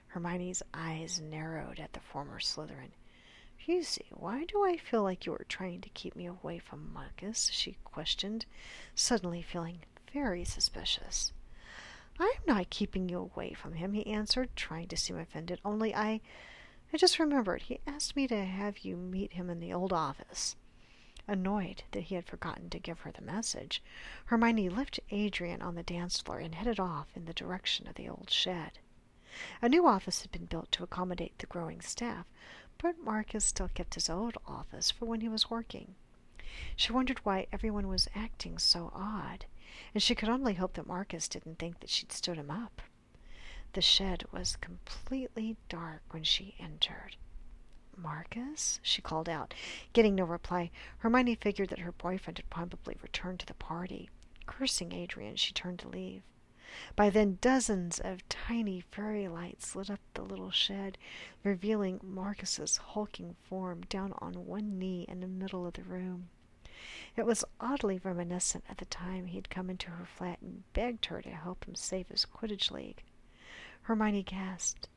Hermione's 0.07 0.63
eyes 0.73 1.21
narrowed 1.21 1.79
at 1.79 1.93
the 1.93 1.99
former 1.99 2.39
Slytherin. 2.39 2.93
Pucey, 3.63 4.07
why 4.09 4.45
do 4.45 4.65
I 4.65 4.75
feel 4.75 5.03
like 5.03 5.27
you 5.27 5.33
are 5.33 5.45
trying 5.47 5.81
to 5.81 5.89
keep 5.89 6.15
me 6.15 6.25
away 6.25 6.57
from 6.57 6.91
Marcus? 6.91 7.51
she 7.53 7.77
questioned, 7.83 8.47
suddenly 8.95 9.43
feeling 9.43 9.81
very 10.11 10.45
suspicious. 10.45 11.31
I'm 12.19 12.41
not 12.47 12.71
keeping 12.71 13.07
you 13.07 13.19
away 13.19 13.53
from 13.53 13.73
him, 13.73 13.93
he 13.93 14.07
answered, 14.07 14.49
trying 14.55 14.87
to 14.87 14.97
seem 14.97 15.19
offended. 15.19 15.61
Only 15.63 15.93
I 15.93 16.21
I 16.93 16.97
just 16.97 17.17
remembered 17.17 17.63
he 17.63 17.79
asked 17.87 18.15
me 18.15 18.27
to 18.27 18.45
have 18.45 18.79
you 18.79 18.95
meet 18.95 19.33
him 19.33 19.49
in 19.49 19.59
the 19.59 19.73
old 19.73 19.91
office. 19.91 20.55
Annoyed 21.27 21.83
that 21.91 22.03
he 22.03 22.15
had 22.15 22.27
forgotten 22.27 22.69
to 22.69 22.77
give 22.77 22.99
her 22.99 23.11
the 23.11 23.23
message, 23.23 23.81
Hermione 24.25 24.69
left 24.69 24.99
Adrian 25.09 25.63
on 25.63 25.73
the 25.73 25.81
dance 25.81 26.21
floor 26.21 26.37
and 26.37 26.53
headed 26.53 26.79
off 26.79 27.07
in 27.15 27.25
the 27.25 27.33
direction 27.33 27.87
of 27.87 27.95
the 27.95 28.07
old 28.07 28.29
shed. 28.29 28.77
A 29.59 29.69
new 29.69 29.87
office 29.87 30.21
had 30.21 30.31
been 30.31 30.45
built 30.45 30.71
to 30.73 30.83
accommodate 30.83 31.39
the 31.39 31.47
growing 31.47 31.81
staff, 31.81 32.27
but 32.77 32.99
Marcus 32.99 33.43
still 33.43 33.69
kept 33.69 33.95
his 33.95 34.07
old 34.07 34.37
office 34.45 34.91
for 34.91 35.05
when 35.05 35.21
he 35.21 35.29
was 35.29 35.49
working. 35.49 35.95
She 36.75 36.91
wondered 36.91 37.25
why 37.25 37.47
everyone 37.51 37.87
was 37.87 38.07
acting 38.13 38.59
so 38.59 38.91
odd, 38.93 39.45
and 39.95 40.03
she 40.03 40.13
could 40.13 40.29
only 40.29 40.53
hope 40.53 40.73
that 40.73 40.85
Marcus 40.85 41.27
didn't 41.27 41.57
think 41.57 41.79
that 41.79 41.89
she'd 41.89 42.11
stood 42.11 42.37
him 42.37 42.51
up. 42.51 42.83
The 43.73 43.81
shed 43.81 44.25
was 44.31 44.55
completely 44.57 45.57
dark 45.67 46.03
when 46.11 46.23
she 46.23 46.53
entered. 46.59 47.17
Marcus? 47.97 48.79
she 48.83 49.01
called 49.01 49.27
out. 49.27 49.55
Getting 49.93 50.13
no 50.13 50.25
reply, 50.25 50.69
Hermione 50.99 51.33
figured 51.33 51.69
that 51.69 51.79
her 51.79 51.91
boyfriend 51.91 52.37
had 52.37 52.49
probably 52.51 52.97
returned 53.01 53.39
to 53.39 53.47
the 53.47 53.55
party. 53.55 54.11
Cursing 54.45 54.91
Adrian, 54.91 55.37
she 55.37 55.53
turned 55.53 55.79
to 55.79 55.87
leave. 55.87 56.21
By 56.95 57.09
then, 57.09 57.39
dozens 57.41 57.99
of 57.99 58.27
tiny 58.29 58.81
fairy 58.81 59.27
lights 59.27 59.75
lit 59.75 59.89
up 59.89 59.99
the 60.13 60.21
little 60.21 60.51
shed, 60.51 60.99
revealing 61.43 61.99
Marcus's 62.03 62.77
hulking 62.77 63.35
form 63.41 63.81
down 63.89 64.13
on 64.19 64.45
one 64.45 64.77
knee 64.77 65.05
in 65.07 65.19
the 65.19 65.27
middle 65.27 65.65
of 65.65 65.73
the 65.73 65.83
room. 65.83 66.29
It 67.15 67.25
was 67.25 67.43
oddly 67.59 67.97
reminiscent 67.97 68.65
of 68.69 68.77
the 68.77 68.85
time 68.85 69.25
he 69.25 69.37
had 69.37 69.49
come 69.49 69.71
into 69.71 69.89
her 69.89 70.05
flat 70.05 70.41
and 70.41 70.63
begged 70.73 71.05
her 71.05 71.23
to 71.23 71.31
help 71.31 71.65
him 71.65 71.73
save 71.73 72.09
his 72.09 72.25
Quidditch 72.25 72.69
league. 72.69 73.03
Hermione 73.83 74.23
gasped, 74.23 74.89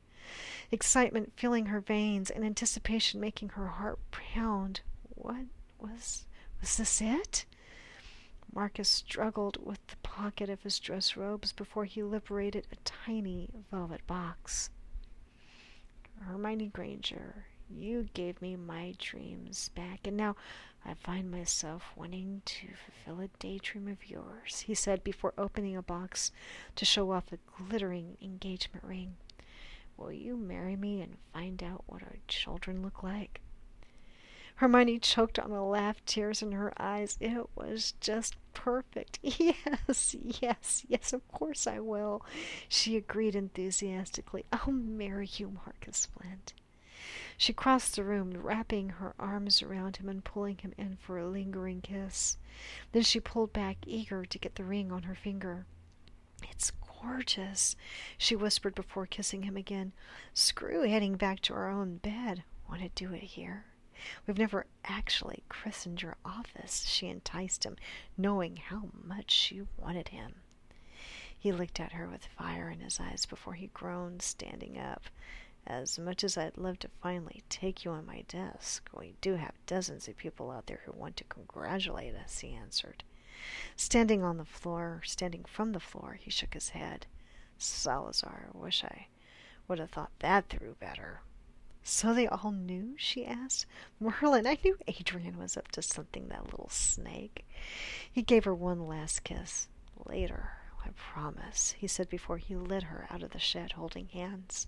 excitement 0.71 1.33
filling 1.35 1.67
her 1.67 1.79
veins 1.79 2.29
and 2.29 2.43
anticipation 2.43 3.19
making 3.19 3.49
her 3.49 3.67
heart 3.67 3.99
pound. 4.11 4.81
What 5.09 5.45
was 5.79 6.25
was 6.59 6.77
this 6.77 7.01
it? 7.01 7.45
Marcus 8.53 8.89
struggled 8.89 9.63
with 9.63 9.85
the 9.87 9.97
pocket 9.97 10.49
of 10.49 10.63
his 10.63 10.79
dress 10.79 11.15
robes 11.15 11.51
before 11.51 11.85
he 11.85 12.01
liberated 12.01 12.65
a 12.71 12.75
tiny 12.83 13.49
velvet 13.69 14.05
box. 14.07 14.69
Hermione 16.21 16.67
Granger, 16.67 17.45
you 17.69 18.09
gave 18.13 18.41
me 18.41 18.55
my 18.55 18.95
dreams 18.97 19.69
back, 19.75 20.07
and 20.07 20.17
now 20.17 20.35
I 20.85 20.93
find 20.93 21.29
myself 21.29 21.91
wanting 21.95 22.41
to 22.45 22.67
fulfill 22.75 23.23
a 23.23 23.27
daydream 23.39 23.87
of 23.87 24.09
yours, 24.09 24.61
he 24.61 24.73
said 24.73 25.03
before 25.03 25.33
opening 25.37 25.75
a 25.75 25.81
box 25.81 26.31
to 26.75 26.85
show 26.85 27.11
off 27.11 27.31
a 27.31 27.37
glittering 27.57 28.17
engagement 28.21 28.85
ring. 28.85 29.17
Will 29.97 30.11
you 30.11 30.37
marry 30.37 30.75
me 30.75 31.01
and 31.01 31.17
find 31.33 31.61
out 31.63 31.83
what 31.87 32.03
our 32.03 32.17
children 32.27 32.81
look 32.81 33.03
like? 33.03 33.41
Hermione 34.55 34.97
choked 34.99 35.37
on 35.37 35.51
a 35.51 35.67
laugh, 35.67 36.03
tears 36.05 36.41
in 36.41 36.51
her 36.51 36.73
eyes. 36.81 37.17
It 37.19 37.47
was 37.55 37.93
just 37.99 38.35
perfect. 38.53 39.19
Yes, 39.23 40.15
yes, 40.41 40.83
yes, 40.87 41.13
of 41.13 41.27
course 41.31 41.67
I 41.67 41.79
will, 41.79 42.25
she 42.67 42.97
agreed 42.97 43.35
enthusiastically. 43.35 44.45
I'll 44.51 44.73
marry 44.73 45.29
you, 45.31 45.49
Marcus 45.65 46.07
Flint. 46.07 46.53
She 47.37 47.53
crossed 47.53 47.95
the 47.95 48.03
room, 48.03 48.31
wrapping 48.31 48.89
her 48.89 49.13
arms 49.19 49.61
around 49.61 49.97
him 49.97 50.09
and 50.09 50.23
pulling 50.23 50.57
him 50.57 50.73
in 50.77 50.97
for 50.97 51.17
a 51.17 51.27
lingering 51.27 51.81
kiss. 51.81 52.37
Then 52.91 53.03
she 53.03 53.19
pulled 53.19 53.53
back, 53.53 53.77
eager 53.85 54.25
to 54.25 54.39
get 54.39 54.55
the 54.55 54.63
ring 54.63 54.91
on 54.91 55.03
her 55.03 55.15
finger. 55.15 55.65
It's 56.51 56.71
gorgeous, 57.01 57.75
she 58.17 58.35
whispered 58.35 58.75
before 58.75 59.05
kissing 59.05 59.43
him 59.43 59.57
again. 59.57 59.93
Screw 60.33 60.81
heading 60.81 61.15
back 61.15 61.41
to 61.41 61.53
our 61.53 61.69
own 61.69 61.97
bed. 61.97 62.43
Want 62.69 62.81
to 62.81 62.89
do 62.89 63.13
it 63.13 63.23
here? 63.23 63.65
We've 64.25 64.37
never 64.37 64.67
actually 64.85 65.43
christened 65.49 66.01
your 66.01 66.17
office, 66.23 66.85
she 66.87 67.07
enticed 67.07 67.63
him, 67.63 67.77
knowing 68.17 68.57
how 68.57 68.89
much 69.03 69.31
she 69.31 69.63
wanted 69.77 70.09
him. 70.09 70.35
He 71.39 71.51
looked 71.51 71.79
at 71.79 71.93
her 71.93 72.07
with 72.07 72.25
fire 72.25 72.69
in 72.69 72.79
his 72.79 72.99
eyes 72.99 73.25
before 73.25 73.53
he 73.53 73.67
groaned, 73.67 74.21
standing 74.21 74.77
up. 74.77 75.05
As 75.69 75.99
much 75.99 76.23
as 76.23 76.37
I'd 76.37 76.57
love 76.57 76.79
to 76.79 76.89
finally 77.03 77.43
take 77.49 77.83
you 77.83 77.91
on 77.91 78.05
my 78.05 78.21
desk, 78.29 78.89
we 78.97 79.15
do 79.19 79.35
have 79.35 79.51
dozens 79.65 80.07
of 80.07 80.15
people 80.15 80.49
out 80.49 80.67
there 80.67 80.79
who 80.85 80.93
want 80.93 81.17
to 81.17 81.25
congratulate 81.25 82.15
us, 82.15 82.39
he 82.39 82.53
answered. 82.53 83.03
Standing 83.75 84.23
on 84.23 84.37
the 84.37 84.45
floor, 84.45 85.01
standing 85.03 85.43
from 85.43 85.73
the 85.73 85.81
floor, 85.81 86.13
he 86.13 86.31
shook 86.31 86.53
his 86.53 86.69
head. 86.69 87.05
Salazar, 87.57 88.49
I 88.53 88.57
wish 88.57 88.81
I 88.85 89.07
would 89.67 89.79
have 89.79 89.91
thought 89.91 90.11
that 90.19 90.47
through 90.47 90.77
better. 90.79 91.19
So 91.83 92.13
they 92.13 92.27
all 92.27 92.51
knew? 92.51 92.95
she 92.97 93.25
asked. 93.25 93.65
Merlin, 93.99 94.47
I 94.47 94.57
knew 94.63 94.77
Adrian 94.87 95.37
was 95.37 95.57
up 95.57 95.67
to 95.73 95.81
something, 95.81 96.29
that 96.29 96.45
little 96.45 96.69
snake. 96.69 97.45
He 98.09 98.21
gave 98.21 98.45
her 98.45 98.55
one 98.55 98.87
last 98.87 99.25
kiss. 99.25 99.67
Later, 100.05 100.51
I 100.85 100.91
promise, 100.95 101.75
he 101.77 101.87
said 101.87 102.07
before 102.07 102.37
he 102.37 102.55
led 102.55 102.83
her 102.83 103.05
out 103.09 103.21
of 103.21 103.31
the 103.31 103.39
shed, 103.39 103.73
holding 103.73 104.07
hands. 104.07 104.67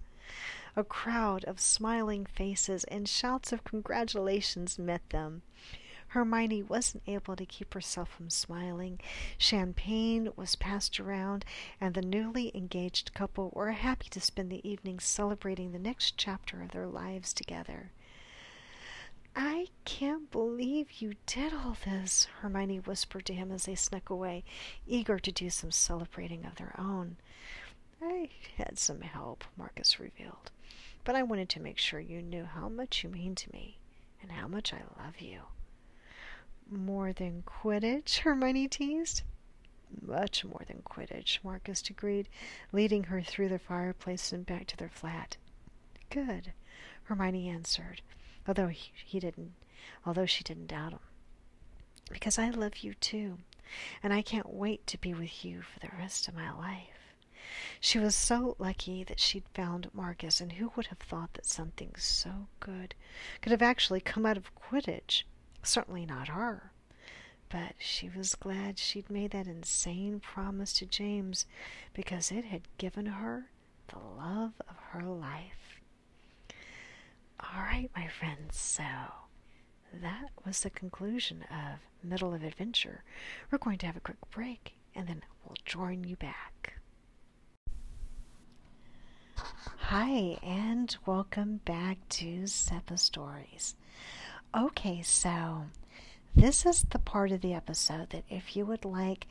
A 0.80 0.84
crowd 0.86 1.44
of 1.44 1.60
smiling 1.60 2.26
faces 2.26 2.86
and 2.86 3.06
shouts 3.06 3.52
of 3.52 3.66
congratulations 3.66 4.80
met 4.80 5.02
them. 5.10 5.42
Hermione 6.08 6.64
wasn't 6.64 7.04
able 7.06 7.36
to 7.36 7.46
keep 7.46 7.74
herself 7.74 8.10
from 8.10 8.30
smiling. 8.30 9.02
Champagne 9.38 10.32
was 10.38 10.56
passed 10.56 10.98
around, 10.98 11.44
and 11.82 11.94
the 11.94 12.02
newly 12.02 12.56
engaged 12.56 13.14
couple 13.14 13.52
were 13.54 13.74
happy 13.74 14.08
to 14.08 14.22
spend 14.22 14.50
the 14.50 14.66
evening 14.66 15.02
celebrating 15.02 15.74
the 15.74 15.80
next 15.80 16.16
chapter 16.16 16.64
of 16.64 16.72
their 16.72 16.88
lives 16.88 17.34
together. 17.34 17.92
I 19.36 19.68
can't 19.84 20.32
believe 20.32 21.02
you 21.02 21.16
did 21.26 21.54
all 21.54 21.76
this, 21.84 22.30
Hermione 22.40 22.80
whispered 22.80 23.26
to 23.26 23.34
him 23.34 23.52
as 23.52 23.66
they 23.66 23.76
snuck 23.76 24.10
away, 24.10 24.46
eager 24.88 25.20
to 25.20 25.32
do 25.34 25.50
some 25.50 25.72
celebrating 25.72 26.46
of 26.46 26.56
their 26.56 26.74
own. 26.80 27.18
I 28.02 28.30
had 28.58 28.80
some 28.80 29.02
help, 29.02 29.44
Marcus 29.58 30.00
revealed 30.00 30.52
but 31.10 31.16
I 31.16 31.24
wanted 31.24 31.50
to 31.50 31.60
make 31.60 31.80
sure 31.80 32.00
you 32.00 32.22
knew 32.22 32.46
how 32.46 32.70
much 32.70 33.04
you 33.04 33.10
mean 33.10 33.34
to 33.34 33.52
me 33.52 33.80
and 34.22 34.32
how 34.32 34.48
much 34.48 34.72
I 34.72 34.84
love 35.04 35.20
you. 35.20 35.42
more 36.70 37.14
than 37.14 37.42
Quidditch, 37.48 38.20
Hermione 38.20 38.68
teased. 38.68 39.24
Much 40.06 40.46
more 40.46 40.62
than 40.68 40.84
Quidditch, 40.84 41.40
Marcus 41.44 41.90
agreed, 41.90 42.30
leading 42.72 43.06
her 43.06 43.24
through 43.24 43.50
the 43.50 43.58
fireplace 43.58 44.32
and 44.32 44.46
back 44.46 44.68
to 44.68 44.78
their 44.78 44.92
flat. 44.92 45.38
Good, 46.12 46.54
Hermione 47.06 47.50
answered, 47.50 48.04
although 48.48 48.68
he, 48.68 48.92
he 49.04 49.20
didn't, 49.20 49.54
although 50.06 50.28
she 50.28 50.44
didn't 50.44 50.68
doubt 50.68 50.92
him. 50.92 51.00
Because 52.12 52.38
I 52.38 52.52
love 52.52 52.84
you 52.84 52.94
too, 52.94 53.40
and 54.04 54.14
I 54.14 54.22
can't 54.22 54.54
wait 54.54 54.86
to 54.86 55.00
be 55.00 55.16
with 55.16 55.44
you 55.44 55.64
for 55.64 55.80
the 55.80 55.90
rest 55.98 56.28
of 56.28 56.36
my 56.36 56.52
life. 56.52 56.99
She 57.80 58.00
was 58.00 58.16
so 58.16 58.56
lucky 58.60 59.04
that 59.04 59.20
she'd 59.20 59.48
found 59.54 59.94
Marcus, 59.94 60.40
and 60.42 60.54
who 60.54 60.72
would 60.76 60.88
have 60.88 61.00
thought 61.00 61.34
that 61.34 61.46
something 61.46 61.96
so 61.98 62.48
good 62.60 62.96
could 63.42 63.52
have 63.52 63.62
actually 63.62 64.02
come 64.02 64.26
out 64.26 64.38
of 64.38 64.54
Quidditch? 64.56 65.24
Certainly 65.64 66.06
not 66.06 66.30
her. 66.30 66.72
But 67.50 67.76
she 67.80 68.10
was 68.10 68.36
glad 68.36 68.78
she'd 68.78 69.10
made 69.10 69.32
that 69.32 69.48
insane 69.48 70.20
promise 70.20 70.74
to 70.74 70.86
James 70.86 71.46
because 71.94 72.32
it 72.32 72.46
had 72.46 72.68
given 72.78 73.08
her 73.08 73.50
the 73.88 73.98
love 73.98 74.54
of 74.68 74.76
her 74.92 75.04
life. 75.04 75.82
All 77.40 77.62
right, 77.62 77.90
my 77.96 78.08
friends, 78.08 78.58
so 78.58 78.84
that 79.94 80.30
was 80.46 80.60
the 80.62 80.70
conclusion 80.70 81.44
of 81.50 81.80
Middle 82.04 82.34
of 82.34 82.44
Adventure. 82.44 83.04
We're 83.50 83.58
going 83.58 83.78
to 83.80 83.86
have 83.88 83.98
a 83.98 84.02
quick 84.02 84.18
break 84.30 84.76
and 84.96 85.08
then 85.08 85.24
we'll 85.44 85.56
join 85.66 86.04
you 86.04 86.16
back. 86.16 86.79
Hi, 89.40 90.38
and 90.44 90.96
welcome 91.06 91.62
back 91.66 91.98
to 92.10 92.44
Seppa 92.44 93.00
Stories. 93.00 93.76
Okay, 94.56 95.02
so 95.02 95.64
this 96.36 96.66
is 96.66 96.84
the 96.90 97.00
part 97.00 97.32
of 97.32 97.42
the 97.42 97.54
episode 97.54 98.10
that 98.10 98.24
if 98.30 98.56
you 98.56 98.66
would 98.66 98.86
like 98.86 99.28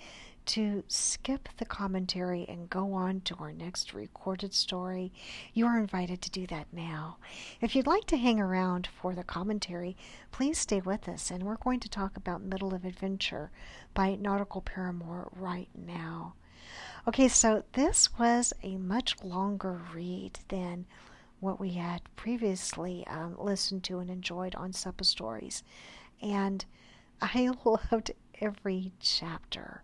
to 0.46 0.82
skip 0.88 1.48
the 1.58 1.64
commentary 1.66 2.46
and 2.48 2.70
go 2.70 2.94
on 2.94 3.20
to 3.20 3.36
our 3.38 3.52
next 3.52 3.92
recorded 3.92 4.54
story, 4.54 5.12
you 5.52 5.66
are 5.66 5.78
invited 5.78 6.22
to 6.22 6.30
do 6.30 6.46
that 6.46 6.66
now. 6.72 7.18
If 7.60 7.76
you'd 7.76 7.86
like 7.86 8.06
to 8.06 8.16
hang 8.16 8.40
around 8.40 8.88
for 9.00 9.14
the 9.14 9.24
commentary, 9.24 9.96
please 10.32 10.58
stay 10.58 10.80
with 10.80 11.06
us, 11.08 11.30
and 11.30 11.42
we're 11.42 11.56
going 11.56 11.80
to 11.80 11.88
talk 11.88 12.16
about 12.16 12.42
Middle 12.42 12.74
of 12.74 12.84
Adventure 12.84 13.50
by 13.92 14.14
Nautical 14.14 14.62
Paramour 14.62 15.28
right 15.36 15.68
now. 15.74 16.34
Okay, 17.06 17.28
so 17.28 17.64
this 17.72 18.18
was 18.18 18.52
a 18.62 18.76
much 18.76 19.16
longer 19.22 19.80
read 19.94 20.40
than 20.48 20.86
what 21.40 21.58
we 21.60 21.70
had 21.70 22.02
previously 22.16 23.06
um, 23.06 23.36
listened 23.38 23.84
to 23.84 23.98
and 23.98 24.10
enjoyed 24.10 24.54
on 24.54 24.72
Seppa 24.72 25.04
Stories. 25.04 25.62
And 26.20 26.64
I 27.22 27.50
loved 27.64 28.12
every 28.40 28.92
chapter. 29.00 29.82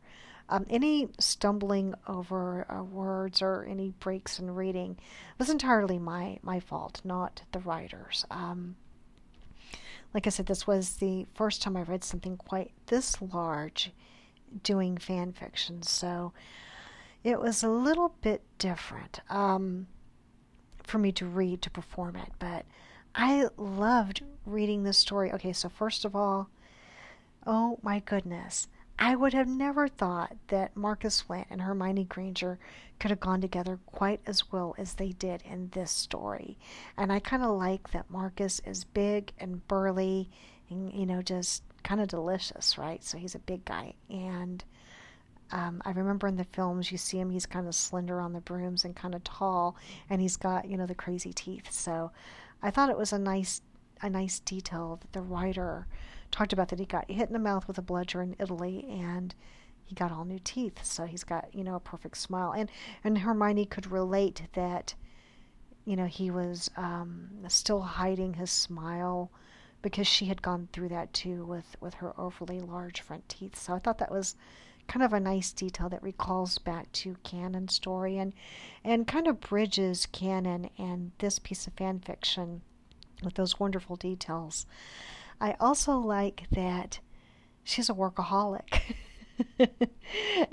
Um, 0.48 0.66
any 0.68 1.08
stumbling 1.18 1.94
over 2.06 2.70
uh, 2.70 2.82
words 2.82 3.40
or 3.40 3.64
any 3.64 3.94
breaks 3.98 4.38
in 4.38 4.50
reading 4.50 4.98
was 5.38 5.48
entirely 5.48 5.98
my, 5.98 6.38
my 6.42 6.60
fault, 6.60 7.00
not 7.04 7.42
the 7.52 7.60
writer's. 7.60 8.26
Um, 8.30 8.76
like 10.12 10.26
I 10.26 10.30
said, 10.30 10.46
this 10.46 10.66
was 10.66 10.96
the 10.96 11.26
first 11.34 11.62
time 11.62 11.76
I 11.76 11.82
read 11.82 12.04
something 12.04 12.36
quite 12.36 12.72
this 12.86 13.20
large 13.22 13.92
doing 14.62 14.98
fan 14.98 15.32
fiction, 15.32 15.82
so 15.82 16.32
it 17.24 17.40
was 17.40 17.62
a 17.62 17.68
little 17.68 18.14
bit 18.20 18.42
different 18.58 19.20
um, 19.28 19.86
for 20.84 20.98
me 20.98 21.10
to 21.12 21.26
read 21.26 21.62
to 21.62 21.70
perform 21.70 22.16
it, 22.16 22.30
but 22.38 22.64
I 23.14 23.48
loved 23.56 24.22
reading 24.46 24.84
this 24.84 24.98
story. 24.98 25.32
Okay, 25.32 25.52
so 25.52 25.68
first 25.68 26.04
of 26.04 26.14
all, 26.14 26.50
Oh 27.46 27.78
my 27.82 28.00
goodness. 28.00 28.68
I 28.98 29.16
would 29.16 29.34
have 29.34 29.48
never 29.48 29.88
thought 29.88 30.36
that 30.48 30.76
Marcus 30.76 31.20
Flint 31.20 31.48
and 31.50 31.60
Hermione 31.62 32.04
Granger 32.04 32.58
could 32.98 33.10
have 33.10 33.20
gone 33.20 33.40
together 33.40 33.78
quite 33.86 34.20
as 34.24 34.50
well 34.52 34.74
as 34.78 34.94
they 34.94 35.10
did 35.10 35.42
in 35.42 35.68
this 35.70 35.90
story. 35.90 36.56
And 36.96 37.12
I 37.12 37.18
kind 37.18 37.42
of 37.42 37.58
like 37.58 37.90
that 37.90 38.08
Marcus 38.08 38.60
is 38.64 38.84
big 38.84 39.32
and 39.38 39.66
burly 39.66 40.30
and, 40.70 40.92
you 40.92 41.04
know, 41.04 41.22
just 41.22 41.64
kind 41.82 42.00
of 42.00 42.08
delicious, 42.08 42.78
right? 42.78 43.02
So 43.04 43.18
he's 43.18 43.34
a 43.34 43.40
big 43.40 43.64
guy. 43.64 43.94
And 44.08 44.64
um, 45.50 45.82
I 45.84 45.90
remember 45.90 46.26
in 46.26 46.36
the 46.36 46.44
films, 46.44 46.90
you 46.90 46.98
see 46.98 47.18
him, 47.18 47.30
he's 47.30 47.46
kind 47.46 47.68
of 47.68 47.74
slender 47.74 48.20
on 48.20 48.32
the 48.32 48.40
brooms 48.40 48.84
and 48.84 48.96
kind 48.96 49.14
of 49.14 49.22
tall, 49.24 49.76
and 50.10 50.20
he's 50.20 50.36
got, 50.36 50.68
you 50.68 50.76
know, 50.76 50.86
the 50.86 50.94
crazy 50.94 51.32
teeth. 51.32 51.70
So 51.70 52.10
I 52.62 52.70
thought 52.70 52.90
it 52.90 52.98
was 52.98 53.12
a 53.12 53.18
nice, 53.18 53.60
a 54.02 54.10
nice 54.10 54.40
detail 54.40 54.98
that 55.00 55.12
the 55.12 55.20
writer 55.20 55.86
talked 56.30 56.52
about 56.52 56.68
that 56.68 56.78
he 56.78 56.86
got 56.86 57.10
hit 57.10 57.28
in 57.28 57.32
the 57.32 57.38
mouth 57.38 57.68
with 57.68 57.78
a 57.78 57.82
bludger 57.82 58.20
in 58.20 58.34
Italy 58.40 58.86
and 58.90 59.34
he 59.84 59.94
got 59.94 60.10
all 60.10 60.24
new 60.24 60.40
teeth. 60.42 60.84
So 60.84 61.04
he's 61.04 61.24
got, 61.24 61.54
you 61.54 61.62
know, 61.62 61.76
a 61.76 61.80
perfect 61.80 62.16
smile. 62.16 62.52
And 62.52 62.70
and 63.04 63.18
Hermione 63.18 63.66
could 63.66 63.90
relate 63.90 64.42
that, 64.54 64.94
you 65.84 65.94
know, 65.94 66.06
he 66.06 66.30
was 66.30 66.70
um, 66.76 67.28
still 67.48 67.82
hiding 67.82 68.34
his 68.34 68.50
smile 68.50 69.30
because 69.82 70.06
she 70.06 70.24
had 70.24 70.40
gone 70.40 70.68
through 70.72 70.88
that 70.88 71.12
too 71.12 71.44
with, 71.44 71.76
with 71.80 71.94
her 71.94 72.18
overly 72.18 72.58
large 72.58 73.02
front 73.02 73.28
teeth. 73.28 73.54
So 73.56 73.74
I 73.74 73.78
thought 73.78 73.98
that 73.98 74.10
was 74.10 74.34
kind 74.86 75.02
of 75.02 75.12
a 75.12 75.20
nice 75.20 75.52
detail 75.52 75.88
that 75.88 76.02
recalls 76.02 76.58
back 76.58 76.90
to 76.92 77.16
canon 77.22 77.68
story 77.68 78.18
and 78.18 78.32
and 78.84 79.06
kind 79.06 79.26
of 79.26 79.40
bridges 79.40 80.06
canon 80.12 80.68
and 80.78 81.12
this 81.18 81.38
piece 81.38 81.66
of 81.66 81.72
fan 81.74 82.00
fiction 82.00 82.60
with 83.22 83.34
those 83.34 83.58
wonderful 83.58 83.96
details. 83.96 84.66
I 85.40 85.56
also 85.58 85.96
like 85.98 86.44
that 86.52 87.00
she's 87.62 87.88
a 87.88 87.94
workaholic. 87.94 88.82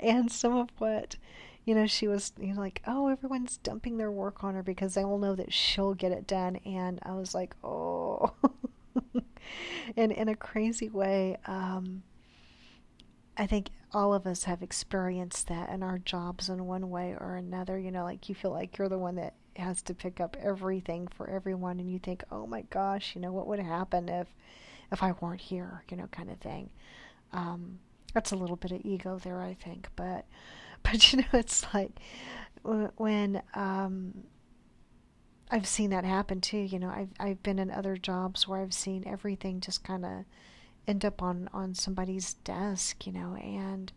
and 0.00 0.30
some 0.30 0.56
of 0.56 0.68
what 0.78 1.16
you 1.64 1.74
know 1.74 1.86
she 1.86 2.08
was 2.08 2.32
you 2.40 2.54
know 2.54 2.60
like 2.60 2.82
oh 2.86 3.08
everyone's 3.08 3.58
dumping 3.58 3.96
their 3.96 4.10
work 4.10 4.42
on 4.42 4.54
her 4.54 4.62
because 4.62 4.94
they 4.94 5.04
all 5.04 5.18
know 5.18 5.34
that 5.34 5.52
she'll 5.52 5.94
get 5.94 6.10
it 6.10 6.26
done 6.26 6.56
and 6.64 6.98
i 7.04 7.12
was 7.12 7.34
like 7.34 7.54
oh 7.62 8.32
and 9.96 10.10
in 10.10 10.28
a 10.28 10.34
crazy 10.34 10.88
way 10.88 11.36
um, 11.46 12.02
i 13.36 13.46
think 13.46 13.68
all 13.94 14.14
of 14.14 14.26
us 14.26 14.44
have 14.44 14.62
experienced 14.62 15.48
that 15.48 15.68
in 15.70 15.82
our 15.82 15.98
jobs 15.98 16.48
in 16.48 16.66
one 16.66 16.90
way 16.90 17.16
or 17.18 17.36
another 17.36 17.78
you 17.78 17.90
know 17.90 18.04
like 18.04 18.28
you 18.28 18.34
feel 18.34 18.52
like 18.52 18.78
you're 18.78 18.88
the 18.88 18.98
one 18.98 19.16
that 19.16 19.34
has 19.56 19.82
to 19.82 19.94
pick 19.94 20.20
up 20.20 20.36
everything 20.42 21.06
for 21.06 21.28
everyone 21.28 21.78
and 21.78 21.90
you 21.90 21.98
think 21.98 22.24
oh 22.30 22.46
my 22.46 22.62
gosh 22.70 23.14
you 23.14 23.20
know 23.20 23.32
what 23.32 23.46
would 23.46 23.58
happen 23.58 24.08
if 24.08 24.28
if 24.92 25.02
I 25.02 25.12
weren't 25.20 25.40
here, 25.40 25.82
you 25.90 25.96
know, 25.96 26.06
kind 26.08 26.30
of 26.30 26.38
thing. 26.38 26.70
Um, 27.32 27.78
that's 28.12 28.30
a 28.30 28.36
little 28.36 28.56
bit 28.56 28.72
of 28.72 28.84
ego 28.84 29.18
there, 29.18 29.40
I 29.40 29.54
think, 29.54 29.88
but 29.96 30.26
but 30.82 31.12
you 31.12 31.20
know, 31.20 31.28
it's 31.32 31.64
like 31.72 31.92
when 32.96 33.42
um, 33.54 34.24
I've 35.50 35.66
seen 35.66 35.90
that 35.90 36.04
happen 36.04 36.40
too. 36.40 36.58
You 36.58 36.78
know, 36.78 36.90
I've 36.90 37.10
I've 37.18 37.42
been 37.42 37.58
in 37.58 37.70
other 37.70 37.96
jobs 37.96 38.46
where 38.46 38.60
I've 38.60 38.74
seen 38.74 39.04
everything 39.06 39.60
just 39.60 39.82
kind 39.82 40.04
of 40.04 40.24
end 40.86 41.04
up 41.04 41.22
on 41.22 41.48
on 41.52 41.74
somebody's 41.74 42.34
desk, 42.34 43.06
you 43.06 43.12
know, 43.12 43.34
and 43.36 43.92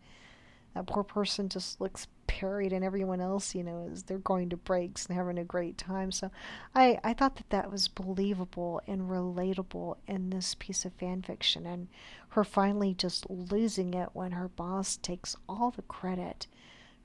that 0.73 0.87
poor 0.87 1.03
person 1.03 1.47
just 1.49 1.79
looks 1.79 2.07
parried 2.27 2.73
and 2.73 2.83
everyone 2.83 3.21
else, 3.21 3.55
you 3.55 3.63
know, 3.63 3.89
is 3.91 4.03
they're 4.03 4.17
going 4.17 4.49
to 4.49 4.57
breaks 4.57 5.05
and 5.05 5.15
having 5.15 5.37
a 5.37 5.43
great 5.43 5.77
time. 5.77 6.11
So 6.11 6.31
I, 6.75 6.99
I 7.03 7.13
thought 7.13 7.37
that 7.37 7.49
that 7.49 7.71
was 7.71 7.87
believable 7.87 8.81
and 8.85 9.09
relatable 9.09 9.95
in 10.05 10.29
this 10.29 10.55
piece 10.55 10.83
of 10.83 10.93
fan 10.93 11.21
fiction 11.21 11.65
and 11.65 11.87
her 12.29 12.43
finally 12.43 12.93
just 12.93 13.29
losing 13.29 13.93
it 13.93 14.09
when 14.11 14.31
her 14.33 14.49
boss 14.49 14.97
takes 14.97 15.37
all 15.47 15.71
the 15.71 15.81
credit 15.83 16.47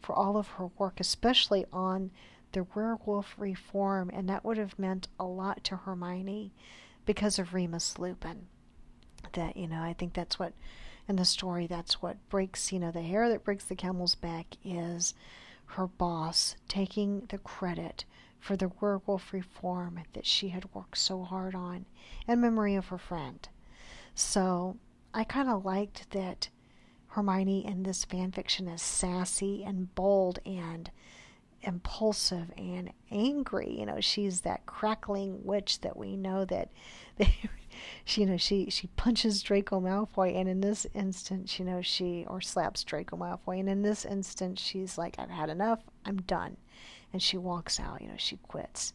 for 0.03 0.15
all 0.15 0.37
of 0.37 0.49
her 0.49 0.67
work, 0.79 0.99
especially 0.99 1.65
on 1.73 2.11
the 2.53 2.67
werewolf 2.75 3.37
reform, 3.39 4.11
and 4.13 4.29
that 4.29 4.45
would 4.45 4.59
have 4.59 4.79
meant 4.79 5.07
a 5.21 5.25
lot 5.25 5.63
to 5.63 5.77
Hermione 5.77 6.53
because 7.07 7.39
of 7.39 7.55
Remus 7.55 7.99
Lupin. 7.99 8.47
That, 9.33 9.57
you 9.57 9.69
know, 9.69 9.83
I 9.83 9.93
think 9.93 10.15
that's 10.15 10.39
what 10.39 10.53
in 11.09 11.17
the 11.17 11.25
story 11.25 11.67
that's 11.67 12.01
what 12.01 12.17
breaks 12.29 12.71
you 12.71 12.79
know 12.79 12.93
the 12.93 13.03
hair 13.03 13.29
that 13.29 13.43
breaks 13.43 13.65
the 13.65 13.75
camel's 13.75 14.15
back 14.15 14.47
is 14.65 15.13
her 15.67 15.89
boss 15.89 16.55
taking 16.69 17.27
the 17.31 17.39
credit 17.39 18.05
for 18.39 18.57
the 18.57 18.71
werewolf 18.81 19.33
reform 19.33 20.01
that 20.13 20.27
she 20.27 20.49
had 20.49 20.73
worked 20.75 20.99
so 20.99 21.23
hard 21.23 21.55
on 21.55 21.85
in 22.27 22.41
memory 22.41 22.75
of 22.75 22.87
her 22.89 22.99
friend. 22.99 23.49
So 24.15 24.77
i 25.13 25.25
kind 25.25 25.49
of 25.49 25.65
liked 25.65 26.11
that 26.13 26.49
hermione 27.09 27.67
in 27.67 27.83
this 27.83 28.05
fan 28.05 28.31
fiction 28.31 28.69
is 28.69 28.81
sassy 28.81 29.65
and 29.65 29.93
bold 29.95 30.39
and 30.47 30.91
impulsive 31.63 32.53
and 32.57 32.91
angry. 33.11 33.79
You 33.79 33.87
know 33.87 34.01
she's 34.01 34.41
that 34.43 34.65
crackling 34.67 35.45
witch 35.45 35.81
that 35.81 35.97
we 35.97 36.17
know 36.17 36.45
that 36.47 36.71
she 38.07 38.21
you 38.21 38.27
know 38.27 38.37
she 38.37 38.71
she 38.71 38.89
punches 38.89 39.43
Draco 39.43 39.81
Malfoy 39.81 40.37
and 40.37 40.49
in 40.49 40.61
this 40.61 40.87
instance 40.95 41.59
you 41.59 41.65
know 41.65 41.81
she 41.83 42.25
or 42.29 42.41
slaps 42.41 42.85
Draco 42.85 43.17
Malfoy 43.17 43.61
and 43.61 43.69
in 43.69 43.83
this 43.83 44.05
instance 44.05 44.61
she's 44.61 44.99
like 44.99 45.17
I've 45.19 45.31
had 45.31 45.51
enough. 45.51 45.81
I'm 46.05 46.17
done. 46.23 46.57
And 47.13 47.23
she 47.23 47.37
walks 47.37 47.81
out 47.81 48.01
you 48.01 48.09
know 48.09 48.15
she 48.17 48.37
quits. 48.37 48.93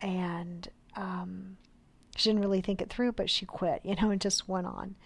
And 0.00 0.68
um, 0.96 1.56
she 2.16 2.30
didn't 2.30 2.42
really 2.42 2.60
think 2.60 2.80
it 2.80 2.90
through 2.90 3.12
but 3.12 3.30
she 3.30 3.46
quit 3.46 3.80
you 3.84 3.96
know 3.96 4.10
and 4.10 4.20
just 4.20 4.48
went 4.48 4.66
on. 4.66 4.96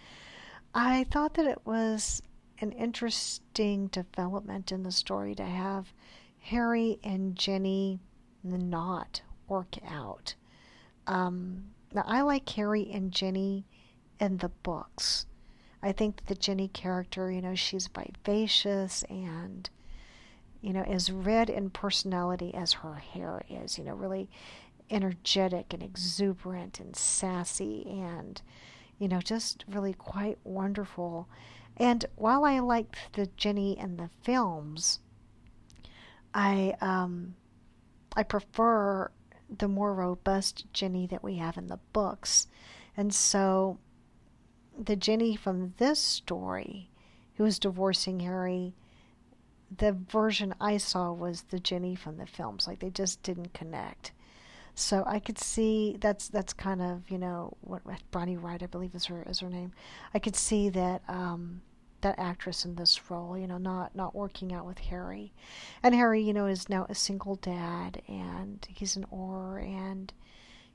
I 0.75 1.05
thought 1.05 1.35
that 1.35 1.47
it 1.47 1.61
was 1.65 2.23
an 2.59 2.73
interesting 2.73 3.89
development 3.89 4.73
in 4.73 4.83
the 4.83 4.93
story 4.93 5.35
to 5.35 5.45
have 5.45 5.93
Harry 6.39 6.99
and 7.03 7.37
Ginny 7.37 8.01
not 8.43 9.23
work 9.49 9.77
out. 9.87 10.35
Um, 11.07 11.65
now, 11.95 12.05
I 12.07 12.23
like 12.23 12.49
Harry 12.51 12.91
and 12.93 13.13
Ginny 13.13 13.65
in 14.19 14.39
the 14.39 14.49
books. 14.49 15.27
I 15.83 15.93
think 15.93 16.27
the 16.27 16.35
Ginny 16.35 16.69
character, 16.69 17.31
you 17.31 17.41
know, 17.41 17.55
she's 17.55 17.89
vivacious 17.89 19.05
and, 19.09 19.69
you 20.61 20.73
know, 20.73 20.83
as 20.83 21.13
red 21.13 21.51
in 21.51 21.71
personality 21.71 22.53
as 22.55 22.73
her 22.73 22.95
hair 22.95 23.43
is, 23.49 23.79
you 23.79 23.85
know, 23.85 23.95
really 23.95 24.29
energetic 24.91 25.73
and 25.73 25.83
exuberant 25.83 26.81
and 26.81 26.97
sassy 26.97 27.85
and, 27.87 28.41
you 28.99 29.09
know, 29.09 29.21
just 29.21 29.65
really 29.69 29.93
quite 29.95 30.39
wonderful. 30.43 31.29
And 31.77 32.05
while 32.17 32.45
I 32.45 32.61
liked 32.61 32.97
the 33.13 33.27
Ginny 33.37 33.79
in 33.79 33.97
the 33.97 34.11
films, 34.23 35.01
I 36.33 36.75
um, 36.81 37.35
I 38.17 38.23
prefer 38.23 39.11
the 39.59 39.69
more 39.69 39.95
robust 39.95 40.67
Ginny 40.73 41.07
that 41.09 41.23
we 41.23 41.37
have 41.37 41.57
in 41.57 41.69
the 41.69 41.81
books, 41.93 42.47
and 42.97 43.15
so 43.15 43.79
the 44.79 44.97
Ginny 44.97 45.37
from 45.37 45.75
this 45.79 45.99
story, 45.99 46.91
who 47.37 47.45
was 47.45 47.59
divorcing 47.59 48.21
Harry, 48.21 48.75
the 49.77 49.93
version 49.93 50.55
I 50.61 50.77
saw 50.77 51.13
was 51.13 51.43
the 51.43 51.61
Ginny 51.61 51.95
from 51.95 52.17
the 52.17 52.27
films. 52.27 52.67
Like 52.67 52.81
they 52.81 52.91
just 52.91 53.23
didn't 53.23 53.55
connect. 53.55 54.13
So 54.75 55.05
I 55.07 55.21
could 55.21 55.39
see 55.39 55.97
that's 56.01 56.29
that's 56.29 56.53
kind 56.53 56.83
of 56.83 57.09
you 57.09 57.19
know 57.19 57.57
what 57.61 57.83
Bonnie 58.11 58.37
Wright 58.37 58.63
I 58.63 58.67
believe 58.67 58.95
is 58.95 59.07
her 59.07 59.23
is 59.23 59.41
her 59.41 59.51
name. 59.51 59.73
I 60.13 60.19
could 60.19 60.37
see 60.37 60.69
that 60.71 61.03
um, 61.09 61.63
that 62.05 62.19
actress 62.19 62.65
in 62.65 62.77
this 62.77 63.11
role, 63.11 63.37
you 63.37 63.47
know, 63.47 63.59
not 63.59 63.97
not 63.97 64.15
working 64.15 64.53
out 64.53 64.67
with 64.67 64.79
Harry, 64.79 65.33
and 65.83 65.95
Harry, 65.95 66.23
you 66.23 66.33
know, 66.33 66.47
is 66.47 66.69
now 66.69 66.87
a 66.89 66.95
single 66.95 67.35
dad 67.37 68.01
and 68.07 68.67
he's 68.71 68.95
an 68.97 69.07
Auror 69.13 69.63
and 69.63 70.13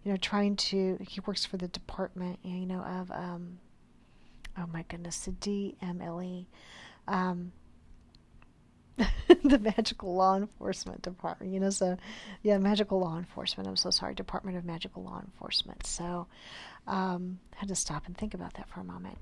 you 0.03 0.11
know 0.11 0.17
trying 0.17 0.55
to 0.55 0.97
he 1.07 1.21
works 1.21 1.45
for 1.45 1.57
the 1.57 1.67
department 1.67 2.39
you 2.43 2.65
know 2.65 2.81
of 2.81 3.11
um, 3.11 3.59
oh 4.57 4.65
my 4.73 4.83
goodness 4.89 5.19
the 5.19 5.31
DMLE. 5.31 6.47
Um, 7.07 7.53
the 9.43 9.59
magical 9.59 10.13
law 10.13 10.35
enforcement 10.35 11.01
department 11.01 11.53
you 11.53 11.59
know 11.61 11.69
so 11.69 11.95
yeah 12.41 12.57
magical 12.57 12.99
law 12.99 13.17
enforcement. 13.17 13.69
I'm 13.69 13.77
so 13.77 13.91
sorry 13.91 14.15
department 14.15 14.57
of 14.57 14.65
magical 14.65 15.03
law 15.03 15.21
enforcement. 15.21 15.85
So 15.85 16.27
um 16.87 17.39
had 17.55 17.69
to 17.69 17.75
stop 17.75 18.07
and 18.07 18.17
think 18.17 18.33
about 18.33 18.55
that 18.55 18.67
for 18.67 18.79
a 18.79 18.83
moment 18.83 19.17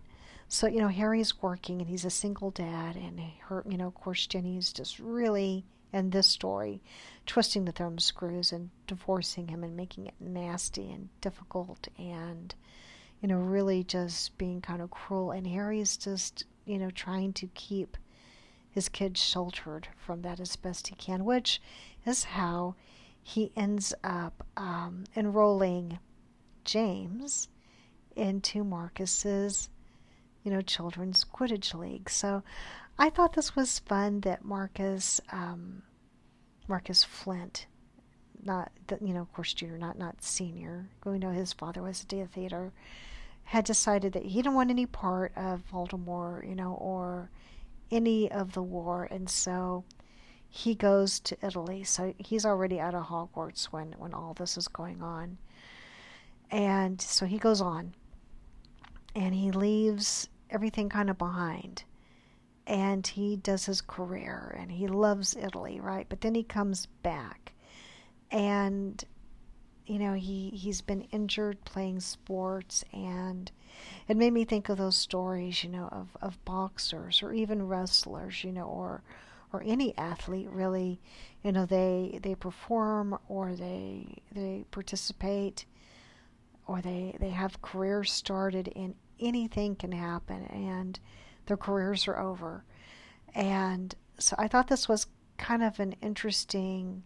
so 0.48 0.68
you 0.68 0.80
know 0.80 0.88
harry's 0.88 1.42
working 1.42 1.82
and 1.82 1.90
he's 1.90 2.06
a 2.06 2.10
single 2.10 2.52
dad 2.52 2.96
and 2.96 3.20
her 3.42 3.64
you 3.68 3.78
know 3.78 3.88
of 3.88 3.96
course 3.96 4.28
ginny's 4.28 4.72
just 4.72 5.00
really 5.00 5.66
in 5.94 6.10
this 6.10 6.28
story 6.28 6.82
twisting 7.26 7.66
the 7.66 7.72
thumb 7.72 7.98
screws 7.98 8.52
and 8.52 8.70
divorcing 8.88 9.48
him 9.48 9.64
and 9.64 9.76
making 9.76 10.06
it 10.06 10.14
nasty 10.20 10.92
and 10.92 11.10
difficult 11.22 11.88
and 11.98 12.56
you 13.22 13.28
know 13.28 13.38
really 13.38 13.84
just 13.84 14.38
being 14.38 14.62
kind 14.62 14.82
of 14.82 14.92
cruel. 14.92 15.32
And 15.32 15.48
harry's 15.48 15.98
just 15.98 16.46
you 16.66 16.78
know 16.78 16.90
trying 16.90 17.34
to 17.34 17.48
keep 17.54 17.98
his 18.70 18.90
kids 18.90 19.20
sheltered 19.20 19.88
from 19.98 20.22
that 20.22 20.40
as 20.40 20.56
best 20.56 20.88
he 20.88 20.96
can, 20.96 21.26
which 21.26 21.60
is 22.06 22.24
how 22.24 22.76
he 23.24 23.52
ends 23.56 23.94
up 24.04 24.46
um, 24.56 25.06
enrolling 25.16 25.98
James 26.64 27.50
into 28.16 28.64
Marcus's, 28.64 29.70
you 30.48 30.54
know, 30.54 30.62
children's 30.62 31.26
Quidditch 31.26 31.74
league. 31.74 32.10
So 32.10 32.42
I 32.98 33.10
thought 33.10 33.34
this 33.34 33.54
was 33.54 33.80
fun 33.80 34.22
that 34.22 34.46
Marcus, 34.46 35.20
um, 35.30 35.82
Marcus 36.70 37.04
Flint, 37.04 37.68
not 38.42 38.72
you 39.02 39.14
know, 39.14 39.20
of 39.20 39.34
course, 39.34 39.54
junior, 39.54 39.78
not 39.78 39.98
not 39.98 40.24
senior. 40.24 40.88
We 41.04 41.20
know 41.20 41.32
his 41.32 41.52
father 41.52 41.82
was 41.82 42.02
a 42.02 42.06
Death 42.06 42.38
had 43.44 43.66
decided 43.66 44.14
that 44.14 44.24
he 44.24 44.38
didn't 44.42 44.54
want 44.54 44.70
any 44.70 44.86
part 44.86 45.34
of 45.36 45.64
Voldemort, 45.70 46.48
you 46.48 46.56
know, 46.56 46.76
or 46.76 47.30
any 47.92 48.32
of 48.32 48.54
the 48.54 48.64
war, 48.64 49.06
and 49.12 49.30
so 49.30 49.84
he 50.50 50.76
goes 50.76 51.20
to 51.20 51.38
Italy. 51.46 51.84
So 51.84 52.14
he's 52.18 52.46
already 52.46 52.80
out 52.80 52.96
of 52.96 53.08
Hogwarts 53.08 53.66
when 53.66 53.96
when 53.98 54.14
all 54.14 54.34
this 54.34 54.56
is 54.58 54.70
going 54.70 55.02
on, 55.02 55.40
and 56.50 57.02
so 57.02 57.26
he 57.26 57.38
goes 57.38 57.60
on, 57.60 57.96
and 59.14 59.36
he 59.36 59.52
leaves 59.52 60.30
everything 60.50 60.90
kind 60.90 61.10
of 61.10 61.18
behind, 61.18 61.84
and 62.66 63.06
he 63.06 63.36
does 63.36 63.66
his 63.66 63.82
career, 63.82 64.56
and 64.60 64.72
he 64.72 64.88
loves 64.88 65.36
Italy, 65.36 65.80
right? 65.80 66.08
But 66.10 66.22
then 66.22 66.36
he 66.36 66.44
comes 66.44 66.88
back, 67.04 67.54
and 68.32 69.04
you 69.86 70.00
know 70.00 70.14
he 70.14 70.50
he's 70.50 70.82
been 70.82 71.02
injured 71.12 71.64
playing 71.64 72.02
sports 72.02 72.84
and 72.92 73.50
it 74.10 74.18
made 74.18 74.34
me 74.34 74.44
think 74.44 74.68
of 74.68 74.78
those 74.78 74.98
stories 74.98 75.64
you 75.64 75.70
know 75.70 75.88
of 75.94 76.10
of 76.22 76.44
boxers 76.44 77.24
or 77.24 77.32
even 77.32 77.66
wrestlers 77.70 78.44
you 78.44 78.52
know 78.52 78.66
or 78.66 79.02
or 79.54 79.64
any 79.66 79.98
athlete 79.98 80.50
really. 80.50 81.00
You 81.44 81.52
know 81.52 81.66
they 81.66 82.20
they 82.22 82.36
perform 82.36 83.18
or 83.30 83.56
they 83.56 84.22
they 84.34 84.66
participate 84.72 85.66
or 86.66 86.82
they 86.82 87.16
they 87.20 87.30
have 87.30 87.62
careers 87.62 88.12
started 88.12 88.72
and 88.76 88.96
anything 89.20 89.76
can 89.76 89.92
happen 89.92 90.46
and 90.46 91.00
their 91.46 91.58
careers 91.58 92.08
are 92.08 92.20
over 92.20 92.64
and 93.34 93.96
so 94.20 94.36
I 94.38 94.48
thought 94.48 94.68
this 94.68 94.90
was 94.90 95.08
kind 95.38 95.64
of 95.64 95.80
an 95.80 95.96
interesting 96.02 97.04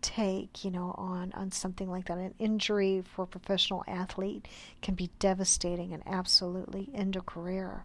take, 0.00 0.64
you 0.64 0.70
know, 0.70 0.94
on, 0.98 1.32
on 1.34 1.50
something 1.52 1.88
like 1.88 2.06
that. 2.06 2.18
An 2.18 2.34
injury 2.38 3.02
for 3.04 3.22
a 3.22 3.26
professional 3.26 3.84
athlete 3.86 4.48
can 4.80 4.94
be 4.94 5.10
devastating 5.18 5.92
and 5.92 6.02
absolutely 6.06 6.90
end 6.94 7.16
a 7.16 7.20
career. 7.20 7.84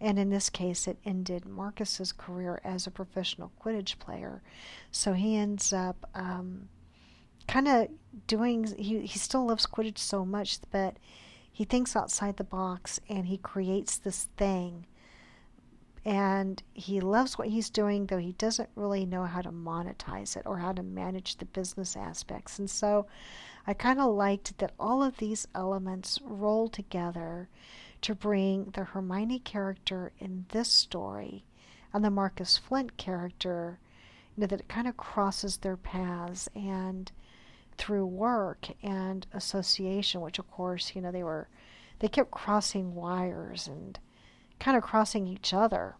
And 0.00 0.18
in 0.18 0.30
this 0.30 0.50
case, 0.50 0.88
it 0.88 0.98
ended 1.04 1.46
Marcus's 1.46 2.12
career 2.12 2.60
as 2.64 2.86
a 2.86 2.90
professional 2.90 3.52
Quidditch 3.62 3.98
player. 3.98 4.42
So 4.90 5.12
he 5.12 5.36
ends 5.36 5.72
up 5.72 6.08
um, 6.14 6.68
kind 7.46 7.68
of 7.68 7.88
doing, 8.26 8.64
he, 8.76 9.00
he 9.02 9.18
still 9.18 9.46
loves 9.46 9.66
Quidditch 9.66 9.98
so 9.98 10.24
much, 10.24 10.58
but 10.72 10.96
he 11.62 11.66
thinks 11.66 11.94
outside 11.94 12.38
the 12.38 12.42
box 12.42 12.98
and 13.08 13.28
he 13.28 13.38
creates 13.38 13.96
this 13.96 14.26
thing 14.36 14.84
and 16.04 16.60
he 16.74 16.98
loves 16.98 17.38
what 17.38 17.46
he's 17.46 17.70
doing, 17.70 18.06
though 18.06 18.18
he 18.18 18.32
doesn't 18.32 18.68
really 18.74 19.06
know 19.06 19.26
how 19.26 19.40
to 19.40 19.52
monetize 19.52 20.36
it 20.36 20.42
or 20.44 20.58
how 20.58 20.72
to 20.72 20.82
manage 20.82 21.36
the 21.36 21.44
business 21.44 21.94
aspects. 21.94 22.58
And 22.58 22.68
so 22.68 23.06
I 23.64 23.74
kind 23.74 24.00
of 24.00 24.12
liked 24.12 24.58
that 24.58 24.72
all 24.76 25.04
of 25.04 25.18
these 25.18 25.46
elements 25.54 26.18
roll 26.24 26.66
together 26.66 27.48
to 28.00 28.12
bring 28.16 28.72
the 28.74 28.82
Hermione 28.82 29.38
character 29.38 30.10
in 30.18 30.46
this 30.48 30.68
story 30.68 31.44
and 31.92 32.04
the 32.04 32.10
Marcus 32.10 32.58
Flint 32.58 32.96
character, 32.96 33.78
you 34.36 34.40
know, 34.40 34.46
that 34.48 34.62
it 34.62 34.68
kind 34.68 34.88
of 34.88 34.96
crosses 34.96 35.58
their 35.58 35.76
paths 35.76 36.48
and 36.56 37.12
through 37.78 38.06
work 38.06 38.68
and 38.82 39.26
association, 39.32 40.20
which 40.20 40.38
of 40.38 40.50
course, 40.50 40.92
you 40.94 41.00
know, 41.00 41.12
they 41.12 41.22
were, 41.22 41.48
they 41.98 42.08
kept 42.08 42.30
crossing 42.30 42.94
wires 42.94 43.66
and 43.66 43.98
kind 44.58 44.76
of 44.76 44.82
crossing 44.82 45.26
each 45.26 45.52
other, 45.52 45.96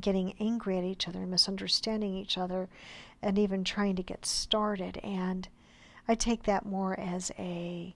getting 0.00 0.34
angry 0.40 0.78
at 0.78 0.84
each 0.84 1.06
other, 1.08 1.26
misunderstanding 1.26 2.14
each 2.16 2.36
other, 2.36 2.68
and 3.22 3.38
even 3.38 3.64
trying 3.64 3.96
to 3.96 4.02
get 4.02 4.26
started. 4.26 4.98
And 4.98 5.48
I 6.08 6.14
take 6.14 6.44
that 6.44 6.66
more 6.66 6.98
as 6.98 7.32
a 7.38 7.94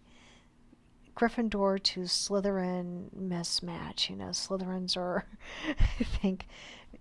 Gryffindor 1.16 1.82
to 1.82 2.00
Slytherin 2.00 3.10
mismatch. 3.14 4.08
You 4.08 4.16
know, 4.16 4.26
Slytherins 4.26 4.96
are, 4.96 5.26
I 5.68 6.04
think, 6.04 6.46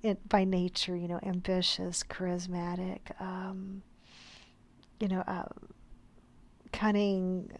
it, 0.03 0.27
by 0.27 0.43
nature, 0.43 0.95
you 0.95 1.07
know, 1.07 1.19
ambitious, 1.23 2.03
charismatic, 2.03 2.99
um, 3.21 3.81
you 4.99 5.07
know, 5.07 5.23
uh, 5.27 5.43
cunning, 6.71 7.51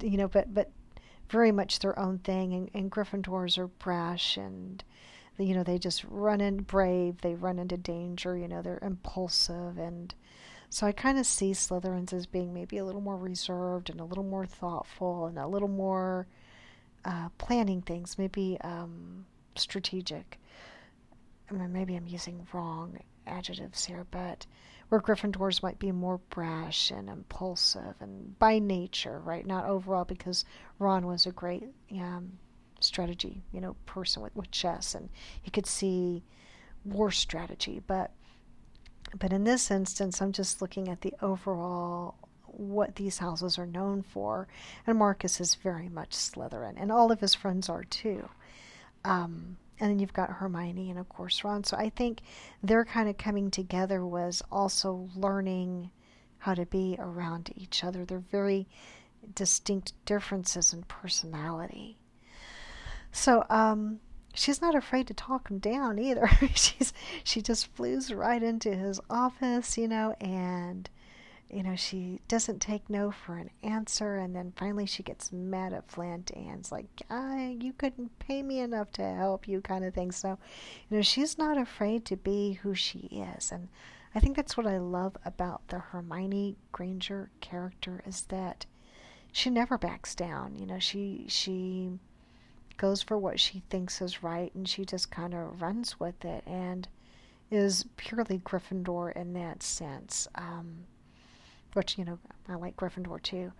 you 0.00 0.16
know, 0.16 0.28
but 0.28 0.52
but 0.52 0.70
very 1.28 1.52
much 1.52 1.78
their 1.78 1.98
own 1.98 2.18
thing, 2.18 2.52
and, 2.52 2.70
and 2.74 2.90
Gryffindors 2.90 3.58
are 3.58 3.68
brash 3.68 4.36
and 4.36 4.82
you 5.38 5.54
know 5.54 5.62
they 5.62 5.78
just 5.78 6.04
run 6.04 6.40
in 6.40 6.58
brave, 6.58 7.20
they 7.22 7.34
run 7.34 7.58
into 7.58 7.76
danger, 7.76 8.36
you 8.36 8.48
know 8.48 8.62
they're 8.62 8.78
impulsive, 8.82 9.78
and 9.78 10.14
so 10.72 10.86
I 10.86 10.92
kind 10.92 11.18
of 11.18 11.26
see 11.26 11.52
Slytherins 11.52 12.14
as 12.14 12.26
being 12.26 12.54
maybe 12.54 12.78
a 12.78 12.84
little 12.84 13.02
more 13.02 13.16
reserved 13.16 13.90
and 13.90 14.00
a 14.00 14.04
little 14.04 14.24
more 14.24 14.46
thoughtful 14.46 15.26
and 15.26 15.38
a 15.38 15.46
little 15.46 15.68
more 15.68 16.26
uh, 17.04 17.28
planning 17.36 17.82
things, 17.82 18.16
maybe 18.16 18.56
um, 18.62 19.26
strategic. 19.54 20.40
I 21.50 21.54
mean, 21.54 21.72
maybe 21.72 21.94
I'm 21.94 22.06
using 22.06 22.46
wrong 22.54 22.98
adjectives 23.26 23.84
here, 23.84 24.06
but 24.10 24.46
where 24.92 25.00
Gryffindors 25.00 25.62
might 25.62 25.78
be 25.78 25.90
more 25.90 26.18
brash 26.28 26.90
and 26.90 27.08
impulsive 27.08 27.94
and 28.00 28.38
by 28.38 28.58
nature, 28.58 29.20
right? 29.20 29.46
Not 29.46 29.64
overall 29.64 30.04
because 30.04 30.44
Ron 30.78 31.06
was 31.06 31.24
a 31.24 31.32
great 31.32 31.64
um, 31.92 32.32
strategy, 32.78 33.42
you 33.52 33.62
know, 33.62 33.74
person 33.86 34.22
with, 34.22 34.36
with 34.36 34.50
chess, 34.50 34.94
and 34.94 35.08
he 35.40 35.50
could 35.50 35.64
see 35.64 36.22
war 36.84 37.10
strategy. 37.10 37.80
But 37.86 38.10
but 39.18 39.32
in 39.32 39.44
this 39.44 39.70
instance, 39.70 40.20
I'm 40.20 40.30
just 40.30 40.60
looking 40.60 40.90
at 40.90 41.00
the 41.00 41.14
overall 41.22 42.16
what 42.44 42.96
these 42.96 43.16
houses 43.16 43.58
are 43.58 43.64
known 43.64 44.02
for, 44.02 44.46
and 44.86 44.98
Marcus 44.98 45.40
is 45.40 45.54
very 45.54 45.88
much 45.88 46.10
Slytherin, 46.10 46.74
and 46.76 46.92
all 46.92 47.10
of 47.10 47.20
his 47.20 47.34
friends 47.34 47.70
are 47.70 47.84
too. 47.84 48.28
Um, 49.06 49.56
and 49.82 49.90
then 49.90 49.98
you've 49.98 50.12
got 50.12 50.30
Hermione 50.30 50.90
and 50.90 50.98
of 50.98 51.08
course 51.08 51.42
Ron. 51.42 51.64
So 51.64 51.76
I 51.76 51.90
think 51.90 52.20
their 52.62 52.84
kind 52.84 53.08
of 53.08 53.18
coming 53.18 53.50
together 53.50 54.06
was 54.06 54.40
also 54.50 55.08
learning 55.16 55.90
how 56.38 56.54
to 56.54 56.64
be 56.64 56.94
around 57.00 57.50
each 57.56 57.82
other. 57.82 58.04
They're 58.04 58.20
very 58.20 58.68
distinct 59.34 59.92
differences 60.04 60.72
in 60.72 60.84
personality. 60.84 61.98
So 63.10 63.44
um, 63.50 63.98
she's 64.32 64.62
not 64.62 64.76
afraid 64.76 65.08
to 65.08 65.14
talk 65.14 65.50
him 65.50 65.58
down 65.58 65.98
either. 65.98 66.28
she's 66.54 66.92
she 67.24 67.42
just 67.42 67.66
flews 67.74 68.14
right 68.14 68.42
into 68.42 68.72
his 68.72 69.00
office, 69.10 69.76
you 69.76 69.88
know, 69.88 70.14
and 70.20 70.88
you 71.52 71.62
know 71.62 71.76
she 71.76 72.20
doesn't 72.28 72.60
take 72.60 72.88
no 72.88 73.10
for 73.10 73.36
an 73.36 73.50
answer. 73.62 74.16
And 74.16 74.34
then 74.34 74.52
finally 74.56 74.86
she 74.86 75.02
gets 75.02 75.32
mad 75.32 75.72
at 75.72 75.90
Flint 75.90 76.34
and's 76.36 76.72
like, 76.72 76.86
I, 77.10 77.56
"You 77.60 77.72
couldn't 77.72 78.18
pay 78.18 78.42
me 78.42 78.60
enough 78.60 78.90
to 78.92 79.02
help 79.02 79.46
you," 79.46 79.60
kind 79.60 79.84
of 79.84 79.94
thing. 79.94 80.12
So, 80.12 80.38
you 80.88 80.96
know, 80.96 81.02
she's 81.02 81.38
not 81.38 81.58
afraid 81.58 82.04
to 82.06 82.16
be 82.16 82.54
who 82.54 82.74
she 82.74 83.00
is, 83.10 83.52
and 83.52 83.68
I 84.14 84.20
think 84.20 84.36
that's 84.36 84.56
what 84.56 84.66
I 84.66 84.78
love 84.78 85.16
about 85.24 85.68
the 85.68 85.78
Hermione 85.78 86.56
Granger 86.72 87.30
character 87.40 88.02
is 88.06 88.22
that 88.28 88.66
she 89.32 89.48
never 89.48 89.78
backs 89.78 90.14
down. 90.14 90.56
You 90.56 90.66
know, 90.66 90.78
she 90.78 91.24
she 91.28 91.98
goes 92.76 93.02
for 93.02 93.16
what 93.18 93.38
she 93.40 93.62
thinks 93.70 94.00
is 94.02 94.22
right 94.22 94.54
and 94.54 94.68
she 94.68 94.84
just 94.84 95.10
kind 95.10 95.34
of 95.34 95.62
runs 95.62 96.00
with 96.00 96.24
it 96.24 96.42
and 96.46 96.88
is 97.50 97.84
purely 97.96 98.38
Gryffindor 98.38 99.14
in 99.14 99.34
that 99.34 99.62
sense. 99.62 100.26
Um, 100.34 100.86
which 101.74 101.98
you 101.98 102.04
know 102.04 102.18
I 102.48 102.54
like 102.54 102.76
Gryffindor 102.76 103.22
too. 103.22 103.52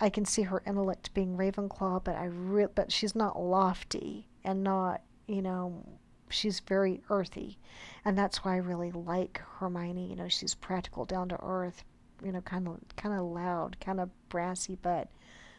I 0.00 0.10
can 0.10 0.24
see 0.24 0.42
her 0.42 0.62
intellect 0.66 1.12
being 1.12 1.36
Ravenclaw, 1.36 2.04
but 2.04 2.16
I 2.16 2.26
re- 2.26 2.66
but 2.74 2.92
she's 2.92 3.14
not 3.14 3.40
lofty 3.40 4.28
and 4.44 4.62
not 4.62 5.02
you 5.26 5.42
know 5.42 5.84
she's 6.30 6.60
very 6.60 7.00
earthy, 7.10 7.58
and 8.04 8.16
that's 8.16 8.44
why 8.44 8.54
I 8.54 8.58
really 8.58 8.92
like 8.92 9.42
Hermione. 9.58 10.08
You 10.08 10.16
know, 10.16 10.28
she's 10.28 10.54
practical, 10.54 11.04
down 11.04 11.28
to 11.30 11.38
earth, 11.42 11.84
you 12.24 12.32
know, 12.32 12.40
kind 12.40 12.68
of 12.68 12.78
kind 12.96 13.14
of 13.18 13.24
loud, 13.26 13.78
kind 13.80 14.00
of 14.00 14.10
brassy, 14.28 14.76
but 14.80 15.08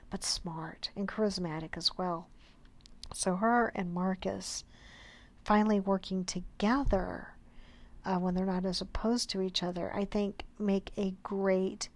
but 0.09 0.23
smart 0.23 0.89
and 0.95 1.07
charismatic 1.07 1.77
as 1.77 1.97
well. 1.97 2.27
So 3.13 3.35
her 3.35 3.71
and 3.75 3.93
Marcus 3.93 4.63
finally 5.43 5.79
working 5.79 6.25
together 6.25 7.35
uh, 8.05 8.17
when 8.17 8.33
they're 8.33 8.45
not 8.45 8.65
as 8.65 8.81
opposed 8.81 9.29
to 9.31 9.41
each 9.41 9.63
other, 9.63 9.91
I 9.93 10.05
think 10.05 10.43
make 10.57 10.91
a 10.97 11.15
great 11.23 11.89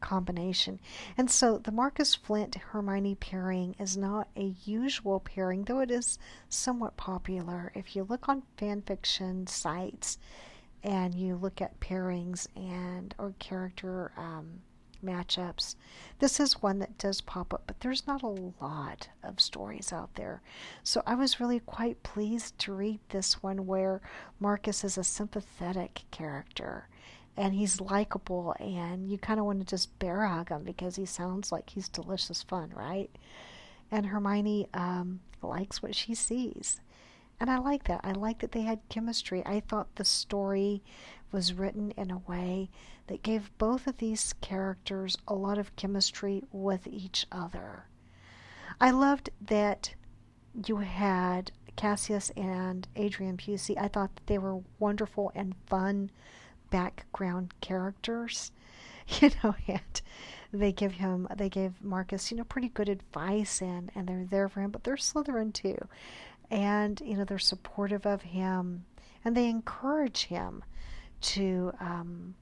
combination. 0.00 0.78
And 1.16 1.30
so 1.30 1.58
the 1.58 1.72
Marcus 1.72 2.14
Flint 2.14 2.54
Hermione 2.54 3.14
pairing 3.14 3.74
is 3.78 3.96
not 3.96 4.28
a 4.36 4.54
usual 4.64 5.20
pairing, 5.20 5.64
though 5.64 5.80
it 5.80 5.90
is 5.90 6.18
somewhat 6.48 6.96
popular. 6.96 7.72
If 7.74 7.96
you 7.96 8.04
look 8.04 8.28
on 8.28 8.42
fanfiction 8.58 9.48
sites 9.48 10.18
and 10.82 11.14
you 11.14 11.36
look 11.36 11.60
at 11.60 11.80
pairings 11.80 12.46
and 12.54 13.14
or 13.18 13.34
character 13.38 14.12
um, 14.16 14.60
matchups. 15.04 15.76
This 16.18 16.40
is 16.40 16.62
one 16.62 16.78
that 16.80 16.98
does 16.98 17.20
pop 17.20 17.52
up, 17.54 17.62
but 17.66 17.80
there's 17.80 18.06
not 18.06 18.22
a 18.22 18.26
lot 18.60 19.08
of 19.22 19.40
stories 19.40 19.92
out 19.92 20.14
there. 20.14 20.42
So 20.82 21.02
I 21.06 21.14
was 21.14 21.40
really 21.40 21.60
quite 21.60 22.02
pleased 22.02 22.58
to 22.60 22.72
read 22.72 23.00
this 23.08 23.42
one 23.42 23.66
where 23.66 24.00
Marcus 24.40 24.84
is 24.84 24.98
a 24.98 25.04
sympathetic 25.04 26.04
character 26.10 26.88
and 27.36 27.54
he's 27.54 27.80
likable 27.80 28.54
and 28.58 29.10
you 29.10 29.18
kind 29.18 29.38
of 29.38 29.46
want 29.46 29.60
to 29.60 29.66
just 29.66 29.96
bear 29.98 30.26
hug 30.26 30.48
him 30.48 30.62
because 30.64 30.96
he 30.96 31.04
sounds 31.04 31.52
like 31.52 31.70
he's 31.70 31.88
delicious 31.88 32.42
fun, 32.42 32.72
right? 32.74 33.10
And 33.90 34.06
Hermione 34.06 34.68
um, 34.74 35.20
likes 35.42 35.82
what 35.82 35.94
she 35.94 36.14
sees. 36.14 36.80
And 37.38 37.50
I 37.50 37.58
like 37.58 37.84
that. 37.84 38.00
I 38.02 38.12
like 38.12 38.38
that 38.38 38.52
they 38.52 38.62
had 38.62 38.80
chemistry. 38.88 39.42
I 39.44 39.60
thought 39.60 39.94
the 39.96 40.04
story 40.04 40.82
was 41.32 41.52
written 41.52 41.90
in 41.92 42.10
a 42.10 42.18
way 42.18 42.70
that 43.06 43.22
gave 43.22 43.56
both 43.58 43.86
of 43.86 43.98
these 43.98 44.34
characters 44.40 45.16
a 45.28 45.34
lot 45.34 45.58
of 45.58 45.74
chemistry 45.76 46.42
with 46.52 46.86
each 46.86 47.26
other. 47.30 47.84
I 48.80 48.90
loved 48.90 49.30
that 49.40 49.94
you 50.66 50.76
had 50.78 51.52
Cassius 51.76 52.30
and 52.36 52.88
Adrian 52.96 53.36
Pucey. 53.36 53.76
I 53.78 53.88
thought 53.88 54.14
that 54.16 54.26
they 54.26 54.38
were 54.38 54.60
wonderful 54.78 55.30
and 55.34 55.54
fun 55.66 56.10
background 56.70 57.54
characters. 57.60 58.52
You 59.20 59.30
know, 59.44 59.54
and 59.68 60.02
they 60.52 60.72
give 60.72 60.94
him 60.94 61.28
they 61.36 61.48
gave 61.48 61.80
Marcus, 61.80 62.32
you 62.32 62.36
know, 62.36 62.42
pretty 62.42 62.70
good 62.70 62.88
advice 62.88 63.62
and 63.62 63.92
and 63.94 64.08
they're 64.08 64.26
there 64.28 64.48
for 64.48 64.62
him, 64.62 64.72
but 64.72 64.82
they're 64.82 64.96
Slytherin 64.96 65.52
too. 65.52 65.78
And, 66.50 67.00
you 67.04 67.16
know, 67.16 67.22
they're 67.22 67.38
supportive 67.38 68.04
of 68.04 68.22
him 68.22 68.84
and 69.24 69.36
they 69.36 69.48
encourage 69.48 70.24
him 70.24 70.64
to 71.26 71.72
um, 71.80 72.34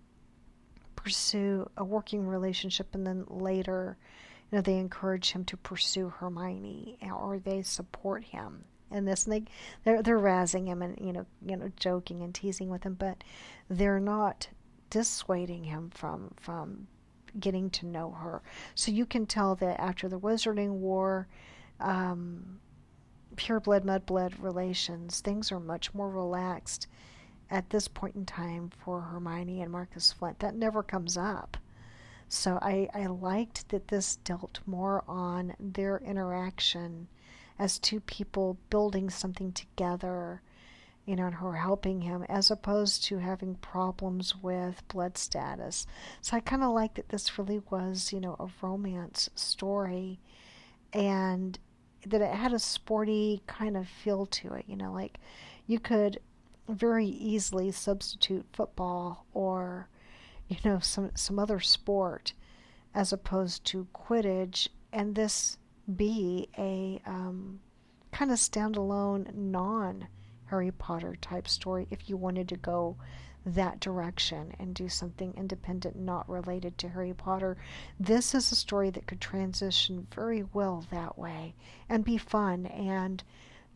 pursue 0.95 1.69
a 1.77 1.85
working 1.85 2.27
relationship, 2.27 2.95
and 2.95 3.07
then 3.07 3.25
later, 3.29 3.97
you 4.51 4.57
know, 4.57 4.63
they 4.63 4.77
encourage 4.77 5.33
him 5.33 5.45
to 5.47 5.57
pursue 5.57 6.11
Hermione, 6.11 6.99
or 7.03 7.39
they 7.39 7.63
support 7.63 8.25
him 8.25 8.65
in 8.91 9.07
this. 9.07 9.25
And 9.25 9.33
they 9.33 9.45
they're 9.85 10.03
they're 10.03 10.19
razzing 10.19 10.67
him 10.67 10.83
and 10.83 10.99
you 11.01 11.13
know 11.13 11.27
you 11.47 11.57
know 11.57 11.73
joking 11.77 12.23
and 12.23 12.35
teasing 12.35 12.69
with 12.69 12.85
him, 12.85 12.95
but 12.95 13.25
they're 13.71 14.01
not 14.01 14.49
dissuading 14.91 15.65
him 15.65 15.91
from 15.91 16.35
from 16.37 16.87
getting 17.41 17.71
to 17.71 17.87
know 17.87 18.11
her. 18.11 18.43
So 18.75 18.93
you 18.93 19.07
can 19.07 19.27
tell 19.27 19.55
that 19.57 19.81
after 19.81 20.09
the 20.09 20.21
Wizarding 20.21 20.73
War. 20.73 21.27
Um, 21.81 22.61
pure 23.37 23.59
blood, 23.59 23.85
mudblood 23.85 24.33
relations, 24.39 25.21
things 25.21 25.51
are 25.51 25.59
much 25.59 25.93
more 25.93 26.09
relaxed 26.09 26.87
at 27.51 27.71
this 27.71 27.89
point 27.89 28.17
in 28.17 28.27
time 28.27 28.71
for 28.85 29.01
Hermione 29.01 29.63
and 29.63 29.71
Marcus 29.71 30.13
Flint. 30.13 30.39
That 30.41 30.55
never 30.55 30.83
comes 30.83 31.17
up. 31.17 31.57
So 32.29 32.59
I, 32.63 32.89
I 32.95 33.07
liked 33.07 33.69
that 33.69 33.89
this 33.89 34.17
dealt 34.17 34.61
more 34.67 35.05
on 35.07 35.55
their 35.61 35.99
interaction 35.99 37.09
as 37.59 37.79
two 37.79 38.01
people 38.01 38.59
building 38.71 39.11
something 39.11 39.53
together, 39.53 40.43
you 41.05 41.15
know, 41.15 41.27
and 41.27 41.37
her 41.37 41.53
helping 41.53 42.01
him, 42.01 42.25
as 42.29 42.51
opposed 42.51 43.05
to 43.05 43.19
having 43.19 43.55
problems 43.57 44.35
with 44.35 44.83
blood 44.89 45.17
status. 45.17 45.87
So 46.21 46.37
I 46.37 46.41
kind 46.41 46.65
of 46.65 46.73
like 46.73 46.95
that 46.95 47.11
this 47.11 47.39
really 47.39 47.61
was, 47.71 48.13
you 48.13 48.21
know, 48.21 48.37
a 48.41 48.49
romance 48.61 49.31
story 49.35 50.19
and 50.93 51.59
that 52.07 52.21
it 52.21 52.35
had 52.35 52.53
a 52.53 52.59
sporty 52.59 53.43
kind 53.47 53.77
of 53.77 53.87
feel 53.89 54.27
to 54.27 54.55
it, 54.55 54.65
you 54.67 54.77
know, 54.77 54.93
like 54.93 55.19
you 55.67 55.79
could 55.79 56.19
very 56.69 57.07
easily 57.07 57.71
substitute 57.71 58.47
football 58.53 59.27
or 59.33 59.89
you 60.49 60.57
know 60.65 60.79
some 60.79 61.11
some 61.15 61.39
other 61.39 61.61
sport 61.61 62.33
as 62.95 63.13
opposed 63.13 63.65
to 63.65 63.89
Quidditch, 63.93 64.69
and 64.93 65.15
this 65.15 65.59
be 65.97 66.49
a 66.57 67.01
um, 67.07 67.61
kind 68.13 68.31
of 68.31 68.39
standalone 68.39 69.35
non 69.35 70.07
Harry 70.47 70.71
Potter 70.71 71.17
type 71.21 71.49
story 71.49 71.89
if 71.91 72.09
you 72.09 72.17
wanted 72.17 72.49
to 72.49 72.57
go 72.57 72.97
that 73.45 73.81
direction 73.81 74.55
and 74.59 74.75
do 74.75 74.89
something 74.89 75.35
independent 75.37 75.97
not 75.97 76.29
related 76.29 76.79
to 76.79 76.89
Harry 76.89 77.13
Potter. 77.13 77.57
This 77.99 78.35
is 78.35 78.51
a 78.53 78.57
story 78.57 78.91
that 78.91 79.07
could 79.07 79.21
transition 79.21 80.07
very 80.15 80.45
well 80.55 80.87
that 80.91 81.19
way 81.19 81.55
and 81.89 82.05
be 82.05 82.17
fun 82.17 82.67
and 82.67 83.23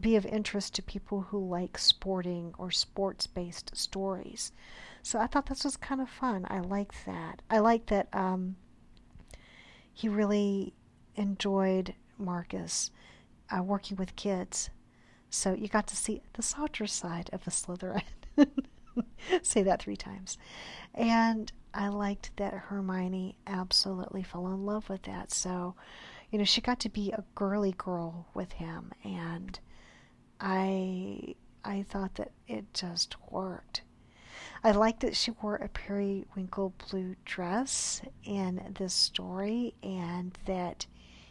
be 0.01 0.17
of 0.17 0.27
interest 0.27 0.75
to 0.75 0.83
people 0.83 1.23
who 1.23 1.49
like 1.49 1.79
sporting 1.79 2.55
or 2.59 2.71
sports 2.71 3.27
based 3.27 3.77
stories. 3.77 4.53
So 5.03 5.19
I 5.19 5.27
thought 5.27 5.47
this 5.47 5.65
was 5.65 5.77
kind 5.77 6.01
of 6.01 6.09
fun. 6.09 6.47
I 6.49 6.61
liked 6.61 7.07
that. 7.07 7.43
I 7.51 7.59
like 7.59 7.87
that 7.87 8.09
um, 8.13 8.57
he 9.93 10.09
really 10.09 10.75
enjoyed 11.17 11.95
Marcus 12.19 12.91
uh, 13.51 13.63
working 13.63 13.97
with 13.97 14.17
kids. 14.17 14.71
So 15.31 15.53
you 15.53 15.69
got 15.69 15.87
to 15.89 15.97
see 15.97 16.23
the 16.35 16.43
softer 16.43 16.87
side 16.87 17.31
of 17.33 17.47
a 17.47 17.51
Slytherin. 17.51 18.03
Say 19.43 19.63
that 19.63 19.83
three 19.83 19.97
times. 19.97 20.39
And 20.95 21.53
I 21.75 21.89
liked 21.89 22.37
that 22.37 22.55
Hermione 22.55 23.37
absolutely 23.47 24.23
fell 24.23 24.47
in 24.49 24.65
love 24.65 24.89
with 24.89 25.03
that. 25.03 25.33
So, 25.33 25.75
you 26.31 26.39
know, 26.39 26.45
she 26.45 26.61
got 26.61 26.81
to 26.81 26.89
be 26.89 27.13
a 27.13 27.25
girly 27.35 27.75
girl 27.77 28.27
with 28.35 28.53
him 28.53 28.93
and 29.05 29.59
I 30.41 31.35
I 31.65 31.83
thought 31.83 32.15
that 32.17 32.33
it 32.47 32.73
just 32.73 33.17
worked. 33.31 33.83
I 34.63 34.73
liked 34.73 35.01
that 35.01 35.17
she 35.17 35.31
wore 35.31 35.57
a 35.57 35.69
periwinkle 35.69 36.75
blue 36.91 37.17
dress 37.25 38.03
in 38.25 38.75
this 38.79 38.95
story 38.95 39.75
and 39.83 40.37
that 40.47 40.87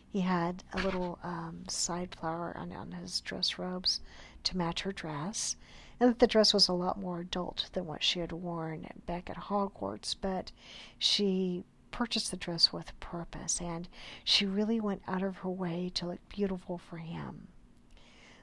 he 0.10 0.22
had 0.22 0.64
a 0.74 0.82
little 0.82 1.20
um, 1.24 1.64
side 1.68 2.16
flower 2.16 2.56
on, 2.58 2.72
on 2.72 2.92
his 2.94 3.22
dress 3.22 3.58
robes 3.58 4.00
to 4.44 4.58
match 4.58 4.82
her 4.82 4.92
dress, 4.92 5.56
and 6.00 6.10
that 6.10 6.20
the 6.20 6.28
dress 6.28 6.54
was 6.54 6.68
a 6.68 6.74
lot 6.74 7.00
more 7.00 7.20
adult 7.20 7.70
than 7.74 7.86
what 7.86 8.04
she 8.04 8.20
had 8.20 8.32
worn 8.32 8.88
back 9.06 9.30
at 9.30 9.38
Hogwarts, 9.38 10.16
but 10.20 10.52
she 10.98 11.64
purchased 11.92 12.32
the 12.32 12.38
dress 12.38 12.72
with 12.72 12.98
purpose, 13.00 13.60
and 13.62 13.88
she 14.24 14.46
really 14.46 14.80
went 14.80 15.02
out 15.08 15.24
of 15.24 15.38
her 15.38 15.50
way 15.50 15.92
to 15.96 16.08
look 16.08 16.30
beautiful 16.30 16.78
for 16.78 16.98
him. 16.98 17.48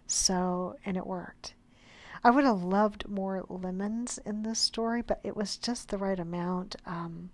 So, 0.07 0.76
and 0.84 0.97
it 0.97 1.07
worked. 1.07 1.55
I 2.23 2.31
would 2.31 2.44
have 2.44 2.62
loved 2.62 3.08
more 3.08 3.44
lemons 3.49 4.18
in 4.24 4.42
this 4.42 4.58
story, 4.58 5.02
but 5.02 5.20
it 5.23 5.36
was 5.36 5.57
just 5.57 5.89
the 5.89 5.99
right 5.99 6.18
amount. 6.18 6.76
Um, 6.86 7.31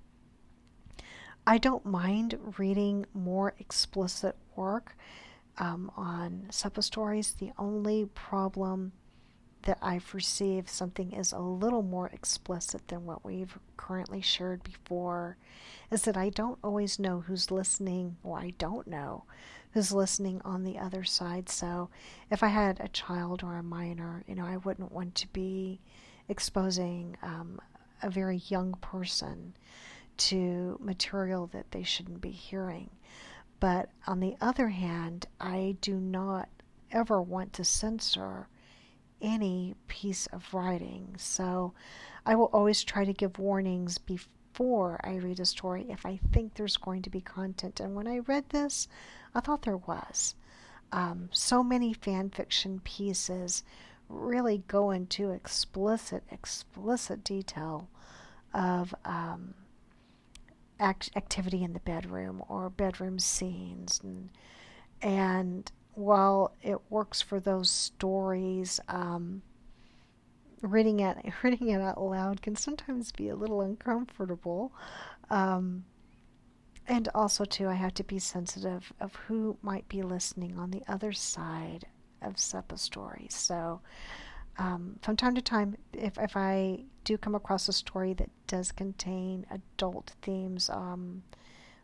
I 1.46 1.58
don't 1.58 1.86
mind 1.86 2.38
reading 2.58 3.06
more 3.14 3.54
explicit 3.58 4.36
work 4.56 4.96
um, 5.58 5.90
on 5.96 6.46
SEPA 6.50 6.82
stories. 6.82 7.34
The 7.34 7.52
only 7.58 8.06
problem 8.06 8.92
that 9.62 9.78
I've 9.82 10.14
received 10.14 10.68
something 10.68 11.12
is 11.12 11.32
a 11.32 11.38
little 11.38 11.82
more 11.82 12.08
explicit 12.08 12.88
than 12.88 13.04
what 13.04 13.24
we've 13.24 13.58
currently 13.76 14.22
shared 14.22 14.62
before 14.62 15.36
is 15.90 16.02
that 16.02 16.16
I 16.16 16.30
don't 16.30 16.58
always 16.64 16.98
know 16.98 17.20
who's 17.20 17.50
listening, 17.50 18.16
or 18.22 18.38
I 18.38 18.54
don't 18.58 18.86
know 18.86 19.24
who's 19.72 19.92
listening 19.92 20.40
on 20.44 20.64
the 20.64 20.78
other 20.78 21.04
side. 21.04 21.48
So 21.48 21.90
if 22.30 22.42
I 22.42 22.48
had 22.48 22.80
a 22.80 22.88
child 22.88 23.42
or 23.42 23.56
a 23.56 23.62
minor, 23.62 24.24
you 24.26 24.34
know, 24.34 24.44
I 24.44 24.56
wouldn't 24.58 24.92
want 24.92 25.14
to 25.16 25.28
be 25.28 25.80
exposing 26.28 27.16
um, 27.22 27.60
a 28.02 28.10
very 28.10 28.42
young 28.48 28.74
person 28.80 29.54
to 30.16 30.78
material 30.80 31.46
that 31.48 31.70
they 31.70 31.82
shouldn't 31.82 32.20
be 32.20 32.30
hearing. 32.30 32.90
But 33.58 33.90
on 34.06 34.20
the 34.20 34.36
other 34.40 34.68
hand, 34.68 35.26
I 35.40 35.76
do 35.80 35.96
not 35.96 36.48
ever 36.90 37.20
want 37.20 37.52
to 37.54 37.64
censor 37.64 38.48
any 39.20 39.74
piece 39.86 40.26
of 40.28 40.52
writing. 40.54 41.14
So 41.18 41.74
I 42.24 42.34
will 42.34 42.50
always 42.52 42.82
try 42.82 43.04
to 43.04 43.12
give 43.12 43.38
warnings 43.38 43.98
before 43.98 44.98
I 45.04 45.16
read 45.16 45.40
a 45.40 45.44
story 45.44 45.86
if 45.88 46.04
I 46.06 46.18
think 46.32 46.54
there's 46.54 46.76
going 46.76 47.02
to 47.02 47.10
be 47.10 47.20
content. 47.20 47.80
And 47.80 47.94
when 47.94 48.08
I 48.08 48.18
read 48.20 48.48
this, 48.48 48.88
I 49.34 49.40
thought 49.40 49.62
there 49.62 49.76
was. 49.76 50.34
Um, 50.92 51.28
so 51.32 51.62
many 51.62 51.92
fan 51.92 52.30
fiction 52.30 52.80
pieces 52.82 53.62
really 54.08 54.64
go 54.66 54.90
into 54.90 55.30
explicit, 55.30 56.24
explicit 56.30 57.22
detail 57.22 57.88
of 58.52 58.94
um, 59.04 59.54
act- 60.80 61.10
activity 61.14 61.62
in 61.62 61.72
the 61.72 61.80
bedroom 61.80 62.42
or 62.48 62.68
bedroom 62.70 63.18
scenes, 63.20 64.00
and, 64.02 64.30
and 65.00 65.70
while 65.94 66.54
it 66.62 66.78
works 66.90 67.20
for 67.20 67.38
those 67.38 67.70
stories, 67.70 68.80
um, 68.88 69.42
reading 70.62 71.00
it 71.00 71.16
reading 71.42 71.68
it 71.68 71.80
out 71.80 72.00
loud 72.00 72.42
can 72.42 72.56
sometimes 72.56 73.12
be 73.12 73.28
a 73.28 73.36
little 73.36 73.60
uncomfortable. 73.60 74.72
Um, 75.30 75.84
and 76.90 77.08
also 77.14 77.44
too, 77.44 77.68
I 77.68 77.74
have 77.74 77.94
to 77.94 78.04
be 78.04 78.18
sensitive 78.18 78.92
of 79.00 79.14
who 79.14 79.56
might 79.62 79.88
be 79.88 80.02
listening 80.02 80.58
on 80.58 80.72
the 80.72 80.82
other 80.88 81.12
side 81.12 81.86
of 82.20 82.34
SEPA 82.34 82.76
stories. 82.76 83.32
So, 83.32 83.80
um, 84.58 84.98
from 85.00 85.16
time 85.16 85.36
to 85.36 85.40
time, 85.40 85.76
if 85.92 86.18
if 86.18 86.36
I 86.36 86.82
do 87.04 87.16
come 87.16 87.36
across 87.36 87.68
a 87.68 87.72
story 87.72 88.12
that 88.14 88.28
does 88.48 88.72
contain 88.72 89.46
adult 89.52 90.14
themes, 90.20 90.68
um, 90.68 91.22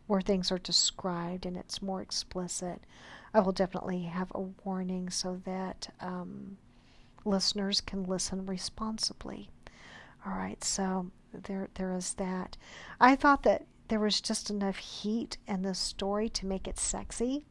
where 0.09 0.21
things 0.21 0.51
are 0.51 0.59
described 0.59 1.47
and 1.47 1.57
it's 1.57 1.81
more 1.81 2.03
explicit, 2.03 2.83
I 3.33 3.39
will 3.41 3.53
definitely 3.53 4.03
have 4.03 4.33
a 4.35 4.41
warning 4.65 5.09
so 5.11 5.41
that 5.45 5.89
um, 6.01 6.59
listeners 7.25 7.81
can 7.81 8.03
listen 8.03 8.45
responsibly. 8.45 9.51
All 10.27 10.33
right, 10.33 10.65
so 10.65 11.13
there 11.33 11.69
there 11.75 11.93
is 11.93 12.15
that. 12.15 12.57
I 13.01 13.15
thought 13.15 13.45
that 13.45 13.67
there 13.89 14.01
was 14.01 14.21
just 14.21 14.51
enough 14.51 14.77
heat 14.77 15.39
in 15.47 15.63
the 15.63 15.75
story 15.75 16.29
to 16.31 16.47
make 16.47 16.67
it 16.67 16.79
sexy 16.79 17.45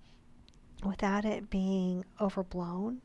without 0.83 1.25
it 1.25 1.49
being 1.49 2.05
overblown. 2.19 3.01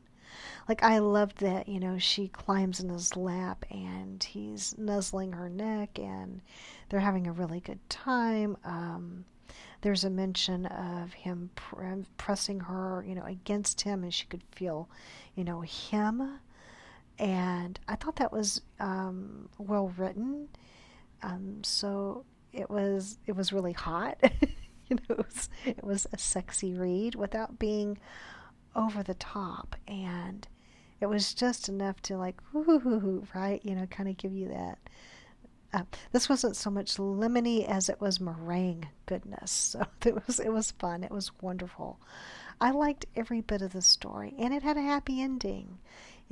Like 0.67 0.83
I 0.83 0.99
loved 0.99 1.39
that, 1.39 1.67
you 1.67 1.79
know, 1.79 1.97
she 1.97 2.27
climbs 2.29 2.79
in 2.79 2.89
his 2.89 3.17
lap 3.17 3.65
and 3.69 4.23
he's 4.23 4.77
nuzzling 4.77 5.33
her 5.33 5.49
neck 5.49 5.99
and 5.99 6.41
they're 6.89 6.99
having 6.99 7.27
a 7.27 7.33
really 7.33 7.59
good 7.59 7.89
time. 7.89 8.55
Um, 8.63 9.25
there's 9.81 10.03
a 10.03 10.09
mention 10.09 10.67
of 10.67 11.13
him 11.13 11.49
pr- 11.55 11.83
pressing 12.17 12.59
her, 12.61 13.03
you 13.05 13.15
know, 13.15 13.25
against 13.25 13.81
him, 13.81 14.03
and 14.03 14.13
she 14.13 14.25
could 14.27 14.43
feel, 14.51 14.87
you 15.35 15.43
know, 15.43 15.61
him. 15.61 16.39
And 17.17 17.79
I 17.87 17.95
thought 17.95 18.15
that 18.17 18.31
was 18.31 18.61
um, 18.79 19.49
well 19.57 19.91
written. 19.97 20.49
Um, 21.23 21.63
so 21.63 22.25
it 22.53 22.69
was 22.69 23.17
it 23.25 23.35
was 23.35 23.53
really 23.53 23.73
hot. 23.73 24.17
you 24.87 24.97
know, 24.97 25.15
it 25.15 25.17
was, 25.17 25.49
it 25.65 25.83
was 25.83 26.07
a 26.13 26.17
sexy 26.17 26.73
read 26.73 27.15
without 27.15 27.59
being 27.59 27.97
over 28.75 29.03
the 29.03 29.15
top, 29.15 29.75
and 29.87 30.47
it 30.99 31.07
was 31.07 31.33
just 31.33 31.69
enough 31.69 32.01
to 32.03 32.17
like, 32.17 32.39
right? 32.53 33.61
You 33.63 33.75
know, 33.75 33.85
kind 33.87 34.09
of 34.09 34.17
give 34.17 34.33
you 34.33 34.49
that 34.49 34.77
uh, 35.73 35.83
this 36.11 36.27
wasn't 36.27 36.55
so 36.55 36.69
much 36.69 36.97
lemony 36.97 37.67
as 37.67 37.89
it 37.89 38.01
was 38.01 38.19
meringue 38.19 38.87
goodness. 39.05 39.75
So 40.01 40.09
it 40.09 40.27
was 40.27 40.39
it 40.39 40.51
was 40.51 40.71
fun. 40.71 41.03
It 41.03 41.11
was 41.11 41.31
wonderful. 41.41 41.99
I 42.59 42.71
liked 42.71 43.05
every 43.15 43.41
bit 43.41 43.61
of 43.61 43.73
the 43.73 43.81
story, 43.81 44.33
and 44.37 44.53
it 44.53 44.63
had 44.63 44.77
a 44.77 44.81
happy 44.81 45.21
ending. 45.21 45.77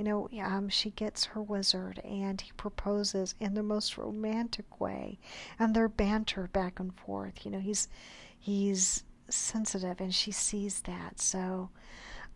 You 0.00 0.04
know, 0.04 0.28
um, 0.42 0.70
she 0.70 0.92
gets 0.92 1.26
her 1.26 1.42
wizard, 1.42 1.98
and 1.98 2.40
he 2.40 2.52
proposes 2.52 3.34
in 3.38 3.52
the 3.52 3.62
most 3.62 3.98
romantic 3.98 4.80
way, 4.80 5.18
and 5.58 5.74
their 5.74 5.90
banter 5.90 6.48
back 6.48 6.80
and 6.80 6.94
forth. 6.94 7.44
You 7.44 7.50
know, 7.50 7.60
he's 7.60 7.86
he's 8.38 9.04
sensitive, 9.28 10.00
and 10.00 10.14
she 10.14 10.30
sees 10.32 10.80
that. 10.80 11.20
So 11.20 11.68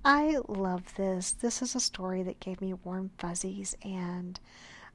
I 0.05 0.37
love 0.47 0.95
this. 0.97 1.33
This 1.33 1.63
is 1.63 1.75
a 1.75 1.81
story 1.81 2.23
that 2.25 2.39
gave 2.39 2.61
me 2.61 2.75
warm 2.75 3.11
fuzzies, 3.17 3.75
and 3.83 4.39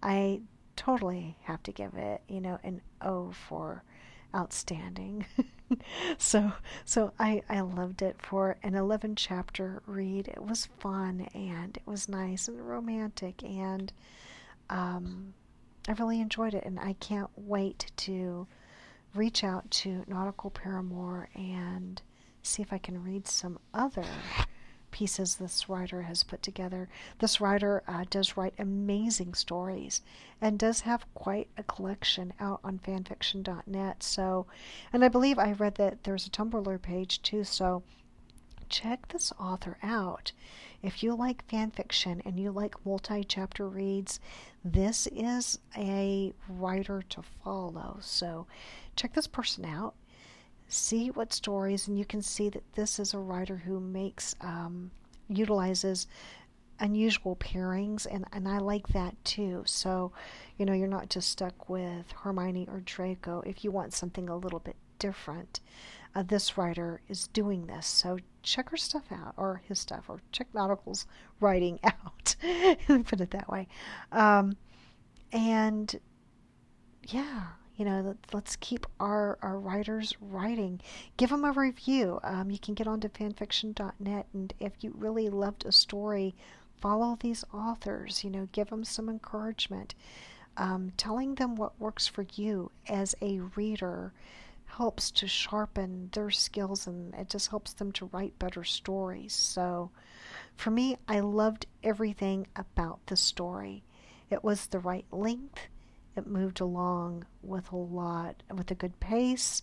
I 0.03 0.41
totally 0.75 1.37
have 1.45 1.63
to 1.63 1.71
give 1.71 1.95
it, 1.95 2.21
you 2.27 2.39
know, 2.39 2.59
an 2.63 2.81
O 3.01 3.31
for 3.31 3.83
outstanding. 4.35 5.25
so 6.17 6.51
so 6.85 7.13
I 7.19 7.43
I 7.49 7.61
loved 7.61 8.01
it 8.01 8.17
for 8.21 8.57
an 8.63 8.75
11 8.75 9.15
chapter 9.15 9.81
read. 9.85 10.27
It 10.27 10.43
was 10.43 10.67
fun 10.79 11.27
and 11.33 11.77
it 11.77 11.83
was 11.85 12.09
nice 12.09 12.47
and 12.47 12.67
romantic 12.67 13.43
and 13.43 13.91
um, 14.69 15.33
I 15.87 15.93
really 15.93 16.21
enjoyed 16.21 16.53
it 16.53 16.65
and 16.65 16.79
I 16.79 16.93
can't 16.93 17.29
wait 17.35 17.91
to 17.97 18.47
reach 19.15 19.43
out 19.43 19.69
to 19.71 20.03
Nautical 20.07 20.51
Paramour 20.51 21.29
and 21.33 22.01
see 22.43 22.61
if 22.61 22.71
I 22.71 22.77
can 22.77 23.03
read 23.03 23.27
some 23.27 23.59
other 23.73 24.05
pieces 24.91 25.35
this 25.35 25.69
writer 25.69 26.03
has 26.03 26.23
put 26.23 26.41
together. 26.41 26.89
This 27.19 27.39
writer 27.41 27.83
uh, 27.87 28.05
does 28.09 28.35
write 28.37 28.53
amazing 28.57 29.33
stories 29.33 30.01
and 30.41 30.57
does 30.57 30.81
have 30.81 31.11
quite 31.13 31.49
a 31.57 31.63
collection 31.63 32.33
out 32.39 32.59
on 32.63 32.79
fanfiction.net. 32.79 34.03
So, 34.03 34.47
and 34.93 35.03
I 35.03 35.07
believe 35.07 35.39
I 35.39 35.53
read 35.53 35.75
that 35.75 36.03
there's 36.03 36.27
a 36.27 36.29
Tumblr 36.29 36.81
page 36.81 37.21
too. 37.21 37.43
So, 37.43 37.83
check 38.69 39.07
this 39.07 39.33
author 39.39 39.77
out. 39.81 40.31
If 40.81 41.03
you 41.03 41.15
like 41.15 41.47
fanfiction 41.47 42.21
and 42.25 42.39
you 42.39 42.51
like 42.51 42.85
multi 42.85 43.23
chapter 43.23 43.67
reads, 43.67 44.19
this 44.63 45.07
is 45.07 45.59
a 45.75 46.33
writer 46.47 47.01
to 47.09 47.21
follow. 47.43 47.97
So, 48.01 48.47
check 48.95 49.13
this 49.13 49.27
person 49.27 49.65
out 49.65 49.95
see 50.69 51.09
what 51.09 51.33
stories, 51.33 51.87
and 51.87 51.97
you 51.97 52.05
can 52.05 52.21
see 52.21 52.49
that 52.49 52.73
this 52.73 52.99
is 52.99 53.13
a 53.13 53.19
writer 53.19 53.57
who 53.57 53.79
makes 53.79 54.35
um, 54.41 54.91
utilizes 55.27 56.07
unusual 56.79 57.35
pairings, 57.35 58.07
and 58.09 58.25
and 58.31 58.47
I 58.47 58.59
like 58.59 58.87
that 58.89 59.15
too. 59.25 59.63
So, 59.65 60.11
you 60.57 60.65
know, 60.65 60.73
you're 60.73 60.87
not 60.87 61.09
just 61.09 61.29
stuck 61.29 61.69
with 61.69 62.11
Hermione 62.11 62.67
or 62.71 62.81
Draco. 62.81 63.41
If 63.45 63.63
you 63.63 63.71
want 63.71 63.93
something 63.93 64.29
a 64.29 64.37
little 64.37 64.59
bit 64.59 64.75
different, 64.99 65.59
uh, 66.15 66.23
this 66.23 66.57
writer 66.57 67.01
is 67.09 67.27
doing 67.27 67.67
this. 67.67 67.87
So 67.87 68.17
check 68.43 68.69
her 68.69 68.77
stuff 68.77 69.11
out, 69.11 69.33
or 69.37 69.61
his 69.67 69.79
stuff, 69.79 70.05
or 70.09 70.21
check 70.31 70.47
Nautical's 70.53 71.05
writing 71.39 71.79
out. 71.83 72.35
Put 72.87 73.21
it 73.21 73.31
that 73.31 73.49
way. 73.49 73.67
Um, 74.11 74.55
and 75.31 75.99
yeah, 77.03 77.47
you 77.79 77.85
know, 77.85 78.13
let's 78.33 78.57
keep 78.57 78.85
our, 78.99 79.39
our 79.41 79.57
writers 79.57 80.13
writing. 80.19 80.81
Give 81.15 81.29
them 81.29 81.45
a 81.45 81.53
review. 81.53 82.19
Um, 82.25 82.51
you 82.51 82.59
can 82.59 82.73
get 82.73 82.87
onto 82.87 83.07
fanfiction.net, 83.07 84.25
and 84.33 84.53
if 84.59 84.73
you 84.81 84.93
really 84.97 85.29
loved 85.29 85.65
a 85.65 85.71
story, 85.71 86.35
follow 86.75 87.17
these 87.17 87.45
authors. 87.53 88.21
You 88.21 88.31
know, 88.31 88.49
give 88.51 88.69
them 88.69 88.83
some 88.83 89.07
encouragement. 89.07 89.95
Um, 90.57 90.91
telling 90.97 91.35
them 91.35 91.55
what 91.55 91.79
works 91.79 92.05
for 92.05 92.25
you 92.33 92.69
as 92.89 93.15
a 93.21 93.39
reader 93.55 94.11
helps 94.65 95.09
to 95.11 95.27
sharpen 95.27 96.09
their 96.11 96.29
skills 96.29 96.85
and 96.85 97.15
it 97.15 97.29
just 97.29 97.47
helps 97.47 97.71
them 97.71 97.93
to 97.93 98.09
write 98.11 98.37
better 98.39 98.65
stories. 98.65 99.33
So 99.33 99.89
for 100.57 100.69
me, 100.69 100.97
I 101.07 101.21
loved 101.21 101.65
everything 101.81 102.47
about 102.57 102.99
the 103.05 103.15
story. 103.15 103.83
It 104.29 104.43
was 104.43 104.67
the 104.67 104.79
right 104.79 105.05
length. 105.11 105.69
It 106.19 106.27
moved 106.27 106.59
along 106.59 107.25
with 107.41 107.71
a 107.71 107.77
lot, 107.77 108.43
with 108.53 108.69
a 108.71 108.75
good 108.75 108.99
pace. 108.99 109.61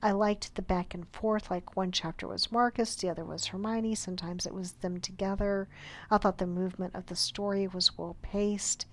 I 0.00 0.12
liked 0.12 0.54
the 0.54 0.62
back 0.62 0.94
and 0.94 1.08
forth, 1.08 1.50
like 1.50 1.74
one 1.74 1.90
chapter 1.90 2.28
was 2.28 2.52
Marcus, 2.52 2.94
the 2.94 3.10
other 3.10 3.24
was 3.24 3.46
Hermione. 3.46 3.96
Sometimes 3.96 4.46
it 4.46 4.54
was 4.54 4.74
them 4.74 5.00
together. 5.00 5.68
I 6.08 6.18
thought 6.18 6.38
the 6.38 6.46
movement 6.46 6.94
of 6.94 7.06
the 7.06 7.16
story 7.16 7.66
was 7.66 7.98
well 7.98 8.16
paced. 8.22 8.86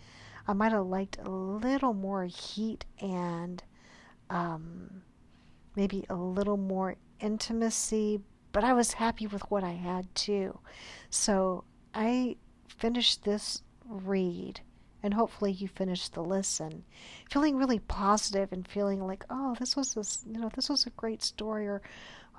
I 0.48 0.54
might 0.54 0.72
have 0.72 0.88
liked 0.88 1.20
a 1.20 1.30
little 1.30 1.94
more 1.94 2.24
heat 2.26 2.86
and 3.00 3.62
um, 4.32 5.04
maybe 5.76 6.08
a 6.10 6.16
little 6.16 6.58
more 6.58 6.96
intimacy, 7.20 8.20
but 8.52 8.64
I 8.64 8.74
was 8.74 8.94
happy 8.94 9.28
with 9.28 9.44
what 9.52 9.64
I 9.64 9.74
had 9.74 10.14
too. 10.16 10.58
So 11.12 11.66
I 11.94 12.38
finished 12.68 13.26
this 13.26 13.62
read 13.86 14.62
and 15.06 15.14
hopefully 15.14 15.52
you 15.52 15.68
finish 15.68 16.10
the 16.10 16.24
listen. 16.24 16.84
Feeling 17.30 17.58
really 17.58 17.78
positive 17.78 18.52
and 18.52 18.68
feeling 18.68 19.06
like 19.06 19.24
oh 19.30 19.56
this 19.60 19.76
was 19.76 19.96
a 19.96 20.34
you 20.34 20.40
know 20.40 20.50
this 20.56 20.68
was 20.68 20.88
a 20.88 20.90
great 20.90 21.22
story 21.22 21.68
or 21.68 21.84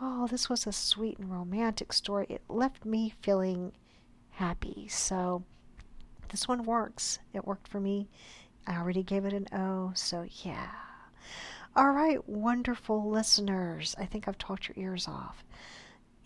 oh 0.00 0.26
this 0.26 0.50
was 0.50 0.66
a 0.66 0.72
sweet 0.72 1.16
and 1.16 1.30
romantic 1.30 1.92
story. 1.92 2.26
It 2.28 2.42
left 2.48 2.84
me 2.84 3.14
feeling 3.22 3.70
happy. 4.30 4.88
So 4.88 5.44
this 6.30 6.48
one 6.48 6.64
works. 6.64 7.20
It 7.32 7.46
worked 7.46 7.68
for 7.68 7.78
me. 7.78 8.08
I 8.66 8.76
already 8.76 9.04
gave 9.04 9.24
it 9.24 9.32
an 9.32 9.46
o 9.52 9.92
so 9.94 10.26
yeah. 10.42 10.72
All 11.76 11.92
right 11.92 12.28
wonderful 12.28 13.08
listeners. 13.08 13.94
I 13.96 14.06
think 14.06 14.26
i've 14.26 14.38
talked 14.38 14.66
your 14.66 14.76
ears 14.76 15.06
off. 15.06 15.44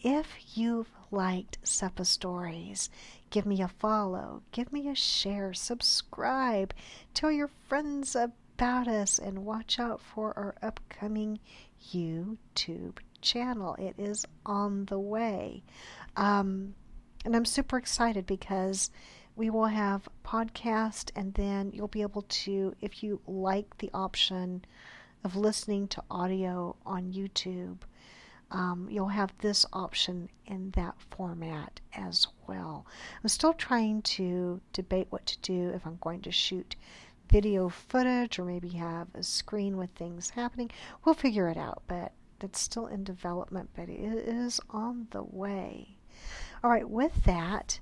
If 0.01 0.57
you've 0.57 0.91
liked 1.11 1.59
SEPA 1.63 2.07
stories, 2.07 2.89
give 3.31 3.47
me 3.47 3.63
a 3.63 3.69
follow, 3.69 4.43
give 4.53 4.73
me 4.73 4.89
a 4.89 4.95
share, 4.95 5.55
subscribe, 5.55 6.75
tell 7.15 7.31
your 7.31 7.51
friends 7.69 8.15
about 8.15 8.89
us, 8.89 9.19
and 9.19 9.45
watch 9.45 9.79
out 9.79 10.01
for 10.01 10.37
our 10.37 10.55
upcoming 10.63 11.39
YouTube 11.93 12.99
channel. 13.23 13.77
It 13.77 13.95
is 13.99 14.27
on 14.45 14.87
the 14.87 14.99
way. 14.99 15.63
Um, 16.17 16.75
and 17.25 17.37
I'm 17.37 17.45
super 17.45 17.77
excited 17.77 18.27
because 18.27 18.91
we 19.37 19.51
will 19.51 19.67
have 19.67 20.09
podcast 20.25 21.11
and 21.15 21.35
then 21.35 21.71
you'll 21.73 21.89
be 21.89 22.03
able 22.03 22.23
to 22.23 22.75
if 22.81 23.03
you 23.03 23.21
like 23.27 23.79
the 23.79 23.91
option 23.95 24.65
of 25.23 25.37
listening 25.37 25.87
to 25.89 26.03
audio 26.11 26.77
on 26.85 27.13
YouTube 27.13 27.79
um, 28.51 28.89
you'll 28.91 29.09
have 29.09 29.33
this 29.39 29.65
option 29.73 30.29
in 30.47 30.71
that 30.73 30.95
format 31.11 31.81
as 31.95 32.27
well. 32.47 32.87
I'm 33.23 33.29
still 33.29 33.53
trying 33.53 34.03
to 34.03 34.61
debate 34.73 35.07
what 35.11 35.27
to 35.27 35.39
do 35.41 35.71
if 35.71 35.87
I'm 35.87 35.99
going 36.01 36.23
to 36.23 36.33
shoot 36.33 36.77
video 37.29 37.69
footage 37.69 38.39
or 38.39 38.45
maybe 38.45 38.71
have 38.71 39.09
a 39.15 39.23
screen 39.23 39.77
with 39.77 39.91
things 39.91 40.31
happening. 40.31 40.71
We'll 41.05 41.15
figure 41.15 41.49
it 41.49 41.57
out, 41.57 41.83
but 41.87 42.13
it's 42.41 42.61
still 42.61 42.87
in 42.87 43.05
development, 43.05 43.71
but 43.77 43.89
it 43.89 44.01
is 44.01 44.61
on 44.71 45.07
the 45.11 45.23
way. 45.23 45.97
All 46.65 46.71
right, 46.71 46.89
with 46.89 47.25
that, 47.25 47.79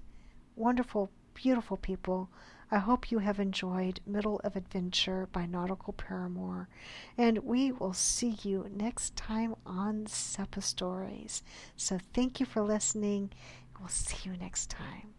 wonderful, 0.54 1.10
beautiful 1.34 1.76
people. 1.76 2.28
I 2.70 2.78
hope 2.78 3.10
you 3.10 3.20
have 3.20 3.40
enjoyed 3.40 4.00
Middle 4.06 4.40
of 4.44 4.54
Adventure 4.54 5.28
by 5.32 5.46
Nautical 5.46 5.94
Paramour, 5.94 6.68
and 7.16 7.38
we 7.38 7.72
will 7.72 7.94
see 7.94 8.36
you 8.42 8.68
next 8.70 9.16
time 9.16 9.54
on 9.64 10.06
SEPA 10.06 10.62
Stories. 10.62 11.42
So 11.76 11.98
thank 12.12 12.40
you 12.40 12.46
for 12.46 12.60
listening. 12.60 13.30
We'll 13.78 13.88
see 13.88 14.28
you 14.28 14.36
next 14.36 14.68
time. 14.68 15.17